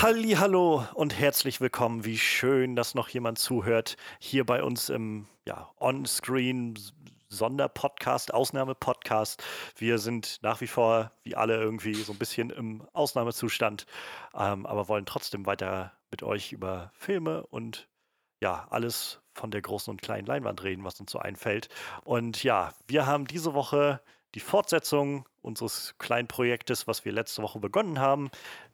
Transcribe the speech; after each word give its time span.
Hallo 0.00 0.84
und 0.94 1.18
herzlich 1.18 1.60
willkommen. 1.60 2.04
Wie 2.04 2.18
schön, 2.18 2.76
dass 2.76 2.94
noch 2.94 3.08
jemand 3.08 3.40
zuhört 3.40 3.96
hier 4.20 4.46
bei 4.46 4.62
uns 4.62 4.90
im 4.90 5.26
ja, 5.44 5.70
On-Screen 5.80 6.78
Sonderpodcast, 7.26 8.32
Ausnahmepodcast. 8.32 9.42
Wir 9.76 9.98
sind 9.98 10.38
nach 10.40 10.60
wie 10.60 10.68
vor, 10.68 11.10
wie 11.24 11.34
alle, 11.34 11.56
irgendwie 11.56 11.94
so 11.94 12.12
ein 12.12 12.18
bisschen 12.18 12.50
im 12.50 12.86
Ausnahmezustand, 12.92 13.86
ähm, 14.36 14.66
aber 14.66 14.86
wollen 14.86 15.04
trotzdem 15.04 15.46
weiter 15.46 15.92
mit 16.12 16.22
euch 16.22 16.52
über 16.52 16.92
Filme 16.94 17.44
und 17.48 17.88
ja, 18.40 18.68
alles 18.70 19.20
von 19.34 19.50
der 19.50 19.62
großen 19.62 19.90
und 19.90 20.00
kleinen 20.00 20.28
Leinwand 20.28 20.62
reden, 20.62 20.84
was 20.84 21.00
uns 21.00 21.10
so 21.10 21.18
einfällt. 21.18 21.70
Und 22.04 22.44
ja, 22.44 22.72
wir 22.86 23.06
haben 23.06 23.26
diese 23.26 23.52
Woche 23.52 24.00
die 24.36 24.40
Fortsetzung 24.40 25.26
unseres 25.42 25.94
kleinen 25.98 26.28
Projektes, 26.28 26.86
was 26.86 27.04
wir 27.04 27.12
letzte 27.12 27.42
Woche 27.42 27.58
begonnen 27.58 27.98
haben. 27.98 28.30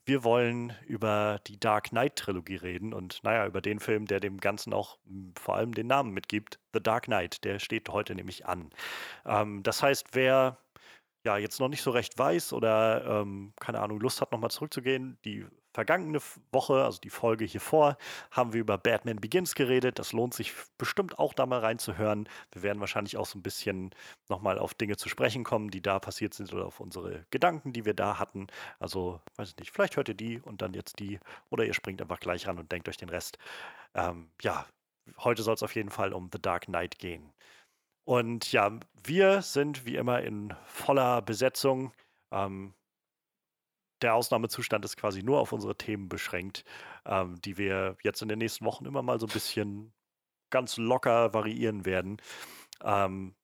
Wir 0.07 0.23
wollen 0.23 0.75
über 0.87 1.41
die 1.47 1.59
Dark 1.59 1.91
Knight-Trilogie 1.91 2.57
reden 2.57 2.93
und 2.93 3.23
naja, 3.25 3.47
über 3.47 3.63
den 3.63 3.81
Film, 3.81 4.07
der 4.07 4.21
dem 4.21 4.39
Ganzen 4.39 4.75
auch 4.75 4.99
hm, 5.07 5.33
vor 5.37 5.57
allem 5.57 5.73
den 5.73 5.87
Namen 5.87 6.13
mitgibt, 6.13 6.59
The 6.75 6.83
Dark 6.83 7.05
Knight. 7.05 7.43
Der 7.45 7.59
steht 7.59 7.89
heute 7.89 8.15
nämlich 8.15 8.47
an. 8.47 8.71
Ähm, 9.25 9.63
das 9.63 9.83
heißt, 9.83 10.09
wer 10.13 10.59
ja 11.25 11.39
jetzt 11.39 11.59
noch 11.61 11.69
nicht 11.69 11.83
so 11.83 11.91
recht 11.91 12.19
weiß 12.19 12.53
oder 12.53 13.23
ähm, 13.23 13.55
keine 13.61 13.81
Ahnung, 13.81 14.01
Lust 14.01 14.21
hat, 14.21 14.33
nochmal 14.33 14.51
zurückzugehen, 14.51 15.19
die 15.25 15.47
vergangene 15.75 16.21
Woche, 16.53 16.85
also 16.85 17.01
die 17.01 17.11
Folge 17.11 17.45
hier 17.45 17.61
vor, 17.61 17.99
haben 18.31 18.53
wir 18.53 18.61
über 18.61 18.79
Batman 18.79 19.17
Begins 19.17 19.55
geredet. 19.55 19.99
Das 19.99 20.13
lohnt 20.13 20.33
sich 20.33 20.55
bestimmt 20.79 21.19
auch 21.19 21.35
da 21.35 21.47
mal 21.47 21.59
reinzuhören. 21.59 22.29
Wir 22.53 22.63
werden 22.63 22.81
wahrscheinlich 22.81 23.17
auch 23.17 23.27
so 23.27 23.39
ein 23.39 23.43
bisschen 23.43 23.91
nochmal 24.29 24.59
auf 24.59 24.73
Dinge 24.73 24.97
zu 24.97 25.09
sprechen 25.09 25.43
kommen, 25.43 25.71
die 25.71 25.83
da 25.83 25.99
passiert 25.99 26.33
sind 26.33 26.53
oder 26.55 26.67
auf 26.67 26.81
unsere 26.81 27.27
Gedanken, 27.31 27.73
die 27.73 27.85
wir 27.85 27.95
da 27.95 28.19
hatten. 28.21 28.47
Also, 28.79 29.21
weiß 29.37 29.51
ich 29.51 29.57
nicht, 29.57 29.73
vielleicht 29.73 29.97
hört 29.97 30.09
ihr 30.09 30.15
die 30.15 30.41
und 30.41 30.63
dann 30.63 30.75
jetzt 30.75 31.01
die 31.01 31.19
oder 31.51 31.65
ihr 31.65 31.75
springt 31.75 32.01
einfach 32.01 32.21
gleich 32.21 32.47
ran 32.47 32.59
und 32.59 32.71
denkt 32.71 32.89
euch 32.89 32.97
den 32.97 33.09
Rest. 33.09 33.39
Ähm, 33.95 34.31
ja, 34.43 34.67
heute 35.19 35.43
soll 35.43 35.55
es 35.55 35.63
auf 35.65 35.75
jeden 35.75 35.91
Fall 35.91 36.13
um 36.13 36.31
The 36.33 36.41
Dark 36.41 36.67
Knight 36.67 36.99
gehen. 36.99 37.33
Und 38.05 38.53
ja, 38.53 38.71
wir 39.03 39.43
sind 39.43 39.87
wie 39.87 39.97
immer 39.97 40.23
in 40.23 40.55
voller 40.67 41.23
Besetzung. 41.23 41.93
Ähm, 42.31 42.75
der 44.03 44.15
Ausnahmezustand 44.15 44.85
ist 44.85 44.97
quasi 44.97 45.23
nur 45.23 45.41
auf 45.41 45.53
unsere 45.53 45.77
Themen 45.77 46.09
beschränkt, 46.09 46.65
ähm, 47.07 47.41
die 47.41 47.59
wir 47.59 47.97
jetzt 48.03 48.23
in 48.23 48.29
den 48.29 48.39
nächsten 48.39 48.65
Wochen 48.65 48.85
immer 48.85 49.03
mal 49.03 49.19
so 49.19 49.27
ein 49.27 49.33
bisschen 49.33 49.93
ganz 50.51 50.77
locker 50.77 51.35
variieren 51.35 51.85
werden. 51.85 52.19
Ähm, 52.83 53.35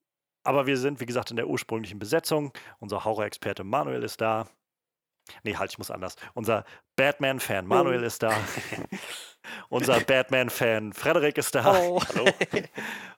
aber 0.42 0.66
wir 0.66 0.76
sind, 0.76 1.00
wie 1.00 1.06
gesagt, 1.06 1.30
in 1.30 1.36
der 1.36 1.48
ursprünglichen 1.48 1.98
Besetzung. 1.98 2.52
Unser 2.78 3.04
Horror-Experte 3.04 3.64
Manuel 3.64 4.02
ist 4.02 4.20
da. 4.20 4.48
Nee, 5.42 5.56
halt, 5.56 5.70
ich 5.70 5.78
muss 5.78 5.90
anders. 5.90 6.16
Unser 6.34 6.64
Batman-Fan 6.96 7.66
Manuel 7.66 8.02
oh. 8.02 8.06
ist 8.06 8.22
da. 8.22 8.32
Unser 9.68 10.00
Batman-Fan 10.00 10.92
Frederik 10.92 11.38
ist 11.38 11.54
da. 11.54 11.78
Oh. 11.78 12.00
Hallo. 12.08 12.24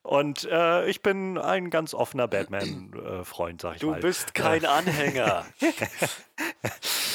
Und 0.03 0.45
äh, 0.51 0.87
ich 0.89 1.03
bin 1.03 1.39
ein 1.39 1.71
ganz 1.71 1.95
offener 1.95 2.29
Batman-Freund, 2.29 3.61
sag 3.61 3.75
ich 3.77 3.81
du 3.81 3.91
mal. 3.91 4.01
Du 4.01 4.07
bist 4.07 4.35
kein 4.35 4.65
Anhänger. 4.65 5.47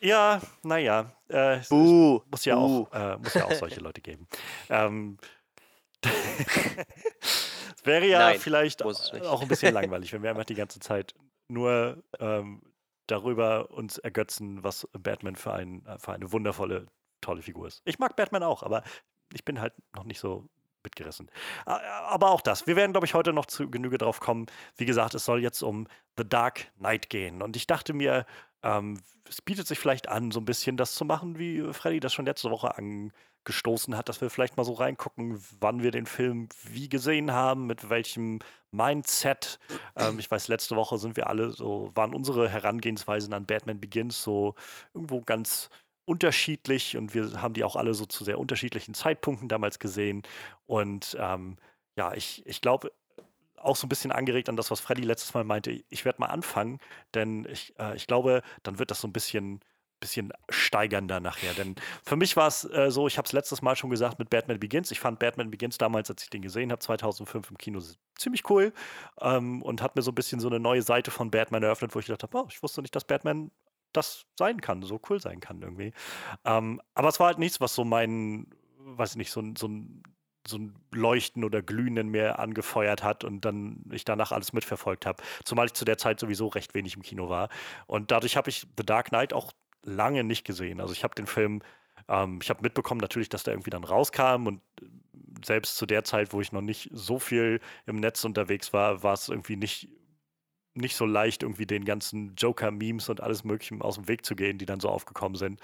Ja, 0.00 0.40
naja. 0.62 1.12
Äh, 1.28 1.60
uh, 1.70 2.20
muss, 2.30 2.44
ja 2.44 2.56
uh. 2.56 2.86
auch, 2.90 2.92
äh, 2.92 3.18
muss 3.18 3.34
ja 3.34 3.44
auch 3.44 3.52
solche 3.52 3.80
Leute 3.80 4.00
geben. 4.00 4.26
Ähm, 4.68 5.18
es 6.02 7.84
wäre 7.84 8.06
ja 8.06 8.18
Nein, 8.20 8.40
vielleicht 8.40 8.82
auch 8.82 9.42
ein 9.42 9.48
bisschen 9.48 9.74
langweilig, 9.74 10.12
wenn 10.12 10.22
wir 10.22 10.30
einfach 10.30 10.44
die 10.44 10.54
ganze 10.54 10.80
Zeit 10.80 11.14
nur 11.48 12.02
ähm, 12.18 12.62
darüber 13.06 13.70
uns 13.70 13.98
ergötzen, 13.98 14.64
was 14.64 14.88
Batman 14.92 15.36
für, 15.36 15.52
ein, 15.52 15.86
für 15.98 16.12
eine 16.12 16.32
wundervolle, 16.32 16.86
tolle 17.20 17.42
Figur 17.42 17.68
ist. 17.68 17.82
Ich 17.84 17.98
mag 17.98 18.16
Batman 18.16 18.42
auch, 18.42 18.62
aber 18.62 18.82
ich 19.34 19.44
bin 19.44 19.60
halt 19.60 19.74
noch 19.94 20.04
nicht 20.04 20.20
so 20.20 20.48
mitgerissen. 20.82 21.30
Aber 21.66 22.30
auch 22.30 22.40
das. 22.40 22.66
Wir 22.66 22.76
werden, 22.76 22.92
glaube 22.92 23.06
ich, 23.06 23.14
heute 23.14 23.32
noch 23.32 23.46
zu 23.46 23.70
Genüge 23.70 23.98
drauf 23.98 24.20
kommen. 24.20 24.46
Wie 24.76 24.86
gesagt, 24.86 25.14
es 25.14 25.24
soll 25.24 25.42
jetzt 25.42 25.62
um 25.62 25.86
The 26.16 26.26
Dark 26.26 26.72
Knight 26.78 27.10
gehen. 27.10 27.42
Und 27.42 27.56
ich 27.56 27.66
dachte 27.66 27.92
mir, 27.92 28.24
ähm, 28.62 29.00
es 29.28 29.40
bietet 29.42 29.66
sich 29.66 29.78
vielleicht 29.78 30.08
an, 30.08 30.30
so 30.30 30.40
ein 30.40 30.44
bisschen 30.44 30.76
das 30.76 30.94
zu 30.94 31.04
machen, 31.04 31.38
wie 31.38 31.62
Freddy 31.72 32.00
das 32.00 32.12
schon 32.12 32.26
letzte 32.26 32.50
Woche 32.50 32.76
angestoßen 32.76 33.96
hat, 33.96 34.08
dass 34.08 34.20
wir 34.20 34.30
vielleicht 34.30 34.56
mal 34.56 34.64
so 34.64 34.72
reingucken, 34.72 35.40
wann 35.60 35.82
wir 35.82 35.92
den 35.92 36.06
Film 36.06 36.48
wie 36.64 36.88
gesehen 36.88 37.32
haben, 37.32 37.66
mit 37.66 37.90
welchem 37.90 38.40
Mindset. 38.72 39.58
Ähm, 39.96 40.18
ich 40.18 40.30
weiß, 40.30 40.48
letzte 40.48 40.76
Woche 40.76 40.98
sind 40.98 41.16
wir 41.16 41.28
alle 41.28 41.50
so, 41.50 41.92
waren 41.94 42.14
unsere 42.14 42.48
Herangehensweisen 42.48 43.32
an 43.32 43.46
Batman 43.46 43.80
Begins 43.80 44.22
so 44.22 44.54
irgendwo 44.94 45.20
ganz 45.20 45.70
unterschiedlich 46.04 46.96
und 46.96 47.14
wir 47.14 47.40
haben 47.40 47.54
die 47.54 47.62
auch 47.62 47.76
alle 47.76 47.94
so 47.94 48.04
zu 48.04 48.24
sehr 48.24 48.38
unterschiedlichen 48.40 48.94
Zeitpunkten 48.94 49.48
damals 49.48 49.78
gesehen. 49.78 50.22
Und 50.66 51.16
ähm, 51.20 51.56
ja, 51.96 52.14
ich, 52.14 52.44
ich 52.46 52.60
glaube, 52.60 52.90
auch 53.60 53.76
so 53.76 53.86
ein 53.86 53.88
bisschen 53.88 54.12
angeregt 54.12 54.48
an 54.48 54.56
das, 54.56 54.70
was 54.70 54.80
Freddy 54.80 55.02
letztes 55.02 55.34
Mal 55.34 55.44
meinte. 55.44 55.82
Ich 55.88 56.04
werde 56.04 56.20
mal 56.20 56.26
anfangen, 56.26 56.78
denn 57.14 57.46
ich, 57.50 57.74
äh, 57.78 57.96
ich 57.96 58.06
glaube, 58.06 58.42
dann 58.62 58.78
wird 58.78 58.90
das 58.90 59.00
so 59.00 59.08
ein 59.08 59.12
bisschen, 59.12 59.60
bisschen 60.00 60.32
steigernder 60.48 61.20
nachher. 61.20 61.52
Denn 61.54 61.76
für 62.04 62.16
mich 62.16 62.36
war 62.36 62.48
es 62.48 62.64
äh, 62.64 62.90
so, 62.90 63.06
ich 63.06 63.18
habe 63.18 63.26
es 63.26 63.32
letztes 63.32 63.62
Mal 63.62 63.76
schon 63.76 63.90
gesagt 63.90 64.18
mit 64.18 64.30
Batman 64.30 64.58
Begins. 64.58 64.90
Ich 64.90 65.00
fand 65.00 65.18
Batman 65.18 65.50
Begins 65.50 65.78
damals, 65.78 66.10
als 66.10 66.22
ich 66.22 66.30
den 66.30 66.42
gesehen 66.42 66.72
habe, 66.72 66.80
2005 66.80 67.50
im 67.50 67.58
Kino, 67.58 67.80
ziemlich 68.16 68.48
cool 68.50 68.72
ähm, 69.20 69.62
und 69.62 69.82
hat 69.82 69.96
mir 69.96 70.02
so 70.02 70.10
ein 70.10 70.14
bisschen 70.14 70.40
so 70.40 70.48
eine 70.48 70.60
neue 70.60 70.82
Seite 70.82 71.10
von 71.10 71.30
Batman 71.30 71.62
eröffnet, 71.62 71.94
wo 71.94 71.98
ich 72.00 72.06
gedacht 72.06 72.22
habe, 72.22 72.38
oh, 72.38 72.46
ich 72.50 72.62
wusste 72.62 72.82
nicht, 72.82 72.96
dass 72.96 73.04
Batman 73.04 73.50
das 73.92 74.24
sein 74.38 74.60
kann, 74.60 74.82
so 74.82 75.00
cool 75.08 75.20
sein 75.20 75.40
kann 75.40 75.62
irgendwie. 75.62 75.92
Ähm, 76.44 76.80
aber 76.94 77.08
es 77.08 77.20
war 77.20 77.28
halt 77.28 77.38
nichts, 77.38 77.60
was 77.60 77.74
so 77.74 77.84
mein, 77.84 78.46
weiß 78.78 79.12
ich 79.12 79.16
nicht, 79.16 79.32
so, 79.32 79.42
so 79.56 79.68
ein 79.68 80.02
so 80.46 80.58
ein 80.58 80.74
Leuchten 80.92 81.44
oder 81.44 81.62
Glühen 81.62 81.96
in 81.96 82.08
mir 82.08 82.38
angefeuert 82.38 83.02
hat 83.02 83.24
und 83.24 83.44
dann 83.44 83.84
ich 83.90 84.04
danach 84.04 84.32
alles 84.32 84.52
mitverfolgt 84.52 85.06
habe. 85.06 85.22
Zumal 85.44 85.66
ich 85.66 85.74
zu 85.74 85.84
der 85.84 85.98
Zeit 85.98 86.20
sowieso 86.20 86.48
recht 86.48 86.74
wenig 86.74 86.96
im 86.96 87.02
Kino 87.02 87.28
war. 87.28 87.48
Und 87.86 88.10
dadurch 88.10 88.36
habe 88.36 88.50
ich 88.50 88.66
The 88.76 88.84
Dark 88.84 89.08
Knight 89.08 89.32
auch 89.32 89.52
lange 89.82 90.24
nicht 90.24 90.44
gesehen. 90.44 90.80
Also 90.80 90.92
ich 90.92 91.04
habe 91.04 91.14
den 91.14 91.26
Film, 91.26 91.62
ähm, 92.08 92.38
ich 92.42 92.50
habe 92.50 92.62
mitbekommen 92.62 93.00
natürlich, 93.00 93.28
dass 93.28 93.42
der 93.42 93.54
irgendwie 93.54 93.70
dann 93.70 93.84
rauskam 93.84 94.46
und 94.46 94.60
selbst 95.44 95.76
zu 95.76 95.86
der 95.86 96.04
Zeit, 96.04 96.32
wo 96.32 96.40
ich 96.40 96.52
noch 96.52 96.60
nicht 96.60 96.90
so 96.92 97.18
viel 97.18 97.60
im 97.86 97.96
Netz 97.96 98.24
unterwegs 98.24 98.72
war, 98.72 99.02
war 99.02 99.14
es 99.14 99.28
irgendwie 99.28 99.56
nicht 99.56 99.88
nicht 100.74 100.94
so 100.94 101.04
leicht, 101.04 101.42
irgendwie 101.42 101.66
den 101.66 101.84
ganzen 101.84 102.36
Joker-Memes 102.36 103.08
und 103.08 103.20
alles 103.20 103.42
Mögliche 103.42 103.74
aus 103.80 103.96
dem 103.96 104.06
Weg 104.06 104.24
zu 104.24 104.36
gehen, 104.36 104.56
die 104.56 104.66
dann 104.66 104.78
so 104.78 104.88
aufgekommen 104.88 105.36
sind. 105.36 105.60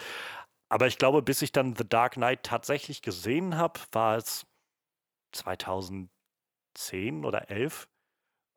Aber 0.69 0.89
ich 0.89 0.99
glaube, 0.99 1.23
bis 1.23 1.43
ich 1.43 1.53
dann 1.53 1.77
The 1.77 1.89
Dark 1.89 2.15
Knight 2.15 2.43
tatsächlich 2.43 3.03
gesehen 3.03 3.57
habe, 3.57 3.79
war 3.93 4.17
es 4.17 4.47
2010 5.33 7.25
oder 7.25 7.51
11. 7.51 7.89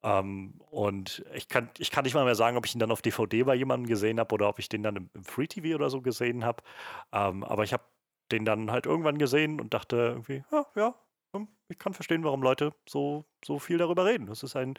Ähm, 0.02 0.62
und 0.70 1.26
ich 1.34 1.50
kann, 1.50 1.70
ich 1.78 1.92
kann 1.92 2.06
nicht 2.06 2.14
mal 2.14 2.26
mehr 2.26 2.36
sagen, 2.36 2.58
ob 2.58 2.66
ich 2.66 2.74
ihn 2.74 2.80
dann 2.80 2.92
auf 2.92 3.02
DVD 3.02 3.44
bei 3.44 3.56
jemandem 3.56 3.88
gesehen 3.88 4.20
habe 4.20 4.34
oder 4.34 4.48
ob 4.48 4.60
ich 4.60 4.70
den 4.70 4.84
dann 4.84 4.96
im, 4.96 5.10
im 5.14 5.24
Free 5.24 5.48
TV 5.48 5.76
oder 5.76 5.90
so 5.90 6.02
gesehen 6.02 6.46
habe. 6.46 6.64
Ähm, 7.12 7.44
aber 7.44 7.64
ich 7.64 7.74
habe 7.74 7.84
den 8.32 8.46
dann 8.46 8.72
halt 8.72 8.86
irgendwann 8.86 9.18
gesehen 9.18 9.60
und 9.60 9.74
dachte 9.74 9.98
irgendwie, 9.98 10.44
ja, 10.52 10.66
ja, 10.76 10.96
hm, 11.36 11.48
ich 11.68 11.78
kann 11.78 11.94
verstehen, 11.94 12.24
warum 12.24 12.42
Leute 12.42 12.74
so, 12.88 13.26
so 13.46 13.60
viel 13.60 13.78
darüber 13.78 14.06
reden. 14.06 14.28
Das 14.28 14.44
ist 14.44 14.56
ein 14.56 14.76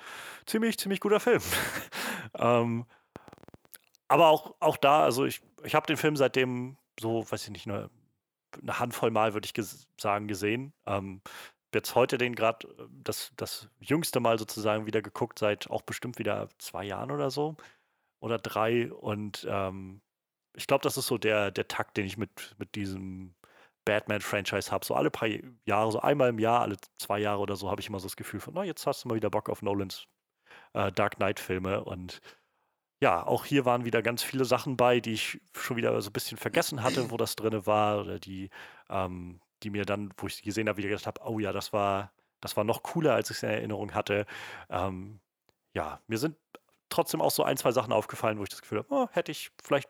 ziemlich, 0.47 0.79
ziemlich 0.79 1.01
guter 1.01 1.21
Film. 1.21 1.43
ähm, 2.35 2.87
aber 4.09 4.29
auch, 4.29 4.55
auch 4.61 4.77
da, 4.77 5.05
also 5.05 5.25
ich, 5.25 5.41
ich 5.63 5.75
habe 5.75 5.87
den 5.87 5.97
Film 5.97 6.17
seitdem 6.17 6.77
so, 6.99 7.31
weiß 7.31 7.45
ich 7.45 7.51
nicht, 7.51 7.69
eine, 7.69 7.91
eine 8.61 8.79
Handvoll 8.81 9.11
Mal, 9.11 9.35
würde 9.35 9.47
ich 9.47 9.55
ges 9.55 9.87
sagen, 10.01 10.27
gesehen. 10.27 10.73
Ähm, 10.87 11.23
jetzt 11.75 11.95
heute 11.95 12.19
den 12.19 12.35
gerade 12.35 12.69
äh, 12.69 12.87
das, 13.05 13.33
das 13.37 13.69
jüngste 13.81 14.21
Mal 14.21 14.39
sozusagen 14.39 14.87
wieder 14.87 15.03
geguckt, 15.03 15.39
seit 15.39 15.71
auch 15.71 15.83
bestimmt 15.83 16.19
wieder 16.19 16.49
zwei 16.59 16.85
Jahren 16.85 17.11
oder 17.11 17.31
so. 17.31 17.57
Oder 18.21 18.39
drei. 18.39 18.93
Und 18.93 19.47
ähm, 19.51 20.03
ich 20.55 20.67
glaube, 20.67 20.83
das 20.83 20.97
ist 20.97 21.07
so 21.07 21.19
der, 21.19 21.51
der 21.51 21.69
Takt, 21.69 21.97
den 21.97 22.07
ich 22.07 22.19
mit, 22.19 22.55
mit 22.59 22.75
diesem 22.75 23.35
Batman-Franchise 23.85 24.71
habe. 24.71 24.85
So 24.85 24.95
alle 24.95 25.11
paar 25.11 25.29
Jahre, 25.65 25.93
so 25.93 26.01
einmal 26.01 26.31
im 26.31 26.39
Jahr, 26.39 26.61
alle 26.63 26.77
zwei 26.99 27.19
Jahre 27.21 27.41
oder 27.41 27.57
so, 27.57 27.71
habe 27.71 27.81
ich 27.81 27.89
immer 27.89 28.01
so 28.01 28.07
das 28.07 28.17
Gefühl 28.17 28.41
von, 28.41 28.55
na, 28.55 28.65
jetzt 28.65 28.87
hast 28.87 29.05
du 29.05 29.09
mal 29.09 29.15
wieder 29.15 29.31
Bock 29.31 29.49
auf 29.49 29.63
Nolans 29.63 30.07
äh, 30.75 30.93
Dark 30.93 31.17
Knight-Filme. 31.17 31.85
Und 31.85 32.21
ja, 33.03 33.27
auch 33.27 33.45
hier 33.47 33.65
waren 33.65 33.85
wieder 33.85 34.03
ganz 34.03 34.23
viele 34.23 34.45
Sachen 34.45 34.77
bei, 34.77 35.01
die 35.01 35.15
ich 35.15 35.41
schon 35.57 35.77
wieder 35.77 36.01
so 36.03 36.11
ein 36.11 36.13
bisschen 36.13 36.39
vergessen 36.39 36.83
hatte, 36.83 37.11
wo 37.11 37.17
das 37.17 37.37
drin 37.37 37.67
war, 37.67 38.01
oder 38.03 38.19
die, 38.19 38.51
ähm, 38.91 39.41
die 39.63 39.71
mir 39.71 39.85
dann, 39.85 40.13
wo 40.17 40.27
ich 40.27 40.37
sie 40.37 40.43
gesehen 40.43 40.69
habe, 40.69 40.79
wieder 40.79 40.89
gedacht 40.89 41.07
habe, 41.07 41.21
oh 41.25 41.39
ja, 41.39 41.53
das 41.53 41.73
war, 41.73 42.13
das 42.41 42.57
war 42.57 42.65
noch 42.65 42.83
cooler, 42.83 43.15
als 43.15 43.31
ich 43.31 43.37
es 43.39 43.43
in 43.43 43.51
Erinnerung 43.51 43.95
hatte. 43.95 44.27
Ähm, 44.69 45.21
ja, 45.75 46.01
mir 46.07 46.19
sind 46.19 46.37
trotzdem 46.89 47.21
auch 47.21 47.31
so 47.31 47.45
ein, 47.45 47.57
zwei 47.57 47.73
Sachen 47.73 47.93
aufgefallen, 47.93 48.39
wo 48.39 48.43
ich 48.43 48.49
das 48.49 48.63
Gefühl 48.63 48.79
habe, 48.79 48.89
oh, 48.91 49.09
hätte 49.13 49.33
ich 49.33 49.51
vielleicht 49.63 49.89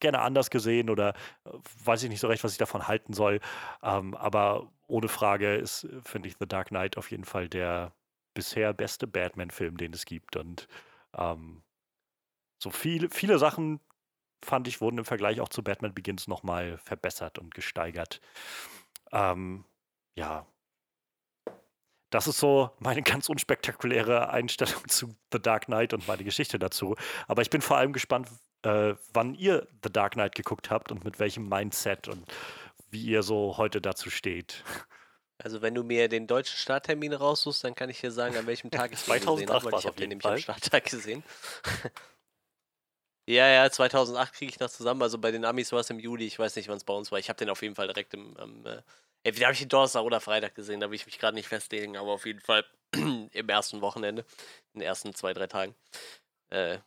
gerne 0.00 0.20
anders 0.20 0.50
gesehen 0.50 0.90
oder 0.90 1.14
äh, 1.44 1.50
weiß 1.84 2.02
ich 2.02 2.08
nicht 2.08 2.20
so 2.20 2.28
recht, 2.28 2.44
was 2.44 2.52
ich 2.52 2.58
davon 2.58 2.88
halten 2.88 3.12
soll. 3.12 3.40
Ähm, 3.82 4.14
aber 4.14 4.70
ohne 4.86 5.08
Frage 5.08 5.54
ist, 5.56 5.86
finde 6.02 6.28
ich, 6.28 6.36
The 6.38 6.46
Dark 6.48 6.68
Knight 6.68 6.96
auf 6.96 7.10
jeden 7.10 7.24
Fall 7.24 7.48
der 7.48 7.92
bisher 8.34 8.72
beste 8.72 9.06
Batman-Film, 9.06 9.76
den 9.76 9.92
es 9.92 10.04
gibt. 10.04 10.36
Und 10.36 10.68
ähm, 11.16 11.62
so 12.62 12.70
viele, 12.70 13.08
viele 13.10 13.38
Sachen, 13.38 13.80
fand 14.42 14.68
ich, 14.68 14.80
wurden 14.80 14.98
im 14.98 15.04
Vergleich 15.04 15.40
auch 15.40 15.48
zu 15.48 15.62
Batman 15.62 15.94
Begins 15.94 16.28
nochmal 16.28 16.78
verbessert 16.78 17.38
und 17.38 17.54
gesteigert. 17.54 18.20
Ähm, 19.12 19.64
ja. 20.14 20.46
Das 22.10 22.26
ist 22.26 22.38
so 22.38 22.70
meine 22.78 23.02
ganz 23.02 23.28
unspektakuläre 23.28 24.30
Einstellung 24.30 24.88
zu 24.88 25.14
The 25.32 25.40
Dark 25.40 25.66
Knight 25.66 25.92
und 25.92 26.08
meine 26.08 26.24
Geschichte 26.24 26.58
dazu. 26.58 26.96
Aber 27.26 27.42
ich 27.42 27.50
bin 27.50 27.60
vor 27.60 27.76
allem 27.76 27.92
gespannt, 27.92 28.28
äh, 28.62 28.94
wann 29.12 29.34
ihr 29.34 29.68
The 29.84 29.92
Dark 29.92 30.14
Knight 30.14 30.34
geguckt 30.34 30.70
habt 30.70 30.90
und 30.90 31.04
mit 31.04 31.18
welchem 31.18 31.48
Mindset 31.48 32.08
und 32.08 32.24
wie 32.90 33.04
ihr 33.04 33.22
so 33.22 33.56
heute 33.58 33.80
dazu 33.80 34.10
steht. 34.10 34.64
Also 35.36 35.62
wenn 35.62 35.74
du 35.74 35.84
mir 35.84 36.08
den 36.08 36.26
deutschen 36.26 36.56
Starttermin 36.56 37.12
raussuchst, 37.12 37.62
dann 37.62 37.74
kann 37.74 37.90
ich 37.90 38.00
dir 38.00 38.10
sagen, 38.10 38.36
an 38.36 38.46
welchem 38.46 38.70
Tag 38.72 38.92
ich 38.92 39.04
den 39.04 39.20
gesehen 39.20 39.50
habe, 39.50 39.70
weil 39.70 39.78
ich 39.78 39.86
habe 39.86 39.96
den 39.96 40.08
nämlich 40.08 40.22
Fall. 40.22 40.34
am 40.34 40.38
Starttag 40.40 40.84
gesehen. 40.84 41.22
ja, 43.28 43.46
ja, 43.46 43.70
2008 43.70 44.32
kriege 44.32 44.50
ich 44.50 44.58
das 44.58 44.74
zusammen. 44.74 45.02
Also 45.02 45.18
bei 45.18 45.30
den 45.30 45.44
Amis 45.44 45.72
war 45.72 45.80
es 45.80 45.90
im 45.90 45.98
Juli. 45.98 46.26
Ich 46.26 46.38
weiß 46.38 46.56
nicht, 46.56 46.68
wann 46.68 46.78
es 46.78 46.84
bei 46.84 46.94
uns 46.94 47.12
war. 47.12 47.18
Ich 47.18 47.28
habe 47.28 47.38
den 47.38 47.50
auf 47.50 47.62
jeden 47.62 47.74
Fall 47.74 47.86
direkt 47.86 48.14
im, 48.14 48.36
am, 48.36 48.64
äh, 48.66 48.82
entweder 49.22 49.46
habe 49.46 49.54
ich 49.54 49.60
den 49.60 49.68
Donnerstag 49.68 50.02
oder 50.02 50.20
Freitag 50.20 50.54
gesehen. 50.54 50.80
Da 50.80 50.88
will 50.90 50.96
ich 50.96 51.06
mich 51.06 51.18
gerade 51.18 51.34
nicht 51.34 51.48
festlegen, 51.48 51.96
aber 51.96 52.12
auf 52.12 52.26
jeden 52.26 52.40
Fall 52.40 52.64
im 52.94 53.48
ersten 53.48 53.80
Wochenende, 53.80 54.24
in 54.72 54.80
den 54.80 54.86
ersten 54.86 55.14
zwei, 55.14 55.34
drei 55.34 55.46
Tagen. 55.46 55.74
Äh, 56.50 56.78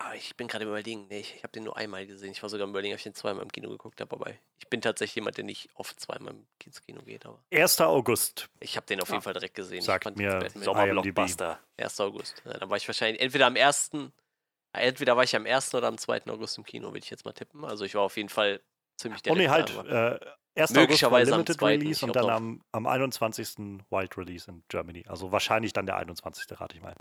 aber 0.00 0.14
ich 0.14 0.34
bin 0.34 0.48
gerade 0.48 0.64
überlegen, 0.64 1.06
nee, 1.10 1.20
ich, 1.20 1.34
ich 1.36 1.42
habe 1.42 1.52
den 1.52 1.64
nur 1.64 1.76
einmal 1.76 2.06
gesehen. 2.06 2.32
Ich 2.32 2.42
war 2.42 2.48
sogar 2.48 2.66
überlegen, 2.66 2.94
ob 2.94 2.98
ich 2.98 3.02
den 3.04 3.14
zweimal 3.14 3.42
im 3.42 3.52
Kino 3.52 3.68
geguckt 3.68 4.00
habe, 4.00 4.16
aber 4.16 4.30
ich 4.58 4.66
bin 4.70 4.80
tatsächlich 4.80 5.16
jemand, 5.16 5.36
der 5.36 5.44
nicht 5.44 5.68
oft 5.74 6.00
zweimal 6.00 6.34
ins 6.64 6.82
Kino 6.82 7.02
geht. 7.02 7.26
Aber 7.26 7.38
1. 7.52 7.82
August. 7.82 8.48
Ich 8.60 8.76
habe 8.76 8.86
den 8.86 9.02
auf 9.02 9.10
jeden 9.10 9.20
Fall 9.20 9.34
direkt 9.34 9.54
gesehen. 9.54 9.82
Sagt 9.82 10.16
mir 10.16 10.48
Sommerblockbuster. 10.54 11.60
1. 11.76 12.00
August. 12.00 12.42
Ja, 12.46 12.54
dann 12.54 12.70
war 12.70 12.78
ich 12.78 12.88
wahrscheinlich 12.88 13.20
entweder 13.20 13.46
am 13.46 13.56
1. 13.56 13.90
Entweder 14.72 15.16
war 15.16 15.24
ich 15.24 15.34
am 15.34 15.46
1. 15.46 15.74
oder 15.74 15.88
am 15.88 15.98
2. 15.98 16.26
August 16.28 16.58
im 16.58 16.64
Kino, 16.64 16.88
würde 16.88 16.98
ich 16.98 17.10
jetzt 17.10 17.24
mal 17.24 17.32
tippen. 17.32 17.64
Also 17.64 17.84
ich 17.84 17.94
war 17.94 18.02
auf 18.02 18.16
jeden 18.16 18.28
Fall 18.28 18.60
ziemlich 18.96 19.22
direkt. 19.22 19.38
Oh 19.38 19.42
nee, 19.42 19.48
halt. 19.48 19.70
Äh, 19.86 20.60
1. 20.60 20.70
Möglicherweise 20.72 21.34
August 21.34 21.60
Limited 21.60 21.62
Release 21.62 22.04
und 22.04 22.14
dann 22.14 22.30
am, 22.30 22.64
am 22.72 22.86
21. 22.86 23.58
Wild 23.90 24.16
Release 24.16 24.50
in 24.50 24.62
Germany. 24.68 25.04
Also 25.08 25.32
wahrscheinlich 25.32 25.72
dann 25.72 25.86
der 25.86 25.96
21. 25.96 26.60
rate 26.60 26.76
ich 26.76 26.82
mal. 26.82 26.94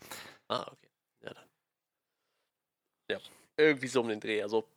Ah, 0.47 0.65
okay. 0.71 0.89
Ja, 1.23 1.33
dann. 1.33 1.49
Ja. 3.09 3.19
Irgendwie 3.57 3.87
so 3.87 4.01
um 4.01 4.07
den 4.07 4.19
Dreh. 4.19 4.41
Also, 4.41 4.67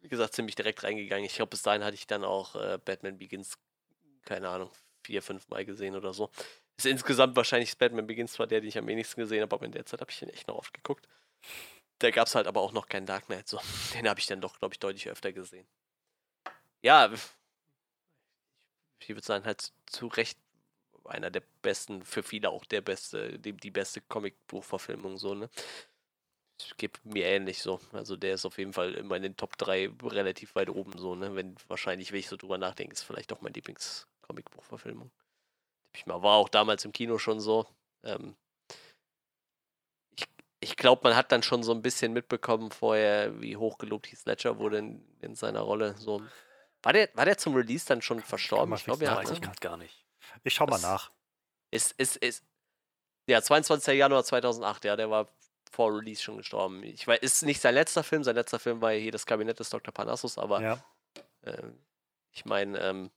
wie 0.00 0.08
gesagt, 0.08 0.34
ziemlich 0.34 0.54
direkt 0.54 0.82
reingegangen. 0.84 1.24
Ich 1.24 1.34
glaube, 1.34 1.50
bis 1.50 1.62
dahin 1.62 1.82
hatte 1.82 1.94
ich 1.94 2.06
dann 2.06 2.24
auch 2.24 2.54
äh, 2.56 2.78
Batman 2.84 3.18
Begins, 3.18 3.58
keine 4.24 4.48
Ahnung, 4.48 4.70
vier, 5.04 5.22
fünf 5.22 5.48
Mal 5.48 5.64
gesehen 5.64 5.96
oder 5.96 6.12
so. 6.12 6.30
Ist 6.76 6.86
insgesamt 6.86 7.34
wahrscheinlich 7.34 7.76
Batman 7.78 8.06
Begins 8.06 8.34
zwar 8.34 8.46
der, 8.46 8.60
den 8.60 8.68
ich 8.68 8.78
am 8.78 8.86
wenigsten 8.86 9.20
gesehen 9.20 9.42
habe, 9.42 9.56
aber 9.56 9.64
in 9.64 9.72
der 9.72 9.86
Zeit 9.86 10.00
habe 10.00 10.10
ich 10.10 10.18
den 10.18 10.28
echt 10.28 10.46
noch 10.46 10.56
oft 10.56 10.74
geguckt. 10.74 11.08
Da 11.98 12.10
gab 12.10 12.28
es 12.28 12.34
halt 12.34 12.46
aber 12.46 12.60
auch 12.60 12.72
noch 12.72 12.88
keinen 12.88 13.06
Dark 13.06 13.26
Knight. 13.26 13.48
So. 13.48 13.60
Den 13.94 14.08
habe 14.08 14.20
ich 14.20 14.26
dann 14.26 14.40
doch, 14.40 14.58
glaube 14.58 14.74
ich, 14.74 14.78
deutlich 14.78 15.08
öfter 15.08 15.32
gesehen. 15.32 15.66
Ja, 16.82 17.10
ich 19.00 19.08
würde 19.08 19.22
sagen, 19.22 19.44
halt 19.44 19.72
zu 19.86 20.06
Recht 20.06 20.38
einer 21.04 21.30
der 21.30 21.42
besten, 21.62 22.04
für 22.04 22.22
viele 22.22 22.50
auch 22.50 22.64
der 22.66 22.82
beste, 22.82 23.38
die, 23.38 23.52
die 23.52 23.70
beste 23.70 24.00
Comicbuchverfilmung, 24.02 25.16
so, 25.16 25.34
ne? 25.34 25.48
geht 26.76 27.04
mir 27.04 27.24
ähnlich 27.26 27.62
so. 27.62 27.80
Also 27.92 28.16
der 28.16 28.34
ist 28.34 28.44
auf 28.44 28.58
jeden 28.58 28.72
Fall 28.72 28.94
immer 28.94 29.16
in 29.16 29.22
den 29.22 29.36
Top 29.36 29.56
3 29.58 29.90
relativ 30.02 30.54
weit 30.54 30.70
oben 30.70 30.98
so, 30.98 31.14
ne? 31.14 31.34
Wenn 31.34 31.54
wahrscheinlich, 31.68 32.12
wenn 32.12 32.20
ich 32.20 32.28
so 32.28 32.36
drüber 32.36 32.58
nachdenke, 32.58 32.92
ist 32.92 33.02
vielleicht 33.02 33.32
auch 33.32 33.40
mein 33.40 33.52
Lieblings-Comicbuchverfilmung. 33.52 35.10
Ich 35.94 36.06
mal, 36.06 36.22
war 36.22 36.36
auch 36.36 36.48
damals 36.48 36.84
im 36.84 36.92
Kino 36.92 37.18
schon 37.18 37.40
so. 37.40 37.66
Ähm, 38.02 38.36
ich 40.60 40.76
glaube, 40.76 41.02
man 41.04 41.16
hat 41.16 41.30
dann 41.32 41.42
schon 41.42 41.62
so 41.62 41.72
ein 41.72 41.82
bisschen 41.82 42.12
mitbekommen 42.12 42.70
vorher, 42.70 43.40
wie 43.40 43.56
hochgelobt 43.56 44.10
Heath 44.10 44.24
Ledger 44.26 44.58
wurde 44.58 44.78
in, 44.78 45.04
in 45.20 45.34
seiner 45.34 45.60
Rolle. 45.60 45.94
So. 45.96 46.22
War 46.82 46.92
der, 46.92 47.08
war 47.14 47.24
der 47.24 47.38
zum 47.38 47.54
Release 47.54 47.86
dann 47.86 48.02
schon 48.02 48.20
verstorben? 48.20 48.74
Ich 48.74 48.84
glaube, 48.84 49.04
ja. 49.04 49.16
Weiß 49.16 49.30
ich 49.30 49.40
gerade 49.40 49.60
gar 49.60 49.76
nicht. 49.76 50.04
Ich 50.44 50.54
schau 50.54 50.66
mal 50.66 50.80
nach. 50.80 51.10
Ist, 51.70 51.92
ist, 51.92 52.16
ist, 52.16 52.44
ja, 53.28 53.42
22. 53.42 53.96
Januar 53.96 54.24
2008, 54.24 54.84
ja, 54.84 54.96
der 54.96 55.10
war 55.10 55.28
vor 55.70 55.94
Release 55.94 56.22
schon 56.22 56.38
gestorben. 56.38 56.82
Ich 56.82 57.06
weiß, 57.06 57.20
ist 57.20 57.42
nicht 57.42 57.60
sein 57.60 57.74
letzter 57.74 58.02
Film. 58.02 58.24
Sein 58.24 58.34
letzter 58.34 58.58
Film 58.58 58.80
war 58.80 58.92
hier 58.92 59.12
das 59.12 59.26
Kabinett 59.26 59.60
des 59.60 59.70
Dr. 59.70 59.92
Parnassus, 59.92 60.38
aber 60.38 60.60
ja. 60.60 60.84
äh, 61.42 61.62
ich 62.32 62.44
meine, 62.44 62.78
ähm, 62.80 63.10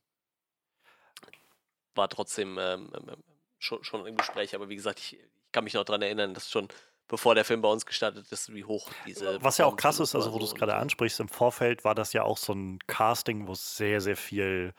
war 1.95 2.09
trotzdem 2.09 2.57
ähm, 2.59 2.91
ähm, 2.95 3.09
ähm, 3.09 3.23
schon, 3.57 3.83
schon 3.83 4.05
im 4.05 4.17
Gespräch. 4.17 4.53
Aber 4.53 4.69
wie 4.69 4.75
gesagt, 4.75 4.99
ich, 4.99 5.13
ich 5.13 5.51
kann 5.51 5.63
mich 5.63 5.73
noch 5.73 5.85
daran 5.85 6.01
erinnern, 6.01 6.33
dass 6.33 6.49
schon 6.49 6.67
bevor 7.11 7.35
der 7.35 7.43
Film 7.43 7.61
bei 7.61 7.67
uns 7.67 7.85
gestartet 7.85 8.31
ist, 8.31 8.53
wie 8.53 8.63
hoch 8.63 8.89
diese. 9.05 9.43
Was 9.43 9.57
ja 9.57 9.65
auch 9.65 9.75
krass 9.75 9.99
ist, 9.99 10.15
also 10.15 10.33
wo 10.33 10.39
du 10.39 10.45
es 10.45 10.55
gerade 10.55 10.75
ansprichst, 10.75 11.19
im 11.19 11.27
Vorfeld 11.27 11.83
war 11.83 11.93
das 11.93 12.13
ja 12.13 12.23
auch 12.23 12.37
so 12.37 12.53
ein 12.53 12.79
Casting, 12.87 13.47
wo 13.47 13.51
es 13.51 13.75
sehr, 13.75 13.99
sehr 13.99 14.15
viel 14.15 14.73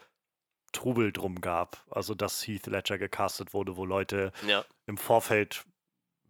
Trubel 0.73 1.13
drum 1.13 1.43
gab. 1.43 1.85
Also, 1.91 2.15
dass 2.15 2.47
Heath 2.47 2.67
Ledger 2.67 2.97
gecastet 2.97 3.53
wurde, 3.53 3.77
wo 3.77 3.85
Leute 3.85 4.33
ja. 4.49 4.65
im 4.87 4.97
Vorfeld 4.97 5.65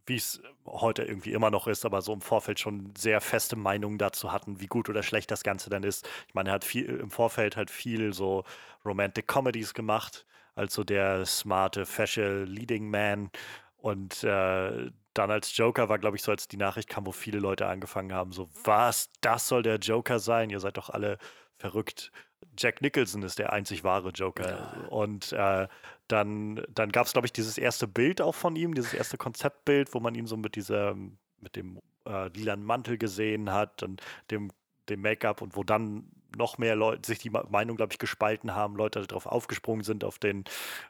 wie 0.04 0.16
es 0.16 0.42
heute 0.66 1.04
irgendwie 1.04 1.32
immer 1.32 1.52
noch 1.52 1.68
ist, 1.68 1.84
aber 1.84 2.02
so 2.02 2.12
im 2.12 2.22
Vorfeld 2.22 2.58
schon 2.58 2.92
sehr 2.98 3.20
feste 3.20 3.54
Meinungen 3.54 3.98
dazu 3.98 4.32
hatten, 4.32 4.60
wie 4.60 4.66
gut 4.66 4.88
oder 4.88 5.04
schlecht 5.04 5.30
das 5.30 5.44
Ganze 5.44 5.70
dann 5.70 5.84
ist. 5.84 6.08
Ich 6.26 6.34
meine, 6.34 6.50
er 6.50 6.54
hat 6.54 6.64
viel 6.64 6.86
im 6.86 7.12
Vorfeld 7.12 7.56
halt 7.56 7.70
viel 7.70 8.12
so 8.12 8.42
Romantic 8.84 9.28
Comedies 9.28 9.74
gemacht, 9.74 10.26
also 10.56 10.82
der 10.82 11.24
smarte, 11.24 11.86
fesche 11.86 12.42
Leading 12.42 12.90
Man. 12.90 13.30
Und 13.76 14.24
äh, 14.24 14.90
dann 15.14 15.30
als 15.30 15.56
Joker 15.56 15.88
war, 15.88 15.98
glaube 15.98 16.16
ich, 16.16 16.22
so, 16.22 16.32
als 16.32 16.48
die 16.48 16.56
Nachricht 16.56 16.88
kam, 16.88 17.06
wo 17.06 17.12
viele 17.12 17.38
Leute 17.38 17.66
angefangen 17.66 18.12
haben, 18.12 18.32
so, 18.32 18.48
was, 18.64 19.10
das 19.20 19.48
soll 19.48 19.62
der 19.62 19.76
Joker 19.76 20.18
sein? 20.18 20.50
Ihr 20.50 20.60
seid 20.60 20.76
doch 20.76 20.90
alle 20.90 21.18
verrückt. 21.56 22.12
Jack 22.56 22.82
Nicholson 22.82 23.22
ist 23.22 23.38
der 23.38 23.52
einzig 23.52 23.84
wahre 23.84 24.10
Joker. 24.10 24.50
Ja. 24.50 24.88
Und 24.88 25.32
äh, 25.32 25.68
dann, 26.08 26.62
dann 26.68 26.92
gab 26.92 27.06
es, 27.06 27.12
glaube 27.12 27.26
ich, 27.26 27.32
dieses 27.32 27.56
erste 27.56 27.86
Bild 27.86 28.20
auch 28.20 28.34
von 28.34 28.56
ihm, 28.56 28.74
dieses 28.74 28.94
erste 28.94 29.16
Konzeptbild, 29.16 29.94
wo 29.94 30.00
man 30.00 30.14
ihn 30.14 30.26
so 30.26 30.36
mit 30.36 30.56
dieser, 30.56 30.94
mit 30.94 31.56
dem 31.56 31.78
äh, 32.06 32.28
lilanen 32.28 32.64
Mantel 32.64 32.98
gesehen 32.98 33.52
hat 33.52 33.82
und 33.82 34.02
dem, 34.30 34.50
dem 34.88 35.00
Make-up 35.00 35.40
und 35.40 35.56
wo 35.56 35.64
dann 35.64 36.10
noch 36.36 36.58
mehr 36.58 36.76
Leute 36.76 37.06
sich 37.06 37.18
die 37.18 37.30
Meinung, 37.30 37.76
glaube 37.76 37.92
ich, 37.92 37.98
gespalten 37.98 38.54
haben, 38.54 38.76
Leute 38.76 39.06
darauf 39.06 39.26
aufgesprungen 39.26 39.84
sind, 39.84 40.04
auf 40.04 40.18
den, 40.18 40.44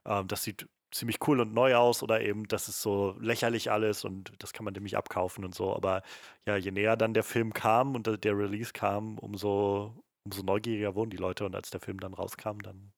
äh, 0.05 0.25
das 0.25 0.45
sieht 0.45 0.69
ziemlich 0.93 1.19
cool 1.27 1.41
und 1.41 1.55
neu 1.55 1.75
aus 1.75 2.03
oder 2.03 2.21
eben, 2.21 2.47
das 2.49 2.69
ist 2.69 2.83
so 2.83 3.17
lächerlich 3.19 3.71
alles 3.71 4.05
und 4.05 4.33
das 4.39 4.53
kann 4.53 4.65
man 4.65 4.75
nämlich 4.75 4.97
abkaufen 4.97 5.45
und 5.45 5.55
so. 5.55 5.75
Aber 5.75 6.03
ja, 6.47 6.57
je 6.57 6.71
näher 6.71 6.97
dann 6.97 7.15
der 7.15 7.25
Film 7.25 7.53
kam 7.53 7.95
und 7.95 8.25
der 8.25 8.39
Release 8.39 8.73
kam, 8.73 9.19
umso, 9.19 10.05
umso 10.25 10.43
neugieriger 10.43 10.95
wurden 10.95 11.11
die 11.11 11.17
Leute 11.17 11.45
und 11.45 11.55
als 11.55 11.71
der 11.71 11.81
Film 11.81 11.99
dann 11.99 12.15
rauskam, 12.15 12.59
dann 12.63 12.93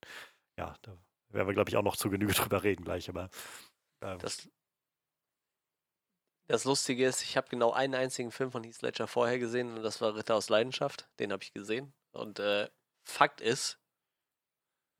ja, 0.58 0.74
da 0.82 0.96
werden 1.30 1.48
wir, 1.48 1.54
glaube 1.54 1.70
ich, 1.70 1.76
auch 1.76 1.82
noch 1.82 1.96
zu 1.96 2.10
Genüge 2.10 2.32
drüber 2.34 2.62
reden 2.62 2.84
gleich, 2.84 3.08
aber. 3.08 3.30
Ähm. 4.02 4.18
Das, 4.18 4.48
das 6.46 6.64
Lustige 6.64 7.06
ist, 7.06 7.22
ich 7.22 7.36
habe 7.36 7.48
genau 7.48 7.72
einen 7.72 7.94
einzigen 7.94 8.30
Film 8.30 8.50
von 8.50 8.64
Heath 8.64 8.82
Ledger 8.82 9.06
vorher 9.06 9.38
gesehen 9.38 9.74
und 9.74 9.82
das 9.82 10.00
war 10.00 10.14
Ritter 10.14 10.34
aus 10.34 10.50
Leidenschaft. 10.50 11.08
Den 11.18 11.32
habe 11.32 11.42
ich 11.42 11.54
gesehen. 11.54 11.94
Und 12.12 12.38
äh, 12.38 12.68
Fakt 13.08 13.40
ist, 13.40 13.78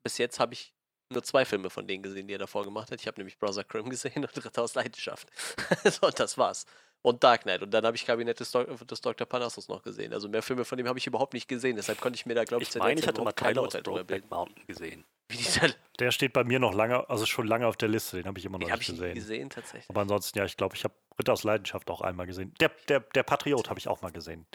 bis 0.03 0.17
jetzt 0.17 0.39
habe 0.39 0.53
ich 0.53 0.74
nur 1.09 1.23
zwei 1.23 1.45
Filme 1.45 1.69
von 1.69 1.87
denen 1.87 2.03
gesehen, 2.03 2.27
die 2.27 2.33
er 2.33 2.39
davor 2.39 2.63
gemacht 2.63 2.91
hat. 2.91 2.99
Ich 2.99 3.07
habe 3.07 3.19
nämlich 3.19 3.37
Brother 3.37 3.63
Grimm 3.63 3.89
gesehen 3.91 4.25
und 4.25 4.45
Ritter 4.45 4.63
aus 4.63 4.75
Leidenschaft. 4.75 5.27
so, 5.83 6.07
und 6.07 6.19
das 6.19 6.37
war's 6.37 6.65
und 7.05 7.23
Dark 7.23 7.43
Knight. 7.43 7.61
Und 7.61 7.71
dann 7.71 7.85
habe 7.85 7.95
ich 7.95 8.05
Kabinett 8.05 8.39
des, 8.39 8.51
Do 8.51 8.63
des 8.63 8.99
Dr. 8.99 9.27
Panassus 9.27 9.69
noch 9.69 9.83
gesehen. 9.83 10.11
Also 10.11 10.27
mehr 10.27 10.41
Filme 10.41 10.65
von 10.65 10.77
dem 10.77 10.87
habe 10.87 10.97
ich 10.97 11.05
überhaupt 11.05 11.33
nicht 11.33 11.47
gesehen. 11.47 11.75
Deshalb 11.75 12.01
konnte 12.01 12.17
ich 12.17 12.25
mir 12.25 12.33
da, 12.33 12.43
glaube 12.43 12.63
ich, 12.63 12.69
ich 12.69 12.75
meine, 12.75 12.99
ich 12.99 13.07
hatte 13.07 13.21
mal 13.21 13.31
Teile 13.31 13.61
aus 13.61 13.73
Brokeback 13.73 14.29
Mountain 14.29 14.65
gesehen. 14.65 15.05
Wie 15.29 15.37
dieser 15.37 15.69
der 15.99 16.11
steht 16.11 16.33
bei 16.33 16.43
mir 16.43 16.59
noch 16.59 16.73
lange, 16.73 17.07
also 17.09 17.25
schon 17.25 17.47
lange 17.47 17.67
auf 17.67 17.77
der 17.77 17.89
Liste. 17.89 18.17
Den 18.17 18.25
habe 18.25 18.39
ich 18.39 18.45
immer 18.45 18.57
noch 18.57 18.67
den 18.67 18.77
nicht 18.77 18.89
gesehen. 18.89 19.09
Ich 19.09 19.15
gesehen 19.15 19.49
tatsächlich. 19.51 19.89
Aber 19.89 20.01
ansonsten, 20.01 20.37
ja, 20.37 20.45
ich 20.45 20.57
glaube, 20.57 20.75
ich 20.75 20.83
habe 20.83 20.95
Ritter 21.19 21.33
aus 21.33 21.43
Leidenschaft 21.43 21.89
auch 21.91 22.01
einmal 22.01 22.25
gesehen. 22.25 22.53
Der, 22.59 22.71
der, 22.89 23.01
der 23.01 23.23
Patriot 23.23 23.69
habe 23.69 23.79
ich 23.79 23.87
auch 23.87 24.01
mal 24.01 24.11
gesehen. 24.11 24.47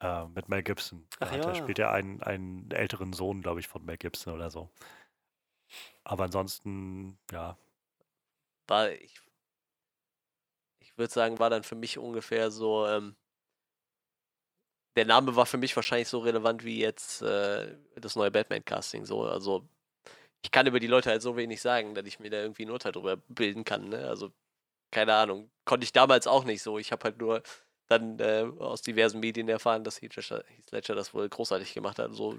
Äh, 0.00 0.26
mit 0.34 0.48
Mel 0.48 0.64
Gibson. 0.64 1.06
Ach, 1.20 1.30
da 1.30 1.36
ja. 1.36 1.54
spielt 1.54 1.78
er 1.78 1.92
einen, 1.92 2.20
einen 2.22 2.70
älteren 2.72 3.12
Sohn, 3.12 3.40
glaube 3.40 3.60
ich, 3.60 3.68
von 3.68 3.84
Mel 3.84 3.98
Gibson 3.98 4.34
oder 4.34 4.50
so. 4.50 4.68
Aber 6.04 6.24
ansonsten, 6.24 7.18
ja. 7.30 7.56
War, 8.66 8.90
ich 8.92 9.20
ich 10.92 10.98
würde 10.98 11.12
sagen, 11.12 11.38
war 11.38 11.50
dann 11.50 11.62
für 11.62 11.74
mich 11.74 11.98
ungefähr 11.98 12.50
so, 12.50 12.86
ähm, 12.86 13.16
der 14.96 15.06
Name 15.06 15.36
war 15.36 15.46
für 15.46 15.56
mich 15.56 15.74
wahrscheinlich 15.74 16.08
so 16.08 16.18
relevant 16.18 16.64
wie 16.64 16.78
jetzt 16.78 17.22
äh, 17.22 17.78
das 17.96 18.14
neue 18.14 18.30
Batman-Casting. 18.30 19.06
So, 19.06 19.22
also 19.22 19.66
ich 20.42 20.50
kann 20.50 20.66
über 20.66 20.80
die 20.80 20.86
Leute 20.86 21.10
halt 21.10 21.22
so 21.22 21.36
wenig 21.36 21.62
sagen, 21.62 21.94
dass 21.94 22.04
ich 22.06 22.20
mir 22.20 22.30
da 22.30 22.38
irgendwie 22.42 22.66
ein 22.66 22.70
Urteil 22.70 22.92
drüber 22.92 23.16
bilden 23.28 23.64
kann. 23.64 23.88
Ne? 23.88 24.06
Also 24.06 24.32
keine 24.90 25.14
Ahnung, 25.14 25.50
konnte 25.64 25.84
ich 25.84 25.92
damals 25.92 26.26
auch 26.26 26.44
nicht 26.44 26.62
so. 26.62 26.78
Ich 26.78 26.92
habe 26.92 27.04
halt 27.04 27.18
nur 27.18 27.42
dann 27.88 28.18
äh, 28.20 28.46
aus 28.58 28.82
diversen 28.82 29.20
Medien 29.20 29.48
erfahren, 29.48 29.84
dass 29.84 30.02
Heath 30.02 30.16
Ledger, 30.16 30.44
Heath 30.46 30.72
Ledger 30.72 30.94
das 30.94 31.14
wohl 31.14 31.28
großartig 31.28 31.72
gemacht 31.74 31.98
hat. 31.98 32.12
So, 32.14 32.38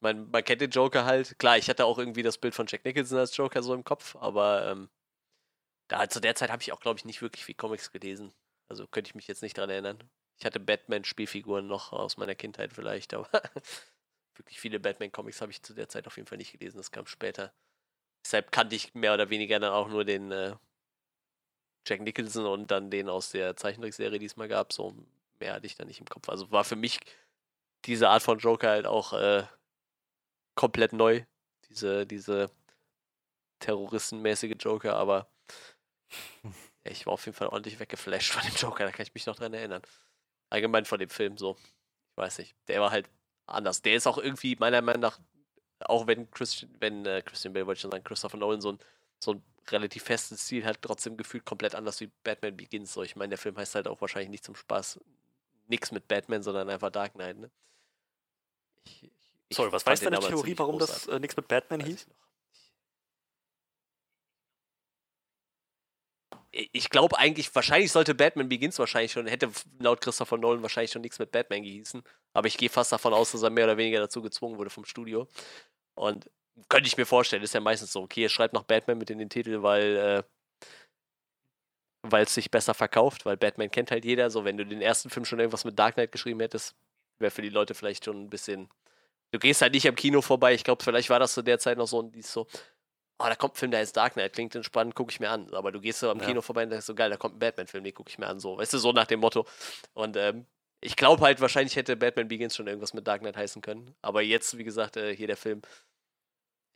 ich 0.00 0.02
meine, 0.02 0.22
man 0.22 0.42
kennt 0.42 0.62
den 0.62 0.70
Joker 0.70 1.04
halt. 1.04 1.38
Klar, 1.38 1.58
ich 1.58 1.68
hatte 1.68 1.84
auch 1.84 1.98
irgendwie 1.98 2.22
das 2.22 2.38
Bild 2.38 2.54
von 2.54 2.66
Jack 2.66 2.86
Nicholson 2.86 3.18
als 3.18 3.36
Joker 3.36 3.62
so 3.62 3.74
im 3.74 3.84
Kopf, 3.84 4.16
aber 4.16 4.66
ähm, 4.70 4.88
da, 5.88 6.08
zu 6.08 6.20
der 6.20 6.34
Zeit 6.34 6.50
habe 6.50 6.62
ich 6.62 6.72
auch, 6.72 6.80
glaube 6.80 6.98
ich, 6.98 7.04
nicht 7.04 7.20
wirklich 7.20 7.44
viel 7.44 7.54
Comics 7.54 7.92
gelesen. 7.92 8.32
Also 8.70 8.86
könnte 8.86 9.08
ich 9.08 9.14
mich 9.14 9.28
jetzt 9.28 9.42
nicht 9.42 9.58
dran 9.58 9.68
erinnern. 9.68 10.02
Ich 10.38 10.46
hatte 10.46 10.58
Batman-Spielfiguren 10.58 11.66
noch 11.66 11.92
aus 11.92 12.16
meiner 12.16 12.34
Kindheit 12.34 12.72
vielleicht, 12.72 13.12
aber 13.12 13.28
wirklich 14.36 14.58
viele 14.58 14.80
Batman-Comics 14.80 15.42
habe 15.42 15.52
ich 15.52 15.62
zu 15.62 15.74
der 15.74 15.90
Zeit 15.90 16.06
auf 16.06 16.16
jeden 16.16 16.28
Fall 16.28 16.38
nicht 16.38 16.52
gelesen. 16.52 16.78
Das 16.78 16.90
kam 16.90 17.04
später. 17.04 17.52
Deshalb 18.24 18.52
kannte 18.52 18.76
ich 18.76 18.94
mehr 18.94 19.12
oder 19.12 19.28
weniger 19.28 19.60
dann 19.60 19.72
auch 19.72 19.88
nur 19.88 20.06
den 20.06 20.32
äh, 20.32 20.56
Jack 21.86 22.00
Nicholson 22.00 22.46
und 22.46 22.70
dann 22.70 22.90
den 22.90 23.10
aus 23.10 23.32
der 23.32 23.54
Zeichentrickserie, 23.54 24.18
die 24.18 24.26
es 24.26 24.36
mal 24.36 24.48
gab. 24.48 24.72
So 24.72 24.96
mehr 25.40 25.52
hatte 25.52 25.66
ich 25.66 25.76
da 25.76 25.84
nicht 25.84 26.00
im 26.00 26.06
Kopf. 26.06 26.30
Also 26.30 26.50
war 26.50 26.64
für 26.64 26.76
mich 26.76 27.00
diese 27.84 28.08
Art 28.08 28.22
von 28.22 28.38
Joker 28.38 28.70
halt 28.70 28.86
auch 28.86 29.12
äh, 29.12 29.44
komplett 30.54 30.92
neu. 30.92 31.24
Diese, 31.68 32.06
diese 32.06 32.50
terroristenmäßige 33.60 34.56
Joker, 34.58 34.96
aber 34.96 35.30
ich 36.84 37.06
war 37.06 37.12
auf 37.12 37.26
jeden 37.26 37.36
Fall 37.36 37.48
ordentlich 37.48 37.78
weggeflasht 37.78 38.32
von 38.32 38.42
dem 38.42 38.56
Joker, 38.56 38.84
da 38.84 38.90
kann 38.90 39.04
ich 39.04 39.14
mich 39.14 39.26
noch 39.26 39.36
dran 39.36 39.54
erinnern. 39.54 39.82
Allgemein 40.48 40.84
von 40.84 40.98
dem 40.98 41.10
Film 41.10 41.38
so. 41.38 41.56
Ich 42.10 42.16
weiß 42.16 42.38
nicht. 42.38 42.56
Der 42.66 42.80
war 42.80 42.90
halt 42.90 43.08
anders. 43.46 43.82
Der 43.82 43.94
ist 43.94 44.06
auch 44.06 44.18
irgendwie, 44.18 44.56
meiner 44.56 44.82
Meinung 44.82 45.02
nach, 45.02 45.20
auch 45.80 46.06
wenn 46.06 46.30
Christian, 46.30 46.74
wenn 46.80 47.06
äh, 47.06 47.22
Christian 47.22 47.52
Bale 47.52 47.66
wollte 47.66 47.78
ich 47.78 47.82
schon 47.82 47.90
sagen, 47.90 48.04
Christopher 48.04 48.36
Nolan 48.36 48.60
so 48.60 48.72
ein, 48.72 48.78
so 49.20 49.34
ein 49.34 49.42
relativ 49.68 50.04
festes 50.04 50.44
Ziel 50.46 50.64
hat, 50.64 50.82
trotzdem 50.82 51.16
gefühlt 51.16 51.44
komplett 51.44 51.74
anders 51.74 52.00
wie 52.00 52.10
Batman 52.24 52.56
Begins. 52.56 52.92
So, 52.92 53.02
ich 53.02 53.16
meine, 53.16 53.30
der 53.30 53.38
Film 53.38 53.56
heißt 53.56 53.74
halt 53.74 53.86
auch 53.86 54.00
wahrscheinlich 54.00 54.30
nicht 54.30 54.44
zum 54.44 54.56
Spaß 54.56 55.00
nichts 55.68 55.92
mit 55.92 56.08
Batman, 56.08 56.42
sondern 56.42 56.68
einfach 56.68 56.90
Dark 56.90 57.14
Knight, 57.14 57.38
ne? 57.38 57.50
Ich, 58.84 59.10
ich 59.50 59.56
Sorry, 59.56 59.70
was 59.72 59.84
weißt 59.84 60.06
du 60.06 60.10
deine 60.10 60.26
Theorie, 60.26 60.54
warum 60.56 60.78
großartig. 60.78 61.06
das 61.06 61.14
äh, 61.14 61.20
nichts 61.20 61.36
mit 61.36 61.48
Batman 61.48 61.80
hieß? 61.80 62.06
ich 66.52 66.90
glaube 66.90 67.16
eigentlich, 67.18 67.54
wahrscheinlich 67.54 67.92
sollte 67.92 68.14
Batman 68.14 68.48
Begins 68.48 68.78
wahrscheinlich 68.78 69.12
schon, 69.12 69.26
hätte 69.26 69.50
laut 69.78 70.00
Christopher 70.00 70.36
Nolan 70.36 70.62
wahrscheinlich 70.62 70.90
schon 70.90 71.02
nichts 71.02 71.18
mit 71.18 71.30
Batman 71.30 71.62
gehießen. 71.62 72.02
Aber 72.32 72.48
ich 72.48 72.58
gehe 72.58 72.68
fast 72.68 72.92
davon 72.92 73.14
aus, 73.14 73.32
dass 73.32 73.42
er 73.42 73.50
mehr 73.50 73.64
oder 73.64 73.76
weniger 73.76 74.00
dazu 74.00 74.20
gezwungen 74.20 74.58
wurde 74.58 74.70
vom 74.70 74.84
Studio. 74.84 75.28
Und 75.94 76.28
könnte 76.68 76.88
ich 76.88 76.96
mir 76.96 77.06
vorstellen, 77.06 77.42
ist 77.42 77.54
ja 77.54 77.60
meistens 77.60 77.92
so, 77.92 78.02
okay, 78.02 78.24
er 78.24 78.28
schreibt 78.28 78.54
noch 78.54 78.64
Batman 78.64 78.98
mit 78.98 79.10
in 79.10 79.18
den 79.18 79.30
Titel, 79.30 79.62
weil 79.62 79.96
äh, 79.96 80.22
weil 82.02 82.24
es 82.24 82.34
sich 82.34 82.50
besser 82.50 82.74
verkauft, 82.74 83.26
weil 83.26 83.36
Batman 83.36 83.70
kennt 83.70 83.90
halt 83.90 84.04
jeder. 84.04 84.30
So, 84.30 84.44
wenn 84.44 84.56
du 84.56 84.64
den 84.64 84.80
ersten 84.80 85.10
Film 85.10 85.24
schon 85.24 85.38
irgendwas 85.38 85.64
mit 85.64 85.78
Dark 85.78 85.94
Knight 85.94 86.12
geschrieben 86.12 86.40
hättest, 86.40 86.74
wäre 87.18 87.30
für 87.30 87.42
die 87.42 87.50
Leute 87.50 87.74
vielleicht 87.74 88.04
schon 88.04 88.24
ein 88.24 88.30
bisschen. 88.30 88.68
Du 89.30 89.38
gehst 89.38 89.62
halt 89.62 89.74
nicht 89.74 89.86
am 89.86 89.94
Kino 89.94 90.20
vorbei. 90.22 90.54
Ich 90.54 90.64
glaube, 90.64 90.82
vielleicht 90.82 91.10
war 91.10 91.20
das 91.20 91.34
zu 91.34 91.42
der 91.42 91.58
Zeit 91.58 91.78
noch 91.78 91.86
so, 91.86 92.02
die 92.02 92.22
so, 92.22 92.46
oh, 93.18 93.24
da 93.24 93.34
kommt 93.34 93.54
ein 93.54 93.56
Film, 93.56 93.70
der 93.70 93.80
heißt 93.80 93.96
Dark 93.96 94.14
Knight, 94.14 94.32
klingt 94.32 94.54
entspannt, 94.54 94.94
gucke 94.94 95.12
ich 95.12 95.20
mir 95.20 95.30
an. 95.30 95.52
Aber 95.54 95.70
du 95.70 95.80
gehst 95.80 96.00
so 96.00 96.10
am 96.10 96.18
ja. 96.18 96.26
Kino 96.26 96.40
vorbei 96.40 96.64
und 96.64 96.70
denkst 96.70 96.86
so, 96.86 96.94
geil, 96.94 97.10
da 97.10 97.16
kommt 97.16 97.36
ein 97.36 97.38
Batman-Film, 97.38 97.84
den 97.84 97.94
gucke 97.94 98.10
ich 98.10 98.18
mir 98.18 98.26
an. 98.26 98.40
So, 98.40 98.58
weißt 98.58 98.72
du, 98.72 98.78
so 98.78 98.92
nach 98.92 99.06
dem 99.06 99.20
Motto. 99.20 99.46
Und 99.94 100.16
ähm, 100.16 100.46
ich 100.80 100.96
glaube 100.96 101.22
halt, 101.22 101.40
wahrscheinlich 101.40 101.76
hätte 101.76 101.96
Batman 101.96 102.28
Begins 102.28 102.56
schon 102.56 102.66
irgendwas 102.66 102.94
mit 102.94 103.06
Dark 103.06 103.20
Knight 103.20 103.36
heißen 103.36 103.62
können. 103.62 103.94
Aber 104.02 104.22
jetzt, 104.22 104.56
wie 104.58 104.64
gesagt, 104.64 104.96
äh, 104.96 105.14
hier 105.14 105.26
der 105.26 105.36
Film, 105.36 105.62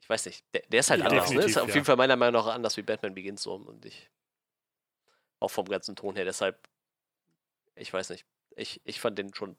ich 0.00 0.08
weiß 0.08 0.26
nicht, 0.26 0.44
der, 0.52 0.62
der 0.68 0.80
ist 0.80 0.90
halt 0.90 1.00
ja, 1.00 1.06
anders. 1.06 1.30
Ne? 1.30 1.42
Ist 1.42 1.56
auf 1.56 1.68
ja. 1.68 1.74
jeden 1.74 1.86
Fall 1.86 1.96
meiner 1.96 2.16
Meinung 2.16 2.44
nach 2.44 2.54
anders 2.54 2.76
wie 2.76 2.82
Batman 2.82 3.14
Begins 3.14 3.42
so. 3.42 3.54
Und 3.54 3.86
ich, 3.86 4.10
auch 5.40 5.50
vom 5.50 5.66
ganzen 5.66 5.96
Ton 5.96 6.14
her, 6.16 6.26
deshalb, 6.26 6.68
ich 7.74 7.92
weiß 7.92 8.10
nicht, 8.10 8.26
ich, 8.56 8.80
ich 8.84 9.00
fand 9.00 9.18
den 9.18 9.32
schon, 9.34 9.56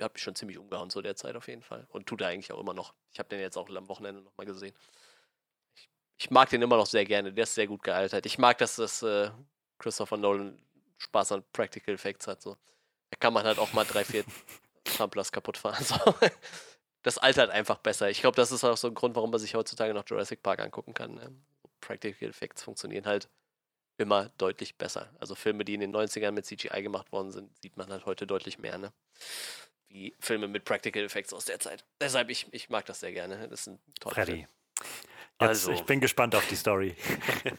hab 0.00 0.14
mich 0.14 0.22
schon 0.22 0.34
ziemlich 0.34 0.58
umgehauen 0.58 0.90
zu 0.90 1.02
der 1.02 1.16
Zeit 1.16 1.36
auf 1.36 1.48
jeden 1.48 1.62
Fall. 1.62 1.86
Und 1.90 2.06
tut 2.06 2.20
er 2.20 2.28
eigentlich 2.28 2.52
auch 2.52 2.60
immer 2.60 2.74
noch. 2.74 2.94
Ich 3.12 3.18
habe 3.18 3.28
den 3.28 3.40
jetzt 3.40 3.56
auch 3.56 3.68
am 3.68 3.88
Wochenende 3.88 4.22
nochmal 4.22 4.46
gesehen 4.46 4.74
ich 6.20 6.30
mag 6.30 6.50
den 6.50 6.60
immer 6.60 6.76
noch 6.76 6.86
sehr 6.86 7.06
gerne. 7.06 7.32
Der 7.32 7.44
ist 7.44 7.54
sehr 7.54 7.66
gut 7.66 7.82
gealtert. 7.82 8.26
Ich 8.26 8.36
mag, 8.36 8.58
dass 8.58 8.76
das 8.76 9.02
äh, 9.02 9.30
Christopher 9.78 10.18
Nolan 10.18 10.60
Spaß 10.98 11.32
an 11.32 11.44
Practical 11.54 11.94
Effects 11.94 12.26
hat. 12.26 12.42
So. 12.42 12.58
Da 13.08 13.16
kann 13.18 13.32
man 13.32 13.44
halt 13.44 13.58
auch 13.58 13.72
mal 13.72 13.86
drei, 13.86 14.04
vier 14.04 14.24
Tumblers 14.84 15.32
kaputt 15.32 15.56
fahren. 15.56 15.82
So. 15.82 15.96
Das 17.02 17.16
altert 17.16 17.48
einfach 17.48 17.78
besser. 17.78 18.10
Ich 18.10 18.20
glaube, 18.20 18.36
das 18.36 18.52
ist 18.52 18.62
auch 18.62 18.76
so 18.76 18.86
ein 18.86 18.94
Grund, 18.94 19.16
warum 19.16 19.30
man 19.30 19.40
sich 19.40 19.54
heutzutage 19.54 19.94
noch 19.94 20.06
Jurassic 20.06 20.42
Park 20.42 20.60
angucken 20.60 20.92
kann. 20.92 21.14
Ne? 21.14 21.34
Practical 21.80 22.28
Effects 22.28 22.62
funktionieren 22.62 23.06
halt 23.06 23.30
immer 24.00 24.30
deutlich 24.38 24.76
besser. 24.76 25.08
Also 25.20 25.34
Filme, 25.34 25.64
die 25.64 25.74
in 25.74 25.80
den 25.80 25.94
90ern 25.94 26.32
mit 26.32 26.46
CGI 26.46 26.82
gemacht 26.82 27.12
worden 27.12 27.30
sind, 27.30 27.50
sieht 27.62 27.76
man 27.76 27.90
halt 27.90 28.06
heute 28.06 28.26
deutlich 28.26 28.58
mehr, 28.58 28.78
ne? 28.78 28.92
Wie 29.88 30.14
Filme 30.20 30.48
mit 30.48 30.64
Practical 30.64 31.02
Effects 31.02 31.32
aus 31.32 31.44
der 31.44 31.60
Zeit. 31.60 31.84
Deshalb, 32.00 32.30
ich, 32.30 32.46
ich 32.52 32.70
mag 32.70 32.86
das 32.86 33.00
sehr 33.00 33.12
gerne. 33.12 33.48
Das 33.48 33.60
ist 33.60 33.66
ein 33.68 33.80
toller 33.98 34.14
Freddy. 34.14 34.32
Film. 34.32 34.48
Also, 35.38 35.72
ich 35.72 35.84
bin 35.84 36.00
gespannt 36.00 36.34
auf 36.34 36.46
die 36.48 36.56
Story. 36.56 36.94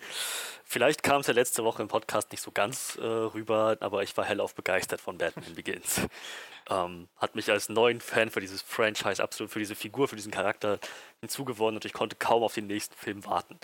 Vielleicht 0.63 1.03
kam 1.03 1.21
es 1.21 1.27
ja 1.27 1.33
letzte 1.33 1.63
Woche 1.63 1.81
im 1.81 1.88
Podcast 1.88 2.31
nicht 2.31 2.41
so 2.41 2.51
ganz 2.51 2.95
äh, 3.01 3.03
rüber, 3.03 3.75
aber 3.81 4.03
ich 4.03 4.15
war 4.15 4.24
hellauf 4.24 4.55
begeistert 4.55 5.01
von 5.01 5.17
Batman 5.17 5.55
Begins. 5.55 6.01
Ähm, 6.69 7.10
hat 7.17 7.36
mich 7.36 7.50
als 7.50 7.69
neuen 7.69 8.00
Fan 8.00 8.29
für 8.29 8.39
dieses 8.39 8.62
Franchise 8.62 9.21
absolut, 9.21 9.51
für 9.51 9.57
diese 9.57 9.74
Figur, 9.74 10.07
für 10.07 10.15
diesen 10.15 10.31
Charakter 10.31 10.79
hinzugewonnen 11.19 11.77
und 11.77 11.86
ich 11.86 11.91
konnte 11.91 12.15
kaum 12.15 12.43
auf 12.43 12.53
den 12.53 12.67
nächsten 12.67 12.95
Film 12.95 13.25
warten. 13.25 13.60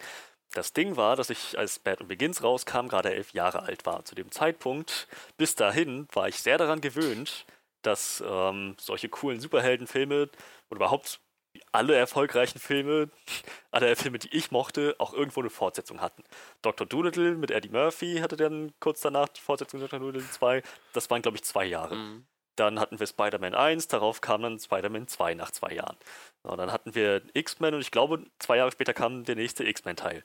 Das 0.53 0.73
Ding 0.73 0.95
war, 0.95 1.15
dass 1.15 1.29
ich, 1.29 1.57
als 1.57 1.79
Batman 1.79 2.07
Begins 2.07 2.41
rauskam, 2.41 2.87
gerade 2.87 3.13
elf 3.13 3.33
Jahre 3.33 3.63
alt 3.63 3.85
war. 3.85 4.05
Zu 4.05 4.15
dem 4.15 4.31
Zeitpunkt, 4.31 5.07
bis 5.37 5.55
dahin, 5.55 6.07
war 6.13 6.27
ich 6.27 6.37
sehr 6.37 6.57
daran 6.57 6.81
gewöhnt, 6.81 7.45
dass 7.81 8.23
ähm, 8.25 8.75
solche 8.79 9.09
coolen 9.09 9.39
Superheldenfilme 9.39 10.29
oder 10.69 10.77
überhaupt 10.77 11.19
alle 11.71 11.95
erfolgreichen 11.95 12.59
Filme, 12.59 13.09
alle 13.71 13.95
Filme, 13.95 14.19
die 14.19 14.35
ich 14.35 14.51
mochte, 14.51 14.95
auch 14.99 15.13
irgendwo 15.13 15.41
eine 15.41 15.49
Fortsetzung 15.49 16.01
hatten. 16.01 16.23
Dr. 16.61 16.87
Doolittle 16.87 17.35
mit 17.35 17.51
Eddie 17.51 17.69
Murphy 17.69 18.17
hatte 18.17 18.37
dann 18.37 18.73
kurz 18.79 19.01
danach 19.01 19.29
die 19.29 19.41
Fortsetzung 19.41 19.79
Dr. 19.79 19.99
Doolittle 19.99 20.29
2. 20.29 20.63
Das 20.93 21.09
waren, 21.09 21.21
glaube 21.21 21.37
ich, 21.37 21.43
zwei 21.43 21.65
Jahre. 21.65 21.95
Mhm. 21.95 22.25
Dann 22.55 22.79
hatten 22.79 22.99
wir 22.99 23.05
Spider-Man 23.05 23.53
1, 23.53 23.87
darauf 23.87 24.19
kam 24.19 24.41
dann 24.41 24.59
Spider-Man 24.59 25.07
2 25.07 25.35
nach 25.35 25.51
zwei 25.51 25.73
Jahren. 25.73 25.95
Und 26.47 26.57
dann 26.57 26.71
hatten 26.71 26.95
wir 26.95 27.21
X-Men 27.33 27.73
und 27.73 27.81
ich 27.81 27.91
glaube, 27.91 28.23
zwei 28.39 28.57
Jahre 28.57 28.71
später 28.71 28.93
kam 28.93 29.25
der 29.25 29.35
nächste 29.35 29.65
X-Men-Teil. 29.65 30.23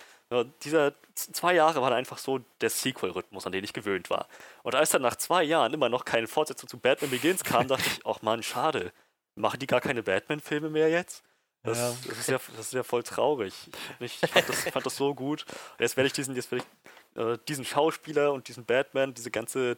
Dieser 0.63 0.95
zwei 1.15 1.55
Jahre 1.55 1.83
waren 1.83 1.93
einfach 1.93 2.19
so 2.19 2.41
der 2.61 2.71
Sequel-Rhythmus, 2.71 3.45
an 3.45 3.53
den 3.53 3.65
ich 3.65 3.73
gewöhnt 3.73 4.09
war. 4.09 4.29
Und 4.63 4.75
als 4.77 4.91
dann 4.91 5.03
nach 5.03 5.17
zwei 5.17 5.43
Jahren 5.43 5.75
immer 5.75 5.89
noch 5.89 6.05
keine 6.05 6.29
Fortsetzung 6.29 6.69
zu 6.69 6.79
Batman 6.79 7.11
Begins 7.11 7.43
kam, 7.43 7.67
dachte 7.67 7.85
ich, 7.87 8.07
ach 8.07 8.23
man, 8.23 8.43
schade. 8.43 8.93
Machen 9.35 9.59
die 9.59 9.67
gar 9.67 9.81
keine 9.81 10.03
Batman-Filme 10.03 10.71
mehr 10.71 10.89
jetzt? 10.89 11.25
Das, 11.65 11.79
ja. 11.79 12.09
das, 12.09 12.19
ist 12.19 12.29
ja, 12.29 12.41
das 12.57 12.67
ist 12.67 12.73
ja 12.73 12.83
voll 12.83 13.03
traurig. 13.03 13.55
Ich, 14.01 14.23
ich 14.23 14.31
fand, 14.31 14.49
das, 14.49 14.61
fand, 14.63 14.87
das, 14.87 14.97
so 14.97 15.15
gut. 15.15 15.45
Jetzt 15.79 15.97
werde 15.97 16.07
ich 16.07 16.13
diesen, 16.13 16.35
jetzt 16.35 16.51
werde 16.51 16.65
ich 16.65 17.21
äh, 17.21 17.39
diesen 17.49 17.65
Schauspieler 17.65 18.33
und 18.33 18.49
diesen 18.49 18.65
Batman, 18.65 19.15
diese 19.15 19.31
ganze, 19.31 19.77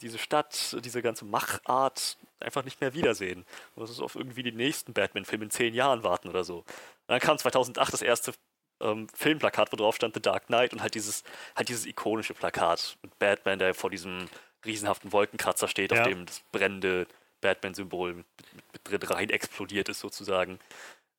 diese 0.00 0.18
Stadt, 0.18 0.76
diese 0.84 1.02
ganze 1.02 1.24
Machart 1.24 2.16
einfach 2.40 2.64
nicht 2.64 2.80
mehr 2.80 2.94
wiedersehen. 2.94 3.44
Und 3.74 3.82
das 3.82 3.90
ist 3.90 4.00
auf 4.00 4.16
irgendwie 4.16 4.42
die 4.42 4.52
nächsten 4.52 4.92
Batman-Filme 4.92 5.44
in 5.44 5.50
zehn 5.50 5.74
Jahren 5.74 6.02
warten 6.02 6.28
oder 6.28 6.44
so. 6.44 6.58
Und 6.58 6.66
dann 7.06 7.20
kam 7.20 7.38
2008 7.38 7.92
das 7.92 8.02
erste 8.02 8.32
ähm, 8.80 9.06
Filmplakat, 9.14 9.72
wo 9.72 9.76
drauf 9.76 9.96
stand 9.96 10.14
The 10.14 10.22
Dark 10.22 10.46
Knight 10.46 10.72
und 10.72 10.82
halt 10.82 10.94
dieses, 10.94 11.22
halt 11.54 11.68
dieses 11.68 11.86
ikonische 11.86 12.34
Plakat 12.34 12.98
mit 13.02 13.18
Batman, 13.18 13.58
der 13.58 13.74
vor 13.74 13.90
diesem 13.90 14.28
riesenhaften 14.64 15.12
Wolkenkratzer 15.12 15.68
steht, 15.68 15.92
ja. 15.92 16.00
auf 16.00 16.08
dem 16.08 16.26
das 16.26 16.42
brennende 16.52 17.06
Batman-Symbol 17.40 18.14
mit, 18.14 18.26
mit, 18.72 18.90
mit 18.90 19.10
rein 19.10 19.30
explodiert 19.30 19.88
ist 19.88 20.00
sozusagen. 20.00 20.58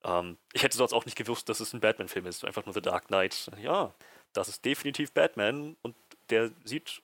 Ähm, 0.04 0.36
ich 0.52 0.62
hätte 0.62 0.76
sonst 0.76 0.92
auch 0.92 1.04
nicht 1.04 1.16
gewusst, 1.16 1.48
dass 1.48 1.60
es 1.60 1.72
ein 1.72 1.80
Batman-Film 1.80 2.26
ist, 2.26 2.44
einfach 2.44 2.64
nur 2.66 2.74
The 2.74 2.82
Dark 2.82 3.08
Knight. 3.08 3.50
Ja, 3.62 3.94
das 4.32 4.48
ist 4.48 4.64
definitiv 4.64 5.12
Batman 5.12 5.76
und 5.82 5.94
der 6.30 6.50
sieht 6.64 7.02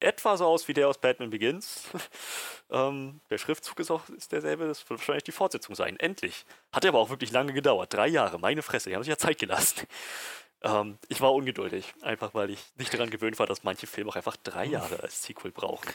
etwa 0.00 0.36
so 0.36 0.46
aus 0.46 0.68
wie 0.68 0.72
der 0.72 0.88
aus 0.88 0.98
Batman 0.98 1.30
Begins. 1.30 1.84
ähm, 2.70 3.20
der 3.30 3.38
Schriftzug 3.38 3.78
ist 3.80 3.90
auch 3.90 4.08
ist 4.10 4.32
derselbe, 4.32 4.66
das 4.66 4.88
wird 4.88 5.00
wahrscheinlich 5.00 5.24
die 5.24 5.32
Fortsetzung 5.32 5.74
sein. 5.74 5.98
Endlich. 5.98 6.44
Hat 6.72 6.84
aber 6.84 6.98
auch 6.98 7.10
wirklich 7.10 7.32
lange 7.32 7.52
gedauert. 7.52 7.92
Drei 7.92 8.08
Jahre, 8.08 8.38
meine 8.38 8.62
Fresse, 8.62 8.90
die 8.90 8.96
haben 8.96 9.02
sich 9.02 9.10
ja 9.10 9.18
Zeit 9.18 9.38
gelassen. 9.38 9.86
Ähm, 10.62 10.98
ich 11.08 11.20
war 11.20 11.34
ungeduldig, 11.34 11.92
einfach 12.00 12.32
weil 12.32 12.48
ich 12.48 12.64
nicht 12.78 12.92
daran 12.92 13.10
gewöhnt 13.10 13.38
war, 13.38 13.46
dass 13.46 13.62
manche 13.62 13.86
Filme 13.86 14.10
auch 14.10 14.16
einfach 14.16 14.36
drei 14.42 14.64
Jahre 14.64 15.00
als 15.02 15.22
Sequel 15.22 15.52
brauchen 15.52 15.92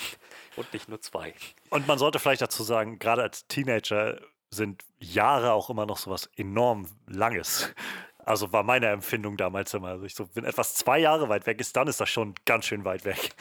und 0.56 0.72
nicht 0.72 0.88
nur 0.88 1.02
zwei. 1.02 1.34
Und 1.72 1.88
man 1.88 1.98
sollte 1.98 2.20
vielleicht 2.20 2.44
dazu 2.44 2.62
sagen, 2.62 3.00
gerade 3.00 3.24
als 3.24 3.48
Teenager 3.48 4.20
sind 4.52 4.84
Jahre 5.00 5.54
auch 5.54 5.72
immer 5.72 5.88
noch 5.88 5.98
so 5.98 6.12
was 6.12 6.28
enorm 6.36 6.88
Langes. 7.08 7.74
Also 8.20 8.54
war 8.54 8.64
meine 8.64 8.88
Empfindung 8.88 9.36
damals 9.36 9.74
immer. 9.74 9.90
Also 9.90 10.06
ich 10.06 10.14
so, 10.14 10.30
wenn 10.36 10.46
etwas 10.46 10.76
zwei 10.76 11.00
Jahre 11.00 11.30
weit 11.30 11.48
weg 11.48 11.60
ist, 11.60 11.76
dann 11.76 11.88
ist 11.88 12.00
das 12.00 12.10
schon 12.10 12.36
ganz 12.46 12.66
schön 12.66 12.86
weit 12.86 13.06
weg. 13.06 13.32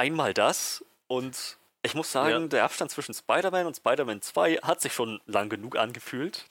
Einmal 0.00 0.32
das 0.32 0.82
und 1.08 1.58
ich 1.82 1.94
muss 1.94 2.10
sagen, 2.10 2.42
ja. 2.44 2.48
der 2.48 2.64
Abstand 2.64 2.90
zwischen 2.90 3.12
Spider-Man 3.12 3.66
und 3.66 3.76
Spider-Man 3.76 4.22
2 4.22 4.56
hat 4.62 4.80
sich 4.80 4.94
schon 4.94 5.20
lang 5.26 5.50
genug 5.50 5.76
angefühlt. 5.76 6.46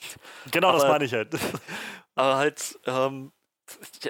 Genau, 0.51 0.70
aber, 0.70 0.77
das 0.77 0.88
meine 0.88 1.06
ich 1.06 1.13
halt. 1.13 1.34
Aber 2.15 2.36
halt, 2.36 2.77
ähm, 2.86 3.32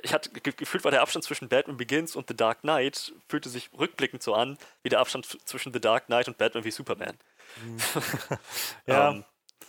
ich 0.03 0.13
hatte 0.13 0.29
gefühlt 0.31 0.83
war 0.83 0.91
der 0.91 1.01
Abstand 1.01 1.23
zwischen 1.23 1.47
Batman 1.47 1.77
Begins 1.77 2.17
und 2.17 2.27
The 2.27 2.35
Dark 2.35 2.61
Knight 2.61 3.13
fühlte 3.29 3.47
sich 3.47 3.69
rückblickend 3.77 4.21
so 4.21 4.33
an 4.33 4.57
wie 4.83 4.89
der 4.89 4.99
Abstand 4.99 5.25
zwischen 5.47 5.71
The 5.71 5.79
Dark 5.79 6.07
Knight 6.07 6.27
und 6.27 6.37
Batman 6.37 6.65
wie 6.65 6.71
Superman. 6.71 7.17
ja. 8.87 9.11
ähm, 9.11 9.23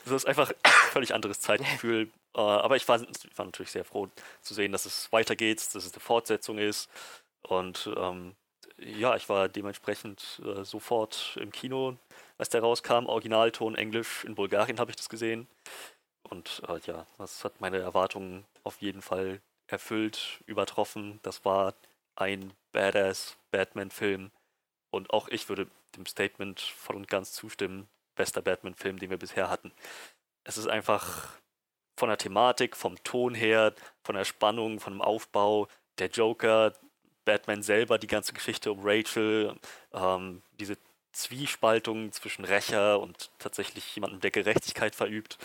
das 0.05 0.15
ist 0.15 0.27
einfach 0.27 0.51
ein 0.51 0.73
völlig 0.91 1.15
anderes 1.15 1.39
Zeitgefühl. 1.39 2.11
Äh, 2.35 2.41
aber 2.41 2.75
ich 2.75 2.89
war, 2.89 3.01
war, 3.37 3.45
natürlich 3.45 3.71
sehr 3.71 3.85
froh 3.85 4.09
zu 4.43 4.55
sehen, 4.55 4.73
dass 4.73 4.85
es 4.85 5.13
weitergeht, 5.13 5.59
dass 5.59 5.85
es 5.85 5.93
eine 5.93 6.01
Fortsetzung 6.01 6.59
ist. 6.59 6.89
Und 7.43 7.89
ähm, 7.97 8.35
ja, 8.81 9.17
ich 9.17 9.29
war 9.29 9.49
dementsprechend 9.49 10.41
äh, 10.45 10.65
sofort 10.65 11.37
im 11.41 11.53
Kino, 11.53 11.97
als 12.39 12.49
der 12.49 12.63
rauskam. 12.63 13.07
Originalton 13.07 13.75
Englisch, 13.75 14.25
in 14.25 14.35
Bulgarien 14.35 14.81
habe 14.81 14.91
ich 14.91 14.97
das 14.97 15.09
gesehen. 15.09 15.47
Und 16.23 16.63
äh, 16.69 16.79
ja, 16.87 17.07
das 17.19 17.45
hat 17.45 17.61
meine 17.61 17.79
Erwartungen 17.79 18.45
auf 18.65 18.81
jeden 18.81 19.03
Fall 19.03 19.41
erfüllt, 19.67 20.41
übertroffen. 20.47 21.21
Das 21.23 21.45
war 21.45 21.75
ein 22.17 22.53
badass 22.73 23.37
Batman-Film. 23.51 24.31
Und 24.91 25.11
auch 25.11 25.29
ich 25.29 25.49
würde 25.49 25.69
dem 25.97 26.07
Statement 26.07 26.61
voll 26.61 26.97
und 26.97 27.09
ganz 27.09 27.33
zustimmen. 27.33 27.89
Bester 28.17 28.43
Batman-Film, 28.43 28.99
den 28.99 29.11
wir 29.11 29.19
bisher 29.19 29.51
hatten. 29.51 29.73
Es 30.45 30.59
ist 30.59 30.69
einfach 30.69 31.29
von 31.97 32.09
der 32.09 32.19
Thematik, 32.19 32.77
vom 32.77 33.03
Ton 33.05 33.35
her, 33.35 33.75
von 34.03 34.15
der 34.15 34.25
Spannung, 34.25 34.81
von 34.81 34.95
dem 34.95 35.03
Aufbau, 35.03 35.69
der 35.99 36.09
Joker, 36.09 36.73
Batman 37.31 37.63
selber, 37.63 37.99
die 37.99 38.09
ganze 38.09 38.33
Geschichte 38.33 38.73
um 38.73 38.81
Rachel, 38.83 39.57
ähm, 39.93 40.43
diese 40.59 40.77
Zwiespaltung 41.13 42.13
zwischen 42.13 42.45
Rächer 42.45 42.99
und 43.01 43.31
tatsächlich 43.39 43.95
jemandem, 43.95 44.21
der 44.21 44.33
Gerechtigkeit 44.33 44.97
verübt. 44.97 45.39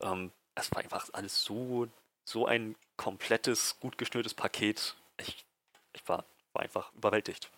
Ähm, 0.00 0.32
es 0.56 0.72
war 0.72 0.82
einfach 0.82 1.08
alles 1.12 1.44
so, 1.44 1.86
so 2.24 2.46
ein 2.46 2.74
komplettes, 2.96 3.78
gut 3.78 3.98
geschnürtes 3.98 4.34
Paket. 4.34 4.96
Ich, 5.18 5.44
ich 5.92 6.08
war, 6.08 6.24
war 6.52 6.62
einfach 6.62 6.92
überwältigt. 6.94 7.50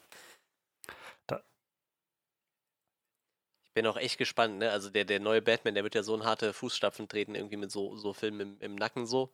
Ich 3.70 3.74
bin 3.74 3.86
auch 3.86 3.96
echt 3.96 4.18
gespannt, 4.18 4.58
ne? 4.58 4.70
Also 4.72 4.90
der, 4.90 5.04
der 5.04 5.20
neue 5.20 5.40
Batman, 5.40 5.74
der 5.74 5.84
wird 5.84 5.94
ja 5.94 6.02
so 6.02 6.14
in 6.14 6.24
harte 6.24 6.52
Fußstapfen 6.52 7.08
treten, 7.08 7.36
irgendwie 7.36 7.56
mit 7.56 7.70
so, 7.70 7.96
so 7.96 8.12
Filmen 8.12 8.40
im, 8.40 8.60
im 8.60 8.74
Nacken 8.74 9.06
so. 9.06 9.30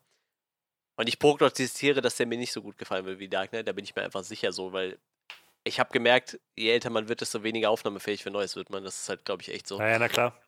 Und 0.96 1.08
ich 1.08 1.18
prognostiziere, 1.18 2.00
dass 2.00 2.16
der 2.16 2.26
mir 2.26 2.38
nicht 2.38 2.52
so 2.52 2.62
gut 2.62 2.78
gefallen 2.78 3.04
will 3.06 3.18
wie 3.18 3.28
Dark 3.28 3.50
Knight. 3.50 3.68
Da 3.68 3.72
bin 3.72 3.84
ich 3.84 3.94
mir 3.94 4.02
einfach 4.02 4.24
sicher 4.24 4.52
so, 4.52 4.72
weil 4.72 4.98
ich 5.64 5.78
habe 5.78 5.90
gemerkt, 5.92 6.38
je 6.54 6.70
älter 6.70 6.90
man 6.90 7.08
wird, 7.08 7.20
desto 7.20 7.42
weniger 7.42 7.70
aufnahmefähig 7.70 8.22
für 8.22 8.30
Neues 8.30 8.56
wird 8.56 8.70
man. 8.70 8.84
Das 8.84 9.02
ist 9.02 9.08
halt, 9.08 9.24
glaube 9.24 9.42
ich, 9.42 9.52
echt 9.52 9.66
so. 9.66 9.78
Ja, 9.78 9.88
ja, 9.88 9.98
na 9.98 10.08
klar. 10.08 10.40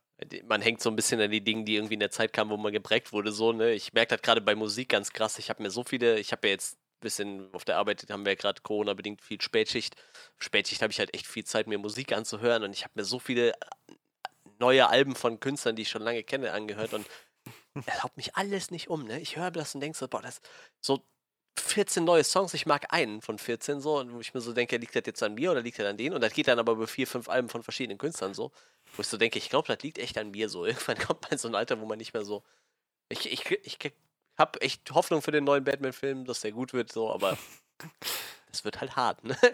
Man 0.46 0.62
hängt 0.62 0.80
so 0.80 0.90
ein 0.90 0.96
bisschen 0.96 1.20
an 1.20 1.30
die 1.30 1.42
Dinge, 1.42 1.64
die 1.64 1.76
irgendwie 1.76 1.94
in 1.94 2.00
der 2.00 2.10
Zeit 2.10 2.32
kamen, 2.32 2.50
wo 2.50 2.56
man 2.56 2.72
geprägt 2.72 3.12
wurde. 3.12 3.30
So, 3.30 3.52
ne? 3.52 3.72
Ich 3.72 3.92
merke 3.92 4.16
das 4.16 4.22
gerade 4.22 4.40
bei 4.40 4.54
Musik 4.54 4.88
ganz 4.88 5.12
krass. 5.12 5.38
Ich 5.38 5.50
habe 5.50 5.62
mir 5.62 5.70
so 5.70 5.84
viele, 5.84 6.18
ich 6.18 6.32
habe 6.32 6.48
ja 6.48 6.52
jetzt 6.52 6.74
ein 6.74 7.00
bisschen 7.00 7.54
auf 7.54 7.64
der 7.64 7.76
Arbeit, 7.76 8.06
haben 8.10 8.24
wir 8.24 8.32
ja 8.32 8.36
gerade 8.36 8.60
Corona-bedingt 8.62 9.20
viel 9.20 9.40
Spätschicht. 9.40 9.94
Spätschicht 10.38 10.82
habe 10.82 10.92
ich 10.92 10.98
halt 10.98 11.14
echt 11.14 11.26
viel 11.26 11.44
Zeit, 11.44 11.66
mir 11.66 11.78
Musik 11.78 12.12
anzuhören 12.12 12.64
und 12.64 12.72
ich 12.72 12.82
habe 12.82 12.92
mir 12.96 13.04
so 13.04 13.20
viele 13.20 13.52
neue 14.58 14.88
Alben 14.88 15.14
von 15.14 15.38
Künstlern, 15.38 15.76
die 15.76 15.82
ich 15.82 15.88
schon 15.88 16.02
lange 16.02 16.24
kenne, 16.24 16.52
angehört 16.52 16.94
und 16.94 17.06
er 17.74 18.02
haut 18.02 18.16
mich 18.16 18.36
alles 18.36 18.70
nicht 18.70 18.88
um, 18.88 19.04
ne? 19.04 19.20
Ich 19.20 19.36
höre 19.36 19.50
das 19.50 19.74
und 19.74 19.80
denke 19.80 19.96
so, 19.96 20.08
boah, 20.08 20.22
das 20.22 20.40
so 20.80 21.04
14 21.58 22.04
neue 22.04 22.24
Songs, 22.24 22.54
ich 22.54 22.66
mag 22.66 22.92
einen 22.92 23.20
von 23.20 23.38
14 23.38 23.80
so, 23.80 23.98
und 23.98 24.12
wo 24.12 24.20
ich 24.20 24.34
mir 24.34 24.40
so 24.40 24.52
denke, 24.52 24.76
liegt 24.76 24.94
das 24.94 25.02
jetzt 25.06 25.22
an 25.22 25.34
mir 25.34 25.50
oder 25.50 25.60
liegt 25.60 25.78
das 25.78 25.86
an 25.86 25.96
denen? 25.96 26.14
Und 26.14 26.20
das 26.20 26.32
geht 26.32 26.48
dann 26.48 26.58
aber 26.58 26.72
über 26.72 26.86
vier, 26.86 27.06
fünf 27.06 27.28
Alben 27.28 27.48
von 27.48 27.62
verschiedenen 27.62 27.98
Künstlern 27.98 28.34
so, 28.34 28.52
wo 28.96 29.02
ich 29.02 29.08
so 29.08 29.16
denke, 29.16 29.38
ich 29.38 29.50
glaube, 29.50 29.68
das 29.68 29.82
liegt 29.82 29.98
echt 29.98 30.18
an 30.18 30.30
mir 30.30 30.48
so. 30.48 30.64
Irgendwann 30.66 30.98
kommt 30.98 31.22
man 31.22 31.32
in 31.32 31.38
so 31.38 31.48
ein 31.48 31.54
Alter, 31.54 31.80
wo 31.80 31.86
man 31.86 31.98
nicht 31.98 32.14
mehr 32.14 32.24
so. 32.24 32.42
Ich, 33.08 33.30
ich, 33.30 33.50
ich, 33.50 33.78
habe 34.36 34.60
echt 34.60 34.90
Hoffnung 34.92 35.20
für 35.20 35.32
den 35.32 35.44
neuen 35.44 35.64
Batman-Film, 35.64 36.24
dass 36.24 36.40
der 36.40 36.52
gut 36.52 36.72
wird, 36.72 36.92
so, 36.92 37.10
aber 37.10 37.36
das 38.50 38.64
wird 38.64 38.80
halt 38.80 38.96
hart, 38.96 39.24
ne? 39.24 39.36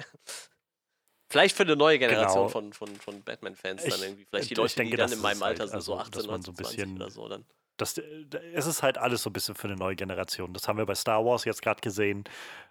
Vielleicht 1.31 1.57
für 1.57 1.63
eine 1.63 1.75
neue 1.75 1.99
Generation 1.99 2.47
genau. 2.47 2.49
von, 2.49 2.73
von, 2.73 2.95
von 2.97 3.23
Batman-Fans 3.23 3.83
dann 3.85 4.01
irgendwie. 4.03 4.25
Vielleicht 4.27 4.51
die 4.51 4.55
Leute, 4.55 4.77
denke, 4.77 4.91
die 4.93 4.97
dann 4.97 5.11
in 5.11 5.21
meinem 5.21 5.43
Alter 5.43 5.61
halt, 5.61 5.71
sind, 5.71 5.81
so 5.81 5.97
18 5.97 6.29
oder 6.29 6.43
so 6.43 6.53
20 6.53 6.95
oder 6.95 7.11
so 7.11 7.29
dann. 7.29 7.45
Das, 7.77 7.99
es 8.55 8.67
ist 8.67 8.83
halt 8.83 8.99
alles 8.99 9.23
so 9.23 9.31
ein 9.31 9.33
bisschen 9.33 9.55
für 9.55 9.69
eine 9.69 9.77
neue 9.77 9.97
Generation. 9.97 10.53
Das 10.53 10.69
haben 10.69 10.79
wir 10.79 10.87
bei 10.87 10.95
Star 10.95 11.25
Wars 11.25 11.45
jetzt 11.45 11.63
gerade 11.63 11.81
gesehen. 11.81 12.25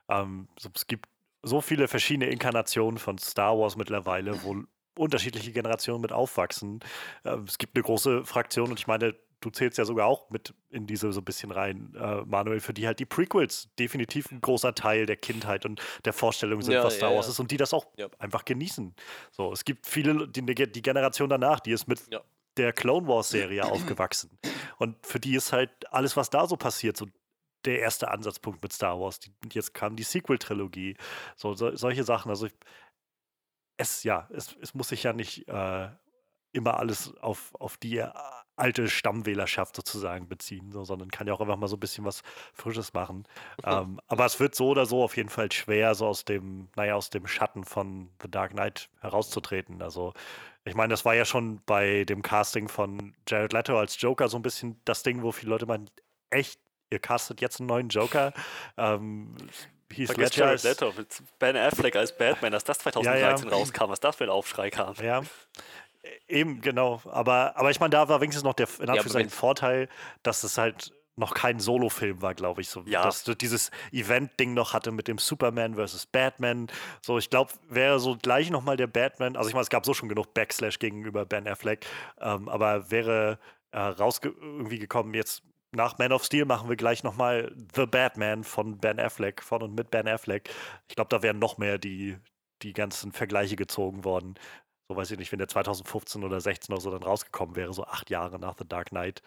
Ähm, 0.10 0.48
es 0.76 0.88
gibt 0.88 1.08
so 1.42 1.62
viele 1.62 1.88
verschiedene 1.88 2.30
Inkarnationen 2.30 2.98
von 2.98 3.18
Star 3.18 3.58
Wars 3.58 3.76
mittlerweile, 3.76 4.44
wo 4.44 4.64
unterschiedliche 4.98 5.52
Generationen 5.52 6.02
mit 6.02 6.12
aufwachsen. 6.12 6.80
Ähm, 7.26 7.46
es 7.48 7.58
gibt 7.58 7.76
eine 7.76 7.84
große 7.84 8.24
Fraktion 8.26 8.70
und 8.70 8.80
ich 8.80 8.88
meine, 8.88 9.16
du 9.42 9.50
zählst 9.50 9.78
ja 9.78 9.86
sogar 9.86 10.08
auch 10.08 10.30
mit 10.30 10.54
in 10.70 10.88
diese 10.88 11.12
so 11.12 11.20
ein 11.20 11.26
bisschen 11.26 11.52
rein, 11.52 11.94
äh, 12.00 12.22
Manuel, 12.26 12.62
für 12.62 12.74
die 12.74 12.88
halt 12.88 13.00
die 13.00 13.06
Prequels 13.06 13.70
definitiv 13.78 14.32
ein 14.32 14.40
großer 14.40 14.74
Teil 14.74 15.06
der 15.06 15.18
Kindheit 15.18 15.66
und 15.66 15.82
der 16.06 16.14
Vorstellung 16.14 16.62
sind, 16.62 16.76
ja, 16.76 16.84
was 16.84 16.96
Star 16.96 17.10
ja, 17.10 17.16
Wars 17.16 17.26
ja. 17.26 17.32
ist 17.32 17.40
und 17.40 17.52
die 17.52 17.58
das 17.58 17.74
auch 17.74 17.88
einfach 18.20 18.46
genießen. 18.46 18.96
So, 19.32 19.52
es 19.52 19.66
gibt 19.66 19.86
viele, 19.86 20.28
die, 20.28 20.44
die 20.46 20.82
Generation 20.82 21.30
danach, 21.30 21.60
die 21.60 21.72
ist 21.72 21.88
mit 21.88 22.02
der 22.58 22.74
Clone 22.74 23.08
Wars 23.08 23.30
Serie 23.30 23.66
aufgewachsen 23.66 24.38
und 24.78 25.06
für 25.06 25.20
die 25.20 25.36
ist 25.36 25.54
halt 25.54 25.92
alles, 25.92 26.18
was 26.18 26.30
da 26.30 26.48
so 26.48 26.58
passiert, 26.58 26.98
so 26.98 27.08
der 27.66 27.80
erste 27.80 28.10
Ansatzpunkt 28.10 28.62
mit 28.62 28.74
Star 28.74 29.00
Wars. 29.00 29.20
Die, 29.20 29.32
jetzt 29.54 29.74
kam 29.74 29.96
die 29.96 30.04
Sequel-Trilogie, 30.04 30.98
so, 31.36 31.54
so, 31.54 31.76
solche 31.76 32.04
Sachen. 32.04 32.30
Also 32.30 32.48
ich, 32.48 32.54
es, 33.78 34.04
ja, 34.04 34.28
es, 34.32 34.56
es 34.62 34.74
muss 34.74 34.90
sich 34.90 35.04
ja 35.04 35.14
nicht 35.14 35.48
äh, 35.48 35.90
immer 36.52 36.80
alles 36.80 37.16
auf, 37.18 37.56
auf 37.56 37.78
die 37.78 37.98
äh, 37.98 38.12
alte 38.56 38.88
Stammwählerschaft 38.88 39.76
sozusagen 39.76 40.28
beziehen, 40.28 40.72
so, 40.72 40.84
sondern 40.84 41.10
kann 41.10 41.28
ja 41.28 41.34
auch 41.34 41.42
einfach 41.42 41.58
mal 41.58 41.68
so 41.68 41.76
ein 41.76 41.80
bisschen 41.80 42.06
was 42.06 42.22
Frisches 42.54 42.94
machen. 42.94 43.26
ähm, 43.66 44.00
aber 44.08 44.26
es 44.26 44.40
wird 44.40 44.56
so 44.56 44.70
oder 44.70 44.86
so 44.86 45.04
auf 45.04 45.18
jeden 45.18 45.30
Fall 45.30 45.52
schwer, 45.52 45.96
so 45.96 46.08
aus 46.08 46.26
dem, 46.26 46.70
naja, 46.76 46.96
aus 46.96 47.10
dem 47.10 47.28
Schatten 47.28 47.64
von 47.64 48.10
The 48.22 48.30
Dark 48.30 48.52
Knight 48.52 48.90
herauszutreten. 49.02 49.82
Also 49.82 50.14
ich 50.66 50.76
meine, 50.76 50.92
das 50.92 51.04
war 51.04 51.16
ja 51.16 51.26
schon 51.26 51.62
bei 51.66 52.06
dem 52.06 52.22
Casting 52.22 52.70
von 52.70 53.14
Jared 53.28 53.54
Leto 53.54 53.78
als 53.78 54.00
Joker 54.00 54.30
so 54.30 54.38
ein 54.38 54.44
bisschen 54.44 54.80
das 54.86 55.04
Ding, 55.04 55.22
wo 55.22 55.32
viele 55.32 55.50
Leute 55.50 55.66
meinen, 55.66 55.90
echt, 56.30 56.60
ihr 56.90 57.00
castet 57.00 57.42
jetzt 57.42 57.60
einen 57.60 57.68
neuen 57.68 57.90
Joker. 57.90 58.34
Ähm, 58.78 59.36
Heath 59.92 60.18
Ledger 60.18 60.46
Jared 60.46 60.64
Leto 60.64 60.94
mit 60.98 61.22
Ben 61.38 61.56
Affleck 61.56 61.96
als 61.96 62.18
Batman, 62.18 62.52
dass 62.52 62.64
das 62.64 62.80
2013 62.80 63.46
ja, 63.46 63.52
ja. 63.52 63.58
rauskam, 63.58 63.90
was 63.90 64.00
das 64.00 64.16
für 64.16 64.24
ein 64.24 64.30
Aufschrei 64.30 64.70
kam. 64.70 64.96
Ja, 64.96 65.22
Eben, 66.28 66.62
genau. 66.62 67.02
Aber, 67.06 67.56
aber 67.56 67.72
ich 67.72 67.80
meine, 67.80 67.92
da 67.92 68.10
war 68.10 68.20
wenigstens 68.20 68.44
noch 68.44 68.54
der 68.54 68.68
in 68.80 68.94
ja, 68.94 69.30
Vorteil, 69.30 69.88
dass 70.22 70.44
es 70.44 70.58
halt 70.58 70.92
noch 71.16 71.34
kein 71.34 71.60
Solo-Film 71.60 72.22
war, 72.22 72.34
glaube 72.34 72.62
ich. 72.62 72.70
So, 72.70 72.82
ja. 72.86 73.04
Dass 73.04 73.24
du 73.24 73.36
dieses 73.36 73.72
Event-Ding 73.92 74.54
noch 74.54 74.74
hatte 74.74 74.92
mit 74.92 75.08
dem 75.08 75.18
Superman 75.18 75.76
versus 75.76 76.06
Batman. 76.06 76.68
So, 77.02 77.18
ich 77.18 77.30
glaube, 77.30 77.54
wäre 77.70 78.00
so 78.00 78.18
gleich 78.18 78.50
nochmal 78.50 78.78
der 78.78 78.88
Batman, 78.88 79.36
also 79.36 79.48
ich 79.48 79.54
meine, 79.54 79.64
es 79.64 79.70
gab 79.70 79.86
so 79.86 79.94
schon 79.94 80.10
genug 80.10 80.34
Backslash 80.34 80.80
gegenüber 80.80 81.26
Ben 81.26 81.48
Affleck, 81.48 81.86
ähm, 82.20 82.50
aber 82.50 82.90
wäre 82.90 83.38
äh, 83.72 83.80
raus 83.80 84.20
irgendwie 84.24 84.80
gekommen, 84.80 85.14
jetzt 85.14 85.44
nach 85.72 85.98
Man 85.98 86.12
of 86.12 86.24
Steel 86.24 86.46
machen 86.46 86.70
wir 86.70 86.76
gleich 86.76 87.04
nochmal 87.04 87.52
The 87.76 87.86
Batman 87.86 88.44
von 88.44 88.78
Ben 88.78 89.00
Affleck, 89.00 89.42
von 89.42 89.64
und 89.64 89.76
mit 89.76 89.92
Ben 89.92 90.08
Affleck. 90.08 90.50
Ich 90.88 90.96
glaube, 90.96 91.10
da 91.10 91.24
wären 91.24 91.40
noch 91.40 91.58
mehr 91.58 91.78
die, 91.78 92.18
die 92.62 92.74
ganzen 92.74 93.12
Vergleiche 93.12 93.56
gezogen 93.56 94.04
worden 94.04 94.36
so 94.94 94.98
weiß 94.98 95.12
ich 95.12 95.18
nicht, 95.18 95.32
wenn 95.32 95.40
der 95.40 95.48
2015 95.48 96.24
oder 96.24 96.40
16 96.40 96.74
oder 96.74 96.82
so 96.82 96.92
dann 96.92 97.04
rausgekommen 97.04 97.56
wäre, 97.56 97.74
so 97.74 97.84
acht 97.86 98.10
Jahre 98.10 98.40
nach 98.40 98.56
The 98.58 98.68
Dark 98.68 98.90
Knight, 98.90 99.22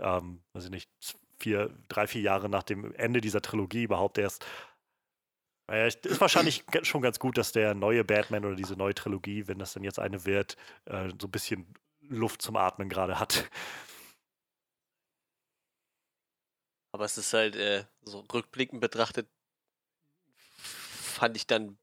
ähm, 0.00 0.42
weiß 0.52 0.64
ich 0.64 0.70
nicht, 0.70 0.90
vier, 1.38 1.70
drei, 1.88 2.06
vier 2.06 2.22
Jahre 2.22 2.48
nach 2.48 2.62
dem 2.64 2.92
Ende 2.94 3.20
dieser 3.20 3.40
Trilogie 3.40 3.84
überhaupt 3.84 4.18
erst. 4.18 4.44
Naja, 5.68 5.86
ist 5.86 6.20
wahrscheinlich 6.20 6.64
schon 6.82 7.02
ganz 7.02 7.18
gut, 7.18 7.38
dass 7.38 7.52
der 7.52 7.74
neue 7.74 8.04
Batman 8.04 8.44
oder 8.44 8.56
diese 8.56 8.74
neue 8.74 8.94
Trilogie, 8.94 9.46
wenn 9.46 9.58
das 9.58 9.74
dann 9.74 9.84
jetzt 9.84 9.98
eine 9.98 10.24
wird, 10.24 10.56
äh, 10.86 11.08
so 11.20 11.28
ein 11.28 11.30
bisschen 11.30 11.72
Luft 12.00 12.42
zum 12.42 12.56
Atmen 12.56 12.88
gerade 12.88 13.18
hat. 13.20 13.48
Aber 16.94 17.04
es 17.04 17.16
ist 17.16 17.32
halt 17.32 17.56
äh, 17.56 17.84
so 18.02 18.20
rückblickend 18.20 18.80
betrachtet, 18.80 19.28
fand 20.66 21.36
ich 21.36 21.46
dann 21.46 21.78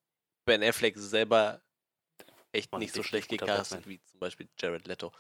Ben 0.46 0.62
Affleck 0.62 0.98
selber 0.98 1.62
echt 2.52 2.74
nicht 2.74 2.94
so 2.94 3.04
schlecht 3.04 3.30
gecastet 3.30 3.88
wie 3.88 4.02
zum 4.06 4.20
Beispiel 4.20 4.48
Jared 4.58 4.88
Leto. 4.88 5.12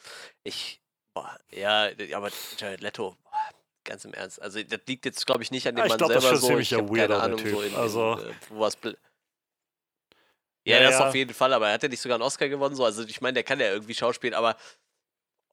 Ich, 0.44 0.82
boah, 1.13 1.39
ja, 1.52 1.89
aber 2.13 2.32
Jared 2.58 2.82
Leto, 2.82 3.15
boah, 3.24 3.50
ganz 3.84 4.06
im 4.06 4.13
Ernst. 4.13 4.42
Also 4.42 4.62
das 4.63 4.80
liegt 4.88 5.06
jetzt, 5.06 5.26
glaube 5.26 5.44
ich, 5.44 5.52
nicht 5.52 5.68
an 5.68 5.76
dem 5.76 5.86
ja, 5.86 5.89
Mann 5.89 5.98
glaub, 5.98 6.12
selber 6.12 6.36
so. 6.38 6.58
Ich 6.58 6.74
habe 6.74 6.92
keine 6.94 7.20
Ahnung, 7.20 7.39
so 7.39 7.62
in, 7.62 7.76
also, 7.76 8.13
in, 8.13 8.30
äh, 8.30 8.34
was 8.50 8.78
ja, 10.65 10.78
ja, 10.78 10.84
das 10.84 11.00
ja. 11.00 11.08
auf 11.08 11.15
jeden 11.15 11.34
Fall, 11.34 11.54
aber 11.54 11.68
er 11.68 11.74
hat 11.74 11.84
ja 11.84 11.89
nicht 11.89 12.02
sogar 12.02 12.15
einen 12.15 12.24
Oscar 12.24 12.50
gewonnen, 12.50 12.76
so. 12.76 12.86
Also 12.86 13.04
ich 13.04 13.22
meine, 13.22 13.34
der 13.34 13.44
kann 13.44 13.60
ja 13.60 13.72
irgendwie 13.72 13.96
schauspielen, 13.96 14.36
aber 14.36 14.56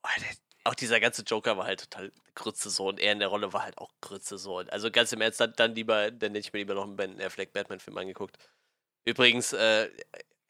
boah, 0.03 0.11
der, 0.21 0.37
auch 0.65 0.75
dieser 0.75 1.01
ganze 1.01 1.23
Joker 1.23 1.57
war 1.57 1.65
halt 1.65 1.81
total 1.81 2.13
Grütze 2.35 2.71
so 2.71 2.89
und 2.89 3.01
er 3.01 3.13
in 3.13 3.21
der 3.21 3.29
Rolle 3.29 3.53
war 3.53 3.63
halt 3.63 3.79
auch 3.79 3.91
Grütze 4.01 4.37
so. 4.37 4.59
Also 4.59 4.91
ganz 4.91 5.13
im 5.13 5.21
Ernst, 5.21 5.41
dann, 5.41 5.55
dann 5.57 5.75
lieber, 5.75 6.11
dann 6.11 6.35
hätte 6.35 6.41
ich 6.47 6.53
mir 6.53 6.59
lieber 6.59 6.75
noch 6.75 6.85
einen 6.85 6.97
Ben 6.97 7.21
Affleck 7.21 7.53
Batman-Film 7.53 7.97
angeguckt. 7.97 8.37
Übrigens, 9.05 9.53
äh, 9.53 9.89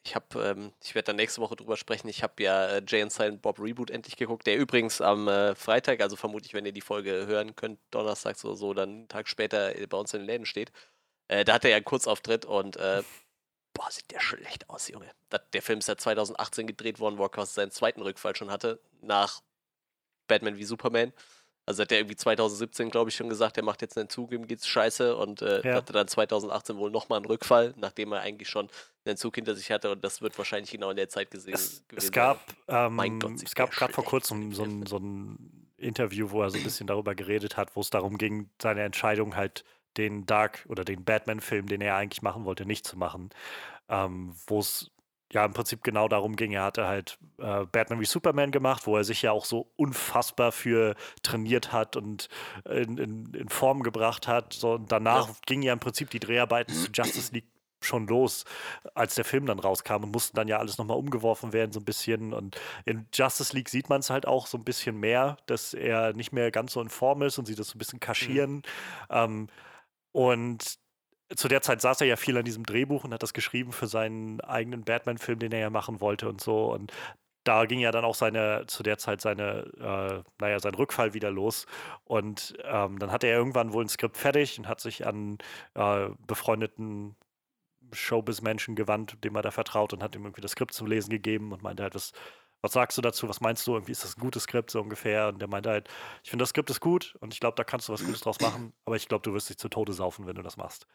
ich 0.07 0.15
habe, 0.15 0.41
ähm, 0.41 0.73
ich 0.83 0.95
werde 0.95 1.07
dann 1.07 1.17
nächste 1.17 1.41
Woche 1.41 1.57
drüber 1.57 1.77
sprechen. 1.77 2.09
Ich 2.09 2.23
habe 2.23 2.41
ja 2.43 2.67
äh, 2.67 2.83
Jay 2.87 3.03
and 3.03 3.13
Silent 3.13 3.43
Bob 3.43 3.59
Reboot 3.59 3.91
endlich 3.91 4.17
geguckt, 4.17 4.47
der 4.47 4.57
übrigens 4.57 5.01
am 5.01 5.27
äh, 5.27 5.55
Freitag, 5.57 6.01
also 6.01 6.15
vermutlich, 6.15 6.55
wenn 6.55 6.65
ihr 6.65 6.73
die 6.73 6.81
Folge 6.81 7.27
hören 7.27 7.57
könnt, 7.57 7.81
donnerstags 7.91 8.45
oder 8.45 8.55
so, 8.57 8.73
dann 8.73 8.89
einen 8.89 9.09
Tag 9.09 9.29
später 9.29 9.77
äh, 9.77 9.87
bei 9.87 9.99
uns 9.99 10.15
in 10.15 10.21
den 10.21 10.27
Läden 10.27 10.47
steht. 10.47 10.71
Äh, 11.29 11.45
da 11.45 11.55
hat 11.55 11.65
er 11.65 11.71
ja 11.71 11.77
einen 11.77 11.85
Kurzauftritt 11.85 12.45
und 12.45 12.77
äh, 12.77 13.03
boah, 13.75 13.91
sieht 13.91 14.11
der 14.13 14.21
schlecht 14.21 14.71
aus, 14.71 14.87
Junge. 14.89 15.11
Das, 15.29 15.41
der 15.53 15.63
Film 15.63 15.81
ist 15.81 15.89
ja 15.89 15.97
2018 15.97 16.69
gedreht 16.69 17.01
worden, 17.01 17.19
wo 17.19 17.25
er 17.25 17.31
quasi 17.31 17.55
seinen 17.55 17.73
zweiten 17.73 18.01
Rückfall 18.01 18.37
schon 18.37 18.51
hatte, 18.51 18.81
nach 19.03 19.43
Batman 20.29 20.57
wie 20.57 20.65
Superman. 20.65 21.13
Also 21.67 21.83
hat 21.83 21.91
er 21.91 21.99
irgendwie 21.99 22.17
2017, 22.17 22.91
glaube 22.91 23.11
ich, 23.11 23.17
schon 23.17 23.29
gesagt, 23.29 23.57
er 23.57 23.65
macht 23.65 23.83
jetzt 23.83 23.97
einen 23.97 24.05
Entzug, 24.05 24.33
ihm 24.33 24.47
geht's 24.47 24.69
scheiße 24.69 25.17
und 25.17 25.43
äh, 25.43 25.63
ja. 25.67 25.75
hatte 25.75 25.93
dann 25.93 26.07
2018 26.07 26.77
wohl 26.77 26.93
nochmal 26.93 27.19
einen 27.19 27.27
Rückfall, 27.27 27.75
nachdem 27.77 28.13
er 28.13 28.21
eigentlich 28.21 28.49
schon 28.49 28.67
einen 28.67 29.13
Entzug 29.13 29.35
hinter 29.35 29.57
sich 29.57 29.73
hatte 29.73 29.91
und 29.91 30.05
das 30.05 30.23
wird 30.23 30.39
wahrscheinlich 30.39 30.71
genau 30.71 30.91
in 30.91 30.97
der 30.97 31.09
Zeit 31.09 31.31
gesehen. 31.33 31.55
Es, 31.55 31.85
es 31.95 32.13
gab, 32.13 32.41
ähm, 32.69 33.19
Gott, 33.19 33.43
es 33.43 33.55
gab 33.57 33.73
gerade 33.73 33.93
vor 33.93 34.05
kurzem 34.05 34.53
so 34.53 34.63
ein, 34.63 34.87
so 34.87 34.99
ein 34.99 35.67
Interview, 35.77 36.31
wo 36.31 36.43
er 36.43 36.51
so 36.51 36.57
ein 36.57 36.63
bisschen 36.63 36.87
darüber 36.87 37.17
geredet 37.17 37.57
hat, 37.57 37.75
wo 37.75 37.81
es 37.81 37.91
darum 37.91 38.17
ging, 38.17 38.49
seine 38.63 38.83
Entscheidung 38.83 39.35
halt 39.35 39.65
den 39.97 40.25
Dark 40.25 40.65
oder 40.69 40.85
den 40.85 41.05
Batman-Film, 41.05 41.67
den 41.67 41.81
er 41.81 41.97
eigentlich 41.97 42.23
machen 42.23 42.45
wollte, 42.45 42.65
nicht 42.65 42.87
zu 42.87 42.97
machen. 42.97 43.31
Ähm, 43.89 44.35
wo 44.47 44.61
es 44.61 44.91
ja 45.33 45.45
im 45.45 45.53
Prinzip 45.53 45.83
genau 45.83 46.09
darum 46.09 46.37
ging. 46.37 46.53
Er 46.53 46.65
hatte 46.65 46.87
halt 46.87 47.19
äh, 47.39 47.65
Batman 47.67 48.01
wie 48.01 48.07
Superman 48.07 48.51
gemacht, 48.51 48.87
wo 48.87 48.97
er 48.97 49.05
sich 49.05 49.23
ja 49.23 49.33
auch 49.33 49.45
so 49.45 49.71
unfassbar 49.77 50.53
für 50.53 50.95
trainiert 51.23 51.73
hat 51.73 51.97
und 51.97 52.29
in, 52.65 52.99
in, 52.99 53.35
in 53.35 53.49
Form 53.49 53.83
gebracht 53.83 54.29
hat. 54.29 54.53
So, 54.53 54.73
und 54.75 54.93
danach 54.93 55.29
ja. 55.29 55.35
gingen 55.47 55.63
ja 55.63 55.73
im 55.73 55.81
Prinzip 55.81 56.11
die 56.11 56.21
Dreharbeiten 56.21 56.75
zu 56.75 56.91
Justice 56.93 57.33
League 57.33 57.47
schon 57.81 58.07
los, 58.07 58.45
als 58.95 59.15
der 59.15 59.25
Film 59.25 59.47
dann 59.47 59.59
rauskam 59.59 60.05
und 60.05 60.13
mussten 60.13 60.37
dann 60.37 60.49
ja 60.49 60.59
alles 60.59 60.79
nochmal 60.79 60.97
umgeworfen 60.97 61.53
werden, 61.53 61.73
so 61.73 61.81
ein 61.81 61.85
bisschen. 61.85 62.33
Und 62.33 62.61
in 62.85 63.07
Justice 63.13 63.55
League 63.55 63.69
sieht 63.69 63.89
man 63.89 64.01
es 64.01 64.11
halt 64.11 64.27
auch 64.27 64.47
so 64.47 64.59
ein 64.59 64.65
bisschen 64.65 64.99
mehr, 64.99 65.37
dass 65.47 65.75
er 65.75 66.13
nicht 66.13 66.33
mehr 66.33 66.51
ganz 66.51 66.73
so 66.73 66.81
in 66.81 66.89
Form 66.89 67.23
ist 67.23 67.39
und 67.39 67.47
sie 67.47 67.55
das 67.55 67.69
so 67.69 67.77
ein 67.77 67.79
bisschen 67.79 68.01
kaschieren. 68.01 68.57
Mhm. 68.57 68.63
Ähm, 69.11 69.47
und 70.13 70.79
zu 71.35 71.49
der 71.49 71.63
Zeit 71.63 71.81
saß 71.81 72.01
er 72.03 72.07
ja 72.07 72.17
viel 72.17 72.37
an 72.37 72.45
diesem 72.45 72.65
Drehbuch 72.65 73.05
und 73.05 73.13
hat 73.13 73.23
das 73.23 73.33
geschrieben 73.33 73.73
für 73.73 73.87
seinen 73.87 74.41
eigenen 74.43 74.85
Batman-Film, 74.85 75.39
den 75.41 75.53
er 75.53 75.59
ja 75.59 75.71
machen 75.71 76.01
wollte 76.01 76.29
und 76.29 76.41
so. 76.41 76.73
Und 76.73 76.93
da 77.45 77.65
ging 77.65 77.81
ja 77.81 77.93
dann 77.93 78.05
auch 78.05 78.15
seine, 78.15 78.65
zu 78.67 78.83
der 78.83 78.99
Zeit 78.99 79.21
seine, 79.21 79.65
äh, 79.79 80.23
naja, 80.41 80.59
sein 80.61 80.75
Rückfall 80.75 81.15
wieder 81.15 81.31
los. 81.31 81.67
Und 82.05 82.57
ähm, 82.65 82.99
dann 82.99 83.11
hatte 83.13 83.27
er 83.27 83.39
irgendwann 83.39 83.73
wohl 83.73 83.85
ein 83.85 83.89
Skript 83.89 84.17
fertig 84.17 84.59
und 84.59 84.69
hat 84.69 84.81
sich 84.81 85.07
an 85.07 85.39
äh, 85.75 86.09
befreundeten 86.27 87.17
Showbiz-Menschen 87.93 88.75
gewandt, 88.77 89.23
dem 89.25 89.37
er 89.37 89.43
da 89.43 89.51
vertraut 89.51 89.93
und 89.93 90.03
hat 90.03 90.15
ihm 90.17 90.25
irgendwie 90.25 90.41
das 90.41 90.53
Skript 90.53 90.75
zum 90.75 90.87
Lesen 90.89 91.11
gegeben 91.11 91.53
und 91.53 91.63
meinte 91.63 91.85
halt, 91.85 91.95
was, 91.95 92.13
was 92.63 92.73
sagst 92.73 92.99
du 92.99 93.03
dazu, 93.03 93.29
was 93.29 93.41
meinst 93.41 93.67
du, 93.67 93.75
irgendwie 93.75 93.93
ist 93.93 94.05
das 94.05 94.17
ein 94.17 94.21
gutes 94.21 94.45
Skript 94.45 94.71
so 94.71 94.81
ungefähr? 94.81 95.29
Und 95.29 95.41
der 95.41 95.49
meinte 95.49 95.71
halt, 95.71 95.89
ich 96.25 96.31
finde 96.31 96.43
das 96.43 96.51
Skript 96.51 96.71
ist 96.71 96.81
gut 96.81 97.17
und 97.21 97.33
ich 97.33 97.41
glaube, 97.41 97.57
da 97.57 97.65
kannst 97.65 97.89
du 97.89 97.93
was 97.93 98.05
Gutes 98.05 98.21
draus 98.23 98.41
machen, 98.41 98.73
aber 98.85 98.97
ich 98.97 99.09
glaube, 99.09 99.23
du 99.23 99.33
wirst 99.35 99.51
dich 99.51 99.59
zu 99.59 99.69
Tode 99.69 99.93
saufen, 99.93 100.27
wenn 100.27 100.37
du 100.37 100.43
das 100.43 100.57
machst 100.57 100.87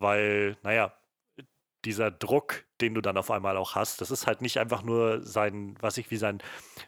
weil, 0.00 0.56
naja, 0.62 0.92
dieser 1.84 2.10
Druck, 2.10 2.66
den 2.80 2.94
du 2.94 3.00
dann 3.00 3.16
auf 3.16 3.30
einmal 3.30 3.56
auch 3.56 3.74
hast, 3.74 4.00
das 4.00 4.10
ist 4.10 4.26
halt 4.26 4.42
nicht 4.42 4.58
einfach 4.58 4.82
nur 4.82 5.22
sein, 5.22 5.74
was 5.80 5.96
ich, 5.98 6.10
wie 6.10 6.16
sein, 6.16 6.38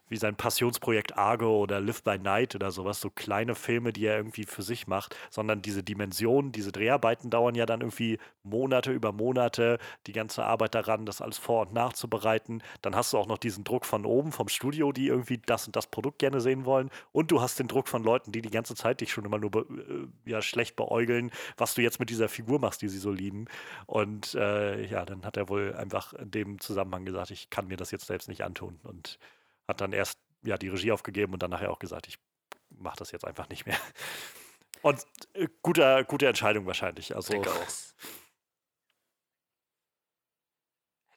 wie 0.08 0.16
sein 0.16 0.36
Passionsprojekt 0.36 1.16
Argo 1.16 1.58
oder 1.58 1.80
Live 1.80 2.02
by 2.02 2.18
Night 2.18 2.54
oder 2.54 2.70
sowas, 2.70 3.00
so 3.00 3.10
kleine 3.10 3.54
Filme, 3.54 3.92
die 3.92 4.06
er 4.06 4.16
irgendwie 4.16 4.44
für 4.44 4.62
sich 4.62 4.86
macht, 4.86 5.16
sondern 5.30 5.62
diese 5.62 5.82
Dimensionen, 5.82 6.52
diese 6.52 6.72
Dreharbeiten 6.72 7.30
dauern 7.30 7.54
ja 7.54 7.66
dann 7.66 7.80
irgendwie 7.80 8.18
Monate 8.42 8.92
über 8.92 9.12
Monate, 9.12 9.78
die 10.06 10.12
ganze 10.12 10.44
Arbeit 10.44 10.74
daran, 10.74 11.06
das 11.06 11.20
alles 11.20 11.38
vor- 11.38 11.62
und 11.62 11.72
nachzubereiten. 11.72 12.62
Dann 12.82 12.96
hast 12.96 13.12
du 13.12 13.18
auch 13.18 13.26
noch 13.26 13.38
diesen 13.38 13.64
Druck 13.64 13.86
von 13.86 14.04
oben, 14.04 14.32
vom 14.32 14.48
Studio, 14.48 14.92
die 14.92 15.08
irgendwie 15.08 15.38
das 15.38 15.66
und 15.66 15.76
das 15.76 15.86
Produkt 15.86 16.18
gerne 16.18 16.40
sehen 16.40 16.64
wollen. 16.64 16.90
Und 17.12 17.30
du 17.30 17.40
hast 17.40 17.58
den 17.58 17.68
Druck 17.68 17.88
von 17.88 18.02
Leuten, 18.02 18.32
die 18.32 18.42
die 18.42 18.50
ganze 18.50 18.74
Zeit 18.74 19.00
dich 19.00 19.12
schon 19.12 19.24
immer 19.24 19.38
nur 19.38 19.54
äh, 19.54 20.06
ja, 20.24 20.42
schlecht 20.42 20.76
beäugeln, 20.76 21.30
was 21.56 21.74
du 21.74 21.82
jetzt 21.82 22.00
mit 22.00 22.10
dieser 22.10 22.28
Figur 22.28 22.58
machst, 22.58 22.82
die 22.82 22.88
sie 22.88 22.98
so 22.98 23.10
lieben. 23.10 23.46
Und 23.86 24.34
äh, 24.34 24.84
ja, 24.86 25.04
dann 25.04 25.24
hat 25.24 25.36
er 25.36 25.48
wohl 25.48 25.74
einfach 25.82 26.12
in 26.14 26.30
dem 26.30 26.60
Zusammenhang 26.60 27.04
gesagt, 27.04 27.30
ich 27.30 27.50
kann 27.50 27.66
mir 27.66 27.76
das 27.76 27.90
jetzt 27.90 28.06
selbst 28.06 28.28
nicht 28.28 28.42
antun 28.42 28.80
und 28.84 29.18
hat 29.68 29.80
dann 29.80 29.92
erst 29.92 30.18
ja 30.42 30.56
die 30.56 30.68
Regie 30.68 30.92
aufgegeben 30.92 31.34
und 31.34 31.42
dann 31.42 31.50
nachher 31.50 31.70
auch 31.70 31.78
gesagt, 31.78 32.08
ich 32.08 32.18
mache 32.70 32.96
das 32.96 33.10
jetzt 33.10 33.26
einfach 33.26 33.48
nicht 33.48 33.66
mehr. 33.66 33.78
Und 34.82 35.06
äh, 35.34 35.46
guter, 35.62 36.02
gute 36.02 36.26
Entscheidung 36.26 36.66
wahrscheinlich. 36.66 37.14
Also, 37.14 37.32
denke 37.32 37.52
auch. 37.52 37.64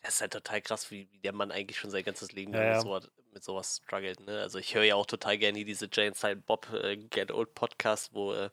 Das 0.04 0.14
ist 0.14 0.22
halt 0.22 0.34
total 0.34 0.62
krass, 0.62 0.92
wie, 0.92 1.10
wie 1.12 1.18
der 1.18 1.34
Mann 1.34 1.52
eigentlich 1.52 1.80
schon 1.80 1.90
sein 1.90 2.04
ganzes 2.04 2.32
Leben 2.32 2.54
ja, 2.54 2.74
mit, 2.74 2.82
sowas, 2.82 3.10
mit 3.34 3.44
sowas 3.44 3.82
struggelt. 3.84 4.20
Ne? 4.20 4.40
Also 4.40 4.60
ich 4.60 4.76
höre 4.76 4.84
ja 4.84 4.94
auch 4.94 5.08
total 5.08 5.40
gerne 5.40 5.66
diese 5.66 5.90
Jane 5.92 6.14
Silent 6.14 6.46
Bob 6.46 6.72
äh, 6.74 6.96
Get 6.96 7.32
Old 7.32 7.56
Podcast, 7.56 8.14
wo 8.14 8.32
äh, 8.32 8.52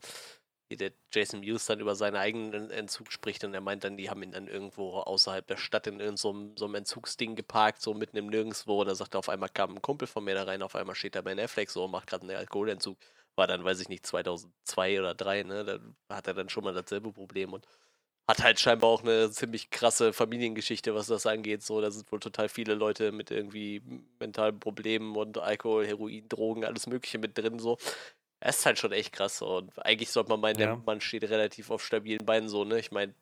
der 0.76 0.92
Jason 1.12 1.40
Mewes 1.40 1.66
dann 1.66 1.80
über 1.80 1.94
seinen 1.94 2.16
eigenen 2.16 2.70
Entzug 2.70 3.12
spricht 3.12 3.44
und 3.44 3.54
er 3.54 3.60
meint 3.60 3.84
dann, 3.84 3.96
die 3.96 4.10
haben 4.10 4.22
ihn 4.22 4.32
dann 4.32 4.48
irgendwo 4.48 4.98
außerhalb 4.98 5.46
der 5.46 5.56
Stadt 5.56 5.86
in 5.86 6.00
irgendeinem 6.00 6.56
so 6.56 6.64
einem 6.64 6.74
Entzugsding 6.76 7.34
geparkt, 7.36 7.82
so 7.82 7.94
mitten 7.94 8.16
im 8.16 8.26
Nirgendwo. 8.26 8.80
Und 8.80 8.88
da 8.88 8.94
sagt 8.94 9.14
er, 9.14 9.18
auf 9.20 9.28
einmal 9.28 9.48
kam 9.48 9.74
ein 9.74 9.82
Kumpel 9.82 10.08
von 10.08 10.24
mir 10.24 10.34
da 10.34 10.44
rein, 10.44 10.62
auf 10.62 10.74
einmal 10.76 10.94
steht 10.94 11.14
da 11.14 11.22
Ben 11.22 11.38
Affleck 11.40 11.70
so 11.70 11.84
und 11.84 11.90
macht 11.92 12.08
gerade 12.08 12.22
einen 12.22 12.36
Alkoholentzug. 12.36 12.98
War 13.36 13.46
dann, 13.46 13.64
weiß 13.64 13.80
ich 13.80 13.88
nicht, 13.88 14.06
2002 14.06 15.00
oder 15.00 15.16
2003, 15.16 15.42
ne? 15.44 15.64
Da 16.08 16.14
hat 16.16 16.26
er 16.26 16.34
dann 16.34 16.48
schon 16.48 16.64
mal 16.64 16.74
dasselbe 16.74 17.12
Problem 17.12 17.52
und 17.52 17.66
hat 18.28 18.42
halt 18.42 18.60
scheinbar 18.60 18.90
auch 18.90 19.02
eine 19.02 19.30
ziemlich 19.30 19.70
krasse 19.70 20.12
Familiengeschichte, 20.12 20.94
was 20.94 21.06
das 21.08 21.26
angeht. 21.26 21.62
So, 21.62 21.80
da 21.80 21.90
sind 21.90 22.10
wohl 22.12 22.20
total 22.20 22.48
viele 22.48 22.74
Leute 22.74 23.12
mit 23.12 23.30
irgendwie 23.30 23.82
mentalen 24.20 24.60
Problemen 24.60 25.16
und 25.16 25.38
Alkohol, 25.38 25.86
Heroin, 25.86 26.28
Drogen, 26.28 26.64
alles 26.64 26.86
Mögliche 26.86 27.18
mit 27.18 27.36
drin. 27.36 27.58
So, 27.58 27.78
es 28.44 28.58
ist 28.58 28.66
halt 28.66 28.78
schon 28.78 28.92
echt 28.92 29.12
krass. 29.12 29.40
Und 29.40 29.78
eigentlich 29.84 30.10
sollte 30.10 30.30
man 30.30 30.40
meinen, 30.40 30.58
ja. 30.58 30.66
der 30.66 30.76
Mann 30.76 31.00
steht 31.00 31.24
relativ 31.24 31.70
auf 31.70 31.84
stabilen 31.84 32.24
Beinen 32.24 32.48
so, 32.48 32.64
ne? 32.64 32.78
Ich 32.78 32.90
meine, 32.90 33.14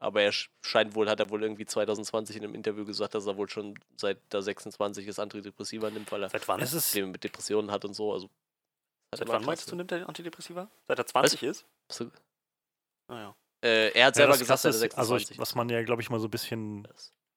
aber 0.00 0.22
er 0.22 0.32
scheint 0.32 0.94
wohl, 0.94 1.08
hat 1.08 1.20
er 1.20 1.30
wohl 1.30 1.42
irgendwie 1.42 1.66
2020 1.66 2.36
in 2.36 2.44
einem 2.44 2.54
Interview 2.54 2.84
gesagt, 2.84 3.14
dass 3.14 3.26
er 3.26 3.36
wohl 3.36 3.48
schon 3.48 3.78
seit 3.96 4.18
der 4.32 4.42
26 4.42 5.06
das 5.06 5.18
Antidepressiva 5.18 5.90
nimmt, 5.90 6.10
weil 6.10 6.22
er 6.22 6.30
seit 6.30 6.48
wann? 6.48 6.60
Probleme 6.60 7.08
mit 7.08 7.22
Depressionen 7.22 7.70
hat 7.70 7.84
und 7.84 7.94
so. 7.94 8.12
Also, 8.12 8.28
seit 9.14 9.28
wann 9.28 9.44
meinst 9.44 9.70
du, 9.70 9.76
nimmt 9.76 9.92
er 9.92 10.08
Antidepressiva? 10.08 10.68
Seit 10.88 10.98
er 10.98 11.06
20 11.06 11.42
was? 11.42 11.48
ist? 11.48 11.66
So. 11.92 12.10
Naja. 13.08 13.28
Ah, 13.28 13.66
äh, 13.66 13.90
er 13.90 14.06
hat 14.06 14.14
selber 14.14 14.32
ja, 14.32 14.38
gesagt, 14.38 14.64
dass 14.64 14.74
er 14.74 14.80
26 14.80 14.98
Also, 14.98 15.16
ich, 15.16 15.38
was 15.38 15.54
man 15.54 15.68
ja, 15.68 15.82
glaube 15.82 16.00
ich, 16.02 16.10
mal 16.10 16.18
so 16.18 16.28
ein 16.28 16.30
bisschen 16.30 16.88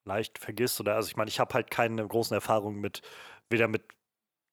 leicht 0.06 0.40
vergisst, 0.40 0.80
oder 0.80 0.96
also 0.96 1.08
ich 1.08 1.18
meine, 1.18 1.30
ich 1.30 1.40
habe 1.40 1.54
halt 1.54 1.70
keine 1.70 2.08
großen 2.08 2.34
Erfahrungen 2.34 2.80
mit, 2.80 3.02
weder 3.50 3.68
mit 3.68 3.84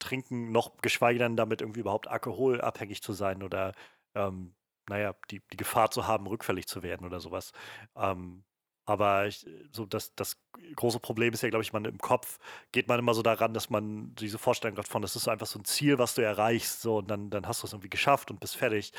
trinken, 0.00 0.52
noch 0.52 0.78
geschweige 0.82 1.18
denn 1.20 1.36
damit 1.36 1.60
irgendwie 1.62 1.80
überhaupt 1.80 2.08
alkoholabhängig 2.08 3.02
zu 3.02 3.12
sein 3.12 3.42
oder 3.42 3.72
ähm, 4.14 4.54
naja, 4.88 5.14
die, 5.30 5.42
die 5.52 5.56
Gefahr 5.56 5.90
zu 5.90 6.06
haben, 6.06 6.26
rückfällig 6.26 6.66
zu 6.66 6.82
werden 6.82 7.06
oder 7.06 7.20
sowas. 7.20 7.52
Ähm, 7.96 8.44
aber 8.86 9.28
ich, 9.28 9.46
so 9.72 9.86
das, 9.86 10.14
das 10.16 10.42
große 10.74 10.98
Problem 10.98 11.32
ist 11.32 11.42
ja, 11.42 11.50
glaube 11.50 11.62
ich, 11.62 11.72
man 11.72 11.84
im 11.84 11.98
Kopf 11.98 12.38
geht 12.72 12.88
man 12.88 12.98
immer 12.98 13.14
so 13.14 13.22
daran, 13.22 13.54
dass 13.54 13.70
man 13.70 14.14
diese 14.16 14.38
Vorstellung 14.38 14.76
hat 14.78 14.88
von, 14.88 15.02
das 15.02 15.14
ist 15.14 15.28
einfach 15.28 15.46
so 15.46 15.60
ein 15.60 15.64
Ziel, 15.64 15.98
was 15.98 16.14
du 16.16 16.22
erreichst, 16.22 16.82
so 16.82 16.98
und 16.98 17.08
dann, 17.08 17.30
dann 17.30 17.46
hast 17.46 17.62
du 17.62 17.66
es 17.68 17.72
irgendwie 17.72 17.90
geschafft 17.90 18.30
und 18.32 18.40
bist 18.40 18.56
fertig. 18.56 18.92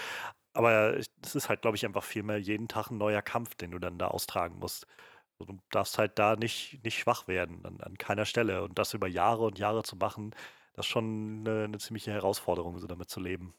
Aber 0.54 0.98
es 0.98 1.36
ist 1.36 1.50
halt, 1.50 1.62
glaube 1.62 1.78
ich, 1.78 1.86
einfach 1.86 2.04
vielmehr 2.04 2.38
jeden 2.38 2.68
Tag 2.70 2.90
ein 2.92 2.98
neuer 2.98 3.22
Kampf, 3.22 3.56
den 3.56 3.72
du 3.72 3.80
dann 3.80 3.98
da 3.98 4.08
austragen 4.10 4.60
musst. 4.60 4.88
Du 5.40 5.60
darfst 5.72 5.98
halt 5.98 6.20
da 6.20 6.36
nicht, 6.36 6.80
nicht 6.84 7.00
schwach 7.00 7.28
werden, 7.28 7.66
an, 7.66 7.82
an 7.82 7.98
keiner 7.98 8.26
Stelle. 8.26 8.64
Und 8.64 8.78
das 8.80 8.94
über 8.94 9.08
Jahre 9.08 9.44
und 9.44 9.60
Jahre 9.60 9.84
zu 9.84 9.96
machen, 9.98 10.34
das 10.74 10.86
ist 10.86 10.92
schon 10.92 11.46
eine, 11.46 11.66
eine 11.66 11.80
ziemliche 11.80 12.12
Herausforderung, 12.12 12.80
so 12.80 12.88
damit 12.88 13.10
zu 13.10 13.20
leben. 13.20 13.54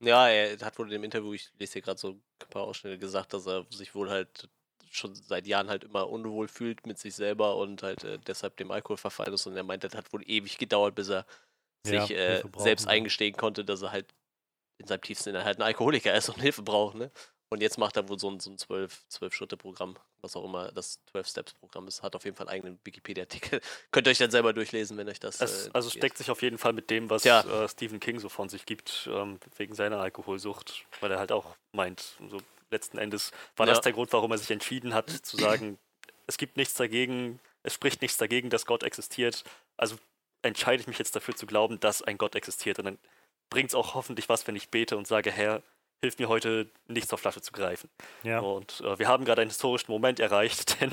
Ja, 0.00 0.28
er 0.28 0.58
hat 0.58 0.78
wohl 0.78 0.86
in 0.86 0.92
dem 0.92 1.04
Interview, 1.04 1.32
ich 1.32 1.50
lese 1.58 1.74
hier 1.74 1.82
gerade 1.82 1.98
so 1.98 2.10
ein 2.10 2.48
paar 2.50 2.62
Ausschnitte, 2.62 2.98
gesagt, 2.98 3.34
dass 3.34 3.46
er 3.46 3.66
sich 3.70 3.94
wohl 3.94 4.10
halt 4.10 4.48
schon 4.90 5.14
seit 5.14 5.46
Jahren 5.46 5.68
halt 5.68 5.84
immer 5.84 6.08
unwohl 6.10 6.48
fühlt 6.48 6.86
mit 6.86 6.98
sich 6.98 7.14
selber 7.14 7.56
und 7.56 7.82
halt 7.82 8.04
äh, 8.04 8.18
deshalb 8.18 8.56
dem 8.56 8.70
Alkohol 8.70 8.96
verfallen 8.96 9.32
ist. 9.32 9.46
Und 9.46 9.56
er 9.56 9.62
meint, 9.62 9.84
das 9.84 9.94
hat 9.94 10.12
wohl 10.12 10.22
ewig 10.28 10.58
gedauert, 10.58 10.94
bis 10.94 11.08
er 11.08 11.24
sich 11.84 12.08
ja, 12.10 12.16
äh, 12.16 12.42
selbst 12.58 12.86
eingestehen 12.88 13.36
konnte, 13.36 13.64
dass 13.64 13.82
er 13.82 13.92
halt 13.92 14.12
in 14.78 14.86
seinem 14.86 15.00
tiefsten 15.00 15.30
Inneren 15.30 15.46
halt 15.46 15.58
ein 15.58 15.62
Alkoholiker 15.62 16.14
ist 16.14 16.28
und 16.28 16.40
Hilfe 16.40 16.62
braucht. 16.62 16.96
Ne? 16.96 17.10
Und 17.52 17.60
jetzt 17.60 17.76
macht 17.76 17.98
er 17.98 18.08
wohl 18.08 18.18
so 18.18 18.30
ein, 18.30 18.40
so 18.40 18.48
ein 18.48 18.56
12-Schritte-Programm, 18.56 19.96
was 20.22 20.36
auch 20.36 20.44
immer 20.46 20.72
das 20.72 20.98
12-Steps-Programm 21.12 21.86
ist. 21.86 22.02
Hat 22.02 22.16
auf 22.16 22.24
jeden 22.24 22.34
Fall 22.34 22.48
einen 22.48 22.54
eigenen 22.54 22.78
Wikipedia-Artikel. 22.82 23.60
Könnt 23.90 24.06
ihr 24.06 24.10
euch 24.10 24.16
dann 24.16 24.30
selber 24.30 24.54
durchlesen, 24.54 24.96
wenn 24.96 25.06
euch 25.06 25.20
das. 25.20 25.38
Es, 25.42 25.66
äh, 25.66 25.70
also 25.74 25.88
es 25.88 25.94
deckt 25.96 26.16
sich 26.16 26.30
auf 26.30 26.40
jeden 26.40 26.56
Fall 26.56 26.72
mit 26.72 26.88
dem, 26.88 27.10
was 27.10 27.24
ja. 27.24 27.42
äh, 27.42 27.68
Stephen 27.68 28.00
King 28.00 28.20
so 28.20 28.30
von 28.30 28.48
sich 28.48 28.64
gibt, 28.64 29.06
ähm, 29.12 29.38
wegen 29.58 29.74
seiner 29.74 30.00
Alkoholsucht, 30.00 30.86
weil 31.00 31.10
er 31.10 31.18
halt 31.18 31.30
auch 31.30 31.54
meint, 31.72 32.14
so 32.30 32.38
letzten 32.70 32.96
Endes 32.96 33.32
war 33.56 33.66
ja. 33.66 33.74
das 33.74 33.82
der 33.82 33.92
Grund, 33.92 34.14
warum 34.14 34.30
er 34.30 34.38
sich 34.38 34.50
entschieden 34.50 34.94
hat, 34.94 35.10
zu 35.10 35.36
sagen, 35.36 35.78
es 36.26 36.38
gibt 36.38 36.56
nichts 36.56 36.72
dagegen, 36.72 37.38
es 37.64 37.74
spricht 37.74 38.00
nichts 38.00 38.16
dagegen, 38.16 38.48
dass 38.48 38.64
Gott 38.64 38.82
existiert. 38.82 39.44
Also 39.76 39.96
entscheide 40.40 40.80
ich 40.80 40.86
mich 40.86 40.98
jetzt 40.98 41.14
dafür 41.14 41.36
zu 41.36 41.44
glauben, 41.44 41.80
dass 41.80 42.00
ein 42.00 42.16
Gott 42.16 42.34
existiert. 42.34 42.78
Und 42.78 42.86
dann 42.86 42.98
bringt 43.50 43.68
es 43.68 43.74
auch 43.74 43.92
hoffentlich 43.92 44.30
was, 44.30 44.46
wenn 44.46 44.56
ich 44.56 44.70
bete 44.70 44.96
und 44.96 45.06
sage, 45.06 45.30
Herr, 45.30 45.62
hilft 46.02 46.18
mir 46.18 46.28
heute 46.28 46.68
nicht 46.88 47.08
zur 47.08 47.16
Flasche 47.16 47.40
zu 47.40 47.52
greifen. 47.52 47.88
Ja. 48.24 48.40
Und 48.40 48.80
äh, 48.80 48.98
wir 48.98 49.06
haben 49.06 49.24
gerade 49.24 49.40
einen 49.40 49.50
historischen 49.50 49.90
Moment 49.90 50.18
erreicht, 50.18 50.80
denn 50.80 50.90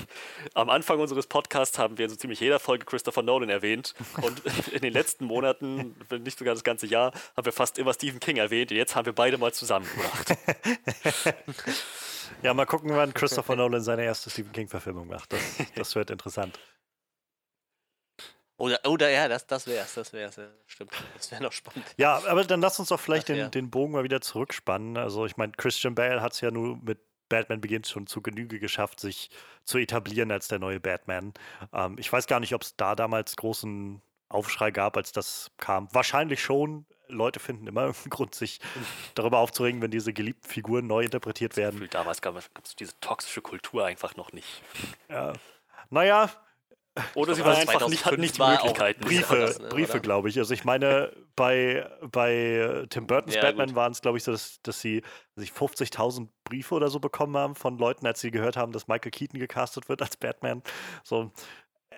am 0.53 0.69
Anfang 0.69 0.99
unseres 0.99 1.25
Podcasts 1.25 1.79
haben 1.79 1.97
wir 1.97 2.05
in 2.05 2.11
so 2.11 2.15
ziemlich 2.15 2.39
jeder 2.39 2.59
Folge 2.59 2.85
Christopher 2.85 3.23
Nolan 3.23 3.49
erwähnt 3.49 3.95
und 4.21 4.41
in 4.71 4.81
den 4.81 4.93
letzten 4.93 5.25
Monaten, 5.25 5.95
wenn 6.09 6.23
nicht 6.23 6.37
sogar 6.37 6.53
das 6.53 6.63
ganze 6.63 6.85
Jahr, 6.85 7.11
haben 7.35 7.45
wir 7.45 7.51
fast 7.51 7.79
immer 7.79 7.93
Stephen 7.93 8.19
King 8.19 8.37
erwähnt 8.37 8.71
und 8.71 8.77
jetzt 8.77 8.95
haben 8.95 9.07
wir 9.07 9.13
beide 9.13 9.39
mal 9.39 9.51
zusammengebracht. 9.51 10.37
ja, 12.43 12.53
mal 12.53 12.65
gucken, 12.65 12.91
wann 12.95 13.13
Christopher 13.13 13.55
Nolan 13.55 13.81
seine 13.81 14.03
erste 14.03 14.29
Stephen 14.29 14.51
King-Verfilmung 14.51 15.07
macht. 15.07 15.33
Das, 15.33 15.41
das 15.75 15.95
wird 15.95 16.11
interessant. 16.11 16.59
Oder, 18.59 18.79
oder 18.85 19.09
ja, 19.09 19.27
das, 19.29 19.47
das 19.47 19.65
wär's, 19.67 19.93
das 19.93 20.11
wär's, 20.11 20.35
ja, 20.35 20.47
stimmt. 20.67 20.91
Das 21.15 21.31
wäre 21.31 21.41
noch 21.41 21.53
spannend. 21.53 21.85
Ja, 21.97 22.21
aber 22.27 22.43
dann 22.43 22.59
lass 22.59 22.77
uns 22.77 22.89
doch 22.89 22.99
vielleicht 22.99 23.29
den, 23.29 23.49
den 23.51 23.69
Bogen 23.69 23.93
mal 23.93 24.03
wieder 24.03 24.19
zurückspannen. 24.19 24.97
Also 24.97 25.25
ich 25.25 25.37
meine, 25.37 25.53
Christian 25.53 25.95
Bale 25.95 26.21
hat 26.21 26.33
es 26.33 26.41
ja 26.41 26.51
nur 26.51 26.77
mit 26.77 26.99
Batman 27.29 27.61
Begins 27.61 27.89
schon 27.89 28.05
zu 28.05 28.21
Genüge 28.21 28.59
geschafft, 28.59 28.99
sich 28.99 29.29
zu 29.63 29.77
etablieren 29.77 30.31
als 30.31 30.49
der 30.49 30.59
neue 30.59 30.81
Batman. 30.81 31.33
Ähm, 31.71 31.95
ich 31.97 32.11
weiß 32.11 32.27
gar 32.27 32.41
nicht, 32.41 32.53
ob 32.53 32.63
es 32.63 32.75
da 32.75 32.95
damals 32.95 33.37
großen 33.37 34.01
Aufschrei 34.27 34.71
gab, 34.71 34.97
als 34.97 35.13
das 35.13 35.51
kam. 35.57 35.87
Wahrscheinlich 35.93 36.41
schon. 36.41 36.85
Leute 37.07 37.39
finden 37.39 37.65
immer 37.65 37.81
irgendeinen 37.85 38.09
Grund, 38.09 38.35
sich 38.35 38.59
darüber 39.15 39.37
aufzuregen, 39.37 39.81
wenn 39.81 39.91
diese 39.91 40.11
geliebten 40.11 40.49
Figuren 40.49 40.85
neu 40.85 41.03
interpretiert 41.03 41.55
werden. 41.55 41.87
Damals 41.91 42.21
gab 42.21 42.35
es 42.35 42.75
diese 42.75 42.99
toxische 42.99 43.41
Kultur 43.41 43.85
einfach 43.85 44.17
noch 44.17 44.33
nicht. 44.33 44.61
Ja. 45.07 45.31
Naja, 45.89 46.29
oder 47.15 47.35
sie 47.35 47.43
waren 47.43 47.55
einfach 47.55 47.87
nicht, 47.87 48.05
hatten 48.05 48.21
nicht 48.21 48.37
die 48.37 48.41
Möglichkeiten. 48.41 49.01
Briefe, 49.01 49.55
ne, 49.59 49.69
Briefe 49.69 49.99
glaube 50.01 50.29
ich. 50.29 50.37
Also 50.37 50.53
ich 50.53 50.63
meine, 50.65 51.11
bei, 51.35 51.89
bei 52.11 52.85
Tim 52.89 53.07
Burtons 53.07 53.35
ja, 53.35 53.41
Batman 53.41 53.75
waren 53.75 53.91
es, 53.91 54.01
glaube 54.01 54.17
ich, 54.17 54.23
so, 54.23 54.31
dass, 54.31 54.61
dass 54.61 54.81
sie 54.81 55.03
50.000 55.37 56.27
Briefe 56.43 56.75
oder 56.75 56.89
so 56.89 56.99
bekommen 56.99 57.37
haben 57.37 57.55
von 57.55 57.77
Leuten, 57.77 58.05
als 58.05 58.21
sie 58.21 58.31
gehört 58.31 58.57
haben, 58.57 58.71
dass 58.71 58.87
Michael 58.87 59.11
Keaton 59.11 59.39
gecastet 59.39 59.89
wird 59.89 60.01
als 60.01 60.17
Batman. 60.17 60.63
So, 61.03 61.31
äh, 61.89 61.95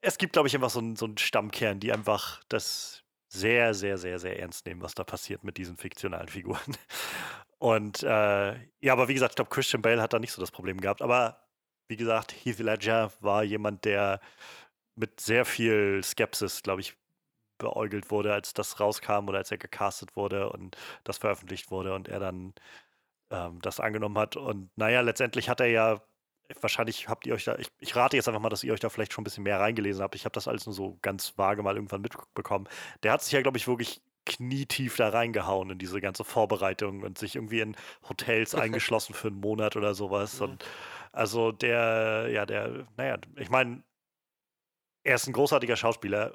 es 0.00 0.18
gibt, 0.18 0.32
glaube 0.32 0.48
ich, 0.48 0.54
einfach 0.54 0.70
so 0.70 0.80
einen, 0.80 0.96
so 0.96 1.06
einen 1.06 1.18
Stammkern, 1.18 1.80
die 1.80 1.92
einfach 1.92 2.42
das 2.48 3.02
sehr, 3.28 3.74
sehr, 3.74 3.96
sehr, 3.96 4.18
sehr 4.18 4.38
ernst 4.38 4.66
nehmen, 4.66 4.82
was 4.82 4.94
da 4.94 5.04
passiert 5.04 5.44
mit 5.44 5.56
diesen 5.56 5.76
fiktionalen 5.76 6.28
Figuren. 6.28 6.60
Und 7.58 8.02
äh, 8.02 8.52
ja, 8.80 8.92
aber 8.92 9.08
wie 9.08 9.14
gesagt, 9.14 9.32
ich 9.32 9.36
glaube, 9.36 9.50
Christian 9.50 9.82
Bale 9.82 10.00
hat 10.00 10.12
da 10.12 10.18
nicht 10.18 10.32
so 10.32 10.40
das 10.40 10.50
Problem 10.50 10.80
gehabt. 10.80 11.02
Aber 11.02 11.49
wie 11.90 11.96
gesagt, 11.96 12.32
Heath 12.32 12.60
Ledger 12.60 13.12
war 13.20 13.42
jemand, 13.42 13.84
der 13.84 14.20
mit 14.94 15.20
sehr 15.20 15.44
viel 15.44 16.00
Skepsis, 16.02 16.62
glaube 16.62 16.80
ich, 16.80 16.96
beäugelt 17.58 18.10
wurde, 18.10 18.32
als 18.32 18.54
das 18.54 18.80
rauskam 18.80 19.28
oder 19.28 19.38
als 19.38 19.50
er 19.50 19.58
gecastet 19.58 20.16
wurde 20.16 20.50
und 20.50 20.76
das 21.04 21.18
veröffentlicht 21.18 21.70
wurde 21.70 21.94
und 21.94 22.08
er 22.08 22.20
dann 22.20 22.54
ähm, 23.30 23.60
das 23.60 23.80
angenommen 23.80 24.16
hat. 24.16 24.36
Und 24.36 24.70
naja, 24.76 25.00
letztendlich 25.02 25.48
hat 25.48 25.60
er 25.60 25.66
ja, 25.66 26.00
wahrscheinlich 26.60 27.08
habt 27.08 27.26
ihr 27.26 27.34
euch 27.34 27.44
da, 27.44 27.56
ich, 27.56 27.68
ich, 27.80 27.94
rate 27.96 28.16
jetzt 28.16 28.28
einfach 28.28 28.40
mal, 28.40 28.48
dass 28.48 28.64
ihr 28.64 28.72
euch 28.72 28.80
da 28.80 28.88
vielleicht 28.88 29.12
schon 29.12 29.22
ein 29.22 29.24
bisschen 29.24 29.44
mehr 29.44 29.60
reingelesen 29.60 30.02
habt. 30.02 30.14
Ich 30.14 30.24
habe 30.24 30.32
das 30.32 30.48
alles 30.48 30.66
nur 30.66 30.74
so 30.74 30.96
ganz 31.02 31.36
vage 31.36 31.62
mal 31.62 31.74
irgendwann 31.74 32.00
mitbekommen. 32.00 32.68
Der 33.02 33.12
hat 33.12 33.22
sich 33.22 33.32
ja, 33.32 33.42
glaube 33.42 33.58
ich, 33.58 33.68
wirklich 33.68 34.00
knietief 34.26 34.96
da 34.96 35.08
reingehauen 35.08 35.70
in 35.70 35.78
diese 35.78 36.00
ganze 36.00 36.24
Vorbereitung 36.24 37.02
und 37.02 37.18
sich 37.18 37.36
irgendwie 37.36 37.60
in 37.60 37.76
Hotels 38.08 38.54
eingeschlossen 38.54 39.14
für 39.14 39.28
einen 39.28 39.40
Monat 39.40 39.76
oder 39.76 39.94
sowas. 39.94 40.40
Mhm. 40.40 40.46
Und 40.46 40.64
also 41.12 41.52
der, 41.52 42.28
ja, 42.30 42.46
der, 42.46 42.86
naja, 42.96 43.18
ich 43.36 43.50
meine, 43.50 43.82
er 45.02 45.14
ist 45.16 45.26
ein 45.26 45.32
großartiger 45.32 45.76
Schauspieler 45.76 46.32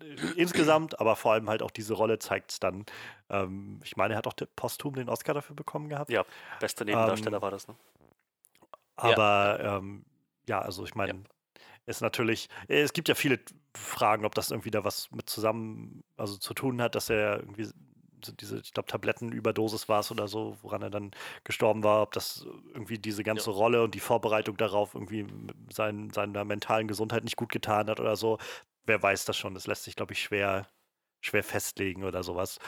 äh, 0.00 0.14
insgesamt, 0.36 1.00
aber 1.00 1.16
vor 1.16 1.32
allem 1.32 1.48
halt 1.48 1.62
auch 1.62 1.70
diese 1.70 1.94
Rolle 1.94 2.18
zeigt 2.18 2.52
es 2.52 2.60
dann. 2.60 2.86
Ähm, 3.28 3.80
ich 3.84 3.96
meine, 3.96 4.14
er 4.14 4.18
hat 4.18 4.26
auch 4.26 4.34
posthum 4.56 4.94
den 4.94 5.08
Oscar 5.08 5.34
dafür 5.34 5.56
bekommen 5.56 5.88
gehabt. 5.88 6.10
Ja, 6.10 6.24
bester 6.60 6.84
Nebendarsteller 6.84 7.38
ähm, 7.38 7.42
war 7.42 7.50
das, 7.50 7.68
ne? 7.68 7.74
Aber 8.96 9.62
ja, 9.62 9.76
ähm, 9.78 10.04
ja 10.46 10.60
also 10.60 10.84
ich 10.84 10.94
meine, 10.94 11.12
ja. 11.12 11.60
ist 11.86 12.00
natürlich, 12.00 12.48
es 12.66 12.92
gibt 12.92 13.08
ja 13.08 13.14
viele 13.14 13.40
Fragen, 13.76 14.24
ob 14.24 14.34
das 14.34 14.50
irgendwie 14.50 14.70
da 14.70 14.84
was 14.84 15.10
mit 15.12 15.30
zusammen, 15.30 16.02
also 16.16 16.36
zu 16.36 16.52
tun 16.54 16.82
hat, 16.82 16.94
dass 16.94 17.10
er 17.10 17.40
irgendwie 17.40 17.68
diese, 18.40 18.58
ich 18.58 18.72
glaube, 18.72 18.88
Tablettenüberdosis 18.88 19.88
war 19.88 20.00
es 20.00 20.10
oder 20.10 20.28
so, 20.28 20.56
woran 20.62 20.82
er 20.82 20.90
dann 20.90 21.10
gestorben 21.44 21.82
war, 21.84 22.02
ob 22.02 22.12
das 22.12 22.46
irgendwie 22.72 22.98
diese 22.98 23.22
ganze 23.22 23.50
ja. 23.50 23.56
Rolle 23.56 23.82
und 23.82 23.94
die 23.94 24.00
Vorbereitung 24.00 24.56
darauf 24.56 24.94
irgendwie 24.94 25.26
sein, 25.72 26.10
seiner 26.10 26.44
mentalen 26.44 26.88
Gesundheit 26.88 27.24
nicht 27.24 27.36
gut 27.36 27.50
getan 27.50 27.88
hat 27.88 28.00
oder 28.00 28.16
so. 28.16 28.38
Wer 28.84 29.02
weiß 29.02 29.24
das 29.24 29.36
schon? 29.36 29.54
Das 29.54 29.66
lässt 29.66 29.84
sich, 29.84 29.96
glaube 29.96 30.12
ich, 30.14 30.22
schwer, 30.22 30.68
schwer 31.20 31.44
festlegen 31.44 32.04
oder 32.04 32.22
sowas. 32.22 32.58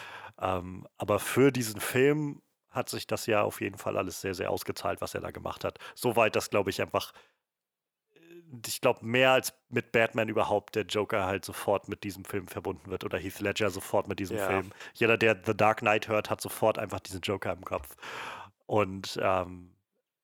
Ähm, 0.40 0.86
aber 0.96 1.18
für 1.18 1.52
diesen 1.52 1.80
Film 1.80 2.42
hat 2.70 2.88
sich 2.88 3.06
das 3.06 3.26
ja 3.26 3.42
auf 3.42 3.60
jeden 3.60 3.78
Fall 3.78 3.96
alles 3.96 4.20
sehr, 4.20 4.34
sehr 4.34 4.50
ausgezahlt, 4.50 5.00
was 5.00 5.14
er 5.14 5.20
da 5.20 5.30
gemacht 5.30 5.64
hat. 5.64 5.78
Soweit, 5.94 6.36
dass, 6.36 6.50
glaube 6.50 6.70
ich, 6.70 6.80
einfach 6.80 7.12
ich 8.66 8.80
glaube, 8.80 9.04
mehr 9.04 9.32
als 9.32 9.52
mit 9.68 9.92
Batman 9.92 10.28
überhaupt 10.28 10.74
der 10.74 10.84
Joker 10.84 11.26
halt 11.26 11.44
sofort 11.44 11.88
mit 11.88 12.04
diesem 12.04 12.24
Film 12.24 12.48
verbunden 12.48 12.90
wird 12.90 13.04
oder 13.04 13.18
Heath 13.18 13.40
Ledger 13.40 13.70
sofort 13.70 14.08
mit 14.08 14.18
diesem 14.18 14.36
ja. 14.36 14.46
Film. 14.46 14.72
Jeder, 14.94 15.16
der 15.16 15.40
The 15.44 15.56
Dark 15.56 15.78
Knight 15.78 16.08
hört, 16.08 16.30
hat 16.30 16.40
sofort 16.40 16.78
einfach 16.78 17.00
diesen 17.00 17.20
Joker 17.20 17.52
im 17.52 17.64
Kopf. 17.64 17.96
Und 18.66 19.18
ähm, 19.22 19.74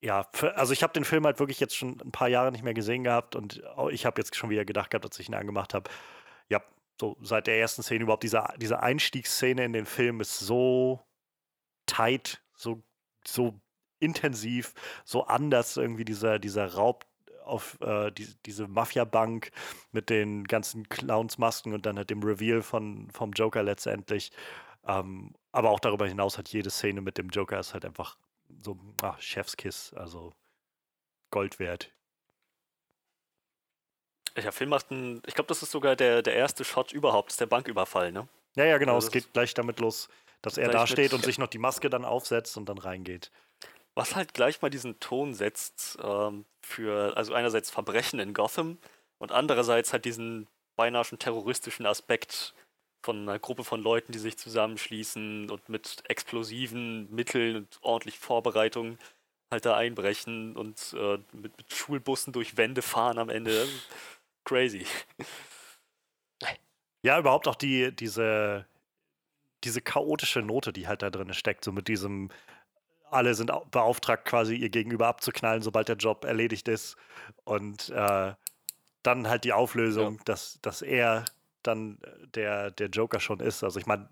ja, 0.01 0.27
für, 0.33 0.57
also 0.57 0.73
ich 0.73 0.83
habe 0.83 0.93
den 0.93 1.05
Film 1.05 1.25
halt 1.25 1.39
wirklich 1.39 1.61
jetzt 1.61 1.77
schon 1.77 2.01
ein 2.01 2.13
paar 2.13 2.29
Jahre 2.29 2.53
nicht 2.53 2.65
mehr 2.65 2.75
gesehen 2.75 3.05
gehabt 3.05 3.35
und 3.35 3.63
ich 3.91 4.07
habe 4.07 4.21
jetzt 4.21 4.35
schon 4.37 4.51
wieder 4.51 4.65
gedacht 4.65 4.91
gehabt, 4.91 5.05
als 5.05 5.19
ich 5.19 5.29
ihn 5.29 5.35
angemacht 5.35 5.75
habe, 5.75 5.91
ja, 6.49 6.63
so 7.01 7.17
seit 7.23 7.47
der 7.47 7.59
ersten 7.59 7.83
Szene 7.83 8.05
überhaupt, 8.05 8.23
diese, 8.23 8.45
diese 8.57 8.81
Einstiegsszene 8.81 9.65
in 9.65 9.73
den 9.73 9.87
Film 9.87 10.21
ist 10.21 10.39
so 10.39 11.01
tight, 11.87 12.43
so, 12.55 12.83
so 13.27 13.61
intensiv, 13.99 14.75
so 15.05 15.25
anders 15.25 15.77
irgendwie 15.77 16.05
dieser, 16.05 16.39
dieser 16.39 16.75
Raub 16.75 17.07
auf 17.47 17.81
äh, 17.81 18.11
die, 18.11 18.29
diese 18.45 18.67
Mafia-Bank 18.67 19.51
mit 19.93 20.11
den 20.11 20.45
ganzen 20.45 20.89
Clowns-Masken 20.89 21.73
und 21.73 21.87
dann 21.87 21.97
halt 21.97 22.11
dem 22.11 22.23
Reveal 22.23 22.63
von, 22.63 23.11
vom 23.11 23.33
Joker 23.33 23.63
letztendlich. 23.63 24.33
Ähm, 24.87 25.35
aber 25.53 25.71
auch 25.71 25.81
darüber 25.81 26.07
hinaus 26.07 26.39
hat 26.39 26.49
jede 26.49 26.71
Szene 26.71 27.01
mit 27.01 27.19
dem 27.19 27.29
Joker 27.29 27.59
ist 27.59 27.75
halt 27.75 27.85
einfach 27.85 28.17
so 28.63 28.79
ach, 29.03 29.21
Chefskiss, 29.21 29.93
also 29.95 30.33
Gold 31.31 31.59
wert. 31.59 31.93
Ja, 34.37 34.53
Film 34.53 34.71
macht 34.71 34.91
ein, 34.91 35.23
ich 35.27 35.35
glaube, 35.35 35.49
das 35.49 35.63
ist 35.63 35.71
sogar 35.71 35.97
der, 35.97 36.23
der 36.23 36.35
erste 36.35 36.65
Shot 36.65 36.93
überhaupt, 36.93 37.31
ist 37.31 37.41
der 37.41 37.47
Banküberfall, 37.47 38.13
ne? 38.13 38.29
Ja, 38.55 38.65
ja, 38.65 38.79
genau, 38.79 38.95
also 38.95 39.07
es 39.07 39.13
geht 39.13 39.33
gleich 39.33 39.55
damit 39.55 39.81
los, 39.81 40.09
dass 40.43 40.59
er 40.59 40.69
da 40.69 40.87
steht 40.87 41.15
und 41.15 41.25
sich 41.25 41.39
noch 41.39 41.49
die 41.49 41.59
Maske 41.59 41.91
dann 41.91 42.05
aufsetzt 42.05 42.57
und 42.57 42.69
dann 42.69 42.79
reingeht. 42.79 43.31
Was 43.97 44.15
halt 44.15 44.35
gleich 44.35 44.61
mal 44.61 44.69
diesen 44.69 45.01
Ton 45.01 45.35
setzt 45.35 45.99
ähm, 46.03 46.45
für, 46.61 47.17
also 47.17 47.33
einerseits 47.33 47.71
Verbrechen 47.71 48.21
in 48.21 48.35
Gotham 48.35 48.79
und 49.19 49.33
andererseits 49.33 49.93
halt 49.93 50.05
diesen 50.05 50.47
beinahe 50.77 51.05
schon 51.05 51.19
terroristischen 51.19 51.87
Aspekt 51.87 52.55
von 53.03 53.23
einer 53.23 53.39
Gruppe 53.39 53.65
von 53.65 53.81
Leuten, 53.81 54.13
die 54.13 54.19
sich 54.19 54.37
zusammenschließen 54.37 55.51
und 55.51 55.69
mit 55.71 56.03
explosiven 56.09 57.11
Mitteln 57.15 57.57
und 57.57 57.79
ordentlich 57.81 58.19
Vorbereitungen 58.19 58.99
halt 59.51 59.65
da 59.65 59.77
einbrechen 59.77 60.57
und 60.57 60.95
äh, 60.99 61.19
mit, 61.33 61.57
mit, 61.57 61.73
Schulbussen 61.73 62.33
durch 62.33 62.57
Wände 62.57 62.83
fahren 62.83 63.19
am 63.19 63.31
Ende. 63.31 63.67
Crazy. 64.45 64.87
Ja, 67.03 67.19
überhaupt 67.19 67.47
auch 67.49 67.55
die, 67.55 67.95
diese, 67.95 68.67
diese 69.65 69.81
chaotische 69.81 70.43
Note, 70.43 70.73
die 70.73 70.89
halt 70.89 71.03
da 71.03 71.11
drin 71.11 71.33
steckt, 71.33 71.65
so 71.65 71.71
mit 71.73 71.89
diesem 71.89 72.31
alle 73.11 73.35
sind 73.35 73.51
beauftragt, 73.71 74.25
quasi 74.25 74.57
ihr 74.57 74.71
Gegenüber 74.71 75.07
abzuknallen, 75.07 75.63
sobald 75.63 75.89
der 75.89 75.97
Job 75.97 76.25
erledigt 76.25 76.69
ist. 76.69 76.97
Und 77.45 77.91
äh, 77.91 78.35
dann 79.03 79.29
halt 79.29 79.45
die 79.45 79.53
Auflösung, 79.53 80.17
ja. 80.17 80.23
dass, 80.25 80.59
dass 80.63 80.83
er 80.83 81.25
dann 81.63 81.99
äh, 82.03 82.27
der, 82.29 82.71
der 82.71 82.89
Joker 82.89 83.21
schon 83.21 83.41
ist. 83.41 83.63
Also 83.63 83.79
ich 83.79 83.87
meine, 83.87 84.09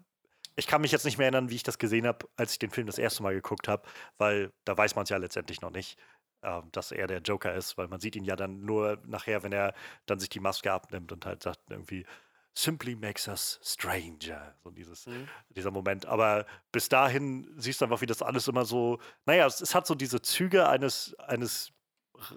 ich 0.56 0.66
kann 0.66 0.80
mich 0.80 0.92
jetzt 0.92 1.04
nicht 1.04 1.18
mehr 1.18 1.26
erinnern, 1.26 1.50
wie 1.50 1.56
ich 1.56 1.62
das 1.62 1.78
gesehen 1.78 2.06
habe, 2.06 2.28
als 2.36 2.52
ich 2.52 2.58
den 2.58 2.70
Film 2.70 2.86
das 2.86 2.98
erste 2.98 3.22
Mal 3.22 3.34
geguckt 3.34 3.66
habe, 3.68 3.82
weil 4.18 4.52
da 4.64 4.76
weiß 4.76 4.94
man 4.94 5.02
es 5.02 5.08
ja 5.10 5.16
letztendlich 5.16 5.60
noch 5.60 5.70
nicht, 5.70 5.98
äh, 6.42 6.60
dass 6.72 6.92
er 6.92 7.06
der 7.06 7.20
Joker 7.20 7.54
ist, 7.54 7.76
weil 7.76 7.88
man 7.88 8.00
sieht 8.00 8.16
ihn 8.16 8.24
ja 8.24 8.36
dann 8.36 8.64
nur 8.64 8.98
nachher, 9.06 9.42
wenn 9.42 9.52
er 9.52 9.74
dann 10.06 10.20
sich 10.20 10.28
die 10.28 10.40
Maske 10.40 10.72
abnimmt 10.72 11.12
und 11.12 11.26
halt 11.26 11.42
sagt 11.42 11.60
irgendwie, 11.70 12.06
simply 12.54 12.94
makes 12.94 13.28
us 13.28 13.58
stranger. 13.62 14.54
So 14.62 14.70
dieses, 14.70 15.06
mhm. 15.06 15.28
dieser 15.50 15.70
Moment. 15.70 16.06
Aber 16.06 16.46
bis 16.72 16.88
dahin 16.88 17.52
siehst 17.56 17.80
du 17.80 17.86
einfach, 17.86 18.00
wie 18.00 18.06
das 18.06 18.22
alles 18.22 18.48
immer 18.48 18.64
so, 18.64 18.98
naja, 19.26 19.46
es, 19.46 19.60
es 19.60 19.74
hat 19.74 19.86
so 19.86 19.94
diese 19.94 20.22
Züge 20.22 20.68
eines, 20.68 21.14
eines 21.18 21.72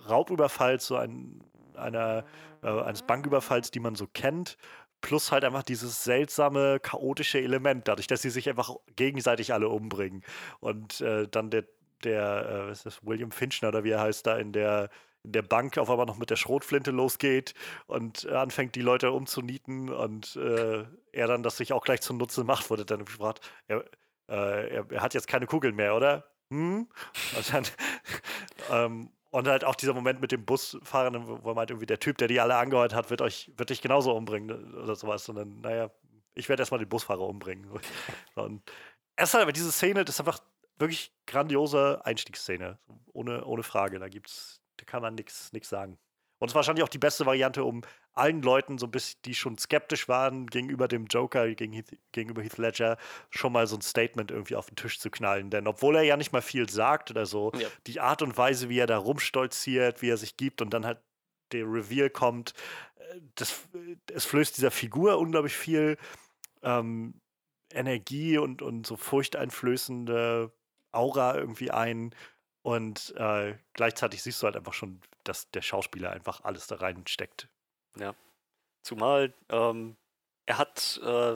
Raubüberfalls, 0.10 0.88
so 0.88 0.98
ein, 0.98 1.44
einer, 1.76 2.26
äh, 2.64 2.68
eines 2.68 3.04
Banküberfalls, 3.04 3.72
die 3.72 3.80
man 3.80 3.96
so 3.96 4.08
kennt. 4.08 4.58
Plus 5.02 5.32
halt 5.32 5.44
einfach 5.44 5.62
dieses 5.64 6.04
seltsame, 6.04 6.80
chaotische 6.80 7.40
Element, 7.40 7.88
dadurch, 7.88 8.08
dass 8.08 8.24
sie 8.24 8.32
sich 8.32 8.50
einfach 8.50 8.76
gegenseitig 8.96 9.54
alle 9.54 9.70
umbringen. 9.70 10.24
Und 10.60 11.02
äh, 11.02 11.28
dann 11.28 11.52
der, 11.52 11.66
der, 12.04 12.50
äh, 12.50 12.70
was 12.70 12.80
ist 12.80 12.86
das, 12.88 13.06
William 13.06 13.32
Finchner 13.32 13.68
oder 13.68 13.84
wie 13.84 13.92
er 13.92 14.02
heißt, 14.02 14.26
da 14.26 14.38
in 14.38 14.52
der 14.54 14.90
in 15.28 15.34
der 15.34 15.42
Bank 15.42 15.78
auf 15.78 15.90
einmal 15.90 16.06
noch 16.06 16.18
mit 16.18 16.30
der 16.30 16.38
Schrotflinte 16.38 16.92
losgeht 16.92 17.54
und 17.86 18.26
anfängt, 18.28 18.76
die 18.76 18.82
Leute 18.82 19.12
umzunieten 19.12 19.90
und 19.90 20.38
äh, 20.38 20.86
er 21.12 21.28
dann 21.28 21.44
das 21.44 21.58
sich 21.58 21.74
auch 21.74 21.84
gleich 21.84 22.02
zunutze 22.02 22.46
macht, 22.46 22.70
wurde 22.70 22.86
dann 22.86 23.04
gefragt, 23.04 23.42
er, 23.68 23.84
äh, 24.30 24.76
er, 24.76 24.86
er, 24.90 25.02
hat 25.02 25.14
jetzt 25.14 25.28
keine 25.28 25.46
Kugeln 25.46 25.76
mehr, 25.76 25.96
oder? 25.96 26.24
Hm? 26.50 26.88
Und 27.36 27.54
dann, 27.54 27.66
ähm, 28.72 29.10
und 29.32 29.48
halt 29.50 29.66
auch 29.66 29.76
dieser 29.76 29.94
Moment 29.94 30.22
mit 30.22 30.32
dem 30.32 30.46
Busfahrer, 30.46 31.12
wo 31.44 31.50
er 31.50 31.56
meint, 31.56 31.72
irgendwie 31.72 31.86
der 31.86 32.00
Typ, 32.00 32.18
der 32.20 32.30
die 32.30 32.40
alle 32.40 32.56
angeheuert 32.56 32.94
hat, 32.94 33.10
wird 33.10 33.22
euch, 33.22 33.52
wird 33.58 33.70
dich 33.70 33.82
genauso 33.82 34.16
umbringen 34.16 34.76
oder 34.76 34.96
sowas. 34.96 35.26
Dann, 35.26 35.60
naja, 35.60 35.92
ich 36.36 36.48
werde 36.48 36.62
erstmal 36.62 36.80
den 36.80 36.88
Busfahrer 36.88 37.28
umbringen. 37.28 37.70
Und 38.36 38.64
erst 39.18 39.36
aber 39.36 39.52
diese 39.52 39.74
Szene, 39.74 40.06
das 40.06 40.16
ist 40.16 40.20
einfach 40.22 40.40
wirklich 40.80 41.12
grandiose 41.26 42.00
Einstiegsszene. 42.06 42.80
Ohne, 43.12 43.44
ohne 43.44 43.64
Frage. 43.64 44.00
Da 44.00 44.08
gibt 44.08 44.30
es 44.30 44.62
da 44.78 44.86
kann 44.86 45.02
man 45.02 45.16
nichts 45.16 45.52
sagen. 45.64 45.98
Und 46.40 46.50
es 46.50 46.54
war 46.54 46.60
wahrscheinlich 46.60 46.84
auch 46.84 46.90
die 46.90 47.00
beste 47.00 47.26
Variante, 47.26 47.64
um 47.64 47.82
allen 48.14 48.42
Leuten, 48.42 48.78
so 48.78 48.86
ein 48.86 48.92
bisschen, 48.92 49.20
die 49.26 49.34
schon 49.34 49.58
skeptisch 49.58 50.08
waren 50.08 50.48
gegenüber 50.48 50.88
dem 50.88 51.06
Joker, 51.06 51.54
gegen 51.54 51.74
Heath, 51.74 51.98
gegenüber 52.12 52.42
Heath 52.42 52.58
Ledger, 52.58 52.98
schon 53.30 53.54
mal 53.54 53.68
so 53.68 53.76
ein 53.76 53.82
Statement 53.82 54.32
irgendwie 54.32 54.56
auf 54.56 54.68
den 54.68 54.76
Tisch 54.76 55.00
zu 55.00 55.10
knallen. 55.10 55.50
Denn 55.50 55.68
obwohl 55.68 55.96
er 55.96 56.04
ja 56.04 56.18
nicht 56.18 56.34
mal 56.34 56.42
viel 56.42 56.70
sagt 56.70 57.12
oder 57.12 57.26
so, 57.26 57.52
ja. 57.58 57.68
die 57.88 58.00
Art 58.00 58.22
und 58.22 58.38
Weise, 58.38 58.70
wie 58.70 58.80
er 58.80 58.88
da 58.88 58.98
rumstolziert, 58.98 60.02
wie 60.02 60.10
er 60.10 60.18
sich 60.18 60.38
gibt 60.38 60.62
und 60.62 60.72
dann 60.74 60.86
halt 60.86 61.00
der 61.52 61.64
Reveal 61.64 62.10
kommt, 62.10 62.54
äh, 62.98 63.20
das, 63.36 63.68
es 64.14 64.26
flößt 64.26 64.58
dieser 64.58 64.72
Figur 64.72 65.18
unglaublich 65.18 65.56
viel 65.56 65.98
ähm, 66.62 67.20
Energie 67.72 68.38
und, 68.38 68.62
und 68.62 68.86
so 68.86 68.96
furchteinflößende 68.96 70.52
Aura 70.92 71.36
irgendwie 71.36 71.72
ein. 71.72 72.14
Und 72.68 73.14
äh, 73.16 73.56
gleichzeitig 73.72 74.22
siehst 74.22 74.44
du 74.44 74.46
halt 74.46 74.58
einfach 74.58 74.74
schon, 74.74 75.00
dass 75.24 75.50
der 75.52 75.62
Schauspieler 75.62 76.12
einfach 76.12 76.44
alles 76.44 76.68
da 76.68 76.76
reinsteckt. 76.76 77.48
Ja. 77.98 78.14
Zumal 78.84 79.34
ähm, 79.48 79.96
er 80.46 80.58
hat 80.58 81.00
äh, 81.02 81.36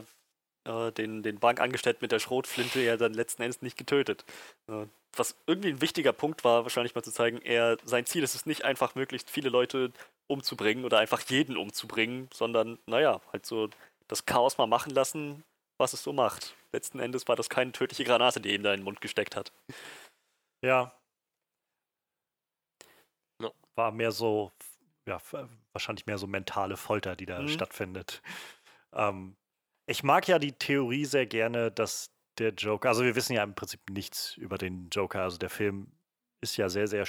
äh, 0.65 0.91
den, 0.91 1.23
den 1.23 1.39
Bankangestellten 1.39 2.03
mit 2.03 2.11
der 2.11 2.19
Schrotflinte 2.19 2.81
ja 2.81 2.97
dann 2.97 3.13
letzten 3.13 3.43
Endes 3.43 3.61
nicht 3.61 3.77
getötet. 3.77 4.25
Äh, 4.67 4.87
was 5.15 5.37
irgendwie 5.47 5.69
ein 5.69 5.79
wichtiger 5.79 6.11
Punkt 6.11 6.43
war, 6.43 6.63
wahrscheinlich 6.63 6.95
mal 6.95 7.01
zu 7.01 7.13
zeigen, 7.13 7.41
er, 7.41 7.77
sein 7.85 8.05
Ziel 8.05 8.23
ist 8.23 8.35
es 8.35 8.45
nicht 8.45 8.65
einfach, 8.65 8.95
möglichst 8.95 9.29
viele 9.29 9.47
Leute 9.47 9.93
umzubringen 10.27 10.83
oder 10.83 10.99
einfach 10.99 11.21
jeden 11.29 11.55
umzubringen, 11.55 12.27
sondern, 12.33 12.77
naja, 12.87 13.21
halt 13.31 13.45
so 13.45 13.69
das 14.09 14.25
Chaos 14.25 14.57
mal 14.57 14.67
machen 14.67 14.93
lassen, 14.93 15.45
was 15.77 15.93
es 15.93 16.03
so 16.03 16.11
macht. 16.11 16.57
Letzten 16.73 16.99
Endes 16.99 17.29
war 17.29 17.37
das 17.37 17.47
keine 17.47 17.71
tödliche 17.71 18.03
Granate, 18.03 18.41
die 18.41 18.53
ihm 18.53 18.63
da 18.63 18.73
in 18.73 18.81
den 18.81 18.83
Mund 18.83 18.99
gesteckt 18.99 19.37
hat. 19.37 19.53
Ja, 20.61 20.93
war 23.75 23.91
mehr 23.91 24.11
so, 24.11 24.51
ja, 25.07 25.19
wahrscheinlich 25.73 26.05
mehr 26.05 26.17
so 26.17 26.27
mentale 26.27 26.77
Folter, 26.77 27.15
die 27.15 27.25
da 27.25 27.41
mhm. 27.41 27.47
stattfindet. 27.47 28.21
Ähm, 28.93 29.35
ich 29.85 30.03
mag 30.03 30.27
ja 30.27 30.39
die 30.39 30.53
Theorie 30.53 31.05
sehr 31.05 31.25
gerne, 31.25 31.71
dass 31.71 32.11
der 32.37 32.53
Joker, 32.53 32.89
also 32.89 33.03
wir 33.03 33.15
wissen 33.15 33.33
ja 33.33 33.43
im 33.43 33.55
Prinzip 33.55 33.81
nichts 33.89 34.37
über 34.37 34.57
den 34.57 34.89
Joker, 34.89 35.23
also 35.23 35.37
der 35.37 35.49
Film 35.49 35.91
ist 36.41 36.57
ja 36.57 36.69
sehr, 36.69 36.87
sehr 36.87 37.05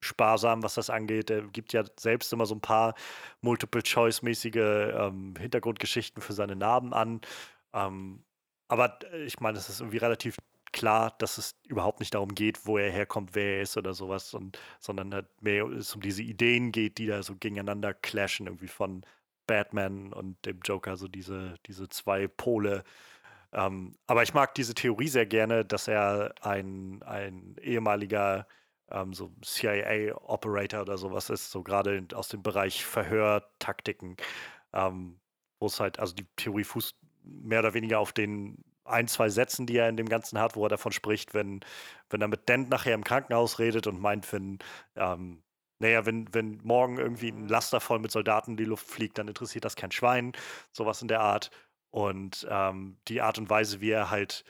sparsam, 0.00 0.62
was 0.62 0.74
das 0.74 0.90
angeht. 0.90 1.30
Er 1.30 1.42
gibt 1.42 1.72
ja 1.72 1.84
selbst 1.98 2.32
immer 2.32 2.46
so 2.46 2.54
ein 2.54 2.60
paar 2.60 2.94
Multiple-Choice-mäßige 3.40 4.56
ähm, 4.56 5.34
Hintergrundgeschichten 5.38 6.22
für 6.22 6.32
seine 6.32 6.56
Narben 6.56 6.92
an. 6.92 7.20
Ähm, 7.72 8.24
aber 8.68 8.98
ich 9.24 9.38
meine, 9.40 9.58
es 9.58 9.68
ist 9.68 9.80
irgendwie 9.80 9.98
relativ 9.98 10.38
klar, 10.72 11.14
dass 11.18 11.38
es 11.38 11.56
überhaupt 11.66 12.00
nicht 12.00 12.14
darum 12.14 12.34
geht, 12.34 12.66
wo 12.66 12.78
er 12.78 12.90
herkommt, 12.90 13.34
wer 13.34 13.56
er 13.56 13.62
ist 13.62 13.76
oder 13.76 13.94
sowas, 13.94 14.34
und, 14.34 14.58
sondern 14.80 15.14
halt 15.14 15.26
mehr 15.42 15.66
es 15.66 15.94
um 15.94 16.00
diese 16.00 16.22
Ideen 16.22 16.72
geht, 16.72 16.98
die 16.98 17.06
da 17.06 17.22
so 17.22 17.36
gegeneinander 17.36 17.94
clashen, 17.94 18.46
irgendwie 18.46 18.68
von 18.68 19.04
Batman 19.46 20.12
und 20.12 20.44
dem 20.46 20.60
Joker, 20.64 20.96
so 20.96 21.08
diese, 21.08 21.56
diese 21.66 21.88
zwei 21.88 22.28
Pole. 22.28 22.84
Ähm, 23.52 23.94
aber 24.06 24.22
ich 24.22 24.34
mag 24.34 24.54
diese 24.54 24.74
Theorie 24.74 25.08
sehr 25.08 25.26
gerne, 25.26 25.64
dass 25.64 25.88
er 25.88 26.34
ein, 26.40 27.02
ein 27.02 27.56
ehemaliger 27.60 28.46
ähm, 28.90 29.12
so 29.14 29.32
CIA-Operator 29.42 30.82
oder 30.82 30.98
sowas 30.98 31.30
ist, 31.30 31.50
so 31.50 31.62
gerade 31.62 32.06
aus 32.14 32.28
dem 32.28 32.42
Bereich 32.42 32.84
Verhörtaktiken, 32.84 34.16
ähm, 34.72 35.18
wo 35.60 35.66
es 35.66 35.80
halt, 35.80 35.98
also 35.98 36.14
die 36.14 36.26
Theorie 36.36 36.64
fußt 36.64 36.96
mehr 37.24 37.60
oder 37.60 37.74
weniger 37.74 37.98
auf 38.00 38.12
den 38.12 38.64
ein, 38.92 39.08
zwei 39.08 39.28
Sätzen, 39.28 39.66
die 39.66 39.76
er 39.76 39.88
in 39.88 39.96
dem 39.96 40.08
Ganzen 40.08 40.38
hat, 40.38 40.56
wo 40.56 40.64
er 40.64 40.68
davon 40.68 40.92
spricht, 40.92 41.34
wenn, 41.34 41.60
wenn 42.10 42.20
er 42.20 42.28
mit 42.28 42.48
Dent 42.48 42.70
nachher 42.70 42.94
im 42.94 43.04
Krankenhaus 43.04 43.58
redet 43.58 43.86
und 43.86 44.00
meint, 44.00 44.32
wenn, 44.32 44.58
ähm, 44.96 45.42
naja, 45.78 46.06
wenn, 46.06 46.32
wenn 46.32 46.60
morgen 46.62 46.98
irgendwie 46.98 47.30
ein 47.30 47.48
Laster 47.48 47.80
voll 47.80 47.98
mit 47.98 48.12
Soldaten 48.12 48.52
in 48.52 48.56
die 48.56 48.64
Luft 48.64 48.86
fliegt, 48.86 49.18
dann 49.18 49.28
interessiert 49.28 49.64
das 49.64 49.76
kein 49.76 49.92
Schwein, 49.92 50.32
sowas 50.72 51.02
in 51.02 51.08
der 51.08 51.20
Art. 51.20 51.50
Und 51.90 52.46
ähm, 52.50 52.98
die 53.08 53.20
Art 53.20 53.38
und 53.38 53.50
Weise, 53.50 53.80
wie 53.80 53.90
er 53.90 54.10
halt 54.10 54.44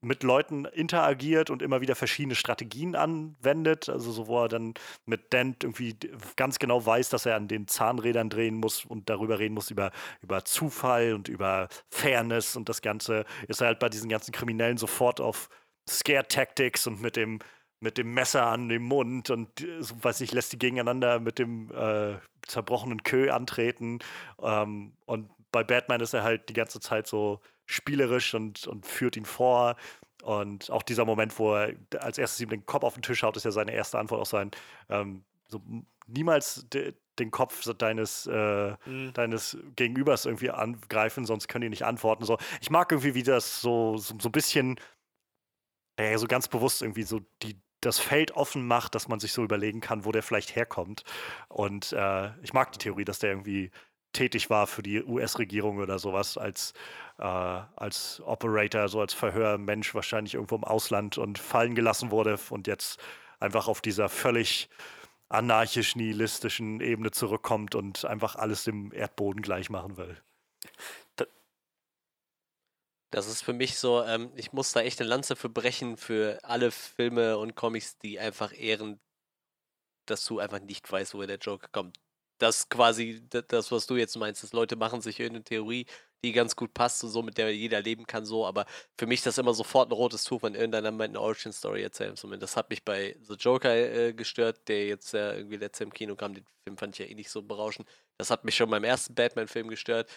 mit 0.00 0.22
Leuten 0.22 0.64
interagiert 0.64 1.50
und 1.50 1.62
immer 1.62 1.80
wieder 1.80 1.96
verschiedene 1.96 2.34
Strategien 2.34 2.94
anwendet. 2.94 3.88
Also 3.88 4.12
so, 4.12 4.28
wo 4.28 4.44
er 4.44 4.48
dann 4.48 4.74
mit 5.06 5.32
Dent 5.32 5.64
irgendwie 5.64 5.96
ganz 6.36 6.58
genau 6.58 6.84
weiß, 6.84 7.08
dass 7.08 7.26
er 7.26 7.36
an 7.36 7.48
den 7.48 7.66
Zahnrädern 7.66 8.30
drehen 8.30 8.56
muss 8.56 8.84
und 8.84 9.10
darüber 9.10 9.38
reden 9.38 9.54
muss, 9.54 9.70
über, 9.70 9.90
über 10.22 10.44
Zufall 10.44 11.14
und 11.14 11.28
über 11.28 11.68
Fairness 11.90 12.56
und 12.56 12.68
das 12.68 12.82
Ganze, 12.82 13.24
ist 13.48 13.60
er 13.60 13.68
halt 13.68 13.80
bei 13.80 13.88
diesen 13.88 14.08
ganzen 14.08 14.32
Kriminellen 14.32 14.78
sofort 14.78 15.20
auf 15.20 15.48
Scare 15.88 16.28
Tactics 16.28 16.86
und 16.86 17.00
mit 17.00 17.16
dem 17.16 17.38
mit 17.80 17.96
dem 17.96 18.12
Messer 18.12 18.46
an 18.46 18.68
dem 18.68 18.82
Mund 18.82 19.30
und 19.30 19.48
so, 19.78 19.94
weiß 20.02 20.20
ich, 20.22 20.32
lässt 20.32 20.52
die 20.52 20.58
gegeneinander 20.58 21.20
mit 21.20 21.38
dem 21.38 21.70
äh, 21.70 22.16
zerbrochenen 22.42 23.04
Kö 23.04 23.30
antreten. 23.30 24.00
Ähm, 24.42 24.94
und 25.06 25.30
bei 25.52 25.62
Batman 25.62 26.00
ist 26.00 26.12
er 26.12 26.24
halt 26.24 26.48
die 26.48 26.54
ganze 26.54 26.80
Zeit 26.80 27.06
so 27.06 27.40
spielerisch 27.68 28.34
und, 28.34 28.66
und 28.66 28.86
führt 28.86 29.16
ihn 29.16 29.24
vor. 29.24 29.76
Und 30.22 30.70
auch 30.70 30.82
dieser 30.82 31.04
Moment, 31.04 31.38
wo 31.38 31.54
er 31.54 31.74
als 32.00 32.18
erstes 32.18 32.40
ihm 32.40 32.48
den 32.48 32.66
Kopf 32.66 32.82
auf 32.82 32.94
den 32.94 33.02
Tisch 33.02 33.22
haut, 33.22 33.36
ist 33.36 33.44
ja 33.44 33.52
seine 33.52 33.72
erste 33.72 33.98
Antwort 33.98 34.20
auch 34.20 34.26
sein, 34.26 34.50
ähm, 34.88 35.24
so 35.46 35.62
niemals 36.06 36.66
de, 36.70 36.94
den 37.18 37.30
Kopf 37.30 37.62
deines, 37.74 38.26
äh, 38.26 38.76
mhm. 38.86 39.12
deines 39.12 39.58
Gegenübers 39.76 40.24
irgendwie 40.24 40.50
angreifen, 40.50 41.24
sonst 41.24 41.48
können 41.48 41.62
die 41.62 41.68
nicht 41.68 41.84
antworten. 41.84 42.24
So, 42.24 42.38
ich 42.60 42.70
mag 42.70 42.90
irgendwie, 42.90 43.14
wie 43.14 43.22
das 43.22 43.60
so, 43.60 43.96
so, 43.96 44.14
so 44.18 44.28
ein 44.28 44.32
bisschen, 44.32 44.80
äh, 45.96 46.16
so 46.16 46.26
ganz 46.26 46.48
bewusst 46.48 46.82
irgendwie 46.82 47.02
so 47.02 47.20
die, 47.42 47.60
das 47.80 47.98
Feld 47.98 48.32
offen 48.32 48.66
macht, 48.66 48.94
dass 48.94 49.08
man 49.08 49.20
sich 49.20 49.32
so 49.32 49.44
überlegen 49.44 49.80
kann, 49.80 50.04
wo 50.04 50.12
der 50.12 50.22
vielleicht 50.22 50.56
herkommt. 50.56 51.04
Und 51.48 51.92
äh, 51.92 52.30
ich 52.42 52.52
mag 52.52 52.72
die 52.72 52.78
Theorie, 52.78 53.04
dass 53.04 53.20
der 53.20 53.30
irgendwie 53.30 53.70
tätig 54.18 54.50
war 54.50 54.66
für 54.66 54.82
die 54.82 55.04
US-Regierung 55.04 55.78
oder 55.78 56.00
sowas 56.00 56.36
als, 56.36 56.74
äh, 57.18 57.22
als 57.22 58.20
Operator, 58.24 58.88
so 58.88 59.00
als 59.00 59.14
Verhörmensch 59.14 59.94
wahrscheinlich 59.94 60.34
irgendwo 60.34 60.56
im 60.56 60.64
Ausland 60.64 61.18
und 61.18 61.38
fallen 61.38 61.76
gelassen 61.76 62.10
wurde 62.10 62.36
und 62.50 62.66
jetzt 62.66 62.98
einfach 63.38 63.68
auf 63.68 63.80
dieser 63.80 64.08
völlig 64.08 64.68
anarchisch-nihilistischen 65.28 66.80
Ebene 66.80 67.12
zurückkommt 67.12 67.76
und 67.76 68.04
einfach 68.06 68.34
alles 68.34 68.64
dem 68.64 68.92
Erdboden 68.92 69.40
gleich 69.40 69.70
machen 69.70 69.96
will. 69.96 70.20
Das 73.10 73.28
ist 73.28 73.42
für 73.42 73.52
mich 73.52 73.78
so, 73.78 74.02
ähm, 74.02 74.32
ich 74.34 74.52
muss 74.52 74.72
da 74.72 74.80
echt 74.80 75.00
eine 75.00 75.08
Lanze 75.08 75.36
für 75.36 75.48
brechen 75.48 75.96
für 75.96 76.40
alle 76.42 76.72
Filme 76.72 77.38
und 77.38 77.54
Comics, 77.54 77.98
die 77.98 78.18
einfach 78.18 78.52
ehren, 78.52 78.98
dass 80.06 80.24
du 80.24 80.40
einfach 80.40 80.60
nicht 80.60 80.90
weißt, 80.90 81.14
woher 81.14 81.28
der 81.28 81.38
Joker 81.38 81.68
kommt 81.68 81.98
das 82.38 82.68
quasi 82.68 83.22
das, 83.30 83.70
was 83.72 83.86
du 83.86 83.96
jetzt 83.96 84.16
meinst, 84.16 84.42
dass 84.42 84.52
Leute 84.52 84.76
machen 84.76 85.00
sich 85.00 85.20
irgendeine 85.20 85.44
Theorie, 85.44 85.86
die 86.24 86.32
ganz 86.32 86.56
gut 86.56 86.74
passt 86.74 87.04
und 87.04 87.10
so, 87.10 87.22
mit 87.22 87.38
der 87.38 87.54
jeder 87.54 87.80
leben 87.80 88.06
kann, 88.06 88.24
so, 88.24 88.46
aber 88.46 88.66
für 88.98 89.06
mich 89.06 89.20
ist 89.20 89.26
das 89.26 89.38
immer 89.38 89.54
sofort 89.54 89.88
ein 89.88 89.92
rotes 89.92 90.24
Tuch, 90.24 90.42
wenn 90.42 90.54
irgendeiner 90.54 90.90
meint, 90.90 91.10
eine 91.10 91.20
Origin-Story 91.20 91.82
erzählen 91.82 92.16
zumindest. 92.16 92.52
Das 92.52 92.56
hat 92.56 92.70
mich 92.70 92.84
bei 92.84 93.16
The 93.20 93.34
Joker 93.34 93.74
äh, 93.74 94.12
gestört, 94.12 94.66
der 94.68 94.86
jetzt 94.86 95.14
äh, 95.14 95.36
irgendwie 95.36 95.56
letztes 95.56 95.84
im 95.84 95.92
Kino 95.92 96.16
kam, 96.16 96.34
den 96.34 96.44
Film 96.64 96.76
fand 96.76 96.94
ich 96.94 97.06
ja 97.06 97.10
eh 97.10 97.14
nicht 97.14 97.30
so 97.30 97.42
berauschend. 97.42 97.88
Das 98.18 98.30
hat 98.30 98.44
mich 98.44 98.56
schon 98.56 98.70
beim 98.70 98.84
ersten 98.84 99.14
Batman-Film 99.14 99.68
gestört. 99.68 100.10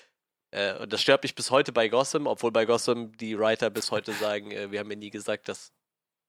Äh, 0.52 0.80
und 0.80 0.92
das 0.92 1.02
stört 1.02 1.24
mich 1.24 1.36
bis 1.36 1.52
heute 1.52 1.72
bei 1.72 1.88
Gotham, 1.88 2.26
obwohl 2.26 2.52
bei 2.52 2.66
Gotham 2.66 3.16
die 3.18 3.38
Writer 3.38 3.70
bis 3.70 3.92
heute 3.92 4.14
sagen, 4.14 4.52
äh, 4.52 4.72
wir 4.72 4.80
haben 4.80 4.90
ja 4.90 4.98
nie 4.98 5.12
gesagt, 5.12 5.50
dass 5.50 5.72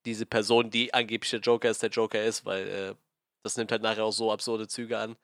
diese 0.05 0.25
Person, 0.25 0.69
die 0.69 0.93
angeblich 0.93 1.31
der 1.31 1.39
Joker 1.39 1.69
ist, 1.69 1.81
der 1.81 1.89
Joker 1.89 2.23
ist, 2.23 2.45
weil 2.45 2.67
äh, 2.67 2.95
das 3.43 3.57
nimmt 3.57 3.71
halt 3.71 3.81
nachher 3.81 4.05
auch 4.05 4.11
so 4.11 4.31
absurde 4.31 4.67
Züge 4.67 4.97
an 4.99 5.15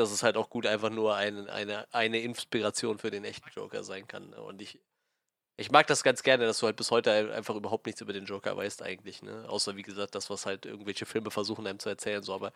dass 0.00 0.10
es 0.10 0.22
halt 0.22 0.36
auch 0.36 0.50
gut 0.50 0.66
einfach 0.66 0.90
nur 0.90 1.14
ein, 1.14 1.48
eine, 1.48 1.86
eine 1.92 2.20
Inspiration 2.20 2.98
für 2.98 3.10
den 3.10 3.24
echten 3.24 3.48
Joker 3.50 3.84
sein 3.84 4.08
kann. 4.08 4.30
Ne? 4.30 4.40
Und 4.42 4.60
ich, 4.60 4.80
ich 5.56 5.70
mag 5.70 5.86
das 5.86 6.02
ganz 6.02 6.22
gerne, 6.22 6.46
dass 6.46 6.58
du 6.58 6.66
halt 6.66 6.76
bis 6.76 6.90
heute 6.90 7.32
einfach 7.32 7.54
überhaupt 7.54 7.86
nichts 7.86 8.00
über 8.00 8.12
den 8.12 8.24
Joker 8.24 8.56
weißt 8.56 8.82
eigentlich, 8.82 9.22
ne? 9.22 9.44
Außer 9.48 9.76
wie 9.76 9.82
gesagt, 9.82 10.14
das, 10.14 10.30
was 10.30 10.46
halt 10.46 10.66
irgendwelche 10.66 11.06
Filme 11.06 11.30
versuchen 11.30 11.66
einem 11.66 11.78
zu 11.78 11.88
erzählen, 11.88 12.22
so, 12.22 12.34
aber 12.34 12.52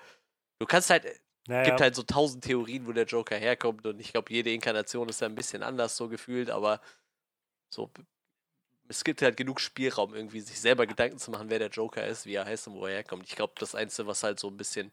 du 0.58 0.66
kannst 0.66 0.90
halt, 0.90 1.04
naja. 1.46 1.64
gibt 1.64 1.80
halt 1.80 1.94
so 1.94 2.02
tausend 2.02 2.44
Theorien, 2.44 2.86
wo 2.86 2.92
der 2.92 3.04
Joker 3.04 3.36
herkommt 3.36 3.86
und 3.86 4.00
ich 4.00 4.12
glaube, 4.12 4.32
jede 4.32 4.52
Inkarnation 4.52 5.08
ist 5.08 5.20
ja 5.20 5.28
ein 5.28 5.34
bisschen 5.34 5.62
anders 5.62 5.96
so 5.96 6.08
gefühlt, 6.08 6.48
aber 6.48 6.80
so, 7.68 7.90
es 8.88 9.04
gibt 9.04 9.22
halt 9.22 9.36
genug 9.36 9.60
Spielraum, 9.60 10.14
irgendwie 10.14 10.40
sich 10.40 10.60
selber 10.60 10.86
Gedanken 10.86 11.18
zu 11.18 11.30
machen, 11.30 11.50
wer 11.50 11.58
der 11.58 11.68
Joker 11.68 12.06
ist, 12.06 12.26
wie 12.26 12.34
er 12.34 12.46
heißt 12.46 12.68
und 12.68 12.74
wo 12.74 12.86
er 12.86 12.94
herkommt. 12.94 13.26
Ich 13.26 13.36
glaube, 13.36 13.54
das 13.58 13.74
Einzige, 13.74 14.08
was 14.08 14.22
halt 14.22 14.40
so 14.40 14.48
ein 14.48 14.56
bisschen 14.56 14.90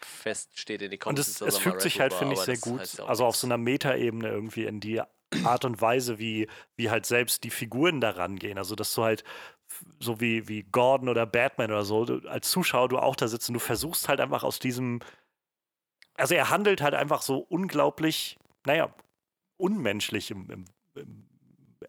feststeht 0.00 0.82
in 0.82 0.90
den 0.90 0.98
Comics. 0.98 1.40
Und 1.40 1.46
es, 1.46 1.54
es 1.54 1.58
fügt 1.60 1.82
sich 1.82 2.00
halt, 2.00 2.12
finde 2.12 2.34
ich, 2.34 2.40
sehr 2.40 2.58
gut, 2.58 3.00
also 3.00 3.24
auf 3.24 3.36
so 3.36 3.46
einer 3.46 3.58
Metaebene 3.58 4.28
irgendwie 4.28 4.64
in 4.64 4.80
die 4.80 5.00
Art 5.42 5.64
und 5.64 5.80
Weise, 5.80 6.18
wie, 6.18 6.48
wie 6.76 6.90
halt 6.90 7.06
selbst 7.06 7.44
die 7.44 7.50
Figuren 7.50 8.00
daran 8.00 8.36
gehen. 8.36 8.58
Also, 8.58 8.74
dass 8.74 8.94
du 8.94 9.02
halt 9.02 9.24
so 9.98 10.20
wie, 10.20 10.48
wie 10.48 10.62
Gordon 10.62 11.08
oder 11.08 11.26
Batman 11.26 11.70
oder 11.70 11.84
so, 11.84 12.04
du, 12.04 12.28
als 12.28 12.50
Zuschauer 12.50 12.88
du 12.88 12.98
auch 12.98 13.16
da 13.16 13.28
sitzt 13.28 13.48
und 13.48 13.54
du 13.54 13.60
versuchst 13.60 14.08
halt 14.08 14.20
einfach 14.20 14.44
aus 14.44 14.58
diesem, 14.58 15.00
also 16.14 16.34
er 16.34 16.50
handelt 16.50 16.80
halt 16.80 16.94
einfach 16.94 17.22
so 17.22 17.38
unglaublich, 17.38 18.38
naja, 18.64 18.94
unmenschlich 19.56 20.30
im, 20.30 20.48
im, 20.50 20.64
im 20.94 21.26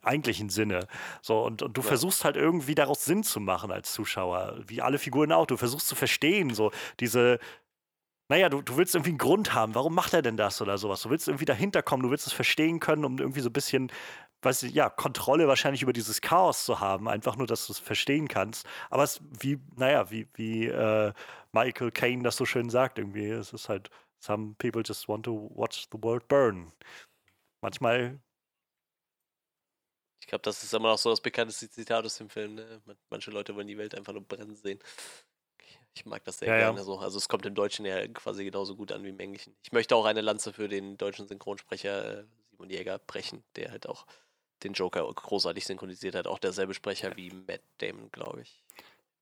eigentlichen 0.02 0.50
Sinne. 0.50 0.88
So, 1.22 1.44
und, 1.44 1.62
und 1.62 1.78
du 1.78 1.82
ja. 1.82 1.88
versuchst 1.88 2.26
halt 2.26 2.36
irgendwie 2.38 2.76
daraus 2.76 3.06
Sinn 3.06 3.24
zu 3.24 3.40
machen 3.40 3.72
als 3.72 3.94
Zuschauer, 3.94 4.62
wie 4.68 4.82
alle 4.82 5.00
Figuren 5.00 5.32
auch. 5.32 5.46
Du 5.48 5.58
versuchst 5.58 5.88
zu 5.88 5.96
verstehen, 5.96 6.54
so 6.54 6.72
diese, 7.00 7.40
naja, 8.30 8.50
du, 8.50 8.62
du 8.62 8.78
willst 8.78 8.96
irgendwie 8.96 9.12
einen 9.12 9.18
Grund 9.20 9.54
haben, 9.54 9.76
warum 9.76 9.94
macht 9.94 10.14
er 10.14 10.22
denn 10.22 10.38
das 10.38 10.62
oder 10.62 10.78
sowas? 10.78 11.02
Du 11.04 11.10
willst 11.10 11.28
irgendwie 11.28 11.46
dahinter 11.46 11.84
kommen, 11.84 12.04
du 12.04 12.10
willst 12.12 12.28
es 12.28 12.34
verstehen 12.34 12.80
können, 12.80 13.06
um 13.06 13.20
irgendwie 13.20 13.42
so 13.42 13.50
ein 13.50 13.54
bisschen, 13.54 13.92
weiß 14.42 14.64
ich, 14.64 14.74
ja, 14.74 14.90
Kontrolle 14.90 15.48
wahrscheinlich 15.48 15.84
über 15.84 15.94
dieses 15.94 16.22
Chaos 16.22 16.66
zu 16.66 16.80
haben, 16.80 17.08
einfach 17.08 17.36
nur, 17.36 17.48
dass 17.48 17.68
du 17.68 17.74
es 17.74 17.80
verstehen 17.80 18.28
kannst. 18.28 18.68
Aber 18.90 19.04
es 19.04 19.22
wie, 19.40 19.60
naja, 19.76 20.10
wie, 20.10 20.28
wie 20.34 20.66
äh, 20.68 21.14
Michael 21.52 21.92
Caine 21.92 22.24
das 22.24 22.38
so 22.38 22.46
schön 22.46 22.70
sagt, 22.70 22.98
irgendwie, 22.98 23.30
es 23.30 23.54
ist 23.54 23.70
halt, 23.70 23.90
some 24.20 24.56
people 24.58 24.82
just 24.84 25.08
want 25.08 25.26
to 25.26 25.52
watch 25.56 25.88
the 25.92 25.98
world 26.02 26.28
burn. 26.28 26.72
Manchmal. 27.62 28.20
Ich 30.20 30.28
glaube, 30.28 30.42
das 30.42 30.64
ist 30.64 30.74
immer 30.74 30.90
noch 30.90 30.98
so 30.98 31.12
das 31.12 31.22
bekannteste 31.22 31.70
Zitat 31.70 32.06
aus 32.06 32.18
dem 32.18 32.30
Film. 32.30 32.56
Ne? 32.56 32.82
Manche 33.10 33.30
Leute 33.30 33.56
wollen 33.56 33.68
die 33.68 33.78
Welt 33.78 33.94
einfach 33.94 34.14
nur 34.14 34.24
brennen 34.24 34.56
sehen. 34.56 34.80
Ich 35.96 36.06
mag 36.06 36.24
das 36.26 36.40
sehr 36.40 36.50
ja, 36.50 36.58
gerne 36.58 36.80
ja. 36.80 36.84
so. 36.84 37.00
Also 37.00 37.18
es 37.18 37.30
kommt 37.30 37.46
im 37.46 37.56
Deutschen 37.56 37.86
ja 37.86 38.06
quasi 38.10 38.44
genauso 38.44 38.76
gut 38.76 38.92
an 38.92 39.04
wie 39.04 39.10
im 39.10 39.20
Englischen. 39.20 39.56
Ich 39.64 39.72
möchte 39.72 39.96
auch 39.96 40.06
eine 40.06 40.22
Lanze 40.22 40.52
für 40.52 40.68
den 40.68 40.98
deutschen 40.98 41.28
Synchronsprecher 41.28 42.20
äh, 42.20 42.24
Simon 42.52 42.70
Jäger 42.70 43.00
brechen, 43.00 43.44
der 43.56 43.72
halt 43.72 43.88
auch 43.88 44.06
den 44.64 44.74
Joker 44.74 45.10
großartig 45.14 45.66
synchronisiert 45.66 46.16
hat. 46.16 46.28
Auch 46.28 46.40
derselbe 46.40 46.74
Sprecher 46.74 47.16
wie 47.16 47.32
Matt 47.32 47.62
Damon, 47.78 48.12
glaube 48.12 48.42
ich. 48.42 48.62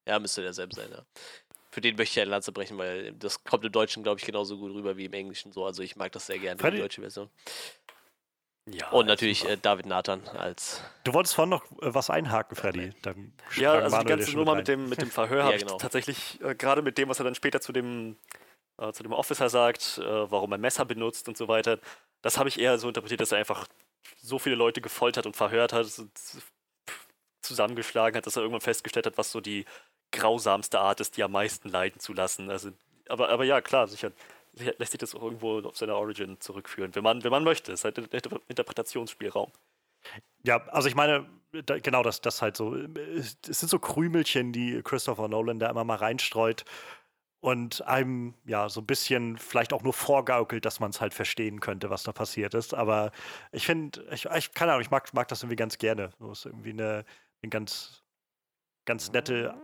Ja, 0.07 0.19
müsste 0.19 0.41
derselbe 0.41 0.76
sein, 0.76 0.89
ja. 0.91 1.05
Für 1.71 1.82
den 1.82 1.95
möchte 1.95 2.19
ich 2.19 2.21
eine 2.21 2.32
Lanze 2.32 2.51
brechen, 2.51 2.78
weil 2.78 3.13
das 3.13 3.43
kommt 3.43 3.65
im 3.65 3.71
Deutschen, 3.71 4.03
glaube 4.03 4.19
ich, 4.19 4.26
genauso 4.26 4.57
gut 4.57 4.74
rüber 4.74 4.95
wie 4.97 5.05
im 5.05 5.13
Englischen 5.13 5.51
so. 5.51 5.65
Also 5.65 5.82
ich 5.82 5.95
mag 5.95 6.11
das 6.11 6.28
sehr 6.28 6.38
gerne, 6.38 6.61
die 6.71 6.78
deutsche 6.78 7.01
Version. 7.01 7.30
Ja, 8.66 8.89
und 8.91 9.07
natürlich 9.07 9.47
äh, 9.47 9.57
David 9.57 9.88
Nathan 9.88 10.26
als. 10.30 10.82
Du 11.03 11.14
wolltest 11.14 11.36
vorhin 11.36 11.49
noch 11.49 11.66
äh, 11.82 11.93
was 11.93 12.09
einhaken, 12.09 12.55
Freddy. 12.55 12.93
Dann 13.01 13.34
ja, 13.57 13.74
also 13.74 13.99
die 13.99 14.05
ganze 14.05 14.36
Nummer 14.36 14.55
mit 14.55 14.70
dem, 14.70 14.88
mit 14.88 15.01
dem 15.01 15.11
Verhör 15.11 15.38
ja, 15.39 15.45
habe 15.45 15.57
genau. 15.57 15.76
ich 15.76 15.82
tatsächlich, 15.82 16.41
äh, 16.41 16.55
gerade 16.55 16.82
mit 16.82 16.97
dem, 16.97 17.09
was 17.09 17.20
er 17.20 17.26
dann 17.26 17.36
später 17.36 17.59
zu 17.59 17.74
dem, 17.74 18.16
äh, 18.78 18.93
zu 18.93 19.03
dem 19.03 19.11
Officer 19.11 19.49
sagt, 19.49 19.97
äh, 19.97 20.32
warum 20.32 20.53
er 20.53 20.57
Messer 20.57 20.86
benutzt 20.86 21.28
und 21.28 21.36
so 21.36 21.49
weiter, 21.49 21.80
das 22.22 22.38
habe 22.38 22.47
ich 22.47 22.57
eher 22.57 22.78
so 22.78 22.88
interpretiert, 22.88 23.20
dass 23.20 23.34
er 23.34 23.39
einfach 23.39 23.68
so 24.22 24.39
viele 24.39 24.55
Leute 24.55 24.80
gefoltert 24.80 25.26
und 25.26 25.36
verhört 25.36 25.74
hat, 25.74 25.88
zusammengeschlagen 27.41 28.16
hat, 28.16 28.26
dass 28.26 28.38
er 28.38 28.43
irgendwann 28.43 28.61
festgestellt 28.61 29.05
hat, 29.05 29.18
was 29.18 29.32
so 29.32 29.41
die 29.41 29.66
grausamste 30.14 30.80
Art 30.80 31.01
ist, 31.01 31.18
die 31.18 31.24
am 31.24 31.34
meisten 31.34 31.68
leiden 31.68 31.99
zu 31.99 32.14
lassen. 32.14 32.49
Also, 32.49 32.72
aber, 33.09 33.28
aber 33.28 33.43
ja, 33.43 33.59
klar, 33.59 33.88
sicher 33.88 34.14
lässt 34.54 34.91
sich 34.91 34.99
das 34.99 35.16
auch 35.16 35.24
irgendwo 35.24 35.60
auf 35.60 35.78
seine 35.78 35.95
Origin 35.95 36.39
zurückführen, 36.39 36.93
wenn 36.95 37.04
man, 37.04 37.24
wenn 37.24 37.32
man 37.32 37.43
möchte. 37.43 37.72
Es 37.72 37.80
ist 37.80 37.86
halt 37.86 37.97
ein 37.99 38.39
Interpretationsspielraum. 38.47 39.51
Ja, 40.43 40.58
also 40.68 40.88
ich 40.88 40.95
meine, 40.95 41.26
da, 41.66 41.80
genau 41.80 42.04
das, 42.04 42.22
das 42.22 42.41
halt 42.41 42.58
so. 42.58 42.76
Es 42.76 43.38
sind 43.41 43.70
so 43.70 43.80
Krümelchen, 43.80 44.51
die 44.51 44.82
Christopher 44.84 45.28
Nolan 45.28 45.60
da 45.60 45.70
immer 45.70 45.84
mal 45.84 45.95
reinstreut 45.95 46.66
und 47.39 47.86
einem 47.88 48.34
ja 48.45 48.70
so 48.70 48.82
ein 48.82 48.86
bisschen 48.86 49.38
vielleicht 49.38 49.74
auch 49.74 49.84
nur 49.84 49.93
vorgaukelt, 49.93 50.66
dass 50.66 50.80
man 50.80 50.91
es 50.91 51.01
halt 51.01 51.14
verstehen 51.14 51.60
könnte, 51.60 51.89
was 51.89 52.04
da 52.04 52.12
passiert 52.12 52.54
ist. 52.54 52.74
Aber 52.74 53.12
ich 53.51 53.66
finde, 53.66 54.06
ich, 54.12 54.26
ich 54.26 54.54
keine 54.54 54.72
Ahnung, 54.72 54.82
ich 54.82 54.91
mag, 54.91 55.14
mag 55.14 55.28
das 55.28 55.43
irgendwie 55.43 55.56
ganz 55.56 55.78
gerne. 55.78 56.12
So 56.20 56.32
ist 56.32 56.45
irgendwie 56.45 56.72
eine, 56.72 57.06
eine 57.41 57.49
ganz, 57.49 58.04
ganz 58.86 59.12
nette 59.12 59.56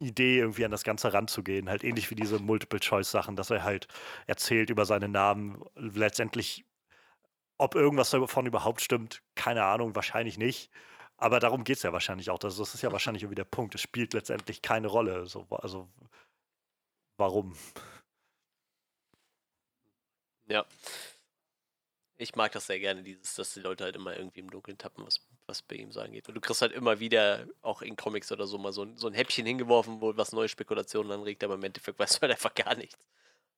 Idee, 0.00 0.38
irgendwie 0.38 0.64
an 0.64 0.70
das 0.70 0.84
Ganze 0.84 1.12
ranzugehen. 1.12 1.68
Halt 1.68 1.84
ähnlich 1.84 2.10
wie 2.10 2.14
diese 2.14 2.38
Multiple-Choice-Sachen, 2.38 3.36
dass 3.36 3.50
er 3.50 3.62
halt 3.64 3.86
erzählt 4.26 4.70
über 4.70 4.86
seine 4.86 5.08
Namen. 5.08 5.62
Letztendlich, 5.76 6.64
ob 7.58 7.74
irgendwas 7.74 8.10
davon 8.10 8.46
überhaupt 8.46 8.80
stimmt, 8.80 9.22
keine 9.34 9.64
Ahnung, 9.64 9.94
wahrscheinlich 9.94 10.38
nicht. 10.38 10.70
Aber 11.18 11.38
darum 11.38 11.64
geht 11.64 11.76
es 11.76 11.82
ja 11.82 11.92
wahrscheinlich 11.92 12.30
auch. 12.30 12.38
Das, 12.38 12.56
das 12.56 12.74
ist 12.74 12.82
ja 12.82 12.92
wahrscheinlich 12.92 13.22
irgendwie 13.22 13.36
der 13.36 13.44
Punkt. 13.44 13.74
Es 13.74 13.82
spielt 13.82 14.14
letztendlich 14.14 14.62
keine 14.62 14.88
Rolle. 14.88 15.26
So, 15.26 15.46
also, 15.50 15.88
warum? 17.18 17.54
Ja. 20.48 20.64
Ich 22.20 22.34
mag 22.36 22.52
das 22.52 22.66
sehr 22.66 22.78
gerne, 22.78 23.02
dieses, 23.02 23.34
dass 23.34 23.54
die 23.54 23.60
Leute 23.60 23.84
halt 23.84 23.96
immer 23.96 24.16
irgendwie 24.16 24.40
im 24.40 24.50
Dunkeln 24.50 24.76
tappen, 24.78 25.04
was 25.06 25.20
was 25.50 25.62
bei 25.62 25.76
ihm 25.76 25.92
so 25.92 26.00
angeht. 26.00 26.28
Und 26.28 26.34
du 26.34 26.40
kriegst 26.40 26.62
halt 26.62 26.72
immer 26.72 27.00
wieder, 27.00 27.46
auch 27.62 27.82
in 27.82 27.96
Comics 27.96 28.32
oder 28.32 28.46
so, 28.46 28.56
mal 28.58 28.72
so, 28.72 28.86
so 28.96 29.08
ein 29.08 29.14
Häppchen 29.14 29.46
hingeworfen, 29.46 30.00
wo 30.00 30.16
was 30.16 30.32
neue 30.32 30.48
Spekulationen 30.48 31.12
anregt, 31.12 31.44
aber 31.44 31.54
im 31.54 31.64
Endeffekt 31.64 31.98
weißt 31.98 32.16
du 32.16 32.20
halt 32.22 32.32
einfach 32.32 32.54
gar 32.54 32.74
nichts. 32.76 32.98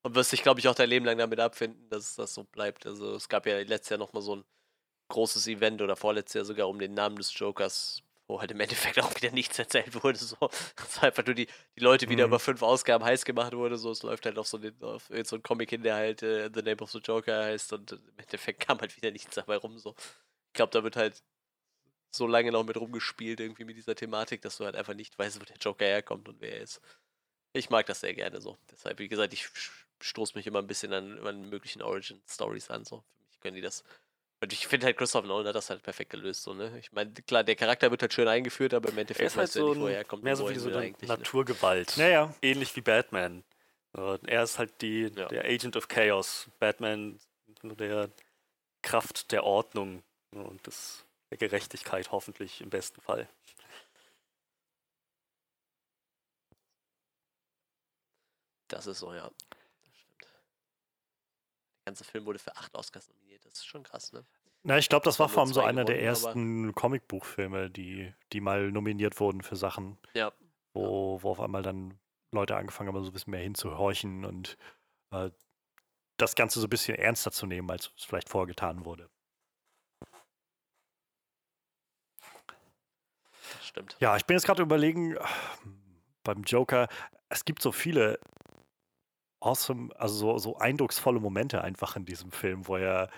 Und 0.03 0.15
wirst 0.15 0.33
dich, 0.33 0.43
glaube 0.43 0.61
ich, 0.61 0.69
auch 0.69 0.75
dein 0.75 0.89
Leben 0.89 1.07
lang 1.07 1.19
damit 1.19 1.41
abfinden, 1.41 1.89
dass 1.91 2.17
das 2.17 2.35
so 2.35 2.45
bleibt. 2.45 2.87
Also 2.87 3.15
es 3.15 3.29
gab 3.29 3.47
ja 3.47 3.59
letztes 3.59 3.91
Jahr 3.91 3.99
nochmal 3.99 4.23
so 4.23 4.37
ein 4.37 4.45
großes 5.09 5.47
Event 5.49 5.83
oder 5.83 5.97
vorletztes 5.97 6.35
Jahr 6.35 6.45
sogar 6.47 6.69
um 6.69 6.79
den 6.79 6.95
Namen 6.95 7.17
des 7.17 7.39
Jokers, 7.39 8.03
wo 8.33 8.41
halt 8.41 8.51
im 8.51 8.61
Endeffekt 8.61 8.99
auch 8.99 9.15
wieder 9.15 9.31
nichts 9.31 9.59
erzählt 9.59 10.03
wurde. 10.03 10.19
So. 10.19 10.37
Dass 10.77 11.03
einfach 11.03 11.25
nur 11.25 11.35
die, 11.35 11.47
die 11.77 11.81
Leute 11.81 12.09
wieder 12.09 12.25
mhm. 12.25 12.31
über 12.31 12.39
fünf 12.39 12.63
Ausgaben 12.63 13.05
heiß 13.05 13.25
gemacht 13.25 13.53
wurde. 13.53 13.77
So, 13.77 13.91
es 13.91 14.03
läuft 14.03 14.25
halt 14.25 14.39
auf 14.39 14.49
so, 14.49 14.59
den, 14.59 14.75
auf 14.83 15.11
so 15.25 15.37
ein 15.37 15.43
Comic 15.43 15.71
hin, 15.71 15.83
der 15.83 15.97
halt 15.97 16.23
äh, 16.23 16.51
The 16.53 16.63
Name 16.63 16.79
of 16.79 16.91
the 16.91 16.99
Joker 16.99 17.45
heißt 17.45 17.75
und 17.75 17.93
im 17.93 18.19
Endeffekt 18.19 18.67
kam 18.67 18.81
halt 18.81 18.97
wieder 18.97 19.11
nichts 19.11 19.35
dabei 19.35 19.57
rum. 19.57 19.79
So. 19.79 19.95
Ich 20.49 20.55
glaube, 20.55 20.71
da 20.73 20.83
wird 20.83 20.97
halt 20.97 21.23
so 22.11 22.27
lange 22.27 22.53
noch 22.53 22.65
mit 22.65 22.77
rumgespielt, 22.77 23.41
irgendwie 23.41 23.65
mit 23.65 23.77
dieser 23.77 23.95
Thematik, 23.95 24.43
dass 24.43 24.59
du 24.59 24.65
halt 24.65 24.77
einfach 24.77 24.95
nicht 24.95 25.19
weißt, 25.19 25.41
wo 25.41 25.45
der 25.45 25.57
Joker 25.57 25.87
herkommt 25.87 26.29
und 26.29 26.41
wer 26.41 26.57
er 26.57 26.63
ist. 26.63 26.81
Ich 27.55 27.71
mag 27.71 27.87
das 27.87 28.01
sehr 28.01 28.15
gerne 28.15 28.41
so. 28.41 28.57
Deshalb, 28.71 28.99
wie 28.99 29.09
gesagt, 29.09 29.33
ich 29.35 29.49
stoße 30.01 30.37
mich 30.37 30.47
immer 30.47 30.59
ein 30.59 30.67
bisschen 30.67 30.93
an, 30.93 31.19
an 31.27 31.49
möglichen 31.49 31.83
Origin-Stories 31.83 32.71
an. 32.71 32.85
So. 32.85 33.05
Für 33.15 33.25
mich 33.29 33.41
können 33.41 33.57
die 33.57 33.63
das. 33.63 33.85
Und 34.43 34.53
ich 34.53 34.67
finde 34.67 34.87
halt, 34.87 34.97
Christopher 34.97 35.29
Nolan 35.29 35.47
hat 35.47 35.55
das 35.55 35.71
halt 35.71 35.85
perfekt 35.85 36.11
gelöst. 36.11 36.43
So, 36.43 36.53
ne? 36.53 36.77
Ich 36.81 36.91
meine, 36.91 37.13
klar, 37.13 37.45
der 37.45 37.55
Charakter 37.55 37.93
wird 37.93 38.03
halt 38.03 38.13
schön 38.13 38.27
eingeführt, 38.27 38.75
aber 38.75 38.89
im 38.89 38.99
Endeffekt 38.99 39.25
ist 39.25 39.37
halt 39.37 39.53
so 39.53 39.69
nicht, 39.69 39.81
woher 39.81 39.99
er 39.99 40.05
kommt. 40.05 40.25
Mehr 40.25 40.35
so 40.35 40.51
wie 40.51 40.59
so 40.59 40.69
eine 40.69 40.91
ne? 40.91 40.97
Naturgewalt. 41.03 41.97
Ne? 41.97 42.11
Ja, 42.11 42.35
Ähnlich 42.43 42.75
wie 42.75 42.81
Batman. 42.81 43.45
Er 43.93 44.43
ist 44.43 44.59
halt 44.59 44.83
die, 44.83 45.13
ja. 45.15 45.29
der 45.29 45.45
Agent 45.45 45.77
of 45.77 45.87
Chaos. 45.87 46.49
Batman 46.59 47.21
nur 47.63 47.77
der 47.77 48.11
Kraft 48.83 49.31
der 49.31 49.45
Ordnung. 49.45 50.03
Und 50.33 50.67
das 50.67 51.05
der 51.31 51.39
Gerechtigkeit 51.39 52.11
hoffentlich 52.11 52.61
im 52.63 52.69
besten 52.69 53.01
Fall. 53.01 53.29
Das 58.67 58.89
ist 58.89 58.99
so, 58.99 59.15
ja. 59.15 59.31
Das 59.51 59.97
stimmt. 59.97 60.23
Der 60.23 60.31
ganze 61.85 62.03
Film 62.03 62.25
wurde 62.25 62.41
für 62.41 62.57
acht 62.57 62.75
Oscars 62.75 63.07
nominiert. 63.07 63.22
Das 63.53 63.61
ist 63.61 63.67
schon 63.67 63.83
krass, 63.83 64.13
ne? 64.13 64.25
Na, 64.65 64.79
ich 64.79 64.89
glaube, 64.89 65.05
das 65.05 65.19
war 65.19 65.29
vor 65.29 65.43
allem 65.43 65.53
so 65.53 65.61
einer 65.61 65.85
der 65.85 66.01
ersten 66.01 66.73
Comicbuchfilme, 66.75 67.69
die, 67.69 68.15
die 68.33 68.41
mal 68.41 68.71
nominiert 68.71 69.19
wurden 69.19 69.43
für 69.43 69.57
Sachen. 69.57 69.99
Ja. 70.15 70.33
Wo, 70.73 71.23
wo 71.23 71.31
auf 71.31 71.41
einmal 71.41 71.63
dann 71.63 71.99
Leute 72.31 72.57
angefangen 72.57 72.89
haben, 72.89 73.03
so 73.03 73.11
ein 73.11 73.13
bisschen 73.13 73.33
mehr 73.33 73.43
hinzuhorchen 73.43 74.25
und 74.25 74.57
äh, 75.11 75.31
das 76.17 76.37
Ganze 76.37 76.61
so 76.61 76.67
ein 76.67 76.71
bisschen 76.71 76.95
ernster 76.97 77.33
zu 77.33 77.47
nehmen, 77.47 77.71
als 77.71 77.91
es 77.97 78.05
vielleicht 78.05 78.29
vorgetan 78.29 78.85
wurde. 78.85 79.11
stimmt. 83.73 83.97
Ja, 84.01 84.17
ich 84.17 84.27
bin 84.27 84.37
jetzt 84.37 84.47
gerade 84.47 84.63
überlegen, 84.63 85.17
beim 86.23 86.43
Joker, 86.43 86.89
es 87.29 87.45
gibt 87.45 87.63
so 87.63 87.73
viele 87.73 88.19
awesome, 89.41 89.91
also 89.99 90.15
so, 90.15 90.39
so 90.39 90.57
eindrucksvolle 90.59 91.21
Momente 91.21 91.63
einfach 91.63 91.97
in 91.97 92.05
diesem 92.05 92.31
Film, 92.31 92.69
wo 92.69 92.77
er, 92.77 93.11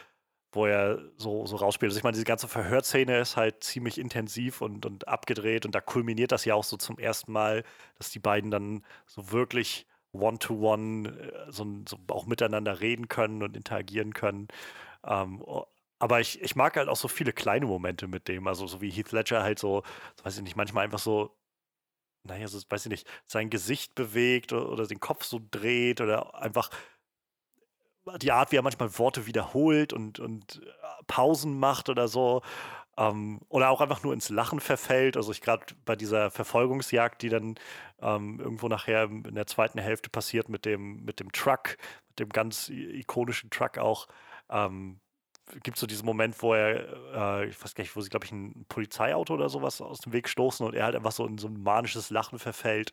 wo 0.54 0.66
er 0.66 1.00
so, 1.16 1.46
so 1.46 1.56
rausspielt. 1.56 1.90
Also 1.90 1.98
ich 1.98 2.04
meine, 2.04 2.14
diese 2.14 2.24
ganze 2.24 2.48
Verhörszene 2.48 3.18
ist 3.18 3.36
halt 3.36 3.64
ziemlich 3.64 3.98
intensiv 3.98 4.60
und, 4.60 4.86
und 4.86 5.08
abgedreht 5.08 5.66
und 5.66 5.74
da 5.74 5.80
kulminiert 5.80 6.32
das 6.32 6.44
ja 6.44 6.54
auch 6.54 6.64
so 6.64 6.76
zum 6.76 6.98
ersten 6.98 7.32
Mal, 7.32 7.64
dass 7.98 8.10
die 8.10 8.18
beiden 8.18 8.50
dann 8.50 8.84
so 9.06 9.32
wirklich 9.32 9.86
one-to-one 10.12 11.08
-one, 11.08 11.48
äh, 11.48 11.52
so, 11.52 11.66
so, 11.88 11.98
auch 12.08 12.26
miteinander 12.26 12.80
reden 12.80 13.08
können 13.08 13.42
und 13.42 13.56
interagieren 13.56 14.14
können. 14.14 14.48
Ähm, 15.04 15.42
aber 15.98 16.20
ich, 16.20 16.40
ich 16.42 16.56
mag 16.56 16.76
halt 16.76 16.88
auch 16.88 16.96
so 16.96 17.08
viele 17.08 17.32
kleine 17.32 17.66
Momente 17.66 18.06
mit 18.08 18.28
dem. 18.28 18.46
Also 18.46 18.66
so 18.66 18.80
wie 18.80 18.90
Heath 18.90 19.12
Ledger 19.12 19.42
halt 19.42 19.58
so, 19.58 19.82
so 20.16 20.24
weiß 20.24 20.36
ich 20.36 20.42
nicht, 20.42 20.56
manchmal 20.56 20.84
einfach 20.84 20.98
so, 20.98 21.36
naja, 22.24 22.48
so, 22.48 22.60
weiß 22.68 22.86
ich 22.86 22.90
nicht, 22.90 23.08
sein 23.26 23.50
Gesicht 23.50 23.94
bewegt 23.94 24.52
oder, 24.52 24.70
oder 24.70 24.86
den 24.86 25.00
Kopf 25.00 25.24
so 25.24 25.40
dreht 25.50 26.00
oder 26.00 26.34
einfach 26.34 26.70
die 28.20 28.32
Art, 28.32 28.52
wie 28.52 28.56
er 28.56 28.62
manchmal 28.62 28.98
Worte 28.98 29.26
wiederholt 29.26 29.92
und, 29.92 30.20
und 30.20 30.62
äh, 30.64 31.04
Pausen 31.06 31.58
macht 31.58 31.88
oder 31.88 32.08
so. 32.08 32.42
Ähm, 32.96 33.40
oder 33.48 33.70
auch 33.70 33.80
einfach 33.80 34.02
nur 34.02 34.12
ins 34.12 34.28
Lachen 34.28 34.60
verfällt. 34.60 35.16
Also 35.16 35.32
ich 35.32 35.40
gerade 35.40 35.66
bei 35.84 35.96
dieser 35.96 36.30
Verfolgungsjagd, 36.30 37.22
die 37.22 37.28
dann 37.28 37.56
ähm, 38.00 38.38
irgendwo 38.40 38.68
nachher 38.68 39.04
in 39.04 39.34
der 39.34 39.46
zweiten 39.46 39.78
Hälfte 39.78 40.10
passiert 40.10 40.48
mit 40.48 40.64
dem, 40.64 41.04
mit 41.04 41.20
dem 41.20 41.32
Truck, 41.32 41.76
mit 42.08 42.20
dem 42.20 42.28
ganz 42.28 42.68
ikonischen 42.68 43.50
Truck 43.50 43.78
auch. 43.78 44.06
Ähm, 44.48 45.00
gibt 45.62 45.76
es 45.76 45.80
so 45.80 45.86
diesen 45.86 46.06
Moment, 46.06 46.40
wo 46.42 46.54
er, 46.54 47.42
äh, 47.42 47.48
ich 47.48 47.62
weiß 47.62 47.74
gar 47.74 47.82
nicht, 47.82 47.94
wo 47.96 48.00
sie, 48.00 48.08
glaube 48.08 48.24
ich, 48.24 48.32
ein 48.32 48.64
Polizeiauto 48.68 49.34
oder 49.34 49.48
sowas 49.48 49.80
aus 49.80 49.98
dem 49.98 50.12
Weg 50.12 50.28
stoßen 50.28 50.64
und 50.64 50.74
er 50.74 50.84
halt 50.84 50.96
einfach 50.96 51.12
so 51.12 51.26
in 51.26 51.38
so 51.38 51.48
ein 51.48 51.62
manisches 51.62 52.10
Lachen 52.10 52.38
verfällt. 52.38 52.92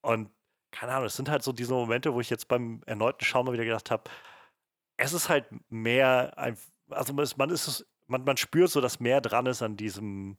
Und 0.00 0.30
keine 0.70 0.92
Ahnung, 0.92 1.06
es 1.06 1.16
sind 1.16 1.28
halt 1.28 1.42
so 1.42 1.52
diese 1.52 1.74
Momente, 1.74 2.14
wo 2.14 2.20
ich 2.20 2.30
jetzt 2.30 2.48
beim 2.48 2.82
erneuten 2.86 3.24
Schauen 3.24 3.44
mal 3.44 3.52
wieder 3.52 3.64
gedacht 3.64 3.90
habe, 3.90 4.04
es 4.96 5.12
ist 5.12 5.28
halt 5.28 5.46
mehr, 5.70 6.36
ein, 6.38 6.56
also 6.90 7.12
man 7.12 7.50
ist 7.50 7.86
man, 8.08 8.24
man 8.24 8.36
spürt 8.36 8.70
so, 8.70 8.80
dass 8.80 9.00
mehr 9.00 9.20
dran 9.20 9.46
ist 9.46 9.62
an 9.62 9.76
diesem, 9.76 10.36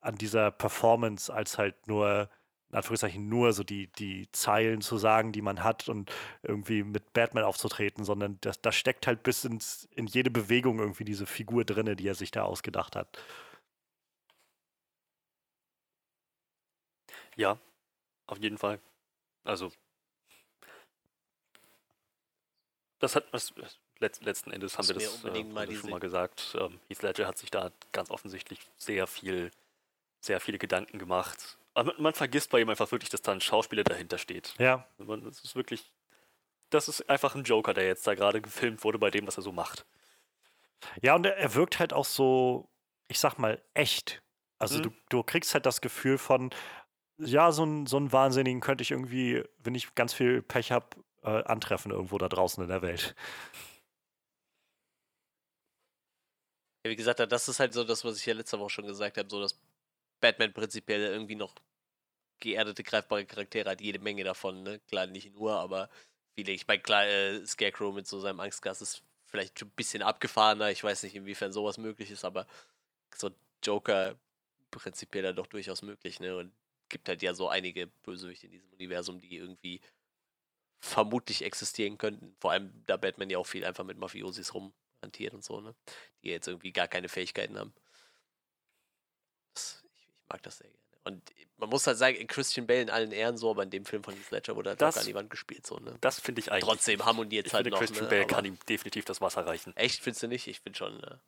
an 0.00 0.16
dieser 0.16 0.50
Performance, 0.50 1.32
als 1.32 1.58
halt 1.58 1.86
nur 1.88 2.30
in 2.70 2.76
Anführungszeichen 2.76 3.28
nur 3.28 3.52
so 3.52 3.64
die, 3.64 3.88
die 3.88 4.28
Zeilen 4.32 4.80
zu 4.80 4.96
sagen, 4.96 5.32
die 5.32 5.42
man 5.42 5.64
hat 5.64 5.88
und 5.88 6.12
irgendwie 6.42 6.84
mit 6.84 7.12
Batman 7.12 7.44
aufzutreten, 7.44 8.04
sondern 8.04 8.38
da 8.40 8.72
steckt 8.72 9.06
halt 9.08 9.24
bis 9.24 9.44
ins, 9.44 9.88
in 9.96 10.06
jede 10.06 10.30
Bewegung 10.30 10.78
irgendwie 10.78 11.04
diese 11.04 11.26
Figur 11.26 11.64
drinne, 11.64 11.96
die 11.96 12.06
er 12.06 12.14
sich 12.14 12.30
da 12.30 12.44
ausgedacht 12.44 12.94
hat. 12.94 13.18
Ja, 17.36 17.58
auf 18.26 18.38
jeden 18.38 18.58
Fall. 18.58 18.80
Also, 19.44 19.72
das 23.00 23.16
hat 23.16 23.32
was. 23.32 23.52
Letzten 23.98 24.50
Endes 24.50 24.78
haben 24.78 24.88
wir 24.88 24.94
das 24.94 25.24
äh, 25.24 25.44
mal 25.44 25.70
schon 25.70 25.90
mal 25.90 26.00
gesagt. 26.00 26.56
Ähm, 26.58 26.80
Heath 26.88 27.02
Ledger 27.02 27.26
hat 27.26 27.36
sich 27.36 27.50
da 27.50 27.70
ganz 27.92 28.10
offensichtlich 28.10 28.60
sehr 28.78 29.06
viel, 29.06 29.50
sehr 30.20 30.40
viele 30.40 30.58
Gedanken 30.58 30.98
gemacht. 30.98 31.58
Aber 31.74 31.92
man, 31.92 32.02
man 32.02 32.14
vergisst 32.14 32.50
bei 32.50 32.60
ihm 32.60 32.68
einfach 32.70 32.90
wirklich, 32.92 33.10
dass 33.10 33.20
da 33.20 33.32
ein 33.32 33.42
Schauspieler 33.42 33.84
dahinter 33.84 34.16
steht. 34.16 34.54
Ja. 34.58 34.86
Das 34.98 35.44
ist 35.44 35.54
wirklich, 35.54 35.92
das 36.70 36.88
ist 36.88 37.10
einfach 37.10 37.34
ein 37.34 37.44
Joker, 37.44 37.74
der 37.74 37.86
jetzt 37.86 38.06
da 38.06 38.14
gerade 38.14 38.40
gefilmt 38.40 38.84
wurde 38.84 38.98
bei 38.98 39.10
dem, 39.10 39.26
was 39.26 39.36
er 39.36 39.42
so 39.42 39.52
macht. 39.52 39.84
Ja, 41.02 41.14
und 41.14 41.26
er, 41.26 41.36
er 41.36 41.54
wirkt 41.54 41.78
halt 41.78 41.92
auch 41.92 42.06
so, 42.06 42.70
ich 43.08 43.18
sag 43.18 43.38
mal, 43.38 43.62
echt. 43.74 44.22
Also 44.58 44.78
mhm. 44.78 44.82
du, 44.84 44.90
du 45.10 45.22
kriegst 45.22 45.52
halt 45.52 45.66
das 45.66 45.82
Gefühl 45.82 46.16
von, 46.16 46.50
ja, 47.18 47.52
so 47.52 47.62
einen 47.62 47.86
so 47.86 47.98
einen 47.98 48.12
Wahnsinnigen 48.12 48.60
könnte 48.60 48.82
ich 48.82 48.90
irgendwie, 48.92 49.42
wenn 49.58 49.74
ich 49.74 49.94
ganz 49.94 50.14
viel 50.14 50.42
Pech 50.42 50.72
habe, 50.72 50.86
äh, 51.22 51.42
antreffen 51.44 51.92
irgendwo 51.92 52.18
da 52.18 52.28
draußen 52.28 52.62
in 52.62 52.68
der 52.70 52.82
Welt. 52.82 53.14
Ja, 56.84 56.90
wie 56.90 56.96
gesagt, 56.96 57.20
das 57.20 57.48
ist 57.48 57.60
halt 57.60 57.74
so 57.74 57.84
das, 57.84 58.04
was 58.04 58.16
ich 58.16 58.26
ja 58.26 58.34
letzte 58.34 58.58
Woche 58.58 58.70
schon 58.70 58.86
gesagt 58.86 59.18
habe, 59.18 59.28
so 59.28 59.40
dass 59.40 59.58
Batman 60.20 60.52
prinzipiell 60.52 61.02
irgendwie 61.02 61.34
noch 61.34 61.54
geerdete, 62.40 62.82
greifbare 62.82 63.26
Charaktere 63.26 63.70
hat, 63.70 63.80
jede 63.80 63.98
Menge 63.98 64.24
davon, 64.24 64.62
ne? 64.62 64.80
Klar, 64.88 65.06
nicht 65.06 65.34
nur, 65.34 65.52
aber 65.52 65.90
viele. 66.34 66.52
Ich 66.52 66.66
meine, 66.66 66.82
klar, 66.82 67.06
äh, 67.06 67.44
Scarecrow 67.46 67.94
mit 67.94 68.06
so 68.06 68.20
seinem 68.20 68.40
Angstgas 68.40 68.80
ist 68.80 69.02
vielleicht 69.26 69.60
ein 69.62 69.70
bisschen 69.70 70.02
abgefahrener. 70.02 70.70
Ich 70.70 70.82
weiß 70.82 71.02
nicht, 71.02 71.14
inwiefern 71.14 71.52
sowas 71.52 71.78
möglich 71.78 72.10
ist, 72.10 72.24
aber 72.24 72.46
so 73.14 73.30
Joker 73.62 74.16
prinzipiell 74.70 75.22
dann 75.22 75.36
doch 75.36 75.46
durchaus 75.46 75.82
möglich, 75.82 76.20
ne? 76.20 76.36
Und 76.36 76.52
gibt 76.88 77.08
halt 77.08 77.22
ja 77.22 77.34
so 77.34 77.48
einige 77.48 77.86
Bösewichte 77.86 78.46
in 78.46 78.52
diesem 78.52 78.72
Universum, 78.72 79.20
die 79.20 79.36
irgendwie 79.36 79.80
vermutlich 80.80 81.42
existieren 81.42 81.98
könnten. 81.98 82.34
Vor 82.40 82.52
allem, 82.52 82.72
da 82.86 82.96
Batman 82.96 83.30
ja 83.30 83.38
auch 83.38 83.46
viel 83.46 83.64
einfach 83.64 83.84
mit 83.84 83.98
Mafiosis 83.98 84.54
rumhantiert 84.54 85.34
und 85.34 85.44
so, 85.44 85.60
ne? 85.60 85.74
Die 86.22 86.28
jetzt 86.28 86.48
irgendwie 86.48 86.72
gar 86.72 86.88
keine 86.88 87.08
Fähigkeiten 87.08 87.58
haben. 87.58 87.72
Das, 89.54 89.84
ich, 89.94 90.08
ich, 90.08 90.14
mag 90.28 90.42
das 90.42 90.58
sehr 90.58 90.68
gerne. 90.68 90.80
Und 91.04 91.30
man 91.58 91.68
muss 91.68 91.86
halt 91.86 91.98
sagen, 91.98 92.26
Christian 92.26 92.66
Bale 92.66 92.82
in 92.82 92.90
allen 92.90 93.12
Ehren 93.12 93.36
so, 93.36 93.50
aber 93.50 93.62
in 93.62 93.70
dem 93.70 93.84
Film 93.84 94.02
von 94.02 94.14
Heath 94.14 94.30
Ledger 94.30 94.56
wurde 94.56 94.70
halt 94.70 94.80
das, 94.80 94.98
an 94.98 95.06
die 95.06 95.14
Wand 95.14 95.30
gespielt, 95.30 95.66
so, 95.66 95.76
ne? 95.76 95.96
Das 96.00 96.18
finde 96.20 96.40
ich 96.40 96.50
eigentlich. 96.50 96.64
Trotzdem 96.64 97.04
harmoniert 97.04 97.46
es 97.46 97.52
halt 97.52 97.64
finde, 97.64 97.76
noch. 97.76 97.80
Christian 97.80 98.04
ne? 98.04 98.10
Bale 98.10 98.26
kann 98.26 98.44
ihm 98.44 98.58
definitiv 98.68 99.04
das 99.04 99.20
Wasser 99.20 99.46
reichen. 99.46 99.76
Echt, 99.76 100.02
findest 100.02 100.22
du 100.22 100.28
nicht? 100.28 100.46
Ich 100.46 100.60
finde 100.60 100.78
schon, 100.78 100.96
ne? 100.98 101.20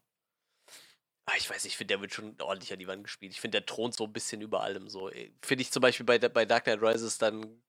Ich 1.37 1.49
weiß 1.49 1.65
nicht, 1.65 1.73
ich 1.73 1.77
finde, 1.77 1.95
der 1.95 2.01
wird 2.01 2.13
schon 2.13 2.37
ordentlich 2.41 2.73
an 2.73 2.79
die 2.79 2.89
Wand 2.89 3.05
gespielt. 3.05 3.33
Ich 3.33 3.41
finde, 3.41 3.61
der 3.61 3.67
thront 3.67 3.95
so 3.95 4.05
ein 4.05 4.13
bisschen 4.13 4.41
über 4.43 4.63
allem. 4.63 4.89
So. 4.89 5.09
Äh, 5.09 5.31
finde 5.41 5.63
ich 5.63 5.71
zum 5.71 5.81
Beispiel 5.81 6.05
bei, 6.05 6.19
bei 6.19 6.45
Dark 6.45 6.65
Knight 6.65 6.83
Rises, 6.83 7.19
dann 7.19 7.63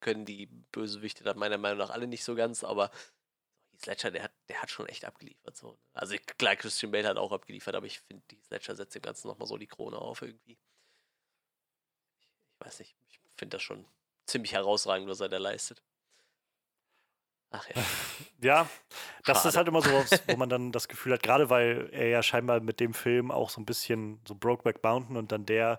können 0.00 0.24
die 0.24 0.46
Bösewichte 0.46 1.24
dann 1.24 1.38
meiner 1.38 1.58
Meinung 1.58 1.78
nach 1.78 1.90
alle 1.90 2.06
nicht 2.06 2.24
so 2.24 2.34
ganz, 2.34 2.64
aber 2.64 2.90
Heath 3.72 3.86
Ledger, 3.86 4.10
der 4.10 4.22
hat, 4.24 4.32
der 4.48 4.62
hat 4.62 4.70
schon 4.70 4.86
echt 4.86 5.04
abgeliefert. 5.04 5.56
So. 5.56 5.72
Ne? 5.72 5.78
Also 5.92 6.16
klar, 6.38 6.56
Christian 6.56 6.92
Bale 6.92 7.08
hat 7.08 7.16
auch 7.16 7.32
abgeliefert, 7.32 7.74
aber 7.74 7.86
ich 7.86 8.00
finde, 8.00 8.24
Heath 8.30 8.50
Ledger 8.50 8.76
setzt 8.76 8.94
dem 8.94 9.02
Ganzen 9.02 9.28
nochmal 9.28 9.48
so 9.48 9.56
die 9.56 9.66
Krone 9.66 9.98
auf 9.98 10.22
irgendwie. 10.22 10.58
Ich, 12.16 12.28
ich 12.52 12.66
weiß 12.66 12.78
nicht, 12.78 12.96
ich 13.08 13.20
finde 13.36 13.56
das 13.56 13.62
schon 13.62 13.86
ziemlich 14.26 14.52
herausragend, 14.52 15.08
was 15.08 15.20
er 15.20 15.28
da 15.28 15.38
leistet. 15.38 15.82
Ach 17.50 17.68
ja. 17.68 17.82
ja, 18.42 18.70
das 19.24 19.38
Schade. 19.38 19.48
ist 19.48 19.56
halt 19.56 19.68
immer 19.68 19.82
so, 19.82 19.90
wo 20.26 20.36
man 20.36 20.48
dann 20.48 20.72
das 20.72 20.88
Gefühl 20.88 21.12
hat, 21.12 21.22
gerade 21.22 21.50
weil 21.50 21.88
er 21.92 22.08
ja 22.08 22.22
scheinbar 22.22 22.60
mit 22.60 22.80
dem 22.80 22.94
Film 22.94 23.30
auch 23.30 23.50
so 23.50 23.60
ein 23.60 23.66
bisschen 23.66 24.20
so 24.26 24.34
Brokeback 24.34 24.82
Mountain 24.82 25.16
und 25.16 25.32
dann 25.32 25.46
der 25.46 25.78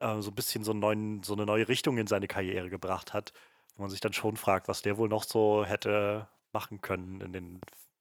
äh, 0.00 0.20
so 0.20 0.30
ein 0.30 0.34
bisschen 0.34 0.64
so, 0.64 0.72
neuen, 0.72 1.22
so 1.22 1.34
eine 1.34 1.46
neue 1.46 1.68
Richtung 1.68 1.98
in 1.98 2.06
seine 2.06 2.26
Karriere 2.26 2.68
gebracht 2.68 3.12
hat, 3.12 3.32
wo 3.76 3.82
man 3.82 3.90
sich 3.90 4.00
dann 4.00 4.12
schon 4.12 4.36
fragt, 4.36 4.68
was 4.68 4.82
der 4.82 4.96
wohl 4.96 5.08
noch 5.08 5.24
so 5.24 5.64
hätte 5.64 6.28
machen 6.52 6.80
können 6.80 7.20
in 7.20 7.32
den, 7.32 7.60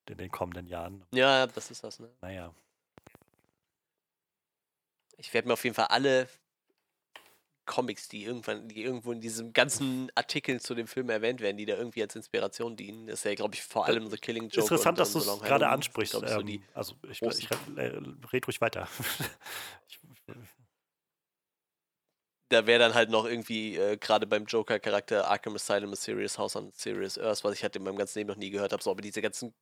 in 0.09 0.17
den 0.17 0.31
kommenden 0.31 0.67
Jahren. 0.67 1.03
Ja, 1.11 1.47
das 1.47 1.71
ist 1.71 1.83
das, 1.83 1.99
ne? 1.99 2.09
Naja. 2.21 2.53
Ich 5.17 5.33
werde 5.33 5.47
mir 5.47 5.53
auf 5.53 5.63
jeden 5.63 5.75
Fall 5.75 5.87
alle 5.87 6.27
Comics, 7.65 8.09
die 8.09 8.25
irgendwann, 8.25 8.67
die 8.67 8.83
irgendwo 8.83 9.11
in 9.13 9.21
diesem 9.21 9.53
ganzen 9.53 10.11
Artikel 10.15 10.59
zu 10.59 10.75
dem 10.75 10.85
Film 10.85 11.09
erwähnt 11.09 11.39
werden, 11.39 11.55
die 11.57 11.65
da 11.65 11.75
irgendwie 11.75 12.01
als 12.01 12.15
Inspiration 12.15 12.75
dienen. 12.75 13.07
Das 13.07 13.19
ist 13.19 13.25
ja, 13.25 13.35
glaube 13.35 13.55
ich, 13.55 13.63
vor 13.63 13.85
allem 13.85 14.09
The 14.09 14.17
Killing 14.17 14.49
Joke. 14.49 14.61
Interessant, 14.61 14.99
dass 14.99 15.13
du 15.13 15.19
es 15.19 15.39
gerade 15.39 15.69
ansprichst. 15.69 16.13
Ich, 16.13 16.21
ähm, 16.21 16.27
so 16.27 16.63
also 16.73 16.95
ich, 17.09 17.21
ich, 17.21 17.39
ich 17.39 17.49
red 18.33 18.47
ruhig 18.47 18.59
weiter. 18.59 18.87
da 22.53 22.67
wäre 22.67 22.79
dann 22.79 22.93
halt 22.93 23.09
noch 23.09 23.25
irgendwie 23.25 23.75
äh, 23.77 23.97
gerade 23.97 24.27
beim 24.27 24.45
Joker-Charakter 24.45 25.29
Arkham 25.29 25.55
Asylum, 25.55 25.91
A 25.93 25.95
Serious 25.95 26.37
House 26.37 26.55
on 26.55 26.71
Serious 26.71 27.17
Earth, 27.17 27.43
was 27.43 27.55
ich 27.55 27.63
halt 27.63 27.75
in 27.75 27.83
meinem 27.83 27.97
ganzen 27.97 28.19
Leben 28.19 28.29
noch 28.29 28.37
nie 28.37 28.49
gehört 28.49 28.71
habe. 28.71 28.83
So, 28.83 28.91
aber 28.91 29.01
diese 29.01 29.21
ganzen 29.21 29.53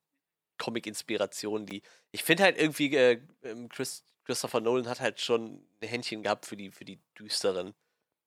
Comic-Inspirationen, 0.57 1.65
die 1.65 1.81
ich 2.11 2.23
finde 2.23 2.43
halt 2.43 2.57
irgendwie 2.57 2.95
äh, 2.95 3.21
ähm, 3.43 3.69
Chris, 3.69 4.03
Christopher 4.25 4.59
Nolan 4.59 4.87
hat 4.87 4.99
halt 4.99 5.19
schon 5.19 5.65
ein 5.81 5.87
Händchen 5.87 6.23
gehabt 6.23 6.45
für 6.45 6.55
die 6.57 6.71
für 6.71 6.85
die 6.85 6.99
düsteren 7.17 7.73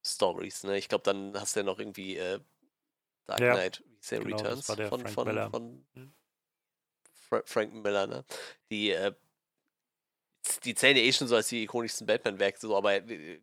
Stories. 0.04 0.64
Ne? 0.64 0.78
Ich 0.78 0.88
glaube, 0.88 1.04
dann 1.04 1.38
hast 1.38 1.54
du 1.54 1.60
ja 1.60 1.64
noch 1.64 1.78
irgendwie 1.78 2.16
äh, 2.16 2.40
Dark 3.26 3.40
ja, 3.40 3.54
Knight 3.54 3.82
genau, 4.08 4.36
Returns 4.36 4.66
von, 4.66 4.76
Frank 4.76 5.10
von, 5.10 5.26
Miller. 5.26 5.50
von. 5.50 5.84
Fra 7.28 7.42
Frank 7.46 7.74
Miller, 7.74 8.06
ne? 8.06 8.24
Die, 8.70 8.90
äh, 8.90 9.14
die 10.64 10.74
zählen 10.74 10.96
ja 10.96 11.02
eh 11.02 11.12
schon 11.12 11.26
so 11.26 11.36
als 11.36 11.48
die 11.48 11.62
ikonischsten 11.62 12.06
Batman-Werke, 12.06 12.58
so, 12.60 12.76
aber 12.76 12.96
äh, 12.96 13.40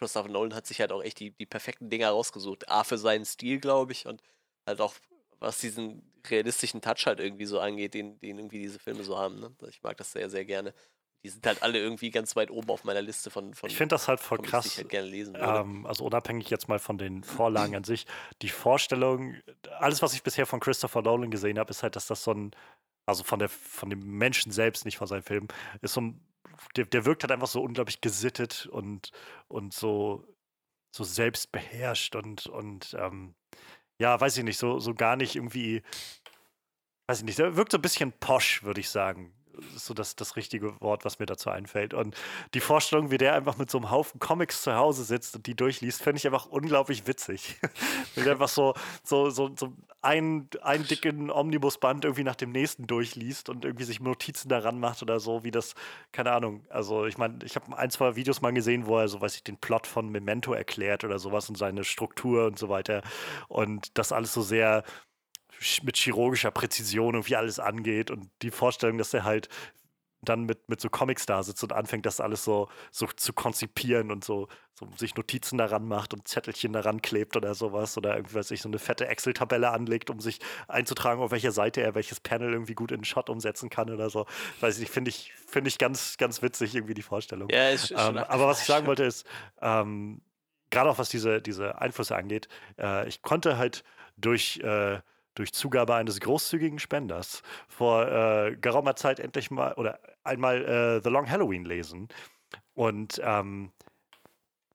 Christopher 0.00 0.28
Nolan 0.28 0.54
hat 0.54 0.66
sich 0.66 0.80
halt 0.80 0.90
auch 0.90 1.02
echt 1.02 1.20
die, 1.20 1.30
die 1.30 1.46
perfekten 1.46 1.90
Dinger 1.90 2.10
rausgesucht. 2.10 2.68
A 2.68 2.82
für 2.82 2.98
seinen 2.98 3.24
Stil, 3.24 3.60
glaube 3.60 3.92
ich, 3.92 4.06
und 4.06 4.20
halt 4.66 4.80
auch 4.80 4.94
was 5.38 5.58
diesen 5.58 6.02
realistischen 6.26 6.82
Touch 6.82 7.06
halt 7.06 7.20
irgendwie 7.20 7.46
so 7.46 7.60
angeht, 7.60 7.94
den, 7.94 8.18
den 8.20 8.38
irgendwie 8.38 8.58
diese 8.58 8.78
Filme 8.78 9.04
so 9.04 9.16
haben. 9.16 9.40
Ne? 9.40 9.54
Ich 9.68 9.82
mag 9.82 9.96
das 9.96 10.12
sehr, 10.12 10.28
sehr 10.28 10.44
gerne 10.44 10.74
die 11.22 11.28
sind 11.28 11.46
halt 11.46 11.62
alle 11.62 11.78
irgendwie 11.78 12.10
ganz 12.10 12.34
weit 12.34 12.50
oben 12.50 12.70
auf 12.70 12.84
meiner 12.84 13.02
Liste 13.02 13.30
von. 13.30 13.54
von 13.54 13.68
ich 13.68 13.76
finde 13.76 13.94
das 13.94 14.08
halt 14.08 14.20
voll 14.20 14.38
krass. 14.38 14.66
Ich 14.66 14.78
halt 14.78 14.88
gerne 14.88 15.08
lesen 15.08 15.36
ähm, 15.38 15.84
also 15.86 16.04
unabhängig 16.04 16.48
jetzt 16.48 16.68
mal 16.68 16.78
von 16.78 16.96
den 16.96 17.22
Vorlagen 17.22 17.76
an 17.76 17.84
sich, 17.84 18.06
die 18.40 18.48
Vorstellung, 18.48 19.36
alles, 19.78 20.00
was 20.02 20.14
ich 20.14 20.22
bisher 20.22 20.46
von 20.46 20.60
Christopher 20.60 21.02
Nolan 21.02 21.30
gesehen 21.30 21.58
habe, 21.58 21.70
ist 21.70 21.82
halt, 21.82 21.96
dass 21.96 22.06
das 22.06 22.24
so 22.24 22.32
ein, 22.32 22.52
also 23.06 23.22
von 23.22 23.38
der 23.38 23.48
von 23.48 23.90
dem 23.90 24.00
Menschen 24.00 24.50
selbst, 24.50 24.84
nicht 24.84 24.96
von 24.96 25.06
seinem 25.06 25.22
Film, 25.22 25.48
ist 25.82 25.92
so 25.92 26.00
ein, 26.00 26.20
der, 26.76 26.86
der 26.86 27.04
wirkt 27.04 27.22
halt 27.22 27.32
einfach 27.32 27.46
so 27.48 27.62
unglaublich 27.62 28.00
gesittet 28.00 28.66
und, 28.66 29.10
und 29.48 29.74
so, 29.74 30.26
so 30.94 31.04
selbstbeherrscht 31.04 32.16
und, 32.16 32.46
und 32.46 32.94
ähm, 32.98 33.34
ja, 33.98 34.20
weiß 34.20 34.36
ich 34.38 34.44
nicht, 34.44 34.58
so, 34.58 34.78
so 34.78 34.94
gar 34.94 35.16
nicht 35.16 35.36
irgendwie, 35.36 35.82
weiß 37.08 37.18
ich 37.18 37.24
nicht, 37.24 37.38
der 37.38 37.56
wirkt 37.56 37.72
so 37.72 37.78
ein 37.78 37.82
bisschen 37.82 38.12
posch, 38.12 38.62
würde 38.62 38.80
ich 38.80 38.90
sagen 38.90 39.39
ist 39.74 39.86
so 39.86 39.94
das, 39.94 40.16
das 40.16 40.36
richtige 40.36 40.80
Wort, 40.80 41.04
was 41.04 41.18
mir 41.18 41.26
dazu 41.26 41.50
einfällt. 41.50 41.94
Und 41.94 42.14
die 42.54 42.60
Vorstellung, 42.60 43.10
wie 43.10 43.18
der 43.18 43.34
einfach 43.34 43.58
mit 43.58 43.70
so 43.70 43.78
einem 43.78 43.90
Haufen 43.90 44.20
Comics 44.20 44.62
zu 44.62 44.74
Hause 44.74 45.04
sitzt 45.04 45.36
und 45.36 45.46
die 45.46 45.54
durchliest, 45.54 46.02
finde 46.02 46.18
ich 46.18 46.26
einfach 46.26 46.46
unglaublich 46.46 47.06
witzig. 47.06 47.58
wie 48.14 48.22
der 48.22 48.32
einfach 48.32 48.48
so, 48.48 48.74
so, 49.04 49.30
so, 49.30 49.50
so 49.56 49.72
einen, 50.02 50.48
einen 50.62 50.86
dicken 50.86 51.30
Omnibusband 51.30 52.04
irgendwie 52.04 52.24
nach 52.24 52.36
dem 52.36 52.52
nächsten 52.52 52.86
durchliest 52.86 53.48
und 53.48 53.64
irgendwie 53.64 53.84
sich 53.84 54.00
Notizen 54.00 54.48
daran 54.48 54.80
macht 54.80 55.02
oder 55.02 55.20
so, 55.20 55.44
wie 55.44 55.50
das, 55.50 55.74
keine 56.12 56.32
Ahnung. 56.32 56.64
Also 56.70 57.06
ich 57.06 57.18
meine, 57.18 57.38
ich 57.44 57.56
habe 57.56 57.76
ein, 57.76 57.90
zwei 57.90 58.16
Videos 58.16 58.40
mal 58.40 58.52
gesehen, 58.52 58.86
wo 58.86 58.98
er 58.98 59.08
so, 59.08 59.20
weiß 59.20 59.36
ich, 59.36 59.44
den 59.44 59.58
Plot 59.58 59.86
von 59.86 60.08
Memento 60.08 60.52
erklärt 60.52 61.04
oder 61.04 61.18
sowas 61.18 61.48
und 61.48 61.56
seine 61.56 61.84
Struktur 61.84 62.46
und 62.46 62.58
so 62.58 62.68
weiter. 62.68 63.02
Und 63.48 63.98
das 63.98 64.12
alles 64.12 64.32
so 64.32 64.42
sehr 64.42 64.84
mit 65.82 65.96
chirurgischer 65.96 66.50
Präzision 66.50 67.14
irgendwie 67.14 67.36
alles 67.36 67.58
angeht 67.58 68.10
und 68.10 68.30
die 68.42 68.50
Vorstellung, 68.50 68.98
dass 68.98 69.14
er 69.14 69.24
halt 69.24 69.48
dann 70.22 70.44
mit, 70.44 70.68
mit 70.68 70.80
so 70.80 70.90
Comics 70.90 71.24
da 71.26 71.42
sitzt 71.42 71.62
und 71.62 71.72
anfängt, 71.72 72.04
das 72.04 72.20
alles 72.20 72.44
so, 72.44 72.68
so 72.90 73.06
zu 73.06 73.32
konzipieren 73.32 74.10
und 74.10 74.22
so, 74.22 74.48
so 74.74 74.86
sich 74.96 75.14
Notizen 75.14 75.56
daran 75.56 75.86
macht 75.88 76.12
und 76.12 76.28
Zettelchen 76.28 76.72
daran 76.72 77.00
klebt 77.00 77.36
oder 77.36 77.54
sowas 77.54 77.96
oder 77.96 78.16
irgendwie, 78.16 78.42
sich 78.42 78.60
so 78.60 78.68
eine 78.68 78.78
fette 78.78 79.06
Excel-Tabelle 79.06 79.70
anlegt, 79.70 80.10
um 80.10 80.20
sich 80.20 80.40
einzutragen, 80.68 81.22
auf 81.22 81.30
welcher 81.30 81.52
Seite 81.52 81.80
er 81.80 81.94
welches 81.94 82.20
Panel 82.20 82.52
irgendwie 82.52 82.74
gut 82.74 82.92
in 82.92 82.98
den 82.98 83.04
Shot 83.04 83.30
umsetzen 83.30 83.70
kann 83.70 83.90
oder 83.90 84.10
so. 84.10 84.26
Weiß 84.60 84.78
ich, 84.78 84.90
finde 84.90 85.08
ich, 85.08 85.32
finde 85.46 85.68
ich 85.68 85.78
ganz, 85.78 86.18
ganz 86.18 86.42
witzig 86.42 86.74
irgendwie 86.74 86.94
die 86.94 87.02
Vorstellung. 87.02 87.48
Ja, 87.50 87.70
ist, 87.70 87.90
ist 87.90 87.92
ähm, 87.92 88.18
aber 88.18 88.46
was 88.46 88.60
ich 88.60 88.66
sagen 88.66 88.86
wollte 88.86 89.04
ist, 89.04 89.26
ähm, 89.62 90.20
gerade 90.68 90.90
auch 90.90 90.98
was 90.98 91.08
diese, 91.08 91.40
diese 91.40 91.80
Einflüsse 91.80 92.14
angeht, 92.14 92.48
äh, 92.78 93.08
ich 93.08 93.22
konnte 93.22 93.56
halt 93.56 93.84
durch 94.18 94.58
äh, 94.58 95.00
durch 95.34 95.52
Zugabe 95.52 95.94
eines 95.94 96.20
großzügigen 96.20 96.78
Spenders 96.78 97.42
vor 97.68 98.06
äh, 98.06 98.56
geraumer 98.56 98.96
Zeit 98.96 99.20
endlich 99.20 99.50
mal 99.50 99.72
oder 99.74 100.00
einmal 100.24 100.64
äh, 100.64 101.00
The 101.02 101.10
Long 101.10 101.28
Halloween 101.28 101.64
lesen. 101.64 102.08
Und 102.74 103.20
ähm, 103.24 103.72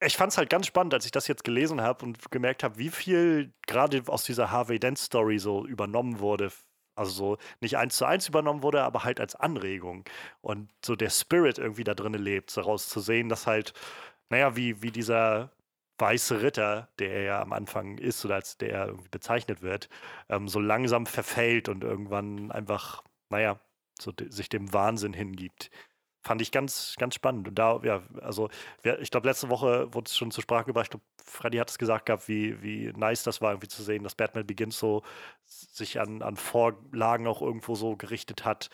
ich 0.02 0.18
fand 0.18 0.32
es 0.32 0.38
halt 0.38 0.50
ganz 0.50 0.68
spannend, 0.68 0.94
als 0.94 1.06
ich 1.06 1.12
das 1.12 1.28
jetzt 1.28 1.44
gelesen 1.44 1.82
habe 1.82 2.06
und 2.06 2.32
gemerkt 2.32 2.64
habe, 2.64 2.78
wie 2.78 2.90
viel 2.90 3.54
gerade 3.68 4.04
aus 4.08 4.24
dieser 4.24 4.52
Harvey 4.52 4.80
Dent 4.80 4.98
Story 4.98 5.40
so 5.40 5.66
übernommen 5.66 6.20
wurde. 6.20 6.52
Also 6.96 7.12
so 7.12 7.38
nicht 7.60 7.78
eins 7.78 7.98
zu 7.98 8.06
eins 8.06 8.28
übernommen 8.30 8.64
wurde, 8.64 8.84
aber 8.84 9.04
halt 9.04 9.20
als 9.20 9.36
Anregung. 9.36 10.06
Und 10.42 10.70
so 10.84 10.96
der 10.96 11.10
Spirit 11.10 11.58
irgendwie 11.58 11.84
da 11.84 11.94
drin 11.94 12.14
lebt, 12.14 12.56
daraus 12.56 12.88
zu 12.88 13.00
sehen, 13.02 13.28
dass 13.30 13.48
halt, 13.48 13.74
naja, 14.30 14.56
wie, 14.56 14.82
wie 14.82 14.92
dieser 14.92 15.52
weiße 15.98 16.42
Ritter, 16.42 16.90
der 17.00 17.12
er 17.12 17.24
ja 17.24 17.42
am 17.42 17.54
Anfang 17.54 17.98
ist 17.98 18.26
oder 18.26 18.36
als 18.36 18.58
der 18.58 18.72
er 18.72 18.88
irgendwie 18.88 19.10
bezeichnet 19.10 19.62
wird, 19.62 19.90
ähm, 20.30 20.48
so 20.48 20.60
langsam 20.60 21.06
verfällt 21.06 21.70
und 21.70 21.84
irgendwann 21.84 22.52
einfach, 22.52 23.04
naja, 23.30 23.60
so 24.00 24.12
sich 24.30 24.50
dem 24.50 24.74
Wahnsinn 24.74 25.14
hingibt 25.14 25.72
fand 26.26 26.42
ich 26.42 26.52
ganz, 26.52 26.96
ganz 26.98 27.14
spannend. 27.16 27.48
Und 27.48 27.60
da, 27.60 27.80
ja, 27.84 28.02
also 28.22 28.50
ich 29.00 29.12
glaube, 29.12 29.28
letzte 29.28 29.50
Woche 29.50 29.94
wurde 29.94 30.08
es 30.08 30.18
schon 30.18 30.32
zur 30.32 30.42
Sprache 30.42 30.66
gebracht. 30.66 30.86
Ich 30.88 30.90
glaube, 30.90 31.06
Freddy 31.24 31.58
hat 31.60 31.70
es 31.70 31.78
gesagt 31.78 32.08
gehabt, 32.08 32.28
wie, 32.28 32.62
wie 32.64 32.92
nice 32.96 33.24
das 33.24 33.42
war, 33.42 33.52
irgendwie 33.52 33.68
zu 33.68 33.84
sehen, 33.84 34.04
dass 34.04 34.16
Batman 34.16 34.48
Begins 34.48 34.80
so 34.80 35.04
sich 35.46 36.00
an, 36.00 36.24
an 36.24 36.36
Vorlagen 36.36 37.28
auch 37.28 37.44
irgendwo 37.44 37.76
so 37.76 37.96
gerichtet 37.96 38.44
hat. 38.44 38.70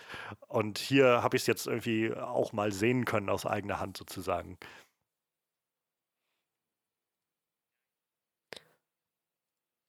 Und 0.48 0.78
hier 0.78 1.24
habe 1.24 1.36
ich 1.36 1.44
es 1.44 1.48
jetzt 1.48 1.68
irgendwie 1.68 2.14
auch 2.14 2.54
mal 2.54 2.72
sehen 2.72 3.04
können 3.04 3.30
aus 3.30 3.46
eigener 3.46 3.82
Hand 3.82 3.98
sozusagen. 3.98 4.58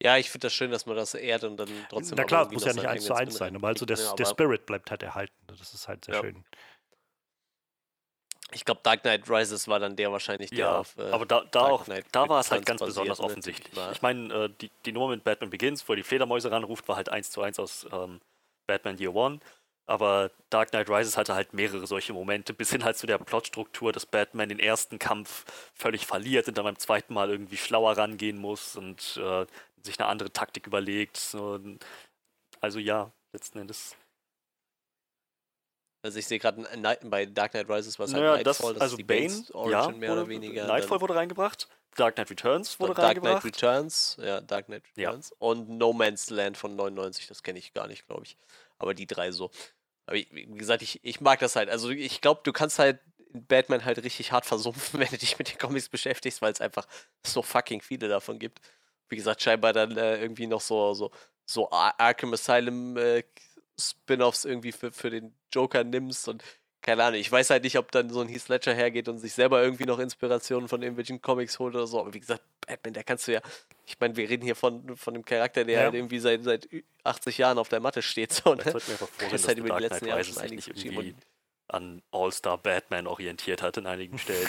Ja, 0.02 0.16
ich 0.16 0.30
finde 0.30 0.46
das 0.46 0.52
schön, 0.52 0.72
dass 0.72 0.84
man 0.84 0.96
das 0.96 1.14
ehrt 1.14 1.44
und 1.44 1.56
dann 1.56 1.68
trotzdem. 1.88 2.16
Na 2.16 2.24
klar, 2.24 2.50
muss 2.52 2.64
ja 2.64 2.72
nicht 2.72 2.86
eins 2.86 3.04
zu 3.04 3.14
eins 3.14 3.36
sein, 3.36 3.54
aber 3.54 3.68
also 3.68 3.86
das, 3.86 4.02
ja, 4.02 4.14
der 4.14 4.24
Spirit 4.24 4.66
bleibt 4.66 4.90
halt 4.90 5.02
erhalten. 5.02 5.34
Das 5.46 5.72
ist 5.72 5.86
halt 5.86 6.04
sehr 6.04 6.16
ja. 6.16 6.20
schön. 6.20 6.44
Ich 8.54 8.64
glaube, 8.64 8.80
Dark 8.82 9.02
Knight 9.02 9.30
Rises 9.30 9.68
war 9.68 9.78
dann 9.78 9.94
der 9.94 10.10
wahrscheinlich, 10.10 10.50
der 10.50 10.58
ja, 10.58 10.78
auf. 10.78 10.96
Äh, 10.98 11.10
aber 11.10 11.24
da, 11.24 11.44
da, 11.50 11.60
auch, 11.60 11.86
da 12.10 12.28
war 12.28 12.40
es 12.40 12.50
halt 12.50 12.66
ganz 12.66 12.82
besonders 12.82 13.20
ne? 13.20 13.24
offensichtlich. 13.24 13.72
Ich 13.92 14.02
meine, 14.02 14.34
äh, 14.34 14.50
die, 14.60 14.70
die 14.84 14.92
Nummer 14.92 15.08
mit 15.08 15.22
Batman 15.22 15.50
Begins, 15.50 15.88
wo 15.88 15.92
er 15.92 15.96
die 15.96 16.02
Fledermäuse 16.02 16.50
ranruft, 16.50 16.88
war 16.88 16.96
halt 16.96 17.08
eins 17.08 17.30
zu 17.30 17.40
eins 17.40 17.58
aus 17.60 17.86
ähm, 17.92 18.20
Batman 18.66 18.98
Year 18.98 19.14
One. 19.14 19.38
Aber 19.86 20.30
Dark 20.48 20.70
Knight 20.70 20.88
Rises 20.88 21.16
hatte 21.16 21.34
halt 21.34 21.54
mehrere 21.54 21.86
solche 21.86 22.12
Momente, 22.12 22.54
bis 22.54 22.70
hin 22.70 22.84
halt 22.84 22.96
zu 22.96 23.06
der 23.06 23.18
Plotstruktur, 23.18 23.92
dass 23.92 24.06
Batman 24.06 24.48
den 24.48 24.60
ersten 24.60 24.98
Kampf 24.98 25.44
völlig 25.74 26.06
verliert 26.06 26.46
und 26.46 26.56
dann 26.56 26.64
beim 26.64 26.78
zweiten 26.78 27.14
Mal 27.14 27.30
irgendwie 27.30 27.56
schlauer 27.56 27.96
rangehen 27.96 28.38
muss 28.38 28.76
und 28.76 29.20
äh, 29.22 29.46
sich 29.84 29.98
eine 29.98 30.08
andere 30.08 30.32
Taktik 30.32 30.66
überlegt. 30.66 31.36
Also 32.60 32.78
ja, 32.78 33.12
letzten 33.32 33.58
Endes 33.58 33.96
also 36.04 36.18
ich 36.18 36.26
sehe 36.26 36.40
gerade 36.40 36.66
bei 37.04 37.26
Dark 37.26 37.52
Knight 37.52 37.68
Rises 37.70 37.96
was 37.96 38.12
halt 38.12 38.24
naja, 38.24 38.36
Nightfall, 38.36 38.44
das, 38.44 38.58
das 38.58 38.82
also 38.82 38.94
ist 38.94 38.98
die 38.98 39.04
Bane, 39.04 39.44
Origin 39.52 39.70
ja, 39.70 39.88
mehr 39.88 40.12
oder 40.12 40.26
weniger. 40.26 40.66
Nightfall 40.66 41.00
wurde 41.00 41.14
reingebracht, 41.14 41.68
Dark 41.94 42.16
Knight 42.16 42.30
Returns 42.30 42.80
wurde 42.80 42.94
Dark 42.94 43.08
reingebracht. 43.08 43.34
Dark 43.34 43.42
Knight 43.42 43.62
Returns, 43.62 44.16
ja, 44.20 44.40
Dark 44.40 44.66
Knight 44.66 44.82
Returns. 44.96 45.30
Ja. 45.30 45.36
Und 45.38 45.68
No 45.68 45.92
Man's 45.92 46.30
Land 46.30 46.56
von 46.56 46.74
99, 46.74 47.28
das 47.28 47.44
kenne 47.44 47.60
ich 47.60 47.72
gar 47.72 47.86
nicht, 47.86 48.06
glaube 48.06 48.24
ich. 48.24 48.36
Aber 48.78 48.94
die 48.94 49.06
drei 49.06 49.30
so. 49.30 49.50
Aber 50.06 50.16
ich, 50.16 50.28
wie 50.32 50.46
gesagt, 50.46 50.82
ich, 50.82 50.98
ich 51.04 51.20
mag 51.20 51.38
das 51.38 51.54
halt. 51.54 51.68
Also 51.68 51.90
ich 51.90 52.20
glaube, 52.20 52.40
du 52.42 52.52
kannst 52.52 52.80
halt 52.80 52.98
Batman 53.32 53.84
halt 53.84 54.02
richtig 54.02 54.32
hart 54.32 54.44
versumpfen, 54.44 54.98
wenn 55.00 55.08
du 55.08 55.18
dich 55.18 55.38
mit 55.38 55.50
den 55.50 55.58
Comics 55.58 55.88
beschäftigst, 55.88 56.42
weil 56.42 56.52
es 56.52 56.60
einfach 56.60 56.86
so 57.24 57.42
fucking 57.42 57.80
viele 57.80 58.08
davon 58.08 58.40
gibt. 58.40 58.60
Wie 59.08 59.16
gesagt, 59.16 59.42
scheinbar 59.42 59.72
dann 59.72 59.96
äh, 59.96 60.20
irgendwie 60.20 60.46
noch 60.46 60.60
so, 60.60 60.94
so, 60.94 61.10
so 61.44 61.70
Arkham 61.70 62.32
Asylum 62.32 62.96
äh, 62.96 63.24
Spin-offs 63.78 64.44
irgendwie 64.44 64.72
für, 64.72 64.92
für 64.92 65.10
den 65.10 65.34
Joker 65.52 65.84
nimmst 65.84 66.28
und 66.28 66.42
keine 66.82 67.04
Ahnung, 67.04 67.20
ich 67.20 67.30
weiß 67.30 67.50
halt 67.50 67.62
nicht, 67.62 67.78
ob 67.78 67.92
dann 67.92 68.10
so 68.10 68.20
ein 68.20 68.28
Heath 68.28 68.48
Ledger 68.48 68.74
hergeht 68.74 69.08
und 69.08 69.18
sich 69.18 69.32
selber 69.32 69.62
irgendwie 69.62 69.84
noch 69.84 70.00
Inspirationen 70.00 70.68
von 70.68 70.82
irgendwelchen 70.82 71.22
Comics 71.22 71.60
holt 71.60 71.76
oder 71.76 71.86
so. 71.86 72.00
Aber 72.00 72.12
wie 72.12 72.18
gesagt, 72.18 72.42
Batman, 72.66 72.94
der 72.94 73.04
kannst 73.04 73.28
du 73.28 73.32
ja, 73.34 73.40
ich 73.86 73.98
meine, 74.00 74.16
wir 74.16 74.28
reden 74.28 74.42
hier 74.42 74.56
von, 74.56 74.96
von 74.96 75.14
einem 75.14 75.24
Charakter, 75.24 75.64
der 75.64 75.74
ja. 75.74 75.84
halt 75.84 75.94
irgendwie 75.94 76.18
seit, 76.18 76.42
seit 76.42 76.68
80 77.04 77.38
Jahren 77.38 77.58
auf 77.58 77.68
der 77.68 77.78
Matte 77.78 78.02
steht. 78.02 78.32
So, 78.32 78.54
ne? 78.54 78.64
Das, 78.64 78.72
das 78.74 79.32
ist 79.32 79.46
halt 79.46 79.58
über 79.58 79.76
die 79.76 79.82
letzten 79.84 80.06
Jahre 80.06 80.24
schon 80.24 80.38
einiges 80.38 80.66
irgendwie 80.66 81.14
an 81.68 82.02
All-Star 82.10 82.58
Batman 82.58 83.06
orientiert 83.06 83.62
hat 83.62 83.76
in 83.76 83.86
einigen 83.86 84.18
Stellen, 84.18 84.46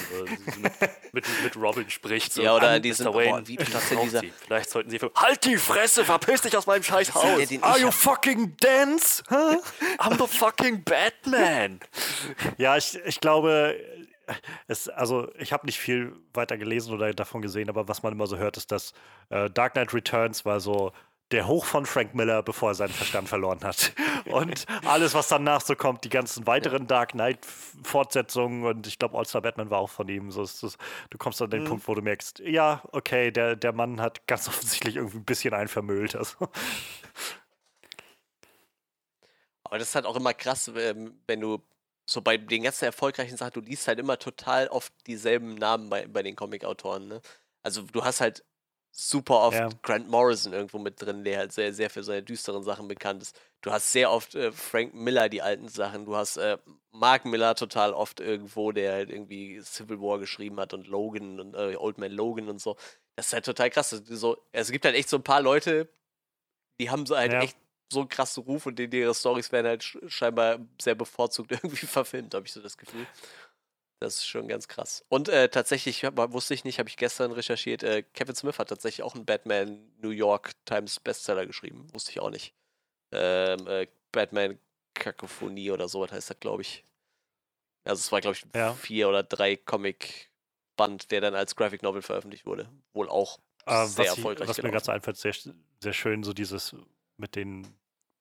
mit, 0.56 0.72
mit, 1.12 1.24
mit, 1.42 1.56
Robin 1.56 1.88
spricht. 1.88 2.32
So 2.32 2.42
ja, 2.42 2.54
oder 2.54 2.70
an 2.70 2.82
diesen, 2.82 3.06
Wayne, 3.06 3.42
oh, 3.42 3.48
wie 3.48 3.56
dieser... 3.56 3.80
Vielleicht 3.80 4.70
sollten 4.70 4.90
sie 4.90 4.98
für, 4.98 5.10
Halt 5.14 5.44
die 5.44 5.56
Fresse, 5.56 6.04
verpiss 6.04 6.42
dich 6.42 6.56
aus 6.56 6.66
meinem 6.66 6.82
scheiß 6.82 7.14
Haus. 7.14 7.24
Are 7.62 7.78
you 7.78 7.90
fucking 7.90 8.56
dance? 8.58 9.22
Huh? 9.30 9.60
I'm 9.98 10.18
the 10.18 10.26
fucking 10.26 10.84
Batman. 10.84 11.80
ja, 12.58 12.76
ich, 12.76 12.98
ich 13.06 13.20
glaube, 13.20 13.76
es, 14.66 14.88
also 14.88 15.30
ich 15.38 15.52
habe 15.52 15.66
nicht 15.66 15.78
viel 15.78 16.14
weiter 16.32 16.56
gelesen 16.56 16.94
oder 16.94 17.12
davon 17.12 17.42
gesehen, 17.42 17.68
aber 17.68 17.88
was 17.88 18.02
man 18.02 18.12
immer 18.12 18.26
so 18.26 18.36
hört, 18.36 18.56
ist, 18.56 18.72
dass 18.72 18.92
äh, 19.30 19.50
Dark 19.50 19.74
Knight 19.74 19.94
Returns 19.94 20.44
war 20.44 20.60
so 20.60 20.92
der 21.30 21.46
Hoch 21.46 21.64
von 21.64 21.86
Frank 21.86 22.14
Miller, 22.14 22.42
bevor 22.42 22.70
er 22.70 22.74
seinen 22.74 22.92
Verstand 22.92 23.28
verloren 23.28 23.60
hat. 23.62 23.92
Und 24.26 24.66
alles, 24.86 25.14
was 25.14 25.28
danach 25.28 25.60
so 25.60 25.74
kommt, 25.74 26.04
die 26.04 26.08
ganzen 26.08 26.46
weiteren 26.46 26.86
Dark 26.86 27.12
Knight-Fortsetzungen 27.12 28.64
und 28.64 28.86
ich 28.86 28.98
glaube, 28.98 29.16
All-Star 29.16 29.42
Batman 29.42 29.70
war 29.70 29.78
auch 29.78 29.90
von 29.90 30.08
ihm. 30.08 30.30
So 30.30 30.42
ist 30.42 30.62
das, 30.62 30.76
du 31.10 31.18
kommst 31.18 31.40
an 31.42 31.50
den 31.50 31.64
mhm. 31.64 31.68
Punkt, 31.68 31.88
wo 31.88 31.94
du 31.94 32.02
merkst, 32.02 32.40
ja, 32.40 32.82
okay, 32.92 33.30
der, 33.30 33.56
der 33.56 33.72
Mann 33.72 34.00
hat 34.00 34.26
ganz 34.26 34.48
offensichtlich 34.48 34.96
irgendwie 34.96 35.18
ein 35.18 35.24
bisschen 35.24 35.54
einen 35.54 35.68
vermüllt. 35.68 36.14
Also. 36.14 36.48
Aber 39.64 39.78
das 39.78 39.88
ist 39.88 39.94
halt 39.94 40.06
auch 40.06 40.16
immer 40.16 40.34
krass, 40.34 40.70
ähm, 40.76 41.18
wenn 41.26 41.40
du 41.40 41.62
so 42.06 42.20
bei 42.20 42.36
den 42.36 42.62
ganzen 42.62 42.84
erfolgreichen 42.84 43.36
Sachen, 43.36 43.54
du 43.54 43.60
liest 43.60 43.88
halt 43.88 43.98
immer 43.98 44.18
total 44.18 44.68
oft 44.68 44.92
dieselben 45.06 45.54
Namen 45.54 45.88
bei, 45.88 46.06
bei 46.06 46.22
den 46.22 46.36
Comic-Autoren. 46.36 47.08
Ne? 47.08 47.20
Also 47.62 47.82
du 47.82 48.04
hast 48.04 48.20
halt 48.20 48.44
super 48.96 49.40
oft 49.40 49.56
ja. 49.56 49.68
Grant 49.82 50.08
Morrison 50.08 50.52
irgendwo 50.52 50.78
mit 50.78 51.02
drin, 51.02 51.24
der 51.24 51.38
halt 51.38 51.52
sehr, 51.52 51.74
sehr 51.74 51.90
für 51.90 52.04
seine 52.04 52.22
düsteren 52.22 52.62
Sachen 52.62 52.86
bekannt 52.86 53.22
ist. 53.22 53.36
Du 53.60 53.72
hast 53.72 53.90
sehr 53.90 54.10
oft 54.10 54.36
äh, 54.36 54.52
Frank 54.52 54.94
Miller, 54.94 55.28
die 55.28 55.42
alten 55.42 55.68
Sachen. 55.68 56.04
Du 56.04 56.14
hast 56.14 56.36
äh, 56.36 56.58
Mark 56.92 57.24
Miller 57.24 57.56
total 57.56 57.92
oft 57.92 58.20
irgendwo, 58.20 58.70
der 58.70 58.92
halt 58.92 59.10
irgendwie 59.10 59.60
Civil 59.62 60.00
War 60.00 60.20
geschrieben 60.20 60.60
hat 60.60 60.74
und 60.74 60.86
Logan 60.86 61.40
und 61.40 61.54
äh, 61.54 61.74
Old 61.76 61.98
Man 61.98 62.12
Logan 62.12 62.48
und 62.48 62.60
so. 62.60 62.76
Das 63.16 63.26
ist 63.26 63.32
halt 63.32 63.44
total 63.44 63.68
krass. 63.70 63.90
So, 63.90 64.38
es 64.52 64.70
gibt 64.70 64.84
halt 64.84 64.94
echt 64.94 65.08
so 65.08 65.16
ein 65.16 65.24
paar 65.24 65.42
Leute, 65.42 65.88
die 66.78 66.88
haben 66.88 67.04
so 67.04 67.16
halt 67.16 67.32
ja. 67.32 67.42
echt 67.42 67.56
so 67.90 68.00
einen 68.00 68.08
krassen 68.08 68.44
Ruf 68.44 68.66
und 68.66 68.78
die, 68.78 68.84
ihre 68.84 69.14
Stories 69.14 69.50
werden 69.50 69.66
halt 69.66 69.82
scheinbar 70.06 70.58
sehr 70.80 70.94
bevorzugt 70.94 71.50
irgendwie 71.52 71.86
verfilmt, 71.86 72.34
habe 72.34 72.46
ich 72.46 72.52
so 72.52 72.60
das 72.60 72.78
Gefühl. 72.78 73.06
Das 74.00 74.16
ist 74.16 74.26
schon 74.26 74.48
ganz 74.48 74.68
krass. 74.68 75.04
Und 75.08 75.28
äh, 75.28 75.48
tatsächlich, 75.48 76.02
wusste 76.02 76.54
ich 76.54 76.64
nicht, 76.64 76.78
habe 76.78 76.88
ich 76.88 76.96
gestern 76.96 77.32
recherchiert, 77.32 77.82
äh, 77.82 78.02
Kevin 78.02 78.34
Smith 78.34 78.58
hat 78.58 78.68
tatsächlich 78.68 79.02
auch 79.02 79.14
einen 79.14 79.24
Batman 79.24 79.92
New 79.98 80.10
York 80.10 80.52
Times 80.64 81.00
Bestseller 81.00 81.46
geschrieben. 81.46 81.86
Wusste 81.92 82.10
ich 82.10 82.20
auch 82.20 82.30
nicht. 82.30 82.54
Ähm, 83.12 83.66
äh, 83.66 83.86
Batman 84.12 84.58
Kakophonie 84.94 85.70
oder 85.70 85.88
so, 85.88 86.00
was 86.00 86.12
heißt 86.12 86.30
das, 86.30 86.40
glaube 86.40 86.62
ich. 86.62 86.84
Also 87.84 88.00
es 88.00 88.12
war, 88.12 88.20
glaube 88.20 88.36
ich, 88.36 88.44
ja. 88.54 88.74
vier 88.74 89.08
oder 89.08 89.22
drei 89.22 89.56
Comic-Band, 89.56 91.10
der 91.10 91.20
dann 91.20 91.34
als 91.34 91.54
Graphic 91.56 91.82
Novel 91.82 92.02
veröffentlicht 92.02 92.46
wurde. 92.46 92.68
Wohl 92.92 93.08
auch 93.08 93.38
äh, 93.66 93.86
sehr 93.86 94.06
erfolgreich. 94.06 94.44
Ich, 94.44 94.48
was 94.48 94.56
gelaufen. 94.56 94.66
mir 94.66 94.72
gerade 94.72 94.84
so 94.84 94.92
einfällt, 94.92 95.16
sehr, 95.16 95.34
sehr 95.82 95.92
schön, 95.92 96.22
so 96.22 96.32
dieses 96.32 96.74
mit 97.16 97.36
den 97.36 97.66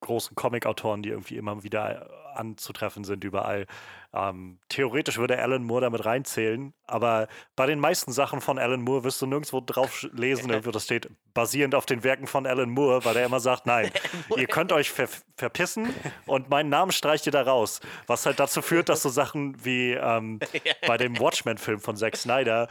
großen 0.03 0.35
Comic-Autoren, 0.35 1.01
die 1.01 1.09
irgendwie 1.09 1.37
immer 1.37 1.63
wieder 1.63 2.09
anzutreffen 2.35 3.03
sind 3.03 3.23
überall. 3.23 3.65
Ähm, 4.13 4.59
theoretisch 4.69 5.17
würde 5.17 5.39
Alan 5.39 5.63
Moore 5.63 5.81
damit 5.81 6.05
reinzählen, 6.05 6.73
aber 6.85 7.27
bei 7.55 7.65
den 7.65 7.79
meisten 7.79 8.11
Sachen 8.11 8.41
von 8.41 8.59
Alan 8.59 8.81
Moore 8.81 9.03
wirst 9.03 9.21
du 9.21 9.25
nirgendwo 9.25 9.59
drauf 9.59 10.05
lesen, 10.13 10.51
wo 10.65 10.71
das 10.71 10.83
steht, 10.83 11.09
basierend 11.33 11.73
auf 11.73 11.87
den 11.87 12.03
Werken 12.03 12.27
von 12.27 12.45
Alan 12.45 12.69
Moore, 12.69 13.03
weil 13.05 13.17
er 13.17 13.25
immer 13.25 13.39
sagt, 13.39 13.65
nein, 13.65 13.89
ihr 14.37 14.47
könnt 14.47 14.71
euch 14.71 14.91
ver 14.91 15.07
verpissen 15.35 15.91
und 16.27 16.49
meinen 16.49 16.69
Namen 16.69 16.91
streicht 16.91 17.25
ihr 17.25 17.31
da 17.31 17.41
raus. 17.41 17.79
Was 18.05 18.27
halt 18.27 18.39
dazu 18.39 18.61
führt, 18.61 18.87
dass 18.87 19.01
so 19.01 19.09
Sachen 19.09 19.55
wie 19.65 19.93
ähm, 19.93 20.39
bei 20.87 20.97
dem 20.97 21.19
Watchmen-Film 21.19 21.79
von 21.79 21.95
Zack 21.95 22.15
Snyder 22.15 22.67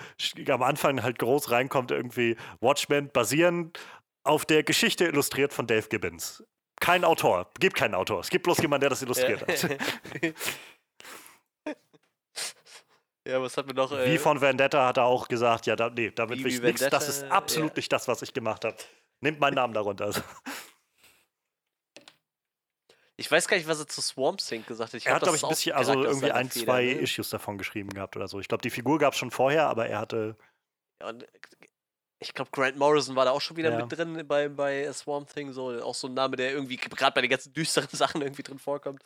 am 0.48 0.62
Anfang 0.62 1.02
halt 1.02 1.18
groß 1.18 1.50
reinkommt, 1.50 1.90
irgendwie 1.90 2.36
Watchmen 2.60 3.10
basierend 3.12 3.80
auf 4.22 4.44
der 4.44 4.62
Geschichte 4.62 5.06
illustriert 5.06 5.52
von 5.52 5.66
Dave 5.66 5.88
Gibbons. 5.88 6.44
Kein 6.82 7.04
Autor. 7.04 7.46
Gibt 7.60 7.76
keinen 7.76 7.94
Autor. 7.94 8.20
Es 8.20 8.28
gibt 8.28 8.42
bloß 8.42 8.58
jemanden, 8.58 8.80
der 8.80 8.90
das 8.90 9.02
illustriert 9.02 9.40
hat. 9.40 9.78
Ja, 13.24 13.40
was 13.40 13.56
hat 13.56 13.68
mir 13.68 13.74
noch. 13.74 13.92
Äh, 13.92 14.12
Wie 14.12 14.18
von 14.18 14.40
Vendetta 14.40 14.84
hat 14.84 14.96
er 14.96 15.04
auch 15.04 15.28
gesagt, 15.28 15.66
ja, 15.66 15.76
da, 15.76 15.88
nee, 15.90 16.10
damit 16.10 16.42
will 16.42 16.52
ich 16.52 16.60
nichts. 16.60 16.80
Das 16.90 17.08
ist 17.08 17.22
absolut 17.30 17.70
ja. 17.70 17.76
nicht 17.76 17.92
das, 17.92 18.08
was 18.08 18.20
ich 18.20 18.34
gemacht 18.34 18.64
habe. 18.64 18.76
Nehmt 19.20 19.38
meinen 19.38 19.54
Namen 19.54 19.74
darunter. 19.74 20.10
Ich 23.16 23.30
weiß 23.30 23.46
gar 23.46 23.56
nicht, 23.56 23.68
was 23.68 23.78
er 23.78 23.86
zu 23.86 24.02
Swamp 24.02 24.38
Thing 24.38 24.66
gesagt 24.66 24.92
hat. 24.92 24.98
Ich 24.98 25.06
er 25.06 25.14
hat, 25.14 25.22
glaube 25.22 25.36
ich, 25.36 25.44
ein 25.44 25.50
bisschen, 25.50 25.76
also 25.76 26.02
irgendwie 26.02 26.32
ein, 26.32 26.50
zwei 26.50 26.82
ne? 26.82 26.92
Issues 26.94 27.30
davon 27.30 27.58
geschrieben 27.58 27.90
gehabt 27.90 28.16
oder 28.16 28.26
so. 28.26 28.40
Ich 28.40 28.48
glaube, 28.48 28.62
die 28.62 28.70
Figur 28.70 28.98
gab 28.98 29.12
es 29.12 29.20
schon 29.20 29.30
vorher, 29.30 29.68
aber 29.68 29.86
er 29.86 30.00
hatte. 30.00 30.36
Ja, 31.00 31.10
und 31.10 31.24
ich 32.22 32.34
glaube, 32.34 32.50
Grant 32.52 32.76
Morrison 32.76 33.16
war 33.16 33.24
da 33.24 33.30
auch 33.32 33.40
schon 33.40 33.56
wieder 33.56 33.70
ja. 33.70 33.84
mit 33.84 33.96
drin 33.96 34.24
bei, 34.26 34.48
bei 34.48 34.90
Swamp 34.92 35.32
Thing, 35.32 35.52
so 35.52 35.82
auch 35.82 35.94
so 35.94 36.08
ein 36.08 36.14
Name, 36.14 36.36
der 36.36 36.52
irgendwie 36.52 36.76
gerade 36.76 37.12
bei 37.12 37.20
den 37.20 37.30
ganzen 37.30 37.52
düsteren 37.52 37.88
Sachen 37.92 38.22
irgendwie 38.22 38.42
drin 38.42 38.58
vorkommt. 38.58 39.02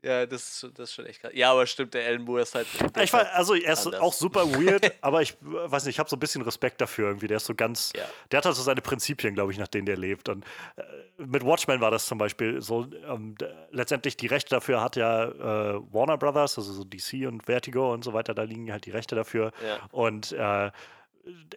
Ja, 0.00 0.26
das 0.26 0.62
ist, 0.62 0.78
das 0.78 0.90
ist 0.90 0.94
schon 0.94 1.06
echt 1.06 1.20
krass. 1.20 1.32
Ja, 1.34 1.50
aber 1.50 1.66
stimmt, 1.66 1.92
der 1.92 2.06
Alan 2.06 2.22
Moore 2.22 2.42
ist 2.42 2.54
halt. 2.54 2.68
Ich 3.02 3.12
war, 3.12 3.32
also, 3.32 3.54
er 3.54 3.72
ist 3.72 3.84
anders. 3.84 4.00
auch 4.00 4.12
super 4.12 4.46
weird, 4.48 4.92
aber 5.00 5.22
ich 5.22 5.36
weiß 5.40 5.86
nicht, 5.86 5.96
ich 5.96 5.98
habe 5.98 6.08
so 6.08 6.14
ein 6.14 6.20
bisschen 6.20 6.42
Respekt 6.42 6.80
dafür 6.80 7.08
irgendwie. 7.08 7.26
Der 7.26 7.38
ist 7.38 7.46
so 7.46 7.54
ganz. 7.54 7.92
Ja. 7.96 8.04
Der 8.30 8.38
hat 8.38 8.46
halt 8.46 8.54
so 8.54 8.62
seine 8.62 8.80
Prinzipien, 8.80 9.34
glaube 9.34 9.50
ich, 9.50 9.58
nach 9.58 9.66
denen 9.66 9.86
der 9.86 9.96
lebt. 9.96 10.28
Und 10.28 10.44
äh, 10.76 10.82
mit 11.16 11.44
Watchmen 11.44 11.80
war 11.80 11.90
das 11.90 12.06
zum 12.06 12.16
Beispiel 12.16 12.62
so. 12.62 12.86
Ähm, 13.08 13.34
letztendlich 13.72 14.16
die 14.16 14.28
Rechte 14.28 14.50
dafür 14.50 14.80
hat 14.80 14.94
ja 14.94 15.24
äh, 15.24 15.80
Warner 15.92 16.16
Brothers, 16.16 16.58
also 16.58 16.72
so 16.72 16.84
DC 16.84 17.26
und 17.26 17.46
Vertigo 17.46 17.92
und 17.92 18.04
so 18.04 18.12
weiter, 18.12 18.34
da 18.34 18.44
liegen 18.44 18.70
halt 18.70 18.86
die 18.86 18.92
Rechte 18.92 19.16
dafür. 19.16 19.50
Ja. 19.66 19.80
Und 19.90 20.30
äh, 20.30 20.70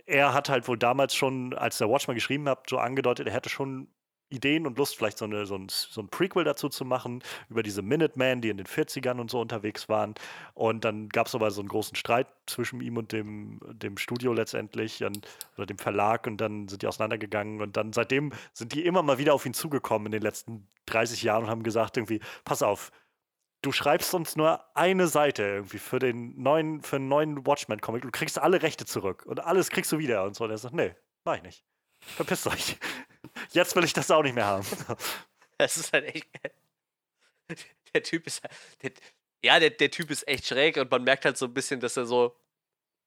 er 0.06 0.34
hat 0.34 0.50
halt 0.50 0.68
wohl 0.68 0.78
damals 0.78 1.16
schon, 1.16 1.54
als 1.54 1.78
der 1.78 1.90
Watchman 1.90 2.16
geschrieben 2.16 2.48
hat, 2.50 2.70
so 2.70 2.78
angedeutet, 2.78 3.28
er 3.28 3.34
hätte 3.34 3.50
schon 3.50 3.88
Ideen 4.32 4.66
und 4.66 4.78
Lust, 4.78 4.96
vielleicht 4.96 5.18
so, 5.18 5.26
eine, 5.26 5.46
so, 5.46 5.56
ein, 5.56 5.68
so 5.70 6.02
ein 6.02 6.08
Prequel 6.08 6.44
dazu 6.44 6.70
zu 6.70 6.86
machen, 6.86 7.22
über 7.50 7.64
diese 7.64 7.82
Minutemen, 7.82 8.42
die 8.42 8.50
in 8.50 8.58
den 8.58 8.66
40ern 8.66 9.20
und 9.20 9.30
so 9.30 9.42
unterwegs 9.42 9.90
waren. 9.90 10.16
Und 10.54 10.86
dann 10.86 11.10
gab 11.10 11.28
es 11.28 11.36
aber 11.36 11.52
so 11.52 11.62
einen 11.62 11.68
großen 11.68 11.96
Streit 11.96 12.28
zwischen 12.48 12.82
ihm 12.82 12.98
und 12.98 13.12
dem, 13.12 13.60
dem 13.74 13.98
Studio 13.98 14.34
letztendlich 14.34 15.04
und, 15.04 15.28
oder 15.58 15.66
dem 15.66 15.78
Verlag 15.78 16.28
und 16.28 16.38
dann 16.38 16.68
sind 16.70 16.82
die 16.82 16.88
auseinandergegangen 16.88 17.62
und 17.62 17.76
dann 17.76 17.94
seitdem 17.94 18.32
sind 18.54 18.74
die 18.74 18.86
immer 18.86 19.04
mal 19.04 19.18
wieder 19.18 19.34
auf 19.34 19.46
ihn 19.46 19.54
zugekommen 19.54 20.08
in 20.08 20.12
den 20.14 20.22
letzten 20.22 20.68
30 20.86 21.24
Jahren 21.24 21.44
und 21.44 21.50
haben 21.50 21.64
gesagt, 21.64 21.98
irgendwie, 21.98 22.22
pass 22.46 22.64
auf, 22.64 22.92
du 23.62 23.72
schreibst 23.72 24.14
uns 24.14 24.36
nur 24.36 24.66
eine 24.76 25.08
Seite 25.08 25.44
irgendwie 25.44 25.80
für 25.80 26.00
den 26.00 26.42
neuen, 26.42 26.82
für 26.82 26.98
einen 26.98 27.08
neuen 27.08 27.46
Watchmen-Comic, 27.46 28.02
du 28.04 28.12
kriegst 28.12 28.40
alle 28.40 28.62
Rechte 28.62 28.86
zurück 28.86 29.26
und 29.26 29.40
alles 29.40 29.70
kriegst 29.70 29.92
du 29.92 30.00
wieder 30.00 30.24
und 30.24 30.36
so. 30.36 30.44
Und 30.46 30.52
er 30.52 30.58
sagt, 30.58 30.74
nee, 30.74 30.96
mach 31.24 31.36
ich 31.36 31.44
nicht. 31.44 31.64
Verpisst 32.00 32.48
euch. 32.48 32.78
Jetzt 33.52 33.76
will 33.76 33.84
ich 33.84 33.94
das 33.94 34.10
auch 34.12 34.24
nicht 34.24 34.36
mehr 34.36 34.46
haben. 34.46 34.66
Das 35.58 35.78
ist 35.78 35.94
halt 35.94 36.06
echt. 36.06 36.28
Der 37.94 38.02
Typ 38.02 38.26
ist. 38.26 38.42
Der, 38.82 38.92
ja, 39.44 39.60
der, 39.60 39.70
der 39.70 39.92
Typ 39.92 40.10
ist 40.10 40.28
echt 40.28 40.48
schräg 40.48 40.78
und 40.78 40.90
man 40.90 41.04
merkt 41.04 41.24
halt 41.24 41.38
so 41.38 41.46
ein 41.46 41.54
bisschen, 41.54 41.80
dass 41.80 41.98
er 41.98 42.08
so. 42.08 42.36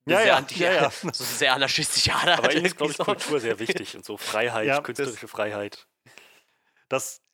Ja, 0.06 0.18
sehr 0.18 0.26
ja, 0.26 0.36
anti, 0.36 0.62
ja, 0.62 0.72
ja. 0.72 0.90
So 0.90 1.24
sehr 1.24 1.52
anarchistisch 1.52 2.08
hat. 2.10 2.38
Aber 2.38 2.54
ihm 2.54 2.64
ist, 2.64 2.76
glaube 2.76 2.92
ich, 2.92 2.96
so. 2.96 3.02
Kultur 3.02 3.40
sehr 3.40 3.58
wichtig 3.58 3.96
und 3.96 4.04
so 4.04 4.16
Freiheit, 4.16 4.68
ja, 4.68 4.80
künstlerische 4.80 5.26
Freiheit. 5.26 5.88
Das. 6.88 7.24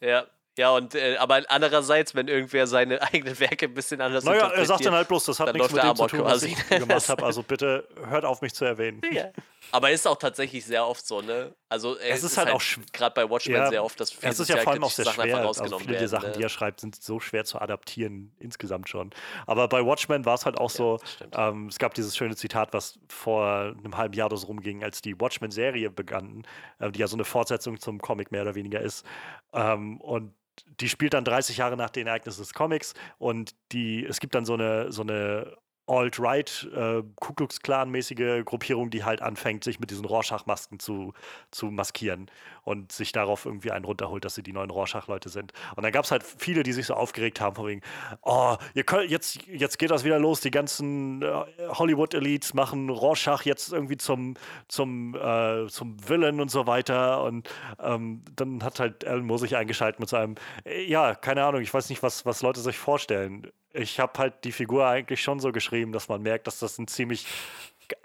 Ja, 0.00 0.28
ja, 0.56 0.70
und 0.70 0.94
äh, 0.94 1.16
aber 1.18 1.42
andererseits, 1.48 2.14
wenn 2.14 2.28
irgendwer 2.28 2.66
seine 2.66 3.02
eigenen 3.12 3.38
Werke 3.38 3.66
ein 3.66 3.74
bisschen 3.74 4.00
anders 4.00 4.24
Naja, 4.24 4.48
er 4.48 4.64
sagt 4.64 4.84
dann 4.86 4.94
halt 4.94 5.08
bloß, 5.08 5.26
das 5.26 5.40
hat 5.40 5.52
nichts 5.52 5.72
mit 5.72 5.82
dem 5.82 5.96
zu 5.96 6.06
tun, 6.06 6.24
was 6.24 6.42
ich 6.42 6.68
gemacht 6.68 7.08
habe. 7.08 7.26
Also 7.26 7.42
bitte 7.42 7.88
hört 8.08 8.24
auf, 8.24 8.40
mich 8.40 8.54
zu 8.54 8.64
erwähnen. 8.64 9.00
Ja. 9.12 9.30
Aber 9.72 9.90
ist 9.90 10.06
auch 10.06 10.16
tatsächlich 10.16 10.64
sehr 10.64 10.86
oft 10.86 11.04
so, 11.04 11.20
ne? 11.20 11.54
Also 11.68 11.96
es, 11.98 12.18
es 12.18 12.24
ist, 12.24 12.38
halt, 12.38 12.48
halt 12.48 12.56
auch 12.56 12.92
gerade 12.92 13.14
bei 13.14 13.28
Watchmen 13.28 13.56
ja, 13.56 13.68
sehr 13.68 13.82
oft, 13.82 13.98
dass 13.98 14.12
viele 14.12 14.30
es 14.30 14.38
ist 14.38 14.48
ja 14.48 14.58
vor 14.58 14.72
allem 14.72 14.84
auch 14.84 14.90
sehr 14.90 15.04
Sachen 15.04 15.24
schwer. 15.24 15.38
Also 15.38 15.78
viele 15.80 16.06
Sachen, 16.06 16.30
ne? 16.30 16.36
die 16.36 16.42
er 16.42 16.48
schreibt, 16.48 16.80
sind 16.80 17.02
so 17.02 17.18
schwer 17.18 17.44
zu 17.44 17.60
adaptieren 17.60 18.32
insgesamt 18.38 18.88
schon. 18.88 19.10
Aber 19.46 19.66
bei 19.66 19.84
Watchmen 19.84 20.24
war 20.24 20.34
es 20.34 20.46
halt 20.46 20.58
auch 20.58 20.70
ja, 20.70 20.76
so. 20.76 21.00
Ähm, 21.32 21.66
es 21.66 21.78
gab 21.78 21.94
dieses 21.94 22.16
schöne 22.16 22.36
Zitat, 22.36 22.72
was 22.72 22.98
vor 23.08 23.74
einem 23.76 23.96
halben 23.96 24.14
Jahr 24.14 24.26
oder 24.26 24.36
so 24.36 24.46
rumging, 24.46 24.84
als 24.84 25.02
die 25.02 25.18
Watchmen-Serie 25.20 25.90
begann, 25.90 26.46
äh, 26.78 26.90
die 26.92 27.00
ja 27.00 27.08
so 27.08 27.16
eine 27.16 27.24
Fortsetzung 27.24 27.80
zum 27.80 28.00
Comic 28.00 28.30
mehr 28.30 28.42
oder 28.42 28.54
weniger 28.54 28.80
ist. 28.80 29.04
Ähm, 29.52 30.00
und 30.00 30.32
die 30.80 30.88
spielt 30.88 31.14
dann 31.14 31.24
30 31.24 31.58
Jahre 31.58 31.76
nach 31.76 31.90
den 31.90 32.06
Ereignissen 32.06 32.40
des 32.40 32.54
Comics 32.54 32.94
und 33.18 33.54
die, 33.72 34.04
es 34.04 34.20
gibt 34.20 34.34
dann 34.34 34.44
so 34.44 34.54
eine, 34.54 34.92
so 34.92 35.02
eine 35.02 35.56
Alt-Right, 35.88 36.68
äh, 36.74 37.02
Ku 37.14 37.32
Klux 37.34 37.60
Klan-mäßige 37.60 38.44
Gruppierung, 38.44 38.90
die 38.90 39.04
halt 39.04 39.22
anfängt, 39.22 39.62
sich 39.62 39.78
mit 39.78 39.90
diesen 39.90 40.04
Rorschach-Masken 40.04 40.80
zu, 40.80 41.12
zu 41.52 41.66
maskieren 41.66 42.28
und 42.66 42.90
sich 42.90 43.12
darauf 43.12 43.46
irgendwie 43.46 43.70
einen 43.70 43.84
runterholt, 43.84 44.24
dass 44.24 44.34
sie 44.34 44.42
die 44.42 44.52
neuen 44.52 44.70
Rorschach-Leute 44.70 45.28
sind. 45.28 45.52
Und 45.76 45.84
dann 45.84 45.92
gab 45.92 46.04
es 46.04 46.10
halt 46.10 46.24
viele, 46.24 46.64
die 46.64 46.72
sich 46.72 46.86
so 46.86 46.94
aufgeregt 46.94 47.40
haben, 47.40 47.54
von 47.54 47.68
wegen, 47.68 47.80
oh, 48.22 48.56
könnt, 48.84 49.08
jetzt, 49.08 49.46
jetzt 49.46 49.78
geht 49.78 49.92
das 49.92 50.02
wieder 50.02 50.18
los, 50.18 50.40
die 50.40 50.50
ganzen 50.50 51.22
äh, 51.22 51.44
Hollywood-Elites 51.68 52.54
machen 52.54 52.90
Rorschach 52.90 53.42
jetzt 53.42 53.72
irgendwie 53.72 53.96
zum, 53.96 54.34
zum, 54.66 55.14
äh, 55.14 55.68
zum 55.68 55.96
Villain 56.08 56.40
und 56.40 56.50
so 56.50 56.66
weiter. 56.66 57.22
Und 57.22 57.48
ähm, 57.78 58.24
dann 58.34 58.64
hat 58.64 58.80
halt 58.80 59.06
Alan 59.06 59.24
Moore 59.24 59.38
sich 59.38 59.54
eingeschaltet 59.54 60.00
mit 60.00 60.08
seinem, 60.08 60.34
äh, 60.64 60.82
ja, 60.86 61.14
keine 61.14 61.44
Ahnung, 61.44 61.60
ich 61.60 61.72
weiß 61.72 61.88
nicht, 61.88 62.02
was, 62.02 62.26
was 62.26 62.42
Leute 62.42 62.60
sich 62.60 62.78
vorstellen 62.78 63.46
ich 63.78 64.00
habe 64.00 64.18
halt 64.18 64.44
die 64.44 64.52
Figur 64.52 64.86
eigentlich 64.86 65.22
schon 65.22 65.38
so 65.38 65.52
geschrieben, 65.52 65.92
dass 65.92 66.08
man 66.08 66.22
merkt, 66.22 66.46
dass 66.46 66.58
das 66.60 66.78
ein 66.78 66.88
ziemlich 66.88 67.26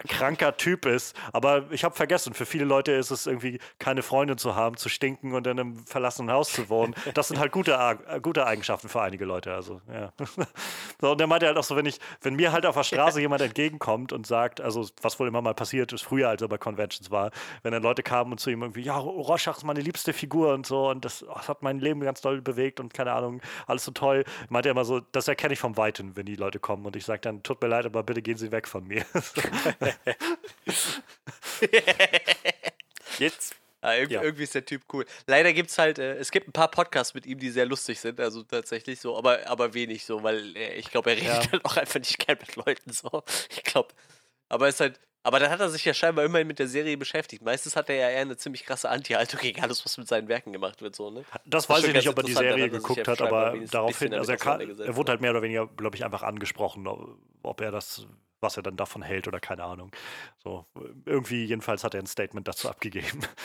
kranker 0.08 0.56
Typ 0.56 0.86
ist. 0.86 1.16
Aber 1.32 1.70
ich 1.70 1.84
habe 1.84 1.94
vergessen, 1.94 2.34
für 2.34 2.46
viele 2.46 2.64
Leute 2.64 2.92
ist 2.92 3.10
es 3.10 3.26
irgendwie, 3.26 3.58
keine 3.78 4.02
Freundin 4.02 4.38
zu 4.38 4.54
haben, 4.54 4.76
zu 4.76 4.88
stinken 4.88 5.34
und 5.34 5.46
in 5.46 5.58
einem 5.58 5.86
verlassenen 5.86 6.30
Haus 6.30 6.52
zu 6.52 6.68
wohnen. 6.68 6.94
Das 7.14 7.28
sind 7.28 7.38
halt 7.38 7.52
gute, 7.52 7.78
gute 8.22 8.46
Eigenschaften 8.46 8.88
für 8.88 9.02
einige 9.02 9.24
Leute. 9.24 9.54
Also, 9.54 9.80
ja. 9.92 10.12
so, 11.00 11.12
und 11.12 11.20
er 11.20 11.26
meinte 11.26 11.46
halt 11.46 11.56
auch 11.56 11.64
so, 11.64 11.76
wenn 11.76 11.86
ich, 11.86 12.00
wenn 12.22 12.34
mir 12.34 12.52
halt 12.52 12.64
auf 12.64 12.74
der 12.74 12.84
Straße 12.84 13.20
jemand 13.20 13.42
entgegenkommt 13.42 14.12
und 14.12 14.26
sagt, 14.26 14.60
also 14.60 14.88
was 15.02 15.20
wohl 15.20 15.28
immer 15.28 15.42
mal 15.42 15.54
passiert 15.54 15.92
ist, 15.92 16.02
früher 16.02 16.28
als 16.28 16.42
er 16.42 16.48
bei 16.48 16.58
Conventions 16.58 17.10
war, 17.10 17.30
wenn 17.62 17.72
dann 17.72 17.82
Leute 17.82 18.02
kamen 18.02 18.32
und 18.32 18.38
zu 18.38 18.50
ihm 18.50 18.62
irgendwie, 18.62 18.82
ja, 18.82 18.96
Rorschach 18.96 19.58
ist 19.58 19.64
meine 19.64 19.80
liebste 19.80 20.12
Figur 20.12 20.54
und 20.54 20.66
so 20.66 20.88
und 20.90 21.04
das, 21.04 21.24
das 21.34 21.48
hat 21.48 21.62
mein 21.62 21.80
Leben 21.80 22.00
ganz 22.00 22.20
doll 22.20 22.40
bewegt 22.40 22.80
und 22.80 22.94
keine 22.94 23.12
Ahnung, 23.12 23.40
alles 23.66 23.84
so 23.84 23.92
toll. 23.92 24.24
Meinte 24.48 24.68
er 24.68 24.72
immer 24.72 24.84
so, 24.84 25.00
das 25.00 25.28
erkenne 25.28 25.52
ich 25.52 25.58
vom 25.58 25.76
Weiten, 25.76 26.16
wenn 26.16 26.26
die 26.26 26.36
Leute 26.36 26.58
kommen 26.58 26.86
und 26.86 26.96
ich 26.96 27.04
sage 27.04 27.20
dann, 27.20 27.42
tut 27.42 27.60
mir 27.60 27.68
leid, 27.68 27.86
aber 27.86 28.02
bitte 28.02 28.22
gehen 28.22 28.36
Sie 28.38 28.52
weg 28.52 28.68
von 28.68 28.86
mir. 28.86 29.04
Jetzt. 33.18 33.56
Ja, 33.82 33.94
irgendwie, 33.94 34.14
ja. 34.14 34.22
irgendwie, 34.22 34.44
ist 34.44 34.54
der 34.54 34.64
Typ 34.64 34.82
cool. 34.92 35.04
Leider 35.26 35.52
gibt 35.52 35.70
es 35.70 35.78
halt, 35.78 35.98
äh, 35.98 36.14
es 36.14 36.30
gibt 36.30 36.48
ein 36.48 36.52
paar 36.52 36.70
Podcasts 36.70 37.14
mit 37.14 37.26
ihm, 37.26 37.40
die 37.40 37.50
sehr 37.50 37.66
lustig 37.66 37.98
sind, 37.98 38.20
also 38.20 38.44
tatsächlich 38.44 39.00
so, 39.00 39.18
aber, 39.18 39.40
aber 39.48 39.74
wenig 39.74 40.04
so, 40.04 40.22
weil 40.22 40.56
äh, 40.56 40.76
ich 40.76 40.90
glaube, 40.90 41.10
er 41.10 41.16
redet 41.16 41.44
ja. 41.44 41.52
halt 41.52 41.64
auch 41.64 41.76
einfach 41.76 41.98
nicht 41.98 42.24
gern 42.24 42.38
mit 42.40 42.56
Leuten 42.56 42.92
so. 42.92 43.24
Ich 43.50 43.62
glaube. 43.64 43.88
Aber 44.48 44.68
ist 44.68 44.80
halt, 44.80 45.00
aber 45.24 45.40
dann 45.40 45.50
hat 45.50 45.60
er 45.60 45.68
sich 45.68 45.84
ja 45.84 45.94
scheinbar 45.94 46.24
immerhin 46.24 46.46
mit 46.46 46.58
der 46.58 46.68
Serie 46.68 46.96
beschäftigt. 46.96 47.42
Meistens 47.42 47.74
hat 47.74 47.88
er 47.88 47.96
ja 47.96 48.10
eher 48.10 48.20
eine 48.20 48.36
ziemlich 48.36 48.64
krasse 48.64 48.88
Anti-Haltung 48.88 49.40
gegen 49.40 49.60
alles, 49.62 49.84
was 49.84 49.98
mit 49.98 50.06
seinen 50.06 50.28
Werken 50.28 50.52
gemacht 50.52 50.80
wird. 50.80 50.94
So, 50.94 51.10
ne? 51.10 51.24
Das, 51.44 51.66
das 51.66 51.68
weiß 51.68 51.84
ich 51.84 51.94
nicht, 51.94 52.08
ob 52.08 52.18
er 52.18 52.24
die 52.24 52.34
Serie 52.34 52.70
geguckt 52.70 53.08
hat, 53.08 53.20
aber 53.20 53.56
daraufhin, 53.70 54.14
also 54.14 54.30
er, 54.30 54.38
kann, 54.38 54.60
er 54.60 54.96
wurde 54.96 55.10
halt 55.10 55.20
mehr 55.20 55.32
oder 55.32 55.42
weniger, 55.42 55.66
glaube 55.66 55.96
ich, 55.96 56.04
einfach 56.04 56.22
angesprochen, 56.22 56.86
ob 57.42 57.60
er 57.60 57.72
das 57.72 58.06
was 58.42 58.56
er 58.56 58.62
dann 58.62 58.76
davon 58.76 59.02
hält 59.02 59.28
oder 59.28 59.40
keine 59.40 59.64
Ahnung. 59.64 59.90
So, 60.38 60.66
irgendwie 61.06 61.44
jedenfalls 61.44 61.84
hat 61.84 61.94
er 61.94 62.00
ein 62.00 62.06
Statement 62.06 62.46
dazu 62.48 62.68
abgegeben. 62.68 63.22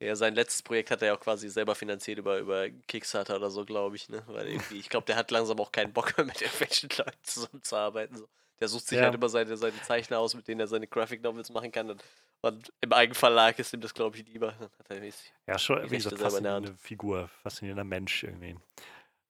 Ja, 0.00 0.14
sein 0.14 0.36
letztes 0.36 0.62
Projekt 0.62 0.92
hat 0.92 1.02
er 1.02 1.08
ja 1.08 1.14
auch 1.16 1.20
quasi 1.20 1.48
selber 1.48 1.74
finanziert 1.74 2.18
über, 2.18 2.38
über 2.38 2.70
Kickstarter 2.70 3.34
oder 3.34 3.50
so, 3.50 3.64
glaube 3.64 3.96
ich, 3.96 4.08
ne? 4.08 4.22
Weil 4.28 4.46
irgendwie, 4.46 4.78
ich 4.78 4.88
glaube, 4.88 5.06
der 5.06 5.16
hat 5.16 5.32
langsam 5.32 5.58
auch 5.58 5.72
keinen 5.72 5.92
Bock 5.92 6.16
mehr 6.16 6.24
mit 6.24 6.40
irgendwelchen 6.40 6.88
Leuten 6.96 7.18
zusammenzuarbeiten. 7.24 8.16
So. 8.16 8.28
Der 8.60 8.68
sucht 8.68 8.86
sich 8.86 8.98
ja. 8.98 9.06
halt 9.06 9.16
immer 9.16 9.28
seine, 9.28 9.56
seine 9.56 9.80
Zeichner 9.82 10.20
aus, 10.20 10.36
mit 10.36 10.46
denen 10.46 10.60
er 10.60 10.68
seine 10.68 10.86
Graphic 10.86 11.20
Novels 11.22 11.50
machen 11.50 11.72
kann. 11.72 11.90
Und, 11.90 12.04
und 12.42 12.72
im 12.80 12.92
Eigenverlag 12.92 13.58
ist 13.58 13.74
ihm 13.74 13.80
das, 13.80 13.92
glaube 13.92 14.16
ich, 14.16 14.26
lieber. 14.26 14.54
ja, 15.48 15.58
schon, 15.58 15.82
wie 15.90 15.96
gesagt, 15.96 16.16
faszinierende 16.16 16.74
Figur, 16.74 17.28
faszinierender 17.42 17.84
Mensch 17.84 18.22
irgendwie 18.22 18.56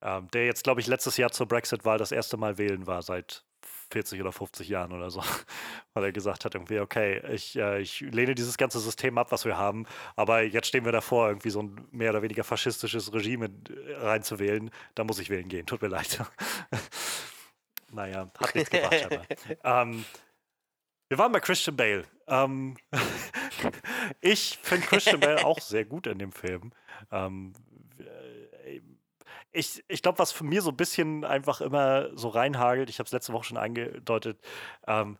ähm, 0.02 0.28
der 0.32 0.46
jetzt, 0.46 0.64
glaube 0.64 0.80
ich, 0.80 0.86
letztes 0.86 1.16
Jahr 1.16 1.30
zur 1.30 1.46
Brexit-Wahl 1.46 1.98
das 1.98 2.12
erste 2.12 2.36
Mal 2.36 2.58
wählen 2.58 2.86
war 2.86 3.02
seit 3.02 3.44
40 3.90 4.20
oder 4.20 4.32
50 4.32 4.68
Jahren 4.68 4.92
oder 4.92 5.10
so, 5.10 5.22
weil 5.94 6.04
er 6.04 6.12
gesagt 6.12 6.44
hat, 6.44 6.54
irgendwie, 6.54 6.80
okay, 6.80 7.22
ich, 7.32 7.56
äh, 7.56 7.80
ich 7.80 8.00
lehne 8.00 8.34
dieses 8.34 8.56
ganze 8.56 8.80
System 8.80 9.18
ab, 9.18 9.32
was 9.32 9.44
wir 9.44 9.56
haben, 9.56 9.86
aber 10.16 10.42
jetzt 10.42 10.68
stehen 10.68 10.84
wir 10.84 10.92
davor, 10.92 11.28
irgendwie 11.28 11.50
so 11.50 11.62
ein 11.62 11.86
mehr 11.90 12.10
oder 12.10 12.22
weniger 12.22 12.44
faschistisches 12.44 13.12
Regime 13.12 13.46
äh, 13.46 13.94
reinzuwählen, 13.94 14.70
da 14.94 15.04
muss 15.04 15.18
ich 15.18 15.30
wählen 15.30 15.48
gehen, 15.48 15.66
tut 15.66 15.82
mir 15.82 15.88
leid. 15.88 16.20
naja, 17.92 18.30
hat 18.38 18.54
nichts 18.54 18.70
gebracht, 18.70 19.06
aber. 19.06 19.22
ähm, 19.82 20.04
wir 21.08 21.16
waren 21.16 21.32
bei 21.32 21.40
Christian 21.40 21.74
Bale. 21.74 22.04
Ähm, 22.26 22.76
ich 24.20 24.58
finde 24.62 24.86
Christian 24.86 25.20
Bale 25.20 25.44
auch 25.44 25.60
sehr 25.60 25.86
gut 25.86 26.06
in 26.06 26.18
dem 26.18 26.32
Film. 26.32 26.72
Ähm, 27.10 27.54
ich, 29.52 29.84
ich 29.88 30.02
glaube, 30.02 30.18
was 30.18 30.32
für 30.32 30.44
mir 30.44 30.62
so 30.62 30.70
ein 30.70 30.76
bisschen 30.76 31.24
einfach 31.24 31.60
immer 31.60 32.16
so 32.16 32.28
reinhagelt, 32.28 32.90
ich 32.90 32.98
habe 32.98 33.06
es 33.06 33.12
letzte 33.12 33.32
Woche 33.32 33.44
schon 33.44 33.56
angedeutet, 33.56 34.40
ähm, 34.86 35.18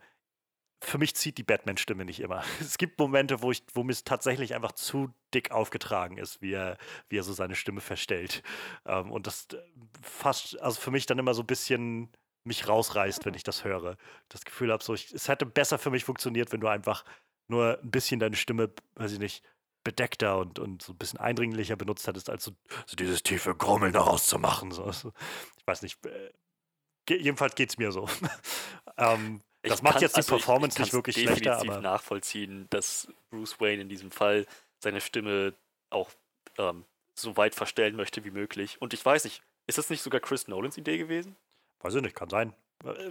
für 0.81 0.97
mich 0.97 1.15
zieht 1.15 1.37
die 1.37 1.43
Batman-Stimme 1.43 2.05
nicht 2.05 2.21
immer. 2.21 2.43
Es 2.61 2.77
gibt 2.77 2.99
Momente, 2.99 3.41
wo, 3.41 3.51
wo 3.73 3.83
mir 3.83 3.91
es 3.91 4.03
tatsächlich 4.03 4.55
einfach 4.55 4.71
zu 4.71 5.13
dick 5.33 5.51
aufgetragen 5.51 6.17
ist, 6.17 6.41
wie 6.41 6.53
er, 6.53 6.77
wie 7.09 7.17
er 7.17 7.23
so 7.23 7.33
seine 7.33 7.55
Stimme 7.55 7.81
verstellt. 7.81 8.43
Ähm, 8.85 9.11
und 9.11 9.27
das 9.27 9.47
äh, 9.53 9.57
fast, 10.01 10.59
also 10.61 10.79
für 10.79 10.91
mich 10.91 11.05
dann 11.05 11.19
immer 11.19 11.33
so 11.33 11.43
ein 11.43 11.47
bisschen 11.47 12.09
mich 12.45 12.67
rausreißt, 12.67 13.25
wenn 13.25 13.33
ich 13.33 13.43
das 13.43 13.65
höre. 13.65 13.97
Das 14.29 14.45
Gefühl 14.45 14.71
habe, 14.71 14.83
so, 14.83 14.93
es 14.93 15.27
hätte 15.27 15.45
besser 15.45 15.77
für 15.77 15.91
mich 15.91 16.05
funktioniert, 16.05 16.51
wenn 16.51 16.61
du 16.61 16.67
einfach 16.67 17.03
nur 17.47 17.79
ein 17.81 17.91
bisschen 17.91 18.19
deine 18.19 18.35
Stimme, 18.35 18.71
weiß 18.95 19.11
ich 19.13 19.19
nicht, 19.19 19.43
bedeckter 19.83 20.37
und, 20.37 20.59
und 20.59 20.81
so 20.81 20.93
ein 20.93 20.97
bisschen 20.97 21.19
eindringlicher 21.19 21.75
benutzt 21.75 22.07
hattest, 22.07 22.29
als 22.29 22.43
so, 22.43 22.51
so 22.85 22.95
dieses 22.95 23.23
tiefe 23.23 23.55
Grummeln 23.55 23.93
daraus 23.93 24.27
zu 24.27 24.39
machen. 24.39 24.71
So. 24.71 24.89
Ich 24.89 25.67
weiß 25.67 25.81
nicht, 25.81 25.97
äh, 26.05 27.15
jedenfalls 27.15 27.55
geht 27.55 27.69
es 27.69 27.77
mir 27.77 27.91
so. 27.91 28.07
ähm, 28.97 29.41
das 29.61 29.81
macht 29.81 29.95
kann, 29.95 30.01
jetzt 30.03 30.15
die 30.15 30.19
also 30.19 30.35
Performance 30.35 30.75
ich, 30.75 30.79
ich 30.79 30.85
nicht 30.85 30.93
wirklich 30.93 31.15
schlechter. 31.17 31.61
Ich 31.63 31.69
kann 31.69 31.83
nachvollziehen, 31.83 32.67
dass 32.69 33.07
Bruce 33.29 33.59
Wayne 33.59 33.81
in 33.81 33.89
diesem 33.89 34.11
Fall 34.11 34.45
seine 34.79 35.01
Stimme 35.01 35.53
auch 35.89 36.11
ähm, 36.57 36.85
so 37.15 37.35
weit 37.37 37.55
verstellen 37.55 37.95
möchte 37.95 38.23
wie 38.23 38.31
möglich. 38.31 38.81
Und 38.81 38.93
ich 38.93 39.05
weiß 39.05 39.25
nicht, 39.25 39.41
ist 39.67 39.77
das 39.77 39.89
nicht 39.89 40.01
sogar 40.01 40.21
Chris 40.21 40.47
Nolans 40.47 40.77
Idee 40.77 40.97
gewesen? 40.97 41.35
Weiß 41.81 41.95
ich 41.95 42.01
nicht, 42.01 42.15
kann 42.15 42.29
sein. 42.29 42.53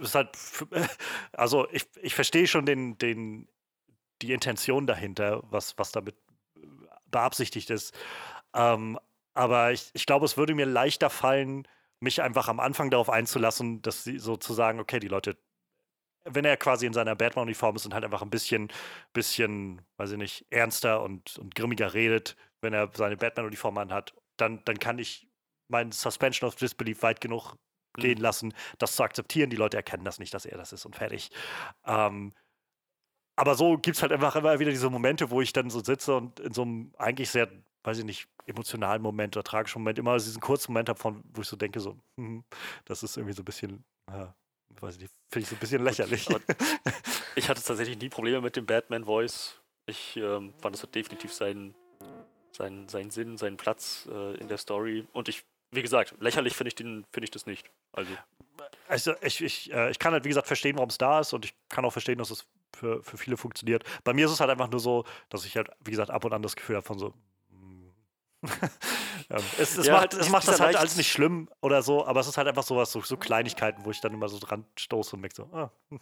ist 0.01 0.15
halt, 0.15 0.29
also 1.31 1.67
ich, 1.71 1.85
ich 2.01 2.15
verstehe 2.15 2.47
schon 2.47 2.65
den, 2.65 2.97
den, 2.97 3.47
die 4.21 4.33
Intention 4.33 4.87
dahinter, 4.87 5.43
was, 5.49 5.77
was 5.77 5.91
damit 5.91 6.15
beabsichtigt 7.11 7.69
ist. 7.69 7.97
Ähm, 8.53 8.99
aber 9.33 9.71
ich, 9.71 9.89
ich 9.93 10.05
glaube, 10.05 10.25
es 10.25 10.37
würde 10.37 10.55
mir 10.55 10.65
leichter 10.65 11.09
fallen, 11.09 11.67
mich 11.99 12.21
einfach 12.21 12.47
am 12.47 12.59
Anfang 12.59 12.89
darauf 12.89 13.09
einzulassen, 13.09 13.81
dass 13.81 14.03
sie 14.03 14.19
sozusagen, 14.19 14.79
okay, 14.79 14.99
die 14.99 15.07
Leute, 15.07 15.37
wenn 16.25 16.45
er 16.45 16.57
quasi 16.57 16.85
in 16.85 16.93
seiner 16.93 17.15
Batman-Uniform 17.15 17.75
ist 17.75 17.85
und 17.85 17.93
halt 17.93 18.03
einfach 18.03 18.21
ein 18.21 18.29
bisschen, 18.29 18.69
bisschen, 19.13 19.81
weiß 19.97 20.11
ich 20.11 20.17
nicht, 20.17 20.45
ernster 20.49 21.01
und, 21.01 21.37
und 21.37 21.55
grimmiger 21.55 21.93
redet, 21.93 22.35
wenn 22.61 22.73
er 22.73 22.89
seine 22.93 23.17
Batman-Uniform 23.17 23.77
anhat, 23.77 24.13
dann, 24.37 24.63
dann 24.65 24.79
kann 24.79 24.99
ich 24.99 25.27
meinen 25.67 25.91
Suspension 25.91 26.47
of 26.47 26.55
Disbelief 26.55 27.03
weit 27.03 27.21
genug 27.21 27.55
mhm. 27.95 28.01
gehen 28.01 28.17
lassen, 28.19 28.53
das 28.77 28.95
zu 28.95 29.03
akzeptieren. 29.03 29.49
Die 29.49 29.57
Leute 29.57 29.77
erkennen 29.77 30.05
das 30.05 30.19
nicht, 30.19 30.33
dass 30.33 30.45
er 30.45 30.57
das 30.57 30.73
ist 30.73 30.85
und 30.85 30.95
fertig. 30.95 31.29
Ähm, 31.85 32.33
aber 33.39 33.55
so 33.55 33.77
gibt 33.77 33.95
es 33.95 34.01
halt 34.01 34.11
einfach 34.11 34.35
immer 34.35 34.59
wieder 34.59 34.69
diese 34.69 34.89
Momente, 34.89 35.29
wo 35.31 35.39
ich 35.39 35.53
dann 35.53 35.69
so 35.69 35.81
sitze 35.81 36.13
und 36.13 36.41
in 36.41 36.53
so 36.53 36.63
einem 36.63 36.91
eigentlich 36.97 37.29
sehr, 37.29 37.47
weiß 37.83 37.99
ich 37.99 38.03
nicht, 38.03 38.27
emotionalen 38.45 39.01
Moment 39.01 39.37
oder 39.37 39.45
tragischen 39.45 39.79
Moment 39.79 39.97
immer 39.97 40.17
diesen 40.17 40.41
kurzen 40.41 40.73
Moment 40.73 40.89
habe, 40.89 41.21
wo 41.33 41.41
ich 41.41 41.47
so 41.47 41.55
denke, 41.55 41.79
so, 41.79 41.97
hm, 42.17 42.43
das 42.83 43.01
ist 43.01 43.15
irgendwie 43.15 43.33
so 43.33 43.41
ein 43.41 43.45
bisschen, 43.45 43.85
ja, 44.11 44.35
weiß 44.81 44.95
ich 44.95 45.03
nicht, 45.03 45.13
finde 45.31 45.43
ich 45.43 45.49
so 45.49 45.55
ein 45.55 45.59
bisschen 45.59 45.83
lächerlich. 45.85 46.27
ich 47.35 47.47
hatte 47.47 47.63
tatsächlich 47.63 47.97
nie 47.97 48.09
Probleme 48.09 48.41
mit 48.41 48.57
dem 48.57 48.65
Batman-Voice. 48.65 49.61
Ich 49.85 50.17
ähm, 50.17 50.53
fand, 50.61 50.75
das 50.75 50.83
hat 50.83 50.93
definitiv 50.93 51.31
seinen, 51.31 51.73
seinen, 52.51 52.89
seinen 52.89 53.09
Sinn, 53.09 53.37
seinen 53.37 53.55
Platz 53.55 54.05
äh, 54.11 54.35
in 54.35 54.49
der 54.49 54.57
Story. 54.57 55.07
Und 55.13 55.29
ich, 55.29 55.45
wie 55.71 55.81
gesagt, 55.81 56.13
lächerlich 56.19 56.57
finde 56.57 56.73
ich, 56.73 56.75
find 56.75 57.23
ich 57.23 57.31
das 57.31 57.45
nicht. 57.45 57.71
Also. 57.93 58.11
Also 58.89 59.13
ich, 59.21 59.41
ich, 59.41 59.71
äh, 59.71 59.91
ich 59.91 59.97
kann 59.97 60.11
halt, 60.11 60.25
wie 60.25 60.29
gesagt, 60.29 60.47
verstehen, 60.47 60.75
warum 60.75 60.89
es 60.89 60.97
da 60.97 61.21
ist 61.21 61.31
und 61.31 61.45
ich 61.45 61.53
kann 61.69 61.85
auch 61.85 61.93
verstehen, 61.93 62.17
dass 62.17 62.31
es 62.31 62.45
für, 62.75 63.03
für 63.03 63.17
viele 63.17 63.37
funktioniert. 63.37 63.83
Bei 64.03 64.13
mir 64.13 64.25
ist 64.25 64.31
es 64.31 64.39
halt 64.39 64.49
einfach 64.49 64.69
nur 64.69 64.79
so, 64.79 65.05
dass 65.29 65.45
ich 65.45 65.55
halt, 65.55 65.69
wie 65.83 65.91
gesagt, 65.91 66.09
ab 66.11 66.25
und 66.25 66.33
an 66.33 66.41
das 66.41 66.55
Gefühl 66.55 66.77
habe 66.77 66.85
von 66.85 66.99
so, 66.99 67.13
ähm, 69.29 69.43
es, 69.57 69.77
es, 69.77 69.85
ja, 69.85 69.95
macht, 69.95 70.13
es 70.13 70.29
macht 70.29 70.47
das 70.47 70.61
halt 70.61 70.77
alles 70.77 70.95
nicht 70.95 71.11
schlimm 71.11 71.49
oder 71.59 71.81
so, 71.81 72.05
aber 72.05 72.21
es 72.21 72.27
ist 72.27 72.37
halt 72.37 72.47
einfach 72.47 72.63
sowas, 72.63 72.89
so, 72.89 73.01
so 73.01 73.17
Kleinigkeiten, 73.17 73.83
wo 73.83 73.91
ich 73.91 73.99
dann 73.99 74.13
immer 74.13 74.29
so 74.29 74.39
dran 74.39 74.63
stoße 74.77 75.17
und 75.17 75.21
merke 75.21 75.35
so, 75.35 75.43
ah. 75.51 75.69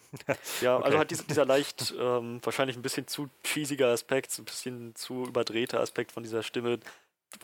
ja, 0.61 0.75
also 0.75 0.77
okay. 0.77 0.85
also 0.85 0.99
hat 0.99 1.11
dieser, 1.11 1.23
dieser 1.23 1.45
leicht, 1.45 1.95
ähm, 1.99 2.39
wahrscheinlich 2.43 2.75
ein 2.75 2.83
bisschen 2.83 3.07
zu 3.07 3.29
cheesiger 3.43 3.87
Aspekt, 3.87 4.37
ein 4.37 4.45
bisschen 4.45 4.93
zu 4.95 5.25
überdrehter 5.25 5.79
Aspekt 5.79 6.11
von 6.11 6.21
dieser 6.21 6.43
Stimme, 6.43 6.79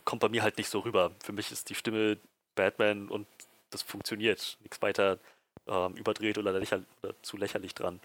kommt 0.04 0.20
bei 0.20 0.28
mir 0.28 0.42
halt 0.42 0.58
nicht 0.58 0.68
so 0.68 0.80
rüber. 0.80 1.10
Für 1.22 1.32
mich 1.32 1.50
ist 1.50 1.68
die 1.70 1.74
Stimme 1.74 2.18
Batman 2.54 3.08
und 3.08 3.26
das 3.70 3.82
funktioniert. 3.82 4.56
Nichts 4.62 4.80
weiter 4.80 5.18
ähm, 5.66 5.94
überdreht 5.94 6.38
oder, 6.38 6.52
lächer 6.52 6.82
oder, 7.02 7.14
zu 7.22 7.36
lächerlich 7.36 7.74
dran. 7.74 8.00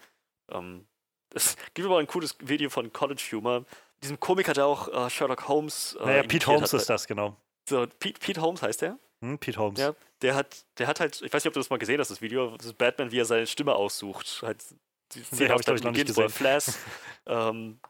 Ähm, 0.50 0.86
es 1.34 1.56
gibt 1.74 1.86
aber 1.86 1.98
ein 1.98 2.06
cooles 2.06 2.36
Video 2.40 2.70
von 2.70 2.92
College 2.92 3.22
Humor, 3.32 3.64
diesem 4.02 4.18
Komiker, 4.18 4.52
der 4.52 4.66
auch 4.66 4.88
äh, 4.88 5.10
Sherlock 5.10 5.48
Holmes. 5.48 5.96
Äh, 6.00 6.06
naja, 6.06 6.22
Pete 6.22 6.46
Holmes 6.46 6.72
hat. 6.72 6.80
ist 6.80 6.90
das, 6.90 7.06
genau. 7.06 7.36
So, 7.68 7.86
Pete, 7.98 8.18
Pete 8.18 8.40
Holmes 8.40 8.62
heißt 8.62 8.82
der? 8.82 8.98
Hm, 9.20 9.38
Pete 9.38 9.58
Holmes. 9.58 9.78
Ja, 9.78 9.94
der 10.22 10.34
hat, 10.34 10.64
der 10.78 10.86
hat 10.86 11.00
halt, 11.00 11.20
ich 11.22 11.32
weiß 11.32 11.44
nicht, 11.44 11.48
ob 11.48 11.54
du 11.54 11.60
das 11.60 11.70
mal 11.70 11.78
gesehen 11.78 12.00
hast, 12.00 12.10
das 12.10 12.22
Video, 12.22 12.56
das 12.56 12.66
ist 12.66 12.78
Batman, 12.78 13.12
wie 13.12 13.18
er 13.18 13.24
seine 13.24 13.46
Stimme 13.46 13.74
aussucht. 13.74 14.40
Halt, 14.42 14.64
die 15.12 15.22
Szene 15.22 15.48
nee, 15.48 15.54
aus 15.54 15.60
ich, 15.66 15.82
noch 15.82 15.90
nicht 15.90 16.06
gesehen. 16.06 16.28
Flash, 16.28 16.66
ähm, 17.26 17.80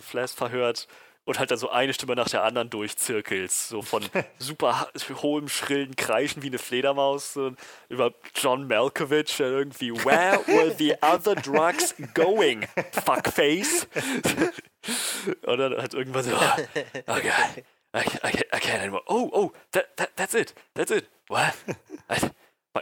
Flash 0.00 0.32
verhört 0.32 0.88
und 1.30 1.38
halt 1.38 1.52
dann 1.52 1.58
so 1.58 1.70
eine 1.70 1.94
Stimme 1.94 2.16
nach 2.16 2.28
der 2.28 2.42
anderen 2.42 2.70
durchzirkelt. 2.70 3.52
So 3.52 3.82
von 3.82 4.04
super 4.40 4.88
hohem, 5.22 5.48
schrillen 5.48 5.94
Kreischen 5.94 6.42
wie 6.42 6.48
eine 6.48 6.58
Fledermaus 6.58 7.34
so, 7.34 7.52
über 7.88 8.12
John 8.34 8.66
Malkovich, 8.66 9.36
der 9.36 9.46
irgendwie, 9.46 9.92
where 9.92 10.44
were 10.48 10.74
the 10.76 10.96
other 11.00 11.36
drugs 11.36 11.94
going? 12.14 12.66
Fuckface. 12.90 13.86
und 15.46 15.58
dann 15.58 15.76
halt 15.76 15.94
irgendwann 15.94 16.24
so, 16.24 16.32
oh, 16.32 16.80
okay, 17.06 17.30
I, 17.94 18.00
I, 18.24 18.44
I 18.52 18.58
can't 18.58 18.80
anymore. 18.80 19.02
Oh, 19.06 19.30
oh, 19.32 19.52
that, 19.70 19.96
that, 19.98 20.10
that's 20.16 20.34
it, 20.34 20.52
that's 20.74 20.90
it. 20.90 21.08
What? 21.28 21.54
I, 22.08 22.30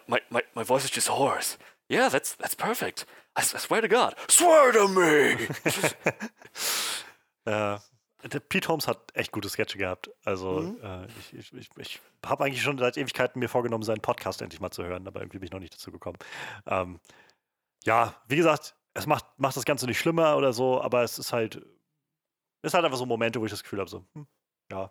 my, 0.06 0.22
my, 0.30 0.42
my 0.54 0.62
voice 0.62 0.84
is 0.84 0.90
just 0.90 1.08
hoarse. 1.08 1.58
Yeah, 1.90 2.08
that's, 2.08 2.34
that's 2.34 2.54
perfect. 2.54 3.04
I, 3.36 3.40
I 3.40 3.42
swear 3.42 3.82
to 3.82 3.88
God. 3.88 4.14
Swear 4.26 4.72
to 4.72 4.88
me! 4.88 5.48
ja. 7.46 7.80
Pete 8.48 8.68
Holmes 8.68 8.88
hat 8.88 9.14
echt 9.14 9.30
gute 9.32 9.48
Sketche 9.48 9.78
gehabt. 9.78 10.10
Also 10.24 10.60
mhm. 10.60 10.78
äh, 10.82 11.06
ich, 11.32 11.52
ich, 11.52 11.70
ich, 11.76 12.00
habe 12.24 12.44
eigentlich 12.44 12.62
schon 12.62 12.78
seit 12.78 12.96
Ewigkeiten 12.96 13.38
mir 13.38 13.48
vorgenommen, 13.48 13.84
seinen 13.84 14.00
Podcast 14.00 14.42
endlich 14.42 14.60
mal 14.60 14.70
zu 14.70 14.84
hören, 14.84 15.06
aber 15.06 15.20
irgendwie 15.20 15.38
bin 15.38 15.46
ich 15.46 15.52
noch 15.52 15.60
nicht 15.60 15.74
dazu 15.74 15.92
gekommen. 15.92 16.18
Ähm, 16.66 16.98
ja, 17.84 18.14
wie 18.26 18.36
gesagt, 18.36 18.74
es 18.94 19.06
macht, 19.06 19.24
macht 19.36 19.56
das 19.56 19.64
Ganze 19.64 19.86
nicht 19.86 20.00
schlimmer 20.00 20.36
oder 20.36 20.52
so, 20.52 20.80
aber 20.82 21.04
es 21.04 21.18
ist 21.18 21.32
halt, 21.32 21.64
es 22.62 22.74
halt 22.74 22.84
einfach 22.84 22.98
so 22.98 23.06
Momente, 23.06 23.40
wo 23.40 23.44
ich 23.44 23.52
das 23.52 23.62
Gefühl 23.62 23.78
habe, 23.78 23.90
so, 23.90 24.04
hm, 24.14 24.26
ja, 24.70 24.90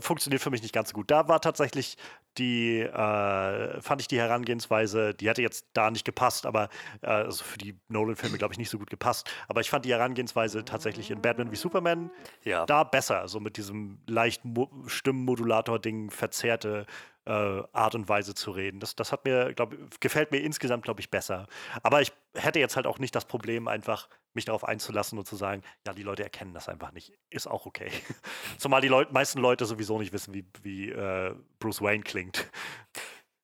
funktioniert 0.00 0.42
für 0.42 0.50
mich 0.50 0.62
nicht 0.62 0.74
ganz 0.74 0.90
so 0.90 0.94
gut. 0.94 1.10
Da 1.10 1.28
war 1.28 1.40
tatsächlich 1.40 1.96
die, 2.38 2.80
äh, 2.80 3.80
fand 3.80 4.00
ich 4.00 4.08
die 4.08 4.18
Herangehensweise, 4.18 5.14
die 5.14 5.28
hätte 5.28 5.42
jetzt 5.42 5.66
da 5.72 5.90
nicht 5.90 6.04
gepasst, 6.04 6.46
aber 6.46 6.68
äh, 7.02 7.06
also 7.06 7.44
für 7.44 7.58
die 7.58 7.78
Nolan-Filme, 7.88 8.38
glaube 8.38 8.52
ich, 8.52 8.58
nicht 8.58 8.70
so 8.70 8.78
gut 8.78 8.90
gepasst. 8.90 9.30
Aber 9.48 9.60
ich 9.60 9.70
fand 9.70 9.84
die 9.84 9.92
Herangehensweise 9.92 10.64
tatsächlich 10.64 11.10
in 11.10 11.22
Batman 11.22 11.50
wie 11.50 11.56
Superman 11.56 12.10
ja. 12.44 12.66
da 12.66 12.84
besser, 12.84 13.28
so 13.28 13.40
mit 13.40 13.56
diesem 13.56 13.98
leichten 14.06 14.54
Stimmenmodulator-Ding 14.86 16.10
verzerrte 16.10 16.86
äh, 17.26 17.62
Art 17.72 17.94
und 17.94 18.08
Weise 18.08 18.34
zu 18.34 18.50
reden. 18.50 18.80
Das, 18.80 18.96
das 18.96 19.12
hat 19.12 19.24
mir, 19.24 19.52
glaub, 19.54 19.74
gefällt 20.00 20.30
mir 20.30 20.38
insgesamt, 20.38 20.84
glaube 20.84 21.00
ich, 21.00 21.10
besser. 21.10 21.46
Aber 21.82 22.00
ich 22.00 22.12
hätte 22.34 22.60
jetzt 22.60 22.76
halt 22.76 22.86
auch 22.86 22.98
nicht 22.98 23.14
das 23.14 23.24
Problem, 23.24 23.68
einfach 23.68 24.08
mich 24.34 24.44
darauf 24.44 24.64
einzulassen 24.64 25.18
und 25.18 25.26
zu 25.26 25.36
sagen, 25.36 25.62
ja, 25.86 25.92
die 25.92 26.02
Leute 26.02 26.22
erkennen 26.22 26.54
das 26.54 26.68
einfach 26.68 26.92
nicht. 26.92 27.12
Ist 27.30 27.46
auch 27.46 27.66
okay. 27.66 27.90
Zumal 28.58 28.80
die 28.80 28.88
Leut 28.88 29.12
meisten 29.12 29.40
Leute 29.40 29.66
sowieso 29.66 29.98
nicht 29.98 30.12
wissen, 30.12 30.32
wie, 30.34 30.44
wie 30.62 30.90
äh, 30.90 31.34
Bruce 31.58 31.82
Wayne 31.82 32.04
klingt. 32.04 32.48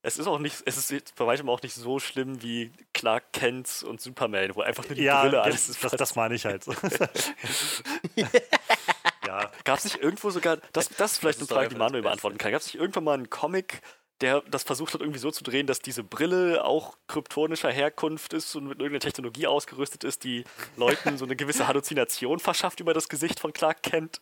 Es 0.05 0.19
ist 0.19 0.27
auch 0.27 0.41
nicht, 0.41 0.63
es 0.67 0.91
ist 0.91 1.15
bei 1.15 1.27
weitem 1.27 1.49
auch 1.49 1.63
nicht 1.63 1.75
so 1.75 2.01
schlimm 2.01 2.43
wie 2.43 2.73
Clark 2.93 3.33
Kent 3.33 3.85
und 3.85 4.01
Superman, 4.01 4.55
wo 4.55 4.63
einfach 4.63 4.85
nur 4.85 4.97
die 4.97 5.05
ja, 5.05 5.23
Brille 5.23 5.41
alles 5.41 5.69
ist. 5.69 5.85
Das, 5.85 5.93
das 5.93 6.17
meine 6.17 6.35
ich 6.35 6.45
halt. 6.45 6.67
Gab 9.65 9.79
es 9.79 9.85
nicht 9.85 10.03
irgendwo 10.03 10.31
sogar, 10.31 10.59
das, 10.73 10.89
das 10.89 11.13
ist 11.13 11.19
vielleicht 11.19 11.41
das 11.41 11.51
eine 11.51 11.57
Frage, 11.57 11.69
die 11.71 11.79
Manuel 11.79 12.03
beantworten 12.03 12.39
kann. 12.39 12.53
Gab 12.53 12.61
es 12.61 12.67
nicht 12.67 12.81
irgendwann 12.81 13.05
mal 13.05 13.15
einen 13.15 13.31
Comic, 13.31 13.81
der 14.21 14.43
das 14.43 14.63
versucht 14.63 14.95
hat, 14.95 15.01
irgendwie 15.01 15.19
so 15.19 15.31
zu 15.31 15.43
drehen, 15.45 15.67
dass 15.67 15.81
diese 15.81 16.05
Brille 16.05 16.65
auch 16.65 16.97
kryptonischer 17.09 17.71
Herkunft 17.71 18.33
ist 18.33 18.55
und 18.55 18.65
mit 18.65 18.79
irgendeiner 18.79 19.01
Technologie 19.01 19.47
ausgerüstet 19.47 20.05
ist, 20.05 20.25
die 20.25 20.45
Leuten 20.77 21.19
so 21.19 21.25
eine 21.25 21.37
gewisse 21.37 21.67
Halluzination 21.67 22.39
verschafft 22.39 22.81
über 22.81 22.95
das 22.95 23.09
Gesicht 23.09 23.41
von 23.41 23.53
Clark 23.53 23.83
Kent? 23.83 24.21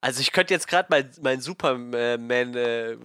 Also 0.00 0.20
ich 0.20 0.30
könnte 0.30 0.54
jetzt 0.54 0.68
gerade 0.68 0.88
mal 0.90 1.10
meinen 1.20 1.40
Superman 1.40 2.54
äh, 2.54 2.96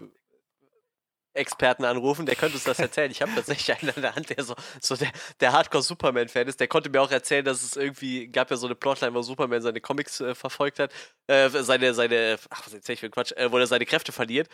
Experten 1.34 1.86
anrufen, 1.86 2.26
der 2.26 2.36
könnte 2.36 2.56
uns 2.56 2.66
das 2.66 2.80
erzählen. 2.80 3.12
Ich 3.12 3.22
habe 3.22 3.34
tatsächlich 3.34 3.82
einen 3.82 3.96
an 3.96 4.02
der 4.02 4.16
Hand, 4.16 4.30
der 4.30 4.44
so, 4.44 4.56
so 4.82 4.96
der, 4.96 5.12
der 5.40 5.54
Hardcore-Superman-Fan 5.54 6.48
ist. 6.48 6.60
Der 6.60 6.68
konnte 6.68 6.90
mir 6.90 7.02
auch 7.02 7.12
erzählen, 7.12 7.46
dass 7.46 7.64
es 7.64 7.76
irgendwie 7.76 8.28
gab 8.28 8.52
ja 8.52 8.58
so 8.58 8.68
eine 8.68 8.76
Plotline, 8.76 9.14
wo 9.14 9.22
Superman 9.22 9.62
seine 9.62 9.82
Comics 9.82 10.20
äh, 10.20 10.36
verfolgt 10.36 10.80
hat, 10.80 10.92
äh, 11.28 11.50
seine, 11.50 11.94
seine, 11.94 12.38
ach, 12.50 12.66
was 12.66 12.74
erzähl 12.74 12.94
ich 12.94 13.00
für 13.00 13.10
Quatsch, 13.10 13.32
äh, 13.34 13.52
wo 13.52 13.58
er 13.58 13.68
seine 13.68 13.86
Kräfte 13.86 14.12
verliert. 14.12 14.50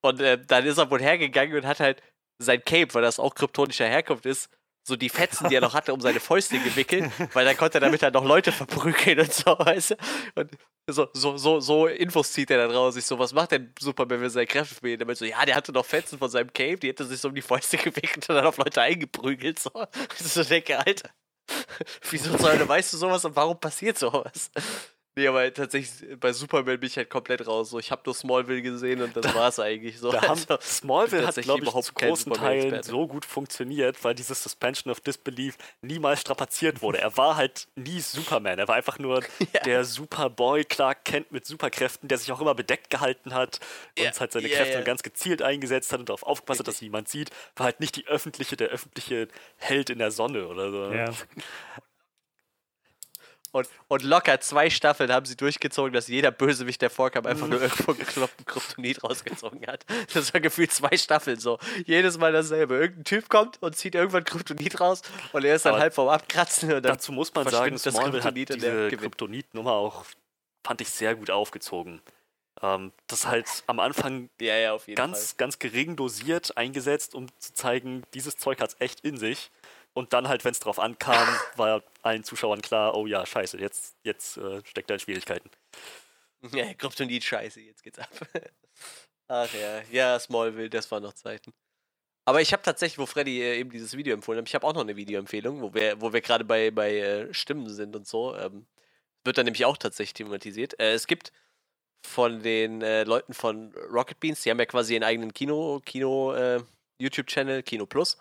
Und 0.00 0.20
äh, 0.20 0.38
dann 0.44 0.64
ist 0.64 0.78
er 0.78 0.90
wohl 0.90 1.00
hergegangen 1.00 1.56
und 1.56 1.66
hat 1.66 1.80
halt 1.80 2.02
sein 2.38 2.62
Cape, 2.64 2.94
weil 2.94 3.02
das 3.02 3.18
auch 3.18 3.34
kryptonischer 3.34 3.86
Herkunft 3.86 4.26
ist, 4.26 4.48
so 4.84 4.96
die 4.96 5.08
Fetzen, 5.08 5.48
die 5.48 5.54
er 5.54 5.60
noch 5.60 5.74
hatte, 5.74 5.92
um 5.94 6.00
seine 6.00 6.20
Fäuste 6.20 6.58
gewickelt, 6.58 7.10
weil 7.32 7.44
dann 7.44 7.56
konnte 7.56 7.78
er 7.78 7.80
damit 7.80 8.02
halt 8.02 8.14
noch 8.14 8.24
Leute 8.24 8.50
verprügeln 8.52 9.20
und 9.20 9.32
so, 9.32 9.56
weißt 9.58 9.90
du? 9.90 9.96
Und 10.34 10.50
so, 10.88 11.08
so, 11.12 11.36
so, 11.36 11.60
so 11.60 11.86
Infos 11.86 12.32
zieht 12.32 12.50
er 12.50 12.58
dann 12.58 12.70
raus. 12.72 12.96
Ich 12.96 13.04
so, 13.04 13.18
was 13.18 13.32
macht 13.32 13.52
denn 13.52 13.72
Superman, 13.78 14.20
wenn 14.20 14.30
seine 14.30 14.46
Kräfte 14.46 14.74
spielt? 14.74 15.00
Damit 15.00 15.16
so, 15.16 15.24
ja, 15.24 15.44
der 15.44 15.54
hatte 15.54 15.72
noch 15.72 15.86
Fetzen 15.86 16.18
von 16.18 16.30
seinem 16.30 16.52
Cape, 16.52 16.78
die 16.78 16.88
hätte 16.88 17.04
sich 17.04 17.20
so 17.20 17.28
um 17.28 17.34
die 17.34 17.42
Fäuste 17.42 17.76
gewickelt 17.78 18.28
und 18.28 18.34
dann 18.34 18.46
auf 18.46 18.56
Leute 18.56 18.82
eingeprügelt. 18.82 19.58
So. 19.58 19.70
Ich 20.18 20.26
so 20.26 20.42
denke, 20.42 20.78
Alter, 20.78 21.10
wieso 22.10 22.36
soll, 22.36 22.68
weißt 22.68 22.92
du 22.92 22.96
sowas 22.96 23.24
und 23.24 23.36
warum 23.36 23.58
passiert 23.58 23.98
sowas? 23.98 24.50
Nee, 25.14 25.26
aber 25.26 25.52
tatsächlich 25.52 26.18
bei 26.18 26.32
Superman 26.32 26.80
bin 26.80 26.86
ich 26.86 26.96
halt 26.96 27.10
komplett 27.10 27.46
raus. 27.46 27.70
So, 27.70 27.78
ich 27.78 27.90
habe 27.90 28.00
nur 28.06 28.14
Smallville 28.14 28.62
gesehen 28.62 29.02
und 29.02 29.14
das 29.14 29.26
da, 29.26 29.34
war's 29.34 29.58
eigentlich 29.58 29.98
so. 29.98 30.10
Da 30.10 30.20
also, 30.20 30.56
Smallville 30.60 31.26
hat, 31.26 31.36
glaube 31.36 31.60
ich, 31.60 31.68
überhaupt 31.68 31.86
zu 31.86 31.92
großen 31.92 32.32
Teilen 32.32 32.82
so 32.82 33.06
gut 33.06 33.26
funktioniert, 33.26 34.02
weil 34.04 34.14
dieses 34.14 34.42
Suspension 34.42 34.90
of 34.90 35.00
Disbelief 35.00 35.58
niemals 35.82 36.22
strapaziert 36.22 36.80
wurde. 36.80 36.98
Er 36.98 37.14
war 37.18 37.36
halt 37.36 37.68
nie 37.76 38.00
Superman. 38.00 38.58
Er 38.58 38.68
war 38.68 38.76
einfach 38.76 38.98
nur 38.98 39.22
ja. 39.52 39.60
der 39.60 39.84
Superboy 39.84 40.64
Clark 40.64 41.04
Kent 41.04 41.30
mit 41.30 41.44
Superkräften, 41.44 42.08
der 42.08 42.16
sich 42.16 42.32
auch 42.32 42.40
immer 42.40 42.54
bedeckt 42.54 42.88
gehalten 42.88 43.34
hat 43.34 43.60
und 43.98 44.04
ja. 44.04 44.18
halt 44.18 44.32
seine 44.32 44.48
ja, 44.48 44.56
Kräfte 44.56 44.82
ganz 44.82 45.02
gezielt 45.02 45.42
eingesetzt 45.42 45.92
hat 45.92 46.00
und 46.00 46.08
darauf 46.08 46.22
aufgepasst 46.22 46.60
hat, 46.60 46.68
dass 46.68 46.80
niemand 46.80 47.08
sieht. 47.08 47.30
War 47.56 47.64
halt 47.64 47.80
nicht 47.80 47.96
die 47.96 48.06
öffentliche, 48.06 48.56
der 48.56 48.68
öffentliche 48.68 49.28
Held 49.58 49.90
in 49.90 49.98
der 49.98 50.10
Sonne 50.10 50.48
oder 50.48 50.70
so. 50.70 50.90
Ja. 50.90 51.10
Und, 53.52 53.68
und 53.88 54.02
locker 54.02 54.40
zwei 54.40 54.70
Staffeln 54.70 55.12
haben 55.12 55.26
sie 55.26 55.36
durchgezogen, 55.36 55.92
dass 55.92 56.08
jeder 56.08 56.30
Bösewicht, 56.30 56.80
der 56.80 56.88
vorkam, 56.88 57.26
einfach 57.26 57.46
nur 57.46 57.60
irgendwo 57.60 57.92
gekloppten 57.92 58.46
Kryptonit 58.46 59.04
rausgezogen 59.04 59.66
hat. 59.66 59.84
Das 60.14 60.32
war 60.32 60.40
gefühlt 60.40 60.72
zwei 60.72 60.96
Staffeln 60.96 61.38
so. 61.38 61.58
Jedes 61.84 62.16
Mal 62.16 62.32
dasselbe. 62.32 62.76
Irgendein 62.76 63.04
Typ 63.04 63.28
kommt 63.28 63.62
und 63.62 63.76
zieht 63.76 63.94
irgendwann 63.94 64.24
Kryptonit 64.24 64.80
raus 64.80 65.02
und 65.32 65.44
er 65.44 65.56
ist 65.56 65.66
dann 65.66 65.74
Aber 65.74 65.82
halb 65.82 65.94
vorm 65.94 66.08
Abkratzen. 66.08 66.72
Und 66.72 66.82
dazu 66.82 67.12
muss 67.12 67.34
man 67.34 67.46
sagen, 67.48 67.72
das 67.72 67.94
Smallville 67.94 68.24
hat 68.24 68.36
diese 68.36 68.88
Kryptonit-Nummer 68.88 69.72
auch, 69.72 70.06
fand 70.64 70.80
ich, 70.80 70.88
sehr 70.88 71.14
gut 71.14 71.30
aufgezogen. 71.30 72.00
Ähm, 72.62 72.92
das 73.06 73.26
halt 73.26 73.48
am 73.66 73.80
Anfang 73.80 74.30
ja, 74.40 74.56
ja, 74.56 74.78
ganz, 74.94 75.30
Fall. 75.30 75.36
ganz 75.36 75.58
gering 75.58 75.96
dosiert 75.96 76.56
eingesetzt, 76.56 77.14
um 77.14 77.26
zu 77.38 77.52
zeigen, 77.52 78.02
dieses 78.14 78.36
Zeug 78.36 78.60
hat 78.60 78.70
es 78.70 78.76
echt 78.78 79.00
in 79.00 79.16
sich. 79.16 79.50
Und 79.94 80.12
dann 80.12 80.28
halt, 80.28 80.44
wenn 80.44 80.52
es 80.52 80.60
drauf 80.60 80.78
ankam, 80.78 81.28
war 81.56 81.82
allen 82.02 82.24
Zuschauern 82.24 82.62
klar, 82.62 82.94
oh 82.94 83.06
ja, 83.06 83.26
scheiße, 83.26 83.58
jetzt, 83.58 83.96
jetzt 84.02 84.38
äh, 84.38 84.62
steckt 84.64 84.90
er 84.90 84.94
in 84.94 85.00
Schwierigkeiten. 85.00 85.50
Ja, 86.52 86.74
Kryptonit, 86.74 87.22
scheiße, 87.22 87.60
jetzt 87.60 87.84
geht's 87.84 88.00
ab. 88.00 88.08
Ach 89.28 89.54
ja, 89.54 89.80
ja, 89.92 90.18
Smallville, 90.18 90.68
das 90.68 90.90
waren 90.90 91.04
noch 91.04 91.12
Zeiten. 91.12 91.54
Aber 92.24 92.40
ich 92.40 92.52
habe 92.52 92.64
tatsächlich, 92.64 92.98
wo 92.98 93.06
Freddy 93.06 93.40
äh, 93.40 93.58
eben 93.58 93.70
dieses 93.70 93.96
Video 93.96 94.12
empfohlen 94.14 94.38
hat, 94.40 94.48
ich 94.48 94.54
habe 94.56 94.66
auch 94.66 94.74
noch 94.74 94.82
eine 94.82 94.96
Videoempfehlung, 94.96 95.60
wo 95.60 95.72
wir, 95.72 96.00
wo 96.00 96.12
wir 96.12 96.20
gerade 96.20 96.44
bei, 96.44 96.70
bei 96.70 96.98
äh, 96.98 97.32
Stimmen 97.34 97.68
sind 97.68 97.94
und 97.94 98.08
so. 98.08 98.36
Ähm, 98.36 98.66
wird 99.24 99.38
dann 99.38 99.44
nämlich 99.44 99.64
auch 99.64 99.76
tatsächlich 99.76 100.14
thematisiert. 100.14 100.78
Äh, 100.80 100.92
es 100.94 101.06
gibt 101.06 101.32
von 102.04 102.42
den 102.42 102.82
äh, 102.82 103.04
Leuten 103.04 103.34
von 103.34 103.72
Rocket 103.90 104.18
Beans, 104.20 104.42
die 104.42 104.50
haben 104.50 104.58
ja 104.58 104.66
quasi 104.66 104.94
ihren 104.94 105.04
eigenen 105.04 105.32
Kino, 105.32 105.80
Kino, 105.84 106.32
äh, 106.34 106.60
YouTube-Channel, 106.98 107.62
Kino 107.62 107.86
Plus. 107.86 108.18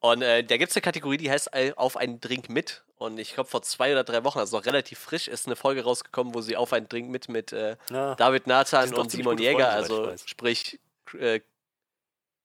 Und 0.00 0.22
äh, 0.22 0.44
da 0.44 0.56
gibt 0.56 0.70
es 0.70 0.76
eine 0.76 0.82
Kategorie, 0.82 1.16
die 1.16 1.30
heißt 1.30 1.50
Auf 1.76 1.96
einen 1.96 2.20
Drink 2.20 2.48
mit. 2.48 2.82
Und 2.98 3.18
ich 3.18 3.34
glaube, 3.34 3.48
vor 3.48 3.62
zwei 3.62 3.92
oder 3.92 4.04
drei 4.04 4.24
Wochen, 4.24 4.38
also 4.38 4.56
noch 4.56 4.66
relativ 4.66 4.98
frisch, 4.98 5.28
ist 5.28 5.46
eine 5.46 5.56
Folge 5.56 5.84
rausgekommen, 5.84 6.34
wo 6.34 6.40
sie 6.40 6.56
auf 6.56 6.72
einen 6.72 6.88
Drink 6.88 7.10
mit 7.10 7.28
mit 7.28 7.52
äh, 7.52 7.76
ja. 7.90 8.14
David 8.16 8.46
Nathan 8.46 8.92
und 8.94 9.10
Simon 9.10 9.38
Jäger, 9.38 9.70
also 9.70 10.12
sprich, 10.26 10.80
äh, 11.18 11.40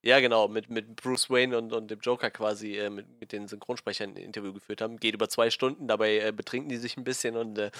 ja 0.03 0.19
genau, 0.19 0.47
mit, 0.47 0.69
mit 0.69 0.95
Bruce 0.95 1.29
Wayne 1.29 1.57
und, 1.57 1.73
und 1.73 1.89
dem 1.89 1.99
Joker 2.01 2.29
quasi, 2.29 2.77
äh, 2.77 2.89
mit, 2.89 3.19
mit 3.19 3.31
den 3.31 3.47
Synchronsprechern 3.47 4.11
ein 4.11 4.17
Interview 4.17 4.53
geführt 4.53 4.81
haben. 4.81 4.97
Geht 4.99 5.15
über 5.15 5.29
zwei 5.29 5.49
Stunden, 5.49 5.87
dabei 5.87 6.19
äh, 6.19 6.31
betrinken 6.31 6.69
die 6.69 6.77
sich 6.77 6.97
ein 6.97 7.03
bisschen 7.03 7.35
und 7.35 7.57
äh, 7.57 7.71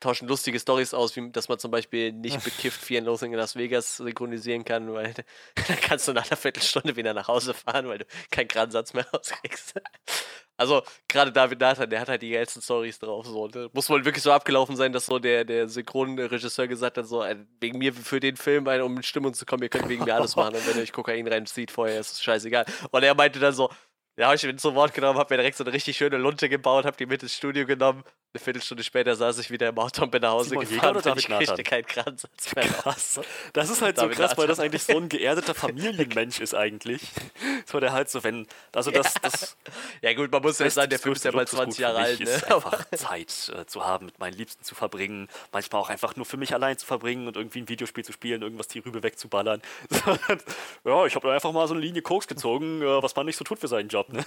tauschen 0.00 0.28
lustige 0.28 0.58
Stories 0.58 0.94
aus, 0.94 1.16
wie 1.16 1.30
dass 1.30 1.48
man 1.48 1.58
zum 1.58 1.70
Beispiel 1.70 2.12
nicht 2.12 2.42
bekifft 2.44 2.80
Fear 2.80 2.98
and 2.98 3.06
Loathing 3.06 3.32
in 3.32 3.38
Las 3.38 3.56
Vegas 3.56 3.96
synchronisieren 3.96 4.64
kann, 4.64 4.92
weil 4.92 5.14
dann 5.68 5.80
kannst 5.80 6.06
du 6.08 6.12
nach 6.12 6.30
einer 6.30 6.36
Viertelstunde 6.36 6.96
wieder 6.96 7.14
nach 7.14 7.28
Hause 7.28 7.54
fahren, 7.54 7.88
weil 7.88 7.98
du 7.98 8.04
keinen 8.30 8.48
Gransatz 8.48 8.94
mehr 8.94 9.06
rauskriegst. 9.12 9.74
Also, 10.56 10.82
gerade 11.06 11.30
David 11.30 11.60
Nathan, 11.60 11.88
der 11.88 12.00
hat 12.00 12.08
halt 12.08 12.22
die 12.22 12.30
geilsten 12.30 12.60
Stories 12.60 12.98
drauf. 12.98 13.26
So. 13.26 13.48
Muss 13.72 13.88
wohl 13.88 14.04
wirklich 14.04 14.24
so 14.24 14.32
abgelaufen 14.32 14.74
sein, 14.74 14.92
dass 14.92 15.06
so 15.06 15.20
der, 15.20 15.44
der 15.44 15.68
Synchronregisseur 15.68 16.66
gesagt 16.66 16.98
hat, 16.98 17.06
so, 17.06 17.22
äh, 17.22 17.36
wegen 17.60 17.78
mir 17.78 17.92
für 17.92 18.18
den 18.18 18.36
Film, 18.36 18.66
um 18.66 18.96
in 18.96 19.02
Stimmung 19.04 19.34
zu 19.34 19.46
kommen, 19.46 19.62
ihr 19.62 19.68
könnt 19.68 19.88
wegen 19.88 20.04
mir 20.04 20.16
alles 20.16 20.34
machen. 20.34 20.56
Und 20.56 20.66
wenn 20.66 20.76
ihr 20.76 20.82
euch 20.82 20.92
Kokain 20.92 21.28
reinzieht 21.28 21.70
vorher, 21.70 22.00
ist 22.00 22.14
es 22.14 22.22
scheißegal. 22.24 22.66
Und 22.90 23.02
er 23.04 23.14
meinte 23.14 23.38
dann 23.38 23.52
so, 23.52 23.70
ja, 24.18 24.26
habe 24.26 24.34
ich 24.34 24.42
mir 24.42 24.56
zu 24.56 24.74
Wort 24.74 24.94
genommen, 24.94 25.16
habe 25.16 25.32
mir 25.32 25.38
direkt 25.38 25.56
so 25.56 25.62
eine 25.62 25.72
richtig 25.72 25.96
schöne 25.96 26.16
Lunte 26.16 26.48
gebaut, 26.48 26.84
habe 26.84 26.96
die 26.96 27.06
mit 27.06 27.22
ins 27.22 27.34
Studio 27.34 27.64
genommen. 27.64 28.02
Eine 28.34 28.44
Viertelstunde 28.44 28.84
später 28.84 29.16
saß 29.16 29.38
ich 29.38 29.50
wieder 29.50 29.70
im 29.70 29.78
Auto 29.78 30.02
und 30.02 30.10
bin 30.10 30.20
nach 30.20 30.32
Hause 30.32 30.50
Simon 30.50 30.68
gefahren 30.68 30.96
oder 30.98 31.12
und 31.12 31.18
ich 31.18 31.28
kriegte 31.28 31.62
keinen 31.62 31.86
Kransatz 31.86 32.54
mehr. 32.54 32.66
Krass. 32.66 33.20
Das 33.54 33.70
ist 33.70 33.80
halt 33.80 33.96
David 33.96 34.16
so 34.16 34.20
krass, 34.20 34.30
Nathan. 34.32 34.42
weil 34.42 34.48
das 34.48 34.60
eigentlich 34.60 34.82
so 34.82 34.98
ein 34.98 35.08
geerdeter 35.08 35.54
Familienmensch 35.54 36.38
ist 36.40 36.54
eigentlich. 36.54 37.00
So 37.64 37.80
der 37.80 37.92
halt 37.92 38.10
so, 38.10 38.22
wenn, 38.24 38.46
also 38.74 38.90
das, 38.90 39.14
das 39.22 39.56
Ja 40.02 40.12
gut, 40.12 40.30
man 40.30 40.42
muss 40.42 40.58
ja 40.58 40.68
sagen, 40.68 40.90
der 40.90 40.98
Film 40.98 41.14
ist 41.14 41.24
ja 41.24 41.30
bald 41.30 41.48
20 41.48 41.78
Jahre 41.78 42.00
alt. 42.00 42.20
Ne? 42.20 42.28
Ist 42.28 42.44
einfach 42.52 42.84
Zeit 42.90 43.50
äh, 43.56 43.64
zu 43.64 43.86
haben, 43.86 44.06
mit 44.06 44.18
meinen 44.18 44.34
Liebsten 44.34 44.62
zu 44.62 44.74
verbringen, 44.74 45.28
manchmal 45.50 45.80
auch 45.80 45.88
einfach 45.88 46.14
nur 46.14 46.26
für 46.26 46.36
mich 46.36 46.52
allein 46.52 46.76
zu 46.76 46.84
verbringen 46.84 47.28
und 47.28 47.36
irgendwie 47.38 47.60
ein 47.62 47.68
Videospiel 47.70 48.04
zu 48.04 48.12
spielen, 48.12 48.42
irgendwas 48.42 48.68
die 48.68 48.80
Rübe 48.80 49.02
wegzuballern. 49.02 49.62
ja, 50.84 51.06
ich 51.06 51.14
habe 51.14 51.32
einfach 51.32 51.52
mal 51.52 51.66
so 51.66 51.72
eine 51.72 51.82
Linie 51.82 52.02
Koks 52.02 52.26
gezogen, 52.26 52.82
äh, 52.82 53.02
was 53.02 53.16
man 53.16 53.24
nicht 53.24 53.36
so 53.36 53.44
tut 53.44 53.58
für 53.58 53.68
seinen 53.68 53.88
Job, 53.88 54.12
ne? 54.12 54.22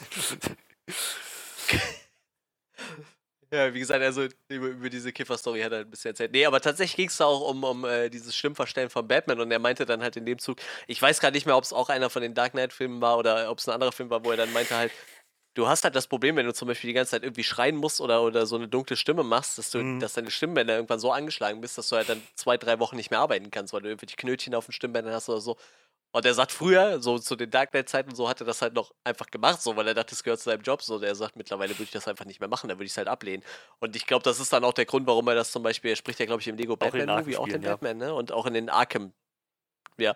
Ja, 3.54 3.74
wie 3.74 3.80
gesagt, 3.80 4.02
also 4.02 4.28
über, 4.48 4.68
über 4.68 4.90
diese 4.90 5.12
Kiffer-Story 5.12 5.62
hat 5.62 5.74
er 5.74 5.80
ein 5.80 5.90
bisschen 5.90 6.12
erzählt. 6.12 6.32
Nee, 6.32 6.46
aber 6.46 6.62
tatsächlich 6.62 6.96
ging 6.96 7.08
es 7.10 7.18
da 7.18 7.26
auch 7.26 7.50
um, 7.50 7.64
um 7.66 7.84
äh, 7.84 8.10
dieses 8.10 8.34
Stimmverstellen 8.34 8.90
von 8.90 9.06
Batman 9.06 9.42
und 9.42 9.52
er 9.52 9.60
meinte 9.60 9.86
dann 9.86 10.02
halt 10.02 10.16
in 10.16 10.26
dem 10.26 10.40
Zug, 10.40 10.60
ich 10.88 11.02
weiß 11.02 11.20
gar 11.20 11.32
nicht 11.32 11.46
mehr, 11.46 11.58
ob 11.58 11.66
es 11.66 11.74
auch 11.74 11.90
einer 11.90 12.10
von 12.10 12.22
den 12.22 12.34
Dark 12.34 12.54
Knight-Filmen 12.54 13.02
war 13.02 13.18
oder 13.18 13.52
ob 13.52 13.58
es 13.58 13.68
ein 13.68 13.74
anderer 13.74 13.92
Film 13.92 14.10
war, 14.10 14.24
wo 14.24 14.32
er 14.32 14.38
dann 14.38 14.54
meinte 14.54 14.78
halt, 14.78 14.94
du 15.54 15.68
hast 15.68 15.84
halt 15.84 15.96
das 15.96 16.08
Problem, 16.08 16.38
wenn 16.38 16.46
du 16.46 16.54
zum 16.54 16.70
Beispiel 16.70 16.90
die 16.90 16.94
ganze 16.94 17.12
Zeit 17.12 17.24
irgendwie 17.24 17.44
schreien 17.44 17.76
musst 17.76 18.00
oder, 18.00 18.24
oder 18.24 18.46
so 18.46 18.56
eine 18.56 18.70
dunkle 18.70 18.96
Stimme 18.96 19.24
machst, 19.24 19.58
dass, 19.58 19.70
du, 19.72 19.80
mhm. 19.80 20.00
dass 20.00 20.14
deine 20.14 20.32
Stimmbänder 20.32 20.76
irgendwann 20.76 21.00
so 21.00 21.12
angeschlagen 21.12 21.60
bist, 21.60 21.78
dass 21.78 21.90
du 21.90 21.98
halt 21.98 22.08
dann 22.08 22.22
zwei, 22.36 22.56
drei 22.58 22.80
Wochen 22.80 22.96
nicht 22.96 23.12
mehr 23.12 23.20
arbeiten 23.20 23.52
kannst, 23.52 23.74
weil 23.74 23.82
du 23.82 23.90
irgendwelche 23.90 24.16
Knötchen 24.16 24.56
auf 24.56 24.66
den 24.66 24.72
Stimmbändern 24.72 25.14
hast 25.14 25.28
oder 25.28 25.42
so. 25.42 25.58
Und 26.12 26.26
er 26.26 26.34
sagt 26.34 26.52
früher, 26.52 27.02
so 27.02 27.18
zu 27.20 27.36
den 27.36 27.50
Dark 27.50 27.72
Knight-Zeiten, 27.72 28.14
so 28.14 28.28
hat 28.28 28.42
er 28.42 28.46
das 28.46 28.62
halt 28.62 28.74
noch 28.74 28.94
einfach 29.04 29.28
gemacht, 29.28 29.62
so, 29.62 29.76
weil 29.76 29.88
er 29.88 29.94
dachte, 29.94 30.10
das 30.10 30.24
gehört 30.24 30.40
zu 30.40 30.50
seinem 30.50 30.62
Job. 30.62 30.82
So, 30.82 31.00
der 31.00 31.16
sagt, 31.16 31.36
mittlerweile 31.36 31.74
würde 31.74 31.84
ich 31.84 31.92
das 31.92 32.08
einfach 32.08 32.26
nicht 32.26 32.40
mehr 32.40 32.50
machen, 32.50 32.68
dann 32.68 32.78
würde 32.78 32.86
ich 32.86 32.92
es 32.92 32.98
halt 32.98 33.08
ablehnen. 33.08 33.44
Und 33.80 33.96
ich 33.96 34.06
glaube, 34.06 34.24
das 34.24 34.40
ist 34.40 34.52
dann 34.52 34.64
auch 34.64 34.74
der 34.74 34.86
Grund, 34.86 35.08
warum 35.08 35.28
er 35.30 35.36
das 35.36 35.52
zum 35.52 35.64
Beispiel, 35.64 35.92
er 35.92 35.96
spricht 35.96 36.20
ja, 36.20 36.26
glaube 36.26 36.42
ich, 36.42 36.48
im 36.48 36.58
Lego 36.58 36.76
Batman-Movie 36.76 37.38
auch 37.38 37.48
den 37.48 37.62
ja. 37.62 37.72
Batman, 37.72 37.98
ne? 37.98 38.14
Und 38.14 38.32
auch 38.32 38.46
in 38.46 38.54
den 38.54 38.70
Arkham 38.70 39.14
ja, 39.98 40.14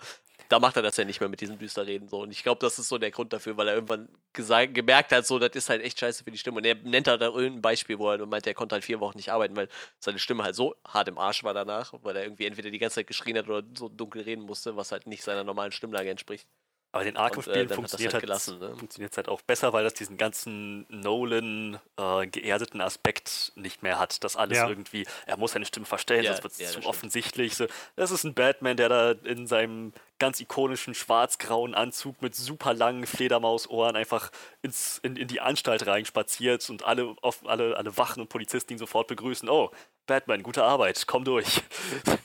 da 0.49 0.59
macht 0.59 0.75
er 0.75 0.81
das 0.81 0.97
ja 0.97 1.05
nicht 1.05 1.19
mehr 1.19 1.29
mit 1.29 1.41
diesen 1.41 1.57
Düsterreden 1.57 2.07
so. 2.07 2.21
Und 2.21 2.31
ich 2.31 2.43
glaube, 2.43 2.59
das 2.59 2.79
ist 2.79 2.89
so 2.89 2.97
der 2.97 3.11
Grund 3.11 3.33
dafür, 3.33 3.57
weil 3.57 3.67
er 3.67 3.75
irgendwann 3.75 4.09
gesagt, 4.33 4.73
gemerkt 4.73 5.11
hat, 5.11 5.25
so, 5.25 5.39
das 5.39 5.51
ist 5.55 5.69
halt 5.69 5.81
echt 5.83 5.99
scheiße 5.99 6.23
für 6.23 6.31
die 6.31 6.38
Stimme. 6.38 6.57
Und 6.57 6.65
er 6.65 6.75
nennt 6.75 7.07
halt 7.07 7.21
da 7.21 7.27
irgendein 7.27 7.61
Beispiel, 7.61 7.99
wo 7.99 8.11
er 8.11 8.25
meint, 8.25 8.47
er 8.47 8.53
konnte 8.53 8.73
halt 8.73 8.83
vier 8.83 8.99
Wochen 8.99 9.17
nicht 9.17 9.31
arbeiten, 9.31 9.55
weil 9.55 9.69
seine 9.99 10.19
Stimme 10.19 10.43
halt 10.43 10.55
so 10.55 10.75
hart 10.88 11.07
im 11.07 11.17
Arsch 11.17 11.43
war 11.43 11.53
danach, 11.53 11.93
weil 12.03 12.15
er 12.15 12.23
irgendwie 12.23 12.45
entweder 12.45 12.71
die 12.71 12.79
ganze 12.79 12.95
Zeit 12.95 13.07
geschrien 13.07 13.38
hat 13.38 13.49
oder 13.49 13.63
so 13.77 13.89
dunkel 13.89 14.21
reden 14.23 14.43
musste, 14.43 14.75
was 14.75 14.91
halt 14.91 15.07
nicht 15.07 15.23
seiner 15.23 15.43
normalen 15.43 15.71
Stimmlage 15.71 16.09
entspricht. 16.09 16.47
Aber 16.96 17.04
den 17.04 17.18
Arkham-Spielen 17.18 17.70
äh, 17.70 17.74
funktioniert, 17.74 18.14
halt, 18.14 18.24
gelassen, 18.24 18.58
ne? 18.58 18.74
funktioniert 18.78 19.18
halt 19.18 19.28
auch 19.28 19.41
besser, 19.41 19.74
weil 19.74 19.84
das 19.84 19.96
diesen 19.96 20.16
ganzen 20.16 20.86
Nolan 20.88 21.78
äh, 21.98 22.26
geerdeten 22.26 22.80
Aspekt 22.80 23.52
nicht 23.56 23.84
mehr 23.84 24.00
hat. 24.00 24.24
Dass 24.24 24.38
alles 24.38 24.60
ja. 24.60 24.70
irgendwie, 24.70 25.06
er 25.26 25.36
muss 25.36 25.52
seine 25.52 25.66
Stimme 25.66 25.86
verstellen, 25.86 26.24
ja, 26.24 26.32
sonst 26.32 26.43
wird 26.43 26.54
es 26.54 26.60
ja, 26.60 26.68
zu 26.68 26.72
stimmt. 26.72 26.86
offensichtlich. 26.86 27.58
So, 27.58 27.68
das 27.98 28.12
ist 28.12 28.24
ein 28.24 28.34
Batman, 28.34 28.78
der 28.78 28.88
da 28.88 29.12
in 29.12 29.46
seinem 29.46 29.91
ganz 30.20 30.39
ikonischen 30.39 30.96
schwarz-grauen 30.96 31.76
Anzug 31.76 32.22
mit 32.22 32.34
super 32.34 32.74
langen 32.74 33.06
Fledermausohren 33.06 33.98
einfach 33.98 34.32
ins, 34.62 35.00
in, 35.04 35.18
in 35.18 35.28
die 35.28 35.41
Anstalt 35.41 35.86
reinspaziert 35.86 36.70
und 36.70 36.86
alle, 36.86 37.14
auf, 37.22 37.46
alle, 37.46 37.76
alle 37.76 37.98
Wachen 37.98 38.22
und 38.22 38.30
Polizisten 38.30 38.72
ihn 38.72 38.80
sofort 38.80 39.08
begrüßen. 39.08 39.50
Oh, 39.50 39.70
Batman, 40.08 40.43
gute 40.43 40.64
Arbeit, 40.64 41.08
komm 41.08 41.26
durch. 41.26 41.62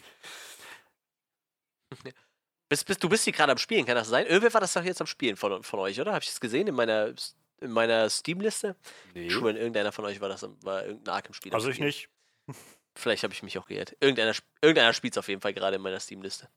Bist, 2.70 2.86
bist, 2.86 3.02
du 3.02 3.08
bist 3.08 3.24
hier 3.24 3.32
gerade 3.32 3.50
am 3.50 3.58
Spielen, 3.58 3.84
kann 3.84 3.96
das 3.96 4.08
sein? 4.08 4.26
Irgendwer 4.26 4.54
war 4.54 4.60
das 4.60 4.72
doch 4.72 4.84
jetzt 4.84 5.00
am 5.00 5.08
Spielen 5.08 5.34
von, 5.34 5.64
von 5.64 5.80
euch, 5.80 6.00
oder? 6.00 6.12
Habe 6.12 6.22
ich 6.22 6.28
das 6.28 6.40
gesehen 6.40 6.68
in 6.68 6.74
meiner, 6.76 7.12
in 7.60 7.72
meiner 7.72 8.08
Steam-Liste? 8.08 8.76
Nee. 9.12 9.28
Schwöre, 9.28 9.58
irgendeiner 9.58 9.90
von 9.90 10.04
euch 10.04 10.20
war 10.20 10.28
das 10.28 10.46
war 10.62 10.86
irgendein 10.86 11.12
Arkham-Spiel. 11.12 11.52
Also 11.52 11.68
ich 11.68 11.80
nicht. 11.80 12.08
Vielleicht 12.94 13.24
habe 13.24 13.34
ich 13.34 13.42
mich 13.42 13.58
auch 13.58 13.66
geirrt. 13.66 13.96
Irgendeiner, 13.98 14.34
irgendeiner 14.62 14.92
spielt 14.92 15.14
es 15.14 15.18
auf 15.18 15.26
jeden 15.26 15.40
Fall 15.40 15.52
gerade 15.52 15.76
in 15.76 15.82
meiner 15.82 15.98
Steam-Liste. 15.98 16.48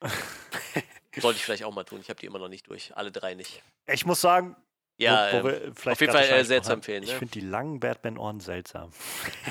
Sollte 1.16 1.38
ich 1.38 1.44
vielleicht 1.44 1.64
auch 1.64 1.74
mal 1.74 1.84
tun. 1.84 2.00
Ich 2.00 2.08
habe 2.08 2.20
die 2.20 2.26
immer 2.26 2.38
noch 2.38 2.48
nicht 2.48 2.68
durch. 2.68 2.96
Alle 2.96 3.10
drei 3.10 3.34
nicht. 3.34 3.62
Ich 3.86 4.06
muss 4.06 4.20
sagen, 4.20 4.56
ja, 4.98 5.28
wo, 5.32 5.44
wo 5.44 5.48
ähm, 5.48 5.72
auf 5.86 6.00
jeden 6.00 6.12
Fall 6.12 6.24
äh, 6.24 6.44
sehr 6.44 6.62
zu 6.62 6.72
empfehlen. 6.72 7.04
Ich 7.04 7.12
ne? 7.12 7.18
finde 7.18 7.32
die 7.32 7.40
langen 7.40 7.78
Batman-Ohren 7.78 8.40
seltsam. 8.40 8.90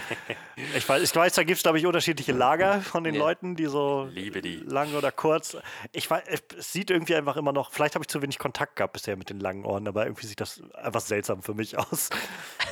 ich, 0.75 0.87
weiß, 0.87 1.01
ich 1.01 1.15
weiß, 1.15 1.33
da 1.35 1.43
gibt 1.43 1.57
es, 1.57 1.63
glaube 1.63 1.79
ich, 1.79 1.85
unterschiedliche 1.85 2.33
Lager 2.33 2.81
von 2.81 3.05
den 3.05 3.15
ja. 3.15 3.21
Leuten, 3.21 3.55
die 3.55 3.65
so 3.67 4.09
Liebe 4.11 4.41
die. 4.41 4.57
lang 4.57 4.93
oder 4.93 5.11
kurz. 5.11 5.55
Ich 5.93 6.09
weiß, 6.09 6.23
es 6.57 6.73
sieht 6.73 6.91
irgendwie 6.91 7.15
einfach 7.15 7.37
immer 7.37 7.53
noch, 7.53 7.71
vielleicht 7.71 7.95
habe 7.95 8.03
ich 8.03 8.09
zu 8.09 8.21
wenig 8.21 8.39
Kontakt 8.39 8.75
gehabt 8.75 8.93
bisher 8.93 9.15
mit 9.15 9.29
den 9.29 9.39
langen 9.39 9.63
Ohren, 9.63 9.87
aber 9.87 10.05
irgendwie 10.05 10.27
sieht 10.27 10.41
das 10.41 10.61
einfach 10.73 11.01
seltsam 11.01 11.41
für 11.41 11.53
mich 11.53 11.77
aus. 11.77 12.09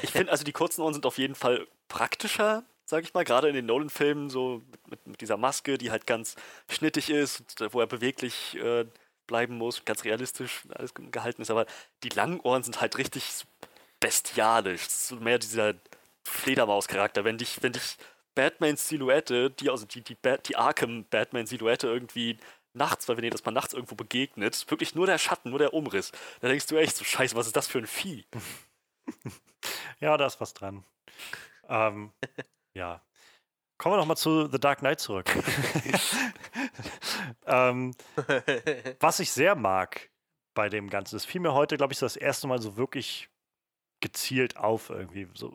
Ich 0.01 0.11
finde, 0.11 0.31
also 0.31 0.43
die 0.43 0.51
kurzen 0.51 0.81
Ohren 0.81 0.93
sind 0.93 1.05
auf 1.05 1.17
jeden 1.17 1.35
Fall 1.35 1.65
praktischer, 1.87 2.63
sag 2.83 3.03
ich 3.03 3.13
mal, 3.13 3.23
gerade 3.23 3.47
in 3.47 3.55
den 3.55 3.65
Nolan-Filmen, 3.65 4.29
so 4.29 4.61
mit, 4.89 5.07
mit, 5.07 5.21
dieser 5.21 5.37
Maske, 5.37 5.77
die 5.77 5.89
halt 5.89 6.05
ganz 6.05 6.35
schnittig 6.69 7.09
ist, 7.09 7.43
wo 7.71 7.79
er 7.79 7.87
beweglich. 7.87 8.57
Äh, 8.61 8.85
bleiben 9.27 9.57
muss, 9.57 9.85
ganz 9.85 10.03
realistisch 10.03 10.63
alles 10.73 10.93
gehalten 10.93 11.41
ist, 11.41 11.51
aber 11.51 11.65
die 12.03 12.09
langen 12.09 12.39
Ohren 12.39 12.63
sind 12.63 12.81
halt 12.81 12.97
richtig 12.97 13.45
bestialisch. 13.99 14.87
So 14.89 15.15
mehr 15.17 15.39
dieser 15.39 15.75
Fledermaus-Charakter. 16.23 17.23
Wenn 17.23 17.37
dich, 17.37 17.61
wenn 17.63 17.73
dich 17.73 17.97
Batmans 18.35 18.87
Silhouette, 18.87 19.49
die, 19.51 19.69
also 19.69 19.85
die, 19.85 20.01
die, 20.01 20.17
die 20.45 20.55
Arkham-Batman-Silhouette 20.55 21.87
irgendwie 21.87 22.37
nachts, 22.73 23.07
weil 23.07 23.17
wenn 23.17 23.23
ihr 23.23 23.31
das 23.31 23.45
mal 23.45 23.51
nachts 23.51 23.73
irgendwo 23.73 23.95
begegnet, 23.95 24.69
wirklich 24.69 24.95
nur 24.95 25.05
der 25.05 25.17
Schatten, 25.17 25.49
nur 25.49 25.59
der 25.59 25.73
Umriss, 25.73 26.11
da 26.41 26.49
denkst 26.49 26.67
du 26.67 26.77
echt 26.77 26.95
so, 26.95 27.05
scheiße, 27.05 27.35
was 27.35 27.47
ist 27.47 27.55
das 27.55 27.67
für 27.67 27.79
ein 27.79 27.87
Vieh? 27.87 28.25
ja, 29.99 30.17
da 30.17 30.25
ist 30.25 30.41
was 30.41 30.53
dran. 30.53 30.83
Ähm, 31.69 32.11
ja. 32.73 33.01
Kommen 33.85 33.97
wir 33.97 33.99
nochmal 33.99 34.17
zu 34.17 34.47
The 34.47 34.59
Dark 34.59 34.79
Knight 34.79 34.99
zurück. 34.99 35.29
ähm, 37.45 37.91
was 38.99 39.19
ich 39.19 39.31
sehr 39.31 39.53
mag 39.53 40.09
bei 40.55 40.69
dem 40.69 40.89
Ganzen, 40.89 41.15
das 41.15 41.23
fiel 41.23 41.39
mir 41.39 41.53
heute, 41.53 41.77
glaube 41.77 41.93
ich, 41.93 41.99
das 41.99 42.15
erste 42.15 42.47
Mal 42.47 42.59
so 42.59 42.77
wirklich 42.77 43.29
gezielt 43.99 44.57
auf 44.57 44.89
irgendwie. 44.89 45.27
So, 45.35 45.53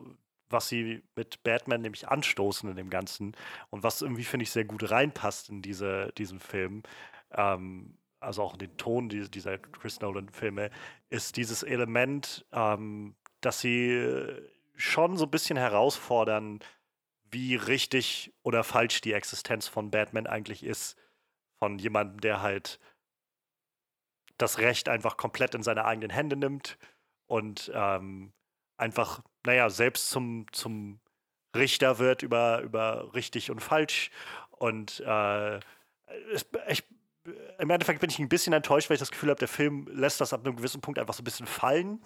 was 0.49 0.69
sie 0.69 1.03
mit 1.17 1.43
Batman 1.43 1.81
nämlich 1.81 2.07
anstoßen 2.07 2.69
in 2.69 2.77
dem 2.77 2.89
Ganzen 2.89 3.35
und 3.69 3.83
was 3.83 4.01
irgendwie, 4.01 4.23
finde 4.23 4.45
ich, 4.45 4.51
sehr 4.51 4.63
gut 4.63 4.89
reinpasst 4.89 5.49
in 5.49 5.61
diese, 5.61 6.13
diesen 6.17 6.39
Film, 6.39 6.83
ähm, 7.33 7.97
also 8.21 8.43
auch 8.43 8.53
in 8.53 8.59
den 8.59 8.77
Ton 8.77 9.09
dieser, 9.09 9.57
Chris 9.57 9.99
Nolan-Filme, 9.99 10.69
ist 11.09 11.35
dieses 11.35 11.63
Element, 11.63 12.45
ähm, 12.53 13.13
dass 13.41 13.59
sie 13.59 14.37
schon 14.77 15.17
so 15.17 15.25
ein 15.25 15.31
bisschen 15.31 15.57
herausfordern, 15.57 16.61
wie 17.31 17.55
richtig 17.55 18.33
oder 18.43 18.63
falsch 18.63 19.01
die 19.01 19.13
Existenz 19.13 19.67
von 19.67 19.91
Batman 19.91 20.27
eigentlich 20.27 20.63
ist. 20.63 20.97
Von 21.59 21.79
jemandem, 21.79 22.21
der 22.21 22.41
halt 22.41 22.79
das 24.37 24.57
Recht 24.57 24.89
einfach 24.89 25.17
komplett 25.17 25.55
in 25.55 25.63
seine 25.63 25.85
eigenen 25.85 26.09
Hände 26.09 26.35
nimmt 26.35 26.77
und 27.27 27.71
ähm, 27.73 28.33
einfach, 28.77 29.21
naja, 29.45 29.69
selbst 29.69 30.09
zum, 30.09 30.45
zum 30.51 30.99
Richter 31.55 31.99
wird 31.99 32.23
über, 32.23 32.61
über 32.61 33.13
richtig 33.13 33.51
und 33.51 33.61
falsch. 33.61 34.09
Und 34.49 35.01
äh, 35.05 35.57
ich, 36.67 36.83
im 37.59 37.69
Endeffekt 37.69 37.99
bin 37.99 38.09
ich 38.09 38.19
ein 38.19 38.29
bisschen 38.29 38.53
enttäuscht, 38.53 38.89
weil 38.89 38.95
ich 38.95 39.01
das 39.01 39.11
Gefühl 39.11 39.29
habe, 39.29 39.39
der 39.39 39.47
Film 39.47 39.87
lässt 39.91 40.19
das 40.21 40.33
ab 40.33 40.45
einem 40.45 40.55
gewissen 40.55 40.81
Punkt 40.81 40.99
einfach 40.99 41.13
so 41.13 41.21
ein 41.21 41.25
bisschen 41.25 41.47
fallen. 41.47 42.01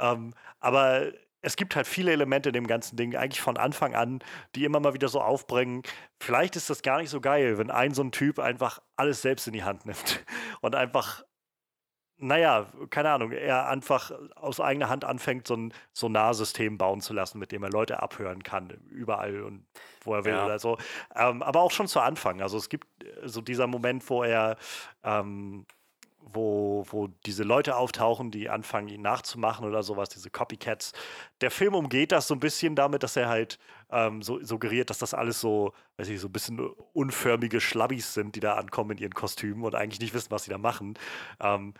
Ähm, 0.00 0.34
aber 0.60 1.12
es 1.48 1.56
gibt 1.56 1.76
halt 1.76 1.86
viele 1.86 2.12
Elemente 2.12 2.50
in 2.50 2.52
dem 2.52 2.66
ganzen 2.66 2.96
Ding, 2.96 3.16
eigentlich 3.16 3.40
von 3.40 3.56
Anfang 3.56 3.94
an, 3.94 4.20
die 4.54 4.64
immer 4.64 4.80
mal 4.80 4.92
wieder 4.92 5.08
so 5.08 5.22
aufbringen. 5.22 5.82
Vielleicht 6.20 6.56
ist 6.56 6.68
das 6.68 6.82
gar 6.82 7.00
nicht 7.00 7.08
so 7.08 7.22
geil, 7.22 7.56
wenn 7.56 7.70
ein 7.70 7.94
so 7.94 8.02
ein 8.02 8.12
Typ 8.12 8.38
einfach 8.38 8.80
alles 8.96 9.22
selbst 9.22 9.46
in 9.46 9.54
die 9.54 9.64
Hand 9.64 9.86
nimmt 9.86 10.24
und 10.60 10.74
einfach 10.74 11.24
naja, 12.20 12.66
keine 12.90 13.10
Ahnung, 13.10 13.30
er 13.30 13.68
einfach 13.68 14.10
aus 14.34 14.60
eigener 14.60 14.88
Hand 14.88 15.04
anfängt, 15.04 15.46
so 15.46 15.54
ein 15.54 15.72
Sonarsystem 15.92 16.76
bauen 16.76 17.00
zu 17.00 17.12
lassen, 17.12 17.38
mit 17.38 17.52
dem 17.52 17.62
er 17.62 17.70
Leute 17.70 18.02
abhören 18.02 18.42
kann, 18.42 18.70
überall 18.90 19.42
und 19.42 19.64
wo 20.02 20.14
er 20.14 20.24
will 20.24 20.32
ja. 20.32 20.44
oder 20.44 20.58
so. 20.58 20.78
Ähm, 21.14 21.44
aber 21.44 21.60
auch 21.60 21.70
schon 21.70 21.86
zu 21.86 22.00
Anfang. 22.00 22.42
Also 22.42 22.58
es 22.58 22.68
gibt 22.68 22.88
äh, 23.04 23.28
so 23.28 23.40
dieser 23.40 23.68
Moment, 23.68 24.10
wo 24.10 24.24
er, 24.24 24.56
ähm, 25.04 25.64
wo, 26.32 26.84
wo 26.90 27.08
diese 27.26 27.42
Leute 27.42 27.76
auftauchen, 27.76 28.30
die 28.30 28.48
anfangen, 28.48 28.88
ihn 28.88 29.02
nachzumachen 29.02 29.66
oder 29.66 29.82
sowas, 29.82 30.08
diese 30.08 30.30
Copycats. 30.30 30.92
Der 31.40 31.50
Film 31.50 31.74
umgeht 31.74 32.12
das 32.12 32.28
so 32.28 32.34
ein 32.34 32.40
bisschen 32.40 32.74
damit, 32.74 33.02
dass 33.02 33.16
er 33.16 33.28
halt 33.28 33.58
ähm, 33.90 34.22
so 34.22 34.42
suggeriert, 34.42 34.90
dass 34.90 34.98
das 34.98 35.14
alles 35.14 35.40
so, 35.40 35.72
weiß 35.96 36.08
ich, 36.08 36.20
so 36.20 36.28
ein 36.28 36.32
bisschen 36.32 36.60
unförmige 36.92 37.60
Schlabbis 37.60 38.14
sind, 38.14 38.34
die 38.34 38.40
da 38.40 38.54
ankommen 38.54 38.92
in 38.92 38.98
ihren 38.98 39.14
Kostümen 39.14 39.64
und 39.64 39.74
eigentlich 39.74 40.00
nicht 40.00 40.14
wissen, 40.14 40.30
was 40.30 40.44
sie 40.44 40.50
da 40.50 40.58
machen. 40.58 40.94
Ähm, 41.40 41.74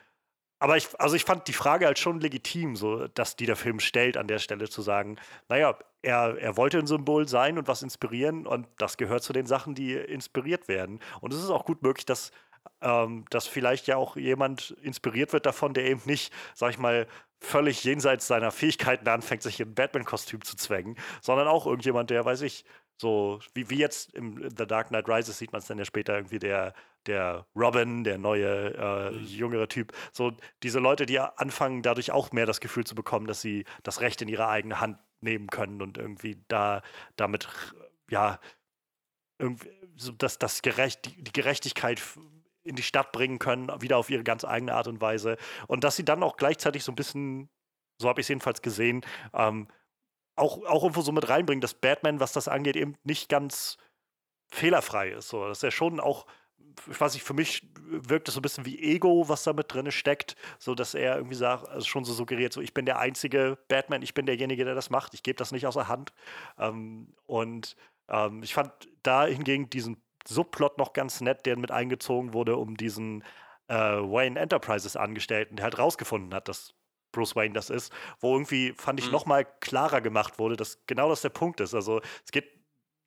aber 0.60 0.76
ich, 0.76 0.88
also 0.98 1.14
ich 1.14 1.24
fand 1.24 1.46
die 1.46 1.52
Frage 1.52 1.86
halt 1.86 1.98
schon 1.98 2.20
legitim, 2.20 2.74
so 2.74 3.06
dass 3.08 3.36
die 3.36 3.46
der 3.46 3.56
Film 3.56 3.78
stellt, 3.78 4.16
an 4.16 4.26
der 4.26 4.38
Stelle 4.40 4.68
zu 4.68 4.82
sagen, 4.82 5.16
naja, 5.48 5.78
er, 6.02 6.36
er 6.38 6.56
wollte 6.56 6.78
ein 6.78 6.86
Symbol 6.86 7.28
sein 7.28 7.58
und 7.58 7.68
was 7.68 7.82
inspirieren 7.82 8.46
und 8.46 8.66
das 8.78 8.96
gehört 8.96 9.22
zu 9.22 9.32
den 9.32 9.46
Sachen, 9.46 9.74
die 9.74 9.94
inspiriert 9.94 10.66
werden. 10.68 11.00
Und 11.20 11.32
es 11.32 11.42
ist 11.42 11.50
auch 11.50 11.64
gut 11.64 11.82
möglich, 11.82 12.06
dass, 12.06 12.32
ähm, 12.80 13.24
dass 13.30 13.46
vielleicht 13.46 13.86
ja 13.86 13.96
auch 13.96 14.16
jemand 14.16 14.70
inspiriert 14.82 15.32
wird 15.32 15.46
davon, 15.46 15.74
der 15.74 15.84
eben 15.86 16.02
nicht, 16.04 16.32
sag 16.54 16.70
ich 16.70 16.78
mal, 16.78 17.06
völlig 17.40 17.84
jenseits 17.84 18.26
seiner 18.26 18.50
Fähigkeiten 18.50 19.08
anfängt, 19.08 19.42
sich 19.42 19.60
in 19.60 19.68
ein 19.68 19.74
Batman-Kostüm 19.74 20.42
zu 20.42 20.56
zwängen, 20.56 20.96
sondern 21.20 21.48
auch 21.48 21.66
irgendjemand, 21.66 22.10
der, 22.10 22.24
weiß 22.24 22.42
ich, 22.42 22.64
so 23.00 23.38
wie, 23.54 23.70
wie 23.70 23.78
jetzt 23.78 24.12
im 24.14 24.50
The 24.56 24.66
Dark 24.66 24.88
Knight 24.88 25.08
Rises 25.08 25.38
sieht 25.38 25.52
man 25.52 25.60
es 25.60 25.68
dann 25.68 25.78
ja 25.78 25.84
später 25.84 26.16
irgendwie 26.16 26.40
der, 26.40 26.74
der 27.06 27.46
Robin, 27.54 28.02
der 28.02 28.18
neue, 28.18 28.74
äh, 28.74 29.10
mhm. 29.12 29.24
jüngere 29.24 29.68
Typ. 29.68 29.92
So 30.12 30.32
diese 30.64 30.80
Leute, 30.80 31.06
die 31.06 31.20
anfangen, 31.20 31.82
dadurch 31.82 32.10
auch 32.10 32.32
mehr 32.32 32.46
das 32.46 32.60
Gefühl 32.60 32.84
zu 32.84 32.96
bekommen, 32.96 33.28
dass 33.28 33.40
sie 33.40 33.64
das 33.84 34.00
Recht 34.00 34.20
in 34.20 34.28
ihre 34.28 34.48
eigene 34.48 34.80
Hand 34.80 34.98
nehmen 35.20 35.46
können 35.46 35.80
und 35.80 35.96
irgendwie 35.96 36.42
da 36.48 36.82
damit, 37.16 37.48
ja, 38.10 38.40
irgendwie, 39.38 39.70
so 39.96 40.10
dass 40.12 40.38
das 40.38 40.62
gerecht, 40.62 41.04
die, 41.04 41.22
die 41.22 41.32
Gerechtigkeit 41.32 42.00
in 42.68 42.76
die 42.76 42.82
Stadt 42.82 43.12
bringen 43.12 43.38
können, 43.38 43.68
wieder 43.80 43.96
auf 43.96 44.10
ihre 44.10 44.24
ganz 44.24 44.44
eigene 44.44 44.74
Art 44.74 44.88
und 44.88 45.00
Weise. 45.00 45.36
Und 45.66 45.84
dass 45.84 45.96
sie 45.96 46.04
dann 46.04 46.22
auch 46.22 46.36
gleichzeitig 46.36 46.84
so 46.84 46.92
ein 46.92 46.96
bisschen, 46.96 47.48
so 48.00 48.08
habe 48.08 48.20
ich 48.20 48.24
es 48.24 48.28
jedenfalls 48.28 48.62
gesehen, 48.62 49.04
ähm, 49.32 49.68
auch, 50.36 50.64
auch 50.66 50.82
irgendwo 50.82 51.02
so 51.02 51.12
mit 51.12 51.28
reinbringen, 51.28 51.60
dass 51.60 51.74
Batman, 51.74 52.20
was 52.20 52.32
das 52.32 52.48
angeht, 52.48 52.76
eben 52.76 52.96
nicht 53.02 53.28
ganz 53.28 53.76
fehlerfrei 54.50 55.10
ist. 55.10 55.28
So, 55.28 55.46
dass 55.48 55.62
er 55.62 55.70
schon 55.70 56.00
auch, 56.00 56.26
ich 56.90 57.00
weiß 57.00 57.14
nicht, 57.14 57.24
für 57.24 57.34
mich 57.34 57.68
wirkt 57.74 58.28
es 58.28 58.34
so 58.34 58.40
ein 58.40 58.42
bisschen 58.42 58.64
wie 58.64 58.78
Ego, 58.78 59.28
was 59.28 59.42
da 59.42 59.52
mit 59.52 59.72
drin 59.72 59.90
steckt, 59.90 60.36
so 60.58 60.74
dass 60.74 60.94
er 60.94 61.16
irgendwie 61.16 61.34
sagt, 61.34 61.68
also 61.68 61.86
schon 61.86 62.04
so 62.04 62.12
suggeriert, 62.12 62.52
so 62.52 62.60
ich 62.60 62.74
bin 62.74 62.86
der 62.86 62.98
einzige 62.98 63.58
Batman, 63.68 64.02
ich 64.02 64.14
bin 64.14 64.26
derjenige, 64.26 64.64
der 64.64 64.74
das 64.74 64.90
macht, 64.90 65.14
ich 65.14 65.22
gebe 65.22 65.36
das 65.36 65.52
nicht 65.52 65.66
außer 65.66 65.88
Hand. 65.88 66.12
Ähm, 66.58 67.14
und 67.26 67.76
ähm, 68.08 68.42
ich 68.42 68.54
fand 68.54 68.72
da 69.02 69.26
hingegen 69.26 69.70
diesen 69.70 70.02
Subplot 70.26 70.78
noch 70.78 70.92
ganz 70.92 71.20
nett, 71.20 71.46
der 71.46 71.56
mit 71.58 71.70
eingezogen 71.70 72.32
wurde, 72.32 72.56
um 72.56 72.76
diesen 72.76 73.22
äh, 73.68 73.74
Wayne 73.74 74.38
Enterprises 74.38 74.96
Angestellten, 74.96 75.56
der 75.56 75.64
halt 75.64 75.78
rausgefunden 75.78 76.34
hat, 76.34 76.48
dass 76.48 76.74
Bruce 77.12 77.36
Wayne 77.36 77.54
das 77.54 77.70
ist, 77.70 77.92
wo 78.20 78.34
irgendwie, 78.34 78.74
fand 78.76 79.00
ich, 79.00 79.06
mhm. 79.06 79.12
nochmal 79.12 79.46
klarer 79.60 80.00
gemacht 80.00 80.38
wurde, 80.38 80.56
dass 80.56 80.84
genau 80.86 81.08
das 81.08 81.22
der 81.22 81.30
Punkt 81.30 81.60
ist. 81.60 81.74
Also 81.74 82.00
es 82.24 82.32
geht 82.32 82.48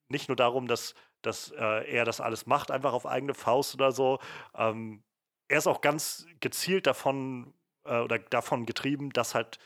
nicht 0.08 0.28
nur 0.28 0.36
darum, 0.36 0.66
dass, 0.66 0.94
dass 1.22 1.50
äh, 1.52 1.90
er 1.90 2.04
das 2.04 2.20
alles 2.20 2.46
macht, 2.46 2.70
einfach 2.70 2.92
auf 2.92 3.06
eigene 3.06 3.34
Faust 3.34 3.74
oder 3.74 3.92
so. 3.92 4.18
Ähm, 4.54 5.02
er 5.48 5.58
ist 5.58 5.66
auch 5.66 5.80
ganz 5.80 6.26
gezielt 6.40 6.86
davon 6.86 7.54
äh, 7.84 8.00
oder 8.00 8.18
davon 8.18 8.66
getrieben, 8.66 9.10
das 9.10 9.34
halt 9.34 9.58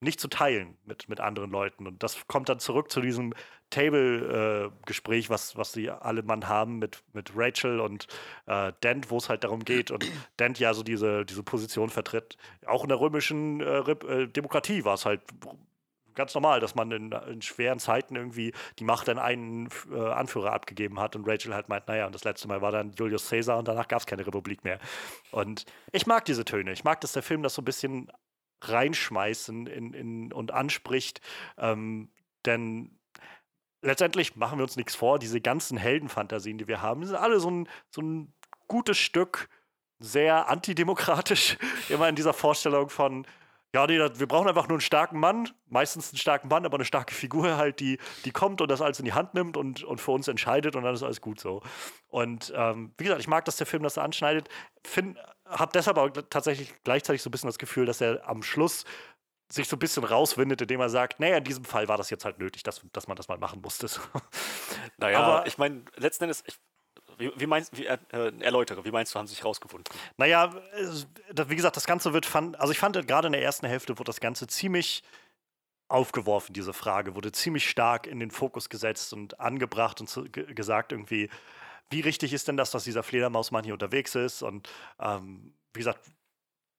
nicht 0.00 0.20
zu 0.20 0.28
teilen 0.28 0.78
mit, 0.84 1.08
mit 1.08 1.20
anderen 1.20 1.50
Leuten. 1.50 1.86
Und 1.86 2.02
das 2.02 2.26
kommt 2.26 2.48
dann 2.48 2.58
zurück 2.58 2.90
zu 2.90 3.00
diesem 3.00 3.34
Table-Gespräch, 3.70 5.26
äh, 5.26 5.30
was, 5.30 5.56
was 5.56 5.72
sie 5.72 5.90
alle 5.90 6.22
Mann 6.22 6.48
haben 6.48 6.78
mit, 6.78 7.02
mit 7.12 7.32
Rachel 7.34 7.80
und 7.80 8.06
äh, 8.46 8.72
Dent, 8.82 9.10
wo 9.10 9.16
es 9.16 9.28
halt 9.28 9.44
darum 9.44 9.64
geht. 9.64 9.90
Und 9.90 10.04
Dent 10.38 10.58
ja 10.58 10.74
so 10.74 10.82
diese, 10.82 11.24
diese 11.24 11.42
Position 11.42 11.90
vertritt. 11.90 12.36
Auch 12.66 12.82
in 12.82 12.88
der 12.88 13.00
römischen 13.00 13.60
äh, 13.60 13.78
äh 13.90 14.26
Demokratie 14.26 14.84
war 14.84 14.94
es 14.94 15.06
halt 15.06 15.22
ganz 16.14 16.34
normal, 16.34 16.60
dass 16.60 16.74
man 16.74 16.90
in, 16.90 17.12
in, 17.12 17.40
schweren 17.40 17.78
Zeiten 17.78 18.16
irgendwie 18.16 18.52
die 18.78 18.84
Macht 18.84 19.08
an 19.08 19.18
einen 19.18 19.68
äh, 19.90 19.98
Anführer 19.98 20.52
abgegeben 20.52 21.00
hat 21.00 21.16
und 21.16 21.26
Rachel 21.26 21.54
halt 21.54 21.68
meint, 21.68 21.88
naja, 21.88 22.06
und 22.06 22.14
das 22.14 22.24
letzte 22.24 22.48
Mal 22.48 22.60
war 22.60 22.72
dann 22.72 22.92
Julius 22.92 23.28
Caesar 23.30 23.58
und 23.58 23.68
danach 23.68 23.88
gab 23.88 24.00
es 24.00 24.06
keine 24.06 24.26
Republik 24.26 24.64
mehr. 24.64 24.78
Und 25.30 25.64
ich 25.92 26.06
mag 26.06 26.24
diese 26.24 26.44
Töne. 26.44 26.72
Ich 26.72 26.84
mag, 26.84 27.00
dass 27.00 27.12
der 27.12 27.22
Film 27.22 27.42
das 27.42 27.54
so 27.54 27.62
ein 27.62 27.64
bisschen 27.64 28.10
reinschmeißen 28.62 29.66
in, 29.66 29.94
in, 29.94 30.32
und 30.32 30.52
anspricht. 30.52 31.20
Ähm, 31.56 32.10
denn 32.44 32.99
letztendlich 33.82 34.36
machen 34.36 34.58
wir 34.58 34.64
uns 34.64 34.76
nichts 34.76 34.94
vor, 34.94 35.18
diese 35.18 35.40
ganzen 35.40 35.76
Heldenfantasien, 35.76 36.58
die 36.58 36.68
wir 36.68 36.82
haben, 36.82 37.04
sind 37.04 37.16
alle 37.16 37.40
so 37.40 37.50
ein, 37.50 37.68
so 37.90 38.02
ein 38.02 38.32
gutes 38.68 38.98
Stück, 38.98 39.48
sehr 39.98 40.48
antidemokratisch, 40.48 41.58
immer 41.88 42.08
in 42.08 42.16
dieser 42.16 42.32
Vorstellung 42.32 42.88
von, 42.88 43.26
ja, 43.72 43.86
nee, 43.86 43.98
wir 43.98 44.26
brauchen 44.26 44.48
einfach 44.48 44.66
nur 44.66 44.76
einen 44.76 44.80
starken 44.80 45.20
Mann, 45.20 45.48
meistens 45.68 46.10
einen 46.10 46.18
starken 46.18 46.48
Mann, 46.48 46.64
aber 46.64 46.76
eine 46.76 46.84
starke 46.84 47.14
Figur 47.14 47.56
halt, 47.56 47.78
die, 47.80 47.98
die 48.24 48.32
kommt 48.32 48.60
und 48.60 48.70
das 48.70 48.80
alles 48.80 48.98
in 48.98 49.04
die 49.04 49.12
Hand 49.12 49.34
nimmt 49.34 49.56
und, 49.56 49.84
und 49.84 50.00
für 50.00 50.10
uns 50.10 50.26
entscheidet 50.26 50.74
und 50.74 50.82
dann 50.82 50.94
ist 50.94 51.02
alles 51.02 51.20
gut 51.20 51.38
so. 51.38 51.62
Und 52.08 52.52
ähm, 52.56 52.92
wie 52.98 53.04
gesagt, 53.04 53.20
ich 53.20 53.28
mag, 53.28 53.44
dass 53.44 53.56
der 53.56 53.66
Film 53.66 53.82
das 53.82 53.96
anschneidet. 53.96 54.48
Finde 54.82 55.20
habe 55.50 55.72
deshalb 55.74 55.98
auch 55.98 56.08
tatsächlich 56.30 56.72
gleichzeitig 56.84 57.22
so 57.22 57.28
ein 57.28 57.32
bisschen 57.32 57.48
das 57.48 57.58
Gefühl, 57.58 57.86
dass 57.86 58.00
er 58.00 58.28
am 58.28 58.42
Schluss 58.42 58.84
sich 59.52 59.68
so 59.68 59.76
ein 59.76 59.78
bisschen 59.78 60.04
rauswindet, 60.04 60.62
indem 60.62 60.80
er 60.80 60.88
sagt, 60.88 61.20
naja, 61.20 61.36
in 61.36 61.44
diesem 61.44 61.64
Fall 61.64 61.88
war 61.88 61.96
das 61.96 62.10
jetzt 62.10 62.24
halt 62.24 62.38
nötig, 62.38 62.62
dass, 62.62 62.80
dass 62.92 63.08
man 63.08 63.16
das 63.16 63.28
mal 63.28 63.38
machen 63.38 63.60
musste. 63.60 63.88
Naja, 64.96 65.20
aber 65.20 65.46
ich 65.46 65.56
meine, 65.56 65.82
letzten 65.96 66.24
Endes, 66.24 66.44
ich, 66.46 66.58
wie, 67.16 67.32
wie, 67.36 67.46
meinst 67.46 67.76
wie, 67.76 67.86
äh, 67.86 67.98
erläutere, 68.40 68.84
wie 68.84 68.90
meinst 68.90 69.14
du, 69.14 69.18
haben 69.18 69.26
sie 69.26 69.34
sich 69.34 69.44
rausgefunden? 69.44 69.92
Naja, 70.18 70.54
wie 71.34 71.56
gesagt, 71.56 71.76
das 71.76 71.86
Ganze 71.86 72.12
wird, 72.12 72.26
fand, 72.26 72.60
also 72.60 72.70
ich 72.70 72.78
fand 72.78 73.06
gerade 73.08 73.26
in 73.28 73.32
der 73.32 73.42
ersten 73.42 73.66
Hälfte 73.66 73.98
wurde 73.98 74.08
das 74.08 74.20
Ganze 74.20 74.46
ziemlich 74.46 75.02
aufgeworfen, 75.88 76.52
diese 76.52 76.72
Frage, 76.72 77.14
wurde 77.14 77.32
ziemlich 77.32 77.68
stark 77.68 78.06
in 78.06 78.20
den 78.20 78.30
Fokus 78.30 78.68
gesetzt 78.68 79.12
und 79.12 79.40
angebracht 79.40 80.00
und 80.00 80.08
zu, 80.08 80.24
gesagt 80.24 80.92
irgendwie, 80.92 81.30
wie 81.90 82.00
richtig 82.00 82.32
ist 82.32 82.46
denn 82.46 82.56
das, 82.56 82.70
dass 82.70 82.84
dieser 82.84 83.02
Fledermausmann 83.02 83.64
hier 83.64 83.72
unterwegs 83.72 84.14
ist? 84.14 84.42
Und 84.42 84.70
ähm, 85.00 85.54
wie 85.72 85.80
gesagt, 85.80 86.00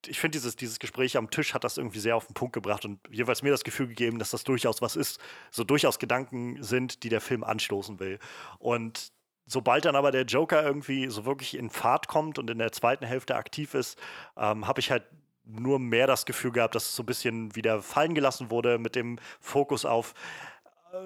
ich 0.07 0.19
finde, 0.19 0.37
dieses, 0.37 0.55
dieses 0.55 0.79
Gespräch 0.79 1.17
am 1.17 1.29
Tisch 1.29 1.53
hat 1.53 1.63
das 1.63 1.77
irgendwie 1.77 1.99
sehr 1.99 2.15
auf 2.15 2.25
den 2.25 2.33
Punkt 2.33 2.53
gebracht 2.53 2.85
und 2.85 2.99
jeweils 3.09 3.43
mir 3.43 3.51
das 3.51 3.63
Gefühl 3.63 3.87
gegeben, 3.87 4.19
dass 4.19 4.31
das 4.31 4.43
durchaus 4.43 4.81
was 4.81 4.95
ist, 4.95 5.19
so 5.51 5.63
durchaus 5.63 5.99
Gedanken 5.99 6.61
sind, 6.63 7.03
die 7.03 7.09
der 7.09 7.21
Film 7.21 7.43
anstoßen 7.43 7.99
will. 7.99 8.19
Und 8.59 9.11
sobald 9.45 9.85
dann 9.85 9.95
aber 9.95 10.11
der 10.11 10.23
Joker 10.23 10.63
irgendwie 10.63 11.09
so 11.09 11.25
wirklich 11.25 11.57
in 11.57 11.69
Fahrt 11.69 12.07
kommt 12.07 12.39
und 12.39 12.49
in 12.49 12.57
der 12.57 12.71
zweiten 12.71 13.05
Hälfte 13.05 13.35
aktiv 13.35 13.73
ist, 13.73 13.99
ähm, 14.37 14.67
habe 14.67 14.79
ich 14.79 14.91
halt 14.91 15.03
nur 15.43 15.79
mehr 15.79 16.07
das 16.07 16.25
Gefühl 16.25 16.51
gehabt, 16.51 16.75
dass 16.75 16.85
es 16.85 16.95
so 16.95 17.03
ein 17.03 17.07
bisschen 17.07 17.55
wieder 17.55 17.81
fallen 17.81 18.13
gelassen 18.13 18.51
wurde 18.51 18.77
mit 18.77 18.95
dem 18.95 19.19
Fokus 19.39 19.85
auf, 19.85 20.13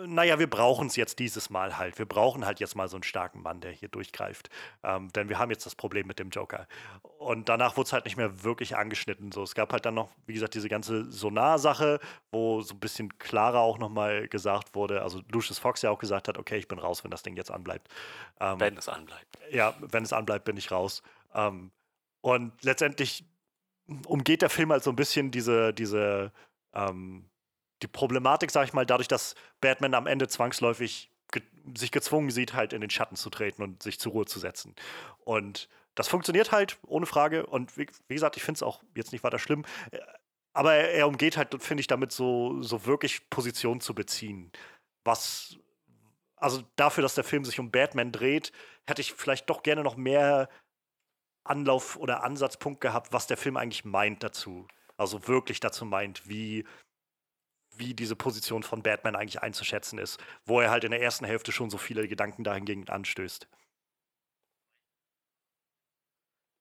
naja, 0.07 0.39
wir 0.39 0.49
brauchen 0.49 0.87
es 0.87 0.95
jetzt 0.95 1.19
dieses 1.19 1.49
Mal 1.49 1.77
halt. 1.77 1.97
Wir 1.99 2.05
brauchen 2.05 2.45
halt 2.45 2.59
jetzt 2.59 2.75
mal 2.75 2.87
so 2.87 2.97
einen 2.97 3.03
starken 3.03 3.41
Mann, 3.41 3.61
der 3.61 3.71
hier 3.71 3.87
durchgreift. 3.89 4.49
Ähm, 4.83 5.11
denn 5.13 5.29
wir 5.29 5.37
haben 5.37 5.51
jetzt 5.51 5.65
das 5.65 5.75
Problem 5.75 6.07
mit 6.07 6.19
dem 6.19 6.29
Joker. 6.29 6.67
Und 7.19 7.49
danach 7.49 7.77
wurde 7.77 7.87
es 7.87 7.93
halt 7.93 8.05
nicht 8.05 8.17
mehr 8.17 8.43
wirklich 8.43 8.75
angeschnitten. 8.75 9.31
So, 9.31 9.43
es 9.43 9.53
gab 9.53 9.71
halt 9.71 9.85
dann 9.85 9.93
noch, 9.93 10.09
wie 10.25 10.33
gesagt, 10.33 10.55
diese 10.55 10.69
ganze 10.69 11.11
Sonar-Sache, 11.11 11.99
wo 12.31 12.61
so 12.61 12.73
ein 12.73 12.79
bisschen 12.79 13.17
klarer 13.19 13.59
auch 13.59 13.77
nochmal 13.77 14.27
gesagt 14.27 14.75
wurde, 14.75 15.01
also 15.01 15.21
Lucius 15.31 15.59
Fox 15.59 15.81
ja 15.81 15.91
auch 15.91 15.99
gesagt 15.99 16.27
hat, 16.27 16.37
okay, 16.37 16.57
ich 16.57 16.67
bin 16.67 16.79
raus, 16.79 17.03
wenn 17.03 17.11
das 17.11 17.23
Ding 17.23 17.35
jetzt 17.35 17.51
anbleibt. 17.51 17.87
Ähm, 18.39 18.59
wenn 18.59 18.77
es 18.77 18.89
anbleibt. 18.89 19.37
Ja, 19.51 19.75
wenn 19.79 20.03
es 20.03 20.13
anbleibt, 20.13 20.45
bin 20.45 20.57
ich 20.57 20.71
raus. 20.71 21.03
Ähm, 21.33 21.71
und 22.21 22.63
letztendlich 22.63 23.23
umgeht 24.07 24.41
der 24.41 24.49
Film 24.49 24.71
halt 24.71 24.83
so 24.83 24.89
ein 24.89 24.95
bisschen 24.95 25.29
diese, 25.29 25.73
diese 25.73 26.31
ähm, 26.73 27.29
die 27.81 27.87
Problematik, 27.87 28.51
sag 28.51 28.65
ich 28.65 28.73
mal, 28.73 28.85
dadurch, 28.85 29.07
dass 29.07 29.35
Batman 29.61 29.93
am 29.93 30.07
Ende 30.07 30.27
zwangsläufig 30.27 31.11
ge 31.31 31.41
sich 31.75 31.91
gezwungen 31.91 32.29
sieht, 32.29 32.53
halt 32.53 32.73
in 32.73 32.81
den 32.81 32.89
Schatten 32.89 33.15
zu 33.15 33.29
treten 33.29 33.63
und 33.63 33.81
sich 33.81 33.99
zur 33.99 34.11
Ruhe 34.11 34.25
zu 34.25 34.39
setzen. 34.39 34.75
Und 35.23 35.67
das 35.95 36.07
funktioniert 36.07 36.51
halt, 36.51 36.77
ohne 36.85 37.05
Frage. 37.05 37.45
Und 37.45 37.77
wie, 37.77 37.87
wie 38.07 38.13
gesagt, 38.13 38.37
ich 38.37 38.43
finde 38.43 38.57
es 38.59 38.63
auch 38.63 38.83
jetzt 38.93 39.11
nicht 39.11 39.23
weiter 39.23 39.39
schlimm. 39.39 39.65
Äh, 39.91 39.99
aber 40.53 40.73
er, 40.73 40.93
er 40.93 41.07
umgeht 41.07 41.37
halt, 41.37 41.61
finde 41.61 41.81
ich, 41.81 41.87
damit 41.87 42.11
so, 42.11 42.61
so 42.61 42.85
wirklich 42.85 43.29
Position 43.29 43.81
zu 43.81 43.95
beziehen. 43.95 44.51
Was, 45.03 45.57
also 46.35 46.63
dafür, 46.75 47.01
dass 47.01 47.15
der 47.15 47.23
Film 47.23 47.43
sich 47.45 47.59
um 47.59 47.71
Batman 47.71 48.11
dreht, 48.11 48.51
hätte 48.87 49.01
ich 49.01 49.13
vielleicht 49.13 49.49
doch 49.49 49.63
gerne 49.63 49.83
noch 49.83 49.97
mehr 49.97 50.49
Anlauf 51.43 51.97
oder 51.97 52.23
Ansatzpunkt 52.23 52.81
gehabt, 52.81 53.13
was 53.13 53.27
der 53.27 53.37
Film 53.37 53.57
eigentlich 53.57 53.85
meint 53.85 54.23
dazu. 54.23 54.67
Also 54.97 55.27
wirklich 55.27 55.59
dazu 55.59 55.85
meint, 55.85 56.27
wie 56.27 56.65
wie 57.77 57.93
diese 57.93 58.15
Position 58.15 58.63
von 58.63 58.83
Batman 58.83 59.15
eigentlich 59.15 59.41
einzuschätzen 59.41 59.99
ist, 59.99 60.19
wo 60.45 60.61
er 60.61 60.71
halt 60.71 60.83
in 60.83 60.91
der 60.91 61.01
ersten 61.01 61.25
Hälfte 61.25 61.51
schon 61.51 61.69
so 61.69 61.77
viele 61.77 62.07
Gedanken 62.07 62.43
dahingehend 62.43 62.89
anstößt. 62.89 63.47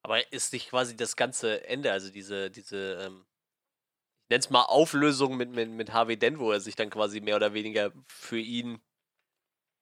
Aber 0.03 0.33
ist 0.33 0.53
nicht 0.53 0.69
quasi 0.69 0.97
das 0.97 1.17
ganze 1.17 1.67
Ende, 1.67 1.91
also 1.91 2.11
diese, 2.11 2.51
diese, 2.51 2.95
ähm, 3.07 3.25
ich 4.25 4.31
nenne 4.31 4.41
es 4.41 4.51
mal 4.51 4.65
Auflösung 4.65 5.37
mit, 5.37 5.51
mit, 5.51 5.71
mit 5.71 5.93
Harvey 5.93 6.19
Dent, 6.19 6.39
wo 6.39 6.53
er 6.53 6.61
sich 6.61 6.77
dann 6.77 6.91
quasi 6.91 7.21
mehr 7.21 7.37
oder 7.37 7.55
weniger 7.55 7.93
für 8.07 8.39
ihn 8.39 8.83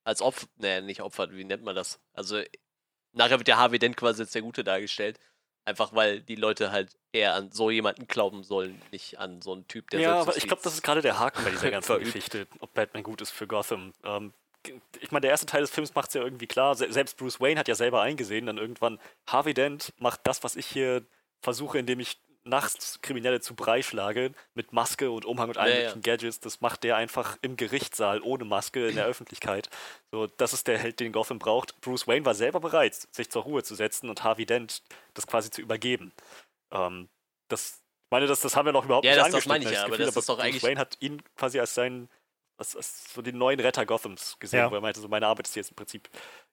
als 0.04 0.22
Opfer, 0.22 0.46
ne, 0.56 0.82
nicht 0.82 1.02
opfert, 1.02 1.32
wie 1.32 1.44
nennt 1.44 1.64
man 1.64 1.74
das? 1.74 2.00
Also 2.12 2.42
nachher 3.12 3.38
wird 3.38 3.48
der 3.48 3.58
Harvey 3.58 3.78
Dent 3.78 3.96
quasi 3.96 4.22
als 4.22 4.32
der 4.32 4.42
Gute 4.42 4.64
dargestellt. 4.64 5.18
Einfach 5.64 5.94
weil 5.94 6.20
die 6.20 6.34
Leute 6.34 6.72
halt 6.72 6.96
eher 7.12 7.34
an 7.34 7.52
so 7.52 7.70
jemanden 7.70 8.08
glauben 8.08 8.42
sollen, 8.42 8.80
nicht 8.90 9.18
an 9.18 9.40
so 9.42 9.52
einen 9.52 9.68
Typ, 9.68 9.90
der 9.90 10.00
Ja, 10.00 10.20
aber 10.20 10.36
ich 10.36 10.46
glaube, 10.46 10.62
das 10.62 10.74
ist 10.74 10.82
gerade 10.82 11.02
der 11.02 11.18
Haken 11.18 11.44
bei 11.44 11.50
dieser 11.50 11.70
ganzen 11.70 11.98
Geschichte, 12.00 12.46
ob 12.58 12.74
Batman 12.74 13.02
gut 13.02 13.20
ist 13.20 13.30
für 13.30 13.46
Gotham. 13.46 13.92
Ähm, 14.04 14.32
ich 15.00 15.10
meine, 15.10 15.22
der 15.22 15.30
erste 15.30 15.46
Teil 15.46 15.60
des 15.60 15.70
Films 15.70 15.94
macht 15.94 16.08
es 16.08 16.14
ja 16.14 16.22
irgendwie 16.22 16.46
klar. 16.46 16.74
Selbst 16.74 17.16
Bruce 17.16 17.40
Wayne 17.40 17.58
hat 17.58 17.68
ja 17.68 17.74
selber 17.74 18.00
eingesehen, 18.00 18.46
dann 18.46 18.58
irgendwann, 18.58 18.98
Harvey 19.26 19.54
Dent 19.54 19.92
macht 19.98 20.20
das, 20.24 20.42
was 20.44 20.56
ich 20.56 20.66
hier 20.66 21.04
versuche, 21.40 21.78
indem 21.78 22.00
ich 22.00 22.18
nachts 22.44 23.00
Kriminelle 23.02 23.40
zu 23.40 23.54
Brei 23.54 23.82
schlage, 23.82 24.32
mit 24.54 24.72
Maske 24.72 25.10
und 25.10 25.24
Umhang 25.24 25.48
und 25.48 25.58
allen 25.58 25.70
ja, 25.70 25.78
möglichen 25.78 26.02
ja. 26.04 26.12
Gadgets, 26.12 26.40
das 26.40 26.60
macht 26.60 26.82
der 26.84 26.96
einfach 26.96 27.38
im 27.42 27.56
Gerichtssaal 27.56 28.20
ohne 28.22 28.44
Maske 28.44 28.88
in 28.88 28.96
der 28.96 29.04
Öffentlichkeit. 29.06 29.68
So, 30.10 30.26
das 30.26 30.52
ist 30.52 30.66
der 30.66 30.78
Held, 30.78 31.00
den 31.00 31.12
Gotham 31.12 31.38
braucht. 31.38 31.80
Bruce 31.80 32.06
Wayne 32.06 32.24
war 32.24 32.34
selber 32.34 32.60
bereit, 32.60 32.94
sich 32.94 33.30
zur 33.30 33.42
Ruhe 33.42 33.62
zu 33.62 33.74
setzen 33.74 34.08
und 34.08 34.24
Harvey 34.24 34.46
Dent 34.46 34.82
das 35.14 35.26
quasi 35.26 35.50
zu 35.50 35.60
übergeben. 35.60 36.12
Ähm, 36.72 37.08
das, 37.48 37.80
meine, 38.10 38.26
das, 38.26 38.40
das 38.40 38.56
haben 38.56 38.66
wir 38.66 38.72
noch 38.72 38.84
überhaupt 38.84 39.04
ja, 39.04 39.14
nicht 39.14 39.26
das, 39.26 39.32
das 39.32 39.46
meine 39.46 39.64
ich 39.64 39.70
ja, 39.70 39.84
aber 39.84 39.96
das 39.96 40.16
ist 40.16 40.28
doch 40.28 40.36
Bruce 40.36 40.44
eigentlich... 40.44 40.62
Wayne 40.62 40.80
hat 40.80 40.96
ihn 41.00 41.22
quasi 41.36 41.60
als 41.60 41.74
seinen, 41.74 42.08
als, 42.56 42.74
als 42.76 43.12
so 43.12 43.22
den 43.22 43.38
neuen 43.38 43.60
Retter 43.60 43.86
Gothams 43.86 44.38
gesehen, 44.38 44.60
ja. 44.60 44.70
wo 44.70 44.74
er 44.74 44.80
meinte, 44.80 45.00
so 45.00 45.08
meine 45.08 45.26
Arbeit 45.26 45.46
ist 45.46 45.54
jetzt 45.54 45.70
im 45.70 45.76
Prinzip 45.76 46.08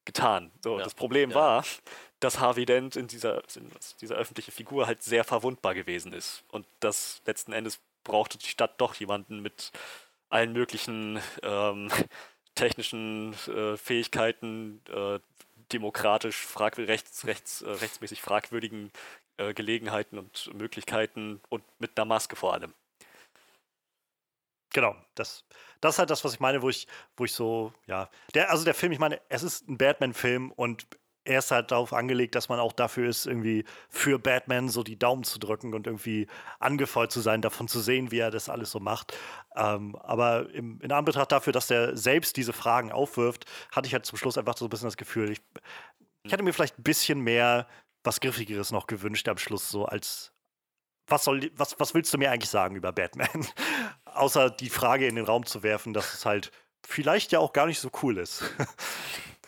getan. 0.05 0.51
So, 0.63 0.77
ja. 0.77 0.83
das 0.83 0.93
Problem 0.93 1.33
war, 1.33 1.63
dass 2.19 2.39
Harvey 2.39 2.65
Dent 2.65 2.95
in 2.95 3.07
dieser, 3.07 3.43
in 3.55 3.69
dieser 4.01 4.15
öffentlichen 4.15 4.51
Figur 4.51 4.87
halt 4.87 5.03
sehr 5.03 5.23
verwundbar 5.23 5.73
gewesen 5.73 6.13
ist. 6.13 6.43
Und 6.49 6.65
das 6.79 7.21
letzten 7.25 7.53
Endes 7.53 7.79
brauchte 8.03 8.37
die 8.37 8.47
Stadt 8.47 8.79
doch 8.79 8.95
jemanden 8.95 9.41
mit 9.41 9.71
allen 10.29 10.53
möglichen 10.53 11.19
ähm, 11.43 11.89
technischen 12.55 13.33
äh, 13.47 13.77
Fähigkeiten, 13.77 14.81
äh, 14.89 15.19
demokratisch, 15.71 16.37
frag 16.37 16.77
rechts, 16.77 17.25
rechts, 17.25 17.61
äh, 17.61 17.69
rechtsmäßig 17.69 18.21
fragwürdigen 18.21 18.91
äh, 19.37 19.53
Gelegenheiten 19.53 20.17
und 20.17 20.53
Möglichkeiten 20.53 21.41
und 21.49 21.63
mit 21.79 21.97
einer 21.97 22.05
Maske 22.05 22.35
vor 22.35 22.53
allem. 22.53 22.73
Genau, 24.71 24.95
das, 25.15 25.43
das 25.81 25.95
ist 25.95 25.99
halt 25.99 26.09
das, 26.09 26.23
was 26.23 26.33
ich 26.33 26.39
meine, 26.39 26.61
wo 26.61 26.69
ich, 26.69 26.87
wo 27.17 27.25
ich 27.25 27.33
so, 27.33 27.73
ja. 27.87 28.09
Der, 28.35 28.51
also 28.51 28.65
der 28.65 28.75
Film, 28.75 28.91
ich 28.91 28.99
meine, 28.99 29.19
es 29.29 29.41
ist 29.41 29.67
ein 29.67 29.77
Batman-Film 29.77 30.51
und 30.51 30.85
er 31.29 31.39
ist 31.39 31.51
halt 31.51 31.69
darauf 31.71 31.93
angelegt, 31.93 32.33
dass 32.33 32.49
man 32.49 32.59
auch 32.59 32.73
dafür 32.73 33.07
ist, 33.07 33.27
irgendwie 33.27 33.63
für 33.87 34.17
Batman 34.17 34.67
so 34.67 34.81
die 34.81 34.97
Daumen 34.97 35.23
zu 35.23 35.37
drücken 35.37 35.75
und 35.75 35.85
irgendwie 35.85 36.25
angefreut 36.59 37.11
zu 37.11 37.21
sein, 37.21 37.43
davon 37.43 37.67
zu 37.67 37.79
sehen, 37.79 38.11
wie 38.11 38.17
er 38.17 38.31
das 38.31 38.49
alles 38.49 38.71
so 38.71 38.79
macht. 38.79 39.15
Ähm, 39.55 39.95
aber 39.97 40.49
im, 40.49 40.81
in 40.81 40.91
Anbetracht 40.91 41.31
dafür, 41.31 41.53
dass 41.53 41.69
er 41.69 41.95
selbst 41.95 42.35
diese 42.35 42.51
Fragen 42.51 42.91
aufwirft, 42.91 43.45
hatte 43.71 43.87
ich 43.87 43.93
halt 43.93 44.07
zum 44.07 44.17
Schluss 44.17 44.39
einfach 44.39 44.57
so 44.57 44.65
ein 44.65 44.69
bisschen 44.69 44.87
das 44.87 44.97
Gefühl, 44.97 45.31
ich, 45.31 45.41
ich 46.23 46.31
hätte 46.31 46.41
mir 46.41 46.51
vielleicht 46.51 46.79
ein 46.79 46.83
bisschen 46.83 47.21
mehr 47.21 47.67
was 48.03 48.19
Griffigeres 48.19 48.71
noch 48.71 48.87
gewünscht 48.87 49.29
am 49.29 49.37
Schluss, 49.37 49.69
so 49.69 49.85
als, 49.85 50.31
was, 51.05 51.23
soll, 51.23 51.51
was, 51.55 51.79
was 51.79 51.93
willst 51.93 52.11
du 52.11 52.17
mir 52.17 52.31
eigentlich 52.31 52.49
sagen 52.49 52.75
über 52.75 52.91
Batman? 52.91 53.45
Außer 54.05 54.49
die 54.49 54.69
Frage 54.69 55.05
in 55.05 55.15
den 55.15 55.25
Raum 55.25 55.45
zu 55.45 55.61
werfen, 55.61 55.93
dass 55.93 56.15
es 56.15 56.25
halt 56.25 56.51
vielleicht 56.83 57.31
ja 57.31 57.39
auch 57.39 57.53
gar 57.53 57.67
nicht 57.67 57.79
so 57.79 57.91
cool 58.01 58.17
ist. 58.17 58.43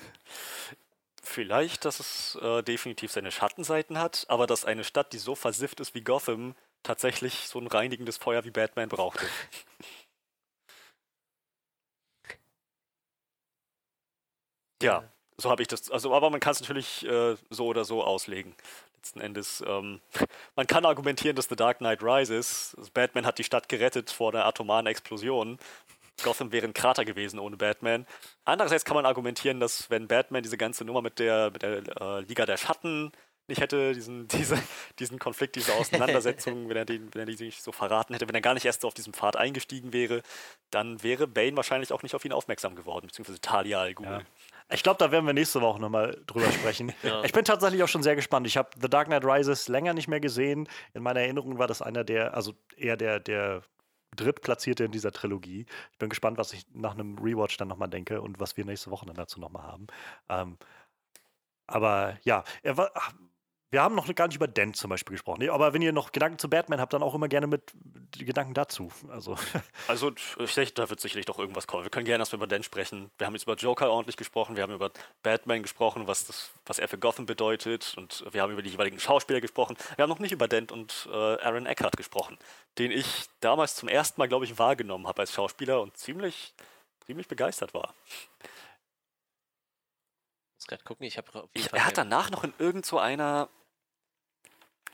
vielleicht, 1.32 1.86
dass 1.86 2.00
es 2.00 2.36
äh, 2.42 2.62
definitiv 2.64 3.12
seine 3.12 3.32
Schattenseiten 3.32 3.98
hat, 4.00 4.26
aber 4.30 4.48
dass 4.48 4.66
eine 4.66 4.84
Stadt, 4.84 5.14
die 5.14 5.18
so 5.18 5.36
versifft 5.36 5.80
ist 5.80 5.96
wie 5.96 6.02
Gotham, 6.02 6.56
tatsächlich 6.84 7.48
so 7.48 7.60
ein 7.60 7.68
reinigendes 7.68 8.18
Feuer 8.18 8.44
wie 8.46 8.52
Batman 8.52 8.90
brauchte. 8.90 9.26
ja, 14.84 15.04
so 15.38 15.50
habe 15.50 15.62
ich 15.62 15.68
das. 15.68 15.90
Also, 15.92 16.14
aber 16.14 16.30
man 16.30 16.40
kann 16.40 16.54
es 16.54 16.62
natürlich 16.62 17.06
äh, 17.06 17.36
so 17.50 17.66
oder 17.68 17.86
so 17.86 18.04
auslegen 18.04 18.56
letzten 19.02 19.20
Endes, 19.20 19.64
ähm, 19.66 20.00
man 20.56 20.68
kann 20.68 20.86
argumentieren, 20.86 21.36
dass 21.36 21.50
The 21.50 21.56
Dark 21.56 21.80
Knight 21.80 22.04
Rises, 22.04 22.78
Batman 22.94 23.26
hat 23.26 23.40
die 23.40 23.44
Stadt 23.44 23.68
gerettet 23.68 24.12
vor 24.12 24.32
der 24.32 24.46
atomaren 24.46 24.86
Explosion. 24.86 25.58
Gotham 26.24 26.52
wäre 26.52 26.66
ein 26.66 26.74
Krater 26.74 27.06
gewesen 27.06 27.40
ohne 27.40 27.58
Batman. 27.58 28.06
Andererseits 28.46 28.86
kann 28.86 28.96
man 28.96 29.06
argumentieren, 29.06 29.60
dass 29.60 29.90
wenn 29.90 30.08
Batman 30.08 30.44
diese 30.44 30.58
ganze 30.58 30.86
Nummer 30.86 31.02
mit 31.02 31.20
der, 31.20 31.52
mit 31.52 31.62
der 31.62 31.84
äh, 32.00 32.22
Liga 32.22 32.46
der 32.46 32.58
Schatten 32.58 33.12
nicht 33.48 33.62
hätte, 33.62 33.94
diesen, 33.94 34.28
diese, 34.30 34.58
diesen 35.00 35.20
Konflikt, 35.20 35.56
diese 35.56 35.74
Auseinandersetzung, 35.74 36.70
wenn 36.70 36.78
er, 36.78 36.86
den, 36.86 37.14
wenn 37.14 37.28
er 37.28 37.36
die 37.36 37.46
nicht 37.46 37.64
so 37.64 37.72
verraten 37.72 38.14
hätte, 38.14 38.28
wenn 38.28 38.36
er 38.36 38.42
gar 38.42 38.54
nicht 38.54 38.66
erst 38.66 38.82
so 38.82 38.88
auf 38.88 38.94
diesen 38.94 39.14
Pfad 39.14 39.36
eingestiegen 39.36 39.94
wäre, 39.94 40.22
dann 40.72 41.04
wäre 41.04 41.28
Bane 41.28 41.56
wahrscheinlich 41.56 41.92
auch 41.94 42.04
nicht 42.04 42.16
auf 42.16 42.26
ihn 42.26 42.34
aufmerksam 42.34 42.76
geworden, 42.76 43.08
beziehungsweise 43.08 43.42
Talia 43.42 43.82
al 43.82 43.94
Ghul. 43.94 44.06
Ja. 44.06 44.22
Ich 44.74 44.84
glaube, 44.84 44.98
da 45.00 45.12
werden 45.12 45.26
wir 45.26 45.34
nächste 45.34 45.60
Woche 45.60 45.82
nochmal 45.82 46.18
drüber 46.28 46.50
sprechen. 46.50 46.94
ja. 47.04 47.24
Ich 47.24 47.34
bin 47.34 47.44
tatsächlich 47.44 47.84
auch 47.84 47.90
schon 47.90 48.04
sehr 48.04 48.16
gespannt. 48.16 48.48
Ich 48.48 48.56
habe 48.56 48.70
The 48.82 48.90
Dark 48.90 49.08
Knight 49.08 49.26
Rises 49.26 49.68
länger 49.68 49.94
nicht 49.94 50.08
mehr 50.08 50.22
gesehen. 50.22 50.70
In 50.94 51.04
meiner 51.04 51.20
Erinnerung 51.20 51.58
war 51.58 51.68
das 51.68 51.82
einer 51.82 52.06
der, 52.06 52.34
also 52.34 52.54
eher 52.78 52.96
der, 52.96 53.20
der 53.20 53.64
drittplatzierte 54.16 54.84
in 54.84 54.92
dieser 54.92 55.12
Trilogie. 55.12 55.66
Ich 55.92 55.98
bin 55.98 56.10
gespannt, 56.10 56.38
was 56.38 56.54
ich 56.54 56.66
nach 56.74 56.94
einem 56.94 57.18
Rewatch 57.18 57.58
dann 57.58 57.68
nochmal 57.70 57.90
denke 57.90 58.22
und 58.22 58.40
was 58.40 58.58
wir 58.58 58.66
nächste 58.66 58.92
Woche 58.92 59.06
dann 59.06 59.16
dazu 59.16 59.40
nochmal 59.40 59.64
haben. 59.64 59.88
Ähm, 60.30 60.58
aber 61.68 62.18
ja, 62.24 62.44
er 62.64 62.78
war, 62.78 62.92
wir 63.72 63.82
haben 63.82 63.96
noch 63.96 64.14
gar 64.14 64.28
nicht 64.28 64.36
über 64.36 64.50
Dent 64.50 64.76
zum 64.76 64.90
Beispiel 64.90 65.14
gesprochen. 65.14 65.50
Aber 65.50 65.74
wenn 65.74 65.82
ihr 65.82 65.94
noch 65.94 66.12
Gedanken 66.12 66.38
zu 66.38 66.50
Batman 66.50 66.82
habt, 66.82 66.92
dann 66.92 67.02
auch 67.02 67.16
immer 67.16 67.30
gerne 67.30 67.48
mit 67.48 67.72
Gedanken 68.12 68.54
dazu. 68.54 68.92
Also, 69.10 69.38
also 69.88 70.12
ich 70.40 70.54
denke, 70.54 70.74
da 70.74 70.90
wird 70.90 71.00
sicherlich 71.00 71.26
doch 71.26 71.40
irgendwas 71.40 71.68
kommen. 71.68 71.84
Wir 71.84 71.90
können 71.90 72.06
gerne 72.06 72.22
erstmal 72.22 72.40
über 72.40 72.48
Dent 72.48 72.66
sprechen. 72.66 73.10
Wir 73.18 73.28
haben 73.28 73.34
jetzt 73.34 73.44
über 73.44 73.56
Joker 73.56 73.90
ordentlich 73.90 74.18
gesprochen, 74.18 74.58
wir 74.58 74.64
haben 74.64 74.74
über 74.74 74.92
Batman 75.24 75.62
gesprochen, 75.62 76.06
was, 76.06 76.26
das, 76.26 76.52
was 76.66 76.80
er 76.80 76.90
für 76.90 76.98
Gotham 76.98 77.26
bedeutet. 77.26 77.94
Und 77.96 78.26
wir 78.30 78.42
haben 78.42 78.52
über 78.52 78.62
die 78.62 78.72
jeweiligen 78.72 79.00
Schauspieler 79.00 79.40
gesprochen. 79.40 79.78
Wir 79.96 80.04
haben 80.04 80.10
noch 80.10 80.20
nicht 80.20 80.34
über 80.34 80.50
Dent 80.50 80.74
und 80.74 81.08
äh, 81.10 81.16
Aaron 81.16 81.66
Eckhart 81.66 81.96
gesprochen, 81.96 82.38
den 82.78 82.92
ich 82.92 83.30
damals 83.40 83.76
zum 83.76 83.88
ersten 83.88 84.20
Mal, 84.20 84.28
glaube 84.28 84.44
ich, 84.44 84.60
wahrgenommen 84.60 85.08
habe 85.08 85.22
als 85.22 85.32
Schauspieler 85.32 85.82
und 85.82 85.96
ziemlich, 85.96 86.54
ziemlich 87.06 87.30
begeistert 87.30 87.74
war. 87.74 87.94
Ich 90.50 90.66
muss 90.66 90.68
gerade 90.68 90.84
gucken, 90.84 91.08
ich 91.08 91.18
habe 91.18 91.48
Er 91.72 91.86
hat 91.86 91.98
danach 91.98 92.30
noch 92.32 92.44
in 92.44 92.54
irgend 92.60 92.86
so 92.86 93.00
einer 93.00 93.48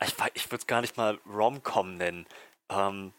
ich, 0.04 0.14
ich 0.34 0.46
würde 0.46 0.60
es 0.60 0.66
gar 0.66 0.80
nicht 0.80 0.96
mal 0.96 1.18
Rom-Com 1.26 1.96
nennen. 1.96 2.26
Ähm, 2.70 3.12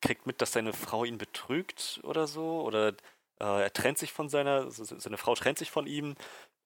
kriegt 0.00 0.26
mit, 0.26 0.40
dass 0.40 0.52
seine 0.52 0.72
Frau 0.72 1.04
ihn 1.04 1.18
betrügt 1.18 2.00
oder 2.02 2.26
so. 2.26 2.62
Oder 2.62 2.88
äh, 3.40 3.62
er 3.62 3.72
trennt 3.72 3.98
sich 3.98 4.12
von 4.12 4.28
seiner, 4.28 4.70
seine 4.70 5.18
Frau 5.18 5.34
trennt 5.34 5.58
sich 5.58 5.70
von 5.70 5.86
ihm. 5.86 6.14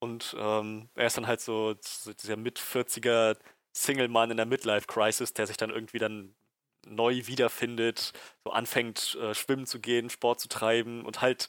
Und 0.01 0.35
ähm, 0.39 0.89
er 0.95 1.07
ist 1.07 1.17
dann 1.17 1.27
halt 1.27 1.41
so, 1.41 1.75
so 1.81 2.13
dieser 2.13 2.37
mit-40er 2.37 3.37
Single-Mann 3.73 4.31
in 4.31 4.37
der 4.37 4.47
Midlife-Crisis, 4.47 5.35
der 5.35 5.47
sich 5.47 5.57
dann 5.57 5.71
irgendwie 5.71 5.99
dann 5.99 6.35
neu 6.87 7.27
wiederfindet, 7.27 8.13
so 8.45 8.53
anfängt, 8.53 9.17
äh, 9.21 9.35
schwimmen 9.35 9.67
zu 9.67 9.81
gehen, 9.81 10.11
Sport 10.11 10.41
zu 10.41 10.49
treiben 10.49 11.05
und 11.05 11.21
halt 11.21 11.49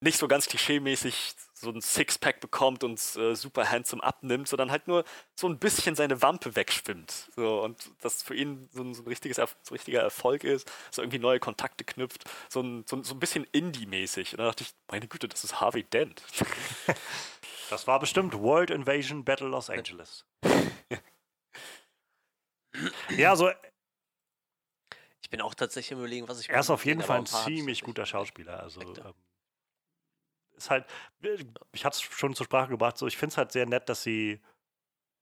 nicht 0.00 0.18
so 0.18 0.28
ganz 0.28 0.46
klischeemäßig 0.46 1.34
so 1.64 1.70
ein 1.70 1.80
Sixpack 1.80 2.40
bekommt 2.40 2.84
und 2.84 3.00
äh, 3.16 3.34
super 3.34 3.70
handsome 3.70 4.02
abnimmt, 4.02 4.48
sondern 4.48 4.70
halt 4.70 4.86
nur 4.86 5.04
so 5.34 5.48
ein 5.48 5.58
bisschen 5.58 5.96
seine 5.96 6.22
Wampe 6.22 6.54
wegschwimmt. 6.54 7.30
So, 7.34 7.62
und 7.62 7.90
das 8.00 8.22
für 8.22 8.36
ihn 8.36 8.68
so 8.72 8.82
ein, 8.82 8.94
so 8.94 9.02
ein 9.02 9.08
richtiges, 9.08 9.36
so 9.36 9.42
ein 9.42 9.72
richtiger 9.72 10.00
Erfolg 10.00 10.44
ist, 10.44 10.70
so 10.90 11.02
irgendwie 11.02 11.18
neue 11.18 11.40
Kontakte 11.40 11.84
knüpft, 11.84 12.24
so 12.48 12.60
ein, 12.60 12.84
so, 12.86 13.02
so 13.02 13.14
ein 13.14 13.20
bisschen 13.20 13.44
Indie-mäßig. 13.52 14.32
Und 14.32 14.38
da 14.38 14.46
dachte 14.46 14.64
ich, 14.64 14.72
meine 14.88 15.08
Güte, 15.08 15.28
das 15.28 15.42
ist 15.42 15.60
Harvey 15.60 15.82
Dent. 15.82 16.22
Das 17.70 17.86
war 17.86 17.98
bestimmt 17.98 18.34
World 18.34 18.70
Invasion 18.70 19.24
Battle 19.24 19.48
Los 19.48 19.70
Angeles. 19.70 20.24
ja, 23.16 23.36
so. 23.36 23.50
Ich 25.22 25.30
bin 25.30 25.40
auch 25.40 25.54
tatsächlich 25.54 25.92
im 25.92 25.98
Überlegen, 25.98 26.28
was 26.28 26.40
ich. 26.40 26.50
Er 26.50 26.60
ist 26.60 26.70
auf 26.70 26.84
jeden 26.84 27.02
Fall 27.02 27.18
ein 27.18 27.26
ziemlich 27.26 27.82
guter 27.82 28.06
Schauspieler. 28.06 28.60
Also. 28.60 28.80
Ähm, 28.80 29.14
ist 30.56 30.70
halt, 30.70 30.86
ich 31.72 31.84
hatte 31.84 31.96
es 31.96 32.00
schon 32.00 32.34
zur 32.34 32.46
Sprache 32.46 32.70
gebracht, 32.70 32.98
so 32.98 33.06
ich 33.06 33.16
finde 33.16 33.32
es 33.32 33.38
halt 33.38 33.52
sehr 33.52 33.66
nett, 33.66 33.88
dass 33.88 34.02
sie, 34.02 34.40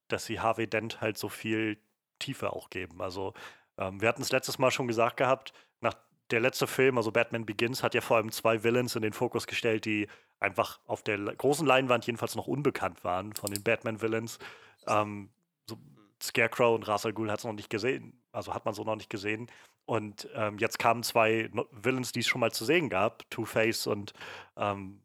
dass 0.09 0.24
sie 0.26 0.40
Harvey 0.40 0.66
Dent 0.66 1.00
halt 1.00 1.18
so 1.18 1.28
viel 1.28 1.78
Tiefe 2.18 2.52
auch 2.52 2.70
geben. 2.70 3.00
Also 3.02 3.34
ähm, 3.78 4.00
wir 4.00 4.09
hatten 4.09 4.22
es 4.22 4.32
letztes 4.32 4.59
Mal 4.59 4.70
schon 4.70 4.88
gesagt 4.88 5.16
gehabt, 5.16 5.52
nach 5.80 5.94
der 6.30 6.40
letzte 6.40 6.66
Film, 6.66 6.96
also 6.96 7.12
Batman 7.12 7.44
Begins, 7.46 7.82
hat 7.82 7.94
ja 7.94 8.00
vor 8.00 8.16
allem 8.16 8.32
zwei 8.32 8.62
Villains 8.62 8.96
in 8.96 9.02
den 9.02 9.12
Fokus 9.12 9.46
gestellt, 9.46 9.84
die 9.84 10.09
einfach 10.40 10.80
auf 10.86 11.02
der 11.02 11.18
großen 11.18 11.66
Leinwand 11.66 12.06
jedenfalls 12.06 12.34
noch 12.34 12.46
unbekannt 12.46 13.04
waren 13.04 13.32
von 13.34 13.50
den 13.50 13.62
Batman-Villains. 13.62 14.38
Ähm, 14.86 15.30
so 15.68 15.76
Scarecrow 16.22 16.74
und 16.74 16.88
Ra's 16.88 17.06
al 17.06 17.12
Ghul 17.12 17.30
hat 17.30 17.38
es 17.38 17.44
noch 17.44 17.52
nicht 17.52 17.70
gesehen, 17.70 18.20
also 18.32 18.54
hat 18.54 18.64
man 18.64 18.74
so 18.74 18.82
noch 18.84 18.96
nicht 18.96 19.10
gesehen. 19.10 19.50
Und 19.84 20.28
ähm, 20.34 20.59
jetzt 20.59 20.78
kamen 20.78 21.02
zwei 21.02 21.50
Villains, 21.72 22.12
die 22.12 22.20
es 22.20 22.26
schon 22.26 22.40
mal 22.40 22.52
zu 22.52 22.64
sehen 22.64 22.88
gab, 22.88 23.28
Two-Face 23.30 23.86
und 23.88 24.12
ähm, 24.56 25.01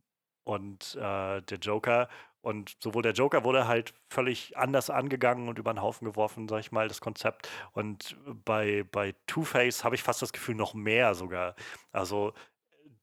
und 0.48 0.96
äh, 0.96 1.42
der 1.42 1.58
Joker. 1.62 2.08
Und 2.40 2.78
sowohl 2.82 3.02
der 3.02 3.12
Joker 3.12 3.44
wurde 3.44 3.68
halt 3.68 3.94
völlig 4.10 4.56
anders 4.58 4.90
angegangen 4.90 5.50
und 5.50 5.60
über 5.60 5.74
den 5.74 5.82
Haufen 5.82 6.06
geworfen, 6.06 6.48
sag 6.48 6.60
ich 6.62 6.72
mal, 6.72 6.88
das 6.88 7.02
Konzept. 7.02 7.50
Und 7.74 8.16
bei, 8.46 8.86
bei 8.90 9.14
Two-Face 9.28 9.84
habe 9.84 9.96
ich 9.96 10.04
fast 10.04 10.22
das 10.22 10.32
Gefühl, 10.32 10.56
noch 10.56 10.74
mehr 10.74 11.16
sogar. 11.16 11.56
Also 11.92 12.34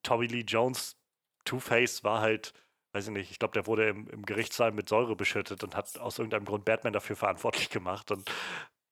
Tommy 0.03 0.27
Lee 0.27 0.45
Jones 0.47 0.97
Two-Face 1.45 2.03
war 2.03 2.23
halt, 2.23 2.55
weiß 2.93 3.09
ich 3.09 3.13
nicht, 3.13 3.31
ich 3.31 3.39
glaube, 3.39 3.53
der 3.53 3.67
wurde 3.67 3.89
im, 3.91 4.09
im 4.09 4.25
Gerichtssaal 4.25 4.73
mit 4.73 4.89
Säure 4.89 5.15
beschüttet 5.15 5.63
und 5.63 5.77
hat 5.77 5.99
aus 5.99 6.19
irgendeinem 6.19 6.47
Grund 6.47 6.65
Batman 6.65 6.95
dafür 6.95 7.17
verantwortlich 7.17 7.69
gemacht. 7.69 8.11
Und 8.11 8.31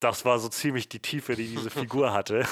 das 0.01 0.27
war 0.27 0.39
so 0.39 0.51
ziemlich 0.51 0.91
die 0.91 1.01
Tiefe, 1.01 1.37
die 1.37 1.49
diese 1.49 1.71
Figur 1.71 2.13
hatte. 2.13 2.47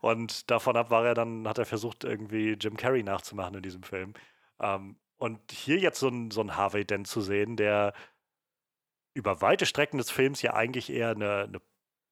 Und 0.00 0.50
davon 0.50 0.76
ab 0.76 0.90
war 0.90 1.06
er 1.06 1.14
dann, 1.14 1.46
hat 1.46 1.58
er 1.58 1.66
versucht, 1.66 2.02
irgendwie 2.02 2.54
Jim 2.54 2.76
Carrey 2.76 3.04
nachzumachen 3.04 3.54
in 3.54 3.62
diesem 3.62 3.84
Film. 3.84 4.14
Ähm, 4.58 4.96
und 5.18 5.52
hier 5.52 5.78
jetzt 5.78 6.00
so 6.00 6.08
ein, 6.08 6.30
so 6.30 6.40
ein 6.40 6.56
Harvey 6.56 6.84
Dent 6.84 7.06
zu 7.06 7.20
sehen, 7.20 7.56
der 7.56 7.92
über 9.14 9.40
weite 9.42 9.66
Strecken 9.66 9.98
des 9.98 10.10
Films 10.10 10.42
ja 10.42 10.54
eigentlich 10.54 10.90
eher 10.90 11.10
eine, 11.10 11.44
eine 11.44 11.60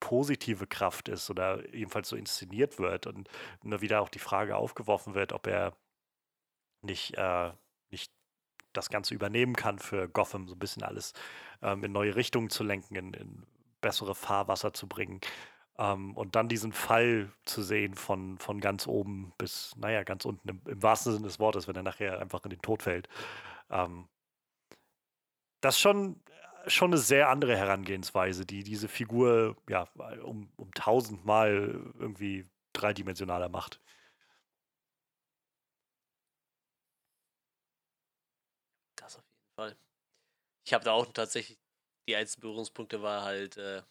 positive 0.00 0.66
Kraft 0.66 1.08
ist 1.08 1.30
oder 1.30 1.66
jedenfalls 1.74 2.08
so 2.08 2.16
inszeniert 2.16 2.78
wird 2.78 3.06
und 3.06 3.28
immer 3.62 3.80
wieder 3.80 4.02
auch 4.02 4.08
die 4.08 4.18
Frage 4.18 4.56
aufgeworfen 4.56 5.14
wird, 5.14 5.32
ob 5.32 5.46
er 5.46 5.76
nicht, 6.82 7.14
äh, 7.16 7.52
nicht 7.90 8.12
das 8.72 8.90
Ganze 8.90 9.14
übernehmen 9.14 9.54
kann 9.54 9.78
für 9.78 10.08
Gotham, 10.08 10.48
so 10.48 10.54
ein 10.54 10.58
bisschen 10.58 10.82
alles 10.82 11.12
ähm, 11.62 11.84
in 11.84 11.92
neue 11.92 12.16
Richtungen 12.16 12.50
zu 12.50 12.64
lenken, 12.64 12.96
in, 12.96 13.14
in 13.14 13.46
bessere 13.80 14.14
Fahrwasser 14.14 14.72
zu 14.72 14.88
bringen. 14.88 15.20
Ähm, 15.78 16.16
und 16.16 16.36
dann 16.36 16.48
diesen 16.48 16.72
Fall 16.72 17.30
zu 17.44 17.62
sehen 17.62 17.94
von, 17.94 18.38
von 18.38 18.60
ganz 18.60 18.86
oben 18.86 19.32
bis, 19.38 19.74
naja, 19.76 20.04
ganz 20.04 20.24
unten 20.24 20.48
im, 20.48 20.60
im 20.66 20.82
wahrsten 20.82 21.12
Sinne 21.12 21.26
des 21.26 21.38
Wortes, 21.38 21.68
wenn 21.68 21.76
er 21.76 21.82
nachher 21.82 22.20
einfach 22.20 22.44
in 22.44 22.50
den 22.50 22.62
Tod 22.62 22.82
fällt. 22.82 23.08
Ähm, 23.70 24.08
das 25.60 25.76
ist 25.76 25.80
schon, 25.80 26.22
schon 26.66 26.90
eine 26.92 26.98
sehr 26.98 27.28
andere 27.28 27.56
Herangehensweise, 27.56 28.46
die 28.46 28.62
diese 28.64 28.88
Figur 28.88 29.56
ja 29.68 29.82
um, 30.22 30.50
um 30.56 30.72
tausendmal 30.72 31.92
irgendwie 31.98 32.48
dreidimensionaler 32.72 33.48
macht. 33.48 33.80
Das 38.96 39.16
auf 39.16 39.24
jeden 39.24 39.54
Fall. 39.56 39.76
Ich 40.66 40.74
habe 40.74 40.84
da 40.84 40.92
auch 40.92 41.06
tatsächlich 41.12 41.58
die 42.08 42.16
einzigen 42.16 42.42
Berührungspunkte 42.42 43.02
war 43.02 43.22
halt 43.24 43.56
äh, 43.56 43.82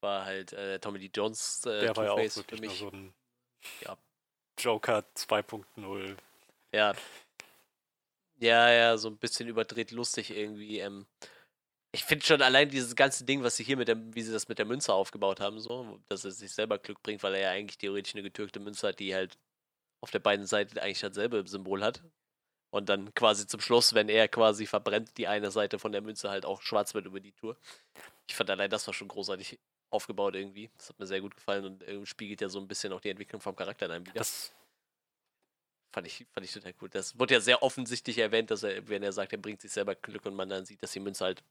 war 0.00 0.24
halt 0.24 0.52
äh, 0.52 0.78
Tommy 0.78 0.98
Lee 0.98 1.10
Jones 1.14 1.64
äh, 1.66 1.80
Der 1.80 1.96
war 1.96 2.04
ja 2.04 2.12
auch 2.12 2.18
wirklich 2.18 2.44
für 2.46 2.56
mich. 2.60 2.78
so 2.78 2.90
ein 2.90 3.14
ja. 3.82 3.96
Joker 4.58 5.04
2.0. 5.16 6.16
Ja. 6.74 6.94
Ja, 8.40 8.70
ja, 8.70 8.96
so 8.96 9.08
ein 9.08 9.18
bisschen 9.18 9.48
überdreht 9.48 9.90
lustig 9.90 10.30
irgendwie. 10.30 10.78
Ähm, 10.78 11.06
ich 11.92 12.04
finde 12.04 12.24
schon 12.24 12.42
allein 12.42 12.68
dieses 12.68 12.94
ganze 12.94 13.24
Ding, 13.24 13.42
was 13.42 13.56
sie 13.56 13.64
hier 13.64 13.76
mit 13.76 13.88
der, 13.88 13.96
wie 14.14 14.22
sie 14.22 14.32
das 14.32 14.48
mit 14.48 14.58
der 14.58 14.66
Münze 14.66 14.92
aufgebaut 14.92 15.40
haben, 15.40 15.58
so, 15.58 15.98
dass 16.08 16.24
er 16.24 16.30
sich 16.30 16.52
selber 16.52 16.78
Glück 16.78 17.02
bringt, 17.02 17.22
weil 17.22 17.34
er 17.34 17.40
ja 17.40 17.50
eigentlich 17.50 17.78
theoretisch 17.78 18.14
eine 18.14 18.22
getürkte 18.22 18.60
Münze 18.60 18.88
hat, 18.88 18.98
die 19.00 19.14
halt 19.14 19.38
auf 20.00 20.10
der 20.10 20.20
beiden 20.20 20.46
Seiten 20.46 20.78
eigentlich 20.78 21.00
dasselbe 21.00 21.42
Symbol 21.48 21.82
hat. 21.82 22.02
Und 22.70 22.90
dann 22.90 23.14
quasi 23.14 23.46
zum 23.46 23.60
Schluss, 23.60 23.94
wenn 23.94 24.10
er 24.10 24.28
quasi 24.28 24.66
verbrennt, 24.66 25.16
die 25.16 25.26
eine 25.26 25.50
Seite 25.50 25.78
von 25.78 25.90
der 25.90 26.02
Münze 26.02 26.28
halt 26.28 26.44
auch 26.44 26.60
schwarz 26.60 26.92
wird 26.94 27.06
über 27.06 27.18
die 27.18 27.32
Tour. 27.32 27.56
Ich 28.28 28.36
fand 28.36 28.50
allein 28.50 28.68
das 28.68 28.86
war 28.86 28.92
schon 28.92 29.08
großartig 29.08 29.58
aufgebaut 29.90 30.34
irgendwie. 30.34 30.70
Das 30.76 30.88
hat 30.90 30.98
mir 30.98 31.06
sehr 31.06 31.20
gut 31.20 31.34
gefallen 31.34 31.64
und 31.64 32.08
spiegelt 32.08 32.40
ja 32.40 32.48
so 32.48 32.58
ein 32.58 32.68
bisschen 32.68 32.92
auch 32.92 33.00
die 33.00 33.10
Entwicklung 33.10 33.40
vom 33.40 33.56
Charakter 33.56 33.86
in 33.86 33.92
einem 33.92 34.06
wieder. 34.06 34.18
Das 34.18 34.52
fand 35.92 36.06
ich, 36.06 36.26
fand 36.32 36.44
ich 36.44 36.52
total 36.52 36.74
cool. 36.80 36.88
Das 36.90 37.18
wurde 37.18 37.34
ja 37.34 37.40
sehr 37.40 37.62
offensichtlich 37.62 38.18
erwähnt, 38.18 38.50
dass 38.50 38.62
er, 38.62 38.86
wenn 38.88 39.02
er 39.02 39.12
sagt, 39.12 39.32
er 39.32 39.38
bringt 39.38 39.60
sich 39.60 39.72
selber 39.72 39.94
Glück 39.94 40.26
und 40.26 40.34
man 40.34 40.48
dann 40.48 40.64
sieht, 40.64 40.82
dass 40.82 40.92
die 40.92 41.00
Münze 41.00 41.24
halt 41.24 41.42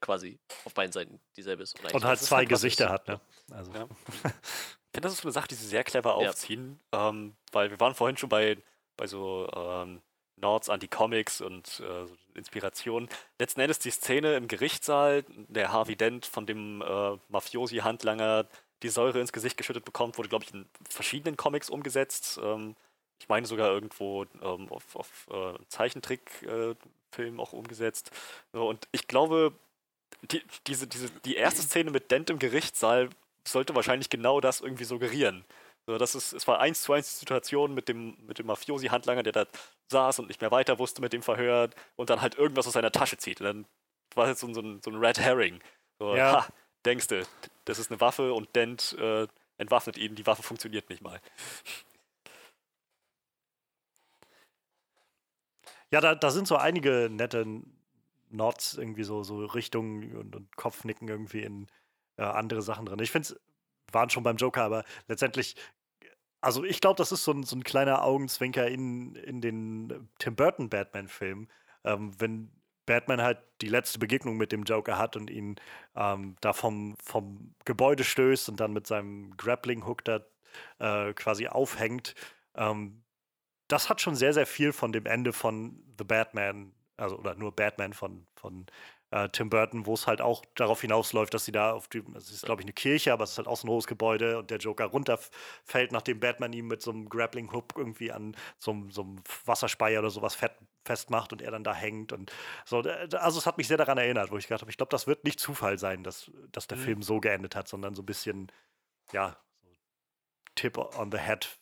quasi 0.00 0.38
auf 0.64 0.74
beiden 0.74 0.92
Seiten 0.92 1.20
dieselbe 1.36 1.62
ist. 1.62 1.78
Und, 1.80 1.92
und 1.92 2.04
halt 2.04 2.20
zwei 2.20 2.44
Gesichter 2.44 2.88
hat, 2.88 3.08
ne? 3.08 3.20
Also. 3.50 3.72
Ja. 3.72 3.84
ich 3.84 4.20
finde, 4.20 5.00
das 5.00 5.12
ist 5.12 5.22
so 5.22 5.28
eine 5.28 5.32
Sache, 5.32 5.48
die 5.48 5.54
sie 5.54 5.66
sehr 5.66 5.84
clever 5.84 6.14
aufziehen, 6.14 6.78
ja. 6.92 7.08
ähm, 7.08 7.36
weil 7.52 7.70
wir 7.70 7.80
waren 7.80 7.94
vorhin 7.94 8.16
schon 8.16 8.28
bei, 8.28 8.58
bei 8.96 9.06
so 9.06 9.48
ähm, 9.54 10.00
Nords 10.40 10.68
an 10.68 10.80
die 10.80 10.88
Comics 10.88 11.40
und 11.40 11.80
äh, 11.80 12.38
Inspiration. 12.38 13.08
Letzten 13.38 13.60
Endes 13.60 13.78
die 13.78 13.90
Szene 13.90 14.36
im 14.36 14.48
Gerichtssaal, 14.48 15.24
der 15.48 15.72
Harvey 15.72 15.96
Dent 15.96 16.26
von 16.26 16.46
dem 16.46 16.82
äh, 16.82 17.16
Mafiosi-Handlanger 17.28 18.46
die 18.82 18.88
Säure 18.88 19.20
ins 19.20 19.32
Gesicht 19.32 19.56
geschüttet 19.56 19.84
bekommt, 19.84 20.18
wurde, 20.18 20.28
glaube 20.28 20.44
ich, 20.44 20.54
in 20.54 20.66
verschiedenen 20.88 21.36
Comics 21.36 21.68
umgesetzt. 21.68 22.38
Ähm, 22.42 22.76
ich 23.18 23.28
meine 23.28 23.46
sogar 23.46 23.68
irgendwo 23.70 24.24
ähm, 24.42 24.68
auf, 24.70 24.94
auf 24.94 25.26
äh, 25.30 25.58
Zeichentrickfilm 25.68 26.76
äh, 27.18 27.38
auch 27.38 27.52
umgesetzt. 27.52 28.10
So, 28.52 28.68
und 28.68 28.86
ich 28.92 29.08
glaube, 29.08 29.52
die, 30.22 30.42
diese, 30.66 30.86
diese, 30.86 31.10
die 31.24 31.36
erste 31.36 31.62
Szene 31.62 31.90
mit 31.90 32.10
Dent 32.10 32.30
im 32.30 32.38
Gerichtssaal 32.38 33.10
sollte 33.44 33.74
wahrscheinlich 33.74 34.10
genau 34.10 34.40
das 34.40 34.60
irgendwie 34.60 34.84
suggerieren. 34.84 35.44
So, 35.88 35.96
das 35.96 36.14
ist, 36.14 36.34
es 36.34 36.46
war 36.46 36.60
eins 36.60 36.82
zu 36.82 36.92
eins 36.92 37.14
die 37.14 37.20
Situation 37.20 37.72
mit 37.72 37.88
dem, 37.88 38.14
mit 38.26 38.38
dem 38.38 38.44
Mafiosi-Handlanger, 38.44 39.22
der 39.22 39.32
da 39.32 39.46
saß 39.90 40.18
und 40.18 40.28
nicht 40.28 40.42
mehr 40.42 40.50
weiter 40.50 40.78
wusste 40.78 41.00
mit 41.00 41.14
dem 41.14 41.22
Verhör 41.22 41.70
und 41.96 42.10
dann 42.10 42.20
halt 42.20 42.34
irgendwas 42.34 42.66
aus 42.66 42.74
seiner 42.74 42.92
Tasche 42.92 43.16
zieht. 43.16 43.40
Und 43.40 43.46
dann 43.46 43.66
war 44.14 44.28
jetzt 44.28 44.40
so, 44.40 44.52
so, 44.52 44.60
ein, 44.60 44.82
so 44.84 44.90
ein 44.90 44.96
Red 44.96 45.18
Herring. 45.18 45.62
So, 45.98 46.14
ja. 46.14 46.44
ha, 46.44 46.48
denkst 46.84 47.06
du, 47.06 47.26
das 47.64 47.78
ist 47.78 47.90
eine 47.90 48.02
Waffe 48.02 48.34
und 48.34 48.54
Dent 48.54 48.98
äh, 48.98 49.26
entwaffnet 49.56 49.96
ihn, 49.96 50.14
die 50.14 50.26
Waffe 50.26 50.42
funktioniert 50.42 50.90
nicht 50.90 51.00
mal. 51.00 51.22
Ja, 55.90 56.02
da, 56.02 56.14
da 56.14 56.30
sind 56.30 56.46
so 56.46 56.56
einige 56.56 57.08
nette 57.10 57.46
Nods, 58.28 58.74
irgendwie 58.74 59.04
so, 59.04 59.22
so 59.22 59.42
Richtungen 59.46 60.14
und, 60.14 60.36
und 60.36 60.54
Kopfnicken 60.54 61.08
irgendwie 61.08 61.40
in 61.40 61.66
äh, 62.18 62.24
andere 62.24 62.60
Sachen 62.60 62.84
drin. 62.84 62.98
Ich 62.98 63.10
finde 63.10 63.28
es, 63.28 63.40
waren 63.90 64.10
schon 64.10 64.22
beim 64.22 64.36
Joker, 64.36 64.64
aber 64.64 64.84
letztendlich 65.06 65.56
also 66.40 66.64
ich 66.64 66.80
glaube, 66.80 66.96
das 66.96 67.12
ist 67.12 67.24
so 67.24 67.32
ein, 67.32 67.42
so 67.42 67.56
ein 67.56 67.64
kleiner 67.64 68.04
Augenzwinker 68.04 68.68
in, 68.68 69.14
in 69.16 69.40
den 69.40 70.08
Tim 70.18 70.36
Burton 70.36 70.68
Batman-Film. 70.68 71.48
Ähm, 71.84 72.12
wenn 72.18 72.50
Batman 72.86 73.22
halt 73.22 73.38
die 73.60 73.68
letzte 73.68 73.98
Begegnung 73.98 74.36
mit 74.36 74.50
dem 74.50 74.64
Joker 74.64 74.98
hat 74.98 75.14
und 75.16 75.30
ihn 75.30 75.56
ähm, 75.94 76.36
da 76.40 76.52
vom, 76.52 76.96
vom 77.02 77.54
Gebäude 77.64 78.02
stößt 78.04 78.48
und 78.48 78.60
dann 78.60 78.72
mit 78.72 78.86
seinem 78.86 79.36
Grappling-Hook 79.36 80.04
da 80.04 80.20
äh, 80.78 81.12
quasi 81.12 81.48
aufhängt. 81.48 82.14
Ähm, 82.54 83.02
das 83.68 83.90
hat 83.90 84.00
schon 84.00 84.14
sehr, 84.14 84.32
sehr 84.32 84.46
viel 84.46 84.72
von 84.72 84.92
dem 84.92 85.04
Ende 85.06 85.32
von 85.34 85.82
The 85.98 86.04
Batman, 86.04 86.72
also 86.96 87.18
oder 87.18 87.34
nur 87.34 87.54
Batman 87.54 87.92
von, 87.92 88.26
von 88.34 88.66
äh, 89.10 89.28
Tim 89.30 89.50
Burton, 89.50 89.86
wo 89.86 89.94
es 89.94 90.06
halt 90.06 90.20
auch 90.20 90.44
darauf 90.54 90.80
hinausläuft, 90.80 91.32
dass 91.32 91.44
sie 91.44 91.52
da 91.52 91.72
auf 91.72 91.88
dem, 91.88 92.14
es 92.14 92.30
ist 92.30 92.44
glaube 92.44 92.62
ich 92.62 92.66
eine 92.66 92.72
Kirche, 92.72 93.12
aber 93.12 93.24
es 93.24 93.32
ist 93.32 93.38
halt 93.38 93.48
auch 93.48 93.56
so 93.56 93.66
ein 93.66 93.70
hohes 93.70 93.86
Gebäude 93.86 94.38
und 94.38 94.50
der 94.50 94.58
Joker 94.58 94.86
runterfällt, 94.86 95.92
nachdem 95.92 96.20
Batman 96.20 96.52
ihm 96.52 96.68
mit 96.68 96.82
so 96.82 96.90
einem 96.90 97.08
Grappling 97.08 97.52
Hook 97.52 97.74
irgendwie 97.76 98.12
an 98.12 98.36
so, 98.58 98.74
so 98.90 99.02
einem 99.02 99.22
Wasserspeier 99.44 100.00
oder 100.00 100.10
sowas 100.10 100.34
fett, 100.34 100.52
festmacht 100.84 101.32
und 101.32 101.42
er 101.42 101.50
dann 101.50 101.64
da 101.64 101.74
hängt 101.74 102.12
und 102.12 102.32
so. 102.64 102.78
Also 102.80 103.38
es 103.38 103.46
hat 103.46 103.58
mich 103.58 103.68
sehr 103.68 103.76
daran 103.76 103.98
erinnert, 103.98 104.30
wo 104.30 104.36
ich 104.36 104.46
gedacht 104.46 104.62
habe, 104.62 104.70
ich 104.70 104.76
glaube, 104.76 104.90
das 104.90 105.06
wird 105.06 105.24
nicht 105.24 105.40
Zufall 105.40 105.78
sein, 105.78 106.04
dass, 106.04 106.30
dass 106.52 106.66
der 106.66 106.78
mhm. 106.78 106.82
Film 106.82 107.02
so 107.02 107.20
geendet 107.20 107.56
hat, 107.56 107.68
sondern 107.68 107.94
so 107.94 108.02
ein 108.02 108.06
bisschen, 108.06 108.50
ja, 109.12 109.36
Tip 110.54 110.76
on 110.76 111.12
the 111.12 111.18
Head 111.18 111.56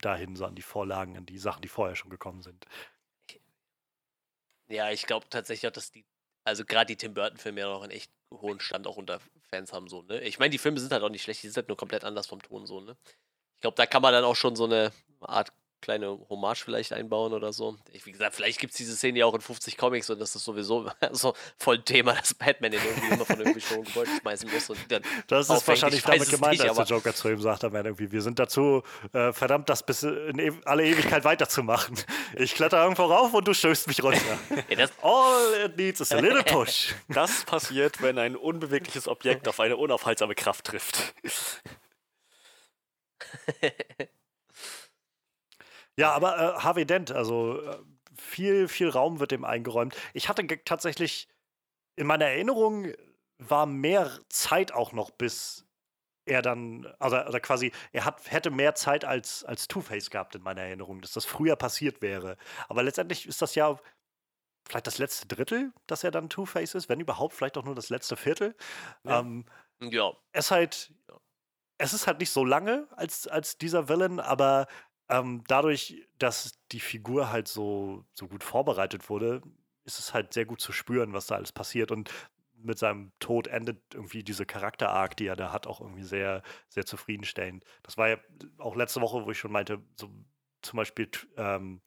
dahin, 0.00 0.34
so 0.34 0.44
an 0.44 0.56
die 0.56 0.62
Vorlagen, 0.62 1.16
an 1.16 1.24
die 1.24 1.38
Sachen, 1.38 1.62
die 1.62 1.68
vorher 1.68 1.94
schon 1.94 2.10
gekommen 2.10 2.42
sind. 2.42 2.66
Ja, 4.66 4.90
ich 4.90 5.06
glaube 5.06 5.28
tatsächlich 5.28 5.68
auch, 5.68 5.74
dass 5.74 5.90
die, 5.90 6.04
also 6.44 6.64
gerade 6.64 6.86
die 6.86 6.96
Tim 6.96 7.14
Burton-Filme 7.14 7.60
ja 7.60 7.68
noch 7.68 7.82
einen 7.82 7.92
echt 7.92 8.10
hohen 8.32 8.60
Stand 8.60 8.86
auch 8.86 8.96
unter 8.96 9.20
Fans 9.50 9.72
haben, 9.72 9.88
so, 9.88 10.02
ne? 10.02 10.20
Ich 10.22 10.38
meine, 10.38 10.50
die 10.50 10.58
Filme 10.58 10.78
sind 10.80 10.92
halt 10.92 11.02
auch 11.02 11.08
nicht 11.08 11.22
schlecht, 11.22 11.42
die 11.42 11.48
sind 11.48 11.56
halt 11.56 11.68
nur 11.68 11.76
komplett 11.76 12.04
anders 12.04 12.26
vom 12.26 12.40
Ton, 12.42 12.66
so, 12.66 12.80
ne? 12.80 12.96
Ich 13.56 13.60
glaube, 13.60 13.76
da 13.76 13.86
kann 13.86 14.02
man 14.02 14.12
dann 14.12 14.24
auch 14.24 14.36
schon 14.36 14.56
so 14.56 14.64
eine 14.64 14.92
Art 15.20 15.52
kleine 15.80 16.18
Hommage 16.28 16.64
vielleicht 16.64 16.92
einbauen 16.92 17.32
oder 17.32 17.52
so. 17.52 17.76
Ich, 17.92 18.06
wie 18.06 18.12
gesagt, 18.12 18.34
vielleicht 18.34 18.58
gibt 18.58 18.72
es 18.72 18.76
diese 18.76 18.96
Szene 18.96 19.20
ja 19.20 19.26
auch 19.26 19.34
in 19.34 19.40
50 19.40 19.76
Comics 19.76 20.10
und 20.10 20.20
das 20.20 20.34
ist 20.34 20.44
sowieso 20.44 20.90
so 21.12 21.34
voll 21.58 21.76
ein 21.76 21.84
Thema, 21.84 22.14
dass 22.14 22.34
Batman 22.34 22.72
den 22.72 22.80
irgendwie 22.82 23.14
immer 23.14 23.24
von 23.24 23.38
irgendwie 23.40 23.60
schon 23.60 23.84
Gebäude 23.84 24.10
schmeißen 24.20 24.50
muss. 24.50 24.70
Und 24.70 24.78
dann 24.88 25.02
das 25.26 25.48
ist 25.48 25.66
wahrscheinlich 25.66 26.02
damit 26.02 26.28
gemeint, 26.28 26.52
nicht, 26.52 26.68
als 26.68 26.76
der 26.76 26.86
Joker 26.86 27.14
zu 27.14 27.28
ihm 27.28 27.40
sagt, 27.40 27.62
irgendwie, 27.62 28.12
wir 28.12 28.22
sind 28.22 28.38
dazu 28.38 28.82
äh, 29.12 29.32
verdammt, 29.32 29.68
das 29.68 29.84
bis 29.84 30.02
in 30.02 30.38
e 30.38 30.52
alle 30.64 30.84
Ewigkeit 30.84 31.24
weiterzumachen. 31.24 31.96
Ich 32.36 32.54
kletter 32.54 32.82
irgendwo 32.82 33.04
rauf 33.04 33.32
und 33.34 33.46
du 33.46 33.54
stößt 33.54 33.86
mich 33.88 34.02
runter. 34.02 34.38
ja, 34.68 34.86
All 35.02 35.64
it 35.64 35.76
needs 35.76 36.00
is 36.00 36.12
a 36.12 36.18
little 36.18 36.42
push. 36.44 36.94
Das 37.08 37.44
passiert, 37.44 38.02
wenn 38.02 38.18
ein 38.18 38.36
unbewegliches 38.36 39.08
Objekt 39.08 39.48
auf 39.48 39.60
eine 39.60 39.76
unaufhaltsame 39.76 40.34
Kraft 40.34 40.66
trifft. 40.66 41.14
Ja, 45.96 46.12
aber 46.12 46.38
äh, 46.38 46.60
Harvey 46.60 46.86
Dent, 46.86 47.10
also 47.12 47.60
äh, 47.60 47.78
viel, 48.16 48.68
viel 48.68 48.88
Raum 48.88 49.20
wird 49.20 49.30
dem 49.30 49.44
eingeräumt. 49.44 49.96
Ich 50.14 50.28
hatte 50.28 50.46
tatsächlich 50.64 51.28
in 51.96 52.06
meiner 52.06 52.26
Erinnerung 52.26 52.92
war 53.38 53.66
mehr 53.66 54.10
Zeit 54.28 54.72
auch 54.72 54.92
noch, 54.92 55.10
bis 55.10 55.66
er 56.26 56.42
dann, 56.42 56.86
also, 56.98 57.16
also 57.16 57.38
quasi, 57.40 57.72
er 57.92 58.04
hat, 58.04 58.30
hätte 58.30 58.50
mehr 58.50 58.74
Zeit 58.74 59.04
als, 59.04 59.44
als 59.44 59.68
Two-Face 59.68 60.10
gehabt 60.10 60.34
in 60.34 60.42
meiner 60.42 60.62
Erinnerung, 60.62 61.00
dass 61.00 61.12
das 61.12 61.24
früher 61.24 61.56
passiert 61.56 62.02
wäre. 62.02 62.36
Aber 62.68 62.82
letztendlich 62.82 63.26
ist 63.26 63.42
das 63.42 63.54
ja 63.54 63.78
vielleicht 64.68 64.86
das 64.86 64.98
letzte 64.98 65.26
Drittel, 65.26 65.72
dass 65.86 66.04
er 66.04 66.10
dann 66.10 66.28
Two-Face 66.28 66.74
ist, 66.74 66.88
wenn 66.88 67.00
überhaupt, 67.00 67.34
vielleicht 67.34 67.56
auch 67.58 67.64
nur 67.64 67.74
das 67.74 67.88
letzte 67.88 68.16
Viertel. 68.16 68.54
Ja. 69.04 69.20
Ähm, 69.20 69.46
ja. 69.80 70.12
Es 70.32 70.50
halt, 70.50 70.92
es 71.78 71.94
ist 71.94 72.06
halt 72.06 72.20
nicht 72.20 72.30
so 72.30 72.44
lange 72.44 72.86
als, 72.92 73.26
als 73.26 73.58
dieser 73.58 73.88
Villain, 73.88 74.20
aber 74.20 74.66
ähm, 75.10 75.42
dadurch, 75.48 76.06
dass 76.18 76.52
die 76.72 76.80
Figur 76.80 77.30
halt 77.30 77.48
so, 77.48 78.04
so 78.14 78.28
gut 78.28 78.44
vorbereitet 78.44 79.10
wurde, 79.10 79.42
ist 79.84 79.98
es 79.98 80.14
halt 80.14 80.32
sehr 80.32 80.46
gut 80.46 80.60
zu 80.60 80.72
spüren, 80.72 81.12
was 81.12 81.26
da 81.26 81.34
alles 81.34 81.52
passiert. 81.52 81.90
Und 81.90 82.10
mit 82.62 82.78
seinem 82.78 83.12
Tod 83.18 83.46
endet 83.48 83.82
irgendwie 83.94 84.22
diese 84.22 84.46
Charakter-Arc, 84.46 85.16
die 85.16 85.26
er 85.26 85.36
da 85.36 85.52
hat, 85.52 85.66
auch 85.66 85.80
irgendwie 85.80 86.04
sehr, 86.04 86.42
sehr 86.68 86.86
zufriedenstellend. 86.86 87.64
Das 87.82 87.96
war 87.96 88.08
ja 88.08 88.18
auch 88.58 88.76
letzte 88.76 89.00
Woche, 89.00 89.24
wo 89.24 89.30
ich 89.30 89.38
schon 89.38 89.52
meinte, 89.52 89.82
so 89.96 90.10
zum 90.62 90.76
Beispiel 90.76 91.10
ähm, 91.36 91.80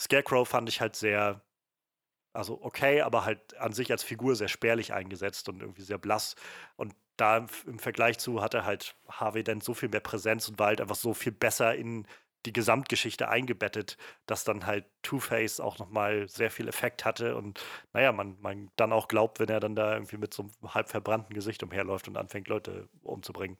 Scarecrow 0.00 0.48
fand 0.48 0.68
ich 0.68 0.80
halt 0.80 0.96
sehr, 0.96 1.42
also 2.32 2.60
okay, 2.62 3.02
aber 3.02 3.24
halt 3.24 3.56
an 3.58 3.72
sich 3.72 3.90
als 3.90 4.02
Figur 4.02 4.36
sehr 4.36 4.48
spärlich 4.48 4.92
eingesetzt 4.92 5.48
und 5.48 5.60
irgendwie 5.60 5.82
sehr 5.82 5.98
blass. 5.98 6.34
Und 6.76 6.94
da 7.16 7.38
im, 7.66 7.78
Vergleich 7.78 8.18
zu 8.18 8.42
hat 8.42 8.54
er 8.54 8.64
halt 8.64 8.96
Harvey 9.08 9.42
Dent 9.42 9.64
so 9.64 9.74
viel 9.74 9.88
mehr 9.88 10.00
Präsenz 10.00 10.48
und 10.48 10.58
war 10.58 10.68
halt 10.68 10.80
einfach 10.80 10.96
so 10.96 11.14
viel 11.14 11.32
besser 11.32 11.74
in 11.74 12.06
die 12.46 12.52
Gesamtgeschichte 12.52 13.28
eingebettet, 13.28 13.98
dass 14.26 14.44
dann 14.44 14.66
halt 14.66 14.86
Two-Face 15.02 15.60
auch 15.60 15.78
nochmal 15.78 16.28
sehr 16.28 16.50
viel 16.50 16.68
Effekt 16.68 17.04
hatte 17.04 17.36
und 17.36 17.60
naja, 17.92 18.12
man, 18.12 18.40
man 18.40 18.70
dann 18.76 18.92
auch 18.92 19.08
glaubt, 19.08 19.40
wenn 19.40 19.48
er 19.48 19.60
dann 19.60 19.74
da 19.74 19.94
irgendwie 19.94 20.16
mit 20.16 20.32
so 20.32 20.44
einem 20.44 20.74
halb 20.74 20.88
verbrannten 20.88 21.34
Gesicht 21.34 21.62
umherläuft 21.62 22.08
und 22.08 22.16
anfängt, 22.16 22.48
Leute 22.48 22.88
umzubringen. 23.02 23.58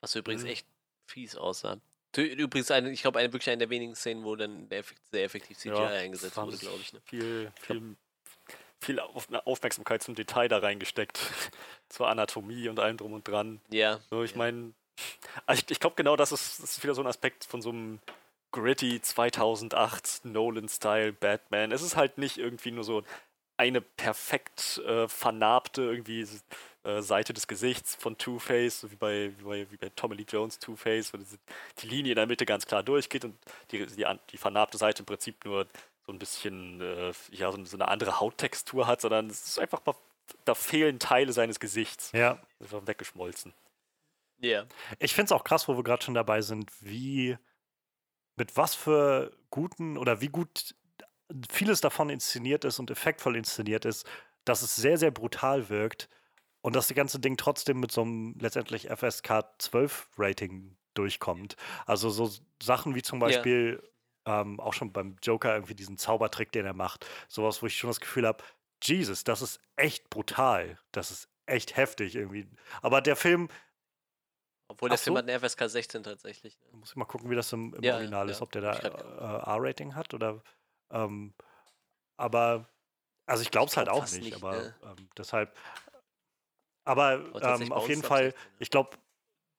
Was 0.00 0.14
übrigens 0.14 0.44
mhm. 0.44 0.50
echt 0.50 0.66
fies 1.06 1.36
aussah. 1.36 1.80
Übrigens, 2.16 2.70
eine, 2.70 2.90
ich 2.90 3.02
glaube, 3.02 3.18
eine, 3.18 3.32
wirklich 3.32 3.50
eine 3.50 3.58
der 3.58 3.70
wenigen 3.70 3.96
Szenen, 3.96 4.24
wo 4.24 4.36
dann 4.36 4.68
sehr 5.10 5.24
effektiv 5.24 5.58
CGI 5.58 5.70
ja, 5.70 5.86
eingesetzt 5.86 6.36
wurde, 6.36 6.56
glaube 6.58 6.78
ich. 6.80 6.92
Ne? 6.92 7.00
Viel, 7.06 7.52
viel, 7.60 7.96
viel 8.80 9.00
Aufmerksamkeit 9.00 10.02
zum 10.02 10.14
Detail 10.14 10.48
da 10.48 10.58
reingesteckt. 10.58 11.18
Zur 11.88 12.08
Anatomie 12.08 12.68
und 12.68 12.78
allem 12.78 12.98
drum 12.98 13.12
und 13.12 13.26
dran. 13.26 13.60
Ja. 13.70 14.00
So, 14.10 14.22
ich 14.22 14.32
ja. 14.32 14.38
meine, 14.38 14.74
also 15.46 15.62
ich, 15.62 15.70
ich 15.70 15.80
glaube 15.80 15.96
genau, 15.96 16.16
das 16.16 16.32
ist, 16.32 16.62
das 16.62 16.76
ist 16.76 16.82
wieder 16.82 16.94
so 16.94 17.02
ein 17.02 17.06
Aspekt 17.06 17.44
von 17.44 17.62
so 17.62 17.70
einem 17.70 18.00
gritty 18.52 19.00
2008 19.00 20.24
Nolan-Style 20.24 21.12
Batman. 21.12 21.72
Es 21.72 21.82
ist 21.82 21.96
halt 21.96 22.18
nicht 22.18 22.38
irgendwie 22.38 22.70
nur 22.70 22.84
so 22.84 23.02
eine 23.56 23.80
perfekt 23.80 24.78
äh, 24.86 25.08
vernarbte 25.08 25.82
irgendwie 25.82 26.26
äh, 26.84 27.02
Seite 27.02 27.32
des 27.32 27.46
Gesichts 27.46 27.94
von 27.94 28.18
Two-Face, 28.18 28.80
so 28.80 28.90
wie 28.90 28.96
bei, 28.96 29.32
wie 29.38 29.44
bei, 29.44 29.66
wie 29.70 29.76
bei 29.76 29.90
Tommy 29.96 30.16
Lee 30.16 30.26
Jones 30.28 30.58
Two-Face, 30.58 31.12
wo 31.12 31.18
die 31.18 31.86
Linie 31.86 32.12
in 32.12 32.16
der 32.16 32.26
Mitte 32.26 32.46
ganz 32.46 32.66
klar 32.66 32.82
durchgeht 32.82 33.24
und 33.24 33.36
die, 33.70 33.86
die, 33.86 34.06
die 34.30 34.36
vernarbte 34.36 34.78
Seite 34.78 35.02
im 35.02 35.06
Prinzip 35.06 35.44
nur 35.44 35.66
so 36.06 36.12
ein 36.12 36.18
bisschen, 36.18 36.80
äh, 36.80 37.12
ja, 37.32 37.50
so, 37.50 37.64
so, 37.64 37.76
eine 37.76 37.88
andere 37.88 38.20
Hauttextur 38.20 38.86
hat, 38.86 39.00
sondern 39.00 39.28
es 39.30 39.46
ist 39.46 39.58
einfach 39.58 39.84
mal, 39.86 39.94
da 40.44 40.54
fehlen 40.54 40.98
Teile 40.98 41.32
seines 41.32 41.58
Gesichts. 41.58 42.12
Ja. 42.12 42.38
Einfach 42.60 42.86
weggeschmolzen. 42.86 43.52
Yeah. 44.44 44.66
Ich 44.98 45.14
finde 45.14 45.26
es 45.26 45.32
auch 45.32 45.44
krass, 45.44 45.68
wo 45.68 45.76
wir 45.76 45.84
gerade 45.84 46.04
schon 46.04 46.14
dabei 46.14 46.42
sind, 46.42 46.70
wie 46.80 47.36
mit 48.36 48.56
was 48.56 48.74
für 48.74 49.36
guten 49.50 49.96
oder 49.96 50.20
wie 50.20 50.28
gut 50.28 50.74
vieles 51.50 51.80
davon 51.80 52.10
inszeniert 52.10 52.64
ist 52.64 52.78
und 52.78 52.90
effektvoll 52.90 53.36
inszeniert 53.36 53.84
ist, 53.84 54.06
dass 54.44 54.62
es 54.62 54.76
sehr, 54.76 54.98
sehr 54.98 55.10
brutal 55.10 55.68
wirkt 55.68 56.08
und 56.60 56.76
dass 56.76 56.88
das 56.88 56.96
ganze 56.96 57.18
Ding 57.18 57.36
trotzdem 57.36 57.80
mit 57.80 57.92
so 57.92 58.02
einem 58.02 58.36
letztendlich 58.38 58.88
FSK 58.88 59.44
12 59.58 60.08
Rating 60.18 60.76
durchkommt. 60.94 61.56
Also 61.86 62.10
so 62.10 62.30
Sachen 62.62 62.94
wie 62.94 63.02
zum 63.02 63.18
Beispiel 63.18 63.82
yeah. 64.26 64.42
ähm, 64.42 64.60
auch 64.60 64.72
schon 64.72 64.92
beim 64.92 65.16
Joker 65.22 65.54
irgendwie 65.54 65.74
diesen 65.74 65.98
Zaubertrick, 65.98 66.52
den 66.52 66.66
er 66.66 66.74
macht. 66.74 67.06
Sowas, 67.28 67.62
wo 67.62 67.66
ich 67.66 67.76
schon 67.76 67.90
das 67.90 68.00
Gefühl 68.00 68.26
habe, 68.26 68.44
Jesus, 68.82 69.24
das 69.24 69.42
ist 69.42 69.60
echt 69.76 70.10
brutal. 70.10 70.78
Das 70.92 71.10
ist 71.10 71.28
echt 71.46 71.76
heftig 71.76 72.14
irgendwie. 72.14 72.46
Aber 72.82 73.00
der 73.00 73.16
Film 73.16 73.48
obwohl 74.68 74.88
der 74.88 74.98
Ach 74.98 75.02
Film 75.02 75.14
so? 75.14 75.18
hat 75.18 75.28
eine 75.28 75.38
FSK 75.38 75.68
16 75.68 76.02
tatsächlich. 76.02 76.58
Ne? 76.60 76.78
Muss 76.78 76.90
ich 76.90 76.96
mal 76.96 77.04
gucken, 77.04 77.30
wie 77.30 77.34
das 77.34 77.52
im, 77.52 77.74
im 77.74 77.82
ja, 77.82 77.94
Original 77.94 78.26
ja. 78.26 78.32
ist, 78.32 78.40
ob 78.40 78.52
der 78.52 78.62
da 78.62 78.72
äh, 78.72 79.50
R-Rating 79.50 79.94
hat 79.94 80.14
oder. 80.14 80.42
Ähm, 80.90 81.34
aber, 82.16 82.68
also 83.26 83.42
ich 83.42 83.50
glaube 83.50 83.68
es 83.68 83.76
halt 83.76 83.88
auch 83.88 84.02
nicht, 84.02 84.22
nicht 84.22 84.36
aber 84.36 84.52
ne? 84.52 84.74
ähm, 84.84 85.08
deshalb. 85.16 85.54
Aber 86.84 87.24
ähm, 87.40 87.72
auf 87.72 87.88
jeden 87.88 88.02
Fall, 88.02 88.32
16, 88.32 88.40
ich 88.58 88.70
glaube, 88.70 88.96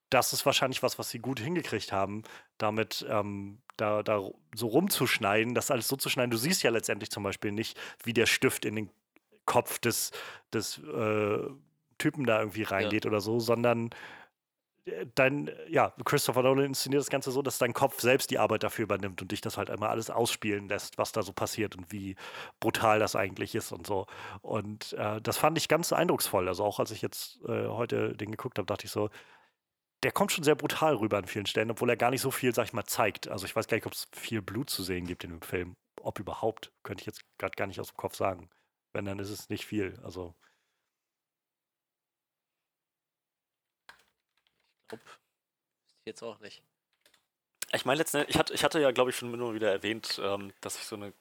das 0.09 0.33
ist 0.33 0.45
wahrscheinlich 0.45 0.83
was, 0.83 0.99
was 0.99 1.09
sie 1.09 1.19
gut 1.19 1.39
hingekriegt 1.39 1.91
haben, 1.91 2.23
damit 2.57 3.05
ähm, 3.09 3.61
da, 3.77 4.03
da 4.03 4.29
so 4.55 4.67
rumzuschneiden, 4.67 5.55
das 5.55 5.71
alles 5.71 5.87
so 5.87 5.95
zu 5.95 6.09
schneiden. 6.09 6.31
Du 6.31 6.37
siehst 6.37 6.63
ja 6.63 6.69
letztendlich 6.69 7.09
zum 7.09 7.23
Beispiel 7.23 7.51
nicht, 7.51 7.77
wie 8.03 8.13
der 8.13 8.27
Stift 8.27 8.65
in 8.65 8.75
den 8.75 8.91
Kopf 9.45 9.79
des, 9.79 10.11
des 10.53 10.77
äh, 10.79 11.49
Typen 11.97 12.25
da 12.25 12.39
irgendwie 12.39 12.63
reingeht 12.63 13.05
ja. 13.05 13.11
oder 13.11 13.21
so, 13.21 13.39
sondern 13.39 13.89
dein, 15.15 15.49
ja, 15.67 15.93
Christopher 16.03 16.43
Nolan 16.43 16.65
inszeniert 16.65 17.01
das 17.01 17.09
Ganze 17.09 17.31
so, 17.31 17.41
dass 17.41 17.57
dein 17.57 17.73
Kopf 17.73 17.99
selbst 18.01 18.29
die 18.29 18.37
Arbeit 18.37 18.63
dafür 18.63 18.83
übernimmt 18.83 19.21
und 19.21 19.31
dich 19.31 19.41
das 19.41 19.57
halt 19.57 19.69
einmal 19.69 19.89
alles 19.89 20.09
ausspielen 20.09 20.69
lässt, 20.69 20.97
was 20.97 21.11
da 21.11 21.23
so 21.23 21.33
passiert 21.33 21.75
und 21.75 21.91
wie 21.91 22.15
brutal 22.59 22.99
das 22.99 23.15
eigentlich 23.15 23.55
ist 23.55 23.71
und 23.71 23.87
so. 23.87 24.05
Und 24.41 24.93
äh, 24.93 25.21
das 25.21 25.37
fand 25.37 25.57
ich 25.57 25.67
ganz 25.67 25.91
eindrucksvoll. 25.91 26.47
Also 26.47 26.63
auch 26.63 26.79
als 26.79 26.91
ich 26.91 27.01
jetzt 27.01 27.39
äh, 27.47 27.67
heute 27.67 28.15
den 28.15 28.31
geguckt 28.31 28.59
habe, 28.59 28.67
dachte 28.67 28.85
ich 28.85 28.91
so, 28.91 29.09
der 30.03 30.11
kommt 30.11 30.31
schon 30.31 30.43
sehr 30.43 30.55
brutal 30.55 30.95
rüber 30.95 31.17
an 31.17 31.25
vielen 31.25 31.47
Stellen, 31.47 31.71
obwohl 31.71 31.89
er 31.89 31.97
gar 31.97 32.11
nicht 32.11 32.21
so 32.21 32.29
viel, 32.29 32.53
sag 32.53 32.65
ich 32.65 32.73
mal, 32.73 32.85
zeigt. 32.85 33.27
Also 33.27 33.45
ich 33.45 33.55
weiß 33.55 33.67
gar 33.67 33.77
nicht, 33.77 33.87
ob 33.87 33.93
es 33.93 34.07
viel 34.13 34.41
Blut 34.41 34.69
zu 34.69 34.83
sehen 34.83 35.07
gibt 35.07 35.23
in 35.23 35.31
dem 35.31 35.41
Film. 35.41 35.75
Ob 36.01 36.19
überhaupt, 36.19 36.71
könnte 36.83 37.01
ich 37.01 37.07
jetzt 37.07 37.21
gerade 37.39 37.55
gar 37.55 37.65
nicht 37.65 37.79
aus 37.79 37.89
dem 37.89 37.97
Kopf 37.97 38.15
sagen. 38.15 38.49
Wenn, 38.93 39.05
dann 39.05 39.19
ist 39.19 39.31
es 39.31 39.49
nicht 39.49 39.65
viel. 39.65 39.99
Also 40.03 40.35
Ich 44.91 46.05
jetzt 46.05 46.23
auch 46.23 46.39
nicht. 46.39 46.61
Ich 47.71 47.85
meine, 47.85 47.97
letztendlich, 47.97 48.35
ich 48.35 48.39
hatte, 48.39 48.53
ich 48.53 48.63
hatte 48.63 48.79
ja, 48.79 48.91
glaube 48.91 49.09
ich, 49.09 49.17
schon 49.17 49.33
immer 49.33 49.53
wieder 49.53 49.71
erwähnt, 49.71 50.19
ähm, 50.23 50.53
dass 50.61 50.75
ich 50.77 50.83
so 50.83 50.95
eine 50.95 51.13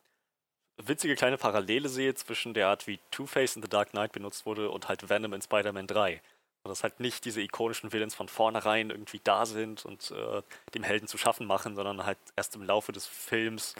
witzige 0.77 1.15
kleine 1.15 1.39
Parallele 1.39 1.89
sehe 1.89 2.15
zwischen 2.15 2.55
der 2.55 2.69
Art, 2.69 2.86
wie 2.86 3.01
Two-Face 3.11 3.57
in 3.57 3.62
The 3.62 3.69
Dark 3.69 3.91
Knight 3.91 4.12
benutzt 4.12 4.45
wurde 4.47 4.70
und 4.70 4.89
halt 4.89 5.09
Venom 5.09 5.32
in 5.32 5.43
Spider-Man 5.43 5.86
3. 5.86 6.20
Und 6.62 6.70
dass 6.70 6.82
halt 6.82 7.01
nicht 7.01 7.24
diese 7.24 7.43
ikonischen 7.43 7.93
Villains 7.93 8.15
von 8.15 8.28
vornherein 8.28 8.91
irgendwie 8.91 9.20
da 9.23 9.47
sind 9.47 9.85
und 9.85 10.11
äh, 10.11 10.43
dem 10.74 10.82
Helden 10.82 11.07
zu 11.07 11.19
schaffen 11.19 11.47
machen, 11.47 11.77
sondern 11.77 12.07
halt 12.07 12.19
erst 12.36 12.55
im 12.57 12.62
Laufe 12.62 12.93
des 12.93 13.07
Films 13.07 13.74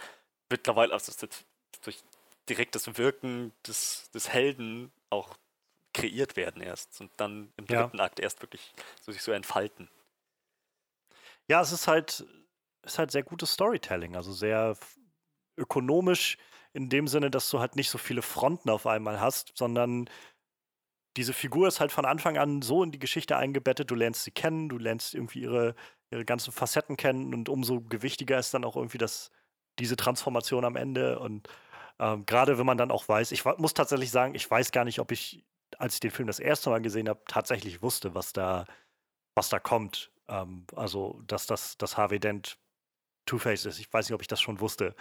mittlerweile, 0.51 0.93
also 0.93 1.13
durch 1.83 2.03
direktes 2.49 2.99
Wirken 2.99 3.53
des, 3.67 4.11
des 4.11 4.29
Helden 4.29 4.93
auch 5.11 5.37
kreiert 5.95 6.37
werden 6.37 6.61
erst 6.61 7.01
und 7.01 7.11
dann 7.17 7.53
im 7.57 7.67
dritten 7.67 7.99
ja. 7.99 8.05
Akt 8.05 8.21
erst 8.21 8.43
wirklich 8.43 8.75
so 9.01 9.13
sich 9.13 9.23
so 9.23 9.33
entfalten. 9.33 9.89
Ja, 11.49 11.61
es 11.61 11.73
ist 11.73 11.89
halt, 11.89 12.27
ist 12.83 12.99
halt 12.99 13.11
sehr 13.11 13.23
gutes 13.23 13.53
Storytelling, 13.53 14.17
also 14.17 14.33
sehr 14.33 14.77
ökonomisch 15.57 16.37
in 16.73 16.89
dem 16.89 17.07
Sinne, 17.07 17.31
dass 17.31 17.49
du 17.51 17.61
halt 17.61 17.77
nicht 17.77 17.89
so 17.89 17.99
viele 17.99 18.23
Fronten 18.23 18.69
auf 18.69 18.87
einmal 18.87 19.21
hast, 19.21 19.53
sondern 19.57 20.11
diese 21.17 21.33
Figur 21.33 21.69
ist 21.69 21.81
halt 21.81 21.93
von 21.93 22.05
Anfang 22.05 22.37
an 22.39 22.63
so 22.63 22.83
in 22.83 22.91
die 22.91 22.99
Geschichte 22.99 23.37
eingebettet, 23.37 23.91
du 23.91 23.95
lernst 23.95 24.25
sie 24.25 24.33
kennen, 24.33 24.69
du 24.69 24.79
lernst 24.79 25.15
irgendwie 25.15 25.43
ihre, 25.43 25.75
ihre 26.11 26.25
ganzen 26.25 26.53
Facetten 26.53 26.97
kennen 26.97 27.33
und 27.35 27.49
umso 27.49 27.81
gewichtiger 27.81 28.39
ist 28.39 28.53
dann 28.53 28.65
auch 28.65 28.77
irgendwie 28.77 28.99
das, 28.99 29.31
diese 29.79 29.97
Transformation 29.97 30.65
am 30.65 30.75
Ende. 30.75 31.21
Und 31.21 31.49
ähm, 32.01 32.27
gerade 32.27 32.59
wenn 32.59 32.67
man 32.67 32.79
dann 32.79 32.91
auch 32.91 33.09
weiß, 33.09 33.31
ich 33.31 33.45
muss 33.45 33.75
tatsächlich 33.75 34.11
sagen, 34.11 34.35
ich 34.35 34.51
weiß 34.51 34.73
gar 34.73 34.85
nicht, 34.85 34.99
ob 34.99 35.13
ich, 35.13 35.45
als 35.81 35.95
ich 35.95 36.01
den 36.01 36.11
Film 36.11 36.27
das 36.27 36.41
erste 36.41 36.71
Mal 36.71 36.83
gesehen 36.83 37.09
habe, 37.09 37.23
tatsächlich 37.29 37.83
wusste, 37.83 38.15
was 38.15 38.33
da, 38.33 38.65
was 39.35 39.49
da 39.49 39.59
kommt. 39.59 40.13
Ähm, 40.29 40.67
also, 40.77 41.23
dass 41.27 41.47
das 41.47 41.77
dass 41.79 41.97
Harvey 41.97 42.21
Dent 42.21 42.59
Two-Face 43.27 43.67
ist. 43.67 43.79
Ich 43.81 43.93
weiß 43.93 44.09
nicht, 44.09 44.15
ob 44.15 44.23
ich 44.23 44.29
das 44.29 44.41
schon 44.41 44.61
wusste. 44.61 44.95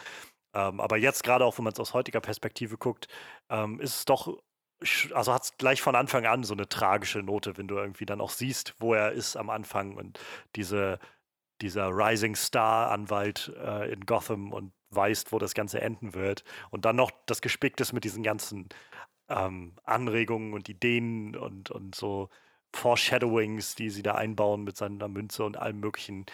Ähm, 0.55 0.79
aber 0.79 0.97
jetzt 0.97 1.23
gerade 1.23 1.45
auch, 1.45 1.57
wenn 1.57 1.65
man 1.65 1.73
es 1.73 1.79
aus 1.79 1.93
heutiger 1.93 2.21
Perspektive 2.21 2.77
guckt, 2.77 3.07
ähm, 3.49 3.79
ist 3.79 3.95
es 3.95 4.05
doch 4.05 4.37
also 5.13 5.33
hat 5.33 5.43
es 5.43 5.57
gleich 5.57 5.81
von 5.81 5.95
Anfang 5.95 6.25
an 6.25 6.43
so 6.43 6.53
eine 6.53 6.67
tragische 6.67 7.19
Note, 7.19 7.57
wenn 7.57 7.67
du 7.67 7.75
irgendwie 7.77 8.05
dann 8.05 8.21
auch 8.21 8.29
siehst, 8.29 8.75
wo 8.79 8.93
er 8.93 9.11
ist 9.11 9.35
am 9.35 9.49
Anfang 9.49 9.95
und 9.95 10.19
diese, 10.55 10.99
dieser 11.61 11.89
Rising 11.89 12.35
Star 12.35 12.91
Anwalt 12.91 13.53
äh, 13.57 13.91
in 13.91 14.05
Gotham 14.05 14.51
und 14.51 14.73
weißt, 14.91 15.31
wo 15.31 15.39
das 15.39 15.53
Ganze 15.53 15.81
enden 15.81 16.13
wird. 16.13 16.43
Und 16.69 16.85
dann 16.85 16.95
noch 16.95 17.11
das 17.25 17.41
gespickt 17.41 17.81
ist 17.81 17.93
mit 17.93 18.03
diesen 18.03 18.23
ganzen 18.23 18.69
ähm, 19.33 19.73
Anregungen 19.83 20.53
und 20.53 20.69
Ideen 20.69 21.35
und, 21.35 21.71
und 21.71 21.95
so 21.95 22.29
Foreshadowings, 22.73 23.75
die 23.75 23.89
sie 23.89 24.03
da 24.03 24.15
einbauen 24.15 24.63
mit 24.63 24.77
seiner 24.77 25.07
Münze 25.07 25.43
und 25.43 25.57
allem 25.57 25.79
möglichen, 25.79 26.25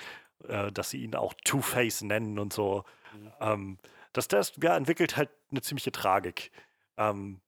äh, 0.48 0.72
dass 0.72 0.90
sie 0.90 1.04
ihn 1.04 1.16
auch 1.16 1.34
Two-Face 1.44 2.02
nennen 2.02 2.40
und 2.40 2.54
so. 2.54 2.84
Mhm. 3.14 3.32
Ähm, 3.42 3.78
das, 4.14 4.28
das 4.28 4.54
ja, 4.62 4.76
entwickelt 4.76 5.18
halt 5.18 5.30
eine 5.52 5.62
ziemliche 5.62 5.92
Tragik. 5.92 6.52
Ähm, 6.98 7.42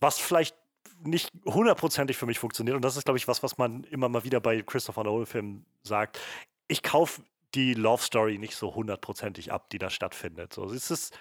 was 0.00 0.18
vielleicht 0.18 0.56
nicht 1.02 1.32
hundertprozentig 1.46 2.16
für 2.16 2.26
mich 2.26 2.38
funktioniert. 2.38 2.76
Und 2.76 2.82
das 2.82 2.96
ist, 2.96 3.04
glaube 3.04 3.18
ich, 3.18 3.26
was, 3.26 3.42
was 3.42 3.58
man 3.58 3.84
immer 3.84 4.08
mal 4.08 4.24
wieder 4.24 4.40
bei 4.40 4.60
Christopher 4.62 5.04
Nolan-Filmen 5.04 5.64
sagt. 5.82 6.20
Ich 6.68 6.82
kaufe 6.82 7.22
die 7.54 7.74
Love 7.74 8.02
Story 8.02 8.38
nicht 8.38 8.54
so 8.54 8.74
hundertprozentig 8.74 9.52
ab, 9.52 9.70
die 9.70 9.78
da 9.78 9.90
stattfindet. 9.90 10.52
So, 10.52 10.70
es 10.70 10.90
ist, 10.90 11.18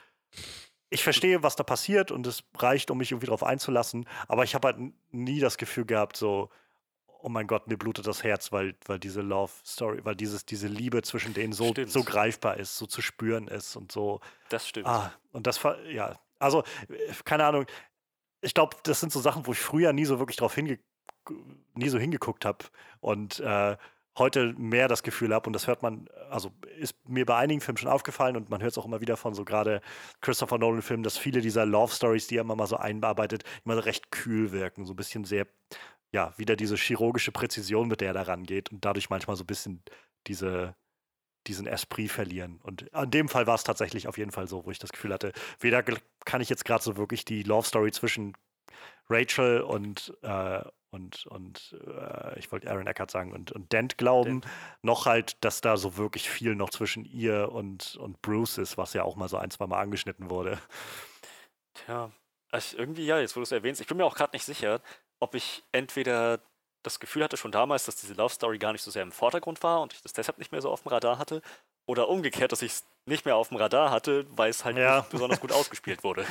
ich 0.90 1.04
verstehe, 1.04 1.44
was 1.44 1.56
da 1.56 1.64
passiert 1.64 2.12
und 2.12 2.26
es 2.26 2.44
reicht, 2.56 2.92
um 2.92 2.98
mich 2.98 3.12
irgendwie 3.12 3.28
darauf 3.28 3.44
einzulassen, 3.44 4.08
aber 4.28 4.44
ich 4.44 4.56
habe 4.56 4.70
halt 4.70 4.78
nie 5.12 5.40
das 5.40 5.58
Gefühl 5.58 5.86
gehabt, 5.86 6.18
so, 6.18 6.50
oh 7.22 7.30
mein 7.30 7.48
Gott, 7.48 7.68
mir 7.68 7.78
blutet 7.78 8.08
das 8.08 8.24
Herz, 8.24 8.52
weil, 8.52 8.76
weil 8.86 9.00
diese 9.00 9.22
Love 9.22 9.52
Story, 9.66 10.00
weil 10.04 10.16
dieses, 10.16 10.46
diese 10.46 10.68
Liebe 10.68 11.02
zwischen 11.02 11.34
denen 11.34 11.54
so, 11.54 11.74
so 11.86 12.04
greifbar 12.04 12.58
ist, 12.58 12.78
so 12.78 12.86
zu 12.86 13.02
spüren 13.02 13.48
ist 13.48 13.76
und 13.76 13.92
so. 13.92 14.20
Das 14.50 14.68
stimmt. 14.68 14.88
Ah, 14.88 15.14
und 15.32 15.46
das, 15.46 15.60
ja, 15.92 16.18
also, 16.40 16.64
keine 17.26 17.46
Ahnung, 17.46 17.66
ich 18.42 18.54
glaube, 18.54 18.78
das 18.84 19.00
sind 19.00 19.12
so 19.12 19.20
Sachen, 19.20 19.46
wo 19.46 19.52
ich 19.52 19.60
früher 19.60 19.94
nie 19.94 20.06
so 20.06 20.20
wirklich 20.20 20.38
drauf 20.38 20.56
hinge 20.56 20.80
nie 21.76 21.90
so 21.90 22.00
hingeguckt 22.00 22.44
habe 22.44 22.66
und 23.02 23.40
äh, 23.40 23.78
heute 24.20 24.54
mehr 24.54 24.88
das 24.88 25.04
Gefühl 25.04 25.34
habe, 25.34 25.48
und 25.48 25.54
das 25.54 25.68
hört 25.68 25.82
man, 25.82 26.08
also 26.30 26.52
ist 26.78 26.96
mir 27.08 27.26
bei 27.26 27.38
einigen 27.38 27.62
Filmen 27.62 27.78
schon 27.78 27.90
aufgefallen 27.90 28.36
und 28.38 28.50
man 28.50 28.62
hört 28.62 28.72
es 28.72 28.78
auch 28.78 28.86
immer 28.86 29.02
wieder 29.02 29.18
von 29.18 29.34
so 29.34 29.46
gerade 29.46 29.82
Christopher 30.22 30.58
Nolan-Filmen, 30.58 31.04
dass 31.04 31.18
viele 31.18 31.42
dieser 31.42 31.66
Love 31.66 31.94
Stories, 31.94 32.28
die 32.28 32.38
er 32.38 32.42
immer 32.42 32.56
mal 32.56 32.68
so 32.68 32.78
einbearbeitet, 32.78 33.44
immer 33.66 33.76
so 33.76 33.82
recht 33.82 34.12
kühl 34.12 34.52
wirken, 34.52 34.86
so 34.86 34.94
ein 34.94 34.98
bisschen 34.98 35.24
sehr, 35.26 35.48
ja, 36.12 36.34
wieder 36.38 36.56
diese 36.56 36.76
chirurgische 36.76 37.32
Präzision, 37.32 37.88
mit 37.88 38.02
der 38.02 38.10
er 38.10 38.14
da 38.14 38.22
rangeht 38.24 38.72
und 38.72 38.86
dadurch 38.86 39.10
manchmal 39.10 39.36
so 39.38 39.44
ein 39.44 39.48
bisschen 39.48 39.84
diese, 40.28 40.76
diesen 41.48 41.68
Esprit 41.68 42.12
verlieren. 42.12 42.60
Und 42.64 42.84
in 42.84 43.12
dem 43.12 43.30
Fall 43.30 43.48
war 43.48 43.56
es 43.56 43.64
tatsächlich 43.64 44.08
auf 44.08 44.18
jeden 44.18 44.32
Fall 44.32 44.48
so, 44.48 44.66
wo 44.66 44.72
ich 44.72 44.80
das 44.80 44.92
Gefühl 44.92 45.14
hatte, 45.14 45.32
weder 45.60 45.84
kann 46.26 46.42
ich 46.42 46.50
jetzt 46.50 46.66
gerade 46.66 46.84
so 46.84 46.98
wirklich 46.98 47.26
die 47.26 47.44
Love 47.44 47.68
Story 47.68 47.92
zwischen 47.92 48.34
Rachel 49.10 49.62
und, 49.62 50.14
äh, 50.22 50.62
und, 50.92 51.26
und 51.28 51.76
äh, 51.86 52.40
ich 52.40 52.52
wollte 52.52 52.70
Aaron 52.70 52.88
Eckhart 52.88 53.12
sagen, 53.12 53.34
und, 53.34 53.52
und 53.52 53.72
Dent 53.72 53.98
glauben, 53.98 54.42
Dent. 54.42 54.54
noch 54.82 55.06
halt, 55.06 55.44
dass 55.44 55.62
da 55.62 55.78
so 55.78 55.98
wirklich 55.98 56.30
viel 56.30 56.56
noch 56.56 56.70
zwischen 56.70 57.06
ihr 57.06 57.52
und, 57.52 57.96
und 57.98 58.22
Bruce 58.22 58.58
ist, 58.58 58.78
was 58.78 58.94
ja 58.94 59.04
auch 59.04 59.16
mal 59.16 59.30
so 59.30 59.38
ein, 59.38 59.52
zwei 59.52 59.68
Mal 59.68 59.80
angeschnitten 59.80 60.30
wurde. 60.30 60.60
Tja, 61.74 62.12
also 62.52 62.78
irgendwie 62.78 63.06
ja, 63.06 63.20
jetzt 63.20 63.36
wo 63.36 63.40
du 63.40 63.44
es 63.44 63.52
erwähnst, 63.52 63.82
ich 63.82 63.88
bin 63.88 63.98
mir 63.98 64.06
auch 64.06 64.16
gerade 64.16 64.36
nicht 64.36 64.46
sicher, 64.46 64.82
ob 65.20 65.36
ich 65.36 65.64
entweder 65.72 66.40
das 66.84 67.00
Gefühl 67.00 67.24
hatte 67.24 67.38
schon 67.38 67.52
damals, 67.52 67.86
dass 67.86 67.98
diese 67.98 68.14
Love 68.14 68.34
Story 68.34 68.58
gar 68.58 68.72
nicht 68.72 68.82
so 68.82 68.92
sehr 68.92 69.04
im 69.04 69.12
Vordergrund 69.12 69.62
war 69.64 69.82
und 69.82 69.94
ich 69.94 70.02
das 70.02 70.14
deshalb 70.14 70.38
nicht 70.38 70.52
mehr 70.52 70.62
so 70.62 70.70
auf 70.70 70.84
dem 70.84 70.90
Radar 70.90 71.18
hatte. 71.18 71.42
Oder 71.86 72.08
umgekehrt, 72.08 72.52
dass 72.52 72.62
ich 72.62 72.72
es 72.72 72.86
nicht 73.06 73.26
mehr 73.26 73.36
auf 73.36 73.50
dem 73.50 73.58
Radar 73.58 73.92
hatte, 73.92 74.26
weil 74.38 74.50
es 74.50 74.64
halt 74.64 74.78
ja. 74.78 74.98
nicht 74.98 75.10
besonders 75.10 75.40
gut 75.40 75.52
ausgespielt 75.52 76.04
wurde. 76.04 76.26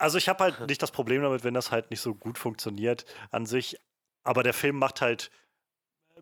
Also 0.00 0.16
ich 0.16 0.30
habe 0.30 0.44
halt 0.44 0.66
nicht 0.66 0.82
das 0.82 0.92
Problem 0.92 1.20
damit, 1.22 1.44
wenn 1.44 1.52
das 1.52 1.70
halt 1.70 1.90
nicht 1.90 2.00
so 2.00 2.14
gut 2.14 2.38
funktioniert 2.38 3.04
an 3.30 3.44
sich. 3.44 3.76
Aber 4.24 4.42
der 4.42 4.54
Film 4.54 4.76
macht 4.76 5.02
halt, 5.02 5.30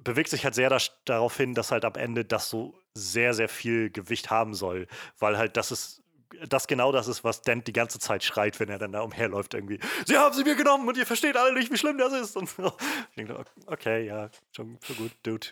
bewegt 0.01 0.31
sich 0.31 0.45
halt 0.45 0.57
sehr 0.57 0.69
da, 0.69 0.79
darauf 1.05 1.37
hin, 1.37 1.55
dass 1.55 1.71
halt 1.71 1.85
am 1.85 1.95
Ende 1.95 2.25
das 2.25 2.51
so 2.51 2.77
sehr, 2.95 3.35
sehr 3.35 3.49
viel 3.49 3.91
Gewicht 3.91 4.31
haben 4.31 4.55
soll. 4.55 4.89
Weil 5.19 5.39
halt 5.39 5.57
das 5.57 5.71
ist 5.71 6.03
das 6.49 6.67
genau 6.67 6.93
das 6.93 7.09
ist, 7.09 7.25
was 7.25 7.41
Dent 7.41 7.67
die 7.69 7.73
ganze 7.73 7.99
Zeit 8.01 8.23
schreit, 8.23 8.61
wenn 8.61 8.69
er 8.69 8.79
dann 8.79 8.93
da 8.93 9.01
umherläuft 9.01 9.55
irgendwie. 9.55 9.81
Sie 10.07 10.19
haben 10.19 10.35
sie 10.35 10.45
mir 10.45 10.57
genommen 10.57 10.87
und 10.87 10.97
ihr 10.97 11.07
versteht 11.07 11.37
alle 11.37 11.55
nicht, 11.55 11.73
wie 11.73 11.79
schlimm 11.79 11.99
das 11.99 12.13
ist. 12.13 12.37
Und 12.37 12.51
so. 12.51 12.77
Ich 13.11 13.17
denke, 13.17 13.45
okay, 13.67 14.07
ja, 14.07 14.29
schon, 14.55 14.79
schon 14.85 14.97
gut, 14.97 15.13
Dude. 15.23 15.47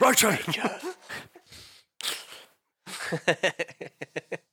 Rachel! 0.00 0.36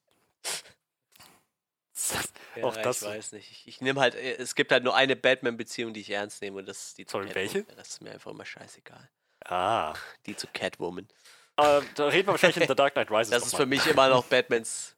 ja, 2.55 2.63
auch 2.63 2.75
das. 2.77 3.01
Ich 3.01 3.07
weiß 3.07 3.31
nicht. 3.33 3.51
Ich, 3.51 3.67
ich 3.67 3.81
nehme 3.81 3.99
halt, 3.99 4.15
äh, 4.15 4.35
es 4.35 4.55
gibt 4.55 4.71
halt 4.71 4.83
nur 4.83 4.95
eine 4.95 5.15
Batman-Beziehung, 5.15 5.93
die 5.93 6.01
ich 6.01 6.09
ernst 6.09 6.41
nehme 6.41 6.59
und 6.59 6.67
das 6.67 6.87
ist 6.87 6.97
die 6.97 7.05
zu 7.05 7.17
Sorry, 7.17 7.33
welche? 7.33 7.63
Das 7.63 7.89
ist 7.89 8.01
mir 8.01 8.11
einfach 8.11 8.33
mal 8.33 8.45
scheißegal. 8.45 9.09
Ah. 9.45 9.93
Die 10.25 10.35
zu 10.35 10.47
Catwoman. 10.47 11.07
Uh, 11.59 11.81
da 11.95 12.07
reden 12.07 12.27
wir 12.27 12.33
wahrscheinlich 12.33 12.57
in 12.61 12.67
The 12.67 12.75
Dark 12.75 12.93
Knight 12.93 13.11
Rises. 13.11 13.29
Das 13.29 13.45
ist 13.45 13.55
für 13.55 13.65
mich 13.65 13.85
immer 13.87 14.09
noch 14.09 14.25
Batmans. 14.25 14.95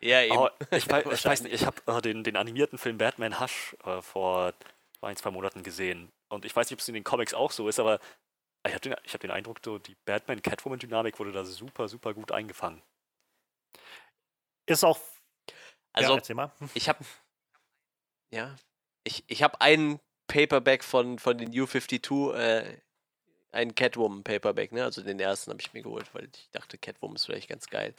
Ja, 0.00 0.22
eben. 0.22 0.36
Oh, 0.36 0.48
ich, 0.70 0.88
weiß, 0.88 1.04
ich, 1.12 1.24
weiß 1.24 1.42
nicht, 1.42 1.54
ich 1.54 1.66
habe 1.66 1.80
uh, 1.88 2.00
den, 2.00 2.24
den 2.24 2.36
animierten 2.36 2.78
Film 2.78 2.98
Batman 2.98 3.40
Hush 3.40 3.76
uh, 3.86 4.00
vor 4.00 4.52
ein, 5.00 5.16
zwei 5.16 5.30
Monaten 5.30 5.62
gesehen. 5.62 6.10
Und 6.28 6.44
ich 6.44 6.54
weiß 6.54 6.68
nicht, 6.68 6.76
ob 6.76 6.80
es 6.80 6.88
in 6.88 6.94
den 6.94 7.04
Comics 7.04 7.34
auch 7.34 7.50
so 7.50 7.68
ist, 7.68 7.78
aber 7.78 8.00
ich 8.66 8.72
habe 8.72 8.80
den, 8.80 8.92
hab 8.94 9.20
den 9.20 9.30
Eindruck, 9.30 9.58
so 9.64 9.78
die 9.78 9.96
Batman-Catwoman-Dynamik 10.04 11.18
wurde 11.18 11.32
da 11.32 11.44
super, 11.44 11.88
super 11.88 12.14
gut 12.14 12.32
eingefangen. 12.32 12.82
Ist 14.66 14.84
auch. 14.84 14.98
Also, 15.92 16.18
ja, 16.18 16.50
ich 16.74 16.88
habe. 16.88 17.04
Ja. 18.32 18.56
Ich, 19.04 19.24
ich 19.26 19.42
habe 19.42 19.60
einen 19.60 20.00
Paperback 20.26 20.84
von, 20.84 21.18
von 21.18 21.36
den 21.36 21.50
New 21.50 21.66
52 21.66 22.34
äh, 22.34 22.80
ein 23.50 23.74
Catwoman-Paperback, 23.74 24.72
ne? 24.72 24.84
Also 24.84 25.02
den 25.02 25.20
ersten 25.20 25.50
habe 25.50 25.60
ich 25.60 25.72
mir 25.74 25.82
geholt, 25.82 26.14
weil 26.14 26.28
ich 26.34 26.48
dachte, 26.52 26.78
Catwoman 26.78 27.16
ist 27.16 27.26
vielleicht 27.26 27.48
ganz 27.48 27.66
geil. 27.68 27.94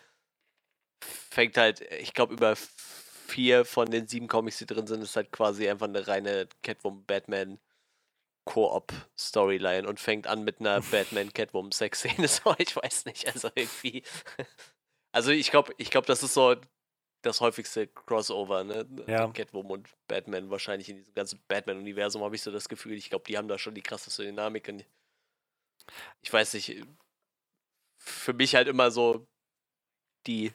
Fängt 1.04 1.58
halt, 1.58 1.82
ich 1.82 2.14
glaube, 2.14 2.34
über 2.34 2.56
vier 2.56 3.66
von 3.66 3.92
den 3.92 4.08
sieben 4.08 4.28
Comics, 4.28 4.58
die 4.58 4.66
drin 4.66 4.88
sind, 4.88 5.02
ist 5.02 5.16
halt 5.16 5.32
quasi 5.32 5.70
einfach 5.70 5.88
eine 5.88 6.08
reine 6.08 6.48
Catwoman-Batman- 6.64 7.60
Koop-Storyline 8.46 9.88
und 9.88 10.00
fängt 10.00 10.28
an 10.28 10.44
mit 10.44 10.60
einer 10.60 10.82
Batman-Catwoman-Sex-Szene. 10.92 12.28
So, 12.28 12.54
ich 12.58 12.76
weiß 12.76 13.06
nicht, 13.06 13.28
also 13.28 13.50
irgendwie. 13.56 14.04
Also 15.12 15.32
ich 15.32 15.52
glaube, 15.52 15.74
ich 15.78 15.92
glaube, 15.92 16.08
das 16.08 16.24
ist 16.24 16.34
so 16.34 16.56
das 17.24 17.42
häufigste 17.42 17.88
Crossover, 17.88 18.64
ne? 18.64 18.86
Ja. 19.08 19.28
Catwoman 19.30 19.72
und 19.72 19.90
Batman 20.08 20.50
wahrscheinlich 20.50 20.90
in 20.90 20.98
diesem 20.98 21.14
ganzen 21.14 21.42
Batman-Universum 21.48 22.22
habe 22.22 22.36
ich 22.36 22.42
so 22.44 22.52
das 22.52 22.70
Gefühl. 22.70 22.94
Ich 22.94 23.10
glaube, 23.10 23.26
die 23.28 23.38
haben 23.38 23.48
da 23.48 23.58
schon 23.58 23.74
die 23.74 23.82
krasseste 23.82 24.24
Dynamik 24.24 24.68
und 24.68 24.86
ich 26.22 26.32
weiß 26.32 26.54
nicht, 26.54 26.84
für 27.98 28.34
mich 28.34 28.56
halt 28.56 28.68
immer 28.68 28.92
so 28.92 29.26
die 30.28 30.54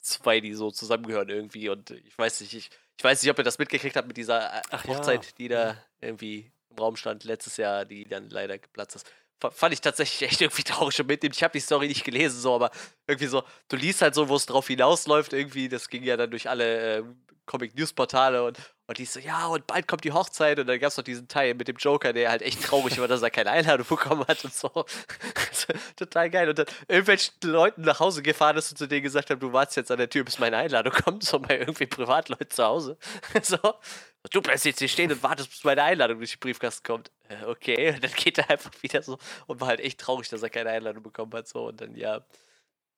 zwei, 0.00 0.40
die 0.40 0.54
so 0.54 0.70
zusammengehören 0.70 1.28
irgendwie. 1.28 1.68
Und 1.68 1.90
ich 1.90 2.16
weiß 2.16 2.40
nicht, 2.40 2.54
ich, 2.54 2.70
ich 2.96 3.04
weiß 3.04 3.22
nicht, 3.22 3.30
ob 3.30 3.38
ihr 3.38 3.44
das 3.44 3.58
mitgekriegt 3.58 3.96
habt 3.96 4.08
mit 4.08 4.16
dieser 4.16 4.58
äh, 4.58 4.62
Ach 4.70 4.86
Hochzeit, 4.86 5.24
ja. 5.24 5.32
die 5.38 5.48
da 5.48 5.84
irgendwie 6.00 6.52
im 6.70 6.78
Raum 6.78 6.96
stand 6.96 7.24
letztes 7.24 7.56
Jahr, 7.56 7.84
die 7.84 8.04
dann 8.04 8.30
leider 8.30 8.58
geplatzt 8.58 8.96
ist. 8.96 9.12
Fand 9.52 9.74
ich 9.74 9.80
tatsächlich 9.80 10.30
echt 10.30 10.40
irgendwie 10.40 10.62
traurig 10.62 10.98
und 11.00 11.06
mitnehmen. 11.06 11.34
Ich 11.34 11.42
habe 11.42 11.52
die 11.52 11.60
Story 11.60 11.88
nicht 11.88 12.04
gelesen, 12.04 12.40
so, 12.40 12.54
aber 12.54 12.70
irgendwie 13.06 13.28
so, 13.28 13.42
du 13.68 13.76
liest 13.76 14.02
halt 14.02 14.14
so, 14.14 14.28
wo 14.28 14.36
es 14.36 14.46
drauf 14.46 14.66
hinausläuft, 14.66 15.32
irgendwie, 15.32 15.68
das 15.68 15.88
ging 15.88 16.02
ja 16.02 16.16
dann 16.16 16.30
durch 16.30 16.48
alle 16.48 16.98
äh, 16.98 17.02
Comic-News-Portale 17.46 18.44
und 18.44 18.58
und 18.86 18.98
die 18.98 19.06
so, 19.06 19.18
ja, 19.18 19.46
und 19.46 19.66
bald 19.66 19.88
kommt 19.88 20.04
die 20.04 20.12
Hochzeit. 20.12 20.58
Und 20.58 20.66
dann 20.66 20.78
gab 20.78 20.90
es 20.90 20.96
noch 20.98 21.04
diesen 21.04 21.26
Teil 21.26 21.54
mit 21.54 21.68
dem 21.68 21.76
Joker, 21.76 22.12
der 22.12 22.30
halt 22.30 22.42
echt 22.42 22.62
traurig 22.62 22.98
war, 22.98 23.08
dass 23.08 23.22
er 23.22 23.30
keine 23.30 23.50
Einladung 23.50 23.86
bekommen 23.88 24.26
hat 24.28 24.44
und 24.44 24.52
so. 24.52 24.68
Total 25.96 26.28
geil. 26.28 26.50
Und 26.50 26.58
dann 26.58 26.66
irgendwelchen 26.86 27.32
Leuten 27.44 27.80
nach 27.80 28.00
Hause 28.00 28.22
gefahren 28.22 28.58
ist 28.58 28.72
und 28.72 28.76
zu 28.76 28.86
denen 28.86 29.02
gesagt 29.02 29.30
haben, 29.30 29.40
du 29.40 29.54
wartest 29.54 29.78
jetzt 29.78 29.90
an 29.90 29.98
der 29.98 30.10
Tür, 30.10 30.24
bis 30.24 30.38
meine 30.38 30.58
Einladung 30.58 30.92
kommt, 30.92 31.24
so 31.24 31.38
bei 31.38 31.58
irgendwie 31.58 31.86
Privatleuten 31.86 32.50
zu 32.50 32.62
Hause. 32.62 32.98
so. 33.42 33.56
Du 34.30 34.40
bleibst 34.40 34.64
jetzt 34.64 34.78
hier 34.78 34.88
stehen 34.88 35.12
und 35.12 35.22
wartest, 35.22 35.50
bis 35.50 35.64
meine 35.64 35.82
Einladung 35.82 36.18
durch 36.18 36.32
den 36.32 36.40
Briefkasten 36.40 36.82
kommt. 36.82 37.10
Äh, 37.28 37.44
okay, 37.44 37.94
und 37.94 38.02
dann 38.02 38.12
geht 38.12 38.38
er 38.38 38.50
einfach 38.50 38.72
wieder 38.82 39.02
so 39.02 39.18
und 39.46 39.60
war 39.60 39.68
halt 39.68 39.80
echt 39.80 40.00
traurig, 40.00 40.28
dass 40.28 40.42
er 40.42 40.50
keine 40.50 40.70
Einladung 40.70 41.02
bekommen 41.02 41.32
hat. 41.34 41.46
So. 41.46 41.68
Und 41.68 41.80
dann, 41.80 41.94
ja, 41.94 42.24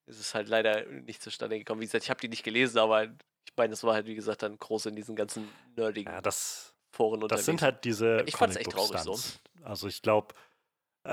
ist 0.07 0.21
es 0.21 0.35
halt 0.35 0.49
leider 0.49 0.87
nicht 0.87 1.23
zustande 1.23 1.59
gekommen. 1.59 1.81
Wie 1.81 1.85
gesagt, 1.85 2.05
ich 2.05 2.11
habe 2.11 2.21
die 2.21 2.29
nicht 2.29 2.45
gelesen, 2.45 2.79
aber 2.79 3.05
Ich 3.05 3.57
meine, 3.57 3.71
das 3.71 3.83
war 3.83 3.95
halt, 3.95 4.07
wie 4.07 4.15
gesagt, 4.15 4.43
dann 4.43 4.59
groß 4.59 4.87
in 4.87 4.97
diesen 4.97 5.17
ganzen 5.17 5.49
nerdigen 5.77 6.13
ja, 6.13 6.21
das, 6.21 6.75
Foren 6.93 7.23
unterwegs. 7.23 7.41
Das 7.41 7.47
sind 7.47 7.63
halt 7.63 7.85
diese 7.85 8.23
Ich 8.27 8.37
fand's 8.37 8.57
echt 8.57 8.71
traurig 8.71 8.99
so. 9.01 9.19
Also 9.63 9.89
ich 9.89 10.03
glaube, 10.03 10.35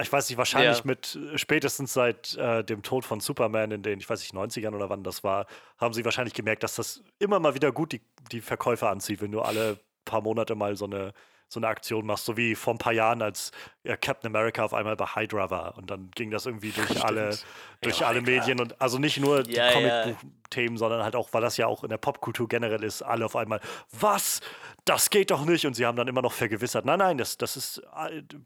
ich 0.02 0.12
weiß 0.12 0.30
nicht, 0.30 0.38
wahrscheinlich 0.38 0.80
ja. 0.80 0.84
mit 0.86 1.16
äh, 1.16 1.38
spätestens 1.38 1.94
seit 1.94 2.36
äh, 2.36 2.64
dem 2.64 2.84
Tod 2.84 3.06
von 3.06 3.20
Superman 3.20 3.72
in 3.72 3.84
den, 3.84 4.00
ich 4.00 4.10
weiß 4.10 4.20
nicht, 4.22 4.34
90ern 4.34 4.76
oder 4.76 4.90
wann 4.90 5.04
das 5.04 5.24
war, 5.24 5.46
haben 5.78 5.94
sie 5.94 6.06
wahrscheinlich 6.06 6.34
gemerkt, 6.34 6.64
dass 6.64 6.76
das 6.76 7.04
immer 7.20 7.40
mal 7.40 7.56
wieder 7.56 7.72
gut 7.72 7.92
die, 7.92 8.02
die 8.32 8.42
Verkäufer 8.42 8.90
anzieht, 8.90 9.22
wenn 9.22 9.32
du 9.32 9.42
alle 9.42 9.80
paar 10.06 10.22
Monate 10.22 10.56
mal 10.56 10.76
so 10.76 10.86
eine 10.86 11.14
so 11.54 11.60
eine 11.60 11.68
Aktion 11.68 12.06
machst, 12.06 12.26
so 12.26 12.36
wie 12.36 12.56
vor 12.56 12.74
ein 12.74 12.78
paar 12.78 12.94
Jahren, 12.94 13.22
als 13.22 13.52
ja, 13.84 13.96
Captain 13.96 14.28
America 14.28 14.64
auf 14.64 14.74
einmal 14.74 14.96
bei 14.96 15.06
Hydra 15.06 15.50
war 15.50 15.78
und 15.78 15.90
dann 15.90 16.10
ging 16.12 16.32
das 16.32 16.46
irgendwie 16.46 16.72
durch 16.72 16.90
Stimmt. 16.90 17.06
alle, 17.06 17.38
durch 17.82 18.00
ja, 18.00 18.08
alle 18.08 18.22
Medien 18.22 18.60
und 18.60 18.82
also 18.82 18.98
nicht 18.98 19.20
nur 19.20 19.48
ja, 19.48 19.70
die 19.70 19.74
Comicbuch-Themen, 19.74 20.78
sondern 20.78 21.04
halt 21.04 21.16
auch, 21.16 21.30
weil 21.32 21.42
das 21.42 21.56
ja 21.58 21.68
auch 21.68 21.84
in 21.84 21.90
der 21.90 21.98
Popkultur 21.98 22.48
generell 22.48 22.84
ist, 22.84 23.02
alle 23.02 23.26
auf 23.26 23.36
einmal, 23.36 23.62
was? 23.92 24.42
Das 24.86 25.10
geht 25.10 25.32
doch 25.32 25.46
nicht 25.46 25.66
und 25.66 25.76
sie 25.76 25.86
haben 25.86 25.96
dann 25.96 26.08
immer 26.08 26.22
noch 26.22 26.34
vergewissert, 26.34 26.86
nein, 26.86 27.00
nein, 27.00 27.18
das, 27.18 27.38
das, 27.38 27.56
ist, 27.56 27.82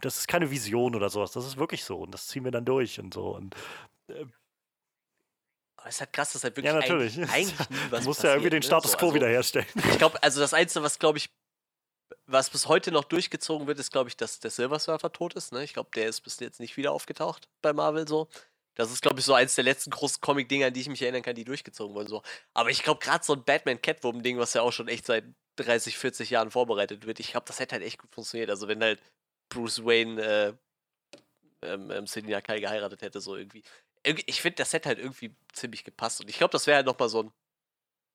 das 0.02 0.20
ist 0.20 0.28
keine 0.28 0.52
Vision 0.52 0.94
oder 0.94 1.10
sowas, 1.10 1.32
das 1.32 1.48
ist 1.48 1.58
wirklich 1.58 1.84
so 1.84 1.98
und 1.98 2.14
das 2.14 2.28
ziehen 2.28 2.44
wir 2.44 2.52
dann 2.52 2.66
durch 2.66 3.00
und 3.00 3.14
so 3.14 3.36
und 3.36 3.56
äh, 4.10 4.26
aber 5.78 5.90
es 5.90 5.96
ist 5.96 6.02
halt 6.02 6.14
krass, 6.14 6.34
dass 6.34 6.44
halt 6.44 6.58
wirklich 6.58 6.74
ja, 6.74 6.80
natürlich. 6.80 7.18
Eigentlich, 7.18 7.32
eigentlich 7.32 7.70
nie 7.70 7.78
was 7.92 8.02
Du 8.02 8.10
musst 8.10 8.24
ja 8.24 8.32
irgendwie 8.32 8.50
den 8.50 8.60
ne? 8.60 8.66
Status 8.66 8.92
ne? 8.92 8.92
so, 8.92 8.98
quo 8.98 9.06
also, 9.06 9.16
wiederherstellen. 9.16 9.68
Ich 9.76 9.98
glaube, 10.00 10.22
also 10.24 10.40
das 10.40 10.54
Einzige, 10.54 10.84
was, 10.84 10.98
glaube 10.98 11.20
ich, 11.20 11.30
was 12.28 12.50
bis 12.50 12.68
heute 12.68 12.92
noch 12.92 13.06
durchgezogen 13.06 13.68
wird, 13.68 13.80
ist, 13.80 13.92
glaube 13.92 14.10
ich, 14.10 14.18
dass 14.18 14.40
der 14.40 14.52
Silver 14.52 14.80
Surfer 14.80 15.12
tot 15.12 15.34
ist. 15.34 15.54
Ne? 15.54 15.64
Ich 15.64 15.74
glaube, 15.74 15.90
der 15.96 16.08
ist 16.08 16.22
bis 16.22 16.40
jetzt 16.40 16.60
nicht 16.60 16.78
wieder 16.78 16.92
aufgetaucht 16.92 17.48
bei 17.62 17.74
Marvel 17.74 18.08
so. 18.08 18.28
Das 18.76 18.92
ist, 18.92 19.02
glaube 19.02 19.20
ich, 19.20 19.26
so 19.26 19.34
eins 19.34 19.56
der 19.56 19.64
letzten 19.64 19.90
großen 19.90 20.22
Comic-Dinger, 20.22 20.68
an 20.68 20.74
die 20.74 20.82
ich 20.82 20.90
mich 20.90 21.02
erinnern 21.02 21.24
kann, 21.24 21.34
die 21.34 21.46
durchgezogen 21.46 21.96
wurden. 21.96 22.10
So. 22.10 22.22
Aber 22.54 22.70
ich 22.70 22.84
glaube, 22.84 23.00
gerade 23.00 23.24
so 23.24 23.34
ein 23.34 23.44
Batman-Catwoman-Ding, 23.44 24.38
was 24.38 24.54
ja 24.54 24.62
auch 24.62 24.72
schon 24.72 24.88
echt 24.88 25.08
seit 25.08 25.26
30, 25.56 25.98
40 25.98 26.30
Jahren 26.30 26.52
vorbereitet 26.52 27.08
wird, 27.08 27.20
ich 27.20 27.32
glaube, 27.32 27.48
das 27.48 27.60
hätte 27.60 27.74
halt 27.74 27.84
echt 27.84 27.98
gut 27.98 28.14
funktioniert. 28.14 28.52
Also, 28.52 28.68
wenn 28.68 28.84
halt 28.84 29.02
Bruce 29.50 29.84
Wayne 29.84 30.22
äh, 30.22 30.54
ähm, 31.64 31.90
ähm, 31.90 32.06
Selina 32.06 32.42
Kyle 32.42 32.62
geheiratet 32.62 33.02
hätte, 33.02 33.20
so 33.20 33.36
irgendwie. 33.36 33.64
Ich 34.04 34.42
finde, 34.42 34.58
das 34.58 34.74
hätte 34.74 34.90
halt 34.90 35.00
irgendwie 35.00 35.36
ziemlich 35.54 35.84
gepasst. 35.84 36.22
Und 36.22 36.30
ich 36.30 36.38
glaube, 36.38 36.52
das 36.52 36.68
wäre 36.68 36.78
halt 36.78 36.86
nochmal 36.86 37.10
so 37.10 37.24
ein. 37.24 37.32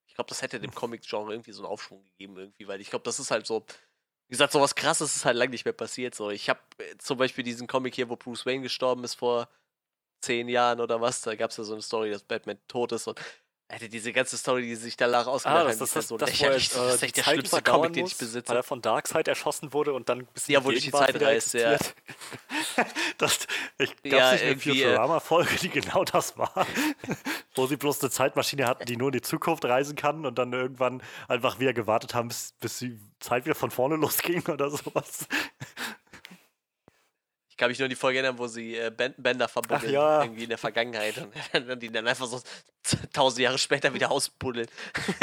Ich 0.06 0.14
glaube, 0.14 0.28
das 0.28 0.42
hätte 0.42 0.60
dem 0.60 0.74
Comic-Genre 0.74 1.32
irgendwie 1.32 1.52
so 1.52 1.62
einen 1.62 1.72
Aufschwung 1.72 2.04
gegeben, 2.04 2.36
irgendwie, 2.36 2.68
weil 2.68 2.80
ich 2.80 2.90
glaube, 2.90 3.02
das 3.04 3.18
ist 3.18 3.30
halt 3.30 3.46
so 3.46 3.64
wie 4.32 4.34
gesagt, 4.34 4.54
sowas 4.54 4.74
krasses 4.74 5.14
ist 5.14 5.26
halt 5.26 5.36
lange 5.36 5.50
nicht 5.50 5.66
mehr 5.66 5.74
passiert. 5.74 6.14
So. 6.14 6.30
Ich 6.30 6.48
habe 6.48 6.58
äh, 6.78 6.96
zum 6.96 7.18
Beispiel 7.18 7.44
diesen 7.44 7.66
Comic 7.66 7.94
hier, 7.94 8.08
wo 8.08 8.16
Bruce 8.16 8.46
Wayne 8.46 8.62
gestorben 8.62 9.04
ist 9.04 9.12
vor 9.12 9.46
zehn 10.22 10.48
Jahren 10.48 10.80
oder 10.80 11.02
was. 11.02 11.20
Da 11.20 11.34
gab 11.34 11.50
es 11.50 11.58
ja 11.58 11.64
so 11.64 11.74
eine 11.74 11.82
Story, 11.82 12.10
dass 12.10 12.22
Batman 12.22 12.56
tot 12.66 12.92
ist 12.92 13.06
und 13.08 13.20
Alter, 13.68 13.88
diese 13.88 14.12
ganze 14.12 14.36
Story, 14.36 14.62
die 14.62 14.74
sich 14.74 14.98
danach 14.98 15.26
ausgedacht 15.26 15.60
ah, 15.60 15.64
das, 15.64 15.78
das, 15.78 15.92
das, 15.92 16.08
so 16.08 16.18
das, 16.18 16.28
lächerlich. 16.28 16.68
Das, 16.68 16.76
das 16.76 16.94
ist 16.96 17.02
echt 17.04 17.16
der 17.16 17.22
schlimmste 17.22 17.62
Comic, 17.62 17.94
den 17.94 18.06
ich 18.06 18.18
besitze. 18.18 18.50
Weil 18.50 18.58
er 18.58 18.62
von 18.62 18.82
Darkseid 18.82 19.28
erschossen 19.28 19.72
wurde 19.72 19.94
und 19.94 20.10
dann 20.10 20.26
bisschen 20.26 20.54
Ja, 20.54 20.64
wo 20.64 20.70
durch 20.70 20.84
die 20.84 20.92
Zeit 20.92 21.18
reist, 21.20 21.54
ja. 21.54 21.78
das, 23.18 23.46
ich 23.78 23.96
gab 24.02 24.12
ja, 24.12 24.32
nicht 24.32 24.44
eine 24.44 24.58
Futurama-Folge, 24.58 25.56
die 25.62 25.70
genau 25.70 26.04
das 26.04 26.36
war. 26.36 26.66
wo 27.54 27.66
sie 27.66 27.76
bloß 27.76 28.02
eine 28.02 28.10
Zeitmaschine 28.10 28.66
hatten, 28.66 28.84
die 28.84 28.96
nur 28.96 29.08
in 29.08 29.12
die 29.12 29.22
Zukunft 29.22 29.64
reisen 29.64 29.96
kann 29.96 30.26
und 30.26 30.38
dann 30.38 30.52
irgendwann 30.52 31.02
einfach 31.28 31.58
wieder 31.58 31.72
gewartet 31.72 32.14
haben, 32.14 32.28
bis, 32.28 32.52
bis 32.60 32.78
die 32.78 32.98
Zeit 33.20 33.46
wieder 33.46 33.54
von 33.54 33.70
vorne 33.70 33.96
losging 34.02 34.46
oder 34.48 34.70
sowas 34.70 35.26
kann 37.62 37.70
mich 37.70 37.78
nur 37.78 37.86
an 37.86 37.90
die 37.90 37.96
Folge 37.96 38.18
erinnern, 38.18 38.36
wo 38.38 38.48
sie 38.48 38.76
äh, 38.76 38.90
Bänder 38.90 39.46
verbunden 39.46 39.88
ja. 39.88 40.22
irgendwie 40.22 40.42
in 40.42 40.48
der 40.48 40.58
Vergangenheit 40.58 41.14
und 41.52 41.80
die 41.80 41.92
dann 41.92 42.08
einfach 42.08 42.26
so 42.26 42.40
tausend 43.12 43.40
Jahre 43.40 43.56
später 43.56 43.94
wieder 43.94 44.10
ausbuddeln. 44.10 44.66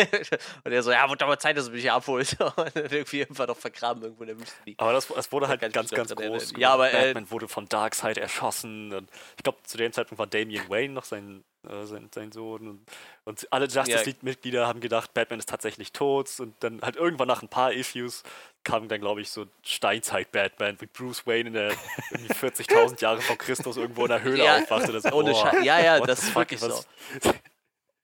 und 0.63 0.71
er 0.71 0.81
so, 0.81 0.91
ja, 0.91 1.09
wird 1.09 1.21
aber 1.21 1.37
Zeit, 1.37 1.57
dass 1.57 1.65
du 1.65 1.71
mich 1.71 1.81
hier 1.81 1.93
abholst. 1.93 2.39
und 2.55 2.75
irgendwie 2.77 3.25
einfach 3.25 3.45
noch 3.45 3.57
vergraben 3.57 4.03
irgendwo 4.03 4.23
in 4.23 4.27
der 4.27 4.39
Wüste 4.39 4.55
liegt. 4.63 4.79
Aber 4.79 4.93
das, 4.93 5.07
das 5.07 5.29
wurde 5.33 5.49
halt 5.49 5.59
ganz, 5.59 5.73
ganz, 5.73 5.91
ganz 5.91 6.15
groß. 6.15 6.53
Ja, 6.55 6.71
aber 6.71 6.93
äh, 6.93 7.07
Batman 7.07 7.29
wurde 7.29 7.49
von 7.49 7.67
Darkseid 7.67 8.17
erschossen. 8.17 8.93
Und 8.93 9.09
ich 9.35 9.43
glaube, 9.43 9.57
zu 9.63 9.75
dem 9.75 9.91
Zeitpunkt 9.91 10.19
war 10.19 10.27
Damian 10.27 10.69
Wayne 10.69 10.93
noch 10.93 11.03
sein, 11.03 11.43
äh, 11.67 11.85
sein, 11.85 12.09
sein 12.13 12.31
Sohn. 12.31 12.67
Und, 12.67 12.85
und 13.25 13.47
alle 13.51 13.65
Justice 13.67 14.05
League-Mitglieder 14.05 14.67
haben 14.67 14.79
gedacht, 14.79 15.13
Batman 15.13 15.39
ist 15.39 15.49
tatsächlich 15.49 15.91
tot. 15.91 16.29
Und 16.39 16.55
dann 16.61 16.81
halt 16.81 16.95
irgendwann 16.95 17.27
nach 17.27 17.41
ein 17.41 17.49
paar 17.49 17.73
Issues 17.73 18.23
kam 18.63 18.87
dann, 18.87 19.01
glaube 19.01 19.21
ich, 19.21 19.29
so 19.29 19.45
Steinzeit-Batman 19.63 20.77
mit 20.79 20.93
Bruce 20.93 21.25
Wayne 21.27 21.47
in 21.47 21.53
der 21.53 21.71
40.000 21.71 23.01
Jahre 23.01 23.21
vor 23.21 23.37
Christus 23.37 23.77
irgendwo 23.77 24.03
in 24.03 24.09
der 24.09 24.23
Höhle 24.23 24.43
ja, 24.45 24.57
aufwacht. 24.57 24.89
Oder 24.89 25.01
so, 25.01 25.11
ohne 25.11 25.33
oh, 25.33 25.61
ja, 25.61 25.79
ja, 25.79 25.99
das 25.99 26.23
ist 26.23 26.35
wirklich 26.35 26.59
so. 26.59 26.81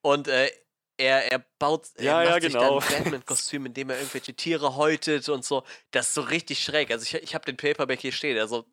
Und 0.02 0.27
äh, 0.27 0.49
er, 0.98 1.32
er 1.32 1.40
baut 1.60 1.90
er 1.95 2.03
ja, 2.03 2.23
ja, 2.23 2.40
genau. 2.40 2.80
ein 2.80 2.88
Batman-Kostüm, 2.88 3.65
in 3.65 3.73
dem 3.73 3.90
er 3.90 3.98
irgendwelche 3.98 4.34
Tiere 4.34 4.76
häutet 4.76 5.27
und 5.30 5.44
so. 5.44 5.64
Das 5.91 6.07
ist 6.07 6.14
so 6.14 6.22
richtig 6.22 6.64
schräg. 6.64 6.91
Also 6.91 7.03
ich, 7.03 7.22
ich 7.22 7.36
habe 7.36 7.45
den 7.45 7.57
Paperback 7.57 7.99
hier 7.99 8.11
stehen. 8.11 8.38
Also 8.38 8.65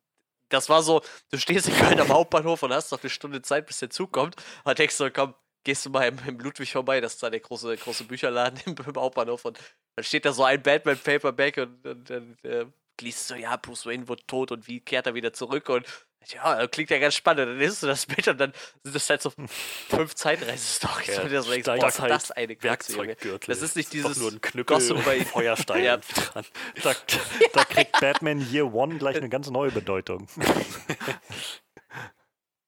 das 0.52 0.68
war 0.68 0.82
so, 0.82 1.02
du 1.30 1.38
stehst 1.38 1.68
in 1.68 1.74
Köln 1.74 2.00
am 2.00 2.08
Hauptbahnhof 2.08 2.62
und 2.62 2.72
hast 2.72 2.92
noch 2.92 3.02
eine 3.02 3.10
Stunde 3.10 3.42
Zeit, 3.42 3.66
bis 3.66 3.78
der 3.78 3.90
Zug 3.90 4.12
kommt. 4.12 4.36
Und 4.64 4.78
denkst 4.78 4.94
so, 4.94 5.10
komm, 5.10 5.34
gehst 5.64 5.86
du 5.86 5.90
mal 5.90 6.08
im, 6.08 6.18
im 6.26 6.38
Ludwig 6.38 6.72
vorbei, 6.72 7.00
das 7.00 7.14
ist 7.14 7.22
da 7.22 7.30
der 7.30 7.40
große, 7.40 7.76
große 7.76 8.04
Bücherladen 8.04 8.60
im, 8.66 8.74
im 8.76 8.96
Hauptbahnhof. 8.96 9.44
Und 9.44 9.58
dann 9.96 10.04
steht 10.04 10.24
da 10.24 10.32
so 10.32 10.44
ein 10.44 10.62
Batman-Paperback 10.62 11.56
und, 11.58 12.10
dann 12.10 12.36
äh, 12.42 12.66
liest 13.00 13.28
so, 13.28 13.34
ja, 13.34 13.56
Bruce 13.56 13.86
Wayne 13.86 14.08
wird 14.08 14.28
tot 14.28 14.52
und 14.52 14.68
wie 14.68 14.80
kehrt 14.80 15.06
er 15.06 15.14
wieder 15.14 15.32
zurück? 15.32 15.68
Und 15.68 15.86
ja, 16.28 16.66
klingt 16.68 16.90
ja 16.90 16.98
ganz 16.98 17.14
spannend. 17.14 17.48
Dann 17.48 17.58
liest 17.58 17.82
du 17.82 17.86
das 17.86 18.06
Bild 18.06 18.28
und 18.28 18.38
dann 18.38 18.52
sind 18.82 18.94
das 18.94 19.10
halt 19.10 19.22
so 19.22 19.32
fünf 19.88 20.14
Zeitreise-Stories. 20.14 21.16
Ja, 21.16 21.24
denkst, 21.24 21.66
boah, 21.66 21.88
ist 21.88 21.98
das 21.98 22.30
eine 22.30 22.62
Werkzeuggürtel. 22.62 23.54
Das 23.54 23.62
ist 23.62 23.76
nicht 23.76 23.92
dieses 23.92 24.16
nur 24.18 24.30
ein 24.30 24.40
Knüppel 24.40 24.94
bei 25.04 25.24
Feuerstein 25.24 25.84
ja. 25.84 25.96
dran. 26.32 26.44
Da, 26.82 26.94
da 27.52 27.64
kriegt 27.68 28.00
Batman 28.00 28.40
Year 28.50 28.72
One 28.72 28.98
gleich 28.98 29.16
eine 29.16 29.28
ganz 29.28 29.50
neue 29.50 29.70
Bedeutung. 29.70 30.28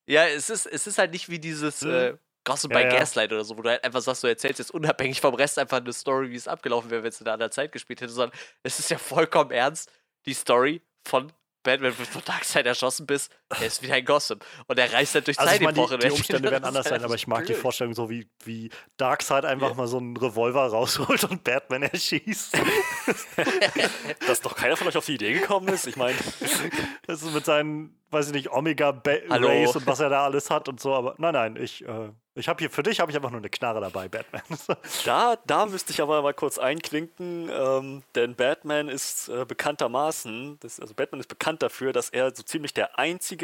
ja, 0.05 0.27
es 0.27 0.49
ist, 0.49 0.65
es 0.65 0.87
ist 0.87 0.97
halt 0.97 1.11
nicht 1.11 1.29
wie 1.29 1.39
dieses 1.39 1.81
äh, 1.83 2.15
Gossip 2.45 2.71
ja, 2.71 2.77
by 2.77 2.83
ja. 2.83 2.99
Gaslight 2.99 3.33
oder 3.33 3.43
so, 3.43 3.57
wo 3.57 3.61
du 3.61 3.69
halt 3.69 3.83
einfach 3.83 4.01
sagst, 4.01 4.23
du 4.23 4.27
erzählst 4.27 4.59
jetzt 4.59 4.71
unabhängig 4.71 5.19
vom 5.19 5.33
Rest 5.33 5.59
einfach 5.59 5.77
eine 5.77 5.91
Story, 5.93 6.29
wie 6.29 6.35
es 6.35 6.47
abgelaufen 6.47 6.89
wäre, 6.91 7.03
wenn 7.03 7.09
es 7.09 7.19
in 7.19 7.27
einer 7.27 7.33
anderen 7.33 7.51
Zeit 7.51 7.71
gespielt 7.71 8.01
hätte, 8.01 8.13
sondern 8.13 8.37
es 8.63 8.79
ist 8.79 8.89
ja 8.89 8.97
vollkommen 8.97 9.51
ernst, 9.51 9.91
die 10.25 10.33
Story 10.33 10.81
von 11.03 11.31
Batman 11.63 11.97
wird 11.97 12.07
von 12.07 12.23
Darkseid 12.23 12.65
erschossen 12.65 13.07
bist, 13.07 13.31
er 13.59 13.67
ist 13.67 13.81
wieder 13.81 13.95
ein 13.95 14.05
Gossip. 14.05 14.45
Und 14.67 14.79
er 14.79 14.91
reist 14.91 15.15
halt 15.15 15.27
durch 15.27 15.39
also 15.39 15.51
Zeitepochen. 15.51 15.99
Die, 15.99 16.07
die 16.07 16.13
Umstände 16.13 16.51
werden 16.51 16.63
anders 16.65 16.87
sein, 16.87 17.03
aber 17.03 17.15
ich 17.15 17.27
mag 17.27 17.45
blöd. 17.45 17.49
die 17.49 17.61
Vorstellung 17.61 17.93
so, 17.93 18.09
wie, 18.09 18.27
wie 18.43 18.69
Darkseid 18.97 19.45
einfach 19.45 19.69
ja. 19.69 19.75
mal 19.75 19.87
so 19.87 19.97
einen 19.97 20.17
Revolver 20.17 20.65
rausholt 20.67 21.23
und 21.25 21.43
Batman 21.43 21.83
erschießt. 21.83 22.57
Dass 24.27 24.41
doch 24.41 24.55
keiner 24.55 24.75
von 24.77 24.87
euch 24.87 24.97
auf 24.97 25.05
die 25.05 25.15
Idee 25.15 25.33
gekommen 25.33 25.67
ist. 25.69 25.87
Ich 25.87 25.95
meine, 25.95 26.17
das 27.05 27.21
ist 27.21 27.33
mit 27.33 27.45
seinen 27.45 27.95
weiß 28.15 28.27
ich 28.27 28.33
nicht, 28.33 28.51
Omega 28.51 28.91
ba 28.91 29.11
Race 29.29 29.75
und 29.75 29.85
was 29.85 29.99
er 29.99 30.09
da 30.09 30.23
alles 30.23 30.49
hat 30.49 30.69
und 30.69 30.79
so, 30.79 30.93
aber 30.93 31.15
nein, 31.17 31.33
nein, 31.33 31.55
ich, 31.57 31.85
äh, 31.85 32.09
ich 32.33 32.47
habe 32.47 32.59
hier 32.59 32.69
für 32.71 32.81
dich 32.81 32.99
habe 32.99 33.11
ich 33.11 33.17
einfach 33.17 33.29
nur 33.29 33.39
eine 33.39 33.49
Knarre 33.49 33.81
dabei, 33.81 34.07
Batman. 34.07 34.41
da, 35.05 35.37
da 35.45 35.65
müsste 35.65 35.91
ich 35.91 36.01
aber 36.01 36.21
mal 36.21 36.33
kurz 36.33 36.57
einklinken, 36.57 37.49
ähm, 37.51 38.03
denn 38.15 38.35
Batman 38.35 38.87
ist 38.87 39.27
äh, 39.27 39.45
bekanntermaßen, 39.45 40.57
das, 40.61 40.79
also 40.79 40.93
Batman 40.93 41.19
ist 41.19 41.27
bekannt 41.27 41.61
dafür, 41.61 41.93
dass 41.93 42.09
er 42.09 42.33
so 42.33 42.41
ziemlich 42.43 42.73
der 42.73 42.97
einzige 42.97 43.34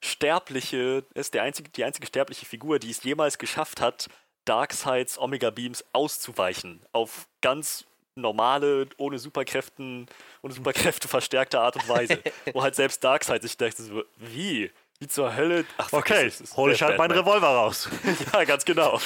sterbliche 0.00 1.04
ist, 1.14 1.34
der 1.34 1.42
einzige, 1.42 1.70
die 1.70 1.84
einzige 1.84 2.06
sterbliche 2.06 2.46
Figur, 2.46 2.78
die 2.78 2.90
es 2.90 3.02
jemals 3.02 3.38
geschafft 3.38 3.80
hat, 3.80 4.08
Darkseids 4.44 5.18
Omega 5.18 5.50
Beams 5.50 5.84
auszuweichen 5.92 6.80
auf 6.92 7.28
ganz 7.40 7.84
normale, 8.14 8.88
ohne 8.96 9.18
Superkräften, 9.18 10.06
ohne 10.42 10.52
Superkräfte 10.52 11.08
verstärkte 11.08 11.60
Art 11.60 11.76
und 11.76 11.88
Weise. 11.88 12.18
wo 12.52 12.62
halt 12.62 12.74
selbst 12.74 13.02
Darkseid 13.02 13.42
sich 13.42 13.56
dachte, 13.56 13.82
so, 13.82 14.02
wie? 14.18 14.70
Wie 14.98 15.08
zur 15.08 15.34
Hölle? 15.34 15.64
Ach, 15.78 15.92
okay, 15.92 16.30
hol 16.56 16.70
ich 16.70 16.80
halt 16.80 16.96
meinen 16.96 17.10
Revolver 17.10 17.48
raus. 17.48 17.88
ja, 18.32 18.44
ganz 18.44 18.64
genau. 18.64 19.00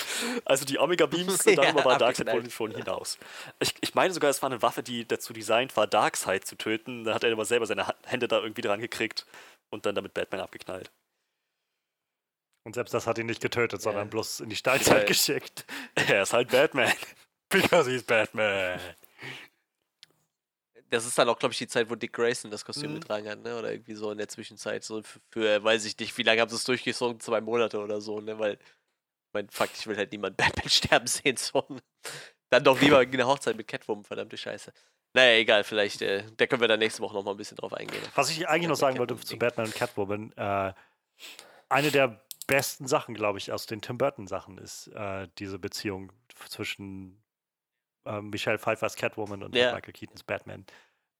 Also 0.44 0.66
die 0.66 0.78
Omega 0.78 1.06
Beams 1.06 1.38
sind 1.38 1.56
dann 1.56 1.74
ja, 1.74 1.82
bei 1.82 1.96
Darkseid 1.96 2.30
wohl 2.32 2.50
schon 2.50 2.74
hinaus. 2.74 3.18
Ich, 3.60 3.74
ich 3.80 3.94
meine 3.94 4.12
sogar, 4.12 4.28
es 4.28 4.42
war 4.42 4.50
eine 4.50 4.60
Waffe, 4.60 4.82
die 4.82 5.08
dazu 5.08 5.32
designt 5.32 5.74
war, 5.74 5.86
Darkseid 5.86 6.44
zu 6.44 6.56
töten. 6.56 7.04
Da 7.04 7.14
hat 7.14 7.24
er 7.24 7.32
aber 7.32 7.46
selber 7.46 7.64
seine 7.64 7.86
Hände 8.04 8.28
da 8.28 8.40
irgendwie 8.40 8.60
dran 8.60 8.80
gekriegt 8.80 9.24
und 9.70 9.86
dann 9.86 9.94
damit 9.94 10.14
Batman 10.14 10.40
abgeknallt. 10.40 10.90
Und 12.64 12.74
selbst 12.74 12.92
das 12.92 13.06
hat 13.06 13.16
ihn 13.18 13.26
nicht 13.26 13.40
getötet, 13.40 13.80
sondern 13.80 14.10
bloß 14.10 14.40
in 14.40 14.48
die 14.48 14.56
Steinzeit 14.56 15.02
ja. 15.02 15.04
geschickt. 15.04 15.64
Er 15.94 16.22
ist 16.22 16.32
halt 16.32 16.50
Batman. 16.50 16.92
Because 17.48 17.88
he's 17.88 18.02
Batman. 18.02 18.80
Das 20.90 21.06
ist 21.06 21.16
dann 21.16 21.28
auch, 21.28 21.38
glaube 21.38 21.52
ich, 21.52 21.58
die 21.58 21.68
Zeit, 21.68 21.88
wo 21.88 21.94
Dick 21.94 22.12
Grayson 22.12 22.50
das 22.50 22.64
Kostüm 22.64 22.90
mhm. 22.90 23.00
getragen 23.00 23.28
hat, 23.28 23.40
ne? 23.40 23.56
Oder 23.56 23.70
irgendwie 23.70 23.94
so 23.94 24.10
in 24.10 24.18
der 24.18 24.28
Zwischenzeit. 24.28 24.82
So 24.82 25.02
für, 25.02 25.20
für 25.30 25.62
weiß 25.62 25.84
ich 25.84 25.96
nicht, 25.98 26.16
wie 26.18 26.24
lange 26.24 26.40
haben 26.40 26.48
sie 26.48 26.56
es 26.56 26.64
durchgezogen? 26.64 27.20
Zwei 27.20 27.40
Monate 27.40 27.78
oder 27.78 28.00
so, 28.00 28.20
ne? 28.20 28.36
Weil, 28.38 28.58
mein 29.32 29.48
Fakt, 29.48 29.76
ich 29.76 29.86
will 29.86 29.96
halt 29.96 30.10
niemand 30.10 30.36
Batman 30.36 30.68
sterben 30.68 31.06
sehen. 31.06 31.36
So. 31.36 31.64
Dann 32.50 32.64
doch 32.64 32.80
lieber 32.80 32.98
eine 32.98 33.26
Hochzeit 33.26 33.56
mit 33.56 33.68
Catwoman, 33.68 34.04
verdammte 34.04 34.36
Scheiße. 34.36 34.72
Naja, 35.12 35.38
egal, 35.38 35.64
vielleicht, 35.64 36.02
äh, 36.02 36.24
da 36.36 36.46
können 36.46 36.60
wir 36.60 36.68
dann 36.68 36.78
nächste 36.78 37.02
Woche 37.02 37.14
noch 37.14 37.24
mal 37.24 37.30
ein 37.30 37.36
bisschen 37.36 37.56
drauf 37.56 37.72
eingehen. 37.72 38.02
Was 38.14 38.30
ich 38.30 38.48
eigentlich 38.48 38.68
noch 38.68 38.76
sagen 38.76 38.98
wollte 38.98 39.16
zu 39.16 39.38
Batman 39.38 39.66
und 39.66 39.74
Catwoman, 39.74 40.32
äh, 40.36 40.72
eine 41.68 41.90
der 41.90 42.20
besten 42.46 42.86
Sachen, 42.86 43.14
glaube 43.14 43.38
ich, 43.38 43.52
aus 43.52 43.66
den 43.66 43.80
Tim 43.80 43.98
Burton 43.98 44.26
Sachen 44.26 44.58
ist 44.58 44.88
äh, 44.88 45.28
diese 45.38 45.58
Beziehung 45.58 46.12
zwischen 46.48 47.22
äh, 48.04 48.20
Michelle 48.20 48.58
Pfeiffers 48.58 48.96
Catwoman 48.96 49.42
und 49.42 49.54
ja. 49.54 49.74
Michael 49.74 49.92
Keatons 49.92 50.22
Batman. 50.22 50.64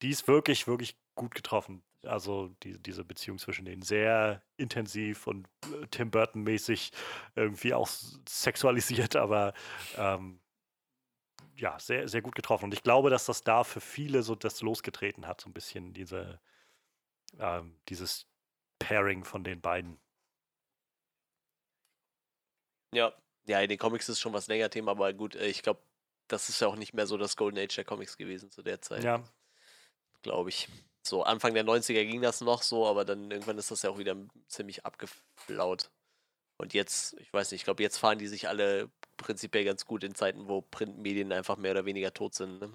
Die 0.03 0.11
ist 0.11 0.29
wirklich, 0.29 0.67
wirklich 0.67 0.97
gut 1.15 1.35
getroffen. 1.35 1.83
Also 2.03 2.55
die, 2.63 2.79
diese 2.79 3.05
Beziehung 3.05 3.39
zwischen 3.39 3.65
denen 3.65 3.83
sehr 3.83 4.43
intensiv 4.57 5.27
und 5.27 5.49
äh, 5.65 5.87
Tim 5.91 6.11
Burton-mäßig 6.11 6.93
irgendwie 7.35 7.75
auch 7.75 7.89
sexualisiert, 8.29 9.17
aber 9.17 9.55
ähm, 9.97 10.39
ja, 11.57 11.78
sehr, 11.78 12.09
sehr 12.09 12.23
gut 12.23 12.35
getroffen. 12.35 12.66
Und 12.66 12.74
ich 12.74 12.83
glaube, 12.83 13.11
dass 13.11 13.27
das 13.27 13.43
da 13.43 13.65
für 13.65 13.81
viele 13.81 14.23
so 14.23 14.35
das 14.35 14.61
losgetreten 14.61 15.27
hat, 15.27 15.41
so 15.41 15.49
ein 15.49 15.53
bisschen 15.53 15.93
diese, 15.93 16.41
ähm, 17.39 17.78
dieses 17.89 18.27
Pairing 18.78 19.24
von 19.24 19.45
den 19.45 19.61
beiden. 19.61 19.99
Ja, 22.93 23.12
ja, 23.47 23.61
in 23.61 23.69
den 23.69 23.78
Comics 23.78 24.09
ist 24.09 24.20
schon 24.20 24.33
was 24.33 24.49
länger 24.49 24.70
Thema, 24.70 24.93
aber 24.93 25.12
gut, 25.12 25.35
äh, 25.37 25.47
ich 25.47 25.62
glaube, 25.62 25.81
das 26.28 26.49
ist 26.49 26.61
ja 26.61 26.69
auch 26.69 26.77
nicht 26.77 26.95
mehr 26.95 27.07
so 27.07 27.16
das 27.16 27.37
Golden 27.37 27.59
Age 27.59 27.74
der 27.74 27.85
Comics 27.85 28.16
gewesen 28.16 28.51
zu 28.51 28.62
der 28.62 28.81
Zeit. 28.83 29.05
Ja. 29.05 29.23
Glaube 30.23 30.51
ich. 30.51 30.69
So, 31.03 31.23
Anfang 31.23 31.55
der 31.55 31.65
90er 31.65 32.05
ging 32.05 32.20
das 32.20 32.41
noch 32.41 32.62
so, 32.62 32.87
aber 32.87 33.05
dann 33.05 33.31
irgendwann 33.31 33.59
ist 33.59 33.70
das 33.70 33.83
ja 33.83 33.91
auch 33.91 33.99
wieder 33.99 34.16
ziemlich 34.49 34.85
abgeflaut. 34.85 35.91
Und 36.59 36.74
jetzt, 36.74 37.15
ich 37.20 37.33
weiß 37.33 37.53
nicht, 37.53 37.61
ich 37.61 37.65
glaube, 37.65 37.83
jetzt 37.83 37.99
fahren 37.99 38.19
die 38.19 38.27
sich 38.27 38.49
alle 38.49 38.91
prinzipiell 39.16 39.64
ganz 39.64 39.86
gut 39.86 40.05
in 40.05 40.14
Zeiten, 40.14 40.48
wo 40.48 40.62
Printmedien 40.62 41.32
einfach 41.32 41.56
mehr 41.56 41.72
oder 41.72 41.84
weniger 41.84 42.12
tot 42.12 42.34
sind. 42.34 42.60
Ne? 42.60 42.72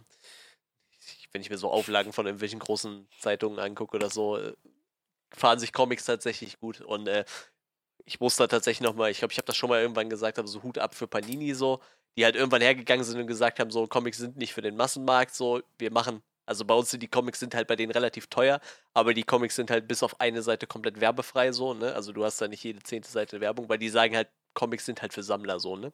wenn 1.31 1.41
ich 1.41 1.49
mir 1.49 1.57
so 1.57 1.69
Auflagen 1.69 2.13
von 2.13 2.25
irgendwelchen 2.25 2.59
großen 2.59 3.07
Zeitungen 3.19 3.59
angucke 3.59 3.95
oder 3.95 4.09
so, 4.09 4.37
äh, 4.37 4.53
fahren 5.31 5.59
sich 5.59 5.73
Comics 5.73 6.05
tatsächlich 6.05 6.59
gut. 6.59 6.81
Und 6.81 7.07
äh, 7.07 7.25
ich 8.05 8.19
muss 8.19 8.35
da 8.35 8.47
tatsächlich 8.47 8.81
nochmal, 8.87 9.11
ich 9.11 9.19
glaube, 9.19 9.31
ich 9.31 9.37
habe 9.37 9.45
das 9.45 9.55
schon 9.55 9.69
mal 9.69 9.81
irgendwann 9.81 10.09
gesagt, 10.09 10.39
aber 10.39 10.47
so 10.47 10.63
Hut 10.63 10.77
ab 10.77 10.95
für 10.95 11.07
Panini 11.07 11.53
so, 11.53 11.79
die 12.17 12.25
halt 12.25 12.35
irgendwann 12.35 12.61
hergegangen 12.61 13.03
sind 13.03 13.19
und 13.19 13.27
gesagt 13.27 13.59
haben, 13.59 13.71
so 13.71 13.87
Comics 13.87 14.17
sind 14.17 14.37
nicht 14.37 14.53
für 14.53 14.61
den 14.61 14.75
Massenmarkt, 14.75 15.33
so 15.33 15.61
wir 15.77 15.91
machen, 15.91 16.21
also 16.45 16.65
bei 16.65 16.73
uns 16.73 16.91
sind 16.91 17.01
die 17.01 17.07
Comics 17.07 17.39
sind 17.39 17.55
halt 17.55 17.67
bei 17.67 17.75
denen 17.75 17.91
relativ 17.91 18.27
teuer, 18.27 18.59
aber 18.93 19.13
die 19.13 19.23
Comics 19.23 19.55
sind 19.55 19.71
halt 19.71 19.87
bis 19.87 20.03
auf 20.03 20.19
eine 20.19 20.41
Seite 20.41 20.67
komplett 20.67 20.99
werbefrei 20.99 21.51
so, 21.53 21.73
ne? 21.73 21.93
Also 21.93 22.11
du 22.11 22.25
hast 22.25 22.41
da 22.41 22.47
nicht 22.47 22.63
jede 22.63 22.81
zehnte 22.83 23.09
Seite 23.09 23.39
Werbung, 23.39 23.69
weil 23.69 23.77
die 23.77 23.89
sagen 23.89 24.15
halt, 24.15 24.27
Comics 24.53 24.85
sind 24.85 25.01
halt 25.01 25.13
für 25.13 25.23
Sammler 25.23 25.59
so, 25.59 25.75
ne? 25.75 25.93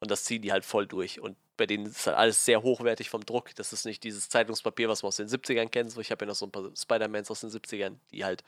Und 0.00 0.10
das 0.10 0.24
ziehen 0.24 0.42
die 0.42 0.52
halt 0.52 0.64
voll 0.64 0.86
durch. 0.86 1.20
Und 1.20 1.36
bei 1.56 1.66
denen 1.66 1.86
ist 1.86 2.06
halt 2.06 2.16
alles 2.16 2.44
sehr 2.44 2.62
hochwertig 2.62 3.10
vom 3.10 3.24
Druck. 3.24 3.54
Das 3.56 3.72
ist 3.72 3.84
nicht 3.84 4.02
dieses 4.04 4.28
Zeitungspapier, 4.28 4.88
was 4.88 5.02
man 5.02 5.08
aus 5.08 5.16
den 5.16 5.28
70ern 5.28 5.68
kennt. 5.68 5.90
So, 5.90 6.00
ich 6.00 6.10
habe 6.10 6.24
ja 6.24 6.28
noch 6.28 6.36
so 6.36 6.46
ein 6.46 6.52
paar 6.52 6.70
Spider-Mans 6.74 7.30
aus 7.30 7.40
den 7.40 7.50
70ern, 7.50 7.96
die 8.12 8.24
halt 8.24 8.44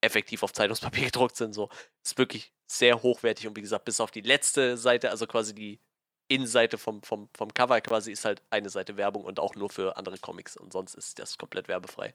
effektiv 0.00 0.42
auf 0.42 0.52
Zeitungspapier 0.52 1.04
gedruckt 1.06 1.36
sind. 1.36 1.54
So, 1.54 1.68
ist 2.02 2.18
wirklich 2.18 2.52
sehr 2.66 3.02
hochwertig 3.02 3.46
und 3.46 3.56
wie 3.56 3.62
gesagt, 3.62 3.84
bis 3.84 4.00
auf 4.00 4.10
die 4.10 4.20
letzte 4.20 4.76
Seite, 4.76 5.10
also 5.10 5.26
quasi 5.26 5.54
die 5.54 5.80
Innenseite 6.28 6.78
vom, 6.78 7.02
vom, 7.02 7.28
vom 7.34 7.52
Cover 7.52 7.80
quasi, 7.80 8.12
ist 8.12 8.24
halt 8.24 8.40
eine 8.50 8.70
Seite 8.70 8.96
Werbung 8.96 9.24
und 9.24 9.40
auch 9.40 9.56
nur 9.56 9.68
für 9.68 9.96
andere 9.96 10.16
Comics. 10.18 10.56
Und 10.56 10.72
sonst 10.72 10.94
ist 10.94 11.18
das 11.18 11.36
komplett 11.36 11.66
werbefrei. 11.66 12.14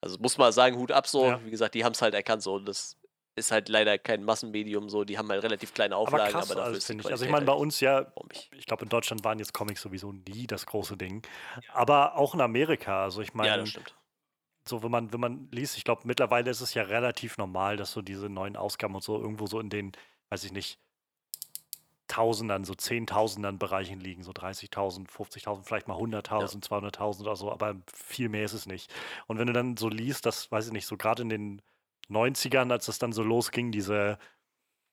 Also 0.00 0.16
muss 0.18 0.38
man 0.38 0.52
sagen, 0.52 0.76
Hut 0.76 0.92
ab 0.92 1.08
so. 1.08 1.26
Ja. 1.26 1.44
Wie 1.44 1.50
gesagt, 1.50 1.74
die 1.74 1.84
haben 1.84 1.92
es 1.92 2.00
halt 2.00 2.14
erkannt 2.14 2.42
so. 2.42 2.60
Das 2.60 2.96
ist 3.38 3.50
halt 3.50 3.68
leider 3.68 3.98
kein 3.98 4.24
Massenmedium 4.24 4.88
so, 4.88 5.04
die 5.04 5.16
haben 5.16 5.28
halt 5.30 5.42
relativ 5.42 5.72
kleine 5.72 5.96
Auflagen, 5.96 6.22
aber, 6.24 6.32
krass, 6.32 6.50
aber 6.50 6.60
dafür 6.60 6.76
ist 6.76 6.88
die 6.88 6.98
ich. 6.98 7.10
Also 7.10 7.24
ich 7.24 7.30
meine, 7.30 7.46
bei 7.46 7.52
uns 7.52 7.80
ja, 7.80 8.12
ich 8.52 8.66
glaube 8.66 8.82
in 8.82 8.88
Deutschland 8.88 9.24
waren 9.24 9.38
jetzt 9.38 9.54
Comics 9.54 9.80
sowieso 9.82 10.12
nie 10.12 10.46
das 10.46 10.66
große 10.66 10.96
Ding, 10.96 11.22
aber 11.72 12.16
auch 12.16 12.34
in 12.34 12.40
Amerika, 12.40 13.04
also 13.04 13.22
ich 13.22 13.34
meine, 13.34 13.48
ja, 13.48 13.56
das 13.56 13.70
stimmt. 13.70 13.94
so 14.66 14.82
wenn 14.82 14.90
man 14.90 15.12
wenn 15.12 15.20
man 15.20 15.48
liest, 15.50 15.76
ich 15.76 15.84
glaube 15.84 16.02
mittlerweile 16.04 16.50
ist 16.50 16.60
es 16.60 16.74
ja 16.74 16.82
relativ 16.82 17.38
normal, 17.38 17.76
dass 17.76 17.92
so 17.92 18.02
diese 18.02 18.28
neuen 18.28 18.56
Ausgaben 18.56 18.94
und 18.94 19.02
so 19.02 19.18
irgendwo 19.18 19.46
so 19.46 19.60
in 19.60 19.70
den, 19.70 19.92
weiß 20.30 20.44
ich 20.44 20.52
nicht, 20.52 20.78
Tausendern, 22.08 22.64
so 22.64 22.74
Zehntausendern 22.74 23.58
Bereichen 23.58 24.00
liegen, 24.00 24.22
so 24.22 24.32
30.000, 24.32 25.08
50.000, 25.08 25.62
vielleicht 25.62 25.88
mal 25.88 25.98
100.000, 25.98 26.40
ja. 26.40 26.88
200.000 26.88 27.20
oder 27.20 27.36
so, 27.36 27.52
aber 27.52 27.76
viel 27.92 28.30
mehr 28.30 28.46
ist 28.46 28.54
es 28.54 28.64
nicht. 28.66 28.92
Und 29.26 29.38
wenn 29.38 29.46
du 29.46 29.52
dann 29.52 29.76
so 29.76 29.90
liest, 29.90 30.24
dass, 30.24 30.50
weiß 30.50 30.68
ich 30.68 30.72
nicht, 30.72 30.86
so 30.86 30.96
gerade 30.96 31.22
in 31.22 31.28
den 31.28 31.62
90ern, 32.10 32.70
als 32.70 32.88
es 32.88 32.98
dann 32.98 33.12
so 33.12 33.22
losging, 33.22 33.72
diese, 33.72 34.18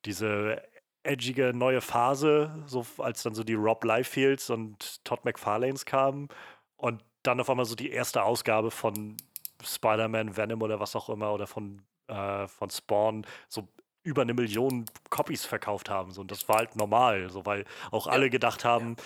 diese 0.05 0.61
edgige 1.03 1.53
neue 1.53 1.81
Phase, 1.81 2.63
so 2.65 2.85
als 2.97 3.23
dann 3.23 3.35
so 3.35 3.43
die 3.43 3.53
Rob 3.53 3.83
Liefeld 3.83 4.49
und 4.49 5.03
Todd 5.03 5.23
McFarlanes 5.23 5.85
kamen 5.85 6.29
und 6.77 7.03
dann 7.23 7.39
auf 7.39 7.49
einmal 7.49 7.65
so 7.65 7.75
die 7.75 7.91
erste 7.91 8.23
Ausgabe 8.23 8.71
von 8.71 9.17
Spider-Man, 9.63 10.35
Venom 10.35 10.61
oder 10.61 10.79
was 10.79 10.95
auch 10.95 11.09
immer 11.09 11.33
oder 11.33 11.47
von, 11.47 11.81
äh, 12.07 12.47
von 12.47 12.69
Spawn 12.69 13.25
so 13.47 13.67
über 14.03 14.21
eine 14.21 14.33
Million 14.33 14.85
Copies 15.09 15.45
verkauft 15.45 15.89
haben. 15.89 16.11
So, 16.11 16.21
und 16.21 16.29
das 16.29 16.47
war 16.47 16.57
halt 16.57 16.75
normal, 16.75 17.29
so, 17.29 17.45
weil 17.45 17.65
auch 17.91 18.07
alle 18.07 18.29
gedacht 18.29 18.63
haben, 18.65 18.95
ja. 18.99 19.03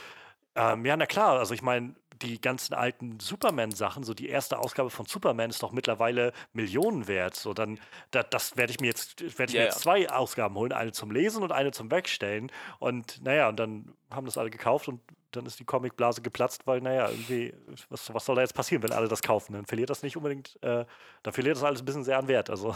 Ähm, 0.73 0.85
ja, 0.85 0.97
na 0.97 1.05
klar, 1.05 1.39
also 1.39 1.53
ich 1.53 1.61
meine, 1.61 1.95
die 2.21 2.41
ganzen 2.41 2.73
alten 2.73 3.19
Superman-Sachen, 3.19 4.03
so 4.03 4.13
die 4.13 4.29
erste 4.29 4.59
Ausgabe 4.59 4.89
von 4.89 5.05
Superman 5.05 5.49
ist 5.49 5.63
doch 5.63 5.71
mittlerweile 5.71 6.33
Millionen 6.53 7.07
wert. 7.07 7.35
So, 7.35 7.53
dann, 7.53 7.79
da, 8.11 8.23
das 8.23 8.57
werde 8.57 8.71
ich 8.71 8.79
mir 8.79 8.87
jetzt, 8.87 9.21
werde 9.21 9.51
ich 9.51 9.55
ja, 9.55 9.61
mir 9.61 9.65
jetzt 9.67 9.79
zwei 9.79 10.09
Ausgaben 10.09 10.55
holen, 10.55 10.73
eine 10.73 10.91
zum 10.91 11.11
Lesen 11.11 11.43
und 11.43 11.51
eine 11.51 11.71
zum 11.71 11.91
Wegstellen. 11.91 12.51
Und 12.79 13.23
naja, 13.23 13.49
und 13.49 13.57
dann 13.57 13.93
haben 14.11 14.25
das 14.25 14.37
alle 14.37 14.49
gekauft 14.49 14.87
und 14.87 15.01
dann 15.31 15.45
ist 15.45 15.59
die 15.59 15.65
Comicblase 15.65 16.21
geplatzt, 16.21 16.65
weil, 16.65 16.81
naja, 16.81 17.09
irgendwie, 17.09 17.53
was, 17.89 18.13
was 18.13 18.25
soll 18.25 18.35
da 18.35 18.41
jetzt 18.41 18.55
passieren, 18.55 18.83
wenn 18.83 18.91
alle 18.91 19.07
das 19.07 19.21
kaufen? 19.21 19.53
Dann 19.53 19.65
verliert 19.65 19.89
das 19.89 20.03
nicht 20.03 20.17
unbedingt, 20.17 20.57
äh, 20.63 20.85
dann 21.23 21.33
verliert 21.33 21.55
das 21.55 21.63
alles 21.63 21.81
ein 21.81 21.85
bisschen 21.85 22.03
sehr 22.03 22.17
an 22.17 22.27
Wert. 22.27 22.49
Also, 22.49 22.75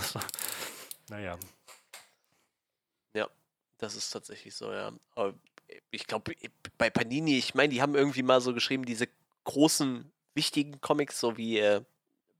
naja. 1.09 1.37
Ja, 3.13 3.27
das 3.77 3.95
ist 3.95 4.11
tatsächlich 4.11 4.55
so, 4.55 4.71
ja. 4.71 4.91
Aber 5.15 5.33
ich 5.89 6.05
glaube, 6.05 6.33
bei 6.77 6.89
Panini, 6.89 7.37
ich 7.37 7.55
meine, 7.55 7.69
die 7.69 7.81
haben 7.81 7.95
irgendwie 7.95 8.23
mal 8.23 8.41
so 8.41 8.53
geschrieben, 8.53 8.85
diese 8.85 9.07
großen, 9.43 10.11
wichtigen 10.35 10.81
Comics, 10.81 11.19
so 11.19 11.37
wie 11.37 11.59
äh, 11.59 11.81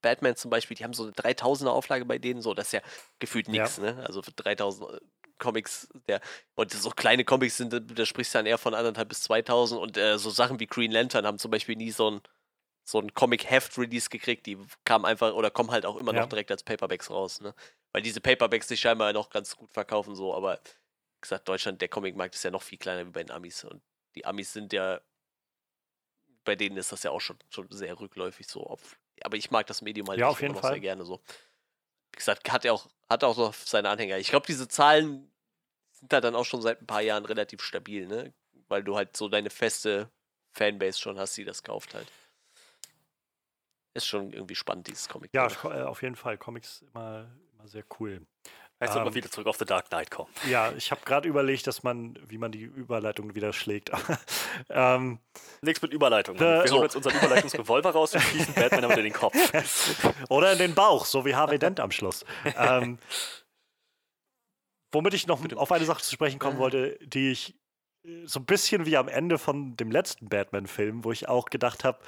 Batman 0.03 0.35
zum 0.35 0.51
Beispiel, 0.51 0.75
die 0.75 0.83
haben 0.83 0.93
so 0.93 1.03
eine 1.03 1.13
3000er 1.13 1.69
Auflage 1.69 2.05
bei 2.05 2.19
denen, 2.19 2.41
so, 2.41 2.53
das 2.53 2.67
ist 2.67 2.73
ja 2.73 2.81
gefühlt 3.19 3.47
nichts, 3.47 3.77
ja. 3.77 3.93
ne? 3.93 4.05
Also 4.05 4.21
für 4.21 4.31
3000 4.31 4.91
äh, 4.91 4.99
Comics, 5.39 5.89
der, 6.07 6.21
und 6.55 6.71
so 6.71 6.91
kleine 6.91 7.25
Comics 7.25 7.57
sind, 7.57 7.73
da 7.73 8.05
sprichst 8.05 8.33
du 8.33 8.39
dann 8.39 8.45
eher 8.45 8.57
von 8.57 8.73
anderthalb 8.73 9.09
bis 9.09 9.23
2000 9.23 9.81
und 9.81 9.97
äh, 9.97 10.17
so 10.19 10.29
Sachen 10.29 10.59
wie 10.59 10.67
Green 10.67 10.91
Lantern 10.91 11.25
haben 11.25 11.39
zum 11.39 11.51
Beispiel 11.51 11.75
nie 11.75 11.91
so 11.91 12.11
ein, 12.11 12.21
so 12.85 12.99
ein 12.99 13.13
Comic-Heft-Release 13.13 14.09
gekriegt, 14.09 14.45
die 14.45 14.57
kamen 14.85 15.05
einfach 15.05 15.33
oder 15.33 15.49
kommen 15.49 15.71
halt 15.71 15.85
auch 15.85 15.97
immer 15.97 16.13
ja. 16.13 16.21
noch 16.21 16.29
direkt 16.29 16.51
als 16.51 16.63
Paperbacks 16.63 17.09
raus, 17.09 17.41
ne? 17.41 17.55
Weil 17.93 18.01
diese 18.01 18.21
Paperbacks 18.21 18.67
sich 18.67 18.79
scheinbar 18.79 19.13
noch 19.13 19.29
ganz 19.29 19.55
gut 19.55 19.71
verkaufen, 19.73 20.15
so, 20.15 20.33
aber 20.33 20.59
wie 20.63 21.21
gesagt, 21.21 21.47
Deutschland, 21.47 21.81
der 21.81 21.87
Comicmarkt 21.87 22.35
ist 22.35 22.43
ja 22.43 22.51
noch 22.51 22.63
viel 22.63 22.77
kleiner 22.77 23.05
wie 23.05 23.11
bei 23.11 23.23
den 23.23 23.31
Amis 23.31 23.63
und 23.63 23.81
die 24.15 24.25
Amis 24.25 24.53
sind 24.53 24.73
ja 24.73 24.99
bei 26.43 26.55
denen 26.55 26.77
ist 26.77 26.91
das 26.91 27.03
ja 27.03 27.11
auch 27.11 27.21
schon, 27.21 27.37
schon 27.49 27.67
sehr 27.71 27.99
rückläufig 27.99 28.47
so. 28.47 28.65
Auf, 28.65 28.97
aber 29.21 29.37
ich 29.37 29.51
mag 29.51 29.67
das 29.67 29.81
Medium 29.81 30.07
halt 30.07 30.19
ja, 30.19 30.27
auf 30.27 30.41
jeden 30.41 30.55
Fall. 30.55 30.73
sehr 30.73 30.79
gerne 30.79 31.05
so. 31.05 31.21
Wie 32.11 32.17
gesagt, 32.17 32.51
hat 32.51 32.65
er 32.65 32.73
auch, 32.73 32.87
hat 33.09 33.23
auch 33.23 33.35
so 33.35 33.53
seine 33.65 33.89
Anhänger. 33.89 34.17
Ich 34.17 34.29
glaube, 34.29 34.45
diese 34.45 34.67
Zahlen 34.67 35.31
sind 35.91 36.13
da 36.13 36.21
dann 36.21 36.35
auch 36.35 36.45
schon 36.45 36.61
seit 36.61 36.81
ein 36.81 36.87
paar 36.87 37.01
Jahren 37.01 37.25
relativ 37.25 37.61
stabil, 37.61 38.07
ne? 38.07 38.33
Weil 38.67 38.83
du 38.83 38.95
halt 38.95 39.17
so 39.17 39.29
deine 39.29 39.49
feste 39.49 40.09
Fanbase 40.51 40.99
schon 40.99 41.17
hast, 41.19 41.35
die 41.37 41.45
das 41.45 41.63
kauft 41.63 41.93
halt. 41.93 42.07
Ist 43.95 44.07
schon 44.07 44.33
irgendwie 44.33 44.55
spannend, 44.55 44.87
dieses 44.87 45.07
Comic. 45.07 45.31
Ja, 45.33 45.47
äh, 45.47 45.83
auf 45.83 46.01
jeden 46.01 46.15
Fall. 46.15 46.37
Comics 46.37 46.81
immer, 46.81 47.31
immer 47.53 47.67
sehr 47.67 47.83
cool. 47.99 48.25
Jetzt 48.83 48.95
ähm, 48.95 49.05
wir 49.05 49.13
wieder 49.13 49.29
zurück 49.29 49.47
auf 49.47 49.57
The 49.57 49.65
Dark 49.65 49.89
Knight 49.89 50.11
kommen. 50.11 50.29
Ja, 50.49 50.71
ich 50.73 50.91
habe 50.91 51.01
gerade 51.05 51.27
überlegt, 51.27 51.67
dass 51.67 51.83
man, 51.83 52.17
wie 52.27 52.37
man 52.37 52.51
die 52.51 52.63
Überleitung 52.63 53.35
wieder 53.35 53.53
schlägt. 53.53 53.91
ähm, 54.69 55.19
Nichts 55.61 55.81
mit 55.81 55.93
Überleitung. 55.93 56.39
Wir 56.39 56.67
so. 56.67 56.75
holen 56.75 56.83
jetzt 56.83 56.95
unseren 56.95 57.15
Überleitungsrevolver 57.15 57.91
raus 57.91 58.13
und 58.13 58.21
schießen 58.21 58.53
Batman 58.53 58.81
damit 58.83 58.97
in 58.97 59.03
den 59.05 59.13
Kopf. 59.13 59.35
Oder 60.29 60.53
in 60.53 60.57
den 60.57 60.75
Bauch, 60.75 61.05
so 61.05 61.25
wie 61.25 61.35
Harvey 61.35 61.59
Dent 61.59 61.79
am 61.79 61.91
Schluss. 61.91 62.25
ähm, 62.57 62.97
womit 64.91 65.13
ich 65.13 65.27
noch 65.27 65.41
Bitte. 65.41 65.57
auf 65.57 65.71
eine 65.71 65.85
Sache 65.85 66.01
zu 66.01 66.11
sprechen 66.11 66.39
kommen 66.39 66.57
wollte, 66.57 66.97
die 67.01 67.31
ich 67.31 67.55
äh, 68.05 68.25
so 68.25 68.39
ein 68.39 68.45
bisschen 68.45 68.85
wie 68.85 68.97
am 68.97 69.07
Ende 69.07 69.37
von 69.37 69.75
dem 69.75 69.91
letzten 69.91 70.29
Batman-Film, 70.29 71.03
wo 71.03 71.11
ich 71.11 71.27
auch 71.27 71.45
gedacht 71.45 71.83
habe, 71.83 71.99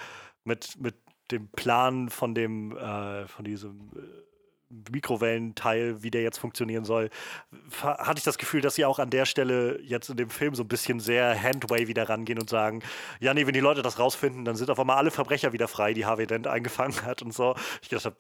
mit, 0.43 0.79
mit 0.79 0.95
dem 1.31 1.49
Plan 1.49 2.09
von 2.09 2.35
dem, 2.35 2.77
äh, 2.77 3.27
von 3.27 3.45
diesem 3.45 3.89
äh, 3.95 4.34
Mikrowellenteil, 4.69 6.01
wie 6.01 6.11
der 6.11 6.23
jetzt 6.23 6.37
funktionieren 6.37 6.85
soll, 6.85 7.09
hatte 7.81 8.17
ich 8.17 8.23
das 8.23 8.37
Gefühl, 8.37 8.61
dass 8.61 8.75
sie 8.75 8.85
auch 8.85 8.99
an 8.99 9.09
der 9.09 9.25
Stelle 9.25 9.79
jetzt 9.81 10.09
in 10.09 10.17
dem 10.17 10.29
Film 10.29 10.55
so 10.55 10.63
ein 10.63 10.67
bisschen 10.67 10.99
sehr 10.99 11.39
handway 11.41 11.87
wieder 11.87 12.09
rangehen 12.09 12.39
und 12.39 12.49
sagen, 12.49 12.81
ja, 13.19 13.33
nee, 13.33 13.45
wenn 13.45 13.53
die 13.53 13.59
Leute 13.59 13.81
das 13.81 13.99
rausfinden, 13.99 14.43
dann 14.43 14.55
sind 14.55 14.69
auf 14.69 14.79
einmal 14.79 14.97
alle 14.97 15.11
Verbrecher 15.11 15.53
wieder 15.53 15.67
frei, 15.67 15.93
die 15.93 16.05
Harvey 16.05 16.25
Dent 16.25 16.47
eingefangen 16.47 17.03
hat 17.03 17.21
und 17.21 17.33
so. 17.33 17.55
Ich 17.81 17.89
dachte, 17.89 18.15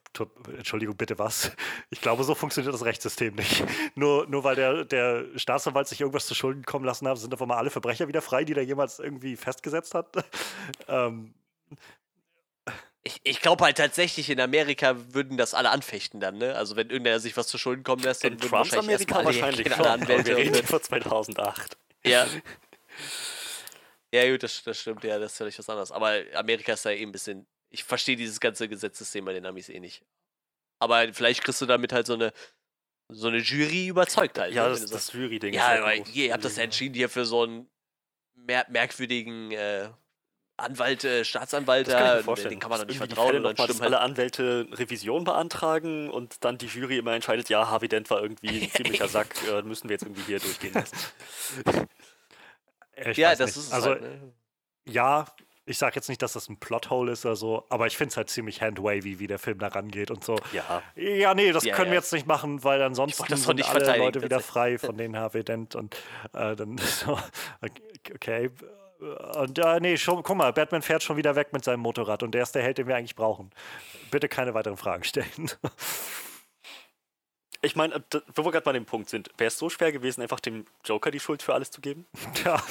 Entschuldigung, 0.55 0.95
bitte 0.95 1.17
was? 1.17 1.51
Ich 1.89 2.01
glaube, 2.01 2.23
so 2.23 2.35
funktioniert 2.35 2.73
das 2.73 2.85
Rechtssystem 2.85 3.35
nicht. 3.35 3.63
nur, 3.95 4.27
nur 4.27 4.43
weil 4.43 4.55
der, 4.55 4.85
der 4.85 5.25
Staatsanwalt 5.35 5.87
sich 5.87 6.01
irgendwas 6.01 6.27
zu 6.27 6.35
Schulden 6.35 6.63
kommen 6.63 6.85
lassen 6.85 7.07
hat, 7.07 7.17
sind 7.17 7.33
auf 7.33 7.41
einmal 7.41 7.57
alle 7.57 7.69
Verbrecher 7.69 8.07
wieder 8.07 8.21
frei, 8.21 8.43
die 8.43 8.53
der 8.53 8.65
jemals 8.65 8.99
irgendwie 8.99 9.35
festgesetzt 9.35 9.95
hat. 9.95 10.07
ähm, 10.87 11.33
ich, 13.05 13.21
ich 13.23 13.39
glaube 13.39 13.63
halt 13.63 13.77
tatsächlich, 13.77 14.29
in 14.31 14.41
Amerika 14.41 15.13
würden 15.13 15.37
das 15.37 15.53
alle 15.53 15.69
anfechten 15.69 16.19
dann, 16.19 16.39
ne? 16.39 16.55
Also 16.55 16.75
wenn 16.75 16.89
irgendwer 16.89 17.19
sich 17.19 17.37
was 17.37 17.47
zu 17.47 17.59
Schulden 17.59 17.83
kommen 17.83 18.01
lässt, 18.01 18.23
dann 18.23 18.33
in 18.33 18.39
würden 18.39 18.49
Trumps 18.49 18.71
wahrscheinlich 18.73 19.07
Amerika 19.13 19.25
wahrscheinlich 19.25 19.77
alle 19.77 19.91
Anwälte. 19.91 20.25
Wir 20.31 20.37
reden 20.37 20.65
von 20.65 20.81
2008. 20.81 21.77
Ja. 22.05 22.27
Ja, 24.13 24.31
gut, 24.31 24.43
das, 24.43 24.63
das 24.63 24.79
stimmt, 24.79 25.03
ja, 25.03 25.19
das 25.19 25.33
ist 25.33 25.37
völlig 25.39 25.59
was 25.59 25.67
anderes. 25.69 25.91
Aber 25.91 26.21
Amerika 26.35 26.71
ist 26.71 26.85
ja 26.85 26.91
eh 26.91 27.01
ein 27.01 27.11
bisschen. 27.11 27.45
Ich 27.69 27.83
verstehe 27.83 28.15
dieses 28.15 28.39
ganze 28.39 28.69
Gesetzessystem 28.69 29.25
bei 29.25 29.33
den 29.33 29.45
Amis 29.45 29.67
eh 29.67 29.81
nicht. 29.81 30.05
Aber 30.79 31.11
vielleicht 31.13 31.43
kriegst 31.43 31.59
du 31.59 31.65
damit 31.65 31.91
halt 31.91 32.07
so 32.07 32.13
eine 32.13 32.31
so 33.09 33.27
eine 33.27 33.39
Jury 33.39 33.87
überzeugt 33.87 34.39
halt. 34.39 34.53
Ja, 34.53 34.69
ne, 34.69 34.69
das, 34.69 34.85
das 34.85 35.11
Jury-Ding. 35.11 35.53
Ja, 35.53 35.79
aber 35.81 35.95
ihr 35.95 36.31
habt 36.31 36.45
das 36.45 36.57
entschieden 36.57 36.95
hier 36.95 37.09
für 37.09 37.25
so 37.25 37.43
einen 37.43 37.69
mer 38.35 38.65
merkwürdigen 38.69 39.51
äh, 39.51 39.89
Anwalt, 40.57 41.03
äh, 41.03 41.25
Staatsanwalt, 41.25 41.87
kann 41.87 42.23
den 42.23 42.59
kann 42.59 42.69
man 42.69 42.79
doch 42.79 42.87
nicht 42.87 42.97
vertrauen. 42.97 43.35
Und 43.37 43.43
dann 43.43 43.57
stimmt 43.57 43.81
halt 43.81 43.93
alle 43.93 43.99
Anwälte 43.99 44.67
Revision 44.71 45.25
beantragen 45.25 46.09
und 46.09 46.43
dann 46.45 46.57
die 46.57 46.67
Jury 46.67 46.97
immer 46.97 47.13
entscheidet, 47.13 47.49
ja, 47.49 47.69
Harvey 47.69 47.89
Dent 47.89 48.09
war 48.09 48.21
irgendwie 48.21 48.63
ein 48.63 48.71
ziemlicher 48.71 49.07
Sack, 49.09 49.35
äh, 49.49 49.61
müssen 49.63 49.89
wir 49.89 49.95
jetzt 49.95 50.03
irgendwie 50.03 50.23
hier 50.23 50.39
durchgehen 50.39 50.73
lassen. 50.73 50.95
ja, 53.15 53.35
das 53.35 53.55
nicht. 53.55 53.65
ist 53.65 53.73
also, 53.73 53.89
halt, 53.89 54.01
ne? 54.01 54.33
ja, 54.85 55.25
ich 55.65 55.77
sage 55.77 55.95
jetzt 55.95 56.09
nicht, 56.09 56.21
dass 56.21 56.33
das 56.33 56.47
ein 56.47 56.57
Plothole 56.57 57.11
ist 57.11 57.25
oder 57.25 57.35
so, 57.35 57.65
aber 57.69 57.87
ich 57.87 57.97
finde 57.97 58.11
es 58.11 58.17
halt 58.17 58.29
ziemlich 58.29 58.61
handwavy, 58.61 59.19
wie 59.19 59.27
der 59.27 59.39
Film 59.39 59.57
da 59.57 59.67
rangeht 59.67 60.11
und 60.11 60.23
so. 60.23 60.37
Ja. 60.53 60.83
Ja, 60.95 61.33
nee, 61.33 61.51
das 61.51 61.63
ja, 61.63 61.75
können 61.75 61.87
ja. 61.87 61.93
wir 61.93 61.99
jetzt 61.99 62.13
nicht 62.13 62.27
machen, 62.27 62.63
weil 62.63 62.81
ansonsten 62.81 63.35
sind 63.35 63.67
alle 63.67 63.97
Leute 63.97 64.21
wieder 64.21 64.39
frei 64.39 64.77
von 64.77 64.97
den 64.97 65.17
Harvey 65.17 65.43
Dent 65.43 65.75
und 65.75 65.95
äh, 66.33 66.55
dann 66.55 66.77
so, 66.77 67.19
okay, 68.13 68.51
und 69.35 69.59
äh, 69.59 69.79
nee, 69.79 69.97
schon, 69.97 70.23
guck 70.23 70.35
mal, 70.35 70.51
Batman 70.53 70.81
fährt 70.81 71.03
schon 71.03 71.17
wieder 71.17 71.35
weg 71.35 71.53
mit 71.53 71.63
seinem 71.63 71.81
Motorrad 71.81 72.23
und 72.23 72.31
der 72.31 72.43
ist 72.43 72.55
der 72.55 72.63
Held, 72.63 72.77
den 72.77 72.87
wir 72.87 72.95
eigentlich 72.95 73.15
brauchen. 73.15 73.51
Bitte 74.11 74.27
keine 74.29 74.53
weiteren 74.53 74.77
Fragen 74.77 75.03
stellen. 75.03 75.51
Ich 77.65 77.75
meine, 77.75 77.95
äh, 77.95 78.01
wo 78.35 78.45
wir 78.45 78.51
gerade 78.51 78.63
bei 78.63 78.73
dem 78.73 78.85
Punkt 78.85 79.09
sind, 79.09 79.31
wäre 79.37 79.47
es 79.47 79.57
so 79.57 79.69
schwer 79.71 79.91
gewesen, 79.91 80.21
einfach 80.21 80.39
dem 80.39 80.65
Joker 80.83 81.09
die 81.09 81.19
Schuld 81.19 81.41
für 81.41 81.55
alles 81.55 81.71
zu 81.71 81.81
geben? 81.81 82.05
Ja, 82.45 82.61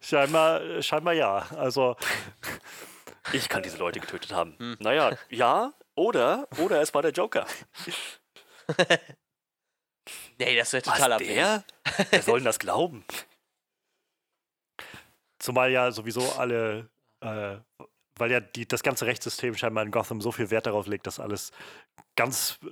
scheinbar, 0.00 0.82
scheinbar 0.82 1.14
ja. 1.14 1.46
Also. 1.56 1.96
Ich 3.32 3.48
kann 3.48 3.62
diese 3.62 3.76
Leute 3.76 4.00
getötet 4.00 4.32
haben. 4.32 4.56
Hm. 4.58 4.76
Naja, 4.80 5.16
ja, 5.28 5.72
oder, 5.94 6.48
oder 6.58 6.80
es 6.80 6.92
war 6.94 7.02
der 7.02 7.12
Joker. 7.12 7.46
nee, 10.38 10.56
das 10.56 10.72
wäre 10.72 10.82
total 10.82 11.12
abhängig. 11.12 11.34
Der? 11.34 11.64
Wer 12.10 12.22
soll 12.22 12.38
denn 12.40 12.46
das 12.46 12.58
glauben? 12.58 13.04
Zumal 15.40 15.72
ja 15.72 15.90
sowieso 15.90 16.32
alle, 16.34 16.88
äh, 17.20 17.56
weil 18.16 18.30
ja 18.30 18.40
die, 18.40 18.68
das 18.68 18.82
ganze 18.82 19.06
Rechtssystem 19.06 19.54
scheinbar 19.54 19.84
in 19.84 19.90
Gotham 19.90 20.20
so 20.20 20.30
viel 20.30 20.50
Wert 20.50 20.66
darauf 20.66 20.86
legt, 20.86 21.06
dass 21.06 21.18
alles 21.18 21.50
ganz 22.14 22.60
äh, 22.62 22.68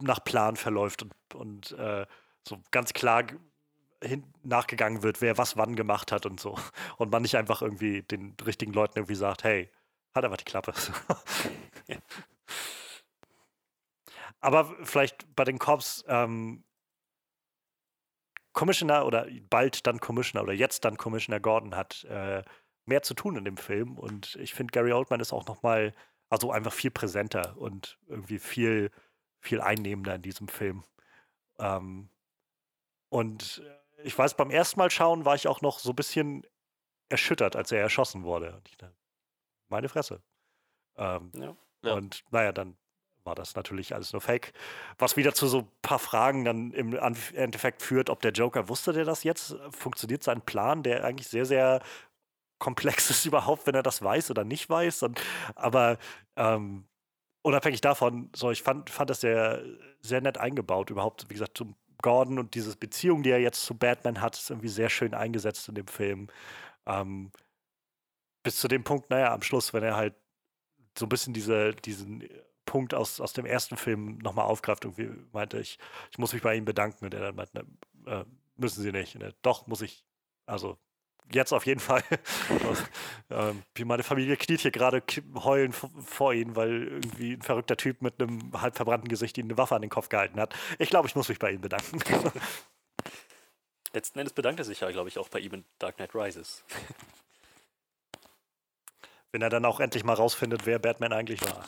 nach 0.00 0.22
Plan 0.24 0.56
verläuft 0.56 1.02
und, 1.02 1.12
und 1.34 1.72
äh, 1.72 2.06
so 2.46 2.58
ganz 2.70 2.92
klar 2.92 3.24
hin, 4.00 4.24
nachgegangen 4.44 5.02
wird, 5.02 5.20
wer 5.20 5.36
was 5.38 5.56
wann 5.56 5.74
gemacht 5.74 6.12
hat 6.12 6.24
und 6.24 6.38
so. 6.38 6.56
Und 6.98 7.10
man 7.10 7.22
nicht 7.22 7.36
einfach 7.36 7.62
irgendwie 7.62 8.02
den 8.02 8.36
richtigen 8.44 8.72
Leuten 8.72 8.98
irgendwie 8.98 9.14
sagt, 9.14 9.44
hey, 9.44 9.70
halt 10.14 10.24
einfach 10.24 10.36
die 10.36 10.44
Klappe. 10.44 10.72
Aber 14.40 14.76
vielleicht 14.84 15.34
bei 15.34 15.44
den 15.44 15.58
Cops, 15.58 16.04
ähm, 16.06 16.64
Commissioner 18.54 19.04
oder 19.04 19.26
bald 19.50 19.86
dann 19.86 20.00
Commissioner 20.00 20.44
oder 20.44 20.54
jetzt 20.54 20.84
dann 20.84 20.96
Commissioner 20.96 21.40
Gordon 21.40 21.76
hat 21.76 22.04
äh, 22.04 22.42
mehr 22.86 23.02
zu 23.02 23.14
tun 23.14 23.36
in 23.36 23.44
dem 23.44 23.58
Film 23.58 23.98
und 23.98 24.36
ich 24.36 24.54
finde 24.54 24.72
Gary 24.72 24.92
Oldman 24.92 25.20
ist 25.20 25.32
auch 25.32 25.46
noch 25.46 25.62
mal 25.62 25.92
also 26.30 26.50
einfach 26.50 26.72
viel 26.72 26.90
präsenter 26.90 27.56
und 27.58 27.98
irgendwie 28.06 28.38
viel 28.38 28.90
viel 29.40 29.60
einnehmender 29.60 30.14
in 30.14 30.22
diesem 30.22 30.48
Film. 30.48 30.84
Ähm, 31.58 32.08
und 33.10 33.62
ich 34.02 34.16
weiß, 34.16 34.36
beim 34.36 34.50
ersten 34.50 34.80
Mal 34.80 34.90
schauen 34.90 35.24
war 35.24 35.34
ich 35.34 35.46
auch 35.46 35.60
noch 35.60 35.78
so 35.78 35.90
ein 35.90 35.96
bisschen 35.96 36.46
erschüttert, 37.08 37.54
als 37.54 37.70
er 37.70 37.80
erschossen 37.80 38.24
wurde. 38.24 38.56
Und 38.56 38.68
ich 38.68 38.76
dachte, 38.76 38.96
meine 39.68 39.88
Fresse. 39.88 40.22
Ähm, 40.96 41.30
ja. 41.34 41.56
Ja. 41.82 41.94
Und 41.94 42.24
naja, 42.30 42.52
dann 42.52 42.76
war 43.24 43.34
das 43.34 43.56
natürlich 43.56 43.94
alles 43.94 44.12
nur 44.12 44.20
Fake. 44.20 44.52
Was 44.98 45.16
wieder 45.16 45.34
zu 45.34 45.46
so 45.46 45.60
ein 45.60 45.68
paar 45.82 45.98
Fragen 45.98 46.44
dann 46.44 46.72
im 46.72 46.94
Endeffekt 47.34 47.82
führt, 47.82 48.10
ob 48.10 48.20
der 48.20 48.32
Joker 48.32 48.68
wusste 48.68 48.92
der 48.92 49.04
das 49.04 49.24
jetzt? 49.24 49.56
Funktioniert 49.70 50.22
sein 50.22 50.42
Plan, 50.42 50.82
der 50.82 51.04
eigentlich 51.04 51.28
sehr, 51.28 51.46
sehr 51.46 51.82
komplex 52.58 53.10
ist 53.10 53.26
überhaupt, 53.26 53.66
wenn 53.66 53.74
er 53.74 53.82
das 53.82 54.02
weiß 54.02 54.30
oder 54.30 54.44
nicht 54.44 54.68
weiß? 54.68 55.04
Und, 55.04 55.20
aber 55.54 55.98
ähm, 56.36 56.84
unabhängig 57.42 57.80
davon, 57.80 58.30
so 58.34 58.50
ich 58.50 58.62
fand, 58.62 58.90
fand 58.90 59.10
das 59.10 59.20
sehr, 59.20 59.62
sehr 60.00 60.20
nett 60.20 60.38
eingebaut, 60.38 60.90
überhaupt, 60.90 61.26
wie 61.28 61.34
gesagt, 61.34 61.58
zum 61.58 61.74
Gordon 62.02 62.38
und 62.38 62.54
diese 62.54 62.76
Beziehung, 62.76 63.22
die 63.22 63.30
er 63.30 63.40
jetzt 63.40 63.64
zu 63.64 63.74
Batman 63.74 64.20
hat, 64.20 64.36
ist 64.36 64.50
irgendwie 64.50 64.68
sehr 64.68 64.90
schön 64.90 65.14
eingesetzt 65.14 65.68
in 65.68 65.74
dem 65.74 65.86
Film. 65.86 66.28
Ähm, 66.86 67.30
bis 68.42 68.60
zu 68.60 68.68
dem 68.68 68.84
Punkt, 68.84 69.08
naja, 69.08 69.32
am 69.32 69.40
Schluss, 69.40 69.72
wenn 69.72 69.82
er 69.82 69.96
halt 69.96 70.14
so 70.98 71.06
ein 71.06 71.08
bisschen 71.08 71.32
diese, 71.32 71.72
diesen 71.72 72.28
Punkt 72.64 72.94
aus, 72.94 73.20
aus 73.20 73.32
dem 73.32 73.46
ersten 73.46 73.76
Film 73.76 74.18
nochmal 74.18 74.46
aufgreift. 74.46 74.84
Irgendwie 74.84 75.10
meinte 75.32 75.58
ich, 75.60 75.78
ich 76.10 76.18
muss 76.18 76.32
mich 76.32 76.42
bei 76.42 76.54
ihm 76.54 76.64
bedanken. 76.64 77.04
Und 77.04 77.14
er 77.14 77.20
dann 77.20 77.36
meinte, 77.36 77.66
äh, 78.06 78.24
müssen 78.56 78.82
Sie 78.82 78.92
nicht. 78.92 79.16
Er, 79.16 79.32
Doch, 79.42 79.66
muss 79.66 79.82
ich. 79.82 80.04
Also 80.46 80.78
jetzt 81.32 81.52
auf 81.52 81.66
jeden 81.66 81.80
Fall. 81.80 82.02
ähm, 83.30 83.62
meine 83.84 84.02
Familie 84.02 84.36
kniet 84.36 84.60
hier 84.60 84.70
gerade 84.70 85.02
heulen 85.36 85.72
vor 85.72 86.32
ihnen, 86.32 86.56
weil 86.56 86.88
irgendwie 86.88 87.34
ein 87.34 87.42
verrückter 87.42 87.76
Typ 87.76 88.02
mit 88.02 88.20
einem 88.20 88.60
halb 88.60 88.76
verbrannten 88.76 89.08
Gesicht 89.08 89.38
ihnen 89.38 89.50
eine 89.50 89.58
Waffe 89.58 89.74
an 89.74 89.82
den 89.82 89.90
Kopf 89.90 90.08
gehalten 90.08 90.40
hat. 90.40 90.54
Ich 90.78 90.90
glaube, 90.90 91.08
ich 91.08 91.14
muss 91.14 91.28
mich 91.28 91.38
bei 91.38 91.50
ihnen 91.50 91.60
bedanken. 91.60 92.00
Letzten 93.92 94.18
Endes 94.18 94.32
bedankt 94.32 94.60
er 94.60 94.64
sich 94.64 94.80
ja, 94.80 94.90
glaube 94.90 95.08
ich, 95.08 95.18
auch 95.18 95.28
bei 95.28 95.38
ihm 95.38 95.54
in 95.54 95.64
Dark 95.78 95.96
Knight 95.96 96.14
Rises. 96.14 96.64
Wenn 99.34 99.42
er 99.42 99.50
dann 99.50 99.64
auch 99.64 99.80
endlich 99.80 100.04
mal 100.04 100.12
rausfindet, 100.12 100.64
wer 100.64 100.78
Batman 100.78 101.12
eigentlich 101.12 101.42
war. 101.42 101.64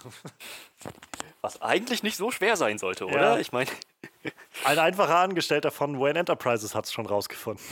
Was 1.40 1.60
eigentlich 1.60 2.04
nicht 2.04 2.16
so 2.16 2.30
schwer 2.30 2.54
sein 2.54 2.78
sollte, 2.78 3.06
oder? 3.06 3.20
Ja. 3.20 3.38
Ich 3.38 3.50
meine. 3.50 3.68
Ein 4.64 4.78
einfacher 4.78 5.16
Angestellter 5.16 5.72
von 5.72 5.98
Wayne 5.98 6.20
Enterprises 6.20 6.76
hat 6.76 6.84
es 6.84 6.92
schon 6.92 7.06
rausgefunden. 7.06 7.64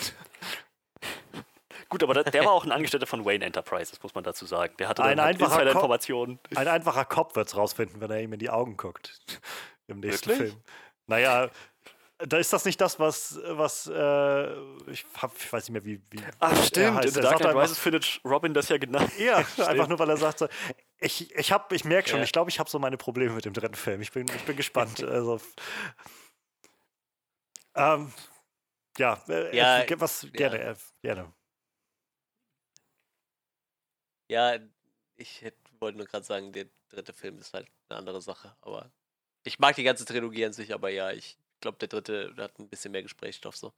Gut, 1.90 2.02
aber 2.02 2.24
der 2.24 2.44
war 2.44 2.50
auch 2.50 2.64
ein 2.64 2.72
Angestellter 2.72 3.06
von 3.06 3.24
Wayne 3.24 3.44
Enterprises, 3.44 4.02
muss 4.02 4.16
man 4.16 4.24
dazu 4.24 4.46
sagen. 4.46 4.74
Der 4.80 4.88
hatte 4.88 5.04
ein 5.04 5.20
halt 5.20 5.40
einfacher 5.40 5.64
Informationen. 5.64 6.40
Ein 6.56 6.66
einfacher 6.66 7.04
Kopf 7.04 7.36
wird 7.36 7.46
es 7.46 7.56
rausfinden, 7.56 8.00
wenn 8.00 8.10
er 8.10 8.20
ihm 8.20 8.32
in 8.32 8.40
die 8.40 8.50
Augen 8.50 8.76
guckt. 8.76 9.20
Im 9.86 10.00
nächsten 10.00 10.30
Wirklich? 10.30 10.50
Film. 10.50 10.62
Naja, 11.06 11.50
da 12.26 12.38
ist 12.38 12.52
das 12.52 12.64
nicht 12.64 12.80
das, 12.80 12.98
was, 12.98 13.38
was 13.44 13.86
äh, 13.86 14.90
ich, 14.90 15.04
hab, 15.20 15.36
ich 15.36 15.52
weiß 15.52 15.68
nicht 15.68 15.72
mehr, 15.72 15.84
wie. 15.84 16.00
wie 16.10 16.22
Ach, 16.38 16.64
stimmt. 16.64 17.04
In 17.04 17.10
The 17.10 17.20
Dark 17.20 17.38
Knight 17.38 17.54
Rises 17.54 17.78
findet 17.78 18.20
Robin 18.24 18.54
das 18.54 18.68
ja 18.68 18.78
genau. 18.78 19.06
Ja, 19.18 19.36
einfach 19.58 19.88
nur, 19.88 19.98
weil 19.98 20.10
er 20.10 20.16
sagt 20.16 20.38
so, 20.38 20.48
ich, 20.98 21.34
ich, 21.34 21.52
hab, 21.52 21.72
ich 21.72 21.84
merke 21.84 22.08
schon, 22.08 22.18
ja. 22.18 22.24
ich 22.24 22.32
glaube, 22.32 22.50
ich 22.50 22.58
habe 22.58 22.70
so 22.70 22.78
meine 22.78 22.96
Probleme 22.96 23.34
mit 23.34 23.44
dem 23.44 23.52
dritten 23.52 23.74
Film. 23.74 24.00
Ich 24.00 24.12
bin, 24.12 24.26
ich 24.28 24.44
bin 24.44 24.56
gespannt. 24.56 25.02
also, 25.04 25.40
ähm, 27.74 28.12
ja, 28.98 29.22
äh, 29.28 29.56
ja, 29.56 29.82
äh, 29.82 30.00
was, 30.00 30.26
gerne, 30.32 30.58
ja. 30.58 30.70
Äh, 30.70 30.76
gerne. 31.02 31.32
Ja, 34.28 34.58
ich 35.16 35.44
wollte 35.78 35.98
nur 35.98 36.06
gerade 36.06 36.24
sagen, 36.24 36.52
der 36.52 36.66
dritte 36.88 37.12
Film 37.12 37.38
ist 37.38 37.52
halt 37.52 37.68
eine 37.88 37.98
andere 37.98 38.22
Sache, 38.22 38.56
aber 38.60 38.90
ich 39.42 39.58
mag 39.58 39.76
die 39.76 39.82
ganze 39.82 40.04
Trilogie 40.06 40.46
an 40.46 40.52
sich, 40.52 40.72
aber 40.72 40.88
ja, 40.88 41.12
ich 41.12 41.36
glaube, 41.64 41.78
der 41.78 41.88
dritte 41.88 42.34
hat 42.38 42.58
ein 42.58 42.68
bisschen 42.68 42.92
mehr 42.92 43.02
Gesprächsstoff 43.02 43.56
so. 43.56 43.72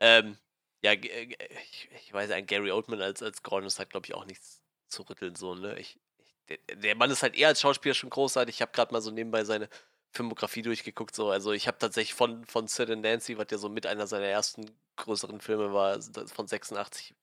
Ähm, 0.00 0.38
ja, 0.82 0.92
äh, 0.92 1.36
ich, 1.64 1.88
ich 2.04 2.12
weiß, 2.12 2.30
ein 2.30 2.46
Gary 2.46 2.70
Oldman 2.70 3.02
als, 3.02 3.22
als 3.22 3.42
Gordon 3.42 3.66
ist 3.66 3.78
halt, 3.78 3.90
glaube 3.90 4.06
ich, 4.06 4.14
auch 4.14 4.26
nichts 4.26 4.62
zu 4.88 5.02
rütteln, 5.02 5.34
so, 5.34 5.54
ne? 5.54 5.78
Ich, 5.78 5.98
ich, 6.18 6.34
der, 6.48 6.76
der, 6.76 6.94
Mann 6.94 7.10
ist 7.10 7.22
halt 7.22 7.34
eher 7.34 7.48
als 7.48 7.60
Schauspieler 7.60 7.94
schon 7.94 8.10
großartig. 8.10 8.56
Ich 8.56 8.62
habe 8.62 8.72
gerade 8.72 8.92
mal 8.92 9.00
so 9.00 9.10
nebenbei 9.10 9.44
seine 9.44 9.68
Filmografie 10.12 10.62
durchgeguckt, 10.62 11.14
so. 11.14 11.30
Also, 11.30 11.52
ich 11.52 11.66
habe 11.66 11.78
tatsächlich 11.78 12.14
von, 12.14 12.44
von 12.44 12.68
Sid 12.68 12.90
and 12.90 13.02
Nancy, 13.02 13.38
was 13.38 13.48
ja 13.50 13.58
so 13.58 13.68
mit 13.68 13.86
einer 13.86 14.06
seiner 14.06 14.26
ersten 14.26 14.70
größeren 14.96 15.40
Filme 15.40 15.72
war, 15.72 16.00
von 16.28 16.46
86 16.46 17.14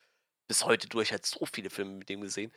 bis 0.48 0.66
heute 0.66 0.90
durch, 0.90 1.12
halt 1.12 1.26
so 1.26 1.46
viele 1.46 1.70
Filme 1.70 1.92
mit 1.94 2.10
dem 2.10 2.22
gesehen. 2.22 2.52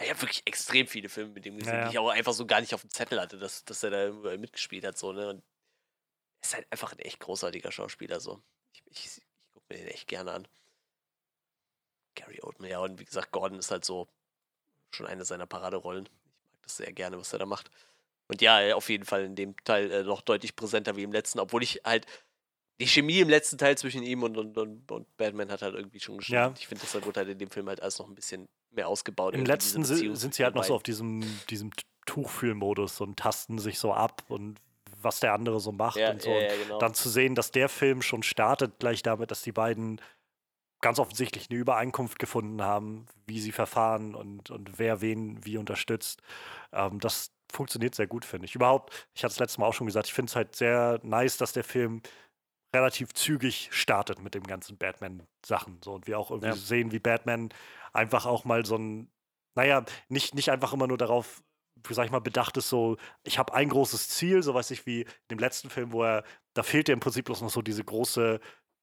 Ich 0.00 0.10
habe 0.10 0.22
wirklich 0.22 0.42
extrem 0.46 0.86
viele 0.86 1.08
Filme 1.08 1.32
mit 1.32 1.44
dem 1.44 1.58
gesehen, 1.58 1.74
ja, 1.74 1.84
die 1.84 1.90
ich 1.92 1.98
auch 1.98 2.08
einfach 2.08 2.32
so 2.32 2.46
gar 2.46 2.60
nicht 2.60 2.74
auf 2.74 2.82
dem 2.82 2.90
Zettel 2.90 3.20
hatte, 3.20 3.38
dass, 3.38 3.64
dass 3.64 3.82
er 3.82 3.90
da 3.90 4.36
mitgespielt 4.36 4.84
hat, 4.84 4.98
so, 4.98 5.12
ne? 5.12 5.28
Und 5.28 5.42
ist 6.42 6.54
halt 6.54 6.66
einfach 6.70 6.92
ein 6.92 6.98
echt 6.98 7.20
großartiger 7.20 7.72
Schauspieler. 7.72 8.20
So. 8.20 8.42
Ich, 8.72 8.82
ich, 8.86 9.06
ich 9.18 9.22
gucke 9.52 9.66
mir 9.70 9.78
den 9.78 9.88
echt 9.88 10.08
gerne 10.08 10.32
an. 10.32 10.48
Gary 12.14 12.40
Oldman, 12.42 12.70
ja, 12.70 12.78
und 12.80 13.00
wie 13.00 13.04
gesagt, 13.04 13.32
Gordon 13.32 13.58
ist 13.58 13.70
halt 13.70 13.84
so 13.84 14.08
schon 14.94 15.06
eine 15.06 15.24
seiner 15.24 15.46
Paraderollen. 15.46 16.06
Ich 16.06 16.50
mag 16.50 16.62
das 16.62 16.76
sehr 16.76 16.92
gerne, 16.92 17.18
was 17.18 17.32
er 17.32 17.38
da 17.38 17.46
macht. 17.46 17.70
Und 18.28 18.42
ja, 18.42 18.74
auf 18.74 18.88
jeden 18.88 19.04
Fall 19.04 19.24
in 19.24 19.34
dem 19.34 19.56
Teil 19.64 19.90
äh, 19.90 20.02
noch 20.04 20.20
deutlich 20.20 20.54
präsenter 20.56 20.96
wie 20.96 21.02
im 21.02 21.12
letzten, 21.12 21.38
obwohl 21.38 21.62
ich 21.62 21.80
halt 21.84 22.06
die 22.80 22.86
Chemie 22.86 23.20
im 23.20 23.28
letzten 23.28 23.58
Teil 23.58 23.78
zwischen 23.78 24.02
ihm 24.02 24.22
und, 24.22 24.36
und, 24.36 24.56
und, 24.58 24.90
und 24.90 25.16
Batman 25.16 25.50
hat 25.50 25.62
halt 25.62 25.74
irgendwie 25.74 26.00
schon 26.00 26.18
gestimmt. 26.18 26.34
Ja. 26.34 26.54
Ich 26.58 26.66
finde, 26.66 26.82
das 26.82 26.94
wurde 27.04 27.20
halt 27.20 27.28
in 27.28 27.38
dem 27.38 27.50
Film 27.50 27.68
halt 27.68 27.80
alles 27.80 27.98
noch 27.98 28.08
ein 28.08 28.14
bisschen 28.14 28.48
mehr 28.70 28.88
ausgebaut. 28.88 29.34
Im 29.34 29.44
letzten 29.44 29.84
sind 29.84 30.34
sie 30.34 30.44
halt 30.44 30.54
noch 30.54 30.64
so 30.64 30.74
auf 30.74 30.82
diesem, 30.82 31.22
diesem 31.48 31.70
Tuchfühlmodus 32.06 33.00
und 33.00 33.18
tasten 33.18 33.58
sich 33.58 33.78
so 33.78 33.92
ab 33.92 34.24
und 34.28 34.60
was 35.04 35.20
der 35.20 35.34
andere 35.34 35.60
so 35.60 35.72
macht 35.72 35.96
ja, 35.96 36.10
und 36.10 36.22
so. 36.22 36.30
Ja, 36.30 36.54
genau. 36.56 36.78
Dann 36.78 36.94
zu 36.94 37.08
sehen, 37.08 37.34
dass 37.34 37.50
der 37.50 37.68
Film 37.68 38.02
schon 38.02 38.22
startet, 38.22 38.78
gleich 38.78 39.02
damit, 39.02 39.30
dass 39.30 39.42
die 39.42 39.52
beiden 39.52 40.00
ganz 40.80 40.98
offensichtlich 40.98 41.48
eine 41.48 41.58
Übereinkunft 41.58 42.18
gefunden 42.18 42.62
haben, 42.62 43.06
wie 43.26 43.40
sie 43.40 43.52
verfahren 43.52 44.14
und, 44.14 44.50
und 44.50 44.78
wer 44.78 45.00
wen 45.00 45.44
wie 45.44 45.56
unterstützt. 45.56 46.20
Ähm, 46.72 47.00
das 47.00 47.30
funktioniert 47.50 47.94
sehr 47.94 48.06
gut, 48.06 48.24
finde 48.24 48.46
ich. 48.46 48.54
Überhaupt, 48.54 49.08
ich 49.14 49.22
hatte 49.22 49.32
es 49.32 49.38
letztes 49.38 49.58
Mal 49.58 49.66
auch 49.66 49.74
schon 49.74 49.86
gesagt, 49.86 50.08
ich 50.08 50.12
finde 50.14 50.30
es 50.30 50.36
halt 50.36 50.56
sehr 50.56 50.98
nice, 51.02 51.36
dass 51.36 51.52
der 51.52 51.64
Film 51.64 52.02
relativ 52.74 53.12
zügig 53.12 53.68
startet 53.70 54.20
mit 54.22 54.34
dem 54.34 54.44
ganzen 54.44 54.76
Batman-Sachen. 54.76 55.80
So, 55.84 55.92
und 55.94 56.06
wir 56.06 56.18
auch 56.18 56.30
irgendwie 56.30 56.48
ja. 56.48 56.56
sehen, 56.56 56.90
wie 56.90 56.98
Batman 56.98 57.50
einfach 57.92 58.26
auch 58.26 58.44
mal 58.44 58.64
so 58.64 58.76
ein, 58.76 59.10
naja, 59.54 59.84
nicht, 60.08 60.34
nicht 60.34 60.50
einfach 60.50 60.72
immer 60.72 60.86
nur 60.86 60.98
darauf, 60.98 61.42
sag 61.90 62.06
ich 62.06 62.12
mal, 62.12 62.20
bedacht 62.20 62.56
ist, 62.56 62.68
so, 62.68 62.96
ich 63.24 63.38
habe 63.38 63.54
ein 63.54 63.68
großes 63.68 64.08
Ziel, 64.08 64.42
so 64.42 64.54
weiß 64.54 64.70
ich 64.70 64.86
wie 64.86 65.02
in 65.02 65.08
dem 65.32 65.38
letzten 65.38 65.70
Film, 65.70 65.92
wo 65.92 66.04
er, 66.04 66.24
da 66.54 66.62
fehlt 66.62 66.88
ja 66.88 66.94
im 66.94 67.00
Prinzip 67.00 67.24
bloß 67.24 67.42
noch 67.42 67.50
so 67.50 67.62
diese 67.62 67.84
große, 67.84 68.40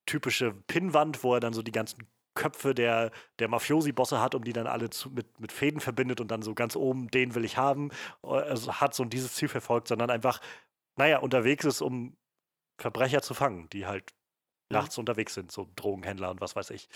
typische 0.09 0.53
Pinnwand, 0.67 1.23
wo 1.23 1.35
er 1.35 1.39
dann 1.39 1.53
so 1.53 1.61
die 1.61 1.71
ganzen 1.71 2.07
Köpfe 2.33 2.73
der, 2.73 3.11
der 3.37 3.47
Mafiosi-Bosse 3.47 4.19
hat, 4.19 4.33
um 4.33 4.43
die 4.43 4.53
dann 4.53 4.65
alle 4.65 4.89
zu, 4.89 5.11
mit, 5.11 5.39
mit 5.39 5.51
Fäden 5.51 5.81
verbindet 5.81 6.19
und 6.21 6.29
dann 6.29 6.41
so 6.41 6.55
ganz 6.55 6.75
oben, 6.75 7.09
den 7.09 7.35
will 7.35 7.45
ich 7.45 7.57
haben. 7.57 7.91
Also 8.21 8.75
hat 8.75 8.93
so 8.93 9.05
dieses 9.05 9.35
Ziel 9.35 9.49
verfolgt, 9.49 9.87
sondern 9.87 10.09
einfach, 10.09 10.41
naja, 10.95 11.19
unterwegs 11.19 11.65
ist, 11.65 11.81
um 11.81 12.17
Verbrecher 12.79 13.21
zu 13.21 13.33
fangen, 13.33 13.69
die 13.69 13.85
halt 13.85 14.13
ja. 14.71 14.79
nachts 14.79 14.97
unterwegs 14.97 15.33
sind, 15.33 15.51
so 15.51 15.69
Drogenhändler 15.75 16.31
und 16.31 16.41
was 16.41 16.55
weiß 16.55 16.71
ich. 16.71 16.89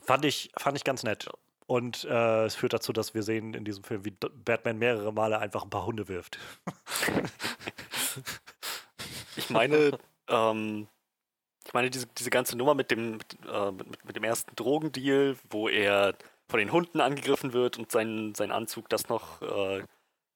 Fand 0.00 0.24
ich, 0.24 0.50
fand 0.58 0.76
ich 0.76 0.84
ganz 0.84 1.02
nett. 1.02 1.30
Und 1.66 2.04
äh, 2.04 2.44
es 2.44 2.56
führt 2.56 2.74
dazu, 2.74 2.92
dass 2.92 3.14
wir 3.14 3.22
sehen 3.22 3.54
in 3.54 3.64
diesem 3.64 3.84
Film, 3.84 4.04
wie 4.04 4.10
Batman 4.10 4.78
mehrere 4.78 5.12
Male 5.12 5.38
einfach 5.38 5.64
ein 5.64 5.70
paar 5.70 5.86
Hunde 5.86 6.08
wirft. 6.08 6.38
ich 9.36 9.48
meine, 9.48 9.98
ähm, 10.28 10.88
ich 11.66 11.72
meine, 11.72 11.88
diese, 11.88 12.06
diese 12.06 12.30
ganze 12.30 12.58
Nummer 12.58 12.74
mit 12.74 12.90
dem, 12.90 13.18
äh, 13.50 13.70
mit, 13.70 14.04
mit, 14.04 14.16
dem 14.16 14.24
ersten 14.24 14.54
Drogendeal, 14.56 15.36
wo 15.48 15.68
er 15.68 16.14
von 16.48 16.58
den 16.58 16.70
Hunden 16.70 17.00
angegriffen 17.00 17.54
wird 17.54 17.78
und 17.78 17.90
sein, 17.90 18.34
sein 18.34 18.52
Anzug 18.52 18.90
das 18.90 19.08
noch 19.08 19.40
äh, 19.40 19.82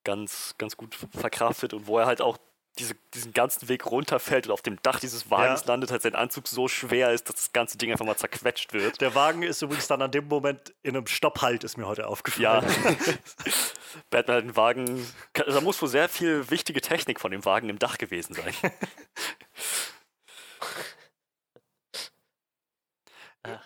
ganz, 0.05 0.55
ganz 0.57 0.79
gut 0.79 0.95
verkraftet 0.95 1.75
und 1.75 1.87
wo 1.87 1.99
er 1.99 2.07
halt 2.07 2.23
auch 2.23 2.39
diese, 2.79 2.95
diesen 3.15 3.33
ganzen 3.33 3.69
Weg 3.69 3.87
runterfällt 3.87 4.47
und 4.47 4.53
auf 4.53 4.63
dem 4.63 4.81
Dach 4.83 5.01
dieses 5.01 5.31
Wagens 5.31 5.63
ja. 5.63 5.67
landet, 5.69 5.91
halt 5.91 6.03
sein 6.03 6.15
Anzug 6.15 6.49
so 6.49 6.69
schwer 6.69 7.13
ist, 7.13 7.29
dass 7.29 7.37
das 7.37 7.53
ganze 7.53 7.79
Ding 7.79 7.91
einfach 7.91 8.07
mal 8.07 8.17
zerquetscht 8.17 8.73
wird. 8.73 9.01
Der 9.01 9.15
Wagen 9.15 9.43
ist 9.43 9.63
übrigens 9.63 9.89
dann 9.89 10.03
an 10.03 10.11
dem 10.11 10.29
Moment 10.29 10.75
in 10.83 10.97
einem 10.97 11.07
Stopphalt, 11.07 11.65
ist 11.65 11.77
mir 11.77 11.87
heute 11.87 12.07
aufgefallen. 12.07 12.65
Ja. 12.65 13.05
Batman 14.11 14.37
hat 14.37 14.45
den 14.45 14.57
Wagen. 14.57 15.07
Da 15.33 15.61
muss 15.61 15.81
wohl 15.83 15.89
sehr 15.89 16.09
viel 16.09 16.51
wichtige 16.51 16.81
Technik 16.81 17.21
von 17.21 17.31
dem 17.31 17.45
Wagen 17.45 17.69
im 17.69 17.79
Dach 17.79 17.99
gewesen 17.99 18.35
sein. 18.35 18.55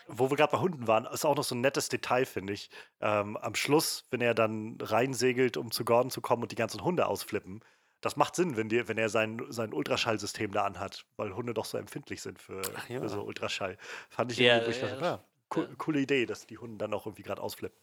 Wo 0.07 0.31
wir 0.31 0.37
gerade 0.37 0.53
bei 0.53 0.59
Hunden 0.59 0.87
waren, 0.87 1.07
ist 1.07 1.25
auch 1.25 1.35
noch 1.35 1.45
so 1.45 1.55
ein 1.55 1.61
nettes 1.61 1.89
Detail, 1.89 2.25
finde 2.25 2.53
ich. 2.53 2.71
Ähm, 3.01 3.37
am 3.37 3.55
Schluss, 3.55 4.07
wenn 4.11 4.21
er 4.21 4.35
dann 4.35 4.77
reinsegelt, 4.81 5.57
um 5.57 5.71
zu 5.71 5.85
Gordon 5.85 6.11
zu 6.11 6.21
kommen 6.21 6.43
und 6.43 6.53
die 6.53 6.57
ganzen 6.57 6.85
Hunde 6.85 7.07
ausflippen, 7.07 7.65
das 8.03 8.17
macht 8.17 8.37
Sinn, 8.37 8.57
wenn, 8.57 8.69
die, 8.69 8.87
wenn 8.89 8.99
er 8.99 9.09
sein, 9.09 9.41
sein 9.49 9.73
Ultraschallsystem 9.73 10.53
da 10.53 10.65
anhat, 10.65 11.07
weil 11.17 11.35
Hunde 11.35 11.55
doch 11.55 11.65
so 11.65 11.79
empfindlich 11.79 12.21
sind 12.21 12.41
für, 12.41 12.61
ja. 12.89 13.01
für 13.01 13.09
so 13.09 13.23
Ultraschall. 13.23 13.79
Fand 14.11 14.33
ich 14.33 14.39
ja, 14.39 14.59
irgendwie, 14.59 14.79
ja, 14.81 14.89
dachte, 14.89 15.05
ja, 15.05 15.25
cool, 15.57 15.75
coole 15.79 16.01
Idee, 16.01 16.27
dass 16.27 16.47
die 16.47 16.59
Hunde 16.59 16.79
dann 16.79 16.93
auch 16.93 17.07
irgendwie 17.07 17.23
gerade 17.23 17.41
ausflippen. 17.41 17.79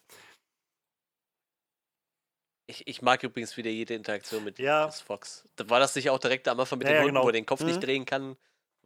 Ich, 2.68 2.86
ich, 2.86 3.02
mag 3.02 3.24
übrigens 3.24 3.58
wieder 3.58 3.72
jede 3.72 3.96
Interaktion 3.96 4.44
mit 4.44 4.60
ja. 4.60 4.91
Fox. 4.91 5.48
War 5.58 5.80
das 5.80 5.96
nicht 5.96 6.10
auch 6.12 6.20
direkt 6.20 6.48
am 6.48 6.60
Anfang 6.60 6.78
mit 6.78 6.88
ja, 6.88 6.96
dem 6.96 7.04
Hund, 7.04 7.10
genau. 7.10 7.24
wo 7.24 7.30
er 7.30 7.34
den 7.34 7.46
Kopf 7.46 7.62
mhm. 7.62 7.68
nicht 7.68 7.80
drehen 7.80 8.06
kann? 8.06 8.36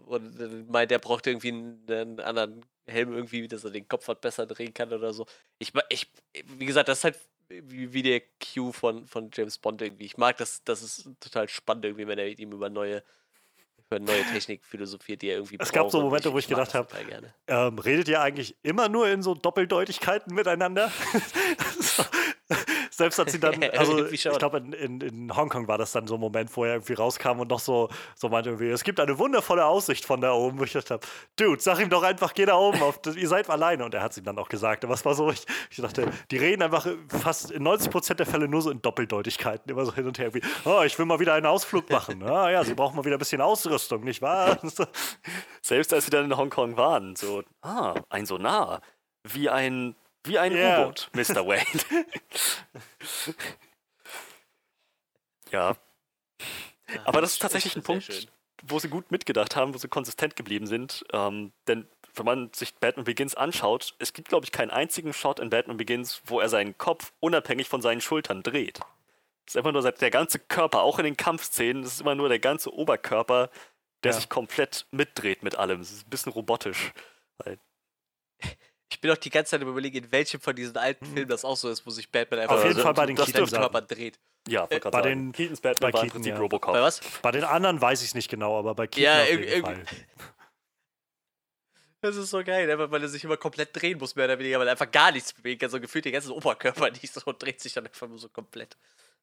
Und 0.05 0.39
äh, 0.39 0.47
meint, 0.69 0.91
der 0.91 0.99
braucht 0.99 1.27
irgendwie 1.27 1.49
einen, 1.49 1.85
einen, 1.89 2.19
anderen 2.19 2.65
Helm 2.85 3.13
irgendwie, 3.13 3.47
dass 3.47 3.63
er 3.63 3.71
den 3.71 3.87
Kopf 3.87 4.07
halt 4.07 4.21
besser 4.21 4.45
drehen 4.45 4.73
kann 4.73 4.93
oder 4.93 5.13
so. 5.13 5.25
Ich, 5.59 5.73
ich, 5.89 6.09
wie 6.45 6.65
gesagt, 6.65 6.87
das 6.87 6.99
ist 6.99 7.03
halt 7.03 7.19
wie, 7.49 7.93
wie 7.93 8.03
der 8.03 8.21
Q 8.21 8.71
von, 8.71 9.05
von 9.05 9.29
James 9.33 9.57
Bond 9.57 9.81
irgendwie. 9.81 10.05
Ich 10.05 10.17
mag 10.17 10.37
das, 10.37 10.63
das 10.63 10.81
ist 10.81 11.09
total 11.19 11.49
spannend 11.49 11.85
irgendwie, 11.85 12.07
wenn 12.07 12.19
er 12.19 12.25
mit 12.25 12.39
ihm 12.39 12.51
über 12.51 12.69
neue, 12.69 13.03
über 13.87 13.99
neue 13.99 14.23
Technik 14.23 14.63
philosophiert, 14.65 15.21
die 15.21 15.29
er 15.29 15.35
irgendwie 15.35 15.57
Es 15.59 15.71
gab 15.71 15.91
so 15.91 16.01
Momente, 16.01 16.29
ich, 16.29 16.33
wo 16.33 16.39
ich, 16.39 16.45
ich 16.45 16.49
gedacht 16.49 16.73
habe, 16.73 16.87
ähm, 17.47 17.79
redet 17.79 18.07
ihr 18.07 18.21
eigentlich 18.21 18.55
immer 18.63 18.89
nur 18.89 19.07
in 19.09 19.21
so 19.21 19.35
Doppeldeutigkeiten 19.35 20.33
miteinander? 20.33 20.91
Selbst 22.95 23.17
hat 23.17 23.31
sie 23.31 23.39
dann, 23.39 23.63
also 23.77 24.05
ich 24.07 24.23
glaube, 24.23 24.57
in, 24.57 24.73
in, 24.73 25.01
in, 25.01 25.35
Hongkong 25.35 25.67
war 25.67 25.77
das 25.77 25.91
dann 25.93 26.05
so 26.05 26.15
ein 26.15 26.19
Moment, 26.19 26.55
wo 26.55 26.63
er 26.63 26.73
irgendwie 26.73 26.93
rauskam 26.93 27.39
und 27.39 27.49
noch 27.49 27.59
so, 27.59 27.89
so 28.15 28.29
meinte 28.29 28.51
irgendwie, 28.51 28.69
es 28.69 28.83
gibt 28.83 28.99
eine 28.99 29.17
wundervolle 29.17 29.65
Aussicht 29.65 30.05
von 30.05 30.21
da 30.21 30.33
oben. 30.33 30.59
Wo 30.59 30.63
ich 30.63 30.73
dachte, 30.73 30.99
Dude, 31.35 31.59
sag 31.59 31.79
ihm 31.79 31.89
doch 31.89 32.03
einfach, 32.03 32.33
geh 32.33 32.45
da 32.45 32.55
oben, 32.55 32.81
auf, 32.81 32.99
ihr 33.15 33.27
seid 33.27 33.49
alleine. 33.49 33.85
Und 33.85 33.93
er 33.93 34.01
hat 34.01 34.11
es 34.11 34.17
ihm 34.17 34.25
dann 34.25 34.37
auch 34.37 34.49
gesagt. 34.49 34.83
Aber 34.83 34.93
es 34.93 35.03
war 35.05 35.15
so, 35.15 35.31
ich, 35.31 35.45
ich 35.71 35.77
dachte, 35.77 36.11
die 36.29 36.37
reden 36.37 36.61
einfach 36.61 36.87
fast 37.07 37.51
in 37.51 37.63
90% 37.67 38.13
der 38.15 38.25
Fälle 38.25 38.47
nur 38.47 38.61
so 38.61 38.69
in 38.69 38.81
Doppeldeutigkeiten, 38.81 39.71
immer 39.71 39.85
so 39.85 39.93
hin 39.93 40.05
und 40.05 40.19
her, 40.19 40.33
wie, 40.33 40.41
oh, 40.65 40.83
ich 40.85 40.97
will 40.99 41.05
mal 41.05 41.19
wieder 41.19 41.33
einen 41.33 41.45
Ausflug 41.45 41.89
machen. 41.89 42.23
Ah 42.33 42.49
ja, 42.49 42.63
sie 42.63 42.73
brauchen 42.73 42.95
mal 42.95 43.05
wieder 43.05 43.17
ein 43.17 43.19
bisschen 43.19 43.41
Ausrüstung, 43.41 44.03
nicht 44.03 44.21
wahr? 44.21 44.57
Selbst 45.61 45.93
als 45.93 46.05
sie 46.05 46.11
dann 46.11 46.25
in 46.25 46.35
Hongkong 46.35 46.77
waren, 46.77 47.15
so, 47.15 47.43
ah, 47.61 47.93
ein 48.09 48.25
Sonar, 48.25 48.81
wie 49.23 49.49
ein 49.49 49.95
wie 50.23 50.39
ein 50.39 50.53
yeah. 50.53 50.81
U-Boot, 50.81 51.09
Mr. 51.13 51.45
Wayne. 51.47 52.05
ja. 55.51 55.75
Aber 57.05 57.21
das 57.21 57.33
ist 57.33 57.41
tatsächlich 57.41 57.75
ein 57.75 57.83
Punkt, 57.83 58.27
wo 58.63 58.79
sie 58.79 58.89
gut 58.89 59.11
mitgedacht 59.11 59.55
haben, 59.55 59.73
wo 59.73 59.77
sie 59.77 59.87
konsistent 59.87 60.35
geblieben 60.35 60.67
sind. 60.67 61.03
Ähm, 61.11 61.51
denn 61.67 61.87
wenn 62.15 62.25
man 62.25 62.53
sich 62.53 62.75
Batman 62.75 63.05
Begins 63.05 63.35
anschaut, 63.35 63.95
es 63.99 64.13
gibt, 64.13 64.29
glaube 64.29 64.45
ich, 64.45 64.51
keinen 64.51 64.71
einzigen 64.71 65.13
Shot 65.13 65.39
in 65.39 65.49
Batman 65.49 65.77
Begins, 65.77 66.21
wo 66.25 66.39
er 66.39 66.49
seinen 66.49 66.77
Kopf 66.77 67.11
unabhängig 67.19 67.67
von 67.67 67.81
seinen 67.81 68.01
Schultern 68.01 68.43
dreht. 68.43 68.79
Es 69.45 69.53
ist 69.53 69.57
einfach 69.57 69.71
nur 69.71 69.81
der 69.81 70.11
ganze 70.11 70.39
Körper, 70.39 70.83
auch 70.83 70.99
in 70.99 71.05
den 71.05 71.17
Kampfszenen, 71.17 71.83
es 71.83 71.93
ist 71.93 72.01
immer 72.01 72.15
nur 72.15 72.29
der 72.29 72.39
ganze 72.39 72.73
Oberkörper, 72.73 73.49
der 74.03 74.11
ja. 74.11 74.17
sich 74.17 74.29
komplett 74.29 74.85
mitdreht 74.91 75.43
mit 75.43 75.55
allem. 75.55 75.81
Es 75.81 75.91
ist 75.91 76.07
ein 76.07 76.09
bisschen 76.09 76.31
robotisch. 76.31 76.93
Ich 78.93 79.01
bin 79.01 79.09
auch 79.09 79.17
die 79.17 79.31
ganze 79.31 79.51
Zeit 79.51 79.61
überlegen, 79.63 80.05
in 80.05 80.11
welchem 80.11 80.39
von 80.39 80.55
diesen 80.55 80.77
alten 80.77 81.09
mhm. 81.09 81.13
Filmen 81.13 81.29
das 81.29 81.43
auch 81.43 81.57
so 81.57 81.67
ist, 81.67 81.83
wo 81.85 81.89
sich 81.89 82.11
Batman 82.11 82.41
einfach 82.41 82.57
Auf 82.57 82.63
jeden 82.63 82.79
Fall 82.79 82.93
bei 82.93 83.07
den 83.07 83.15
Keatons 83.15 83.51
Körper 83.51 83.81
dreht. 83.81 84.19
Ja, 84.47 84.67
äh, 84.69 84.79
bei 84.79 85.01
den 85.01 85.31
Keatons 85.31 85.61
Batman 85.61 85.91
bei 85.91 86.01
Keaton, 86.01 86.23
ja. 86.23 86.37
Robocop. 86.37 86.75
Bei 86.75 86.81
was? 86.81 87.01
Bei 87.23 87.31
den 87.31 87.43
anderen 87.43 87.81
weiß 87.81 88.01
ich 88.01 88.09
es 88.09 88.13
nicht 88.13 88.29
genau, 88.29 88.59
aber 88.59 88.75
bei 88.75 88.85
Keaton 88.85 89.03
ja, 89.03 89.23
auf 89.23 89.29
jeden 89.29 89.65
Fall. 89.65 89.83
Das 92.01 92.17
ist 92.17 92.29
so 92.29 92.43
geil, 92.43 92.67
weil 92.77 93.01
er 93.01 93.07
sich 93.07 93.23
immer 93.23 93.37
komplett 93.37 93.69
drehen 93.73 93.97
muss, 93.97 94.15
mehr 94.15 94.25
oder 94.25 94.37
weniger, 94.37 94.59
weil 94.59 94.67
er 94.67 94.73
einfach 94.73 94.91
gar 94.91 95.11
nichts 95.11 95.33
bewegen 95.33 95.59
kann. 95.59 95.69
So 95.71 95.79
gefühlt 95.79 96.05
den 96.05 96.13
ganzen 96.13 96.31
Oberkörper 96.31 96.91
nicht 97.01 97.11
so 97.11 97.21
und 97.25 97.41
dreht 97.41 97.61
sich 97.61 97.73
dann 97.73 97.87
einfach 97.87 98.07
nur 98.07 98.19
so 98.19 98.29
komplett. 98.29 98.77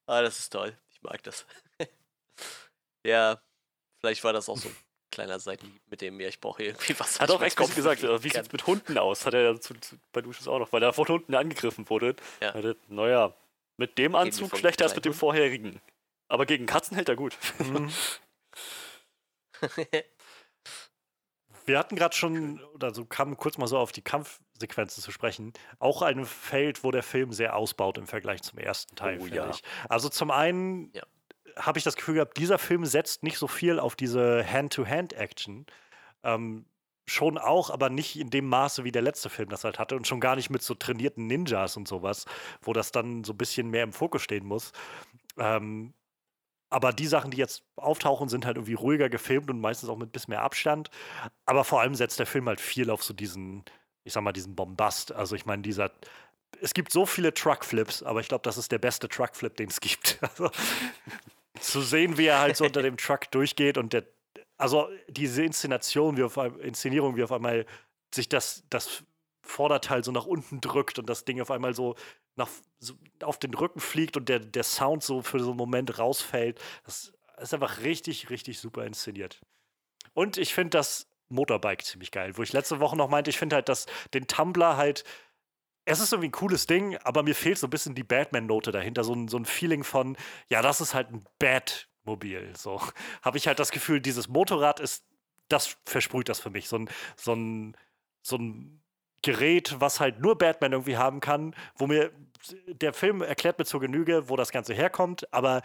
Ah, 0.05 0.21
das 0.21 0.39
ist 0.39 0.49
toll. 0.49 0.75
Ich 0.89 1.01
mag 1.01 1.23
das. 1.23 1.45
ja, 3.05 3.39
vielleicht 3.99 4.21
war 4.23 4.33
das 4.33 4.49
auch 4.49 4.57
so 4.57 4.69
kleiner 5.11 5.39
Seitenhieb 5.39 5.81
mit 5.89 6.01
dem, 6.01 6.19
ja, 6.19 6.27
ich 6.27 6.39
brauche 6.39 6.63
irgendwie 6.63 6.99
was. 6.99 7.19
Hat 7.19 7.29
auch 7.29 7.41
explizit 7.41 7.75
gesagt, 7.75 8.01
wie 8.01 8.29
sieht 8.29 8.37
es 8.37 8.51
mit 8.51 8.65
Hunden 8.65 8.97
aus? 8.97 9.25
Hat 9.25 9.33
er 9.33 9.59
zu, 9.59 9.73
zu, 9.75 9.97
bei 10.11 10.21
Duschus 10.21 10.47
auch 10.47 10.59
noch, 10.59 10.71
weil 10.73 10.81
er 10.81 10.93
von 10.93 11.07
Hunden 11.07 11.35
angegriffen 11.35 11.89
wurde. 11.89 12.15
Ja. 12.41 12.53
Hatte, 12.53 12.77
naja, 12.87 13.33
mit 13.77 13.97
dem 13.97 14.15
Anzug 14.15 14.57
schlechter 14.57 14.85
als 14.85 14.95
mit 14.95 15.05
dem 15.05 15.13
vorherigen. 15.13 15.81
Aber 16.27 16.45
gegen 16.45 16.65
Katzen 16.65 16.95
hält 16.95 17.09
er 17.09 17.15
gut. 17.15 17.37
Mhm. 17.59 17.91
Wir 21.65 21.77
hatten 21.77 21.95
gerade 21.95 22.15
schon, 22.15 22.63
oder 22.73 22.93
so 22.93 23.05
kamen 23.05 23.37
kurz 23.37 23.59
mal 23.59 23.67
so 23.67 23.77
auf 23.77 23.91
die 23.91 24.01
Kampfsequenzen 24.01 25.03
zu 25.03 25.11
sprechen, 25.11 25.53
auch 25.77 26.01
ein 26.01 26.25
Feld, 26.25 26.83
wo 26.83 26.89
der 26.89 27.03
Film 27.03 27.33
sehr 27.33 27.55
ausbaut 27.55 27.99
im 27.99 28.07
Vergleich 28.07 28.41
zum 28.41 28.57
ersten 28.57 28.95
Teil, 28.95 29.19
oh, 29.21 29.27
ja. 29.27 29.49
ich. 29.49 29.61
Also 29.87 30.09
zum 30.09 30.31
einen 30.31 30.91
ja 30.93 31.03
habe 31.57 31.77
ich 31.77 31.83
das 31.83 31.95
Gefühl 31.95 32.15
gehabt, 32.15 32.37
dieser 32.37 32.57
Film 32.57 32.85
setzt 32.85 33.23
nicht 33.23 33.37
so 33.37 33.47
viel 33.47 33.79
auf 33.79 33.95
diese 33.95 34.45
Hand-to-Hand-Action. 34.45 35.65
Ähm, 36.23 36.65
schon 37.07 37.37
auch, 37.37 37.69
aber 37.69 37.89
nicht 37.89 38.19
in 38.19 38.29
dem 38.29 38.47
Maße, 38.47 38.83
wie 38.83 38.91
der 38.91 39.01
letzte 39.01 39.29
Film 39.29 39.49
das 39.49 39.63
halt 39.63 39.79
hatte 39.79 39.95
und 39.95 40.07
schon 40.07 40.19
gar 40.19 40.35
nicht 40.35 40.49
mit 40.49 40.61
so 40.61 40.75
trainierten 40.75 41.27
Ninjas 41.27 41.75
und 41.77 41.87
sowas, 41.87 42.25
wo 42.61 42.73
das 42.73 42.91
dann 42.91 43.23
so 43.23 43.33
ein 43.33 43.37
bisschen 43.37 43.69
mehr 43.69 43.83
im 43.83 43.93
Fokus 43.93 44.21
stehen 44.21 44.45
muss. 44.45 44.71
Ähm, 45.37 45.93
aber 46.69 46.93
die 46.93 47.07
Sachen, 47.07 47.31
die 47.31 47.37
jetzt 47.37 47.63
auftauchen, 47.75 48.29
sind 48.29 48.45
halt 48.45 48.55
irgendwie 48.55 48.75
ruhiger 48.75 49.09
gefilmt 49.09 49.49
und 49.49 49.59
meistens 49.59 49.89
auch 49.89 49.97
mit 49.97 50.09
ein 50.09 50.11
bisschen 50.11 50.31
mehr 50.31 50.43
Abstand. 50.43 50.89
Aber 51.45 51.65
vor 51.65 51.81
allem 51.81 51.95
setzt 51.95 52.19
der 52.19 52.25
Film 52.25 52.47
halt 52.47 52.61
viel 52.61 52.89
auf 52.89 53.03
so 53.03 53.13
diesen, 53.13 53.65
ich 54.05 54.13
sag 54.13 54.23
mal, 54.23 54.31
diesen 54.31 54.55
Bombast. 54.55 55.11
Also 55.11 55.35
ich 55.35 55.45
meine, 55.45 55.63
dieser 55.63 55.91
es 56.61 56.73
gibt 56.73 56.91
so 56.91 57.05
viele 57.05 57.33
Truckflips, 57.33 58.03
aber 58.03 58.19
ich 58.19 58.27
glaube, 58.27 58.43
das 58.43 58.57
ist 58.57 58.71
der 58.71 58.79
beste 58.79 59.07
Truckflip, 59.07 59.55
den 59.55 59.69
es 59.69 59.79
gibt. 59.79 60.19
Also, 60.31 60.49
zu 61.59 61.81
sehen, 61.81 62.17
wie 62.17 62.27
er 62.27 62.39
halt 62.39 62.57
so 62.57 62.65
unter 62.65 62.81
dem 62.81 62.97
Truck 62.97 63.29
durchgeht 63.31 63.77
und 63.77 63.93
der, 63.93 64.05
also 64.57 64.89
diese 65.07 65.43
Inszenation, 65.43 66.17
wie 66.17 66.23
auf 66.23 66.37
Inszenierung, 66.37 67.15
wie 67.17 67.23
auf 67.23 67.31
einmal 67.31 67.65
sich 68.13 68.29
das, 68.29 68.63
das 68.69 69.03
Vorderteil 69.41 70.03
so 70.03 70.11
nach 70.11 70.25
unten 70.25 70.61
drückt 70.61 70.99
und 70.99 71.09
das 71.09 71.25
Ding 71.25 71.41
auf 71.41 71.51
einmal 71.51 71.73
so, 71.73 71.95
nach, 72.35 72.49
so 72.79 72.93
auf 73.23 73.37
den 73.37 73.53
Rücken 73.53 73.79
fliegt 73.79 74.17
und 74.17 74.29
der, 74.29 74.39
der 74.39 74.63
Sound 74.63 75.03
so 75.03 75.21
für 75.21 75.39
so 75.39 75.49
einen 75.49 75.57
Moment 75.57 75.97
rausfällt. 75.97 76.59
Das 76.85 77.13
ist 77.41 77.53
einfach 77.53 77.81
richtig, 77.81 78.29
richtig 78.29 78.59
super 78.59 78.85
inszeniert. 78.85 79.41
Und 80.13 80.37
ich 80.37 80.53
finde, 80.53 80.71
dass 80.71 81.07
Motorbike 81.29 81.83
ziemlich 81.83 82.11
geil. 82.11 82.37
Wo 82.37 82.43
ich 82.43 82.53
letzte 82.53 82.79
Woche 82.79 82.97
noch 82.97 83.09
meinte, 83.09 83.29
ich 83.29 83.37
finde 83.37 83.55
halt, 83.55 83.69
dass 83.69 83.85
den 84.13 84.27
Tumblr 84.27 84.77
halt 84.77 85.03
es 85.85 85.99
ist 85.99 86.11
irgendwie 86.13 86.29
ein 86.29 86.33
cooles 86.33 86.67
Ding, 86.67 86.97
aber 86.97 87.23
mir 87.23 87.35
fehlt 87.35 87.57
so 87.57 87.67
ein 87.67 87.71
bisschen 87.71 87.95
die 87.95 88.03
Batman-Note 88.03 88.71
dahinter. 88.71 89.03
So 89.03 89.13
ein, 89.13 89.27
so 89.27 89.37
ein 89.37 89.45
Feeling 89.45 89.83
von, 89.83 90.15
ja, 90.47 90.61
das 90.61 90.81
ist 90.81 90.93
halt 90.93 91.11
ein 91.11 91.23
Batmobil. 91.39 92.53
So 92.55 92.81
habe 93.21 93.37
ich 93.37 93.47
halt 93.47 93.59
das 93.59 93.71
Gefühl, 93.71 94.01
dieses 94.01 94.27
Motorrad 94.27 94.79
ist, 94.79 95.03
das 95.47 95.77
versprüht 95.85 96.29
das 96.29 96.39
für 96.39 96.49
mich. 96.49 96.67
So 96.69 96.77
ein, 96.77 96.89
so 97.15 97.33
ein, 97.33 97.75
so 98.21 98.37
ein 98.37 98.81
Gerät, 99.23 99.75
was 99.79 99.99
halt 99.99 100.19
nur 100.19 100.37
Batman 100.37 100.71
irgendwie 100.71 100.97
haben 100.97 101.19
kann, 101.19 101.55
wo 101.75 101.87
mir 101.87 102.11
der 102.67 102.93
Film 102.93 103.21
erklärt 103.21 103.59
mir 103.59 103.65
zur 103.65 103.79
Genüge, 103.79 104.29
wo 104.29 104.35
das 104.35 104.51
Ganze 104.51 104.73
herkommt, 104.73 105.31
aber 105.31 105.61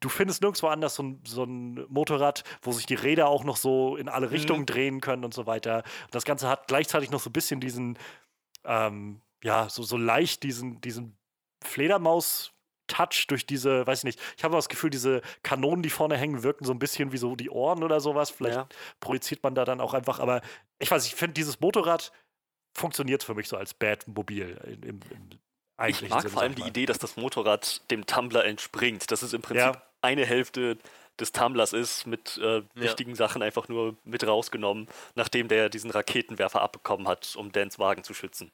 du 0.00 0.08
findest 0.08 0.42
nirgendwo 0.42 0.68
anders 0.68 0.94
so 0.94 1.02
ein, 1.02 1.22
so 1.26 1.44
ein, 1.44 1.86
Motorrad, 1.88 2.44
wo 2.62 2.72
sich 2.72 2.86
die 2.86 2.94
Räder 2.94 3.28
auch 3.28 3.44
noch 3.44 3.56
so 3.56 3.96
in 3.96 4.08
alle 4.08 4.26
mhm. 4.26 4.32
Richtungen 4.32 4.60
mhm. 4.60 4.66
drehen 4.66 5.00
können 5.00 5.24
und 5.24 5.34
so 5.34 5.46
weiter. 5.46 5.84
Und 6.04 6.14
das 6.14 6.24
Ganze 6.24 6.48
hat 6.48 6.68
gleichzeitig 6.68 7.10
noch 7.10 7.20
so 7.20 7.30
ein 7.30 7.32
bisschen 7.32 7.60
diesen, 7.60 7.98
ähm, 8.64 9.20
ja, 9.46 9.68
so, 9.68 9.82
so 9.82 9.96
leicht 9.96 10.42
diesen, 10.42 10.80
diesen 10.80 11.16
Fledermaus- 11.64 12.52
Touch 12.88 13.26
durch 13.26 13.46
diese, 13.46 13.84
weiß 13.84 13.98
ich 13.98 14.04
nicht, 14.04 14.20
ich 14.36 14.44
habe 14.44 14.54
das 14.54 14.68
Gefühl, 14.68 14.90
diese 14.90 15.20
Kanonen, 15.42 15.82
die 15.82 15.90
vorne 15.90 16.16
hängen, 16.16 16.44
wirken 16.44 16.64
so 16.64 16.72
ein 16.72 16.78
bisschen 16.78 17.10
wie 17.10 17.16
so 17.16 17.34
die 17.34 17.50
Ohren 17.50 17.82
oder 17.82 17.98
sowas. 17.98 18.30
Vielleicht 18.30 18.58
ja. 18.58 18.68
projiziert 19.00 19.42
man 19.42 19.56
da 19.56 19.64
dann 19.64 19.80
auch 19.80 19.92
einfach, 19.92 20.20
aber 20.20 20.40
ich 20.78 20.88
weiß, 20.88 21.04
ich 21.04 21.16
finde 21.16 21.34
dieses 21.34 21.58
Motorrad 21.58 22.12
funktioniert 22.76 23.24
für 23.24 23.34
mich 23.34 23.48
so 23.48 23.56
als 23.56 23.74
Batmobil 23.74 24.78
im, 24.84 25.00
im, 25.10 25.30
ich 25.88 26.08
mag 26.08 26.22
Sinn 26.22 26.30
vor 26.30 26.42
allem 26.42 26.54
die 26.54 26.62
Idee, 26.62 26.86
dass 26.86 26.98
das 26.98 27.16
Motorrad 27.16 27.90
dem 27.90 28.06
Tumblr 28.06 28.44
entspringt. 28.44 29.10
Dass 29.10 29.22
es 29.22 29.32
im 29.32 29.42
Prinzip 29.42 29.74
ja. 29.74 29.82
eine 30.00 30.24
Hälfte 30.24 30.78
des 31.20 31.32
Tumblers 31.32 31.72
ist, 31.72 32.06
mit 32.06 32.38
äh, 32.38 32.62
wichtigen 32.74 33.10
ja. 33.10 33.16
Sachen 33.16 33.42
einfach 33.42 33.68
nur 33.68 33.96
mit 34.04 34.26
rausgenommen, 34.26 34.86
nachdem 35.14 35.48
der 35.48 35.68
diesen 35.68 35.90
Raketenwerfer 35.90 36.62
abbekommen 36.62 37.08
hat, 37.08 37.36
um 37.36 37.52
Dans 37.52 37.78
Wagen 37.78 38.04
zu 38.04 38.14
schützen. 38.14 38.52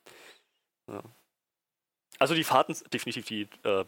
Ja. 0.88 1.02
Also 2.18 2.34
die 2.34 2.44
Fahrten, 2.44 2.76
definitiv 2.92 3.26
die 3.26 3.48
äh, 3.64 3.84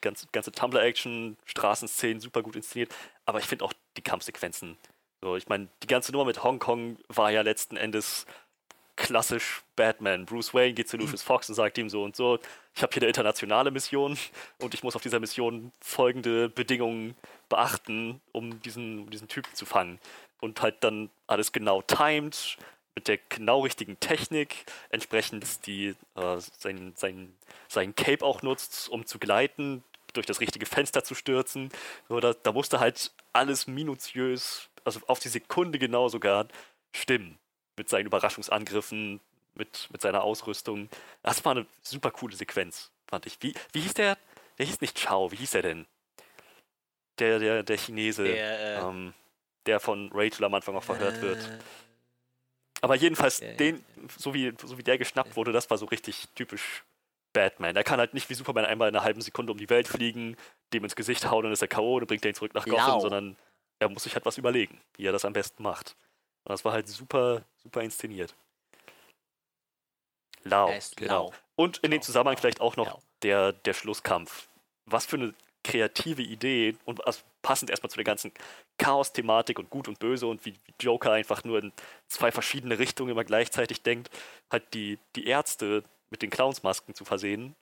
ganze, 0.00 0.26
ganze 0.32 0.52
Tumblr-Action, 0.52 1.36
Straßenszenen 1.44 2.20
super 2.20 2.42
gut 2.42 2.56
inszeniert, 2.56 2.94
aber 3.24 3.38
ich 3.38 3.46
finde 3.46 3.64
auch 3.64 3.72
die 3.96 4.02
Kampfsequenzen. 4.02 4.78
So, 5.20 5.36
ich 5.36 5.48
meine, 5.48 5.68
die 5.82 5.86
ganze 5.86 6.12
Nummer 6.12 6.26
mit 6.26 6.44
Hongkong 6.44 6.98
war 7.08 7.30
ja 7.30 7.40
letzten 7.40 7.76
Endes 7.76 8.26
klassisch 8.96 9.62
Batman. 9.76 10.24
Bruce 10.24 10.54
Wayne 10.54 10.74
geht 10.74 10.88
zu 10.88 10.96
Lucius 10.96 11.22
Fox 11.22 11.48
und 11.48 11.54
sagt 11.54 11.78
ihm 11.78 11.88
so 11.88 12.04
und 12.04 12.14
so, 12.14 12.38
ich 12.74 12.82
habe 12.82 12.92
hier 12.92 13.02
eine 13.02 13.08
internationale 13.08 13.70
Mission 13.70 14.16
und 14.60 14.74
ich 14.74 14.82
muss 14.82 14.94
auf 14.94 15.02
dieser 15.02 15.20
Mission 15.20 15.72
folgende 15.80 16.48
Bedingungen 16.48 17.16
beachten, 17.48 18.20
um 18.32 18.62
diesen, 18.62 19.10
diesen 19.10 19.28
Typen 19.28 19.52
zu 19.54 19.66
fangen. 19.66 19.98
Und 20.40 20.60
halt 20.60 20.84
dann 20.84 21.10
alles 21.26 21.52
genau 21.52 21.80
timed, 21.82 22.58
mit 22.94 23.08
der 23.08 23.18
genau 23.28 23.60
richtigen 23.60 23.98
Technik, 23.98 24.66
entsprechend 24.90 25.66
die 25.66 25.94
äh, 26.14 26.38
sein, 26.38 26.92
sein, 26.96 27.34
sein 27.68 27.94
Cape 27.94 28.24
auch 28.24 28.42
nutzt, 28.42 28.88
um 28.88 29.04
zu 29.04 29.18
gleiten, 29.18 29.82
durch 30.12 30.26
das 30.26 30.40
richtige 30.40 30.66
Fenster 30.66 31.02
zu 31.04 31.14
stürzen. 31.14 31.70
So, 32.08 32.20
da, 32.20 32.34
da 32.34 32.52
musste 32.52 32.80
halt 32.80 33.12
alles 33.32 33.66
minutiös, 33.66 34.68
also 34.84 35.00
auf 35.08 35.18
die 35.18 35.28
Sekunde 35.28 35.78
genau 35.78 36.08
sogar 36.08 36.46
stimmen 36.92 37.38
mit 37.76 37.88
seinen 37.88 38.06
Überraschungsangriffen, 38.06 39.20
mit, 39.54 39.88
mit 39.90 40.00
seiner 40.00 40.22
Ausrüstung. 40.22 40.88
Das 41.22 41.44
war 41.44 41.52
eine 41.52 41.66
super 41.82 42.10
coole 42.10 42.36
Sequenz, 42.36 42.90
fand 43.06 43.26
ich. 43.26 43.38
Wie, 43.40 43.54
wie 43.72 43.80
hieß 43.80 43.94
der? 43.94 44.16
Der 44.58 44.66
hieß 44.66 44.80
nicht 44.80 44.96
Chao, 44.96 45.32
wie 45.32 45.36
hieß 45.36 45.52
der 45.52 45.62
denn? 45.62 45.86
Der, 47.18 47.38
der, 47.38 47.62
der 47.62 47.76
Chinese, 47.76 48.24
der, 48.24 48.60
äh, 48.60 48.80
ähm, 48.80 49.14
der 49.66 49.80
von 49.80 50.10
Rachel 50.12 50.44
am 50.44 50.54
Anfang 50.54 50.76
auch 50.76 50.82
verhört 50.82 51.18
äh, 51.18 51.22
wird. 51.22 51.50
Aber 52.84 52.96
jedenfalls, 52.96 53.40
äh, 53.40 53.56
den, 53.56 53.82
so 54.18 54.34
wie, 54.34 54.52
so 54.62 54.76
wie 54.76 54.82
der 54.82 54.98
geschnappt 54.98 55.36
wurde, 55.36 55.52
das 55.52 55.70
war 55.70 55.78
so 55.78 55.86
richtig 55.86 56.28
typisch 56.34 56.84
Batman. 57.32 57.74
Er 57.74 57.82
kann 57.82 57.98
halt 57.98 58.12
nicht 58.12 58.28
wie 58.28 58.34
Superman 58.34 58.66
einmal 58.66 58.90
in 58.90 58.94
einer 58.94 59.02
halben 59.02 59.22
Sekunde 59.22 59.52
um 59.52 59.58
die 59.58 59.70
Welt 59.70 59.88
fliegen, 59.88 60.36
dem 60.74 60.84
ins 60.84 60.94
Gesicht 60.94 61.30
hauen 61.30 61.46
und 61.46 61.52
ist 61.52 61.62
er 61.62 61.68
K.O. 61.68 61.96
und 61.96 62.06
bringt 62.06 62.26
er 62.26 62.32
ihn 62.32 62.34
zurück 62.34 62.52
nach 62.52 62.66
Gotham, 62.66 62.84
genau. 62.84 63.00
sondern 63.00 63.36
er 63.78 63.88
muss 63.88 64.02
sich 64.02 64.14
halt 64.14 64.26
was 64.26 64.36
überlegen, 64.36 64.82
wie 64.98 65.06
er 65.06 65.12
das 65.12 65.24
am 65.24 65.32
besten 65.32 65.62
macht. 65.62 65.96
Und 66.44 66.50
das 66.50 66.62
war 66.66 66.72
halt 66.72 66.86
super, 66.86 67.40
super 67.62 67.80
inszeniert. 67.80 68.34
Lau, 70.42 70.70
genau. 70.96 71.32
Und 71.56 71.78
in 71.78 71.90
dem 71.90 72.02
Zusammenhang 72.02 72.36
vielleicht 72.36 72.60
auch 72.60 72.76
noch 72.76 73.00
der, 73.22 73.54
der 73.54 73.72
Schlusskampf. 73.72 74.48
Was 74.84 75.06
für 75.06 75.16
eine 75.16 75.34
kreative 75.64 76.22
Idee 76.22 76.76
und 76.84 77.04
also 77.06 77.22
passend 77.42 77.70
erstmal 77.70 77.90
zu 77.90 77.96
der 77.96 78.04
ganzen 78.04 78.32
Chaos-Thematik 78.78 79.58
und 79.58 79.70
Gut 79.70 79.88
und 79.88 79.98
Böse 79.98 80.26
und 80.26 80.44
wie, 80.44 80.54
Joker 80.80 81.12
einfach 81.12 81.42
nur 81.44 81.58
in 81.58 81.72
zwei 82.06 82.30
verschiedene 82.30 82.78
Richtungen 82.78 83.10
immer 83.10 83.24
gleichzeitig 83.24 83.82
denkt, 83.82 84.10
halt 84.50 84.74
die, 84.74 84.98
die 85.16 85.26
Ärzte 85.26 85.82
mit 86.10 86.22
den 86.22 86.30
Clownsmasken 86.30 86.94
zu 86.94 87.04
versehen 87.04 87.56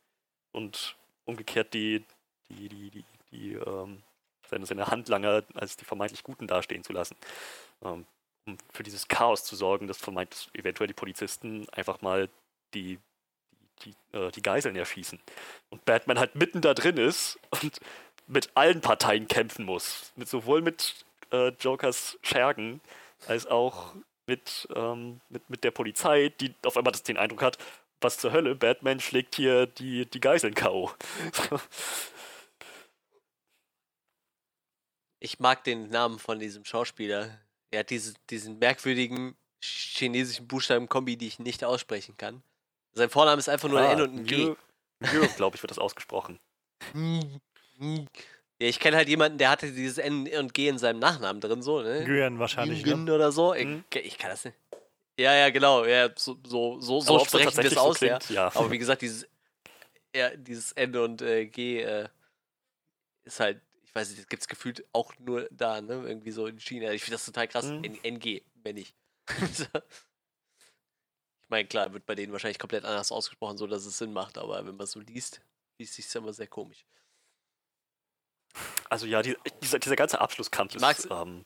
und 0.52 0.96
umgekehrt 1.24 1.72
die, 1.74 2.04
die, 2.48 2.68
die, 2.68 2.90
die, 2.90 3.04
die 3.30 3.52
ähm, 3.54 4.02
seine, 4.48 4.66
seine 4.66 4.86
Handlanger 4.88 5.44
als 5.54 5.76
die 5.76 5.84
vermeintlich 5.84 6.22
Guten 6.22 6.46
dastehen 6.46 6.84
zu 6.84 6.92
lassen. 6.92 7.16
Ähm, 7.82 8.06
um 8.46 8.58
für 8.72 8.82
dieses 8.82 9.08
Chaos 9.08 9.44
zu 9.44 9.54
sorgen, 9.54 9.86
dass 9.86 9.98
vermeint 9.98 10.50
eventuell 10.52 10.88
die 10.88 10.94
Polizisten 10.94 11.68
einfach 11.70 12.00
mal 12.02 12.28
die, 12.74 12.98
die, 13.84 13.94
äh, 14.16 14.30
die 14.30 14.42
Geiseln 14.42 14.76
erschießen. 14.76 15.20
Und 15.70 15.84
Batman 15.84 16.18
halt 16.18 16.34
mitten 16.34 16.60
da 16.60 16.74
drin 16.74 16.96
ist 16.96 17.38
und 17.62 17.80
mit 18.26 18.50
allen 18.54 18.80
Parteien 18.80 19.28
kämpfen 19.28 19.64
muss. 19.64 20.12
Mit, 20.16 20.28
sowohl 20.28 20.62
mit 20.62 21.04
äh, 21.32 21.48
Jokers 21.60 22.18
Schergen 22.22 22.80
als 23.26 23.46
auch 23.46 23.94
mit, 24.26 24.68
ähm, 24.74 25.20
mit, 25.28 25.48
mit 25.50 25.64
der 25.64 25.70
Polizei, 25.70 26.32
die 26.40 26.54
auf 26.64 26.76
einmal 26.76 26.92
den 26.92 27.16
Eindruck 27.16 27.42
hat, 27.42 27.58
was 28.00 28.18
zur 28.18 28.32
Hölle, 28.32 28.54
Batman 28.54 29.00
schlägt 29.00 29.36
hier 29.36 29.66
die, 29.66 30.06
die 30.06 30.20
Geiseln 30.20 30.54
K.O. 30.54 30.90
ich 35.20 35.38
mag 35.38 35.62
den 35.64 35.88
Namen 35.88 36.18
von 36.18 36.38
diesem 36.38 36.64
Schauspieler. 36.64 37.38
Er 37.70 37.80
hat 37.80 37.90
diese, 37.90 38.14
diesen 38.30 38.58
merkwürdigen 38.58 39.36
chinesischen 39.62 40.48
Buchstaben-Kombi, 40.48 41.16
die 41.16 41.28
ich 41.28 41.38
nicht 41.38 41.64
aussprechen 41.64 42.16
kann. 42.16 42.42
Sein 42.92 43.10
Vorname 43.10 43.38
ist 43.38 43.48
einfach 43.48 43.68
nur 43.68 43.80
ah, 43.80 43.88
ein 43.88 43.98
N 43.98 44.02
und 44.02 44.16
ein 44.16 44.24
G. 44.24 44.54
G, 45.00 45.26
glaube 45.36 45.56
ich, 45.56 45.62
wird 45.62 45.70
das 45.70 45.78
ausgesprochen. 45.78 46.38
Ja, 48.60 48.68
ich 48.68 48.78
kenne 48.78 48.96
halt 48.96 49.08
jemanden, 49.08 49.38
der 49.38 49.50
hatte 49.50 49.72
dieses 49.72 49.98
N 49.98 50.28
und 50.38 50.54
G 50.54 50.68
in 50.68 50.78
seinem 50.78 51.00
Nachnamen 51.00 51.40
drin, 51.40 51.62
so, 51.62 51.82
ne? 51.82 52.04
Güren 52.04 52.38
wahrscheinlich. 52.38 52.84
Gün 52.84 53.04
ne? 53.04 53.14
oder 53.14 53.32
so. 53.32 53.54
Ich, 53.54 53.64
hm? 53.64 53.82
ich, 53.92 54.18
kann 54.18 54.30
das 54.30 54.44
nicht. 54.44 54.56
Ja, 55.18 55.34
ja, 55.34 55.50
genau. 55.50 55.84
Ja, 55.84 56.10
so 56.14 56.38
so, 56.46 56.80
so, 56.80 57.00
so 57.00 57.18
sprechen 57.24 57.56
wir 57.56 57.64
es 57.64 57.76
aus, 57.76 57.98
so 57.98 58.06
klingt, 58.06 58.30
ja. 58.30 58.44
ja. 58.44 58.54
Aber 58.54 58.70
wie 58.70 58.78
gesagt, 58.78 59.02
dieses, 59.02 59.26
ja, 60.14 60.36
dieses 60.36 60.70
N 60.72 60.96
und 60.96 61.22
äh, 61.22 61.46
G 61.46 61.80
äh, 61.80 62.06
ist 63.24 63.40
halt 63.40 63.60
ich 63.92 63.96
weiß 63.96 64.08
nicht, 64.08 64.20
das 64.20 64.28
gibt 64.28 64.40
es 64.40 64.48
gefühlt 64.48 64.86
auch 64.94 65.12
nur 65.18 65.46
da, 65.50 65.82
ne? 65.82 66.02
Irgendwie 66.06 66.30
so 66.30 66.46
in 66.46 66.58
China. 66.58 66.92
Ich 66.92 67.02
finde 67.02 67.16
das 67.16 67.26
total 67.26 67.46
krass. 67.46 67.66
Mhm. 67.66 67.98
NG, 68.02 68.42
wenn 68.62 68.78
ich. 68.78 68.94
ich 71.52 71.54
meine, 71.54 71.68
klar, 71.68 71.92
wird 71.92 72.06
bei 72.06 72.14
denen 72.14 72.32
wahrscheinlich 72.32 72.58
komplett 72.58 72.86
anders 72.86 73.12
ausgesprochen, 73.12 73.58
so 73.58 73.66
dass 73.66 73.84
es 73.84 73.98
Sinn 73.98 74.14
macht, 74.14 74.38
aber 74.38 74.64
wenn 74.66 74.74
man 74.74 74.84
es 74.84 74.92
so 74.92 75.00
liest, 75.00 75.42
liest 75.78 75.92
sich 75.92 76.06
es 76.06 76.14
immer 76.14 76.32
sehr 76.32 76.46
komisch. 76.46 76.86
Also 78.88 79.04
ja, 79.04 79.20
die, 79.20 79.36
dieser, 79.62 79.78
dieser 79.78 79.96
ganze 79.96 80.18
Abschlusskampf 80.18 80.74
ist. 80.74 81.08
Ähm, 81.10 81.44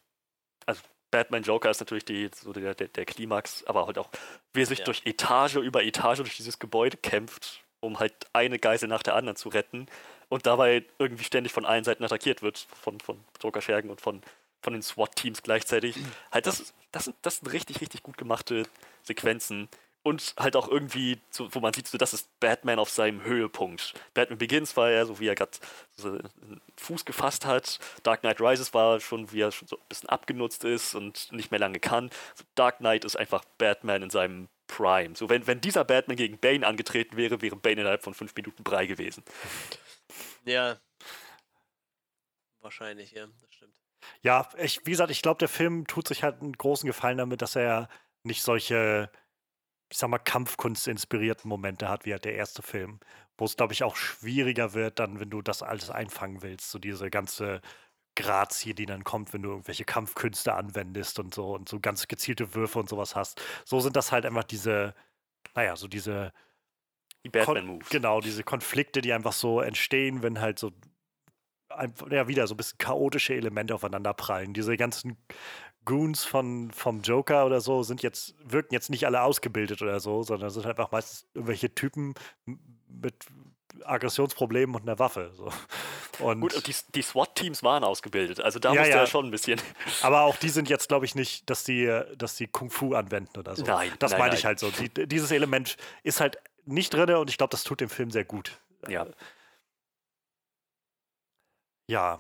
also 0.65 0.81
Batman 1.11 1.43
Joker 1.43 1.71
ist 1.71 1.81
natürlich 1.81 2.05
die, 2.05 2.31
so 2.33 2.53
der, 2.53 2.77
der, 2.77 2.87
der 2.87 3.05
Klimax, 3.05 3.65
aber 3.65 3.87
halt 3.87 3.99
auch, 3.99 4.09
wie 4.53 4.63
er 4.63 4.67
sich 4.67 4.79
ja. 4.81 4.85
durch 4.85 5.03
Etage 5.07 5.57
über 5.57 5.83
Etage 5.83 6.19
durch 6.19 6.37
dieses 6.37 6.61
Gebäude 6.61 6.97
kämpft, 6.97 7.65
um 7.81 7.99
halt 7.99 8.15
eine 8.33 8.61
Geisel 8.61 8.89
nach 8.89 9.03
der 9.03 9.17
anderen 9.17 9.35
zu 9.35 9.49
retten 9.49 9.89
und 10.29 10.47
dabei 10.47 10.85
irgendwie 11.01 11.25
ständig 11.25 11.53
von 11.53 11.65
allen 11.65 11.83
Seiten 11.83 12.05
attackiert 12.05 12.43
wird, 12.43 12.59
von, 12.59 13.01
von 13.01 13.25
Joker-Schergen 13.43 13.91
und 13.91 14.01
von, 14.01 14.23
von 14.63 14.73
den 14.73 14.83
SWAT-Teams 14.83 15.43
gleichzeitig. 15.43 15.97
Halt, 16.31 16.47
das, 16.47 16.75
das, 16.93 17.05
sind, 17.05 17.17
das 17.23 17.39
sind 17.39 17.53
richtig, 17.53 17.81
richtig 17.81 18.03
gut 18.03 18.19
gemachte 18.19 18.65
Sequenzen. 19.03 19.69
Und 20.07 20.35
halt 20.39 20.55
auch 20.55 20.69
irgendwie, 20.69 21.21
so, 21.31 21.53
wo 21.53 21.59
man 21.59 21.75
sieht, 21.75 21.89
so, 21.89 21.99
das 21.99 22.15
ist 22.15 22.29
Batman 22.39 22.79
auf 22.79 22.91
seinem 22.91 23.25
Höhepunkt. 23.25 23.93
Batman 24.15 24.39
Begins 24.39 24.77
war 24.77 24.89
ja 24.89 25.05
so, 25.05 25.19
wie 25.19 25.27
er 25.27 25.35
gerade 25.35 25.51
so 25.97 26.11
einen 26.11 26.61
Fuß 26.77 27.05
gefasst 27.05 27.45
hat. 27.45 27.81
Dark 28.05 28.21
Knight 28.21 28.41
Rises 28.41 28.73
war 28.73 29.01
schon, 29.01 29.33
wie 29.33 29.41
er 29.41 29.51
schon 29.51 29.67
so 29.67 29.77
ein 29.77 29.83
bisschen 29.89 30.09
abgenutzt 30.09 30.63
ist 30.63 30.95
und 30.95 31.33
nicht 31.33 31.51
mehr 31.51 31.59
lange 31.59 31.81
kann. 31.81 32.11
So, 32.37 32.45
Dark 32.55 32.79
Knight 32.79 33.05
ist 33.05 33.17
einfach 33.17 33.45
Batman 33.59 34.05
in 34.05 34.11
seinem 34.11 34.49
Prime. 34.69 35.17
So, 35.17 35.29
wenn, 35.29 35.45
wenn 35.49 35.61
dieser 35.61 35.85
Batman 35.85 36.17
gegen 36.17 36.39
Bane 36.39 36.65
angetreten 36.65 37.17
wäre, 37.17 37.43
wäre 37.43 37.57
Bane 37.57 37.81
innerhalb 37.81 38.05
von 38.05 38.15
fünf 38.15 38.33
Minuten 38.37 38.63
Brei 38.63 38.87
gewesen. 38.87 39.25
Ja. 40.45 40.79
Wahrscheinlich, 42.61 43.11
ja, 43.11 43.27
das 43.27 43.53
stimmt. 43.53 43.75
Ja, 44.23 44.49
ich, 44.57 44.87
wie 44.87 44.93
gesagt, 44.93 45.11
ich 45.11 45.23
glaube, 45.23 45.39
der 45.39 45.49
Film 45.49 45.85
tut 45.89 46.07
sich 46.07 46.23
halt 46.23 46.43
einen 46.43 46.53
großen 46.53 46.87
Gefallen 46.87 47.19
damit, 47.19 47.43
dass 47.43 47.57
er 47.57 47.89
nicht 48.23 48.45
solche, 48.45 49.11
ich 49.91 49.99
sag 49.99 50.11
mal, 50.11 50.19
Kampfkunst-inspirierten 50.19 51.49
Momente 51.49 51.89
hat, 51.89 52.05
wie 52.07 52.13
halt 52.13 52.25
der 52.25 52.35
erste 52.35 52.63
Film. 52.63 53.01
Wo 53.39 53.45
es, 53.45 53.57
glaube 53.57 53.73
ich, 53.73 53.85
auch 53.85 53.97
schwieriger 53.97 54.75
wird, 54.75 54.99
dann, 54.99 55.21
wenn 55.21 55.31
du 55.31 55.43
das 55.43 55.63
alles 55.63 55.91
einfangen 55.91 56.43
willst, 56.43 56.71
so 56.71 56.79
diese 56.79 57.11
ganze 57.11 57.61
Grazie, 58.17 58.75
die 58.75 58.87
dann 58.87 59.05
kommt, 59.05 59.35
wenn 59.35 59.43
du 59.43 59.51
irgendwelche 59.51 59.85
Kampfkünste 59.85 60.55
anwendest 60.55 61.19
und 61.19 61.35
so 61.35 61.55
und 61.55 61.69
so 61.69 61.81
ganz 61.81 62.09
gezielte 62.09 62.55
Würfe 62.55 62.79
und 62.79 62.89
sowas 62.89 63.15
hast. 63.15 63.43
So 63.67 63.81
sind 63.81 63.95
das 63.95 64.11
halt 64.11 64.25
einfach 64.25 64.45
diese, 64.45 64.95
naja, 65.55 65.77
so 65.77 65.87
diese 65.87 66.33
die 67.25 67.31
Batman-Moves. 67.31 67.91
Genau, 67.91 68.21
diese 68.21 68.43
Konflikte, 68.43 69.03
die 69.03 69.13
einfach 69.13 69.35
so 69.35 69.61
entstehen, 69.61 70.23
wenn 70.23 70.41
halt 70.41 70.59
so 70.59 70.73
ja, 72.11 72.29
wieder 72.29 72.47
so 72.47 72.55
ein 72.55 72.57
bisschen 72.57 72.79
chaotische 72.79 73.35
Elemente 73.35 73.75
aufeinander 73.75 74.15
prallen. 74.15 74.55
Diese 74.55 74.77
ganzen 74.77 75.17
Goons 75.87 76.25
von, 76.25 76.71
vom 76.73 77.01
Joker 77.01 77.47
oder 77.47 77.63
so 77.63 77.83
sind 77.83 78.03
jetzt, 78.03 78.35
wirken 78.45 78.75
jetzt 78.75 78.91
nicht 78.91 79.07
alle 79.07 79.23
ausgebildet 79.23 79.81
oder 79.81 80.01
so, 80.01 80.23
sondern 80.23 80.51
sind 80.51 80.67
einfach 80.67 80.93
meistens 80.93 81.27
irgendwelche 81.33 81.75
Typen 81.75 82.15
mit 82.89 83.15
Aggressionsproblemen 83.85 84.77
und 84.77 84.83
einer 84.83 84.99
Waffe. 84.99 85.31
So. 85.35 85.51
Und 86.25 86.41
Gut, 86.41 86.67
die, 86.67 86.75
die 86.95 87.03
SWAT-Teams 87.03 87.63
waren 87.63 87.85
ausgebildet, 87.85 88.41
also 88.41 88.59
da 88.59 88.73
ja, 88.73 88.81
musste 88.81 88.95
ja. 88.95 89.01
er 89.01 89.07
schon 89.07 89.27
ein 89.27 89.31
bisschen. 89.31 89.61
Aber 90.03 90.23
auch 90.23 90.37
die 90.37 90.49
sind 90.49 90.69
jetzt, 90.69 90.89
glaube 90.89 91.07
ich, 91.07 91.15
nicht, 91.15 91.49
dass 91.49 91.65
die, 91.65 92.03
dass 92.17 92.37
die 92.37 92.47
Kung 92.47 92.71
Fu 92.71 92.95
anwenden 92.95 93.39
oder 93.39 93.57
so. 93.57 93.65
Nein. 93.65 93.93
Das 93.99 94.11
nein, 94.13 94.21
meine 94.21 94.31
nein. 94.31 94.39
ich 94.39 94.45
halt 94.45 94.59
so. 94.59 94.71
Die, 94.71 95.07
dieses 95.07 95.31
Element 95.31 95.77
ist 96.03 96.21
halt 96.21 96.39
nicht 96.65 96.93
drin 96.93 97.11
und 97.15 97.31
ich 97.31 97.39
glaube, 97.39 97.51
das 97.51 97.65
tut 97.65 97.81
dem 97.81 97.89
Film 97.89 98.11
sehr 98.11 98.25
gut. 98.25 98.59
Ja. 98.89 99.07
Ja. 101.89 102.19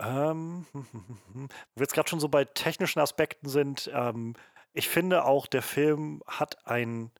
Ähm, 0.00 0.66
wo 0.72 1.48
wir 1.74 1.82
jetzt 1.82 1.94
gerade 1.94 2.08
schon 2.08 2.20
so 2.20 2.28
bei 2.28 2.44
technischen 2.44 3.00
Aspekten 3.00 3.48
sind, 3.48 3.90
ähm, 3.92 4.34
ich 4.72 4.88
finde 4.88 5.24
auch, 5.24 5.46
der 5.46 5.62
Film 5.62 6.22
hat 6.26 6.66
ein 6.66 7.10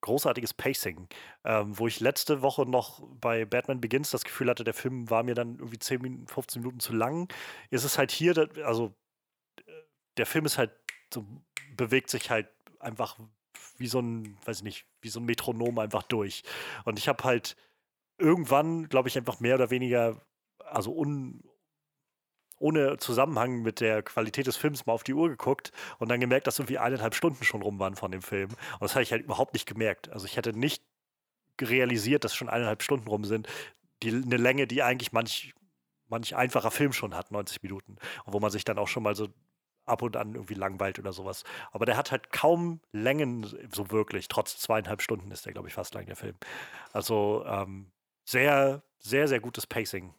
großartiges 0.00 0.52
Pacing, 0.52 1.08
ähm, 1.44 1.78
wo 1.78 1.86
ich 1.86 2.00
letzte 2.00 2.42
Woche 2.42 2.66
noch 2.66 3.02
bei 3.20 3.44
Batman 3.46 3.80
Begins 3.80 4.10
das 4.10 4.24
Gefühl 4.24 4.50
hatte, 4.50 4.64
der 4.64 4.74
Film 4.74 5.08
war 5.08 5.22
mir 5.22 5.34
dann 5.34 5.58
irgendwie 5.58 5.78
10 5.78 6.02
Minuten, 6.02 6.26
15 6.26 6.60
Minuten 6.60 6.80
zu 6.80 6.92
lang. 6.92 7.32
Ist 7.70 7.84
es 7.84 7.96
halt 7.96 8.10
hier, 8.10 8.50
also 8.64 8.94
der 10.16 10.26
Film 10.26 10.44
ist 10.44 10.58
halt 10.58 10.72
so, 11.12 11.24
bewegt 11.76 12.10
sich 12.10 12.30
halt 12.30 12.48
einfach 12.80 13.18
wie 13.78 13.86
so 13.86 14.00
ein, 14.00 14.36
weiß 14.44 14.58
ich 14.58 14.64
nicht, 14.64 14.86
wie 15.00 15.08
so 15.08 15.20
ein 15.20 15.24
Metronom 15.24 15.78
einfach 15.78 16.02
durch. 16.02 16.42
Und 16.84 16.98
ich 16.98 17.08
habe 17.08 17.24
halt 17.24 17.56
irgendwann, 18.18 18.88
glaube 18.88 19.08
ich, 19.08 19.16
einfach 19.16 19.40
mehr 19.40 19.54
oder 19.54 19.70
weniger, 19.70 20.20
also 20.58 20.92
un, 20.94 21.42
ohne 22.64 22.96
Zusammenhang 22.96 23.60
mit 23.60 23.80
der 23.80 24.02
Qualität 24.02 24.46
des 24.46 24.56
Films 24.56 24.86
mal 24.86 24.94
auf 24.94 25.04
die 25.04 25.12
Uhr 25.12 25.28
geguckt 25.28 25.70
und 25.98 26.08
dann 26.08 26.18
gemerkt, 26.18 26.46
dass 26.46 26.58
irgendwie 26.58 26.78
eineinhalb 26.78 27.14
Stunden 27.14 27.44
schon 27.44 27.60
rum 27.60 27.78
waren 27.78 27.94
von 27.94 28.10
dem 28.10 28.22
Film. 28.22 28.48
Und 28.48 28.80
das 28.80 28.94
habe 28.94 29.02
ich 29.02 29.12
halt 29.12 29.22
überhaupt 29.22 29.52
nicht 29.52 29.66
gemerkt. 29.66 30.10
Also 30.10 30.24
ich 30.24 30.38
hätte 30.38 30.58
nicht 30.58 30.82
realisiert, 31.60 32.24
dass 32.24 32.34
schon 32.34 32.48
eineinhalb 32.48 32.82
Stunden 32.82 33.06
rum 33.06 33.24
sind. 33.24 33.48
Die, 34.02 34.08
eine 34.08 34.38
Länge, 34.38 34.66
die 34.66 34.82
eigentlich 34.82 35.12
manch, 35.12 35.52
manch 36.08 36.34
einfacher 36.34 36.70
Film 36.70 36.94
schon 36.94 37.14
hat, 37.14 37.30
90 37.30 37.62
Minuten. 37.62 37.98
Und 38.24 38.32
wo 38.32 38.40
man 38.40 38.50
sich 38.50 38.64
dann 38.64 38.78
auch 38.78 38.88
schon 38.88 39.02
mal 39.02 39.14
so 39.14 39.28
ab 39.84 40.00
und 40.00 40.16
an 40.16 40.34
irgendwie 40.34 40.54
langweilt 40.54 40.98
oder 40.98 41.12
sowas. 41.12 41.44
Aber 41.70 41.84
der 41.84 41.98
hat 41.98 42.12
halt 42.12 42.30
kaum 42.32 42.80
Längen 42.92 43.44
so 43.74 43.90
wirklich. 43.90 44.28
Trotz 44.28 44.56
zweieinhalb 44.56 45.02
Stunden 45.02 45.30
ist 45.30 45.44
der, 45.44 45.52
glaube 45.52 45.68
ich, 45.68 45.74
fast 45.74 45.92
lang, 45.92 46.06
der 46.06 46.16
Film. 46.16 46.36
Also 46.94 47.44
ähm, 47.46 47.92
sehr, 48.24 48.82
sehr, 48.98 49.28
sehr 49.28 49.40
gutes 49.40 49.66
Pacing. 49.66 50.14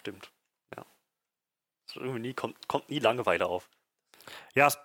Stimmt. 0.00 0.32
Ja. 0.74 0.86
irgendwie 1.94 2.20
nie, 2.20 2.34
kommt, 2.34 2.68
kommt 2.68 2.88
nie 2.88 3.00
Langeweile 3.00 3.46
auf. 3.46 3.68
Ja, 4.54 4.66
es 4.66 4.78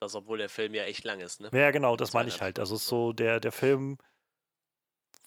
das, 0.00 0.14
obwohl 0.14 0.38
der 0.38 0.48
Film 0.48 0.74
ja 0.74 0.84
echt 0.84 1.04
lang 1.04 1.20
ist, 1.20 1.40
ne? 1.40 1.50
Ja, 1.52 1.70
genau, 1.70 1.96
das 1.96 2.12
meine 2.12 2.28
ich 2.28 2.40
halt. 2.40 2.58
Also 2.58 2.76
so, 2.76 3.12
der, 3.12 3.40
der 3.40 3.52
Film 3.52 3.98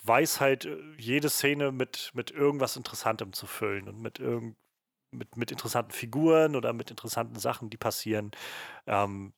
weiß 0.04 0.40
halt, 0.42 0.66
äh, 0.66 0.78
jede 0.98 1.30
Szene 1.30 1.72
mit, 1.72 2.12
mit 2.14 2.32
irgendwas 2.32 2.76
Interessantem 2.76 3.34
zu 3.34 3.48
füllen 3.48 3.88
und 3.88 4.00
mit, 4.00 4.20
irgend, 4.20 4.58
mit, 5.12 5.38
mit 5.38 5.52
interessanten 5.52 5.92
Figuren 5.92 6.56
oder 6.56 6.74
mit 6.74 6.90
interessanten 6.92 7.40
Sachen, 7.40 7.70
die 7.70 7.78
passieren. 7.78 8.32
Ähm, 8.88 9.34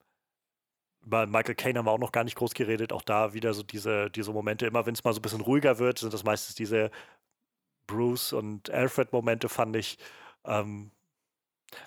über 1.01 1.27
Michael 1.27 1.55
Caine 1.55 1.79
haben 1.79 1.85
wir 1.85 1.91
auch 1.91 1.97
noch 1.97 2.11
gar 2.11 2.23
nicht 2.23 2.35
groß 2.35 2.53
geredet. 2.53 2.93
Auch 2.93 3.01
da 3.01 3.33
wieder 3.33 3.53
so 3.53 3.63
diese, 3.63 4.09
diese 4.11 4.31
Momente, 4.31 4.67
immer 4.67 4.85
wenn 4.85 4.93
es 4.93 5.03
mal 5.03 5.13
so 5.13 5.19
ein 5.19 5.23
bisschen 5.23 5.41
ruhiger 5.41 5.79
wird, 5.79 5.99
sind 5.99 6.13
das 6.13 6.23
meistens 6.23 6.55
diese 6.55 6.91
Bruce 7.91 8.34
und 8.34 8.69
Alfred-Momente, 8.69 9.49
fand 9.49 9.76
ich. 9.76 9.97
Ähm, 10.45 10.91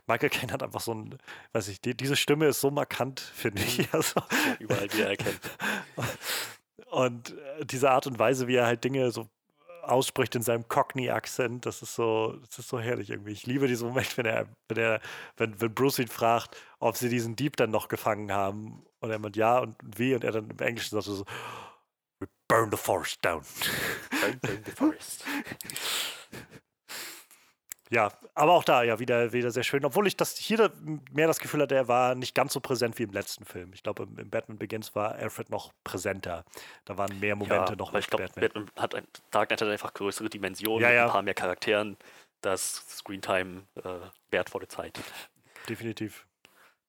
Michael 0.06 0.30
Caine 0.30 0.52
hat 0.52 0.62
einfach 0.62 0.80
so 0.80 0.94
ein, 0.94 1.18
weiß 1.52 1.68
ich, 1.68 1.80
die, 1.80 1.96
diese 1.96 2.16
Stimme 2.16 2.46
ist 2.46 2.60
so 2.60 2.70
markant, 2.70 3.20
finde 3.20 3.62
ich. 3.62 3.78
Mhm. 3.78 3.86
Also, 3.92 4.22
Überall 4.58 4.92
wieder 4.92 5.10
erkennt. 5.10 5.40
Und 6.90 7.30
äh, 7.30 7.64
diese 7.66 7.90
Art 7.90 8.06
und 8.06 8.18
Weise, 8.18 8.46
wie 8.46 8.54
er 8.54 8.66
halt 8.66 8.84
Dinge 8.84 9.10
so 9.10 9.28
ausspricht 9.82 10.34
in 10.34 10.42
seinem 10.42 10.68
Cockney-Akzent, 10.68 11.66
das 11.66 11.82
ist 11.82 11.94
so, 11.94 12.36
das 12.46 12.58
ist 12.58 12.68
so 12.68 12.78
herrlich 12.78 13.10
irgendwie. 13.10 13.32
Ich 13.32 13.46
liebe 13.46 13.66
diesen 13.66 13.88
Moment, 13.88 14.16
wenn 14.16 14.26
er, 14.26 14.46
wenn 14.68 14.76
er, 14.78 15.00
wenn, 15.36 15.60
wenn 15.60 15.74
Bruce 15.74 15.98
ihn 15.98 16.08
fragt, 16.08 16.56
ob 16.78 16.96
sie 16.96 17.08
diesen 17.08 17.36
Dieb 17.36 17.56
dann 17.56 17.70
noch 17.70 17.88
gefangen 17.88 18.32
haben. 18.32 18.84
Und 19.00 19.10
er 19.10 19.18
meint 19.18 19.36
ja 19.36 19.58
und 19.58 19.76
wie, 19.96 20.14
und 20.14 20.24
er 20.24 20.32
dann 20.32 20.50
im 20.50 20.58
Englischen 20.58 20.94
sagt 20.94 21.04
so, 21.04 21.24
We 22.20 22.28
burn 22.48 22.70
the 22.70 22.76
forest 22.76 23.24
down. 23.24 23.42
Burn, 24.20 24.38
burn 24.40 24.62
the 24.64 24.70
forest. 24.70 25.24
Ja, 27.90 28.10
aber 28.34 28.52
auch 28.52 28.64
da 28.64 28.82
ja 28.82 28.98
wieder, 28.98 29.32
wieder 29.32 29.50
sehr 29.50 29.62
schön. 29.62 29.84
Obwohl 29.84 30.06
ich 30.06 30.16
das 30.16 30.36
hier 30.36 30.72
mehr 31.12 31.26
das 31.26 31.38
Gefühl 31.38 31.62
hatte, 31.62 31.74
er 31.74 31.86
war 31.86 32.14
nicht 32.14 32.34
ganz 32.34 32.52
so 32.52 32.60
präsent 32.60 32.98
wie 32.98 33.04
im 33.04 33.12
letzten 33.12 33.44
Film. 33.44 33.72
Ich 33.72 33.82
glaube, 33.82 34.04
im, 34.04 34.30
Batman 34.30 34.58
Begins 34.58 34.94
war 34.94 35.14
Alfred 35.14 35.50
noch 35.50 35.72
präsenter. 35.84 36.44
Da 36.86 36.96
waren 36.96 37.20
mehr 37.20 37.36
Momente 37.36 37.72
ja, 37.72 37.76
noch 37.76 37.92
mit 37.92 38.02
ich 38.02 38.10
glaube, 38.10 38.24
Batman. 38.24 38.48
Batman 38.48 38.70
hat 38.76 38.94
ein, 38.94 39.06
Dark 39.30 39.48
Knight 39.50 39.60
hat 39.60 39.68
einfach 39.68 39.94
größere 39.94 40.28
Dimensionen, 40.30 40.82
ja, 40.82 40.92
ja. 40.92 41.04
ein 41.04 41.10
paar 41.12 41.22
mehr 41.22 41.34
Charakteren. 41.34 41.96
Das 42.40 42.84
Screentime 42.88 43.62
äh, 43.76 44.00
wertvolle 44.30 44.68
Zeit. 44.68 44.98
Definitiv. 45.68 46.26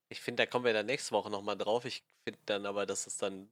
Ich 0.10 0.22
finde, 0.22 0.44
da 0.44 0.50
kommen 0.50 0.66
wir 0.66 0.74
dann 0.74 0.86
nächste 0.86 1.12
Woche 1.12 1.30
nochmal 1.30 1.58
drauf. 1.58 1.86
Ich 1.86 2.04
finde 2.24 2.40
dann 2.46 2.66
aber, 2.66 2.86
dass 2.86 3.06
es 3.06 3.18
dann 3.18 3.50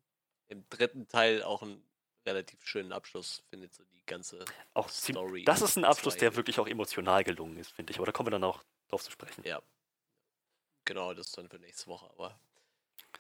im 0.48 0.68
dritten 0.70 1.07
Teil 1.07 1.44
auch 1.44 1.61
ein 1.61 1.84
relativ 2.26 2.65
schönen 2.65 2.91
Abschluss 2.91 3.44
findet, 3.49 3.74
so 3.74 3.84
die 3.84 4.06
ganze 4.06 4.45
auch 4.74 4.90
Story. 4.90 5.44
Das 5.44 5.61
ist 5.61 5.78
ein 5.78 5.86
Abschluss, 5.86 6.15
der 6.18 6.36
wirklich 6.36 6.60
auch 6.60 6.68
emotional 6.68 7.24
gelungen 7.24 7.57
ist, 7.57 7.72
finde 7.72 7.91
ich. 7.91 7.98
Aber 7.98 8.06
da 8.06 8.11
kommen 8.11 8.28
wir 8.28 8.32
dann 8.32 8.44
auch 8.44 8.64
drauf 8.88 9.03
zu 9.03 9.11
sprechen. 9.11 9.44
Ja. 9.45 9.61
Genau, 10.86 11.14
das 11.14 11.28
ist 11.28 11.38
dann 11.38 11.49
für 11.49 11.60
nächste 11.60 11.88
Woche. 11.88 12.10
Aber 12.10 12.40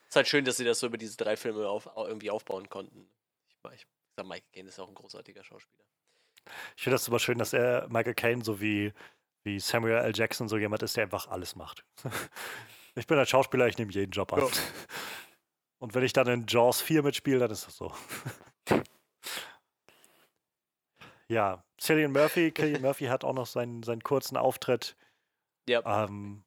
es 0.03 0.09
ist 0.09 0.15
halt 0.15 0.27
schön, 0.27 0.45
dass 0.45 0.57
sie 0.57 0.65
das 0.65 0.79
so 0.79 0.87
über 0.87 0.97
diese 0.97 1.17
drei 1.17 1.35
Filme 1.37 1.67
auf, 1.67 1.89
irgendwie 1.95 2.29
aufbauen 2.29 2.69
konnten. 2.69 3.09
Ich, 3.47 3.73
ich 3.73 3.87
sag, 4.15 4.25
Michael 4.25 4.43
Caine 4.53 4.69
ist 4.69 4.79
auch 4.79 4.89
ein 4.89 4.95
großartiger 4.95 5.43
Schauspieler. 5.43 5.83
Ich 6.75 6.83
finde 6.83 6.95
das 6.95 7.05
super 7.05 7.19
schön, 7.19 7.37
dass 7.37 7.53
er 7.53 7.87
Michael 7.87 8.15
Caine 8.15 8.43
so 8.43 8.59
wie, 8.59 8.93
wie 9.43 9.59
Samuel 9.59 9.95
L. 9.95 10.11
Jackson 10.13 10.49
so 10.49 10.57
jemand 10.57 10.83
ist, 10.83 10.97
der 10.97 11.03
einfach 11.03 11.27
alles 11.27 11.55
macht. 11.55 11.85
ich 12.95 13.07
bin 13.07 13.17
ein 13.17 13.25
Schauspieler, 13.25 13.67
ich 13.67 13.77
nehme 13.77 13.91
jeden 13.91 14.11
Job 14.11 14.33
an. 14.33 14.39
Ja. 14.39 14.47
Und 15.83 15.93
wenn 15.95 16.03
ich 16.05 16.13
dann 16.13 16.27
in 16.27 16.45
Jaws 16.47 16.79
4 16.81 17.03
mitspiele, 17.03 17.39
dann 17.39 17.51
ist 17.51 17.67
das 17.67 17.75
so. 17.75 17.93
Ja, 21.29 21.63
Cillian 21.79 22.11
Murphy, 22.11 22.53
Cillian 22.53 22.81
Murphy 22.81 23.05
hat 23.05 23.23
auch 23.23 23.33
noch 23.33 23.47
seinen, 23.47 23.81
seinen 23.81 24.03
kurzen 24.03 24.37
Auftritt. 24.37 24.95
Ja. 25.67 26.03
Ähm, 26.05 26.43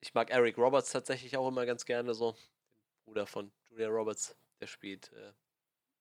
ich 0.00 0.14
mag 0.14 0.30
Eric 0.30 0.56
Roberts 0.58 0.92
tatsächlich 0.92 1.36
auch 1.36 1.48
immer 1.48 1.66
ganz 1.66 1.86
gerne 1.86 2.14
so. 2.14 2.32
Den 2.32 3.04
Bruder 3.04 3.26
von 3.26 3.50
Julia 3.68 3.88
Roberts, 3.88 4.36
der 4.60 4.66
spielt 4.66 5.10
äh, 5.12 5.32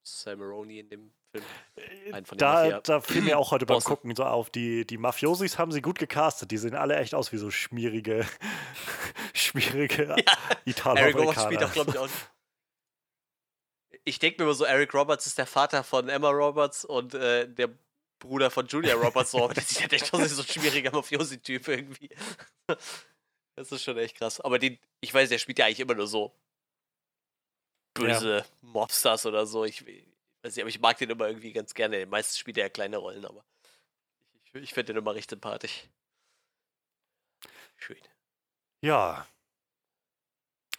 Sam 0.04 0.40
Maroney 0.40 0.80
in 0.80 0.90
dem 0.90 1.14
Film. 1.32 1.44
Äh, 1.76 2.22
da, 2.38 2.80
da 2.80 3.02
fiel 3.02 3.22
mir 3.22 3.38
auch 3.38 3.52
heute 3.52 3.66
beim 3.66 3.80
Gucken 3.80 4.16
so 4.16 4.24
auf, 4.24 4.50
die, 4.50 4.86
die 4.86 4.98
Mafiosis 4.98 5.58
haben 5.58 5.72
sie 5.72 5.82
gut 5.82 6.00
gecastet. 6.00 6.52
Die 6.52 6.58
sehen 6.58 6.76
alle 6.76 6.96
echt 6.98 7.16
aus 7.16 7.32
wie 7.32 7.38
so 7.38 7.50
schmierige, 7.50 8.26
schmierige 9.38 10.04
ja. 10.18 10.38
Italo-Amerikaner. 10.66 11.00
Eric 11.00 11.16
Roberts 11.16 11.44
spielt 11.44 11.64
auch, 11.64 11.74
glaube 11.74 11.92
ich, 11.92 11.98
auch 11.98 12.10
ich 14.08 14.20
denke 14.20 14.42
mir 14.42 14.46
immer 14.46 14.56
so, 14.56 14.64
Eric 14.64 14.94
Roberts 14.94 15.28
ist 15.28 15.38
der 15.38 15.46
Vater 15.46 15.84
von 15.84 16.08
Emma 16.08 16.30
Roberts 16.30 16.86
und 16.86 17.14
äh, 17.14 17.48
der 17.48 17.70
Bruder 18.20 18.50
von 18.50 18.66
Julia 18.68 18.96
Roberts. 18.96 19.32
So, 19.32 19.48
das 19.54 19.72
ist 19.72 19.82
ja 19.82 19.88
echt 19.88 20.08
so 20.08 20.18
ein 20.18 20.28
schwieriger 20.28 20.92
Mafiosi-Typ 20.92 21.68
irgendwie. 21.68 22.10
Das 23.56 23.72
ist 23.72 23.84
schon 23.84 23.98
echt 23.98 24.16
krass. 24.16 24.40
Aber 24.40 24.60
den, 24.60 24.78
ich 25.02 25.12
weiß, 25.12 25.30
der 25.30 25.40
spielt 25.40 25.58
ja 25.58 25.66
eigentlich 25.66 25.80
immer 25.80 25.96
nur 25.96 26.06
so 26.06 26.32
böse 27.96 28.38
ja. 28.38 28.46
Mobsters 28.62 29.26
oder 29.26 29.48
so. 29.48 29.66
Ich 29.66 29.84
weiß 29.84 30.56
nicht, 30.56 30.60
aber 30.60 30.70
ich 30.70 30.80
mag 30.80 30.96
den 31.00 31.10
immer 31.10 31.28
irgendwie 31.28 31.54
ganz 31.54 31.74
gerne. 31.74 32.06
Meistens 32.06 32.38
spielt 32.38 32.60
er 32.60 32.66
ja 32.66 32.70
kleine 32.70 32.98
Rollen, 32.98 33.26
aber 33.26 33.44
ich, 34.44 34.54
ich 34.54 34.74
finde 34.76 34.94
den 34.94 34.98
immer 34.98 35.16
recht 35.16 35.32
sympathisch. 35.32 35.90
Schön. 37.78 37.98
Ja. 38.82 39.28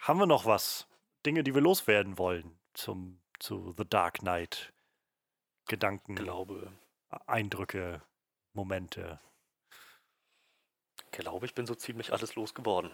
Haben 0.00 0.18
wir 0.20 0.26
noch 0.26 0.46
was? 0.46 0.86
Dinge, 1.26 1.42
die 1.42 1.54
wir 1.54 1.60
loswerden 1.60 2.18
wollen? 2.18 2.58
zum, 2.78 3.20
zu 3.38 3.74
The 3.76 3.84
Dark 3.84 4.20
Knight. 4.20 4.72
Gedanken, 5.66 6.14
glaube, 6.14 6.72
Eindrücke, 7.26 8.00
Momente. 8.54 9.20
Ich 10.96 11.10
glaube, 11.10 11.44
ich 11.44 11.54
bin 11.54 11.66
so 11.66 11.74
ziemlich 11.74 12.12
alles 12.12 12.36
losgeworden. 12.36 12.90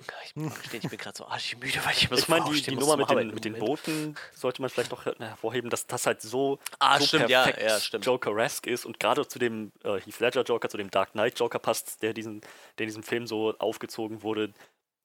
Ich 0.00 0.74
ich 0.74 0.88
bin 0.88 0.98
gerade 0.98 1.16
so 1.16 1.26
arschig-müde, 1.26 1.84
weil 1.84 1.92
ich 1.92 2.10
immer 2.10 2.18
Ich 2.18 2.28
meine, 2.28 2.50
die, 2.50 2.62
die 2.62 2.74
Nummer 2.74 2.96
mit 2.96 3.08
den, 3.10 3.28
mit 3.28 3.44
den 3.44 3.54
Booten 3.54 4.16
sollte 4.34 4.60
man 4.60 4.68
vielleicht 4.68 4.90
noch 4.90 5.04
hervorheben, 5.04 5.70
dass 5.70 5.86
das 5.86 6.06
halt 6.06 6.20
so, 6.20 6.58
ah, 6.80 6.98
so 6.98 7.06
stimmt, 7.06 7.28
perfekt 7.28 7.60
ja, 7.60 7.68
ja, 7.68 7.80
stimmt. 7.80 8.04
Joker-esque 8.04 8.66
ist 8.66 8.86
und 8.86 8.98
gerade 8.98 9.26
zu 9.28 9.38
dem 9.38 9.70
äh, 9.84 10.00
Heath 10.00 10.18
Ledger-Joker, 10.18 10.68
zu 10.68 10.76
dem 10.76 10.90
Dark 10.90 11.12
Knight-Joker 11.12 11.60
passt, 11.60 12.02
der, 12.02 12.12
diesen, 12.12 12.40
der 12.78 12.84
in 12.84 12.88
diesem 12.88 13.02
Film 13.04 13.28
so 13.28 13.56
aufgezogen 13.58 14.22
wurde, 14.22 14.52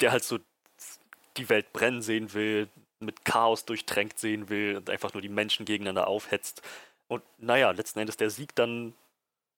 der 0.02 0.12
halt 0.12 0.24
so 0.24 0.40
die 1.38 1.50
Welt 1.50 1.72
brennen 1.72 2.02
sehen 2.02 2.34
will, 2.34 2.68
mit 3.00 3.24
Chaos 3.26 3.66
durchtränkt 3.66 4.18
sehen 4.20 4.50
will 4.50 4.78
und 4.78 4.90
einfach 4.90 5.14
nur 5.14 5.22
die 5.22 5.30
Menschen 5.30 5.66
gegeneinander 5.66 6.08
aufhetzt. 6.08 6.64
Und 7.08 7.24
naja, 7.38 7.72
letzten 7.72 8.00
Endes 8.00 8.18
der 8.18 8.30
Sieg 8.30 8.56
dann 8.56 8.94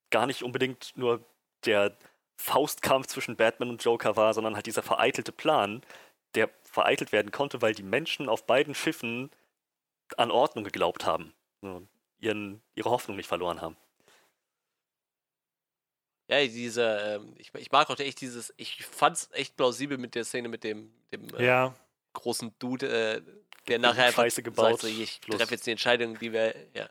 gar 0.10 0.28
nicht 0.28 0.44
unbedingt 0.44 0.91
nur 0.95 1.24
der 1.66 1.95
Faustkampf 2.41 3.07
zwischen 3.07 3.35
Batman 3.35 3.69
und 3.69 3.84
Joker 3.84 4.15
war, 4.15 4.34
sondern 4.34 4.55
halt 4.55 4.65
dieser 4.65 4.84
vereitelte 4.84 5.31
Plan, 5.31 5.81
der 6.35 6.49
vereitelt 6.63 7.11
werden 7.11 7.31
konnte, 7.31 7.61
weil 7.61 7.76
die 7.76 7.84
Menschen 7.84 8.30
auf 8.30 8.45
beiden 8.45 8.73
Schiffen 8.73 9.30
an 10.18 10.31
Ordnung 10.31 10.63
geglaubt 10.63 11.05
haben. 11.05 11.34
Und 11.61 11.88
ihren, 12.19 12.61
ihre 12.76 12.89
Hoffnung 12.89 13.18
nicht 13.18 13.27
verloren 13.27 13.61
haben. 13.61 13.77
Ja, 16.27 16.39
dieser, 16.45 17.15
ähm, 17.15 17.34
ich, 17.38 17.53
ich, 17.55 17.72
mag 17.72 17.89
auch 17.89 17.99
echt 17.99 18.22
dieses, 18.22 18.53
ich 18.55 18.85
fand 18.85 19.18
es 19.18 19.30
echt 19.34 19.57
plausibel 19.57 19.97
mit 19.97 20.15
der 20.15 20.23
Szene 20.23 20.47
mit 20.47 20.63
dem, 20.63 20.93
dem 21.11 21.27
äh, 21.35 21.45
ja. 21.45 21.76
großen 22.13 22.55
Dude, 22.57 22.88
äh, 22.88 23.22
der 23.68 23.80
nachher 23.80 24.05
einfach 24.05 24.23
Scheiße 24.23 24.41
gebaut. 24.41 24.81
sagt, 24.81 24.81
so, 24.81 24.88
ich 24.88 25.19
treffe 25.19 25.55
jetzt 25.55 25.68
die 25.68 25.72
Entscheidung, 25.72 26.18
die 26.18 26.31
wir, 26.31 26.55
ja, 26.73 26.88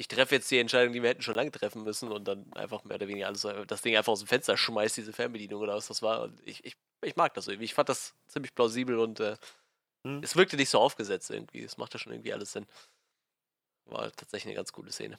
ich 0.00 0.06
treffe 0.06 0.36
jetzt 0.36 0.50
die 0.50 0.58
Entscheidung, 0.58 0.92
die 0.92 1.02
wir 1.02 1.10
hätten 1.10 1.22
schon 1.22 1.34
lange 1.34 1.50
treffen 1.50 1.82
müssen 1.82 2.10
und 2.12 2.26
dann 2.26 2.50
einfach 2.54 2.84
mehr 2.84 2.94
oder 2.94 3.08
weniger 3.08 3.26
alles, 3.26 3.46
das 3.66 3.82
Ding 3.82 3.96
einfach 3.96 4.12
aus 4.12 4.20
dem 4.20 4.28
Fenster 4.28 4.56
schmeißt, 4.56 4.96
diese 4.96 5.12
Fernbedienung 5.12 5.60
oder 5.60 5.74
was 5.74 5.88
das 5.88 6.02
war. 6.02 6.22
Und 6.22 6.40
ich, 6.46 6.64
ich, 6.64 6.76
ich 7.02 7.16
mag 7.16 7.34
das 7.34 7.48
irgendwie. 7.48 7.64
Ich 7.64 7.74
fand 7.74 7.88
das 7.88 8.14
ziemlich 8.28 8.54
plausibel 8.54 8.96
und 9.00 9.18
äh, 9.18 9.36
hm. 10.04 10.22
es 10.22 10.36
wirkte 10.36 10.56
nicht 10.56 10.70
so 10.70 10.78
aufgesetzt 10.78 11.30
irgendwie. 11.30 11.64
Es 11.64 11.78
machte 11.78 11.98
schon 11.98 12.12
irgendwie 12.12 12.32
alles 12.32 12.52
Sinn. 12.52 12.66
War 13.86 14.12
tatsächlich 14.12 14.46
eine 14.46 14.54
ganz 14.54 14.72
coole 14.72 14.92
Szene. 14.92 15.18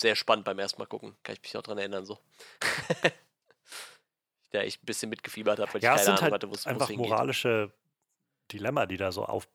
Sehr 0.00 0.14
spannend 0.14 0.44
beim 0.44 0.58
ersten 0.58 0.78
Mal 0.78 0.86
gucken. 0.86 1.16
Kann 1.22 1.34
ich 1.34 1.42
mich 1.42 1.54
noch 1.54 1.62
dran 1.62 1.78
erinnern, 1.78 2.04
so. 2.04 2.18
ich 3.02 4.50
da 4.50 4.60
echt 4.60 4.82
ein 4.82 4.86
bisschen 4.86 5.08
mitgefiebert 5.08 5.58
habe, 5.58 5.72
weil 5.72 5.82
ja, 5.82 5.94
ich 5.94 6.02
keine 6.02 6.10
Ahnung 6.10 6.22
halt 6.22 6.34
hatte, 6.34 6.50
wo 6.50 6.54
es 6.54 6.66
einfach 6.66 6.90
moralische 6.90 7.72
Dilemma, 8.52 8.84
die 8.84 8.98
da 8.98 9.10
so 9.10 9.24
auf, 9.24 9.48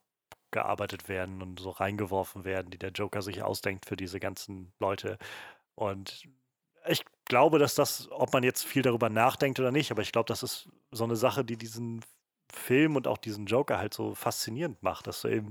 gearbeitet 0.54 1.08
werden 1.08 1.42
und 1.42 1.60
so 1.60 1.70
reingeworfen 1.70 2.44
werden, 2.44 2.70
die 2.70 2.78
der 2.78 2.92
Joker 2.92 3.20
sich 3.20 3.42
ausdenkt 3.42 3.86
für 3.86 3.96
diese 3.96 4.20
ganzen 4.20 4.72
Leute. 4.78 5.18
Und 5.74 6.26
ich 6.86 7.04
glaube, 7.26 7.58
dass 7.58 7.74
das, 7.74 8.08
ob 8.10 8.32
man 8.32 8.44
jetzt 8.44 8.64
viel 8.64 8.82
darüber 8.82 9.10
nachdenkt 9.10 9.60
oder 9.60 9.72
nicht, 9.72 9.90
aber 9.90 10.02
ich 10.02 10.12
glaube, 10.12 10.28
das 10.28 10.42
ist 10.42 10.70
so 10.92 11.04
eine 11.04 11.16
Sache, 11.16 11.44
die 11.44 11.56
diesen 11.56 12.04
Film 12.52 12.96
und 12.96 13.08
auch 13.08 13.18
diesen 13.18 13.46
Joker 13.46 13.78
halt 13.78 13.94
so 13.94 14.14
faszinierend 14.14 14.82
macht, 14.82 15.06
dass 15.06 15.22
du 15.22 15.28
eben 15.28 15.50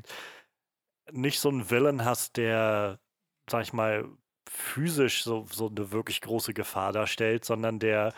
nicht 1.12 1.40
so 1.40 1.50
einen 1.50 1.70
Villain 1.70 2.06
hast, 2.06 2.38
der, 2.38 3.00
sag 3.50 3.64
ich 3.64 3.74
mal, 3.74 4.06
physisch 4.50 5.24
so, 5.24 5.46
so 5.52 5.70
eine 5.70 5.92
wirklich 5.92 6.22
große 6.22 6.54
Gefahr 6.54 6.94
darstellt, 6.94 7.46
sondern 7.46 7.80
der, 7.80 8.14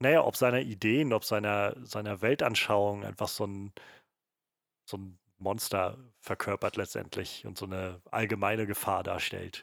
naja, 0.00 0.24
ob 0.24 0.36
seiner 0.36 0.60
Ideen, 0.60 1.12
ob 1.12 1.24
seiner, 1.24 1.76
seiner 1.86 2.22
Weltanschauung 2.22 3.04
einfach 3.04 3.28
so 3.28 3.46
ein, 3.46 3.72
so 4.86 4.98
ein 4.98 5.18
Monster 5.38 5.98
verkörpert 6.24 6.76
letztendlich 6.76 7.44
und 7.46 7.58
so 7.58 7.66
eine 7.66 8.00
allgemeine 8.10 8.66
Gefahr 8.66 9.02
darstellt. 9.02 9.62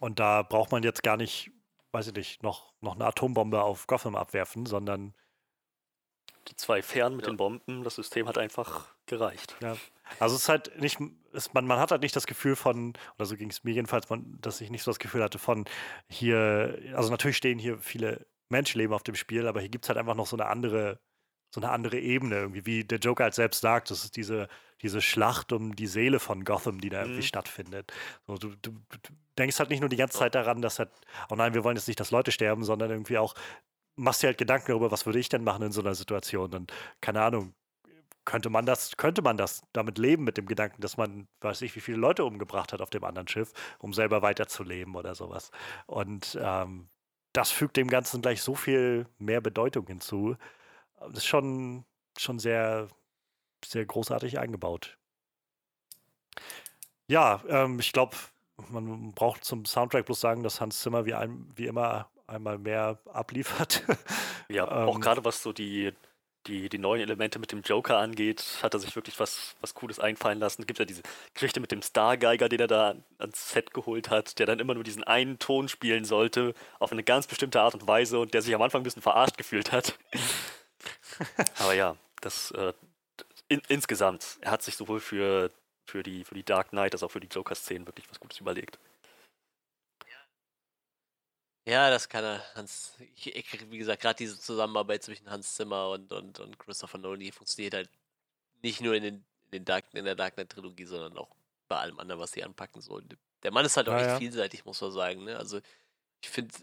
Und 0.00 0.18
da 0.18 0.42
braucht 0.42 0.72
man 0.72 0.82
jetzt 0.82 1.02
gar 1.02 1.18
nicht, 1.18 1.50
weiß 1.92 2.08
ich 2.08 2.14
nicht, 2.14 2.42
noch, 2.42 2.72
noch 2.80 2.94
eine 2.94 3.04
Atombombe 3.04 3.62
auf 3.62 3.86
Gotham 3.86 4.16
abwerfen, 4.16 4.64
sondern 4.64 5.14
die 6.48 6.56
zwei 6.56 6.80
Fern 6.80 7.16
mit 7.16 7.26
ja. 7.26 7.32
den 7.32 7.36
Bomben, 7.36 7.84
das 7.84 7.96
System 7.96 8.28
hat 8.28 8.38
einfach 8.38 8.86
gereicht. 9.04 9.56
Ja. 9.60 9.76
Also 10.20 10.36
es 10.36 10.42
ist 10.42 10.48
halt 10.48 10.80
nicht, 10.80 10.98
es, 11.32 11.52
man, 11.52 11.66
man 11.66 11.78
hat 11.78 11.90
halt 11.90 12.02
nicht 12.02 12.16
das 12.16 12.26
Gefühl 12.26 12.56
von, 12.56 12.94
oder 13.16 13.26
so 13.26 13.36
ging 13.36 13.50
es 13.50 13.62
mir 13.62 13.74
jedenfalls, 13.74 14.08
man, 14.08 14.38
dass 14.40 14.60
ich 14.60 14.70
nicht 14.70 14.84
so 14.84 14.90
das 14.90 14.98
Gefühl 14.98 15.22
hatte 15.22 15.38
von 15.38 15.66
hier, 16.08 16.78
also 16.94 17.10
natürlich 17.10 17.36
stehen 17.36 17.58
hier 17.58 17.78
viele 17.78 18.26
Menschenleben 18.48 18.94
auf 18.94 19.02
dem 19.02 19.16
Spiel, 19.16 19.46
aber 19.46 19.60
hier 19.60 19.68
gibt 19.68 19.84
es 19.84 19.88
halt 19.90 19.98
einfach 19.98 20.14
noch 20.14 20.26
so 20.26 20.36
eine 20.36 20.46
andere 20.46 21.00
so 21.50 21.60
eine 21.60 21.70
andere 21.70 21.98
Ebene 21.98 22.36
irgendwie, 22.36 22.66
wie 22.66 22.84
der 22.84 22.98
Joker 22.98 23.24
halt 23.24 23.34
selbst 23.34 23.60
sagt, 23.60 23.90
das 23.90 24.04
ist 24.04 24.16
diese, 24.16 24.48
diese 24.82 25.00
Schlacht 25.00 25.52
um 25.52 25.74
die 25.74 25.86
Seele 25.86 26.20
von 26.20 26.44
Gotham, 26.44 26.80
die 26.80 26.90
da 26.90 27.02
irgendwie 27.02 27.20
mhm. 27.20 27.26
stattfindet. 27.26 27.92
So, 28.26 28.36
du, 28.36 28.50
du, 28.62 28.70
du, 28.72 29.12
denkst 29.38 29.58
halt 29.58 29.70
nicht 29.70 29.80
nur 29.80 29.88
die 29.88 29.96
ganze 29.96 30.18
Zeit 30.18 30.34
daran, 30.34 30.62
dass 30.62 30.78
halt, 30.78 30.90
oh 31.28 31.34
nein, 31.34 31.54
wir 31.54 31.62
wollen 31.64 31.76
jetzt 31.76 31.88
nicht, 31.88 32.00
dass 32.00 32.10
Leute 32.10 32.32
sterben, 32.32 32.64
sondern 32.64 32.90
irgendwie 32.90 33.18
auch, 33.18 33.34
machst 33.96 34.22
dir 34.22 34.28
halt 34.28 34.38
Gedanken 34.38 34.68
darüber, 34.68 34.90
was 34.90 35.06
würde 35.06 35.18
ich 35.18 35.28
denn 35.28 35.44
machen 35.44 35.62
in 35.62 35.72
so 35.72 35.80
einer 35.80 35.94
Situation. 35.94 36.54
Und 36.54 36.72
keine 37.00 37.22
Ahnung, 37.22 37.54
könnte 38.24 38.50
man 38.50 38.66
das, 38.66 38.96
könnte 38.96 39.22
man 39.22 39.38
das 39.38 39.62
damit 39.72 39.98
leben 39.98 40.24
mit 40.24 40.36
dem 40.36 40.46
Gedanken, 40.46 40.82
dass 40.82 40.96
man, 40.96 41.28
weiß 41.40 41.62
ich, 41.62 41.74
wie 41.76 41.80
viele 41.80 41.98
Leute 41.98 42.24
umgebracht 42.24 42.72
hat 42.72 42.82
auf 42.82 42.90
dem 42.90 43.04
anderen 43.04 43.28
Schiff, 43.28 43.52
um 43.78 43.94
selber 43.94 44.20
weiterzuleben 44.20 44.96
oder 44.96 45.14
sowas. 45.14 45.50
Und 45.86 46.36
ähm, 46.40 46.88
das 47.32 47.50
fügt 47.52 47.76
dem 47.76 47.88
Ganzen 47.88 48.22
gleich 48.22 48.42
so 48.42 48.54
viel 48.54 49.06
mehr 49.18 49.40
Bedeutung 49.40 49.86
hinzu, 49.86 50.36
das 50.98 51.18
ist 51.18 51.26
schon, 51.26 51.84
schon 52.18 52.38
sehr, 52.38 52.88
sehr 53.64 53.84
großartig 53.84 54.38
eingebaut. 54.38 54.96
Ja, 57.08 57.42
ähm, 57.48 57.78
ich 57.78 57.92
glaube, 57.92 58.16
man 58.68 59.12
braucht 59.12 59.44
zum 59.44 59.64
Soundtrack 59.64 60.06
bloß 60.06 60.20
sagen, 60.20 60.42
dass 60.42 60.60
Hans 60.60 60.80
Zimmer 60.80 61.06
wie, 61.06 61.14
ein, 61.14 61.50
wie 61.54 61.66
immer 61.66 62.10
einmal 62.26 62.58
mehr 62.58 62.98
abliefert. 63.12 63.84
Ja, 64.48 64.62
ähm, 64.70 64.88
auch 64.88 65.00
gerade 65.00 65.24
was 65.24 65.42
so 65.42 65.52
die, 65.52 65.92
die, 66.46 66.68
die 66.68 66.78
neuen 66.78 67.00
Elemente 67.00 67.40
mit 67.40 67.50
dem 67.50 67.62
Joker 67.62 67.98
angeht, 67.98 68.60
hat 68.62 68.74
er 68.74 68.78
sich 68.78 68.94
wirklich 68.94 69.18
was, 69.18 69.56
was 69.60 69.74
Cooles 69.74 69.98
einfallen 69.98 70.38
lassen. 70.38 70.62
Es 70.62 70.66
gibt 70.68 70.78
ja 70.78 70.84
diese 70.84 71.02
Geschichte 71.34 71.58
mit 71.58 71.72
dem 71.72 71.82
Stargeiger, 71.82 72.48
den 72.48 72.60
er 72.60 72.68
da 72.68 72.94
ans 73.18 73.50
Set 73.50 73.74
geholt 73.74 74.08
hat, 74.08 74.38
der 74.38 74.46
dann 74.46 74.60
immer 74.60 74.74
nur 74.74 74.84
diesen 74.84 75.02
einen 75.02 75.40
Ton 75.40 75.68
spielen 75.68 76.04
sollte, 76.04 76.54
auf 76.78 76.92
eine 76.92 77.02
ganz 77.02 77.26
bestimmte 77.26 77.60
Art 77.60 77.74
und 77.74 77.88
Weise 77.88 78.20
und 78.20 78.34
der 78.34 78.42
sich 78.42 78.54
am 78.54 78.62
Anfang 78.62 78.82
ein 78.82 78.84
bisschen 78.84 79.02
verarscht 79.02 79.36
gefühlt 79.36 79.72
hat. 79.72 79.98
Aber 81.58 81.74
ja, 81.74 81.96
das 82.20 82.50
äh, 82.52 82.72
in, 83.48 83.62
insgesamt, 83.68 84.38
er 84.40 84.50
hat 84.50 84.62
sich 84.62 84.76
sowohl 84.76 85.00
für, 85.00 85.50
für, 85.84 86.02
die, 86.02 86.24
für 86.24 86.34
die 86.34 86.44
Dark 86.44 86.70
Knight 86.70 86.94
als 86.94 87.02
auch 87.02 87.10
für 87.10 87.20
die 87.20 87.28
Joker-Szenen 87.28 87.86
wirklich 87.86 88.08
was 88.10 88.20
Gutes 88.20 88.40
überlegt. 88.40 88.78
Ja, 91.68 91.90
das 91.90 92.08
kann 92.08 92.22
er. 92.22 92.54
Hans, 92.54 92.94
ich, 93.16 93.34
ich, 93.34 93.70
wie 93.70 93.78
gesagt, 93.78 94.00
gerade 94.00 94.16
diese 94.16 94.38
Zusammenarbeit 94.38 95.02
zwischen 95.02 95.28
Hans 95.28 95.56
Zimmer 95.56 95.90
und, 95.90 96.12
und, 96.12 96.38
und 96.38 96.58
Christopher 96.60 96.98
Nolan, 96.98 97.18
die 97.18 97.32
funktioniert 97.32 97.74
halt 97.74 97.90
nicht 98.62 98.80
nur 98.80 98.94
in, 98.94 99.02
den, 99.02 99.14
in, 99.46 99.50
den 99.50 99.64
Dark, 99.64 99.84
in 99.92 100.04
der 100.04 100.14
Dark 100.14 100.34
Knight-Trilogie, 100.34 100.84
sondern 100.84 101.18
auch 101.18 101.34
bei 101.66 101.76
allem 101.76 101.98
anderen, 101.98 102.20
was 102.20 102.30
sie 102.30 102.44
anpacken. 102.44 102.80
So. 102.80 103.00
Der 103.42 103.50
Mann 103.50 103.66
ist 103.66 103.76
halt 103.76 103.88
auch 103.88 103.94
ja, 103.94 104.00
echt 104.00 104.08
ja. 104.10 104.18
vielseitig, 104.18 104.64
muss 104.64 104.80
man 104.80 104.92
sagen. 104.92 105.24
Ne? 105.24 105.36
Also, 105.36 105.60
ich 106.20 106.28
finde, 106.28 106.54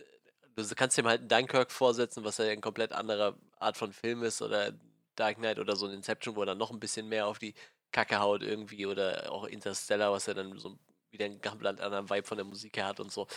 du 0.56 0.76
kannst 0.76 0.98
ihm 0.98 1.08
halt 1.08 1.20
einen 1.20 1.30
Dunkirk 1.30 1.72
vorsetzen, 1.72 2.24
was 2.24 2.38
ja 2.38 2.46
eine 2.46 2.62
komplett 2.62 2.94
andere 2.94 3.38
Art 3.64 3.78
von 3.78 3.94
Film 3.94 4.24
ist, 4.24 4.42
oder 4.42 4.74
Dark 5.16 5.38
Knight 5.38 5.60
oder 5.60 5.76
so 5.76 5.88
ein 5.88 5.94
Inception, 5.94 6.36
wo 6.36 6.42
er 6.42 6.48
dann 6.48 6.58
noch 6.58 6.72
ein 6.72 6.80
bisschen 6.80 7.08
mehr 7.08 7.28
auf 7.28 7.40
die 7.40 7.54
Kacke 7.92 8.20
haut 8.20 8.44
irgendwie, 8.44 8.86
oder 8.86 9.32
auch 9.32 9.46
Interstellar, 9.46 10.12
was 10.12 10.28
er 10.28 10.36
dann 10.36 10.58
so 10.58 10.78
wieder 11.12 11.26
einen 11.26 11.42
komplett 11.42 11.80
anderen 11.80 12.10
Vibe 12.10 12.28
von 12.28 12.38
der 12.38 12.46
Musik 12.46 12.76
her 12.78 12.88
hat 12.88 13.00
und 13.00 13.12
so. 13.12 13.28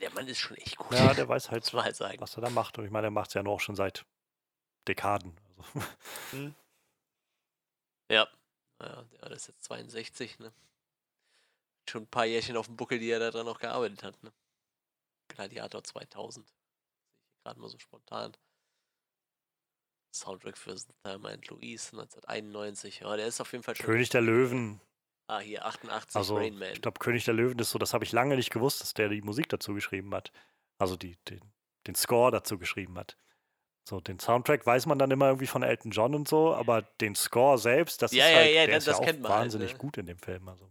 Der 0.00 0.10
Mann 0.12 0.28
ist 0.28 0.38
schon 0.38 0.56
echt 0.56 0.76
gut. 0.76 0.92
Ja, 0.92 1.12
der 1.12 1.28
weiß 1.28 1.50
halt, 1.50 1.70
halt 1.72 1.96
sagen. 1.96 2.20
was 2.20 2.36
er 2.36 2.42
da 2.42 2.50
macht. 2.50 2.78
Und 2.78 2.84
ich 2.84 2.90
meine, 2.90 3.08
er 3.08 3.10
macht 3.10 3.28
es 3.28 3.34
ja 3.34 3.42
nur 3.42 3.54
auch 3.54 3.60
schon 3.60 3.76
seit 3.76 4.06
Dekaden. 4.88 5.38
Also. 5.56 5.86
Hm. 6.30 6.54
Ja. 8.10 8.28
ja, 8.80 9.02
der 9.22 9.30
ist 9.32 9.48
jetzt 9.48 9.64
62, 9.64 10.38
ne? 10.40 10.52
Schon 11.88 12.02
ein 12.02 12.08
paar 12.08 12.24
Jährchen 12.24 12.56
auf 12.56 12.66
dem 12.66 12.76
Buckel, 12.76 12.98
die 12.98 13.10
er 13.10 13.20
da 13.20 13.30
dran 13.30 13.46
noch 13.46 13.60
gearbeitet 13.60 14.02
hat, 14.02 14.22
ne? 14.22 14.32
Gladiator 15.28 15.84
2000. 15.84 16.46
Sehe 16.46 16.54
ich 16.54 17.44
gerade 17.44 17.60
mal 17.60 17.68
so 17.68 17.78
spontan. 17.78 18.36
Soundtrack 20.12 20.58
für 20.58 20.74
Thelma 21.04 21.30
and 21.30 21.46
Louise 21.48 21.90
1991. 21.92 23.00
Ja, 23.00 23.16
der 23.16 23.26
ist 23.26 23.40
auf 23.40 23.52
jeden 23.52 23.64
Fall 23.64 23.76
schon. 23.76 23.86
König 23.86 24.08
der 24.10 24.20
Löwen. 24.20 24.80
Ah, 25.28 25.38
hier 25.38 25.64
88 25.64 26.16
also, 26.16 26.36
Rain 26.36 26.58
Man. 26.58 26.72
Ich 26.72 26.82
glaube, 26.82 26.98
König 26.98 27.24
der 27.24 27.34
Löwen 27.34 27.58
ist 27.60 27.70
so, 27.70 27.78
das 27.78 27.94
habe 27.94 28.04
ich 28.04 28.10
lange 28.10 28.34
nicht 28.34 28.50
gewusst, 28.50 28.80
dass 28.80 28.94
der 28.94 29.08
die 29.08 29.22
Musik 29.22 29.48
dazu 29.48 29.74
geschrieben 29.74 30.12
hat. 30.14 30.32
Also 30.78 30.96
die, 30.96 31.16
den, 31.28 31.40
den 31.86 31.94
Score 31.94 32.32
dazu 32.32 32.58
geschrieben 32.58 32.98
hat. 32.98 33.16
So, 33.88 34.00
den 34.00 34.18
Soundtrack 34.18 34.66
weiß 34.66 34.86
man 34.86 34.98
dann 34.98 35.10
immer 35.10 35.26
irgendwie 35.26 35.46
von 35.46 35.62
Elton 35.62 35.90
John 35.90 36.14
und 36.14 36.28
so, 36.28 36.54
aber 36.54 36.82
den 37.00 37.14
Score 37.14 37.58
selbst, 37.58 38.02
das 38.02 38.12
ja, 38.12 38.26
ist 38.26 38.30
ja, 38.30 38.36
halt, 38.38 38.54
ja, 38.54 38.66
der 38.66 38.74
das, 38.76 38.86
ist 38.86 39.00
ja 39.00 39.14
auch 39.14 39.22
wahnsinnig 39.22 39.68
halt, 39.68 39.76
ne? 39.76 39.80
gut 39.80 39.98
in 39.98 40.06
dem 40.06 40.18
Film. 40.18 40.48
Also. 40.48 40.70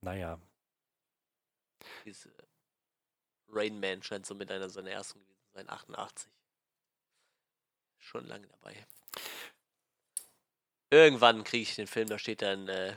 Naja. 0.00 0.40
Diese 2.04 2.32
Rain 3.50 3.80
Man 3.80 4.02
scheint 4.02 4.26
so 4.26 4.34
mit 4.34 4.50
einer 4.50 4.68
seiner 4.68 4.90
ersten 4.90 5.20
gewesen 5.20 5.42
zu 5.42 5.52
sein, 5.54 5.68
88. 5.68 6.30
Schon 8.08 8.26
lange 8.26 8.46
dabei. 8.46 8.74
Irgendwann 10.88 11.44
kriege 11.44 11.64
ich 11.64 11.74
den 11.74 11.86
Film, 11.86 12.08
da 12.08 12.18
steht 12.18 12.40
dann 12.40 12.66
äh, 12.66 12.96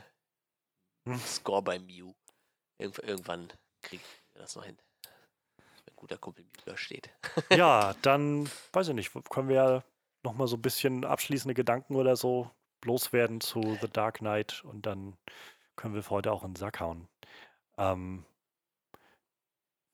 hm. 1.06 1.18
Score 1.18 1.60
bei 1.60 1.78
Mew. 1.78 2.14
Irgendw 2.78 3.02
irgendwann 3.02 3.52
kriege 3.82 4.02
ich 4.02 4.40
das 4.40 4.56
noch 4.56 4.64
hin. 4.64 4.78
guter 5.96 6.16
Kumpel 6.16 6.46
mir 6.64 6.78
steht. 6.78 7.10
ja, 7.50 7.94
dann, 8.00 8.48
weiß 8.72 8.88
ich 8.88 8.94
nicht, 8.94 9.12
können 9.28 9.50
wir 9.50 9.56
ja 9.56 9.84
nochmal 10.22 10.48
so 10.48 10.56
ein 10.56 10.62
bisschen 10.62 11.04
abschließende 11.04 11.52
Gedanken 11.52 11.94
oder 11.96 12.16
so 12.16 12.50
loswerden 12.82 13.42
zu 13.42 13.60
The 13.82 13.88
Dark 13.88 14.20
Knight 14.20 14.64
und 14.64 14.86
dann 14.86 15.18
können 15.76 15.94
wir 15.94 16.02
für 16.02 16.10
heute 16.10 16.32
auch 16.32 16.42
in 16.42 16.52
den 16.52 16.56
Sack 16.56 16.80
hauen. 16.80 17.06
Ähm, 17.76 18.24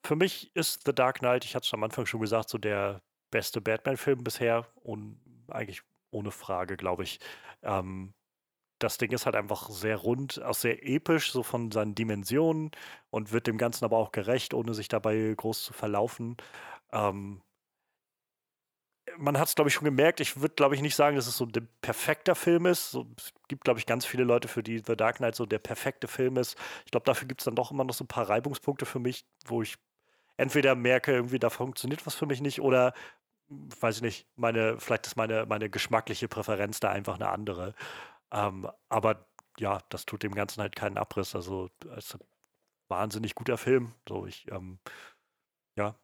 für 0.05 0.15
mich 0.15 0.55
ist 0.55 0.85
The 0.85 0.95
Dark 0.95 1.19
Knight, 1.19 1.43
ich 1.43 1.55
hatte 1.55 1.65
es 1.65 1.73
am 1.73 1.83
Anfang 1.83 2.05
schon 2.05 2.21
gesagt, 2.21 2.47
so 2.47 2.57
der 2.57 3.01
beste 3.31 3.61
Batman-Film 3.61 4.23
bisher 4.23 4.67
und 4.75 5.19
eigentlich 5.49 5.81
ohne 6.11 6.31
Frage, 6.31 6.77
glaube 6.77 7.03
ich. 7.03 7.19
Ähm, 7.63 8.13
das 8.79 8.97
Ding 8.97 9.11
ist 9.11 9.25
halt 9.25 9.35
einfach 9.35 9.69
sehr 9.69 9.97
rund, 9.97 10.41
auch 10.41 10.53
sehr 10.53 10.87
episch, 10.87 11.31
so 11.31 11.43
von 11.43 11.71
seinen 11.71 11.95
Dimensionen 11.95 12.71
und 13.09 13.31
wird 13.31 13.47
dem 13.47 13.57
Ganzen 13.57 13.85
aber 13.85 13.97
auch 13.97 14.11
gerecht, 14.11 14.53
ohne 14.53 14.73
sich 14.73 14.87
dabei 14.87 15.33
groß 15.35 15.63
zu 15.63 15.73
verlaufen. 15.73 16.37
Ähm, 16.93 17.41
man 19.17 19.37
hat 19.37 19.47
es, 19.47 19.55
glaube 19.55 19.69
ich, 19.69 19.73
schon 19.73 19.85
gemerkt. 19.85 20.19
Ich 20.19 20.39
würde, 20.39 20.55
glaube 20.55 20.75
ich, 20.75 20.81
nicht 20.81 20.95
sagen, 20.95 21.15
dass 21.15 21.27
es 21.27 21.37
so 21.37 21.45
ein 21.45 21.69
perfekter 21.81 22.35
Film 22.35 22.65
ist. 22.65 22.91
So, 22.91 23.07
es 23.17 23.33
gibt, 23.47 23.63
glaube 23.63 23.79
ich, 23.79 23.85
ganz 23.85 24.05
viele 24.05 24.23
Leute, 24.23 24.47
für 24.47 24.63
die 24.63 24.81
The 24.85 24.95
Dark 24.95 25.17
Knight 25.17 25.35
so 25.35 25.45
der 25.45 25.59
perfekte 25.59 26.07
Film 26.07 26.37
ist. 26.37 26.57
Ich 26.85 26.91
glaube, 26.91 27.05
dafür 27.05 27.27
gibt 27.27 27.41
es 27.41 27.45
dann 27.45 27.55
doch 27.55 27.71
immer 27.71 27.83
noch 27.83 27.93
so 27.93 28.03
ein 28.03 28.07
paar 28.07 28.29
Reibungspunkte 28.29 28.85
für 28.85 28.99
mich, 28.99 29.25
wo 29.45 29.61
ich 29.61 29.75
entweder 30.37 30.75
merke, 30.75 31.11
irgendwie 31.11 31.39
da 31.39 31.49
funktioniert 31.49 32.05
was 32.05 32.15
für 32.15 32.25
mich 32.25 32.39
nicht 32.41 32.61
oder 32.61 32.93
weiß 33.49 33.97
ich 33.97 34.01
nicht, 34.01 34.27
meine, 34.35 34.79
vielleicht 34.79 35.07
ist 35.07 35.15
meine, 35.15 35.45
meine 35.45 35.69
geschmackliche 35.69 36.27
Präferenz 36.27 36.79
da 36.79 36.91
einfach 36.91 37.15
eine 37.15 37.29
andere. 37.29 37.73
Ähm, 38.31 38.69
aber 38.89 39.27
ja, 39.57 39.79
das 39.89 40.05
tut 40.05 40.23
dem 40.23 40.35
Ganzen 40.35 40.61
halt 40.61 40.75
keinen 40.75 40.97
Abriss. 40.97 41.35
Also 41.35 41.69
es 41.97 42.05
ist 42.05 42.15
ein 42.15 42.27
wahnsinnig 42.87 43.35
guter 43.35 43.57
Film. 43.57 43.93
So, 44.07 44.25
ich, 44.25 44.49
ähm, 44.51 44.79
ja, 45.75 45.95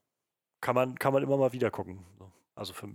kann 0.61 0.75
man, 0.75 0.97
kann 0.97 1.13
man 1.13 1.23
immer 1.23 1.37
mal 1.37 1.53
wieder 1.53 1.71
gucken. 1.71 2.05
So. 2.17 2.31
Also 2.55 2.73
für, 2.73 2.89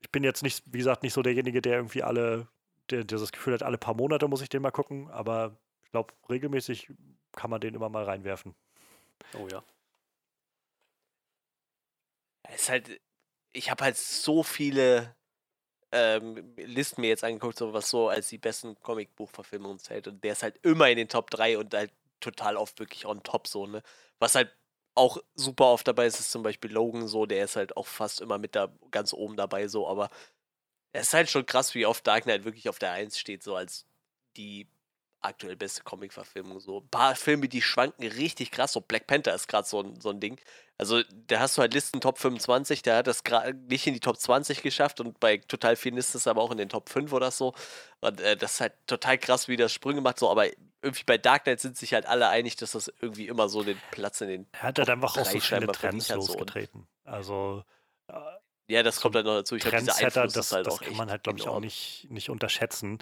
ich 0.00 0.10
bin 0.12 0.24
jetzt 0.24 0.42
nicht, 0.42 0.62
wie 0.72 0.78
gesagt, 0.78 1.02
nicht 1.02 1.14
so 1.14 1.22
derjenige, 1.22 1.62
der 1.62 1.76
irgendwie 1.76 2.02
alle, 2.02 2.48
der, 2.90 3.04
der 3.04 3.18
das 3.18 3.32
Gefühl 3.32 3.54
hat, 3.54 3.62
alle 3.62 3.78
paar 3.78 3.94
Monate 3.94 4.28
muss 4.28 4.42
ich 4.42 4.48
den 4.48 4.62
mal 4.62 4.70
gucken, 4.70 5.10
aber 5.10 5.56
ich 5.82 5.90
glaube, 5.90 6.12
regelmäßig 6.28 6.92
kann 7.32 7.50
man 7.50 7.60
den 7.60 7.74
immer 7.74 7.88
mal 7.88 8.04
reinwerfen. 8.04 8.54
Oh 9.34 9.48
ja. 9.50 9.64
Es 12.42 12.62
ist 12.62 12.68
halt, 12.68 13.00
ich 13.54 13.70
habe 13.70 13.84
halt 13.84 13.96
so 13.98 14.44
viele 14.44 15.16
ähm, 15.92 16.54
Listen 16.56 17.02
mir 17.02 17.08
jetzt 17.08 17.24
angeguckt, 17.24 17.58
so 17.58 17.72
was 17.74 17.90
so 17.90 18.08
als 18.08 18.28
die 18.28 18.38
besten 18.38 18.78
Comicbuchverfilmungen 18.80 19.78
zählt. 19.80 20.08
Und 20.08 20.24
der 20.24 20.32
ist 20.32 20.42
halt 20.44 20.58
immer 20.64 20.88
in 20.90 20.96
den 20.98 21.08
Top 21.08 21.30
3 21.30 21.58
und 21.58 21.74
halt 21.74 21.92
total 22.20 22.56
oft 22.56 22.78
wirklich 22.80 23.06
on 23.06 23.22
top 23.24 23.48
so, 23.48 23.66
ne? 23.66 23.82
Was 24.20 24.34
halt 24.36 24.52
auch 24.96 25.18
super 25.36 25.66
oft 25.66 25.88
dabei 25.88 26.06
ist, 26.06 26.20
ist 26.20 26.32
zum 26.32 26.42
Beispiel 26.42 26.72
Logan 26.72 27.08
so, 27.08 27.26
der 27.26 27.44
ist 27.44 27.56
halt 27.56 27.76
auch 27.76 27.86
fast 27.88 28.20
immer 28.20 28.38
mit 28.38 28.56
da 28.56 28.72
ganz 28.92 29.12
oben 29.14 29.36
dabei 29.36 29.68
so, 29.68 29.88
aber 29.88 30.10
es 30.92 31.08
ist 31.08 31.14
halt 31.14 31.30
schon 31.30 31.46
krass, 31.46 31.74
wie 31.74 31.86
oft 31.86 32.06
Dark 32.06 32.24
Knight 32.24 32.44
wirklich 32.44 32.68
auf 32.68 32.78
der 32.78 32.92
1 32.92 33.18
steht, 33.18 33.42
so 33.42 33.56
als 33.56 33.86
die 34.36 34.68
aktuell 35.24 35.56
beste 35.56 35.82
Comic-Verfilmung. 35.82 36.60
So 36.60 36.80
ein 36.80 36.88
paar 36.88 37.14
Filme, 37.14 37.48
die 37.48 37.62
schwanken 37.62 38.06
richtig 38.06 38.50
krass. 38.50 38.72
So 38.72 38.80
Black 38.80 39.06
Panther 39.06 39.34
ist 39.34 39.48
gerade 39.48 39.66
so, 39.66 39.80
ein, 39.80 40.00
so 40.00 40.10
ein 40.10 40.20
Ding. 40.20 40.38
Also, 40.76 41.02
da 41.28 41.40
hast 41.40 41.56
du 41.56 41.62
halt 41.62 41.72
Listen 41.72 42.00
Top 42.00 42.18
25, 42.18 42.82
der 42.82 42.96
hat 42.96 43.06
das 43.06 43.22
gerade 43.22 43.54
nicht 43.54 43.86
in 43.86 43.94
die 43.94 44.00
Top 44.00 44.18
20 44.18 44.60
geschafft 44.62 45.00
und 45.00 45.20
bei 45.20 45.36
Total 45.36 45.76
Film 45.76 45.96
ist 45.96 46.14
es 46.16 46.26
aber 46.26 46.42
auch 46.42 46.50
in 46.50 46.58
den 46.58 46.68
Top 46.68 46.88
5 46.88 47.12
oder 47.12 47.30
so. 47.30 47.54
Und 48.00 48.20
äh, 48.20 48.36
das 48.36 48.54
ist 48.54 48.60
halt 48.60 48.72
total 48.86 49.18
krass, 49.18 49.46
wie 49.46 49.56
das 49.56 49.72
Sprünge 49.72 50.00
macht. 50.00 50.18
So, 50.18 50.30
aber 50.30 50.46
irgendwie 50.82 51.04
bei 51.06 51.16
Dark 51.16 51.44
Knight 51.44 51.60
sind 51.60 51.76
sich 51.76 51.94
halt 51.94 52.06
alle 52.06 52.28
einig, 52.28 52.56
dass 52.56 52.72
das 52.72 52.92
irgendwie 53.00 53.28
immer 53.28 53.48
so 53.48 53.62
den 53.62 53.80
Platz 53.92 54.20
in 54.20 54.28
den. 54.28 54.46
Er 54.52 54.62
hat 54.62 54.78
halt 54.78 54.90
einfach 54.90 55.16
auch 55.16 55.24
so 55.24 55.38
viele 55.38 55.66
Trends 55.68 56.08
losgetreten. 56.08 56.88
Also. 57.04 57.64
Äh, 58.08 58.14
ja, 58.66 58.82
das 58.82 59.00
kommt 59.00 59.14
halt 59.14 59.26
noch 59.26 59.34
dazu. 59.34 59.56
Ich 59.56 59.62
glaube, 59.62 59.78
dieser 59.78 59.96
Einfluss 59.96 60.32
das, 60.32 60.52
halt 60.52 60.66
das 60.66 60.80
kann 60.80 60.96
man 60.96 61.10
halt, 61.10 61.22
glaube 61.22 61.38
ich, 61.38 61.46
auch 61.46 61.60
nicht, 61.60 62.06
nicht 62.10 62.30
unterschätzen 62.30 62.98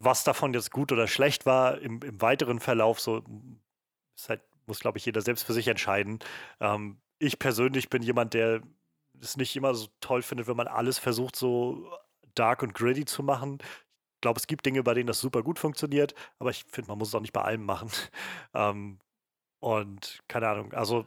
was 0.00 0.24
davon 0.24 0.54
jetzt 0.54 0.70
gut 0.72 0.90
oder 0.92 1.06
schlecht 1.06 1.46
war 1.46 1.78
im, 1.78 2.00
im 2.02 2.20
weiteren 2.20 2.58
Verlauf, 2.58 3.00
so 3.00 3.22
halt, 4.28 4.42
muss, 4.66 4.80
glaube 4.80 4.98
ich, 4.98 5.06
jeder 5.06 5.20
selbst 5.20 5.44
für 5.44 5.52
sich 5.52 5.68
entscheiden. 5.68 6.18
Ähm, 6.58 7.00
ich 7.18 7.38
persönlich 7.38 7.90
bin 7.90 8.02
jemand, 8.02 8.34
der 8.34 8.62
es 9.20 9.36
nicht 9.36 9.54
immer 9.56 9.74
so 9.74 9.88
toll 10.00 10.22
findet, 10.22 10.46
wenn 10.48 10.56
man 10.56 10.68
alles 10.68 10.98
versucht, 10.98 11.36
so 11.36 11.90
dark 12.34 12.62
und 12.62 12.74
gritty 12.74 13.04
zu 13.04 13.22
machen. 13.22 13.58
Ich 13.60 14.20
glaube, 14.22 14.38
es 14.38 14.46
gibt 14.46 14.66
Dinge, 14.66 14.82
bei 14.82 14.94
denen 14.94 15.06
das 15.06 15.20
super 15.20 15.42
gut 15.42 15.58
funktioniert, 15.58 16.14
aber 16.38 16.50
ich 16.50 16.64
finde, 16.64 16.88
man 16.88 16.98
muss 16.98 17.08
es 17.08 17.14
auch 17.14 17.20
nicht 17.20 17.32
bei 17.32 17.42
allem 17.42 17.64
machen. 17.64 17.90
ähm, 18.54 18.98
und 19.60 20.22
keine 20.28 20.48
Ahnung, 20.48 20.72
also 20.72 21.06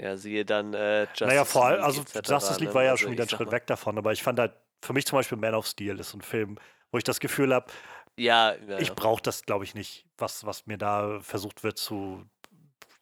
ja, 0.00 0.16
siehe 0.16 0.44
dann 0.44 0.74
äh, 0.74 1.02
Justice 1.04 1.26
Naja, 1.26 1.44
vor 1.44 1.66
allem, 1.66 1.82
also 1.82 2.02
Justice 2.02 2.58
League 2.58 2.70
ne? 2.70 2.74
war 2.74 2.84
ja 2.84 2.90
also 2.92 3.04
schon 3.04 3.12
wieder 3.12 3.24
ein 3.24 3.28
Schritt 3.28 3.50
weg 3.50 3.66
davon, 3.66 3.96
aber 3.98 4.12
ich 4.12 4.22
fand 4.22 4.38
halt, 4.38 4.52
für 4.82 4.92
mich 4.92 5.06
zum 5.06 5.18
Beispiel 5.18 5.38
Man 5.38 5.54
of 5.54 5.66
Steel 5.66 5.98
ist 5.98 6.14
ein 6.14 6.20
Film, 6.20 6.58
wo 6.90 6.98
ich 6.98 7.04
das 7.04 7.20
Gefühl 7.20 7.54
habe, 7.54 7.66
ja, 8.16 8.54
ja, 8.54 8.78
ich 8.78 8.92
brauche 8.92 9.22
das, 9.22 9.42
glaube 9.42 9.64
ich, 9.64 9.74
nicht, 9.74 10.06
was, 10.18 10.46
was 10.46 10.66
mir 10.66 10.78
da 10.78 11.18
versucht 11.20 11.64
wird 11.64 11.78
zu 11.78 12.24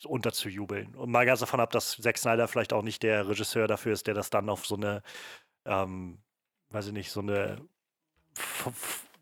unterzujubeln. 0.05 0.95
Und 0.95 1.11
mal 1.11 1.27
ganz 1.27 1.41
davon 1.41 1.61
ab, 1.61 1.71
dass 1.71 1.97
Zack 1.97 2.19
Snyder 2.19 2.49
vielleicht 2.49 2.73
auch 2.73 2.83
nicht 2.83 3.03
der 3.03 3.29
Regisseur 3.29 3.69
dafür 3.69 3.93
ist, 3.93 4.07
der 4.07 4.15
das 4.15 4.31
dann 4.31 4.49
auf 4.49 4.67
so 4.67 4.77
eine, 4.77 5.03
ähm, 5.65 6.19
weiß 6.71 6.89
ich 6.89 6.93
nicht, 6.93 7.11
so 7.11 7.21
eine 7.21 7.61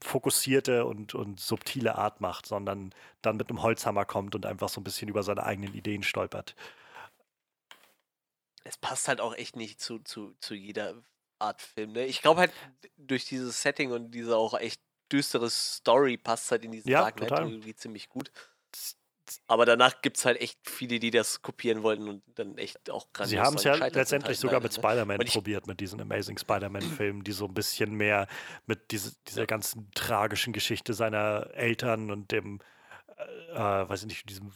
fokussierte 0.01 0.87
und, 0.87 1.15
und 1.15 1.41
subtile 1.41 1.97
Art 1.97 2.21
macht, 2.21 2.47
sondern 2.47 2.95
dann 3.23 3.37
mit 3.37 3.51
einem 3.51 3.63
Holzhammer 3.63 4.05
kommt 4.05 4.35
und 4.35 4.47
einfach 4.47 4.69
so 4.69 4.81
ein 4.81 4.85
bisschen 4.85 5.09
über 5.09 5.23
seine 5.23 5.43
eigenen 5.43 5.75
Ideen 5.75 6.03
stolpert. 6.03 6.55
Es 8.65 8.77
passt 8.77 9.09
halt 9.09 9.21
auch 9.21 9.35
echt 9.35 9.57
nicht 9.57 9.81
zu, 9.81 9.99
zu, 10.01 10.35
zu 10.41 10.55
jeder 10.55 10.95
Art 11.39 11.63
Film. 11.63 11.93
Ne? 11.93 12.07
Ich 12.07 12.23
glaube 12.23 12.41
halt, 12.41 12.53
durch 12.97 13.25
dieses 13.25 13.63
Setting 13.63 13.93
und 13.93 14.11
diese 14.11 14.37
auch 14.37 14.55
echt 14.55 14.81
düstere 15.11 15.51
Story 15.51 16.17
passt 16.17 16.51
halt 16.51 16.65
in 16.65 16.73
diesen 16.73 16.89
ja, 16.89 17.01
Dark 17.01 17.17
Knight 17.17 17.33
irgendwie 17.33 17.75
ziemlich 17.75 18.09
gut. 18.09 18.31
Aber 19.47 19.65
danach 19.65 20.03
gibt 20.03 20.17
es 20.17 20.25
halt 20.25 20.41
echt 20.41 20.59
viele, 20.69 20.99
die 20.99 21.13
das 21.13 21.41
kopieren 21.41 21.85
wollten 21.85 22.09
und 22.09 22.23
dann 22.35 22.59
echt 22.59 22.91
auch 22.91 23.13
gerade. 23.13 23.31
Sie 23.31 23.39
haben 23.39 23.57
es 23.57 23.63
ja 23.65 23.75
letztendlich 23.75 24.29
halt 24.29 24.39
sogar 24.39 24.61
mit 24.61 24.73
ne? 24.73 24.79
Spider-Man 24.79 25.19
probiert, 25.19 25.67
mit 25.69 25.79
diesen 25.79 26.01
Amazing 26.01 26.37
Spider-Man-Filmen, 26.37 27.23
die 27.23 27.33
so 27.33 27.47
ein 27.47 27.55
bisschen 27.55 27.95
mehr 27.95 28.27
mit 28.67 28.91
diese, 28.91 29.13
dieser 29.29 29.47
ganzen 29.47 29.89
tragischen 29.95 30.53
Geschichte 30.53 30.95
seiner 30.95 31.49
Eltern 31.53 32.11
und 32.11 32.33
dem, 32.33 32.59
äh, 33.17 33.53
äh 33.53 33.89
weiß 33.89 34.01
ich 34.01 34.09
nicht, 34.09 34.29
diesem 34.29 34.53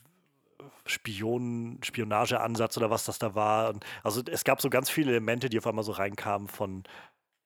Spion, 0.87 1.79
Spionageansatz 1.83 2.77
oder 2.77 2.91
was 2.91 3.05
das 3.05 3.19
da 3.19 3.35
war. 3.35 3.71
Und 3.71 3.85
also 4.03 4.23
es 4.31 4.45
gab 4.45 4.61
so 4.61 4.71
ganz 4.71 4.91
viele 4.91 5.11
Elemente, 5.11 5.49
die 5.49 5.59
auf 5.59 5.67
einmal 5.67 5.85
so 5.85 5.93
reinkamen 5.93 6.49
von, 6.49 6.85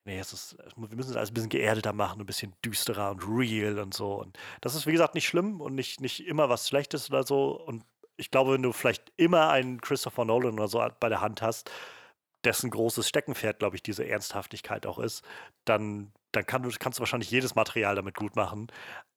nee, 0.05 0.19
es 0.19 0.33
ist, 0.33 0.57
wir 0.75 0.95
müssen 0.95 1.11
es 1.11 1.15
alles 1.15 1.31
ein 1.31 1.33
bisschen 1.35 1.49
geerdeter 1.49 1.93
machen, 1.93 2.21
ein 2.21 2.25
bisschen 2.25 2.53
düsterer 2.65 3.11
und 3.11 3.23
real 3.27 3.79
und 3.79 3.93
so. 3.93 4.13
Und 4.13 4.37
das 4.61 4.75
ist, 4.75 4.87
wie 4.87 4.91
gesagt, 4.91 5.15
nicht 5.15 5.27
schlimm 5.27 5.61
und 5.61 5.75
nicht, 5.75 6.01
nicht 6.01 6.25
immer 6.27 6.49
was 6.49 6.67
Schlechtes 6.67 7.09
oder 7.09 7.23
so. 7.23 7.51
Und 7.51 7.83
ich 8.17 8.31
glaube, 8.31 8.53
wenn 8.53 8.63
du 8.63 8.73
vielleicht 8.73 9.11
immer 9.17 9.49
einen 9.49 9.81
Christopher 9.81 10.25
Nolan 10.25 10.53
oder 10.53 10.67
so 10.67 10.85
bei 10.99 11.09
der 11.09 11.21
Hand 11.21 11.41
hast, 11.41 11.71
dessen 12.43 12.69
großes 12.69 13.07
Steckenpferd, 13.07 13.59
glaube 13.59 13.75
ich, 13.75 13.83
diese 13.83 14.07
Ernsthaftigkeit 14.07 14.85
auch 14.85 14.99
ist, 14.99 15.23
dann, 15.65 16.11
dann 16.31 16.45
kann 16.45 16.69
kannst 16.79 16.99
du 16.99 17.01
wahrscheinlich 17.01 17.31
jedes 17.31 17.55
Material 17.55 17.95
damit 17.95 18.15
gut 18.15 18.35
machen. 18.35 18.67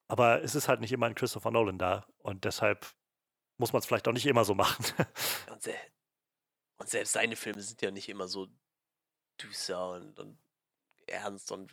Aber 0.08 0.42
es 0.42 0.54
ist 0.54 0.68
halt 0.68 0.80
nicht 0.80 0.92
immer 0.92 1.06
ein 1.06 1.14
Christopher 1.14 1.50
Nolan 1.50 1.78
da. 1.78 2.04
Und 2.18 2.44
deshalb 2.44 2.86
muss 3.58 3.72
man 3.72 3.80
es 3.80 3.86
vielleicht 3.86 4.08
auch 4.08 4.12
nicht 4.12 4.26
immer 4.26 4.44
so 4.44 4.54
machen. 4.54 4.84
und, 5.50 5.62
se 5.62 5.74
und, 6.78 6.88
selbst 6.88 7.12
seine 7.12 7.36
Filme 7.36 7.60
sind 7.62 7.80
ja 7.82 7.90
nicht 7.90 8.08
immer 8.08 8.28
so 8.28 8.48
düster 9.40 9.92
und, 9.92 10.18
und 10.18 10.38
ernst 11.06 11.52
und 11.52 11.72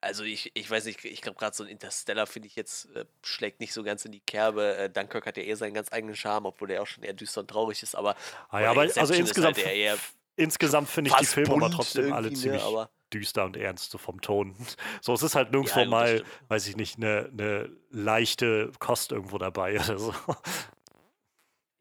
also 0.00 0.22
ich, 0.22 0.52
ich 0.54 0.70
weiß 0.70 0.84
nicht, 0.84 1.04
ich 1.04 1.22
glaube 1.22 1.38
gerade 1.38 1.56
so 1.56 1.64
ein 1.64 1.68
Interstellar 1.68 2.26
finde 2.26 2.46
ich 2.46 2.54
jetzt 2.54 2.86
äh, 2.94 3.04
schlägt 3.22 3.58
nicht 3.58 3.72
so 3.72 3.82
ganz 3.82 4.04
in 4.04 4.12
die 4.12 4.20
Kerbe. 4.20 4.76
Äh, 4.76 4.90
Dunkirk 4.90 5.26
hat 5.26 5.36
ja 5.36 5.42
eher 5.42 5.56
seinen 5.56 5.74
ganz 5.74 5.92
eigenen 5.92 6.14
Charme, 6.14 6.46
obwohl 6.46 6.70
er 6.70 6.82
auch 6.82 6.86
schon 6.86 7.02
eher 7.02 7.14
düster 7.14 7.40
und 7.40 7.48
traurig 7.48 7.82
ist, 7.82 7.96
aber, 7.96 8.14
ah 8.48 8.60
ja, 8.60 8.70
aber 8.70 8.82
also 8.82 9.12
insgesamt, 9.12 9.56
halt 9.56 9.98
insgesamt 10.38 10.88
finde 10.88 11.10
ich 11.10 11.16
die 11.16 11.26
Filme 11.26 11.54
aber 11.54 11.70
trotzdem 11.70 12.12
alle 12.12 12.30
ne, 12.30 12.36
ziemlich 12.36 12.64
ne, 12.64 12.88
düster 13.12 13.44
und 13.44 13.56
ernst, 13.56 13.90
so 13.90 13.98
vom 13.98 14.20
Ton. 14.20 14.54
So, 15.00 15.12
es 15.12 15.22
ist 15.22 15.34
halt 15.34 15.50
nirgendwo 15.52 15.80
ja, 15.80 15.86
mal, 15.86 16.24
weiß 16.48 16.66
ich 16.68 16.76
nicht, 16.76 16.96
eine, 16.96 17.30
eine 17.32 17.70
leichte 17.90 18.72
Kost 18.78 19.12
irgendwo 19.12 19.38
dabei 19.38 19.74
oder 19.84 19.98
so. 19.98 20.14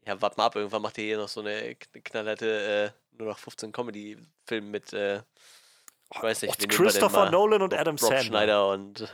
Ja, 0.05 0.21
warte 0.21 0.37
mal 0.37 0.45
ab, 0.45 0.55
irgendwann 0.55 0.81
macht 0.81 0.97
ihr 0.97 1.03
hier 1.03 1.17
noch 1.17 1.27
so 1.27 1.41
eine 1.41 1.75
knallharte 1.75 2.93
äh, 2.93 3.17
nur 3.17 3.29
noch 3.29 3.37
15 3.37 3.71
Comedy-Film 3.71 4.71
mit, 4.71 4.93
äh, 4.93 5.17
ich 6.13 6.23
weiß 6.23 6.43
nicht, 6.43 6.61
wen 6.61 6.69
Christopher 6.69 7.29
Nolan 7.29 7.61
und 7.61 7.73
Adam 7.73 7.95
Rob 7.95 7.99
Sandler. 7.99 8.23
Schneider 8.23 8.69
und. 8.69 9.13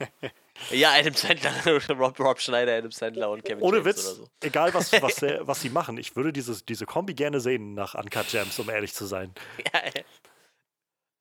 ja, 0.70 0.92
Adam 0.92 1.14
Sandler, 1.14 1.52
Rob, 1.98 2.18
Rob 2.18 2.40
Schneider, 2.40 2.76
Adam 2.76 2.90
Sandler 2.90 3.30
und 3.30 3.44
Kevin 3.44 3.62
Ohne 3.62 3.78
James 3.78 3.86
Witz, 3.86 4.16
so. 4.16 4.28
egal 4.40 4.72
was, 4.74 4.92
was, 5.02 5.22
was 5.22 5.60
sie 5.60 5.70
machen, 5.70 5.96
ich 5.98 6.16
würde 6.16 6.32
dieses, 6.32 6.64
diese 6.64 6.86
Kombi 6.86 7.14
gerne 7.14 7.40
sehen 7.40 7.74
nach 7.74 7.94
Uncut 7.94 8.28
Gems, 8.28 8.58
um 8.58 8.70
ehrlich 8.70 8.94
zu 8.94 9.06
sein. 9.06 9.34
Ja, 9.72 10.02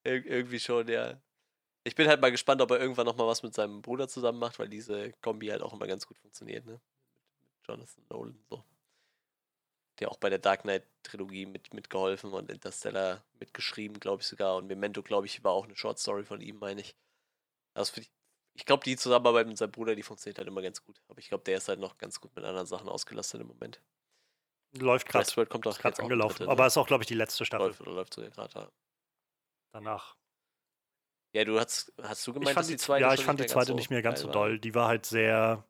Ir 0.04 0.26
irgendwie 0.26 0.60
schon, 0.60 0.88
ja. 0.88 1.22
Ich 1.84 1.96
bin 1.96 2.08
halt 2.08 2.22
mal 2.22 2.32
gespannt, 2.32 2.62
ob 2.62 2.72
er 2.72 2.80
irgendwann 2.80 3.06
nochmal 3.06 3.28
was 3.28 3.44
mit 3.44 3.54
seinem 3.54 3.82
Bruder 3.82 4.08
zusammen 4.08 4.40
macht, 4.40 4.60
weil 4.60 4.70
diese 4.70 5.14
Kombi 5.22 5.48
halt 5.48 5.62
auch 5.62 5.74
immer 5.74 5.88
ganz 5.88 6.08
gut 6.08 6.18
funktioniert, 6.18 6.66
ne? 6.66 6.80
Mit 7.40 7.68
Jonathan 7.68 8.06
Nolan 8.10 8.44
so. 8.50 8.64
ja 10.00 10.08
auch 10.08 10.18
bei 10.18 10.30
der 10.30 10.40
Dark 10.40 10.62
Knight-Trilogie 10.62 11.46
mit, 11.46 11.74
mitgeholfen 11.74 12.34
und 12.34 12.52
Interstellar 12.52 13.24
mitgeschrieben, 13.40 14.00
glaube 14.00 14.22
ich 14.22 14.28
sogar. 14.28 14.56
Und 14.58 14.68
Memento, 14.68 15.04
glaube 15.04 15.28
ich, 15.28 15.44
war 15.44 15.52
auch 15.52 15.66
eine 15.66 15.76
Short 15.76 16.00
Story 16.00 16.24
von 16.24 16.42
ihm, 16.42 16.58
meine 16.58 16.82
ich. 16.82 16.96
Also 17.74 18.02
ich, 18.02 18.12
ich 18.54 18.66
glaube, 18.66 18.84
die 18.84 18.98
Zusammenarbeit 18.98 19.48
mit 19.48 19.58
seinem 19.58 19.72
Bruder, 19.72 19.96
die 19.96 20.04
funktioniert 20.04 20.38
halt 20.38 20.48
immer 20.48 20.62
ganz 20.62 20.84
gut. 20.84 21.02
Aber 21.08 21.20
ich 21.20 21.30
glaube, 21.30 21.44
der 21.44 21.58
ist 21.58 21.70
halt 21.70 21.80
noch 21.80 21.98
ganz 21.98 22.20
gut 22.20 22.36
mit 22.36 22.44
anderen 22.46 22.68
Sachen 22.68 22.90
ausgelastet 22.90 23.42
im 23.42 23.48
Moment. 23.48 23.82
Läuft 24.74 25.08
gerade. 25.08 25.26
Westworld 25.26 25.50
kommt 25.50 25.66
doch 25.66 25.78
gerade 25.78 26.02
angelaufen. 26.02 26.38
Dritte, 26.38 26.52
aber 26.52 26.64
ne? 26.64 26.68
ist 26.68 26.78
auch, 26.78 26.88
glaube 26.88 27.04
ich, 27.04 27.08
die 27.08 27.14
letzte 27.14 27.46
Staffel. 27.46 27.68
Läuft 27.68 27.82
oder 27.82 27.92
läuft 27.92 28.14
sogar 28.14 28.30
gerade, 28.30 28.60
ja. 28.60 28.72
Danach. 29.74 30.16
Ja, 31.34 31.46
du 31.46 31.60
hast, 31.60 31.94
hast 32.02 32.28
du 32.28 32.34
gemeint, 32.34 32.56
fand 32.56 32.70
die 32.70 32.78
zweite 32.78 33.02
Ja, 33.02 33.14
ich 33.14 33.24
fand 33.24 33.40
die 33.40 33.46
zweite 33.46 33.74
nicht 33.74 33.90
mehr 33.90 34.02
ganz 34.02 34.22
so 34.22 34.30
doll. 34.30 34.60
Die 34.60 34.76
war 34.76 34.88
halt 34.88 35.06
sehr. 35.06 35.66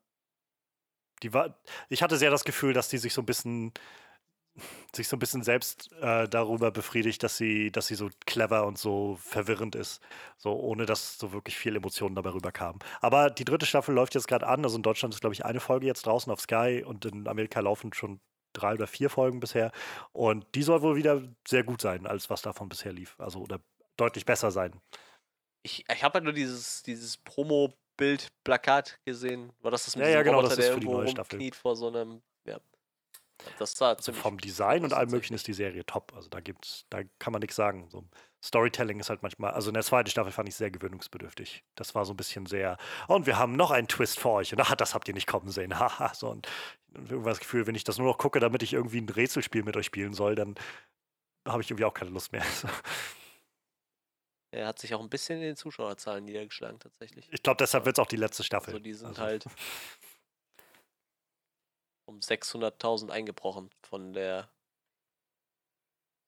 Die 1.22 1.32
war. 1.32 1.56
Ich 1.88 2.02
hatte 2.02 2.16
sehr 2.16 2.30
das 2.30 2.44
Gefühl, 2.44 2.72
dass 2.72 2.88
die 2.88 2.98
sich 2.98 3.14
so 3.14 3.22
ein 3.22 3.26
bisschen 3.26 3.72
sich 4.94 5.08
so 5.08 5.16
ein 5.16 5.18
bisschen 5.18 5.42
selbst 5.42 5.90
äh, 6.00 6.28
darüber 6.28 6.70
befriedigt, 6.70 7.22
dass 7.22 7.36
sie, 7.36 7.70
dass 7.70 7.86
sie 7.86 7.94
so 7.94 8.10
clever 8.26 8.66
und 8.66 8.78
so 8.78 9.16
verwirrend 9.20 9.74
ist, 9.74 10.02
so 10.36 10.52
ohne 10.52 10.86
dass 10.86 11.18
so 11.18 11.32
wirklich 11.32 11.56
viel 11.56 11.76
Emotionen 11.76 12.14
dabei 12.14 12.30
rüberkamen. 12.30 12.78
Aber 13.00 13.30
die 13.30 13.44
dritte 13.44 13.66
Staffel 13.66 13.94
läuft 13.94 14.14
jetzt 14.14 14.28
gerade 14.28 14.46
an, 14.46 14.64
also 14.64 14.76
in 14.76 14.82
Deutschland 14.82 15.14
ist 15.14 15.20
glaube 15.20 15.34
ich 15.34 15.44
eine 15.44 15.60
Folge 15.60 15.86
jetzt 15.86 16.06
draußen 16.06 16.30
auf 16.30 16.40
Sky 16.40 16.84
und 16.86 17.04
in 17.06 17.26
Amerika 17.26 17.60
laufen 17.60 17.92
schon 17.94 18.20
drei 18.52 18.74
oder 18.74 18.86
vier 18.86 19.08
Folgen 19.08 19.40
bisher 19.40 19.72
und 20.12 20.46
die 20.54 20.62
soll 20.62 20.82
wohl 20.82 20.96
wieder 20.96 21.22
sehr 21.48 21.64
gut 21.64 21.80
sein, 21.80 22.06
als 22.06 22.28
was 22.28 22.42
davon 22.42 22.68
bisher 22.68 22.92
lief, 22.92 23.14
also 23.18 23.40
oder 23.40 23.60
deutlich 23.96 24.26
besser 24.26 24.50
sein. 24.50 24.78
Ich, 25.62 25.84
ich 25.90 26.02
habe 26.02 26.14
halt 26.14 26.24
nur 26.24 26.32
dieses, 26.32 26.82
dieses 26.82 27.16
Promo-Bild, 27.16 28.28
Plakat 28.44 28.98
gesehen. 29.06 29.52
War 29.60 29.70
das 29.70 29.84
das 29.84 29.96
mit 29.96 30.04
ja, 30.04 30.12
ja, 30.12 30.22
genau, 30.22 30.38
Roboter, 30.38 30.56
das 30.56 30.66
ist 30.66 30.74
für 30.74 30.80
die 30.80 30.88
neue 30.88 31.08
Staffel. 31.08 31.52
vor 31.52 31.76
so 31.76 31.88
einem 31.88 32.20
das 33.58 33.72
sah 33.72 33.92
also 33.92 34.12
vom 34.12 34.38
Design 34.38 34.84
und 34.84 34.92
allem 34.92 35.10
möglichen 35.10 35.34
ist 35.34 35.46
die 35.46 35.52
Serie 35.52 35.84
top. 35.84 36.12
Also 36.14 36.28
da 36.28 36.40
gibt's, 36.40 36.86
da 36.90 37.02
kann 37.18 37.32
man 37.32 37.40
nichts 37.40 37.56
sagen. 37.56 37.88
So, 37.90 38.04
Storytelling 38.42 38.98
ist 38.98 39.08
halt 39.08 39.22
manchmal, 39.22 39.52
also 39.52 39.70
in 39.70 39.74
der 39.74 39.84
zweiten 39.84 40.10
Staffel 40.10 40.32
fand 40.32 40.48
ich 40.48 40.56
sehr 40.56 40.70
gewöhnungsbedürftig. 40.70 41.62
Das 41.76 41.94
war 41.94 42.04
so 42.04 42.12
ein 42.12 42.16
bisschen 42.16 42.46
sehr, 42.46 42.76
oh, 43.08 43.14
und 43.14 43.26
wir 43.26 43.38
haben 43.38 43.54
noch 43.54 43.70
einen 43.70 43.86
Twist 43.86 44.18
für 44.18 44.30
euch. 44.30 44.52
Und 44.52 44.60
ach, 44.60 44.74
das 44.74 44.94
habt 44.94 45.06
ihr 45.06 45.14
nicht 45.14 45.28
kommen 45.28 45.50
sehen. 45.50 45.78
Haha, 45.78 46.12
so 46.14 46.28
und 46.28 46.48
irgendwas 46.94 47.38
Gefühl, 47.38 47.66
wenn 47.66 47.74
ich 47.74 47.84
das 47.84 47.98
nur 47.98 48.08
noch 48.08 48.18
gucke, 48.18 48.40
damit 48.40 48.62
ich 48.62 48.72
irgendwie 48.72 49.00
ein 49.00 49.08
Rätselspiel 49.08 49.62
mit 49.62 49.76
euch 49.76 49.86
spielen 49.86 50.14
soll, 50.14 50.34
dann 50.34 50.56
habe 51.46 51.62
ich 51.62 51.70
irgendwie 51.70 51.84
auch 51.84 51.94
keine 51.94 52.10
Lust 52.10 52.32
mehr. 52.32 52.44
Er 54.54 54.66
hat 54.66 54.78
sich 54.78 54.94
auch 54.94 55.00
ein 55.00 55.08
bisschen 55.08 55.38
in 55.38 55.44
den 55.44 55.56
Zuschauerzahlen 55.56 56.26
niedergeschlagen, 56.26 56.78
tatsächlich. 56.78 57.26
Ich 57.32 57.42
glaube, 57.42 57.56
deshalb 57.56 57.86
wird 57.86 57.96
es 57.96 58.02
auch 58.02 58.06
die 58.06 58.16
letzte 58.16 58.44
Staffel. 58.44 58.74
Also 58.74 58.80
die 58.80 58.92
sind 58.92 59.08
also. 59.08 59.22
halt 59.22 59.46
um 62.12 62.20
600.000 62.20 63.10
eingebrochen 63.10 63.70
von 63.82 64.12
der 64.12 64.48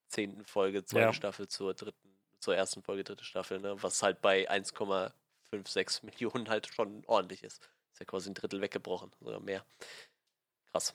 zehnten 0.08 0.44
Folge, 0.44 0.84
zweite 0.84 1.06
ja. 1.06 1.12
Staffel 1.12 1.48
zur 1.48 1.74
dritten, 1.74 2.16
zur 2.38 2.56
ersten 2.56 2.82
Folge, 2.82 3.04
dritte 3.04 3.24
Staffel, 3.24 3.60
ne? 3.60 3.82
was 3.82 4.02
halt 4.02 4.20
bei 4.20 4.50
1,56 4.50 6.04
Millionen 6.04 6.48
halt 6.48 6.66
schon 6.68 7.04
ordentlich 7.06 7.42
ist. 7.42 7.62
Ist 7.92 8.00
ja 8.00 8.06
quasi 8.06 8.30
ein 8.30 8.34
Drittel 8.34 8.60
weggebrochen 8.60 9.12
oder 9.20 9.40
mehr. 9.40 9.64
Krass. 10.70 10.94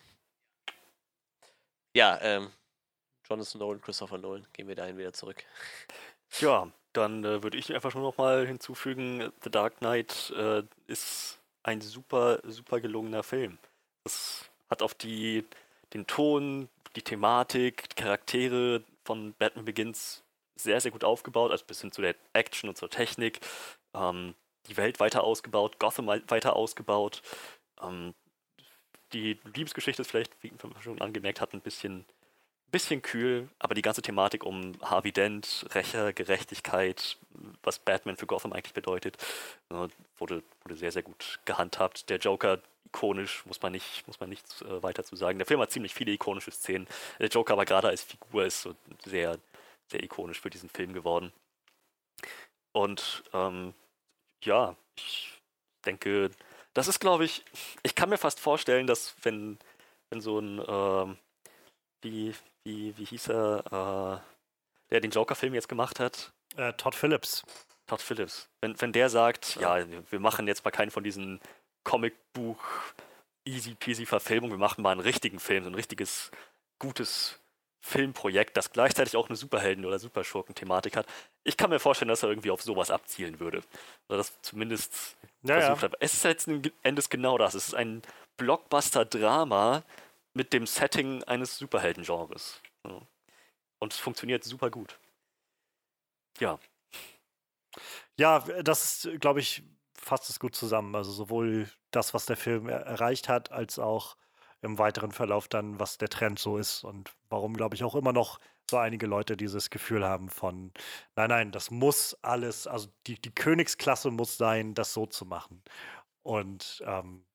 Ja, 1.95 2.19
ähm, 2.21 2.51
Jonathan 3.29 3.59
Nolan, 3.59 3.81
Christopher 3.81 4.17
Nolan, 4.17 4.47
gehen 4.53 4.67
wir 4.67 4.75
dahin 4.75 4.97
wieder 4.97 5.13
zurück. 5.13 5.43
Ja, 6.41 6.71
dann 6.93 7.23
äh, 7.23 7.41
würde 7.41 7.57
ich 7.57 7.73
einfach 7.73 7.95
nur 7.95 8.03
noch 8.03 8.17
mal 8.19 8.45
hinzufügen, 8.45 9.31
The 9.43 9.49
Dark 9.49 9.77
Knight 9.79 10.31
äh, 10.37 10.61
ist 10.85 11.39
ein 11.63 11.81
super, 11.81 12.39
super 12.43 12.79
gelungener 12.79 13.23
Film. 13.23 13.57
Es 14.03 14.48
hat 14.69 14.81
auf 14.81 14.93
die, 14.93 15.45
den 15.93 16.07
Ton, 16.07 16.69
die 16.95 17.01
Thematik, 17.01 17.89
die 17.89 17.95
Charaktere 17.95 18.83
von 19.03 19.33
Batman 19.33 19.65
Begins 19.65 20.23
sehr, 20.55 20.79
sehr 20.81 20.91
gut 20.91 21.03
aufgebaut, 21.03 21.51
also 21.51 21.65
bis 21.65 21.81
hin 21.81 21.91
zu 21.91 22.01
der 22.01 22.15
Action 22.33 22.69
und 22.69 22.77
zur 22.77 22.89
Technik. 22.89 23.39
Ähm, 23.93 24.35
die 24.67 24.77
Welt 24.77 24.99
weiter 24.99 25.23
ausgebaut, 25.23 25.79
Gotham 25.79 26.07
weiter 26.07 26.55
ausgebaut. 26.55 27.21
Ähm, 27.81 28.13
die 29.13 29.39
Liebesgeschichte 29.55 30.01
ist 30.01 30.11
vielleicht, 30.11 30.35
wie 30.43 30.51
wir 30.51 30.81
schon 30.81 31.01
angemerkt 31.01 31.41
hatten, 31.41 31.57
ein 31.57 31.61
bisschen, 31.61 32.05
bisschen 32.69 33.01
kühl, 33.01 33.49
aber 33.59 33.75
die 33.75 33.81
ganze 33.81 34.01
Thematik 34.01 34.43
um 34.45 34.73
Harvey 34.81 35.11
Dent, 35.11 35.65
Rächer, 35.73 36.13
Gerechtigkeit, 36.13 37.17
was 37.63 37.79
Batman 37.79 38.17
für 38.17 38.27
Gotham 38.27 38.53
eigentlich 38.53 38.73
bedeutet, 38.73 39.17
äh, 39.69 39.87
wurde, 40.17 40.43
wurde 40.63 40.75
sehr, 40.75 40.91
sehr 40.91 41.03
gut 41.03 41.39
gehandhabt. 41.45 42.09
Der 42.09 42.17
Joker 42.17 42.61
ikonisch, 42.85 43.45
muss 43.45 43.61
man 43.61 43.71
nicht, 43.71 44.05
muss 44.07 44.19
man 44.19 44.29
nichts 44.29 44.61
äh, 44.61 44.83
weiter 44.83 45.03
zu 45.03 45.15
sagen. 45.15 45.37
Der 45.37 45.45
Film 45.45 45.59
hat 45.59 45.71
ziemlich 45.71 45.93
viele 45.93 46.11
ikonische 46.11 46.51
Szenen. 46.51 46.87
Der 47.19 47.29
Joker 47.29 47.53
aber 47.53 47.65
gerade 47.65 47.87
als 47.87 48.03
Figur 48.03 48.45
ist 48.45 48.61
so 48.61 48.75
sehr, 49.05 49.37
sehr 49.87 50.03
ikonisch 50.03 50.39
für 50.39 50.49
diesen 50.49 50.69
Film 50.69 50.93
geworden. 50.93 51.31
Und 52.71 53.23
ähm, 53.33 53.73
ja, 54.43 54.75
ich 54.95 55.39
denke, 55.85 56.31
das 56.73 56.87
ist, 56.87 56.99
glaube 56.99 57.25
ich, 57.25 57.43
ich 57.83 57.95
kann 57.95 58.09
mir 58.09 58.17
fast 58.17 58.39
vorstellen, 58.39 58.87
dass 58.87 59.15
wenn, 59.23 59.57
wenn 60.09 60.21
so 60.21 60.39
ein, 60.39 60.61
ähm, 60.67 61.17
wie, 62.01 62.33
wie, 62.69 62.97
wie 62.97 63.05
hieß 63.05 63.29
er, 63.29 64.21
äh, 64.21 64.91
der 64.91 65.01
den 65.01 65.11
Joker-Film 65.11 65.53
jetzt 65.53 65.69
gemacht 65.69 65.99
hat? 65.99 66.31
Äh, 66.55 66.73
Todd 66.73 66.95
Phillips. 66.95 67.43
Todd 67.87 68.01
Phillips. 68.01 68.47
Wenn, 68.61 68.79
wenn 68.79 68.91
der 68.91 69.09
sagt, 69.09 69.55
ja. 69.55 69.83
wir 70.09 70.19
machen 70.19 70.47
jetzt 70.47 70.63
mal 70.63 70.71
keinen 70.71 70.91
von 70.91 71.03
diesen 71.03 71.39
Comicbuch 71.83 72.63
easy 73.45 73.73
peasy 73.73 74.05
Verfilmung, 74.05 74.51
wir 74.51 74.57
machen 74.57 74.83
mal 74.83 74.91
einen 74.91 75.01
richtigen 75.01 75.39
Film, 75.39 75.63
so 75.63 75.69
ein 75.69 75.75
richtiges, 75.75 76.29
gutes 76.77 77.39
Filmprojekt, 77.81 78.57
das 78.57 78.71
gleichzeitig 78.71 79.15
auch 79.15 79.29
eine 79.29 79.37
Superhelden- 79.37 79.85
oder 79.85 79.97
Superschurken-Thematik 79.97 80.97
hat. 80.97 81.07
Ich 81.43 81.57
kann 81.57 81.69
mir 81.69 81.79
vorstellen, 81.79 82.09
dass 82.09 82.21
er 82.21 82.29
irgendwie 82.29 82.51
auf 82.51 82.61
sowas 82.61 82.91
abzielen 82.91 83.39
würde. 83.39 83.63
Oder 84.07 84.17
das 84.17 84.39
zumindest 84.41 85.15
ja, 85.43 85.61
versucht 85.61 85.83
hat. 85.83 85.95
Es 85.99 86.13
ist 86.13 86.23
letzten 86.23 86.61
Endes 86.83 87.09
genau 87.09 87.37
das. 87.37 87.55
Es 87.55 87.69
ist 87.69 87.73
ein 87.73 88.01
Blockbuster-Drama 88.37 89.83
mit 90.33 90.53
dem 90.53 90.65
Setting 90.65 91.23
eines 91.23 91.57
Superhelden-Genres. 91.57 92.61
Und 93.79 93.93
es 93.93 93.99
funktioniert 93.99 94.43
super 94.43 94.69
gut. 94.69 94.99
Ja. 96.39 96.59
Ja, 98.17 98.39
das 98.63 99.05
ist, 99.05 99.21
glaube 99.21 99.39
ich, 99.39 99.63
fasst 99.93 100.29
es 100.29 100.39
gut 100.39 100.55
zusammen. 100.55 100.95
Also 100.95 101.11
sowohl 101.11 101.69
das, 101.91 102.13
was 102.13 102.25
der 102.25 102.37
Film 102.37 102.67
er 102.67 102.81
erreicht 102.81 103.29
hat, 103.29 103.51
als 103.51 103.79
auch 103.79 104.17
im 104.61 104.77
weiteren 104.77 105.11
Verlauf 105.11 105.47
dann, 105.47 105.79
was 105.79 105.97
der 105.97 106.09
Trend 106.09 106.39
so 106.39 106.57
ist 106.57 106.83
und 106.83 107.13
warum, 107.29 107.55
glaube 107.55 107.75
ich, 107.75 107.83
auch 107.83 107.95
immer 107.95 108.11
noch 108.13 108.39
so 108.69 108.77
einige 108.77 109.07
Leute 109.07 109.37
dieses 109.37 109.69
Gefühl 109.69 110.05
haben 110.05 110.29
von, 110.29 110.73
nein, 111.15 111.29
nein, 111.29 111.51
das 111.51 111.71
muss 111.71 112.17
alles, 112.21 112.67
also 112.67 112.89
die, 113.07 113.19
die 113.19 113.33
Königsklasse 113.33 114.11
muss 114.11 114.37
sein, 114.37 114.73
das 114.75 114.93
so 114.93 115.05
zu 115.05 115.25
machen. 115.25 115.63
Und 116.23 116.83
ähm, 116.85 117.25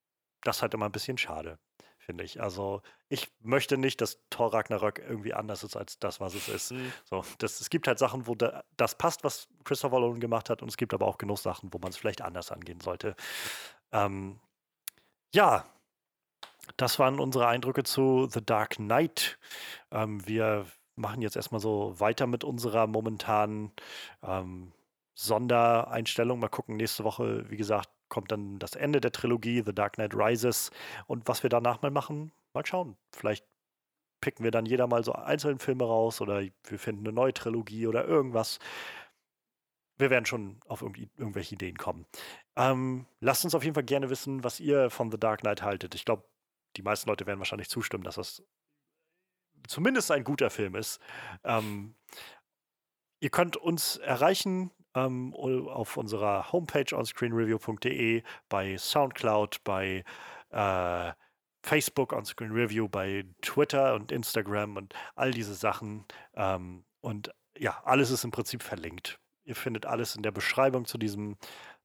das 0.42 0.56
ist 0.56 0.62
halt 0.62 0.74
immer 0.74 0.86
ein 0.86 0.92
bisschen 0.92 1.18
schade 1.18 1.58
finde 2.05 2.24
ich. 2.24 2.40
Also 2.40 2.82
ich 3.09 3.32
möchte 3.40 3.76
nicht, 3.78 4.01
dass 4.01 4.18
Thor 4.31 4.52
Ragnarök 4.52 4.98
irgendwie 4.98 5.35
anders 5.35 5.64
ist 5.64 5.76
als 5.76 5.98
das, 5.98 6.20
was 6.20 6.35
es 6.35 6.48
ist. 6.48 6.72
Mhm. 6.72 6.93
So, 7.05 7.24
das, 7.39 7.60
es 7.60 7.70
gibt 7.70 7.86
halt 7.89 7.98
Sachen, 7.98 8.26
wo 8.26 8.35
da, 8.35 8.64
das 8.76 8.97
passt, 8.97 9.24
was 9.24 9.48
Christopher 9.64 10.01
Nolan 10.01 10.20
gemacht 10.20 10.51
hat, 10.51 10.62
und 10.62 10.68
es 10.68 10.76
gibt 10.76 10.94
aber 10.94 11.06
auch 11.06 11.18
genug 11.18 11.39
Sachen, 11.39 11.72
wo 11.72 11.78
man 11.78 11.90
es 11.90 11.97
vielleicht 11.97 12.22
anders 12.22 12.52
angehen 12.52 12.81
sollte. 12.81 13.16
Ähm, 13.93 14.40
ja, 15.35 15.64
das 16.76 16.98
waren 16.98 17.20
unsere 17.20 17.47
Eindrücke 17.47 17.82
zu 17.82 18.28
The 18.31 18.44
Dark 18.44 18.76
Knight. 18.76 19.39
Ähm, 19.90 20.26
wir 20.26 20.66
machen 20.97 21.22
jetzt 21.22 21.36
erstmal 21.36 21.60
so 21.60 21.98
weiter 21.98 22.26
mit 22.26 22.44
unserer 22.44 22.86
momentanen 22.86 23.72
ähm, 24.22 24.72
Sondereinstellung. 25.14 26.39
Mal 26.39 26.48
gucken, 26.48 26.76
nächste 26.76 27.05
Woche, 27.05 27.48
wie 27.51 27.56
gesagt, 27.56 27.89
kommt 28.09 28.32
dann 28.32 28.59
das 28.59 28.74
Ende 28.74 29.01
der 29.01 29.12
Trilogie, 29.12 29.62
The 29.64 29.74
Dark 29.74 29.94
Knight 29.94 30.14
Rises. 30.14 30.70
Und 31.06 31.28
was 31.28 31.43
wir 31.43 31.51
danach 31.51 31.82
mal 31.82 31.90
machen, 31.90 32.32
mal 32.52 32.64
schauen. 32.64 32.97
Vielleicht 33.12 33.44
picken 34.20 34.44
wir 34.44 34.51
dann 34.51 34.66
jeder 34.66 34.86
mal 34.86 35.05
so 35.05 35.12
einzelne 35.12 35.59
Filme 35.59 35.85
raus 35.85 36.20
oder 36.20 36.40
wir 36.40 36.78
finden 36.78 37.05
eine 37.05 37.12
neue 37.12 37.35
Trilogie 37.35 37.86
oder 37.86 38.06
irgendwas. 38.06 38.59
Wir 39.98 40.10
werden 40.10 40.26
schon 40.26 40.60
auf 40.66 40.82
irgendwelche 40.82 41.55
Ideen 41.55 41.76
kommen. 41.76 42.06
Ähm, 42.56 43.06
lasst 43.20 43.44
uns 43.44 43.55
auf 43.55 43.62
jeden 43.62 43.74
Fall 43.74 43.85
gerne 43.85 44.10
wissen, 44.10 44.43
was 44.43 44.60
ihr 44.60 44.90
von 44.90 45.10
The 45.10 45.18
Dark 45.18 45.40
Knight 45.40 45.62
haltet. 45.62 45.94
Ich 45.94 46.05
glaube, 46.05 46.24
die 46.76 46.82
meisten 46.82 47.09
Leute 47.09 47.26
werden 47.26 47.39
wahrscheinlich 47.39 47.68
zustimmen, 47.68 48.02
dass 48.02 48.16
das 48.16 48.43
zumindest 49.68 50.10
ein 50.10 50.24
guter 50.24 50.51
Film 50.51 50.74
ist. 50.74 51.01
Ähm, 51.44 51.94
ihr 53.20 53.31
könnt 53.31 53.56
uns 53.56 53.97
erreichen 53.98 54.70
ähm, 54.94 55.34
auf 55.34 55.96
unserer 55.96 56.52
Homepage 56.52 56.96
onscreenreview.de, 56.96 58.22
bei 58.48 58.78
Soundcloud, 58.78 59.62
bei 59.64 60.04
äh, 60.50 61.12
Facebook 61.64 62.12
Onscreen 62.12 62.52
Review, 62.52 62.88
bei 62.88 63.24
Twitter 63.40 63.94
und 63.94 64.12
Instagram 64.12 64.76
und 64.76 64.94
all 65.16 65.30
diese 65.30 65.54
Sachen. 65.54 66.04
Ähm, 66.34 66.84
und 67.00 67.32
ja, 67.56 67.82
alles 67.84 68.10
ist 68.10 68.24
im 68.24 68.30
Prinzip 68.30 68.62
verlinkt. 68.62 69.18
Ihr 69.44 69.56
findet 69.56 69.86
alles 69.86 70.14
in 70.16 70.22
der 70.22 70.30
Beschreibung 70.30 70.84
zu 70.84 70.98
diesem 70.98 71.36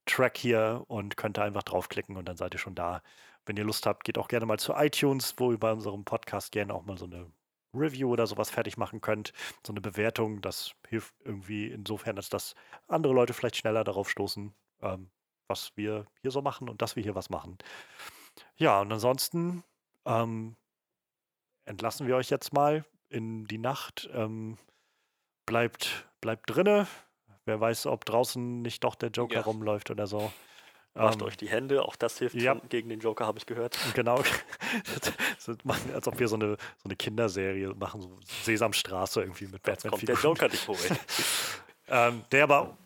Track 0.06 0.38
hier 0.38 0.84
und 0.88 1.18
könnt 1.18 1.38
da 1.38 1.44
einfach 1.44 1.64
draufklicken 1.64 2.18
und 2.18 2.27
dann 2.27 2.38
seid 2.38 2.53
ihr 2.53 2.60
schon 2.60 2.76
da. 2.76 3.02
Wenn 3.45 3.57
ihr 3.57 3.64
Lust 3.64 3.86
habt, 3.86 4.03
geht 4.03 4.18
auch 4.18 4.27
gerne 4.27 4.45
mal 4.45 4.60
zu 4.60 4.73
iTunes, 4.73 5.36
wo 5.38 5.52
ihr 5.52 5.60
bei 5.60 5.72
unserem 5.72 6.03
Podcast 6.06 6.52
gerne 6.52 6.73
auch 6.73 6.84
mal 6.86 6.98
so 6.98 7.06
eine 7.06 7.31
Review 7.74 8.12
oder 8.12 8.28
sowas 8.28 8.50
fertig 8.50 8.78
machen 8.78 9.02
könnt. 9.02 9.34
So 9.66 9.74
eine 9.74 9.82
Bewertung, 9.82 10.41
das 10.41 10.74
hilft 10.88 11.14
irgendwie 11.24 11.68
insofern, 11.68 12.16
dass 12.16 12.30
das 12.30 12.56
andere 12.88 13.14
Leute 13.14 13.34
vielleicht 13.34 13.58
schneller 13.58 13.84
darauf 13.84 14.10
stoßen, 14.10 14.54
ähm, 14.82 15.10
was 15.48 15.72
wir 15.76 16.06
hier 16.22 16.32
so 16.32 16.41
machen 16.41 16.70
und 16.70 16.82
dass 16.82 16.96
wir 16.96 17.04
hier 17.04 17.16
was 17.16 17.30
machen. 17.30 17.58
Ja, 18.58 18.82
und 18.82 18.91
ansonsten 18.91 19.64
ähm, 20.06 20.56
entlassen 21.66 22.08
wir 22.08 22.16
euch 22.16 22.30
jetzt 22.30 22.54
mal 22.54 22.86
in 23.10 23.46
die 23.46 23.58
Nacht. 23.58 24.10
Ähm, 24.14 24.58
bleibt, 25.46 26.08
bleibt 26.22 26.50
drinne. 26.50 26.88
Wer 27.46 27.60
weiß, 27.60 27.88
ob 27.88 28.06
draußen 28.06 28.62
nicht 28.62 28.84
doch 28.84 28.96
der 28.96 29.10
Joker 29.10 29.36
ja. 29.36 29.41
rumläuft 29.41 29.90
oder 29.90 30.08
so. 30.08 30.32
Macht 30.95 31.22
ähm, 31.22 31.28
euch 31.28 31.38
die 31.38 31.48
Hände, 31.48 31.84
auch 31.84 31.95
das 31.95 32.18
hilft 32.18 32.36
ja. 32.36 32.56
gegen 32.70 32.90
den 32.90 32.99
Joker, 32.99 33.26
habe 33.26 33.38
ich 33.38 33.45
gehört. 33.45 33.78
Genau. 33.94 34.22
als 35.94 36.07
ob 36.07 36.20
wir 36.20 36.28
so 36.28 36.36
eine, 36.36 36.57
so 36.78 36.86
eine 36.86 36.95
Kinderserie 36.95 37.74
machen, 37.76 38.02
so 38.02 38.18
Sesamstraße 38.44 39.22
irgendwie 39.22 39.48
mit 39.48 39.61
Batman. 39.64 39.91
Kommt 39.91 40.07
der 40.07 40.16
Joker 40.16 40.49
dich 40.49 40.68
holen. 40.68 40.99
ähm, 41.88 42.24
der 42.32 42.44
aber 42.44 42.78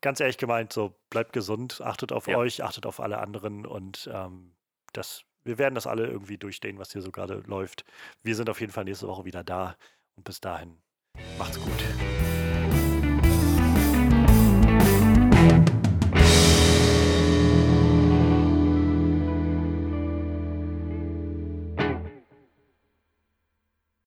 ganz 0.00 0.20
ehrlich 0.20 0.38
gemeint, 0.38 0.72
so 0.72 0.94
bleibt 1.10 1.32
gesund, 1.32 1.80
achtet 1.80 2.12
auf 2.12 2.26
ja. 2.26 2.36
euch, 2.36 2.62
achtet 2.62 2.86
auf 2.86 3.00
alle 3.00 3.18
anderen 3.18 3.66
und 3.66 4.10
ähm, 4.12 4.52
das, 4.92 5.24
wir 5.44 5.58
werden 5.58 5.74
das 5.74 5.86
alle 5.86 6.06
irgendwie 6.06 6.38
durchstehen, 6.38 6.78
was 6.78 6.92
hier 6.92 7.02
so 7.02 7.10
gerade 7.10 7.42
läuft. 7.46 7.84
Wir 8.22 8.36
sind 8.36 8.50
auf 8.50 8.60
jeden 8.60 8.72
Fall 8.72 8.84
nächste 8.84 9.08
Woche 9.08 9.24
wieder 9.24 9.44
da 9.44 9.76
und 10.16 10.24
bis 10.24 10.40
dahin 10.40 10.76
macht's 11.38 11.58
gut. 11.58 11.84